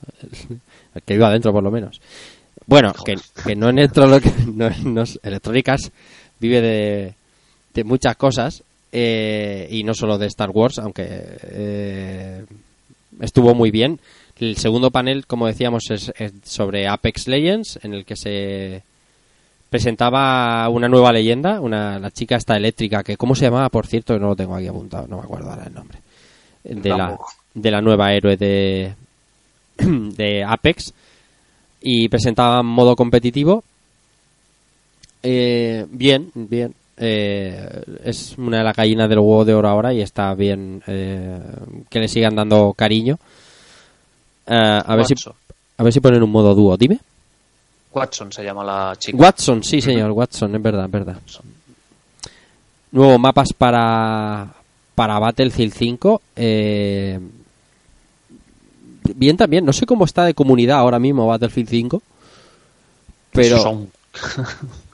El 0.94 1.02
que 1.06 1.14
iba 1.14 1.28
adentro, 1.28 1.52
por 1.52 1.62
lo 1.62 1.70
menos. 1.70 2.00
Bueno, 2.66 2.92
que, 3.04 3.16
que 3.46 3.56
no 3.56 3.68
en 3.70 3.78
electro 3.78 4.06
no, 4.54 5.04
Electrónicas 5.22 5.90
vive 6.40 6.60
de, 6.60 7.14
de 7.74 7.84
muchas 7.84 8.16
cosas 8.16 8.62
eh, 8.92 9.66
y 9.70 9.84
no 9.84 9.94
solo 9.94 10.18
de 10.18 10.26
Star 10.26 10.50
Wars, 10.50 10.78
aunque 10.78 11.06
eh, 11.08 12.44
estuvo 13.20 13.54
muy 13.54 13.70
bien. 13.70 14.00
El 14.40 14.56
segundo 14.56 14.90
panel, 14.90 15.26
como 15.26 15.46
decíamos, 15.46 15.90
es, 15.90 16.12
es 16.16 16.32
sobre 16.44 16.86
Apex 16.86 17.26
Legends, 17.28 17.80
en 17.82 17.94
el 17.94 18.04
que 18.04 18.16
se 18.16 18.82
presentaba 19.68 20.68
una 20.68 20.88
nueva 20.88 21.12
leyenda, 21.12 21.60
una 21.60 21.98
la 21.98 22.10
chica 22.10 22.36
esta 22.36 22.56
eléctrica 22.56 23.02
que 23.02 23.16
cómo 23.16 23.34
se 23.34 23.44
llamaba, 23.44 23.68
por 23.68 23.86
cierto, 23.86 24.18
no 24.18 24.28
lo 24.28 24.36
tengo 24.36 24.54
aquí 24.54 24.66
apuntado, 24.66 25.06
no 25.06 25.18
me 25.18 25.24
acuerdo 25.24 25.50
ahora 25.50 25.64
el 25.66 25.74
nombre. 25.74 25.98
De 26.64 26.90
la 26.90 27.16
de 27.54 27.70
la 27.70 27.80
nueva 27.80 28.12
héroe 28.12 28.36
de 28.36 28.94
de 29.78 30.44
Apex 30.44 30.92
y 31.80 32.08
presentaba 32.08 32.62
modo 32.62 32.96
competitivo 32.96 33.62
Eh, 35.22 35.86
bien, 35.90 36.30
bien. 36.34 36.74
Eh, 36.96 37.82
es 38.04 38.36
una 38.38 38.58
de 38.58 38.64
las 38.64 38.76
gallinas 38.76 39.08
del 39.08 39.18
huevo 39.18 39.44
de 39.44 39.54
oro 39.54 39.68
ahora 39.68 39.94
y 39.94 40.00
está 40.00 40.34
bien 40.34 40.82
eh, 40.86 41.38
que 41.88 42.00
le 42.00 42.08
sigan 42.08 42.34
dando 42.34 42.72
cariño. 42.72 43.18
Eh, 44.48 44.82
a, 44.86 44.96
ver 44.96 45.04
si, 45.06 45.14
Watson. 45.14 45.32
a 45.76 45.82
ver 45.82 45.92
si 45.92 46.00
ponen 46.00 46.22
un 46.22 46.30
modo 46.30 46.54
dúo. 46.54 46.76
Dime. 46.76 46.98
Watson 47.92 48.32
se 48.32 48.42
llama 48.44 48.64
la 48.64 48.96
chica. 48.98 49.16
Watson, 49.18 49.62
sí, 49.62 49.80
señor, 49.80 50.10
Watson, 50.12 50.54
es 50.54 50.62
verdad, 50.62 50.84
es 50.86 50.90
verdad. 50.90 51.16
Nuevos 52.92 53.18
mapas 53.20 53.52
para, 53.52 54.48
para 54.94 55.18
Battlefield 55.18 55.72
5. 55.74 56.22
eh, 56.36 57.20
bien 59.14 59.36
también, 59.36 59.64
no 59.64 59.72
sé 59.72 59.86
cómo 59.86 60.04
está 60.04 60.24
de 60.24 60.34
comunidad 60.34 60.78
ahora 60.78 60.98
mismo 60.98 61.26
Battlefield 61.26 61.68
5. 61.68 62.02
Pero 63.32 63.58
Son- 63.62 63.90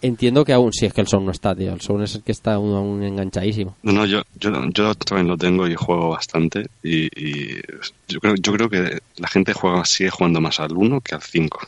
entiendo 0.00 0.44
que 0.44 0.52
aún, 0.52 0.72
si 0.72 0.86
es 0.86 0.92
que 0.92 1.00
el 1.00 1.08
Sound 1.08 1.26
no 1.26 1.32
está, 1.32 1.54
tío. 1.54 1.72
El 1.72 1.80
Sound 1.80 2.04
es 2.04 2.14
el 2.16 2.22
que 2.22 2.32
está 2.32 2.54
aún, 2.54 2.74
aún 2.74 3.02
enganchadísimo. 3.02 3.76
No, 3.82 3.92
no, 3.92 4.06
yo, 4.06 4.22
yo, 4.38 4.50
yo 4.70 4.94
también 4.94 5.28
lo 5.28 5.36
tengo 5.36 5.66
y 5.66 5.74
juego 5.74 6.10
bastante. 6.10 6.66
Y, 6.82 7.06
y 7.06 7.60
yo, 8.08 8.20
creo, 8.20 8.34
yo 8.36 8.52
creo 8.52 8.68
que 8.68 8.98
la 9.16 9.28
gente 9.28 9.52
juega, 9.52 9.84
sigue 9.84 10.10
jugando 10.10 10.40
más 10.40 10.60
al 10.60 10.76
1 10.76 11.00
que 11.00 11.14
al 11.14 11.22
5. 11.22 11.60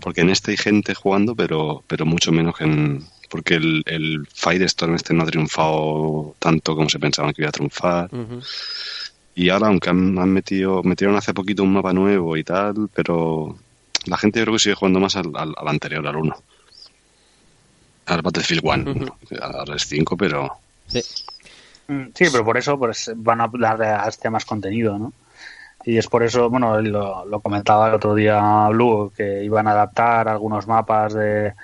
Porque 0.00 0.20
en 0.20 0.30
este 0.30 0.52
hay 0.52 0.56
gente 0.56 0.94
jugando, 0.94 1.34
pero, 1.34 1.82
pero 1.86 2.06
mucho 2.06 2.32
menos 2.32 2.56
que 2.56 2.64
en. 2.64 3.04
Porque 3.28 3.54
el, 3.54 3.82
el 3.86 4.26
Firestorm 4.32 4.94
este 4.94 5.12
no 5.12 5.24
ha 5.24 5.26
triunfado 5.26 6.36
tanto 6.38 6.76
como 6.76 6.88
se 6.88 7.00
pensaban 7.00 7.32
que 7.32 7.42
iba 7.42 7.48
a 7.48 7.52
triunfar. 7.52 8.08
Y 9.34 9.48
ahora, 9.48 9.66
aunque 9.66 9.90
han, 9.90 10.16
han 10.16 10.30
metido, 10.30 10.82
metieron 10.84 11.16
hace 11.16 11.34
poquito 11.34 11.64
un 11.64 11.72
mapa 11.72 11.92
nuevo 11.92 12.36
y 12.36 12.44
tal, 12.44 12.88
pero 12.94 13.58
la 14.06 14.16
gente 14.16 14.38
yo 14.38 14.44
creo 14.44 14.54
que 14.54 14.60
sigue 14.60 14.76
jugando 14.76 15.00
más 15.00 15.16
al, 15.16 15.32
al, 15.34 15.52
al 15.56 15.68
anterior, 15.68 16.06
al 16.06 16.16
1. 16.16 16.36
Al 18.06 18.22
Battlefield 18.22 18.62
1. 18.64 19.18
Ahora 19.40 19.76
es 19.76 19.86
5, 19.86 20.16
pero 20.16 20.58
Sí. 20.86 21.02
Mm, 21.88 22.06
Sí, 22.14 22.24
pero 22.30 22.44
por 22.44 22.56
eso 22.56 22.78
pues 22.78 23.10
van 23.16 23.40
a 23.40 23.50
dar 23.52 23.82
a 23.82 24.08
este 24.08 24.30
más 24.30 24.44
contenido, 24.44 24.98
¿no? 24.98 25.12
Y 25.84 25.98
es 25.98 26.08
por 26.08 26.24
eso, 26.24 26.50
bueno, 26.50 26.80
lo, 26.80 27.24
lo 27.26 27.40
comentaba 27.40 27.88
el 27.88 27.94
otro 27.94 28.14
día 28.14 28.68
Blue, 28.70 29.12
que 29.16 29.44
iban 29.44 29.68
a 29.68 29.72
adaptar 29.72 30.28
algunos 30.28 30.66
mapas 30.66 31.14
de, 31.14 31.54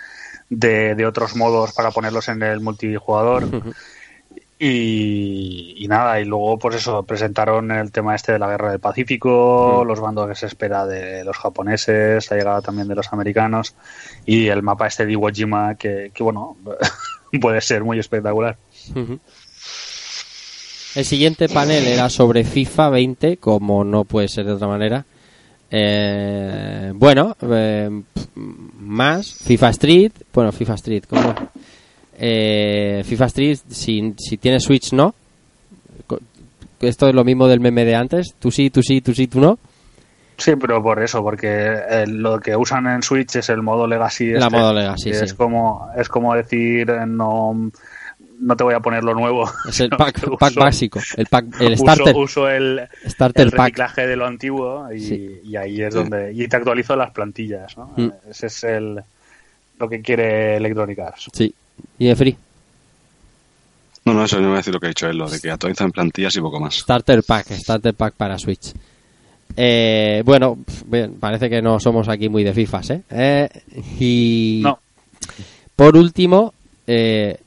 de, 0.48 0.94
de 0.94 1.06
otros 1.06 1.34
modos 1.34 1.72
para 1.72 1.90
ponerlos 1.90 2.28
en 2.28 2.42
el 2.42 2.60
multijugador. 2.60 3.48
Y, 4.64 5.74
y 5.76 5.88
nada, 5.88 6.20
y 6.20 6.24
luego 6.24 6.56
pues 6.56 6.76
eso, 6.76 7.02
presentaron 7.02 7.72
el 7.72 7.90
tema 7.90 8.14
este 8.14 8.30
de 8.30 8.38
la 8.38 8.48
guerra 8.48 8.70
del 8.70 8.78
Pacífico, 8.78 9.82
los 9.84 9.98
bandos 9.98 10.28
que 10.28 10.36
se 10.36 10.46
espera 10.46 10.86
de 10.86 11.24
los 11.24 11.36
japoneses, 11.36 12.30
la 12.30 12.36
llegada 12.36 12.62
también 12.62 12.86
de 12.86 12.94
los 12.94 13.12
americanos 13.12 13.74
y 14.24 14.46
el 14.46 14.62
mapa 14.62 14.86
este 14.86 15.04
de 15.04 15.10
Iwo 15.14 15.30
Jima 15.30 15.74
que, 15.74 16.12
que 16.14 16.22
bueno, 16.22 16.56
puede 17.40 17.60
ser 17.60 17.82
muy 17.82 17.98
espectacular. 17.98 18.56
El 20.94 21.04
siguiente 21.04 21.48
panel 21.48 21.84
era 21.84 22.08
sobre 22.08 22.44
FIFA 22.44 22.90
20, 22.90 23.38
como 23.38 23.82
no 23.82 24.04
puede 24.04 24.28
ser 24.28 24.46
de 24.46 24.52
otra 24.52 24.68
manera. 24.68 25.04
Eh, 25.72 26.92
bueno, 26.94 27.36
eh, 27.50 27.90
más 28.36 29.34
FIFA 29.34 29.70
Street, 29.70 30.12
bueno, 30.32 30.52
FIFA 30.52 30.74
Street, 30.74 31.04
¿cómo? 31.08 31.34
Eh, 32.18 33.02
FIFA 33.04 33.26
Street, 33.26 33.58
si, 33.68 34.14
si 34.18 34.36
tienes 34.36 34.62
Switch, 34.64 34.92
no. 34.92 35.14
Esto 36.80 37.08
es 37.08 37.14
lo 37.14 37.24
mismo 37.24 37.46
del 37.46 37.60
meme 37.60 37.84
de 37.84 37.94
antes, 37.94 38.34
tú 38.40 38.50
sí, 38.50 38.70
tú 38.70 38.82
sí, 38.82 39.00
tú 39.00 39.14
sí, 39.14 39.28
tú 39.28 39.40
no. 39.40 39.58
Sí, 40.36 40.56
pero 40.56 40.82
por 40.82 41.00
eso, 41.00 41.22
porque 41.22 41.46
eh, 41.48 42.04
lo 42.08 42.40
que 42.40 42.56
usan 42.56 42.86
en 42.88 43.02
Switch 43.02 43.36
es 43.36 43.48
el 43.50 43.62
modo 43.62 43.86
Legacy. 43.86 44.32
La 44.32 44.46
este, 44.46 44.50
modo 44.58 44.72
Legacy, 44.74 45.14
sí. 45.14 45.24
Es 45.24 45.34
como, 45.34 45.88
es 45.96 46.08
como 46.08 46.34
decir, 46.34 46.90
eh, 46.90 47.06
no, 47.06 47.70
no 48.40 48.56
te 48.56 48.64
voy 48.64 48.74
a 48.74 48.80
poner 48.80 49.04
lo 49.04 49.14
nuevo. 49.14 49.48
Es 49.68 49.78
el 49.78 49.90
pack, 49.96 50.24
uso- 50.26 50.58
básico, 50.60 50.98
el 51.16 51.26
pack, 51.26 51.60
el 51.60 51.74
uso- 51.74 51.84
starter, 51.84 52.16
Uso, 52.16 52.48
el, 52.48 52.80
starter 53.06 53.44
el 53.46 53.50
pack. 53.52 53.60
reciclaje 53.60 54.06
de 54.08 54.16
lo 54.16 54.26
antiguo 54.26 54.92
y, 54.92 55.00
Sí. 55.00 55.40
y 55.44 55.54
ahí 55.54 55.80
es 55.80 55.94
donde. 55.94 56.32
Y 56.32 56.48
te 56.48 56.56
actualizo 56.56 56.96
las 56.96 57.12
plantillas, 57.12 57.76
¿no? 57.78 57.92
Mm. 57.96 58.08
Ese 58.28 58.46
es 58.48 58.64
el 58.64 59.00
lo 59.78 59.88
que 59.88 60.00
quiere 60.00 60.56
Electronic 60.56 60.98
Arts. 60.98 61.28
Sí. 61.32 61.54
Y 61.98 62.06
de 62.06 62.16
free, 62.16 62.36
No, 64.04 64.14
no, 64.14 64.24
eso 64.24 64.40
no 64.40 64.48
voy 64.48 64.54
a 64.54 64.56
decir 64.58 64.74
lo 64.74 64.80
que 64.80 64.86
ha 64.86 64.88
dicho 64.88 65.08
él, 65.08 65.16
lo 65.18 65.28
de 65.28 65.40
que 65.40 65.50
actualizan 65.50 65.92
plantillas 65.92 66.34
y 66.36 66.40
poco 66.40 66.58
más. 66.60 66.74
Starter 66.76 67.22
Pack, 67.22 67.52
Starter 67.52 67.94
Pack 67.94 68.14
para 68.14 68.38
Switch. 68.38 68.72
Eh, 69.56 70.22
bueno, 70.24 70.58
bien, 70.86 71.14
parece 71.20 71.48
que 71.50 71.60
no 71.62 71.78
somos 71.78 72.08
aquí 72.08 72.28
muy 72.28 72.42
de 72.42 72.54
FIFAs, 72.54 72.90
¿eh? 72.90 73.02
Eh, 73.10 73.48
y 74.00 74.60
No. 74.62 74.78
por 75.76 75.96
último, 75.96 76.54
eh, 76.86 77.38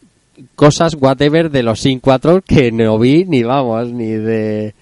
cosas 0.55 0.95
whatever 0.99 1.49
de 1.49 1.63
los 1.63 1.79
Sin 1.81 1.99
4 1.99 2.41
que 2.41 2.71
no 2.71 2.99
vi 2.99 3.25
ni 3.25 3.43
vamos, 3.43 3.91
ni 3.91 4.11
de 4.11 4.73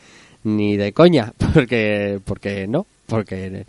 ni 0.44 0.76
de 0.76 0.92
coña, 0.92 1.32
porque 1.54 2.20
porque 2.26 2.68
no, 2.68 2.86
porque 3.08 3.66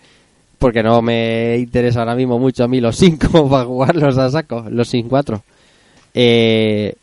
porque 0.59 0.83
no 0.83 1.01
me 1.03 1.57
interesa 1.59 2.01
ahora 2.01 2.17
mismo 2.17 2.39
mucho 2.39 2.65
a 2.65 2.69
mí 2.69 2.81
los 2.81 2.97
5 2.97 3.49
para 3.49 3.65
jugarlos 3.67 4.19
a 4.19 4.31
saco, 4.31 4.67
los 4.69 4.89
Sin 4.89 5.09
4. 5.09 5.43
Eh, 6.15 6.95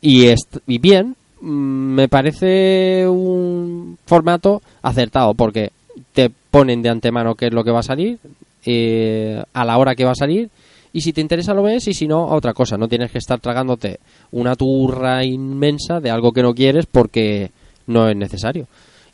y, 0.00 0.26
y 0.66 0.78
bien, 0.78 1.14
mm, 1.40 1.46
me 1.46 2.08
parece 2.08 3.06
un 3.06 3.98
formato 4.06 4.62
acertado 4.82 5.34
porque 5.34 5.70
te 6.12 6.30
ponen 6.50 6.82
de 6.82 6.88
antemano 6.88 7.34
qué 7.34 7.46
es 7.46 7.52
lo 7.52 7.62
que 7.62 7.70
va 7.70 7.80
a 7.80 7.84
salir, 7.84 8.18
eh, 8.64 9.42
a 9.52 9.64
la 9.64 9.78
hora 9.78 9.94
que 9.94 10.04
va 10.04 10.12
a 10.12 10.16
salir, 10.16 10.50
y 10.92 11.02
si 11.02 11.12
te 11.12 11.20
interesa 11.20 11.54
lo 11.54 11.62
ves 11.62 11.86
y 11.86 11.94
si 11.94 12.08
no, 12.08 12.26
otra 12.26 12.52
cosa. 12.52 12.76
No 12.76 12.88
tienes 12.88 13.12
que 13.12 13.18
estar 13.18 13.38
tragándote 13.38 14.00
una 14.32 14.56
turra 14.56 15.24
inmensa 15.24 16.00
de 16.00 16.10
algo 16.10 16.32
que 16.32 16.42
no 16.42 16.54
quieres 16.54 16.86
porque 16.86 17.50
no 17.86 18.08
es 18.08 18.16
necesario. 18.16 18.66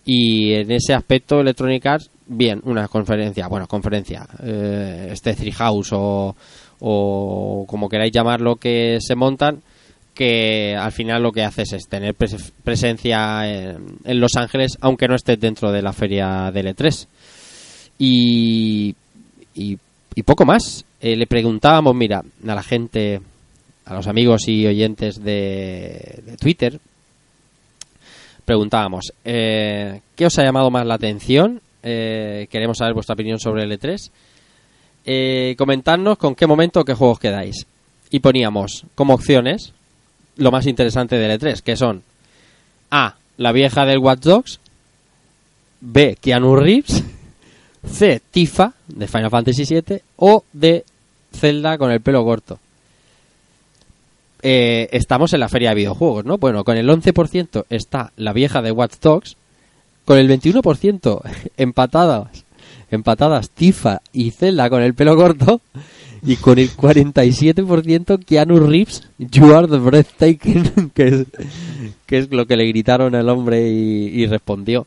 Y 0.05 0.53
en 0.53 0.71
ese 0.71 0.95
aspecto, 0.95 1.41
Electronic 1.41 1.85
Arts, 1.85 2.11
bien, 2.27 2.61
una 2.65 2.89
conferencia, 2.89 3.49
bueno, 3.49 3.67
conferencia, 3.67 4.27
eh, 4.43 5.09
este 5.11 5.35
Treehouse 5.35 5.93
o, 5.93 6.35
o 6.81 7.65
como 7.69 7.89
queráis 7.89 8.13
llamarlo, 8.13 8.57
que 8.57 8.99
se 9.01 9.15
montan, 9.15 9.63
que 10.15 10.75
al 10.75 10.93
final 10.93 11.23
lo 11.23 11.33
que 11.33 11.43
haces 11.45 11.73
es 11.75 11.89
tener 11.89 12.15
pres- 12.17 12.53
presencia 12.65 13.47
en, 13.49 13.99
en 14.05 14.21
Los 14.21 14.37
Ángeles, 14.37 14.79
aunque 14.81 15.09
no 15.09 15.15
estés 15.15 15.39
dentro 15.39 15.71
de 15.73 15.83
la 15.83 15.93
feria 15.93 16.51
del 16.53 16.75
E3. 16.75 17.07
Y, 17.99 18.95
y, 19.55 19.79
poco 20.25 20.45
más. 20.45 20.85
Eh, 21.01 21.17
le 21.17 21.27
preguntábamos, 21.27 21.95
mira, 21.95 22.23
a 22.47 22.55
la 22.55 22.63
gente, 22.63 23.21
a 23.85 23.95
los 23.95 24.07
amigos 24.07 24.49
y 24.49 24.67
oyentes 24.67 25.23
de, 25.23 26.23
de 26.25 26.37
Twitter, 26.39 26.81
preguntábamos, 28.45 29.13
eh, 29.25 30.01
¿qué 30.15 30.27
os 30.27 30.39
ha 30.39 30.45
llamado 30.45 30.71
más 30.71 30.87
la 30.87 30.95
atención? 30.95 31.61
Eh, 31.83 32.47
queremos 32.51 32.79
saber 32.79 32.95
vuestra 32.95 33.15
opinión 33.15 33.39
sobre 33.39 33.65
el 33.65 33.73
E3. 33.73 34.11
Eh, 35.09 35.55
comentadnos 35.57 36.19
con 36.19 36.35
qué 36.35 36.49
momento 36.49 36.85
qué 36.85 36.95
juegos 36.95 37.21
quedáis. 37.21 37.67
Y 38.11 38.19
poníamos 38.19 38.85
como 38.97 39.15
opciones 39.15 39.73
lo 40.37 40.51
más 40.51 40.67
interesante 40.67 41.17
del 41.17 41.41
E3, 41.41 41.61
que 41.63 41.77
son 41.77 42.03
A. 42.91 43.15
La 43.39 43.53
vieja 43.53 43.85
del 43.85 43.99
Watch 43.99 44.21
Dogs. 44.21 44.61
B. 45.81 46.19
Keanu 46.21 46.57
Reeves. 46.57 47.05
C. 47.89 48.21
Tifa, 48.31 48.73
de 48.89 49.07
Final 49.07 49.31
Fantasy 49.31 49.65
VII. 49.65 50.01
O 50.17 50.45
D. 50.53 50.85
Zelda 51.33 51.79
con 51.79 51.93
el 51.93 52.01
pelo 52.01 52.25
corto. 52.25 52.59
Eh, 54.43 54.89
estamos 54.93 55.33
en 55.33 55.41
la 55.41 55.49
feria 55.49 55.71
de 55.71 55.77
videojuegos, 55.77 56.25
¿no? 56.25 56.39
Bueno, 56.39 56.65
con 56.65 56.77
el 56.77 56.89
11% 56.89 57.65
está 57.71 58.13
la 58.17 58.33
vieja 58.33 58.61
de 58.61 58.73
Watch 58.73 58.95
Dogs. 59.01 59.37
Con 60.05 60.19
el 60.19 60.29
21% 60.29 61.21
empatadas, 61.57 62.45
empatadas 62.91 63.51
Tifa 63.51 64.01
y 64.13 64.31
Zelda 64.31 64.69
con 64.71 64.83
el 64.83 64.95
pelo 64.95 65.17
corto. 65.17 65.61
Y 66.23 66.37
con 66.37 66.59
el 66.59 66.71
47% 66.71 68.25
Keanu 68.25 68.59
Reeves, 68.67 69.07
You 69.19 69.55
are 69.55 69.69
the 69.69 69.77
breathtaking, 69.77 70.91
que 70.95 71.09
es, 71.09 71.27
que 72.07 72.19
es 72.19 72.31
lo 72.33 72.47
que 72.47 72.57
le 72.57 72.67
gritaron 72.67 73.15
al 73.15 73.29
hombre 73.29 73.69
y, 73.69 74.27
respondió. 74.27 74.87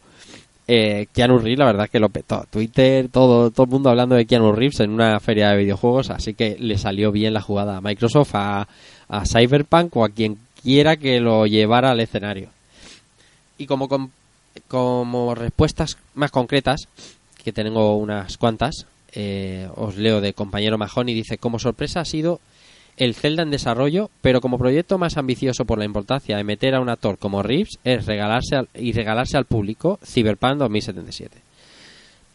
Eh, 0.67 1.07
Keanu 1.13 1.37
Reeves, 1.37 1.59
la 1.59 1.65
verdad 1.65 1.85
es 1.85 1.91
que 1.91 1.99
lo 1.99 2.09
petó. 2.09 2.45
Twitter, 2.49 3.07
todo, 3.09 3.51
todo 3.51 3.65
el 3.65 3.69
mundo 3.71 3.89
hablando 3.89 4.15
de 4.15 4.25
Keanu 4.25 4.51
Reeves 4.51 4.81
en 4.81 4.89
una 4.91 5.19
feria 5.19 5.49
de 5.51 5.57
videojuegos, 5.57 6.09
así 6.09 6.33
que 6.33 6.57
le 6.59 6.77
salió 6.77 7.11
bien 7.11 7.33
la 7.33 7.41
jugada 7.41 7.77
a 7.77 7.81
Microsoft, 7.81 8.31
a, 8.33 8.67
a 9.07 9.25
Cyberpunk 9.25 9.95
o 9.97 10.03
a 10.03 10.09
quien 10.09 10.37
quiera 10.61 10.97
que 10.97 11.19
lo 11.21 11.45
llevara 11.47 11.91
al 11.91 11.99
escenario. 12.01 12.49
Y 13.57 13.65
como, 13.65 13.87
com- 13.87 14.09
como 14.67 15.35
respuestas 15.35 15.97
más 16.15 16.31
concretas, 16.31 16.87
que 17.43 17.53
tengo 17.53 17.95
unas 17.97 18.37
cuantas, 18.37 18.85
eh, 19.13 19.67
os 19.75 19.97
leo 19.97 20.21
de 20.21 20.33
compañero 20.33 20.77
Mahoney, 20.77 21.13
dice, 21.15 21.37
como 21.37 21.59
sorpresa 21.59 22.01
ha 22.01 22.05
sido 22.05 22.39
el 22.97 23.15
Zelda 23.15 23.43
en 23.43 23.49
desarrollo, 23.51 24.09
pero 24.21 24.41
como 24.41 24.57
proyecto 24.57 24.97
más 24.97 25.15
ambicioso 25.17 25.63
por 25.65 25.79
la 25.79 25.85
importancia 25.85 26.35
de 26.35 26.43
meter 26.43 26.75
a 26.75 26.81
un 26.81 26.89
actor 26.89 27.17
como 27.17 27.41
Reeves 27.41 27.79
es 27.85 28.05
regalarse 28.05 28.57
al- 28.57 28.67
y 28.75 28.91
regalarse 28.91 29.37
al 29.37 29.45
público 29.45 29.99
Cyberpunk 30.05 30.57
2077. 30.57 31.37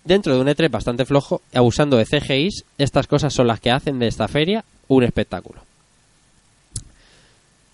Dentro 0.04 0.34
de 0.34 0.40
un 0.40 0.48
E3 0.48 0.70
bastante 0.70 1.04
flojo, 1.04 1.40
abusando 1.54 1.96
de 1.96 2.06
CGIs, 2.06 2.64
estas 2.78 3.06
cosas 3.06 3.32
son 3.32 3.46
las 3.46 3.60
que 3.60 3.70
hacen 3.70 3.98
de 3.98 4.06
esta 4.06 4.26
feria 4.28 4.64
un 4.88 5.02
espectáculo. 5.04 5.60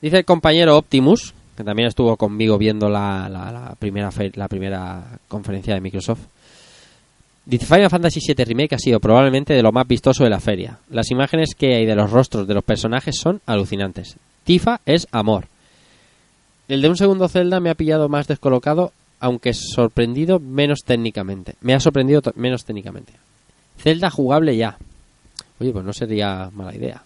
Dice 0.00 0.18
el 0.18 0.24
compañero 0.24 0.76
Optimus, 0.76 1.34
que 1.56 1.64
también 1.64 1.88
estuvo 1.88 2.16
conmigo 2.16 2.56
viendo 2.58 2.88
la, 2.88 3.28
la- 3.28 3.52
la 3.52 3.74
primera, 3.78 4.10
la 4.34 4.48
primera 4.48 5.18
conferencia 5.28 5.74
de 5.74 5.80
Microsoft. 5.80 6.20
Dice 7.46 7.66
Final 7.66 7.90
Fantasy 7.90 8.20
VII 8.20 8.44
Remake 8.44 8.74
ha 8.74 8.78
sido 8.78 9.00
probablemente 9.00 9.54
de 9.54 9.62
lo 9.62 9.72
más 9.72 9.86
vistoso 9.88 10.24
de 10.24 10.30
la 10.30 10.40
feria. 10.40 10.78
Las 10.90 11.10
imágenes 11.10 11.54
que 11.54 11.74
hay 11.74 11.86
de 11.86 11.96
los 11.96 12.10
rostros 12.10 12.46
de 12.46 12.54
los 12.54 12.64
personajes 12.64 13.16
son 13.18 13.40
alucinantes. 13.46 14.16
Tifa 14.44 14.80
es 14.86 15.08
amor. 15.10 15.46
El 16.68 16.82
de 16.82 16.88
un 16.88 16.96
segundo 16.96 17.28
Zelda 17.28 17.58
me 17.58 17.70
ha 17.70 17.74
pillado 17.74 18.08
más 18.08 18.28
descolocado, 18.28 18.92
aunque 19.18 19.52
sorprendido 19.54 20.38
menos 20.38 20.80
técnicamente. 20.84 21.54
Me 21.60 21.74
ha 21.74 21.80
sorprendido 21.80 22.22
menos 22.36 22.64
técnicamente. 22.64 23.12
Zelda 23.78 24.10
jugable 24.10 24.56
ya. 24.56 24.78
Oye, 25.58 25.72
pues 25.72 25.84
no 25.84 25.92
sería 25.92 26.50
mala 26.52 26.74
idea. 26.74 27.02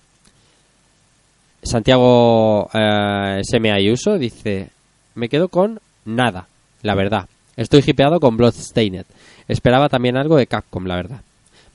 Santiago 1.63 2.69
eh, 2.75 3.71
Ayuso 3.73 4.19
dice: 4.19 4.69
Me 5.15 5.29
quedo 5.29 5.49
con 5.49 5.81
nada, 6.05 6.49
la 6.83 6.95
verdad. 6.95 7.29
Estoy 7.57 7.83
hipeado 7.87 8.21
con 8.21 8.37
Bloodstained. 8.37 9.07
Esperaba 9.49 9.89
también 9.89 10.17
algo 10.17 10.37
de 10.37 10.47
Capcom, 10.47 10.85
la 10.87 10.97
verdad. 10.97 11.21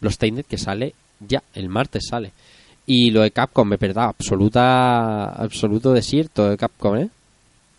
Bloodstained 0.02 0.46
que 0.46 0.58
sale 0.58 0.94
ya, 1.20 1.44
el 1.54 1.70
martes 1.70 2.08
sale. 2.10 2.32
Y 2.86 3.12
lo 3.12 3.22
de 3.22 3.32
Capcom, 3.32 3.72
es 3.74 3.80
verdad, 3.80 4.06
absoluta, 4.06 5.26
absoluto 5.34 5.94
desierto 5.94 6.50
de 6.50 6.58
Capcom, 6.58 6.96
¿eh? 6.98 7.10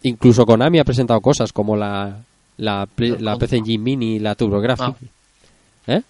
Incluso 0.03 0.47
Konami 0.47 0.79
ha 0.79 0.85
presentado 0.85 1.21
cosas 1.21 1.53
como 1.53 1.77
la, 1.77 2.17
la, 2.59 2.87
la 2.97 3.37
PC 3.37 3.57
Engine 3.59 3.83
Mini 3.83 4.17
y 4.17 4.19
la 4.19 4.35
TurboGrafx. 4.35 4.97
¿Eh? 5.89 6.03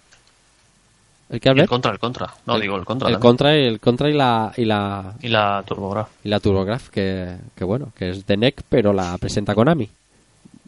¿El 1.29 1.39
que 1.39 1.49
el 1.49 1.67
contra, 1.67 1.91
el 1.91 1.99
contra. 1.99 2.33
No, 2.45 2.55
El- 2.55 2.61
digo 2.61 2.75
el 2.77 2.85
contra. 2.85 3.07
El 3.07 3.13
también. 3.15 3.29
contra, 3.29 3.55
el 3.55 3.79
contra 3.79 4.09
y 4.09 4.13
la, 4.13 4.53
y 4.57 4.65
la, 4.65 5.13
Y 5.21 5.27
la 5.29 5.63
TurboGrafx. 5.65 6.11
y 6.25 6.29
la 6.29 6.39
TurboGrafx, 6.39 6.89
que, 6.89 7.37
que 7.55 7.63
bueno, 7.63 7.91
que 7.97 8.09
es 8.11 8.25
de 8.25 8.37
NEC, 8.37 8.63
pero 8.69 8.93
la 8.93 9.17
presenta 9.17 9.55
Konami. 9.55 9.89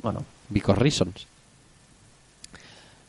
Bueno, 0.02 0.24
Because 0.50 0.80
reasons. 0.80 1.28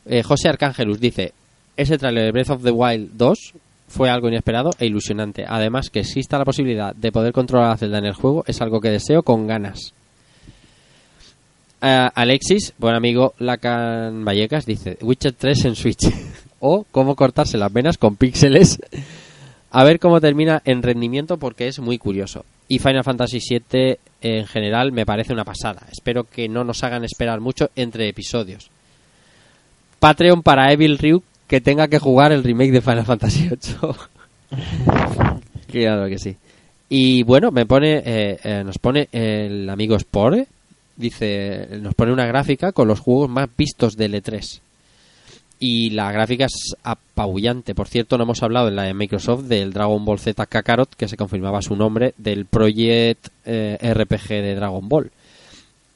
Eh, 0.05 0.23
José 0.23 0.49
Arcángelus 0.49 0.99
dice: 0.99 1.33
Ese 1.77 1.97
trailer 1.97 2.25
de 2.25 2.31
Breath 2.31 2.51
of 2.51 2.63
the 2.63 2.71
Wild 2.71 3.11
2 3.13 3.53
fue 3.87 4.09
algo 4.09 4.27
inesperado 4.27 4.71
e 4.79 4.85
ilusionante. 4.85 5.45
Además, 5.47 5.89
que 5.89 5.99
exista 5.99 6.37
la 6.37 6.45
posibilidad 6.45 6.95
de 6.95 7.11
poder 7.11 7.33
controlar 7.33 7.71
a 7.71 7.77
Zelda 7.77 7.99
en 7.99 8.05
el 8.05 8.13
juego 8.13 8.43
es 8.47 8.61
algo 8.61 8.81
que 8.81 8.89
deseo 8.89 9.23
con 9.23 9.47
ganas. 9.47 9.93
Eh, 11.81 12.09
Alexis, 12.13 12.73
buen 12.77 12.95
amigo 12.95 13.33
Lacan 13.39 14.23
Vallecas, 14.25 14.65
dice: 14.65 14.97
Witcher 15.01 15.33
3 15.33 15.65
en 15.65 15.75
Switch. 15.75 16.05
o 16.59 16.85
cómo 16.91 17.15
cortarse 17.15 17.57
las 17.57 17.71
venas 17.71 17.97
con 17.97 18.15
píxeles. 18.15 18.79
A 19.71 19.83
ver 19.83 19.99
cómo 19.99 20.21
termina 20.21 20.61
en 20.65 20.81
rendimiento 20.81 21.37
porque 21.37 21.67
es 21.67 21.79
muy 21.79 21.97
curioso. 21.97 22.45
Y 22.67 22.79
Final 22.79 23.03
Fantasy 23.03 23.39
VII 23.39 23.97
en 24.21 24.47
general 24.47 24.91
me 24.91 25.05
parece 25.05 25.33
una 25.33 25.43
pasada. 25.43 25.85
Espero 25.91 26.23
que 26.23 26.47
no 26.47 26.63
nos 26.63 26.83
hagan 26.83 27.03
esperar 27.03 27.41
mucho 27.41 27.69
entre 27.75 28.07
episodios. 28.07 28.71
Patreon 30.05 30.43
para 30.43 30.71
Evil 30.71 30.99
Ryu 30.99 31.23
que 31.47 31.61
tenga 31.61 31.87
que 31.87 31.97
jugar 31.97 32.31
el 32.31 32.43
remake 32.43 32.71
de 32.71 32.81
Final 32.81 33.05
Fantasy 33.05 33.49
VIII. 33.49 33.95
claro 35.71 36.07
que 36.07 36.19
sí. 36.19 36.35
Y 36.89 37.23
bueno, 37.23 37.49
me 37.49 37.65
pone, 37.65 38.03
eh, 38.05 38.37
eh, 38.43 38.63
nos 38.63 38.77
pone 38.77 39.09
el 39.11 39.67
amigo 39.67 39.97
Spore, 39.97 40.45
dice, 40.95 41.69
nos 41.81 41.95
pone 41.95 42.13
una 42.13 42.27
gráfica 42.27 42.71
con 42.71 42.87
los 42.87 42.99
juegos 42.99 43.31
más 43.31 43.49
vistos 43.57 43.97
del 43.97 44.13
E3 44.13 44.61
y 45.57 45.89
la 45.89 46.11
gráfica 46.11 46.45
es 46.45 46.75
apabullante. 46.83 47.73
Por 47.73 47.87
cierto, 47.87 48.19
no 48.19 48.25
hemos 48.25 48.43
hablado 48.43 48.67
en 48.67 48.75
la 48.75 48.83
de 48.83 48.93
Microsoft 48.93 49.45
del 49.45 49.73
Dragon 49.73 50.05
Ball 50.05 50.19
Z 50.19 50.45
Kakarot, 50.45 50.93
que 50.93 51.07
se 51.07 51.17
confirmaba 51.17 51.63
su 51.63 51.75
nombre, 51.75 52.13
del 52.19 52.45
Project 52.45 53.29
eh, 53.43 53.79
RPG 53.81 54.27
de 54.27 54.53
Dragon 54.53 54.87
Ball. 54.87 55.09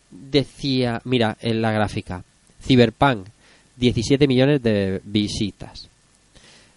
Decía, 0.10 1.00
mira, 1.04 1.38
en 1.42 1.62
la 1.62 1.72
gráfica, 1.72 2.24
Cyberpunk, 2.60 3.28
17 3.80 4.28
millones 4.28 4.62
de 4.62 5.02
visitas. 5.04 5.90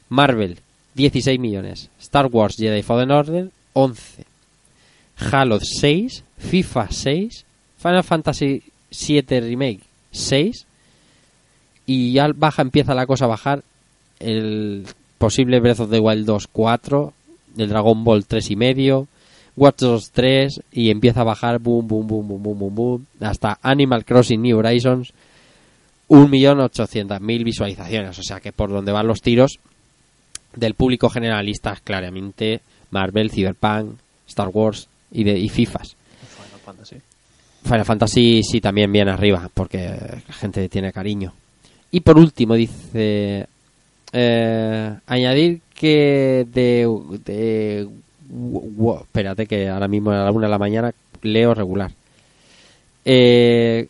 Marvel, 0.09 0.59
16 0.95 1.41
millones. 1.41 1.91
Star 2.01 2.27
Wars 2.27 2.57
Jedi 2.57 2.83
Fallen 2.83 3.11
Order, 3.11 3.51
11. 3.73 4.25
Halo 5.17 5.59
6, 5.61 6.25
FIFA 6.39 6.91
6, 6.91 7.45
Final 7.79 8.03
Fantasy 8.03 8.63
7 8.91 9.41
Remake 9.41 9.81
6 10.11 10.67
y 11.87 12.13
ya 12.13 12.29
baja, 12.35 12.63
empieza 12.63 12.95
la 12.95 13.07
cosa 13.07 13.27
a 13.27 13.29
bajar. 13.29 13.63
El 14.19 14.87
posible 15.19 15.61
Breath 15.61 15.81
of 15.81 15.91
the 15.91 15.99
Wild 15.99 16.27
2 16.27 16.49
4, 16.51 17.13
el 17.59 17.69
Dragon 17.69 18.05
Ball 18.05 18.25
3 18.25 18.51
y 18.51 18.57
medio, 18.57 19.09
Watch 19.57 19.81
Dogs 19.81 20.11
3 20.13 20.63
y 20.73 20.91
empieza 20.91 21.21
a 21.21 21.25
bajar. 21.25 21.59
Boom 21.59 21.87
boom 21.87 22.07
boom 22.07 22.29
boom 22.29 22.43
boom 22.43 22.59
boom 22.59 22.75
boom. 22.75 23.07
Hasta 23.21 23.59
Animal 23.63 24.05
Crossing 24.05 24.41
New 24.41 24.59
Horizons 24.59 25.13
1.800.000 26.13 27.43
visualizaciones, 27.43 28.19
o 28.19 28.23
sea 28.23 28.39
que 28.39 28.53
por 28.53 28.69
donde 28.69 28.93
van 28.93 29.07
los 29.07 29.23
tiros 29.23 29.59
del 30.55 30.75
público 30.75 31.09
generalista 31.09 31.73
es 31.73 31.81
claramente 31.81 32.61
Marvel, 32.91 33.31
Cyberpunk, 33.31 33.95
Star 34.29 34.49
Wars 34.49 34.89
y, 35.11 35.25
de, 35.25 35.39
y 35.39 35.49
FIFAs. 35.49 35.97
Final 36.37 36.61
Fantasy. 36.63 36.97
Final 37.63 37.85
Fantasy 37.87 38.43
sí 38.43 38.61
también 38.61 38.93
viene 38.93 39.11
arriba, 39.11 39.49
porque 39.55 39.89
la 40.29 40.35
gente 40.35 40.69
tiene 40.69 40.93
cariño. 40.93 41.33
Y 41.91 42.01
por 42.01 42.19
último 42.19 42.57
dice 42.57 43.47
eh, 44.13 44.95
añadir 45.07 45.63
que 45.75 46.47
de, 46.53 47.89
espérate 49.01 49.47
que 49.47 49.71
ahora 49.71 49.89
mismo 49.89 50.11
a 50.11 50.25
la 50.25 50.31
una 50.31 50.47
de 50.47 50.51
la 50.51 50.59
mañana 50.59 50.93
leo 51.23 51.55
regular. 51.55 51.91
Eh, 53.05 53.89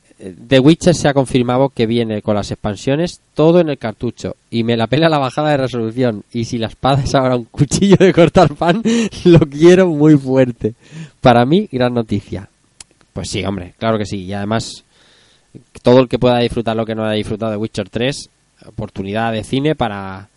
The 0.48 0.60
Witcher 0.60 0.94
se 0.94 1.08
ha 1.08 1.14
confirmado 1.14 1.70
que 1.70 1.86
viene 1.86 2.22
con 2.22 2.36
las 2.36 2.50
expansiones 2.50 3.20
todo 3.34 3.60
en 3.60 3.68
el 3.68 3.78
cartucho 3.78 4.36
y 4.50 4.62
me 4.62 4.76
la 4.76 4.86
pela 4.86 5.08
la 5.08 5.18
bajada 5.18 5.50
de 5.50 5.56
resolución 5.56 6.24
y 6.32 6.44
si 6.44 6.58
la 6.58 6.68
espada 6.68 7.02
es 7.02 7.14
ahora 7.14 7.36
un 7.36 7.44
cuchillo 7.44 7.96
de 7.98 8.12
cortar 8.12 8.54
pan 8.54 8.82
lo 9.24 9.40
quiero 9.40 9.88
muy 9.88 10.16
fuerte. 10.16 10.74
Para 11.20 11.44
mí 11.44 11.68
gran 11.70 11.94
noticia. 11.94 12.48
Pues 13.12 13.28
sí, 13.28 13.44
hombre, 13.44 13.74
claro 13.78 13.98
que 13.98 14.06
sí. 14.06 14.24
Y 14.24 14.32
además, 14.32 14.84
todo 15.82 16.00
el 16.00 16.08
que 16.08 16.18
pueda 16.18 16.38
disfrutar 16.38 16.76
lo 16.76 16.86
que 16.86 16.94
no 16.94 17.04
haya 17.04 17.16
disfrutado 17.16 17.50
de 17.52 17.58
Witcher 17.58 17.88
3, 17.90 18.30
oportunidad 18.66 19.32
de 19.32 19.44
cine 19.44 19.74
para 19.74 20.28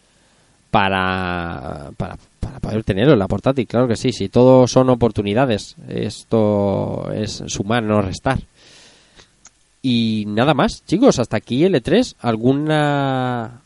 para, 0.76 1.92
para, 1.96 2.18
para 2.42 2.60
poder 2.60 2.84
tenerlo 2.84 3.14
en 3.14 3.20
la 3.20 3.30
portátil, 3.30 3.66
claro 3.66 3.88
que 3.88 3.96
sí. 3.96 4.12
Si 4.12 4.28
todo 4.28 4.68
son 4.68 4.90
oportunidades, 4.90 5.78
esto 5.88 7.10
es 7.14 7.44
sumar, 7.48 7.82
no 7.82 8.02
restar. 8.02 8.40
Y 9.88 10.26
nada 10.28 10.56
más, 10.56 10.84
chicos, 10.88 11.20
hasta 11.20 11.38
aquí 11.38 11.62
L3. 11.64 12.16
¿Alguna 12.22 13.62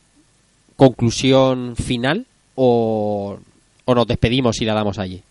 conclusión 0.75 1.75
final 1.77 2.25
o, 2.55 3.39
o 3.85 3.95
nos 3.95 4.05
despedimos 4.05 4.59
y 4.59 4.65
la 4.65 4.73
damos 4.73 4.99
allí? 4.99 5.23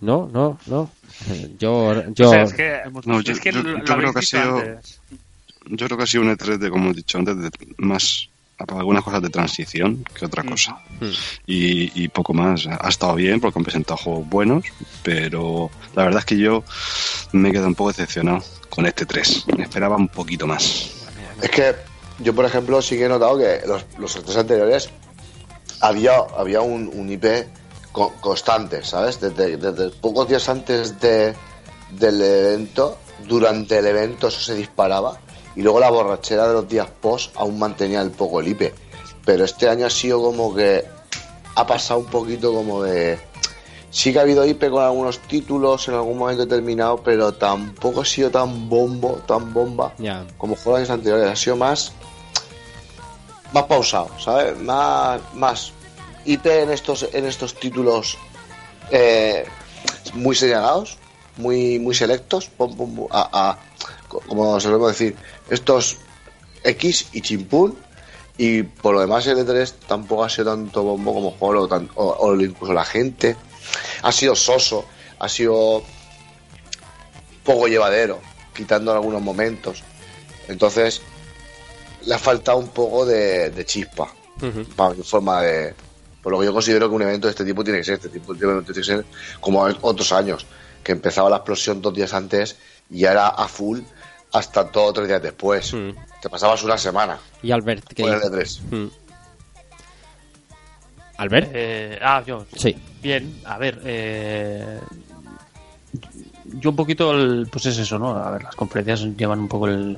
No, 0.00 0.30
no, 0.32 0.58
no. 0.66 0.90
Yo, 1.58 2.04
yo 2.12 2.28
O 2.28 2.30
sea, 2.30 2.42
es 2.42 2.52
que, 2.54 2.80
No, 3.04 3.20
yo, 3.20 3.32
es 3.32 3.40
que 3.40 3.50
yo- 3.52 3.62
lo- 3.64 3.78
yo 3.84 3.96
lo 3.96 3.96
creo 3.96 4.12
que 4.12 4.18
ha 4.18 4.22
sido 4.22 4.58
antes. 4.58 5.00
yo 5.66 5.86
creo 5.86 5.96
que 5.98 6.04
ha 6.04 6.06
sido 6.06 6.22
un 6.22 6.30
E3 6.30 6.58
de 6.58 6.70
como 6.70 6.90
he 6.90 6.94
dicho 6.94 7.18
antes 7.18 7.36
de 7.36 7.50
más 7.78 8.28
algunas 8.58 9.02
cosas 9.02 9.20
de 9.22 9.30
transición 9.30 10.04
que 10.14 10.24
otra 10.26 10.42
cosa. 10.44 10.78
Y, 11.46 12.02
y 12.04 12.08
poco 12.08 12.32
más. 12.34 12.66
Ha 12.66 12.88
estado 12.88 13.14
bien 13.16 13.40
porque 13.40 13.58
han 13.58 13.64
presentado 13.64 13.96
juegos 13.96 14.28
buenos 14.28 14.64
pero 15.02 15.70
la 15.94 16.04
verdad 16.04 16.20
es 16.20 16.24
que 16.24 16.38
yo 16.38 16.64
me 17.32 17.48
he 17.48 17.52
quedado 17.52 17.68
un 17.68 17.74
poco 17.74 17.90
decepcionado 17.90 18.42
con 18.70 18.86
este 18.86 19.04
3 19.06 19.46
me 19.56 19.64
esperaba 19.64 19.96
un 19.96 20.08
poquito 20.08 20.46
más. 20.46 20.90
Es 21.42 21.50
que 21.50 21.74
yo, 22.20 22.34
por 22.34 22.44
ejemplo, 22.44 22.80
sí 22.80 22.96
que 22.96 23.04
he 23.06 23.08
notado 23.08 23.36
que 23.38 23.60
los, 23.66 23.84
los 23.98 24.14
tres 24.24 24.36
anteriores 24.36 24.88
había, 25.80 26.16
había 26.38 26.60
un, 26.60 26.88
un 26.94 27.10
IP 27.10 27.24
co- 27.92 28.12
constante, 28.20 28.84
¿sabes? 28.84 29.20
Desde, 29.20 29.56
desde 29.56 29.90
pocos 29.90 30.28
días 30.28 30.48
antes 30.48 30.98
de, 31.00 31.34
del 31.90 32.22
evento, 32.22 32.98
durante 33.26 33.78
el 33.78 33.86
evento 33.86 34.28
eso 34.28 34.40
se 34.40 34.54
disparaba 34.54 35.18
y 35.56 35.62
luego 35.62 35.80
la 35.80 35.90
borrachera 35.90 36.46
de 36.48 36.54
los 36.54 36.68
días 36.68 36.88
post 37.00 37.32
aún 37.36 37.58
mantenía 37.58 38.00
el 38.00 38.10
poco 38.10 38.40
el 38.40 38.48
IP. 38.48 38.72
Pero 39.24 39.44
este 39.44 39.68
año 39.68 39.86
ha 39.86 39.90
sido 39.90 40.20
como 40.22 40.54
que 40.54 40.84
ha 41.56 41.66
pasado 41.66 42.00
un 42.00 42.06
poquito 42.06 42.52
como 42.52 42.82
de... 42.82 43.18
Sí 43.90 44.12
que 44.12 44.18
ha 44.18 44.22
habido 44.22 44.44
IP 44.44 44.68
con 44.70 44.82
algunos 44.82 45.20
títulos 45.20 45.86
en 45.86 45.94
algún 45.94 46.18
momento 46.18 46.44
determinado, 46.44 46.96
pero 47.04 47.32
tampoco 47.34 48.00
ha 48.00 48.04
sido 48.04 48.28
tan 48.30 48.68
bombo, 48.68 49.22
tan 49.26 49.52
bomba 49.54 49.94
como 50.36 50.56
los 50.56 50.66
años 50.76 50.90
anteriores. 50.90 51.30
Ha 51.30 51.36
sido 51.36 51.56
más 51.56 51.92
más 53.52 53.64
pausado, 53.64 54.10
¿sabes? 54.18 54.58
Más, 54.58 55.20
más 55.34 55.72
IP 56.24 56.44
en 56.46 56.70
estos, 56.72 57.06
en 57.12 57.24
estos 57.24 57.54
títulos 57.54 58.18
eh, 58.90 59.44
muy 60.14 60.34
señalados, 60.34 60.98
muy, 61.36 61.78
muy 61.78 61.94
selectos, 61.94 62.46
pum, 62.48 62.76
pum, 62.76 62.96
pum, 62.96 63.06
a, 63.12 63.28
a- 63.50 63.58
co- 64.03 64.03
como 64.26 64.58
solemos 64.60 64.88
decir, 64.92 65.16
estos 65.50 65.96
X 66.62 67.08
y 67.12 67.20
chimpún. 67.20 67.76
Y 68.36 68.64
por 68.64 68.94
lo 68.94 69.00
demás, 69.00 69.26
el 69.28 69.38
E3 69.38 69.72
tampoco 69.86 70.24
ha 70.24 70.28
sido 70.28 70.50
tanto 70.50 70.82
bombo 70.82 71.14
como 71.14 71.30
juego, 71.30 71.62
o, 71.64 71.68
tan- 71.68 71.88
o- 71.94 72.16
o 72.18 72.34
incluso 72.34 72.72
la 72.72 72.84
gente 72.84 73.36
ha 74.02 74.10
sido 74.10 74.34
soso, 74.34 74.84
ha 75.20 75.28
sido 75.28 75.84
poco 77.44 77.68
llevadero, 77.68 78.20
quitando 78.54 78.90
en 78.90 78.96
algunos 78.96 79.22
momentos. 79.22 79.82
Entonces, 80.48 81.00
le 82.06 82.14
ha 82.14 82.18
faltado 82.18 82.58
un 82.58 82.68
poco 82.68 83.06
de, 83.06 83.50
de 83.50 83.64
chispa, 83.64 84.12
para 84.76 84.94
mi 84.94 85.02
forma 85.02 85.40
de. 85.42 85.74
Por 86.22 86.32
lo 86.32 86.40
que 86.40 86.46
yo 86.46 86.52
considero 86.54 86.88
que 86.88 86.94
un 86.94 87.02
evento 87.02 87.26
de 87.26 87.32
este 87.32 87.44
tipo 87.44 87.62
tiene 87.62 87.78
que 87.80 87.84
ser, 87.84 87.94
este 87.94 88.08
tipo 88.08 88.34
tiene 88.34 88.64
que 88.64 88.82
ser 88.82 89.04
como 89.40 89.60
otros 89.82 90.10
años, 90.12 90.46
que 90.82 90.92
empezaba 90.92 91.28
la 91.30 91.36
explosión 91.36 91.80
dos 91.82 91.92
días 91.94 92.14
antes 92.14 92.56
y 92.90 93.00
ya 93.00 93.12
era 93.12 93.28
a 93.28 93.46
full 93.46 93.80
hasta 94.34 94.70
todo 94.70 94.92
tres 94.92 95.08
días 95.08 95.22
después. 95.22 95.74
Te 96.20 96.28
pasabas 96.28 96.62
una 96.64 96.76
semana. 96.76 97.18
Y 97.42 97.50
Albert, 97.52 97.84
¿qué 97.94 98.02
con 98.02 98.12
el 98.12 98.20
dice? 98.20 98.60
E3. 98.70 98.76
Mm. 98.76 98.90
¿Albert? 101.16 101.50
Eh, 101.54 101.98
ah, 102.02 102.22
yo. 102.26 102.44
Sí. 102.56 102.76
Bien, 103.02 103.40
a 103.44 103.56
ver. 103.58 103.80
Eh, 103.84 104.80
yo 106.58 106.70
un 106.70 106.76
poquito, 106.76 107.12
el- 107.12 107.46
pues 107.50 107.66
es 107.66 107.78
eso, 107.78 107.98
¿no? 107.98 108.16
A 108.16 108.30
ver, 108.32 108.42
las 108.42 108.56
conferencias 108.56 109.02
llevan 109.16 109.38
un 109.40 109.48
poco 109.48 109.68
el. 109.68 109.96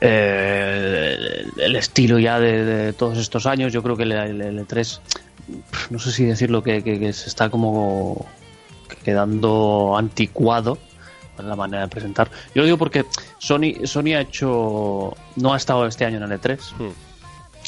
eh, 0.00 1.44
el 1.56 1.76
estilo 1.76 2.18
ya 2.20 2.38
de, 2.38 2.64
de 2.64 2.92
todos 2.92 3.18
estos 3.18 3.46
años. 3.46 3.72
Yo 3.72 3.82
creo 3.82 3.96
que 3.96 4.04
el, 4.04 4.12
el 4.12 4.58
E3, 4.66 5.00
no 5.90 5.98
sé 5.98 6.12
si 6.12 6.24
decirlo, 6.24 6.62
que, 6.62 6.84
que- 6.84 7.00
que 7.00 7.12
se 7.12 7.28
está 7.28 7.50
como 7.50 8.26
quedando 9.04 9.96
anticuado 9.98 10.78
la 11.46 11.56
manera 11.56 11.82
de 11.82 11.88
presentar. 11.88 12.30
Yo 12.54 12.62
lo 12.62 12.64
digo 12.64 12.78
porque 12.78 13.04
Sony, 13.38 13.84
Sony 13.84 14.14
ha 14.16 14.20
hecho. 14.20 15.14
No 15.36 15.54
ha 15.54 15.56
estado 15.56 15.86
este 15.86 16.04
año 16.04 16.16
en 16.16 16.24
el 16.24 16.40
E3. 16.40 16.58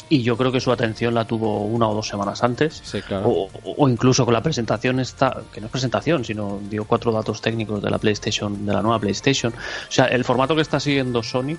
Y 0.09 0.23
yo 0.23 0.35
creo 0.35 0.51
que 0.51 0.59
su 0.59 0.71
atención 0.71 1.13
la 1.13 1.25
tuvo 1.25 1.61
una 1.61 1.87
o 1.87 1.93
dos 1.93 2.07
semanas 2.07 2.43
antes. 2.43 2.81
Sí, 2.83 3.01
claro. 3.01 3.29
O, 3.29 3.49
o 3.77 3.87
incluso 3.87 4.25
con 4.25 4.33
la 4.33 4.41
presentación 4.43 4.99
esta, 4.99 5.41
que 5.53 5.61
no 5.61 5.67
es 5.67 5.71
presentación, 5.71 6.25
sino 6.25 6.59
dio 6.69 6.83
cuatro 6.83 7.13
datos 7.13 7.39
técnicos 7.41 7.81
de 7.81 7.89
la 7.89 7.97
PlayStation, 7.97 8.65
de 8.65 8.73
la 8.73 8.81
nueva 8.81 8.99
PlayStation. 8.99 9.53
O 9.53 9.91
sea, 9.91 10.05
el 10.05 10.25
formato 10.25 10.55
que 10.55 10.61
está 10.61 10.79
siguiendo 10.79 11.23
Sony 11.23 11.55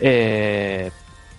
eh, 0.00 0.90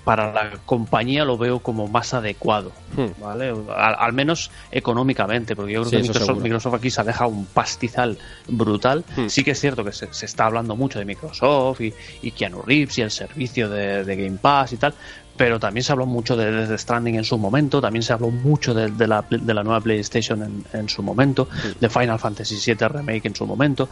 para 0.10 0.34
la 0.34 0.58
compañía 0.66 1.24
lo 1.24 1.38
veo 1.38 1.60
como 1.60 1.88
más 1.88 2.16
adecuado, 2.16 2.72
Hmm. 2.98 3.22
¿vale? 3.22 3.50
Al, 3.50 3.96
al 4.00 4.14
menos 4.14 4.50
económicamente, 4.72 5.56
porque 5.56 5.74
yo 5.74 5.84
creo 5.84 6.02
Sí, 6.02 6.10
que 6.10 6.34
Microsoft, 6.42 6.74
aquí 6.74 6.90
se 6.90 7.00
ha 7.02 7.04
dejado 7.04 7.30
un 7.30 7.46
pastizal 7.46 8.18
brutal. 8.48 9.06
Hmm. 9.16 9.28
Sí 9.28 9.44
que 9.44 9.52
es 9.52 9.60
cierto 9.60 9.84
que 9.86 9.92
se, 9.92 10.12
se 10.12 10.26
está 10.26 10.48
hablando 10.48 10.76
mucho 10.76 10.98
de 10.98 11.06
Microsoft 11.06 11.82
y, 11.82 11.94
y 12.24 12.32
Keanu 12.32 12.64
Reeves 12.64 12.98
y 12.98 13.04
el 13.04 13.12
servicio 13.12 13.70
de, 13.70 14.04
de 14.04 14.16
Game 14.16 14.40
Pass 14.42 14.74
y 14.74 14.78
tal, 14.78 14.96
pero 15.38 15.60
también 15.60 15.84
se 15.84 15.92
habló 15.92 16.08
mucho 16.08 16.36
de 16.36 16.52
Death 16.52 16.80
Stranding 16.80 17.16
en 17.18 17.24
su 17.24 17.38
momento, 17.38 17.80
también 17.80 18.02
se 18.02 18.12
habló 18.14 18.32
mucho 18.32 18.74
de, 18.74 18.90
de 18.90 19.06
la, 19.08 19.24
de 19.30 19.54
la 19.54 19.62
nueva 19.64 19.80
PlayStation 19.80 20.42
en, 20.42 20.66
en 20.74 20.90
su 20.90 21.04
momento, 21.04 21.48
de 21.80 21.88
Final 21.88 22.18
Fantasy 22.18 22.56
VII 22.56 22.88
Remake 22.88 23.28
en 23.28 23.36
su 23.36 23.46
momento. 23.46 23.88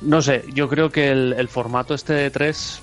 No 0.00 0.22
sé, 0.22 0.44
yo 0.54 0.68
creo 0.68 0.90
que 0.90 1.10
el, 1.10 1.34
el 1.36 1.48
formato 1.48 1.94
este 1.94 2.12
de 2.12 2.30
3 2.30 2.80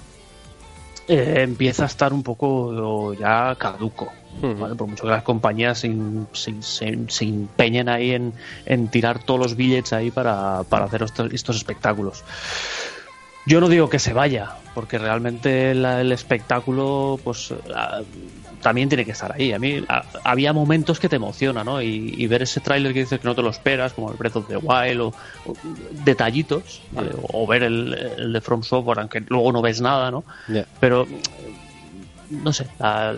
empieza 1.13 1.83
a 1.83 1.87
estar 1.87 2.13
un 2.13 2.23
poco 2.23 3.13
ya 3.13 3.55
caduco. 3.55 4.11
¿vale? 4.41 4.75
Por 4.75 4.87
mucho 4.87 5.03
que 5.03 5.09
las 5.09 5.23
compañías 5.23 5.79
se, 5.79 5.93
se- 6.31 6.61
se- 6.61 6.99
se 7.09 7.25
empeñen 7.25 7.89
ahí 7.89 8.11
en, 8.11 8.33
en 8.65 8.87
tirar 8.87 9.19
todos 9.23 9.39
los 9.39 9.55
billetes 9.55 9.91
ahí 9.93 10.09
para, 10.09 10.63
para 10.69 10.85
hacer 10.85 11.03
estos, 11.03 11.33
estos 11.33 11.57
espectáculos. 11.57 12.23
Yo 13.45 13.59
no 13.59 13.67
digo 13.69 13.89
que 13.89 13.99
se 13.99 14.13
vaya, 14.13 14.51
porque 14.73 14.97
realmente 14.97 15.73
la- 15.75 15.99
el 16.01 16.11
espectáculo, 16.11 17.19
pues 17.23 17.53
ah, 17.75 18.01
también 18.61 18.87
tiene 18.89 19.05
que 19.05 19.11
estar 19.11 19.31
ahí. 19.33 19.51
A 19.53 19.59
mí 19.59 19.83
había 20.23 20.53
momentos 20.53 20.99
que 20.99 21.09
te 21.09 21.15
emociona, 21.17 21.63
¿no? 21.63 21.81
Y, 21.81 22.13
y 22.17 22.27
ver 22.27 22.43
ese 22.43 22.59
tráiler 22.61 22.93
que 22.93 22.99
dices 23.01 23.19
que 23.19 23.27
no 23.27 23.35
te 23.35 23.41
lo 23.41 23.49
esperas, 23.49 23.93
como 23.93 24.11
el 24.11 24.17
Breath 24.17 24.35
of 24.37 24.47
the 24.47 24.57
Wild, 24.57 25.01
o, 25.01 25.07
o 25.45 25.55
detallitos, 26.05 26.81
¿vale? 26.91 27.11
o, 27.21 27.43
o 27.43 27.47
ver 27.47 27.63
el, 27.63 27.93
el 28.17 28.33
de 28.33 28.41
From 28.41 28.63
Software, 28.63 28.99
aunque 28.99 29.21
luego 29.27 29.51
no 29.51 29.61
ves 29.61 29.81
nada, 29.81 30.11
¿no? 30.11 30.23
Pero 30.79 31.07
no 32.29 32.53
sé, 32.53 32.67
la- 32.79 33.15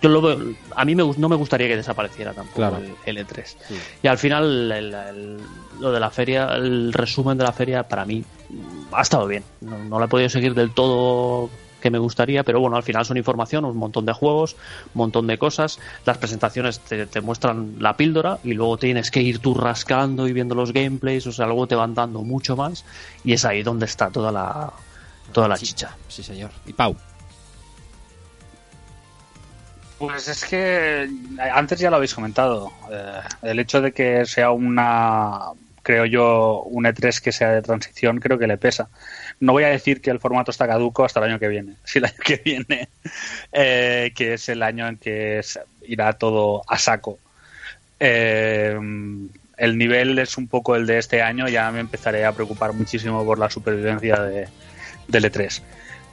yo 0.00 0.08
lo 0.08 0.20
veo- 0.22 0.54
a 0.76 0.84
mí 0.84 0.94
me, 0.94 1.02
no 1.16 1.28
me 1.28 1.34
gustaría 1.36 1.66
que 1.66 1.76
desapareciera 1.76 2.32
tampoco 2.32 2.56
Claro. 2.58 2.78
el, 2.78 3.16
el 3.16 3.26
E3. 3.26 3.56
Y 4.02 4.06
al 4.06 4.16
final, 4.18 4.70
el- 4.70 4.94
el- 4.94 5.38
lo 5.80 5.90
de 5.92 5.98
la 6.00 6.10
feria, 6.10 6.54
el 6.54 6.92
resumen 6.92 7.36
de 7.36 7.44
la 7.44 7.52
feria, 7.52 7.82
para 7.82 8.04
mí 8.04 8.24
ha 8.92 9.02
estado 9.02 9.26
bien. 9.26 9.42
No, 9.60 9.76
no 9.84 9.98
la 9.98 10.04
he 10.04 10.08
podido 10.08 10.28
seguir 10.28 10.54
del 10.54 10.70
todo 10.72 11.50
que 11.80 11.90
me 11.90 11.98
gustaría, 11.98 12.42
pero 12.44 12.60
bueno, 12.60 12.76
al 12.76 12.82
final 12.82 13.04
son 13.04 13.16
información, 13.16 13.64
un 13.64 13.76
montón 13.76 14.06
de 14.06 14.12
juegos, 14.12 14.54
un 14.94 14.98
montón 14.98 15.26
de 15.26 15.38
cosas. 15.38 15.78
Las 16.04 16.18
presentaciones 16.18 16.80
te, 16.80 17.06
te 17.06 17.20
muestran 17.20 17.76
la 17.78 17.96
píldora 17.96 18.38
y 18.44 18.54
luego 18.54 18.76
tienes 18.78 19.10
que 19.10 19.22
ir 19.22 19.38
tú 19.38 19.54
rascando 19.54 20.28
y 20.28 20.32
viendo 20.32 20.54
los 20.54 20.72
gameplays, 20.72 21.26
o 21.26 21.32
sea, 21.32 21.46
luego 21.46 21.66
te 21.66 21.74
van 21.74 21.94
dando 21.94 22.22
mucho 22.22 22.56
más 22.56 22.84
y 23.24 23.32
es 23.32 23.44
ahí 23.44 23.62
donde 23.62 23.86
está 23.86 24.10
toda 24.10 24.32
la, 24.32 24.72
toda 25.32 25.48
la 25.48 25.56
chicha. 25.56 25.96
Sí, 26.08 26.22
señor. 26.22 26.50
Y 26.66 26.72
Pau. 26.72 26.96
Pues 29.98 30.28
es 30.28 30.44
que 30.44 31.10
antes 31.52 31.80
ya 31.80 31.90
lo 31.90 31.96
habéis 31.96 32.14
comentado. 32.14 32.70
eh, 32.90 33.20
el 33.42 33.58
hecho 33.58 33.80
de 33.80 33.92
que 33.92 34.24
sea 34.26 34.52
una, 34.52 35.40
creo 35.82 36.04
yo, 36.04 36.62
un 36.66 36.84
E3 36.84 37.20
que 37.20 37.32
sea 37.32 37.50
de 37.50 37.62
transición, 37.62 38.20
creo 38.20 38.38
que 38.38 38.46
le 38.46 38.58
pesa. 38.58 38.88
No 39.40 39.52
voy 39.52 39.64
a 39.64 39.68
decir 39.68 40.00
que 40.00 40.10
el 40.10 40.20
formato 40.20 40.50
está 40.50 40.66
caduco 40.66 41.04
hasta 41.04 41.20
el 41.20 41.30
año 41.30 41.38
que 41.38 41.48
viene. 41.48 41.74
Si 41.84 41.98
el 41.98 42.06
año 42.06 42.18
que 42.24 42.36
viene, 42.44 42.88
eh, 43.52 44.12
que 44.14 44.34
es 44.34 44.48
el 44.48 44.62
año 44.62 44.86
en 44.86 44.96
que 44.96 45.40
irá 45.82 46.12
todo 46.14 46.62
a 46.66 46.78
saco. 46.78 47.18
eh, 48.00 48.78
el 49.56 49.76
nivel 49.76 50.18
es 50.20 50.38
un 50.38 50.46
poco 50.46 50.76
el 50.76 50.86
de 50.86 50.98
este 50.98 51.20
año, 51.20 51.48
ya 51.48 51.68
me 51.72 51.80
empezaré 51.80 52.24
a 52.24 52.30
preocupar 52.32 52.72
muchísimo 52.72 53.24
por 53.24 53.40
la 53.40 53.50
supervivencia 53.50 54.20
de, 54.20 54.48
del 55.08 55.24
E3. 55.24 55.60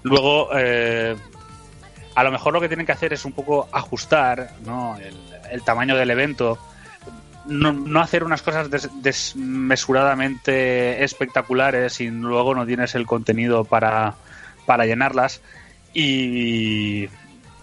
Luego, 0.01 0.49
eh, 0.57 1.15
a 2.15 2.23
lo 2.23 2.31
mejor 2.31 2.53
lo 2.53 2.59
que 2.59 2.67
tienen 2.67 2.87
que 2.87 2.91
hacer 2.91 3.13
es 3.13 3.23
un 3.23 3.33
poco 3.33 3.69
ajustar 3.71 4.49
¿no? 4.65 4.97
el 5.51 5.61
tamaño 5.61 5.95
del 5.95 6.09
evento, 6.09 6.57
no, 7.47 7.71
no 7.73 8.01
hacer 8.01 8.23
unas 8.23 8.41
cosas 8.41 8.69
des- 8.69 8.89
desmesuradamente 9.01 11.03
espectaculares 11.03 11.99
y 12.01 12.09
luego 12.09 12.55
no 12.55 12.65
tienes 12.65 12.95
el 12.95 13.05
contenido 13.05 13.65
para, 13.65 14.15
para 14.65 14.85
llenarlas. 14.85 15.41
Y, 15.93 17.07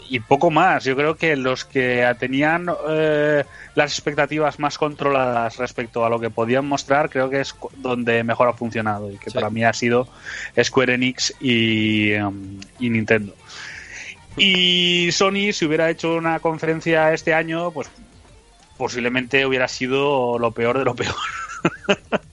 y 0.09 0.21
poco 0.21 0.51
más. 0.51 0.85
Yo 0.85 0.97
creo 0.97 1.17
que 1.17 1.37
los 1.37 1.65
que 1.65 2.07
tenían 2.19 2.67
eh, 2.89 3.45
las 3.75 3.93
expectativas 3.93 4.59
más 4.59 4.79
controladas 4.79 5.57
respecto 5.59 6.05
a 6.05 6.11
lo 6.11 6.19
que 6.21 6.31
podían 6.31 6.67
mostrar, 6.67 7.11
creo 7.11 7.31
que 7.31 7.41
es 7.41 7.55
donde 7.77 8.25
mejor 8.25 8.49
ha 8.49 8.53
funcionado 8.55 9.11
y 9.11 9.17
que 9.19 9.31
Sí. 9.31 9.35
para 9.35 9.51
mí 9.51 9.65
ha 9.65 9.73
sido 9.73 10.09
Square 10.63 10.95
Enix 10.95 11.35
y, 11.41 12.13
em, 12.13 12.59
y 12.79 12.91
Nintendo. 12.91 13.35
Y 14.37 15.11
Sony, 15.13 15.53
si 15.53 15.67
hubiera 15.67 15.91
hecho 15.91 16.15
una 16.15 16.41
conferencia 16.41 17.13
este 17.13 17.35
año, 17.35 17.71
pues 17.71 17.91
posiblemente 18.77 19.47
hubiera 19.47 19.69
sido 19.69 20.39
lo 20.39 20.53
peor 20.53 20.79
de 20.79 20.85
lo 20.85 20.95
peor. 20.95 21.15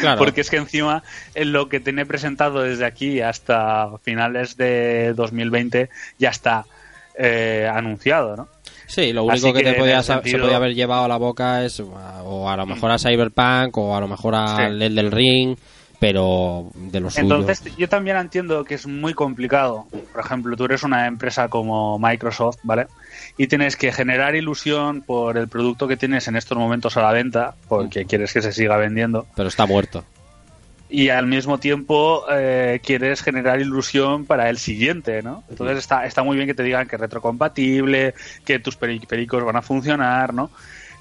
Claro. 0.00 0.18
Porque 0.18 0.40
es 0.40 0.48
que 0.48 0.56
encima 0.56 1.02
en 1.34 1.52
lo 1.52 1.68
que 1.68 1.80
tiene 1.80 2.06
presentado 2.06 2.62
desde 2.62 2.86
aquí 2.86 3.20
hasta 3.20 3.98
finales 3.98 4.56
de 4.56 5.12
2020 5.14 5.90
ya 6.18 6.30
está 6.30 6.64
eh, 7.18 7.68
anunciado, 7.70 8.36
¿no? 8.36 8.48
Sí, 8.86 9.12
lo 9.12 9.24
único 9.24 9.48
Así 9.48 9.52
que, 9.52 9.62
que 9.62 9.72
te 9.72 9.78
podía, 9.78 10.02
se 10.02 10.16
podía 10.16 10.56
haber 10.56 10.74
llevado 10.74 11.04
a 11.04 11.08
la 11.08 11.16
boca 11.16 11.64
es 11.64 11.80
o 11.80 12.48
a 12.48 12.56
lo 12.56 12.66
mejor 12.66 12.90
a 12.90 12.98
Cyberpunk 12.98 13.76
o 13.78 13.96
a 13.96 14.00
lo 14.00 14.08
mejor 14.08 14.34
al 14.34 14.56
Sí. 14.56 14.84
El 14.84 14.94
del 14.94 15.12
Ring, 15.12 15.56
pero 16.00 16.70
de 16.74 16.98
lo 16.98 17.10
suyo. 17.10 17.22
Entonces, 17.22 17.62
yo 17.76 17.88
también 17.88 18.16
entiendo 18.16 18.64
que 18.64 18.74
es 18.74 18.86
muy 18.86 19.14
complicado. 19.14 19.86
Por 20.12 20.22
ejemplo, 20.24 20.56
tú 20.56 20.64
eres 20.64 20.82
una 20.82 21.06
empresa 21.06 21.48
como 21.48 21.98
Microsoft, 22.00 22.56
¿vale? 22.64 22.86
Y 23.36 23.46
tienes 23.46 23.76
que 23.76 23.92
generar 23.92 24.34
ilusión 24.34 25.02
por 25.02 25.38
el 25.38 25.46
producto 25.46 25.86
que 25.86 25.96
tienes 25.96 26.26
en 26.26 26.34
estos 26.34 26.58
momentos 26.58 26.96
a 26.96 27.02
la 27.02 27.12
venta, 27.12 27.54
porque 27.68 28.06
quieres 28.06 28.32
que 28.32 28.42
se 28.42 28.52
siga 28.52 28.76
vendiendo. 28.76 29.26
Pero 29.36 29.48
está 29.48 29.66
muerto. 29.66 30.04
Y 30.88 31.10
al 31.10 31.26
mismo 31.26 31.58
tiempo 31.58 32.24
eh, 32.32 32.80
quieres 32.82 33.22
generar 33.22 33.60
ilusión 33.60 34.24
para 34.24 34.50
el 34.50 34.58
siguiente, 34.58 35.22
¿no? 35.22 35.44
Entonces 35.48 35.78
está, 35.78 36.04
está 36.06 36.24
muy 36.24 36.36
bien 36.36 36.48
que 36.48 36.54
te 36.54 36.64
digan 36.64 36.88
que 36.88 36.96
es 36.96 37.00
retrocompatible, 37.00 38.14
que 38.44 38.58
tus 38.58 38.76
peri- 38.80 39.06
pericos 39.06 39.44
van 39.44 39.54
a 39.56 39.62
funcionar, 39.62 40.34
¿no? 40.34 40.50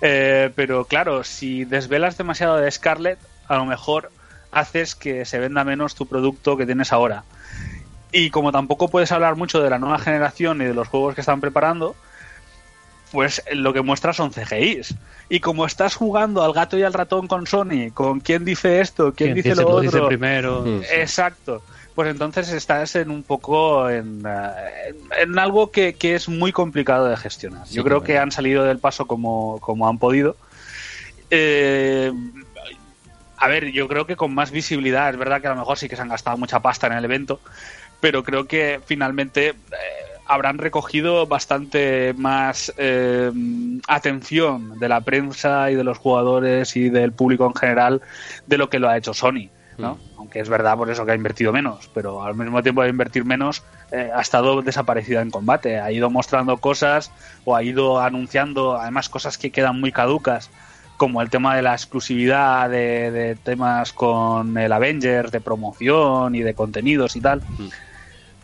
Eh, 0.01 0.51
pero 0.55 0.85
claro, 0.85 1.23
si 1.23 1.65
desvelas 1.65 2.17
demasiado 2.17 2.57
de 2.57 2.69
Scarlett, 2.69 3.17
a 3.47 3.55
lo 3.55 3.65
mejor 3.65 4.11
haces 4.51 4.95
que 4.95 5.25
se 5.25 5.39
venda 5.39 5.63
menos 5.63 5.95
tu 5.95 6.07
producto 6.07 6.57
que 6.57 6.65
tienes 6.65 6.91
ahora. 6.93 7.23
Y 8.11 8.29
como 8.31 8.51
tampoco 8.51 8.87
puedes 8.87 9.11
hablar 9.11 9.35
mucho 9.35 9.61
de 9.61 9.69
la 9.69 9.79
nueva 9.79 9.99
generación 9.99 10.61
y 10.61 10.65
de 10.65 10.73
los 10.73 10.87
juegos 10.87 11.15
que 11.15 11.21
están 11.21 11.41
preparando, 11.41 11.95
pues 13.11 13.43
lo 13.53 13.73
que 13.73 13.81
muestras 13.81 14.15
son 14.15 14.31
CGIs. 14.31 14.95
Y 15.29 15.39
como 15.39 15.65
estás 15.65 15.95
jugando 15.95 16.43
al 16.43 16.53
gato 16.53 16.77
y 16.77 16.83
al 16.83 16.93
ratón 16.93 17.27
con 17.27 17.45
Sony, 17.45 17.91
con 17.93 18.19
quién 18.19 18.45
dice 18.45 18.81
esto, 18.81 19.13
quién, 19.13 19.35
dice 19.35 19.55
lo 19.55 19.67
otro, 19.67 19.81
dice 19.81 20.01
primero. 20.01 20.63
Mm. 20.65 20.81
Exacto. 20.91 21.61
Pues 21.93 22.09
entonces 22.09 22.49
estás 22.49 22.95
en 22.95 23.11
un 23.11 23.23
poco 23.23 23.89
en, 23.89 24.23
eh, 24.25 24.51
en, 24.87 25.29
en 25.29 25.39
algo 25.39 25.69
que, 25.69 25.93
que 25.93 26.15
es 26.15 26.29
muy 26.29 26.51
complicado 26.51 27.07
de 27.07 27.17
gestionar. 27.17 27.67
Sí, 27.67 27.75
Yo 27.75 27.83
creo 27.83 28.01
que 28.01 28.17
han 28.17 28.31
salido 28.31 28.63
del 28.63 28.79
paso 28.79 29.05
como, 29.05 29.59
como 29.59 29.87
han 29.87 29.99
podido. 29.99 30.35
Eh, 31.29 32.11
a 33.39 33.47
ver, 33.47 33.71
yo 33.71 33.87
creo 33.87 34.05
que 34.05 34.15
con 34.15 34.33
más 34.33 34.51
visibilidad, 34.51 35.09
es 35.09 35.17
verdad 35.17 35.41
que 35.41 35.47
a 35.47 35.51
lo 35.51 35.55
mejor 35.55 35.77
sí 35.77 35.87
que 35.87 35.95
se 35.95 36.01
han 36.01 36.09
gastado 36.09 36.37
mucha 36.37 36.59
pasta 36.59 36.87
en 36.87 36.93
el 36.93 37.05
evento, 37.05 37.39
pero 38.01 38.23
creo 38.23 38.47
que 38.47 38.81
finalmente 38.85 39.49
eh, 39.49 39.55
habrán 40.27 40.57
recogido 40.57 41.25
bastante 41.25 42.13
más 42.17 42.73
eh, 42.77 43.31
atención 43.87 44.77
de 44.77 44.89
la 44.89 45.01
prensa 45.01 45.71
y 45.71 45.75
de 45.75 45.83
los 45.83 45.97
jugadores 45.97 46.75
y 46.75 46.89
del 46.89 47.13
público 47.13 47.45
en 47.47 47.55
general 47.55 48.01
de 48.45 48.57
lo 48.57 48.69
que 48.69 48.79
lo 48.79 48.89
ha 48.89 48.97
hecho 48.97 49.13
Sony. 49.13 49.49
¿no? 49.77 49.97
Aunque 50.17 50.41
es 50.41 50.49
verdad 50.49 50.75
por 50.75 50.89
eso 50.89 51.05
que 51.05 51.13
ha 51.13 51.15
invertido 51.15 51.53
menos, 51.53 51.89
pero 51.93 52.21
al 52.21 52.35
mismo 52.35 52.61
tiempo 52.61 52.83
de 52.83 52.89
invertir 52.89 53.23
menos 53.23 53.63
eh, 53.91 54.11
ha 54.13 54.19
estado 54.19 54.61
desaparecida 54.61 55.21
en 55.21 55.31
combate, 55.31 55.79
ha 55.79 55.89
ido 55.93 56.09
mostrando 56.09 56.57
cosas 56.57 57.13
o 57.45 57.55
ha 57.55 57.63
ido 57.63 58.01
anunciando 58.01 58.75
además 58.77 59.07
cosas 59.07 59.37
que 59.37 59.51
quedan 59.51 59.79
muy 59.79 59.93
caducas 59.93 60.51
como 60.99 61.21
el 61.21 61.29
tema 61.29 61.55
de 61.55 61.61
la 61.61 61.71
exclusividad 61.71 62.69
de, 62.69 63.09
de 63.09 63.35
temas 63.37 63.93
con 63.93 64.57
el 64.57 64.69
Avengers, 64.69 65.31
de 65.31 65.39
promoción 65.39 66.35
y 66.35 66.41
de 66.41 66.53
contenidos 66.53 67.15
y 67.15 67.21
tal. 67.21 67.41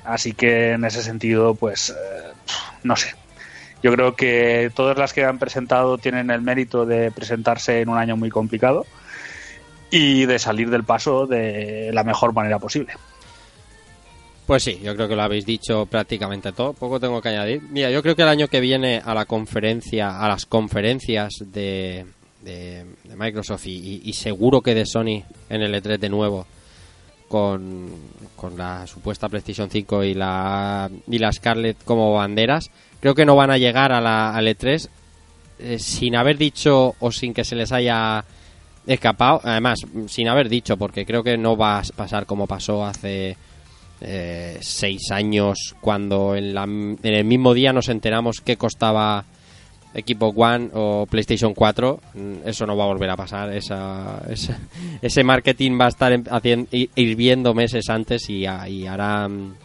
Así 0.06 0.32
que 0.32 0.72
en 0.72 0.85
ese 0.85 1.03
sentido, 1.03 1.56
pues, 1.56 1.90
eh, 1.90 2.32
no 2.84 2.95
sé. 2.95 3.14
Yo 3.84 3.92
creo 3.92 4.16
que 4.16 4.72
todas 4.74 4.98
las 4.98 5.11
que 5.11 5.25
han 5.25 5.38
presentado 5.38 5.98
tienen 5.98 6.32
el 6.32 6.42
mérito 6.42 6.85
de 6.85 7.11
presentarse 7.11 7.82
en 7.82 7.90
un 7.90 7.98
año 7.98 8.16
muy 8.16 8.30
complicado 8.30 8.85
y 9.92 10.25
de 10.25 10.40
salir 10.40 10.69
del 10.69 10.85
paso 10.85 11.27
de 11.27 11.92
la 11.93 12.06
mejor 12.06 12.34
manera 12.34 12.58
posible. 12.58 12.93
Pues 14.45 14.64
sí, 14.64 14.80
yo 14.82 14.95
creo 14.95 15.08
que 15.08 15.16
lo 15.16 15.24
habéis 15.24 15.45
dicho 15.45 15.88
prácticamente 15.88 16.51
todo. 16.51 16.74
Poco 16.74 17.00
tengo 17.00 17.19
que 17.22 17.30
añadir. 17.30 17.64
Mira, 17.64 17.90
yo 17.90 18.03
creo 18.03 18.16
que 18.16 18.22
el 18.22 18.27
año 18.27 18.48
que 18.48 18.59
viene 18.59 19.01
a 19.03 19.16
la 19.16 19.25
conferencia, 19.25 20.22
a 20.22 20.27
las 20.27 20.45
conferencias 20.45 21.34
de, 21.42 22.06
de, 22.45 22.85
Microsoft 23.17 23.65
y 23.67 24.14
seguro 24.14 24.61
que 24.61 24.74
de 24.75 24.85
Sony 24.85 25.24
en 25.49 25.61
el 25.61 25.74
E3 25.74 25.98
de 25.99 26.09
nuevo 26.09 26.45
con, 27.27 27.90
con 28.35 28.57
la 28.57 28.85
supuesta 28.88 29.27
PlayStation 29.30 29.69
5 29.69 30.03
y 30.03 30.14
la 30.14 30.90
y 31.07 31.17
la 31.17 31.32
Scarlett 31.32 31.83
como 31.83 32.14
banderas, 32.14 32.69
creo 32.99 33.15
que 33.15 33.25
no 33.25 33.35
van 33.35 33.51
a 33.51 33.57
llegar 33.57 33.91
a 33.91 33.99
la, 33.99 34.33
al 34.35 34.48
E3 34.48 34.88
eh, 35.59 35.80
sin 35.80 36.15
haber 36.15 36.38
dicho 36.38 36.93
o 36.99 37.11
sin 37.11 37.33
que 37.33 37.43
se 37.43 37.56
les 37.56 37.72
haya 37.72 38.24
escapado, 38.85 39.41
además 39.43 39.80
sin 40.07 40.27
haber 40.27 40.49
dicho 40.49 40.77
porque 40.77 41.06
creo 41.06 41.24
que 41.24 41.38
no 41.38 41.57
va 41.57 41.80
a 41.80 41.83
pasar 41.95 42.25
como 42.27 42.45
pasó 42.45 42.85
hace 42.85 43.35
eh, 44.01 44.57
seis 44.61 45.09
años 45.11 45.74
cuando 45.82 46.35
en, 46.35 46.53
la- 46.53 46.65
en 46.65 46.99
el 47.01 47.25
mismo 47.25 47.53
día 47.56 47.74
nos 47.74 47.90
enteramos 47.90 48.41
que 48.41 48.57
costaba 48.57 49.25
equipo 49.95 50.27
One 50.27 50.69
o 50.74 51.06
PlayStation 51.09 51.53
4 51.53 51.99
mm, 52.14 52.33
eso 52.48 52.65
no 52.65 52.75
va 52.77 52.83
a 52.83 52.88
volver 52.88 53.09
a 53.09 53.15
pasar 53.15 53.53
esa, 53.56 54.22
esa- 54.30 54.59
ese 55.01 55.24
marketing 55.24 55.80
va 55.80 55.85
a 55.85 55.90
estar 55.90 56.11
en- 56.11 56.25
hacien- 56.25 56.67
hi- 56.72 56.90
hirviendo 56.95 57.53
meses 57.53 57.90
antes 57.90 58.30
y, 58.30 58.45
y 58.67 58.88
harán 58.88 59.56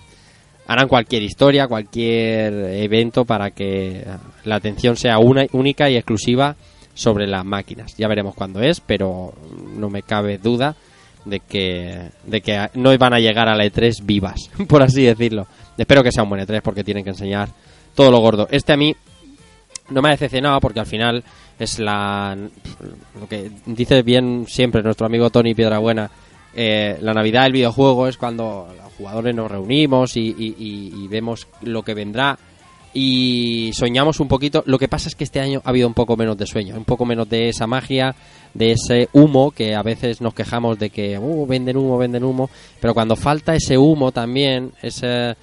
harán 0.66 0.86
cualquier 0.88 1.22
historia 1.24 1.66
cualquier 1.66 2.52
evento 2.76 3.24
para 3.24 3.50
que 3.50 4.04
la 4.44 4.54
atención 4.56 4.96
sea 4.96 5.18
una, 5.18 5.44
única 5.52 5.90
y 5.90 5.96
exclusiva 5.96 6.54
sobre 6.94 7.26
las 7.26 7.44
máquinas 7.44 7.96
ya 7.96 8.06
veremos 8.08 8.34
cuándo 8.36 8.60
es 8.60 8.80
pero 8.80 9.32
no 9.76 9.90
me 9.90 10.02
cabe 10.02 10.38
duda 10.38 10.76
de 11.24 11.40
que, 11.40 12.10
de 12.24 12.40
que 12.40 12.68
no 12.74 12.96
van 12.96 13.12
a 13.14 13.18
llegar 13.20 13.46
a 13.48 13.54
la 13.54 13.64
E3 13.66 14.04
vivas, 14.04 14.48
por 14.68 14.82
así 14.82 15.02
decirlo. 15.02 15.46
Espero 15.76 16.02
que 16.02 16.12
sea 16.12 16.22
un 16.22 16.30
buen 16.30 16.40
E3 16.40 16.62
porque 16.62 16.82
tienen 16.82 17.04
que 17.04 17.10
enseñar 17.10 17.50
todo 17.94 18.10
lo 18.10 18.20
gordo. 18.20 18.48
Este 18.50 18.72
a 18.72 18.76
mí 18.78 18.96
no 19.90 20.02
me 20.02 20.08
ha 20.08 20.12
decepcionado 20.12 20.60
porque 20.60 20.80
al 20.80 20.86
final 20.86 21.22
es 21.58 21.78
la 21.78 22.36
lo 23.20 23.28
que 23.28 23.50
dice 23.66 24.02
bien 24.02 24.46
siempre 24.48 24.82
nuestro 24.82 25.06
amigo 25.06 25.30
Tony 25.30 25.54
Piedrabuena 25.54 26.10
eh, 26.54 26.98
la 27.00 27.12
Navidad 27.14 27.44
del 27.44 27.52
videojuego 27.52 28.08
es 28.08 28.16
cuando 28.16 28.68
los 28.76 28.92
jugadores 28.94 29.34
nos 29.34 29.50
reunimos 29.50 30.16
y, 30.16 30.20
y- 30.36 30.54
y- 30.58 31.06
vemos 31.08 31.46
lo 31.62 31.82
que 31.82 31.94
vendrá 31.94 32.38
y 32.92 33.70
soñamos 33.72 34.18
un 34.18 34.26
poquito. 34.26 34.64
Lo 34.66 34.76
que 34.76 34.88
pasa 34.88 35.08
es 35.08 35.14
que 35.14 35.22
este 35.22 35.38
año 35.38 35.62
ha 35.64 35.70
habido 35.70 35.86
un 35.86 35.94
poco 35.94 36.16
menos 36.16 36.36
de 36.36 36.46
sueño, 36.46 36.74
un 36.76 36.84
poco 36.84 37.04
menos 37.04 37.28
de 37.28 37.48
esa 37.48 37.68
magia, 37.68 38.16
de 38.52 38.72
ese 38.72 39.08
humo 39.12 39.52
que 39.52 39.76
a 39.76 39.82
veces 39.82 40.20
nos 40.20 40.34
quejamos 40.34 40.76
de 40.78 40.90
que 40.90 41.16
"Uh, 41.18 41.46
venden 41.46 41.76
humo, 41.76 41.96
venden 41.98 42.24
humo, 42.24 42.50
pero 42.80 42.92
cuando 42.92 43.14
falta 43.14 43.54
ese 43.54 43.78
humo 43.78 44.10
también, 44.10 44.72
ese 44.82 45.36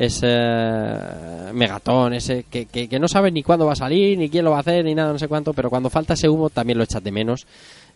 ese 0.00 1.52
megatón, 1.52 2.14
ese 2.14 2.44
que, 2.44 2.64
que, 2.64 2.98
no 2.98 3.06
sabes 3.06 3.34
ni 3.34 3.42
cuándo 3.42 3.66
va 3.66 3.74
a 3.74 3.76
salir, 3.76 4.16
ni 4.16 4.30
quién 4.30 4.46
lo 4.46 4.52
va 4.52 4.56
a 4.56 4.60
hacer, 4.60 4.82
ni 4.82 4.94
nada, 4.94 5.12
no 5.12 5.18
sé 5.18 5.28
cuánto, 5.28 5.52
pero 5.52 5.68
cuando 5.68 5.90
falta 5.90 6.14
ese 6.14 6.26
humo 6.26 6.48
también 6.48 6.78
lo 6.78 6.84
echas 6.84 7.04
de 7.04 7.12
menos. 7.12 7.46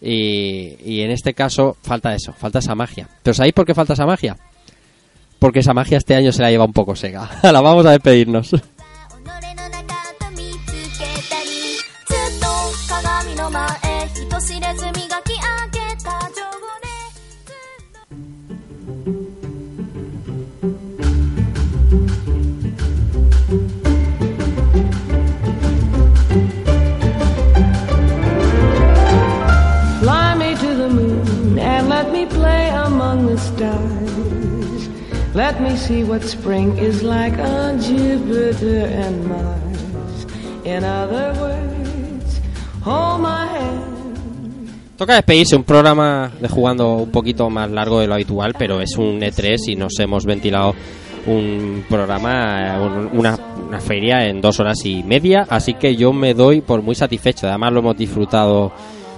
Y, 0.02 0.76
y 0.84 1.00
en 1.00 1.10
este 1.10 1.32
caso 1.32 1.78
falta 1.80 2.14
eso, 2.14 2.34
falta 2.34 2.58
esa 2.58 2.74
magia. 2.74 3.08
¿Pero 3.22 3.32
sabéis 3.32 3.54
por 3.54 3.64
qué 3.64 3.72
falta 3.74 3.94
esa 3.94 4.04
magia? 4.04 4.36
Porque 5.38 5.60
esa 5.60 5.72
magia 5.72 5.96
este 5.96 6.14
año 6.14 6.30
se 6.30 6.42
la 6.42 6.50
lleva 6.50 6.66
un 6.66 6.74
poco 6.74 6.94
seca. 6.94 7.30
la 7.42 7.60
vamos 7.62 7.86
a 7.86 7.92
despedirnos. 7.92 8.54
To 30.64 30.74
the 30.74 30.88
moon 30.88 31.58
and 31.58 31.88
let 31.88 32.10
me 32.10 32.24
play 32.26 32.70
among 32.86 33.26
the 33.26 33.36
stars. 33.38 34.88
Let 35.34 35.60
me 35.60 35.76
see 35.76 36.04
what 36.04 36.22
spring 36.22 36.78
is 36.78 37.02
like 37.02 37.36
on 37.38 37.80
Jupiter 37.80 38.86
and 38.86 39.26
Mars. 39.28 40.26
In 40.64 40.84
other 40.84 41.34
words, 41.40 42.40
hold 42.82 43.20
my 43.20 43.46
hand. 43.46 43.84
Toca 44.96 45.14
despedirse, 45.14 45.56
un 45.56 45.64
programa 45.64 46.30
de 46.40 46.48
jugando 46.48 46.94
un 46.94 47.10
poquito 47.10 47.50
más 47.50 47.68
largo 47.70 47.98
de 48.00 48.06
lo 48.06 48.14
habitual, 48.14 48.54
pero 48.56 48.80
es 48.80 48.96
un 48.96 49.20
E3 49.20 49.56
y 49.68 49.76
nos 49.76 49.98
hemos 49.98 50.24
ventilado 50.24 50.74
un 51.26 51.84
programa, 51.88 52.78
un- 52.80 53.18
una, 53.18 53.36
una 53.66 53.80
feria 53.80 54.26
en 54.28 54.40
dos 54.40 54.60
horas 54.60 54.84
y 54.84 55.02
media, 55.02 55.46
así 55.50 55.74
que 55.74 55.96
yo 55.96 56.12
me 56.12 56.32
doy 56.32 56.60
por 56.60 56.80
muy 56.82 56.94
satisfecho. 56.94 57.48
Además 57.48 57.72
lo 57.72 57.80
hemos 57.80 57.96
disfrutado 57.96 58.70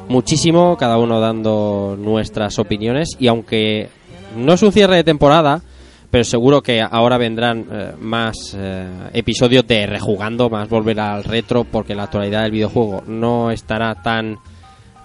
muchísimo, 0.08 0.76
cada 0.76 0.98
uno 0.98 1.20
dando 1.20 1.96
nuestras 1.98 2.58
opiniones. 2.58 3.16
Y 3.18 3.28
aunque 3.28 3.88
no 4.36 4.54
es 4.54 4.62
un 4.62 4.72
cierre 4.72 4.96
de 4.96 5.04
temporada, 5.04 5.62
pero 6.10 6.24
seguro 6.24 6.62
que 6.62 6.80
ahora 6.80 7.18
vendrán 7.18 7.66
eh, 7.70 7.92
más 8.00 8.56
eh, 8.56 8.86
episodios 9.12 9.66
de 9.66 9.86
rejugando, 9.86 10.48
más 10.48 10.68
volver 10.68 11.00
al 11.00 11.24
retro, 11.24 11.64
porque 11.64 11.94
la 11.94 12.04
actualidad 12.04 12.42
del 12.42 12.52
videojuego 12.52 13.02
no 13.06 13.50
estará 13.50 13.94
tan 14.02 14.38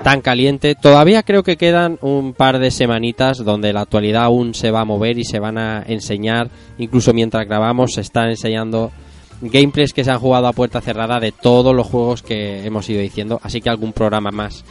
tan 0.04 0.22
caliente. 0.22 0.74
Todavía 0.76 1.22
creo 1.22 1.44
que 1.44 1.58
quedan 1.58 2.00
un 2.02 2.34
par 2.34 2.60
de 2.60 2.72
semanitas 2.72 3.38
donde 3.44 3.72
la 3.72 3.82
actualidad 3.82 4.24
aún 4.24 4.56
se 4.56 4.72
va 4.72 4.82
a 4.82 4.86
mover 4.86 5.20
y 5.20 5.24
se 5.24 5.40
van 5.40 5.58
a 5.58 5.84
enseñar, 5.88 6.50
incluso 6.78 7.14
mientras 7.14 7.46
grabamos, 7.48 7.94
se 7.94 8.02
están 8.02 8.30
enseñando 8.30 8.92
gameplays 9.42 9.94
que 9.94 10.04
se 10.04 10.12
han 10.12 10.20
jugado 10.20 10.48
a 10.48 10.54
puerta 10.54 10.82
cerrada 10.82 11.20
de 11.20 11.32
todos 11.32 11.76
los 11.76 11.88
juegos 11.88 12.22
que 12.22 12.66
hemos 12.66 12.90
ido 12.90 13.02
diciendo, 13.02 13.40
así 13.44 13.62
que 13.62 13.70
algún 13.70 13.94
programa 13.94 14.32
más 14.32 14.64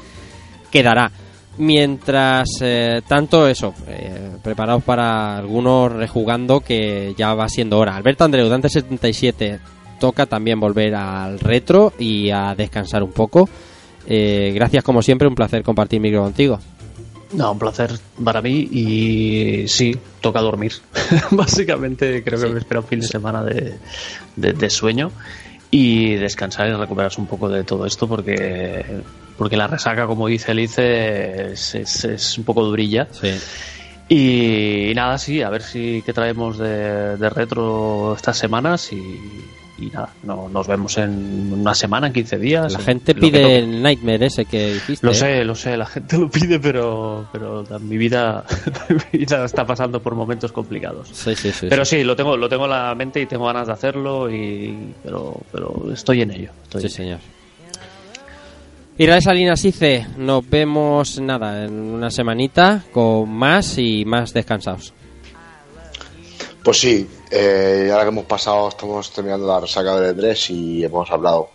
quedará. 0.70 1.10
Mientras 1.58 2.48
eh, 2.62 3.02
tanto, 3.06 3.46
eso, 3.46 3.74
eh, 3.86 4.30
preparados 4.42 4.82
para 4.82 5.36
algunos 5.36 5.92
rejugando 5.92 6.60
que 6.60 7.14
ya 7.18 7.34
va 7.34 7.48
siendo 7.48 7.78
hora. 7.78 7.96
Alberto 7.96 8.24
Andreu, 8.24 8.48
Dante77, 8.48 9.58
toca 10.00 10.24
también 10.26 10.58
volver 10.58 10.94
al 10.94 11.38
retro 11.38 11.92
y 11.98 12.30
a 12.30 12.54
descansar 12.54 13.02
un 13.02 13.12
poco. 13.12 13.48
Eh, 14.06 14.52
gracias 14.54 14.82
como 14.82 15.02
siempre, 15.02 15.28
un 15.28 15.34
placer 15.34 15.62
compartir 15.62 16.00
micro 16.00 16.22
contigo. 16.22 16.58
No, 17.34 17.52
un 17.52 17.58
placer 17.58 17.92
para 18.24 18.40
mí 18.40 18.68
y 18.72 19.68
sí, 19.68 19.94
toca 20.20 20.40
dormir. 20.40 20.72
Básicamente 21.30 22.24
creo 22.24 22.40
que 22.40 22.48
me 22.48 22.58
espera 22.60 22.80
un 22.80 22.86
fin 22.86 23.00
de 23.00 23.06
semana 23.06 23.44
de, 23.44 23.74
de- 24.34 24.52
de 24.52 24.70
sueño 24.70 25.12
y 25.70 26.14
descansar 26.14 26.68
y 26.68 26.72
recuperarse 26.72 27.20
un 27.20 27.26
poco 27.28 27.48
de 27.48 27.62
todo 27.64 27.86
esto 27.86 28.08
porque 28.08 28.84
porque 29.40 29.56
la 29.56 29.66
resaca, 29.68 30.06
como 30.06 30.26
dice 30.26 30.52
Elice, 30.52 31.52
es, 31.52 31.74
es, 31.74 32.04
es 32.04 32.36
un 32.36 32.44
poco 32.44 32.62
durilla. 32.62 33.08
Y, 34.08 34.92
nada, 34.94 35.16
sí, 35.16 35.40
a 35.40 35.48
ver 35.48 35.62
si 35.62 36.02
qué 36.04 36.12
traemos 36.12 36.58
de, 36.58 37.16
de 37.16 37.30
retro 37.30 38.14
estas 38.16 38.36
semanas 38.36 38.92
y, 38.92 38.98
y 39.78 39.86
nada, 39.86 40.10
no, 40.24 40.48
nos 40.50 40.66
vemos 40.66 40.98
en 40.98 41.52
una 41.54 41.74
semana, 41.74 42.08
en 42.08 42.12
15 42.12 42.38
días. 42.38 42.72
La 42.72 42.80
en- 42.80 42.84
gente 42.84 43.14
pide 43.14 43.58
el 43.58 43.80
Nightmare 43.82 44.26
ese 44.26 44.44
que 44.44 44.74
dijiste. 44.74 45.06
Lo 45.06 45.12
¿eh? 45.12 45.14
sé, 45.14 45.44
lo 45.44 45.54
sé, 45.54 45.76
la 45.76 45.86
gente 45.86 46.18
lo 46.18 46.28
pide, 46.28 46.58
pero, 46.58 47.24
pero 47.32 47.64
mi 47.80 47.96
vida, 47.96 48.44
mi 49.12 49.20
vida 49.20 49.44
está 49.44 49.64
pasando 49.64 50.02
por 50.02 50.14
momentos 50.16 50.52
complicados. 50.52 51.08
Sí, 51.12 51.34
sí, 51.36 51.50
sí. 51.52 51.66
Pero 51.70 51.84
sí, 51.86 52.02
lo 52.04 52.14
tengo, 52.16 52.36
lo 52.36 52.48
tengo 52.48 52.64
en 52.64 52.70
la 52.72 52.94
mente 52.94 53.20
y 53.22 53.26
tengo 53.26 53.46
ganas 53.46 53.68
de 53.68 53.72
hacerlo, 53.72 54.28
y, 54.30 54.92
pero, 55.02 55.40
pero 55.50 55.90
estoy 55.94 56.22
en 56.22 56.32
ello. 56.32 56.50
estoy 56.64 56.88
Sí, 56.90 57.02
en 57.02 57.08
ello. 57.08 57.18
Israel 59.00 59.22
Salinas 59.22 59.62
dice, 59.62 60.06
nos 60.18 60.46
vemos 60.50 61.18
nada 61.20 61.64
en 61.64 61.72
una 61.72 62.10
semanita 62.10 62.84
con 62.92 63.30
más 63.30 63.78
y 63.78 64.04
más 64.04 64.34
descansados. 64.34 64.92
Pues 66.62 66.80
sí, 66.80 67.08
eh, 67.30 67.88
ahora 67.90 68.04
que 68.04 68.08
hemos 68.10 68.26
pasado, 68.26 68.68
estamos 68.68 69.10
terminando 69.10 69.46
la 69.46 69.60
resaca 69.60 69.98
del 69.98 70.14
E3 70.14 70.50
y 70.50 70.84
hemos 70.84 71.10
hablado 71.10 71.48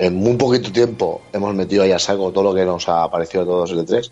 en 0.00 0.16
muy 0.16 0.34
poquito 0.34 0.72
tiempo, 0.72 1.22
hemos 1.32 1.54
metido 1.54 1.84
ahí 1.84 1.92
a 1.92 2.00
saco 2.00 2.32
todo 2.32 2.42
lo 2.42 2.54
que 2.56 2.64
nos 2.64 2.88
ha 2.88 3.08
parecido 3.08 3.44
a 3.44 3.46
todos 3.46 3.70
el 3.70 3.86
E3. 3.86 4.10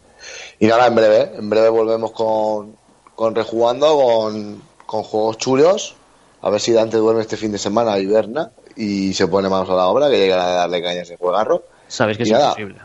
Y 0.61 0.69
nada, 0.69 0.87
en 0.87 0.95
breve, 0.95 1.33
en 1.37 1.51
breve 1.51 1.71
volvemos 1.71 2.13
con, 2.13 2.77
con 3.17 3.35
rejugando, 3.35 3.97
con, 3.97 4.63
con 4.87 5.03
juegos 5.03 5.39
chulos. 5.39 5.97
A 6.43 6.49
ver 6.49 6.61
si 6.61 6.71
Dante 6.71 6.99
duerme 6.99 7.23
este 7.23 7.37
fin 7.37 7.51
de 7.51 7.59
semana 7.59 7.99
y 7.99 8.07
Berna 8.07 8.53
y 8.77 9.15
se 9.15 9.27
pone 9.27 9.49
manos 9.49 9.69
a 9.69 9.75
la 9.75 9.89
obra, 9.89 10.09
que 10.09 10.17
llega 10.17 10.47
a 10.47 10.55
darle 10.59 10.81
caña 10.81 11.01
a 11.01 11.03
ese 11.03 11.17
juegarro. 11.17 11.65
Sabes 11.89 12.17
que 12.17 12.23
Y 12.25 12.27
es 12.27 12.33
nada. 12.33 12.51
imposible. 12.51 12.77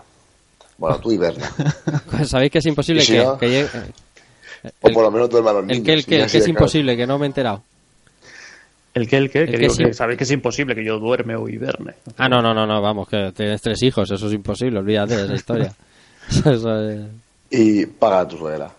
Bueno, 0.78 1.00
tú 1.00 1.12
y 1.12 1.18
Berna. 1.18 1.52
Sabéis 2.26 2.52
que 2.52 2.58
es 2.58 2.66
imposible 2.66 3.02
si 3.02 3.14
que, 3.14 3.24
no- 3.24 3.38
que 3.38 3.48
llegue- 3.50 3.70
o 4.82 4.90
por 4.92 5.04
lo 5.04 5.12
menos 5.12 5.30
duerma 5.30 5.52
a 5.52 5.54
los 5.54 5.66
niños. 5.66 5.80
el 5.80 5.84
que, 5.86 5.94
el 5.94 6.06
que, 6.06 6.22
el 6.24 6.32
que 6.32 6.38
es 6.38 6.48
imposible, 6.48 6.96
que 6.98 7.06
no 7.06 7.20
me 7.20 7.26
he 7.26 7.28
enterado. 7.28 7.64
¿El 8.94 9.08
que, 9.08 9.18
el 9.18 9.30
que? 9.32 9.40
El 9.40 9.46
Que 9.48 9.52
que 9.54 9.58
digo 9.60 9.74
sí. 9.74 9.84
que 9.86 9.94
sabéis 9.94 10.18
que 10.18 10.24
es 10.24 10.32
imposible 10.32 10.76
que 10.76 10.84
yo 10.86 11.00
duerme 11.00 11.36
o 11.36 11.50
hiberne. 11.50 11.96
Ah, 12.18 12.30
no, 12.30 12.42
no, 12.42 12.54
no, 12.54 12.66
no, 12.66 12.82
vamos, 12.82 13.08
que 13.10 13.32
tienes 13.36 13.62
tres 13.62 13.82
hijos, 13.84 14.10
eso 14.12 14.28
es 14.28 14.34
imposible, 14.34 14.80
olvídate 14.80 15.18
de 15.18 15.24
esa 15.26 15.34
historia. 15.36 15.74
Es- 16.46 16.64
y 17.50 17.86
paga 17.86 18.28
tu 18.28 18.38
suegra. 18.38 18.72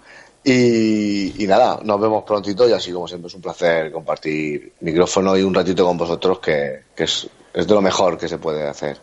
Y, 0.42 1.42
y 1.42 1.46
nada, 1.46 1.80
nos 1.82 2.00
vemos 2.00 2.22
prontito 2.24 2.68
y 2.68 2.72
así 2.72 2.92
como 2.92 3.08
siempre 3.08 3.28
es 3.28 3.34
un 3.34 3.40
placer 3.40 3.90
compartir 3.92 4.72
micrófono 4.80 5.36
y 5.38 5.42
un 5.42 5.54
ratito 5.54 5.84
con 5.86 5.96
vosotros 5.96 6.38
que, 6.38 6.82
que 6.94 7.04
es, 7.04 7.26
es 7.52 7.66
de 7.66 7.74
lo 7.74 7.80
mejor 7.80 8.18
que 8.18 8.28
se 8.28 8.38
puede 8.38 8.66
hacer. 8.68 8.98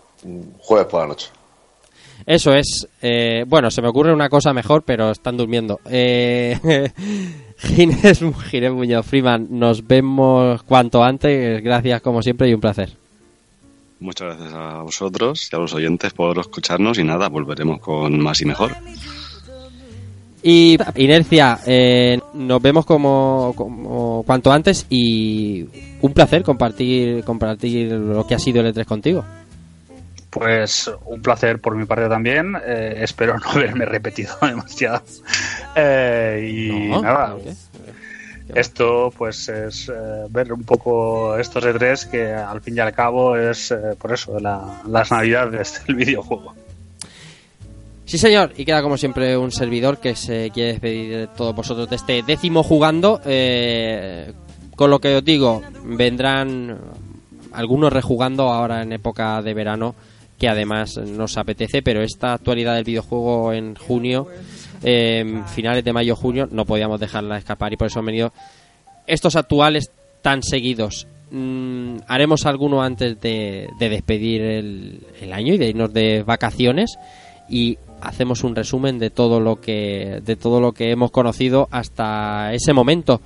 Jueves 0.59 0.88
por 0.88 1.01
la 1.01 1.08
noche. 1.08 1.27
Eso 2.25 2.53
es. 2.53 2.88
eh, 3.01 3.45
bueno, 3.48 3.72
se 3.72 3.82
me 3.82 3.88
ocurre 3.88 4.14
una 4.14 4.30
cosa 4.30 4.53
mejor, 4.53 4.83
pero 4.83 5.11
están 5.11 5.38
durmiendo. 5.38 5.80
Eh, 5.90 6.58
Ginés, 7.58 8.22
Ginés 8.50 8.72
Muñoz 8.72 9.06
Freeman, 9.06 9.48
nos 9.50 9.85
vemos 9.85 10.64
cuanto 10.64 11.03
antes. 11.03 11.64
Gracias, 11.64 12.01
como 12.01 12.22
siempre, 12.22 12.50
y 12.50 12.53
un 12.53 12.61
placer. 12.61 12.98
Muchas 14.00 14.35
gracias 14.35 14.53
a 14.53 14.82
vosotros 14.82 15.50
y 15.51 15.56
a 15.56 15.59
los 15.59 15.74
oyentes 15.74 16.11
por 16.14 16.38
escucharnos 16.40 16.98
y 16.98 17.03
nada, 17.03 17.30
volveremos 17.30 17.80
con 17.80 18.19
más 18.19 18.41
y 18.41 18.45
mejor. 18.45 18.75
Y 20.43 20.75
Inercia, 20.95 21.59
eh, 21.67 22.19
nos 22.33 22.61
vemos 22.64 22.83
como, 22.83 23.53
como 23.56 24.24
cuanto 24.24 24.51
antes 24.51 24.88
y 24.90 25.67
un 26.01 26.14
placer 26.14 26.41
compartir 26.41 27.24
compartir 27.24 27.91
lo 27.91 28.25
que 28.25 28.33
ha 28.33 28.40
sido 28.40 28.61
el 28.61 28.74
E3 28.74 28.85
contigo. 28.85 29.24
Pues 30.32 30.90
un 31.06 31.22
placer 31.22 31.60
por 31.60 31.76
mi 31.76 31.85
parte 31.85 32.08
también. 32.08 32.56
eh, 32.66 32.95
espero 33.01 33.38
no 33.38 33.48
haberme 33.51 33.85
repetido 33.85 34.34
demasiado. 34.42 35.03
Eh, 35.76 36.50
y 36.51 36.90
No, 36.90 37.01
nada, 37.01 37.34
¿por 37.34 37.43
qué? 37.43 37.53
esto 38.56 39.14
pues 39.18 39.48
es 39.48 39.88
eh, 39.88 39.93
ver 40.30 40.51
un 40.51 40.64
poco 40.64 41.38
estos 41.38 41.64
E3 41.64 42.10
que 42.10 42.34
al 42.34 42.60
fin 42.61 42.76
y 42.76 42.80
al 42.80 42.92
cabo 42.92 43.38
es 43.38 43.72
eh, 43.72 43.77
por 43.98 44.11
eso 44.14 44.38
la- 44.40 44.82
las 44.88 45.10
navidades 45.11 45.82
del 45.88 45.95
videojuego. 45.95 46.53
Sí, 48.06 48.18
señor, 48.18 48.51
y 48.58 48.66
queda 48.66 48.82
como 48.82 48.98
siempre 48.98 49.38
un 49.38 49.51
servidor 49.53 50.00
que 50.00 50.16
se 50.18 50.50
quiere 50.51 50.74
despedir 50.74 51.18
de 51.18 51.27
todos 51.27 51.56
vosotros 51.56 51.90
de 51.90 51.95
este 51.95 52.24
décimo 52.24 52.61
jugando. 52.64 53.22
con 54.76 54.90
lo 54.90 55.00
que 55.00 55.16
os 55.18 55.24
digo, 55.24 55.61
vendrán 55.85 56.77
algunos 57.53 57.93
rejugando 57.93 58.50
ahora 58.50 58.82
en 58.82 58.92
época 58.92 59.42
de 59.42 59.53
verano, 59.53 59.95
que 60.42 60.50
además 60.50 60.98
nos 60.98 61.38
apetece, 61.38 61.84
pero 61.84 62.02
esta 62.02 62.34
actualidad 62.34 62.74
del 62.74 62.84
videojuego 62.84 63.53
en 63.53 63.76
junio, 63.76 64.26
eh, 64.82 65.44
finales 65.53 65.84
de 65.84 65.94
mayo, 65.94 66.16
junio, 66.16 66.48
no 66.50 66.66
podíamos 66.66 67.00
dejarla 67.00 67.38
escapar 67.38 67.72
y 67.72 67.78
por 67.78 67.86
eso 67.86 68.00
han 68.00 68.08
venido 68.08 68.34
estos 69.06 69.36
actuales 69.36 69.92
tan 70.24 70.42
seguidos. 70.42 71.06
Mm, 71.30 71.98
haremos 72.08 72.48
alguno 72.48 72.82
antes 72.82 73.22
de, 73.22 73.70
de 73.78 73.90
despedir 73.90 74.42
el, 74.42 75.06
el 75.22 75.32
año 75.32 75.53
y 75.53 75.60
de 75.60 75.70
irnos 75.70 75.94
de 75.94 76.24
vacaciones 76.24 76.98
y 77.48 77.78
hacemos 78.02 78.44
un 78.44 78.56
resumen 78.56 78.98
de 78.98 79.11
todo 79.11 79.40
lo 79.40 79.61
que 79.61 80.22
de 80.26 80.36
todo 80.38 80.60
lo 80.60 80.72
que 80.72 80.90
hemos 80.90 81.11
conocido 81.11 81.68
hasta 81.70 82.52
ese 82.52 82.74
momento. 82.74 83.22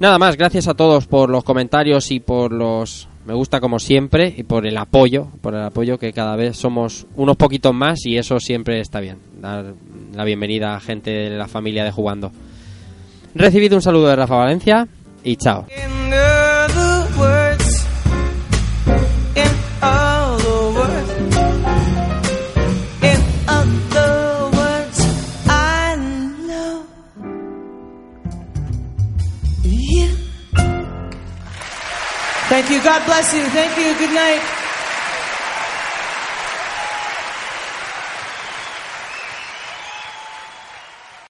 Nada 0.00 0.18
más, 0.18 0.38
gracias 0.38 0.68
a 0.68 0.74
todos 0.74 1.06
por 1.06 1.28
los 1.28 1.44
comentarios 1.44 2.10
y 2.12 2.20
por 2.20 2.50
los 2.50 3.08
me 3.24 3.34
gusta 3.34 3.60
como 3.60 3.78
siempre 3.78 4.32
y 4.36 4.42
por 4.42 4.66
el 4.66 4.76
apoyo, 4.76 5.28
por 5.40 5.54
el 5.54 5.62
apoyo 5.62 5.98
que 5.98 6.12
cada 6.12 6.36
vez 6.36 6.56
somos 6.56 7.06
unos 7.14 7.36
poquitos 7.36 7.74
más 7.74 8.04
y 8.04 8.16
eso 8.16 8.40
siempre 8.40 8.80
está 8.80 9.00
bien. 9.00 9.18
Dar 9.40 9.74
la 10.14 10.24
bienvenida 10.24 10.74
a 10.74 10.80
gente 10.80 11.10
de 11.10 11.36
la 11.36 11.48
familia 11.48 11.84
de 11.84 11.92
jugando. 11.92 12.32
Recibido 13.34 13.76
un 13.76 13.82
saludo 13.82 14.08
de 14.08 14.16
Rafa 14.16 14.36
Valencia 14.36 14.88
y 15.24 15.36
chao. 15.36 15.66
Thank 32.52 32.68
you. 32.68 32.82
God 32.82 33.02
bless 33.06 33.32
you. 33.32 33.42
Thank 33.46 33.78
you. 33.78 33.96
Good 33.96 34.12
night. 34.12 34.61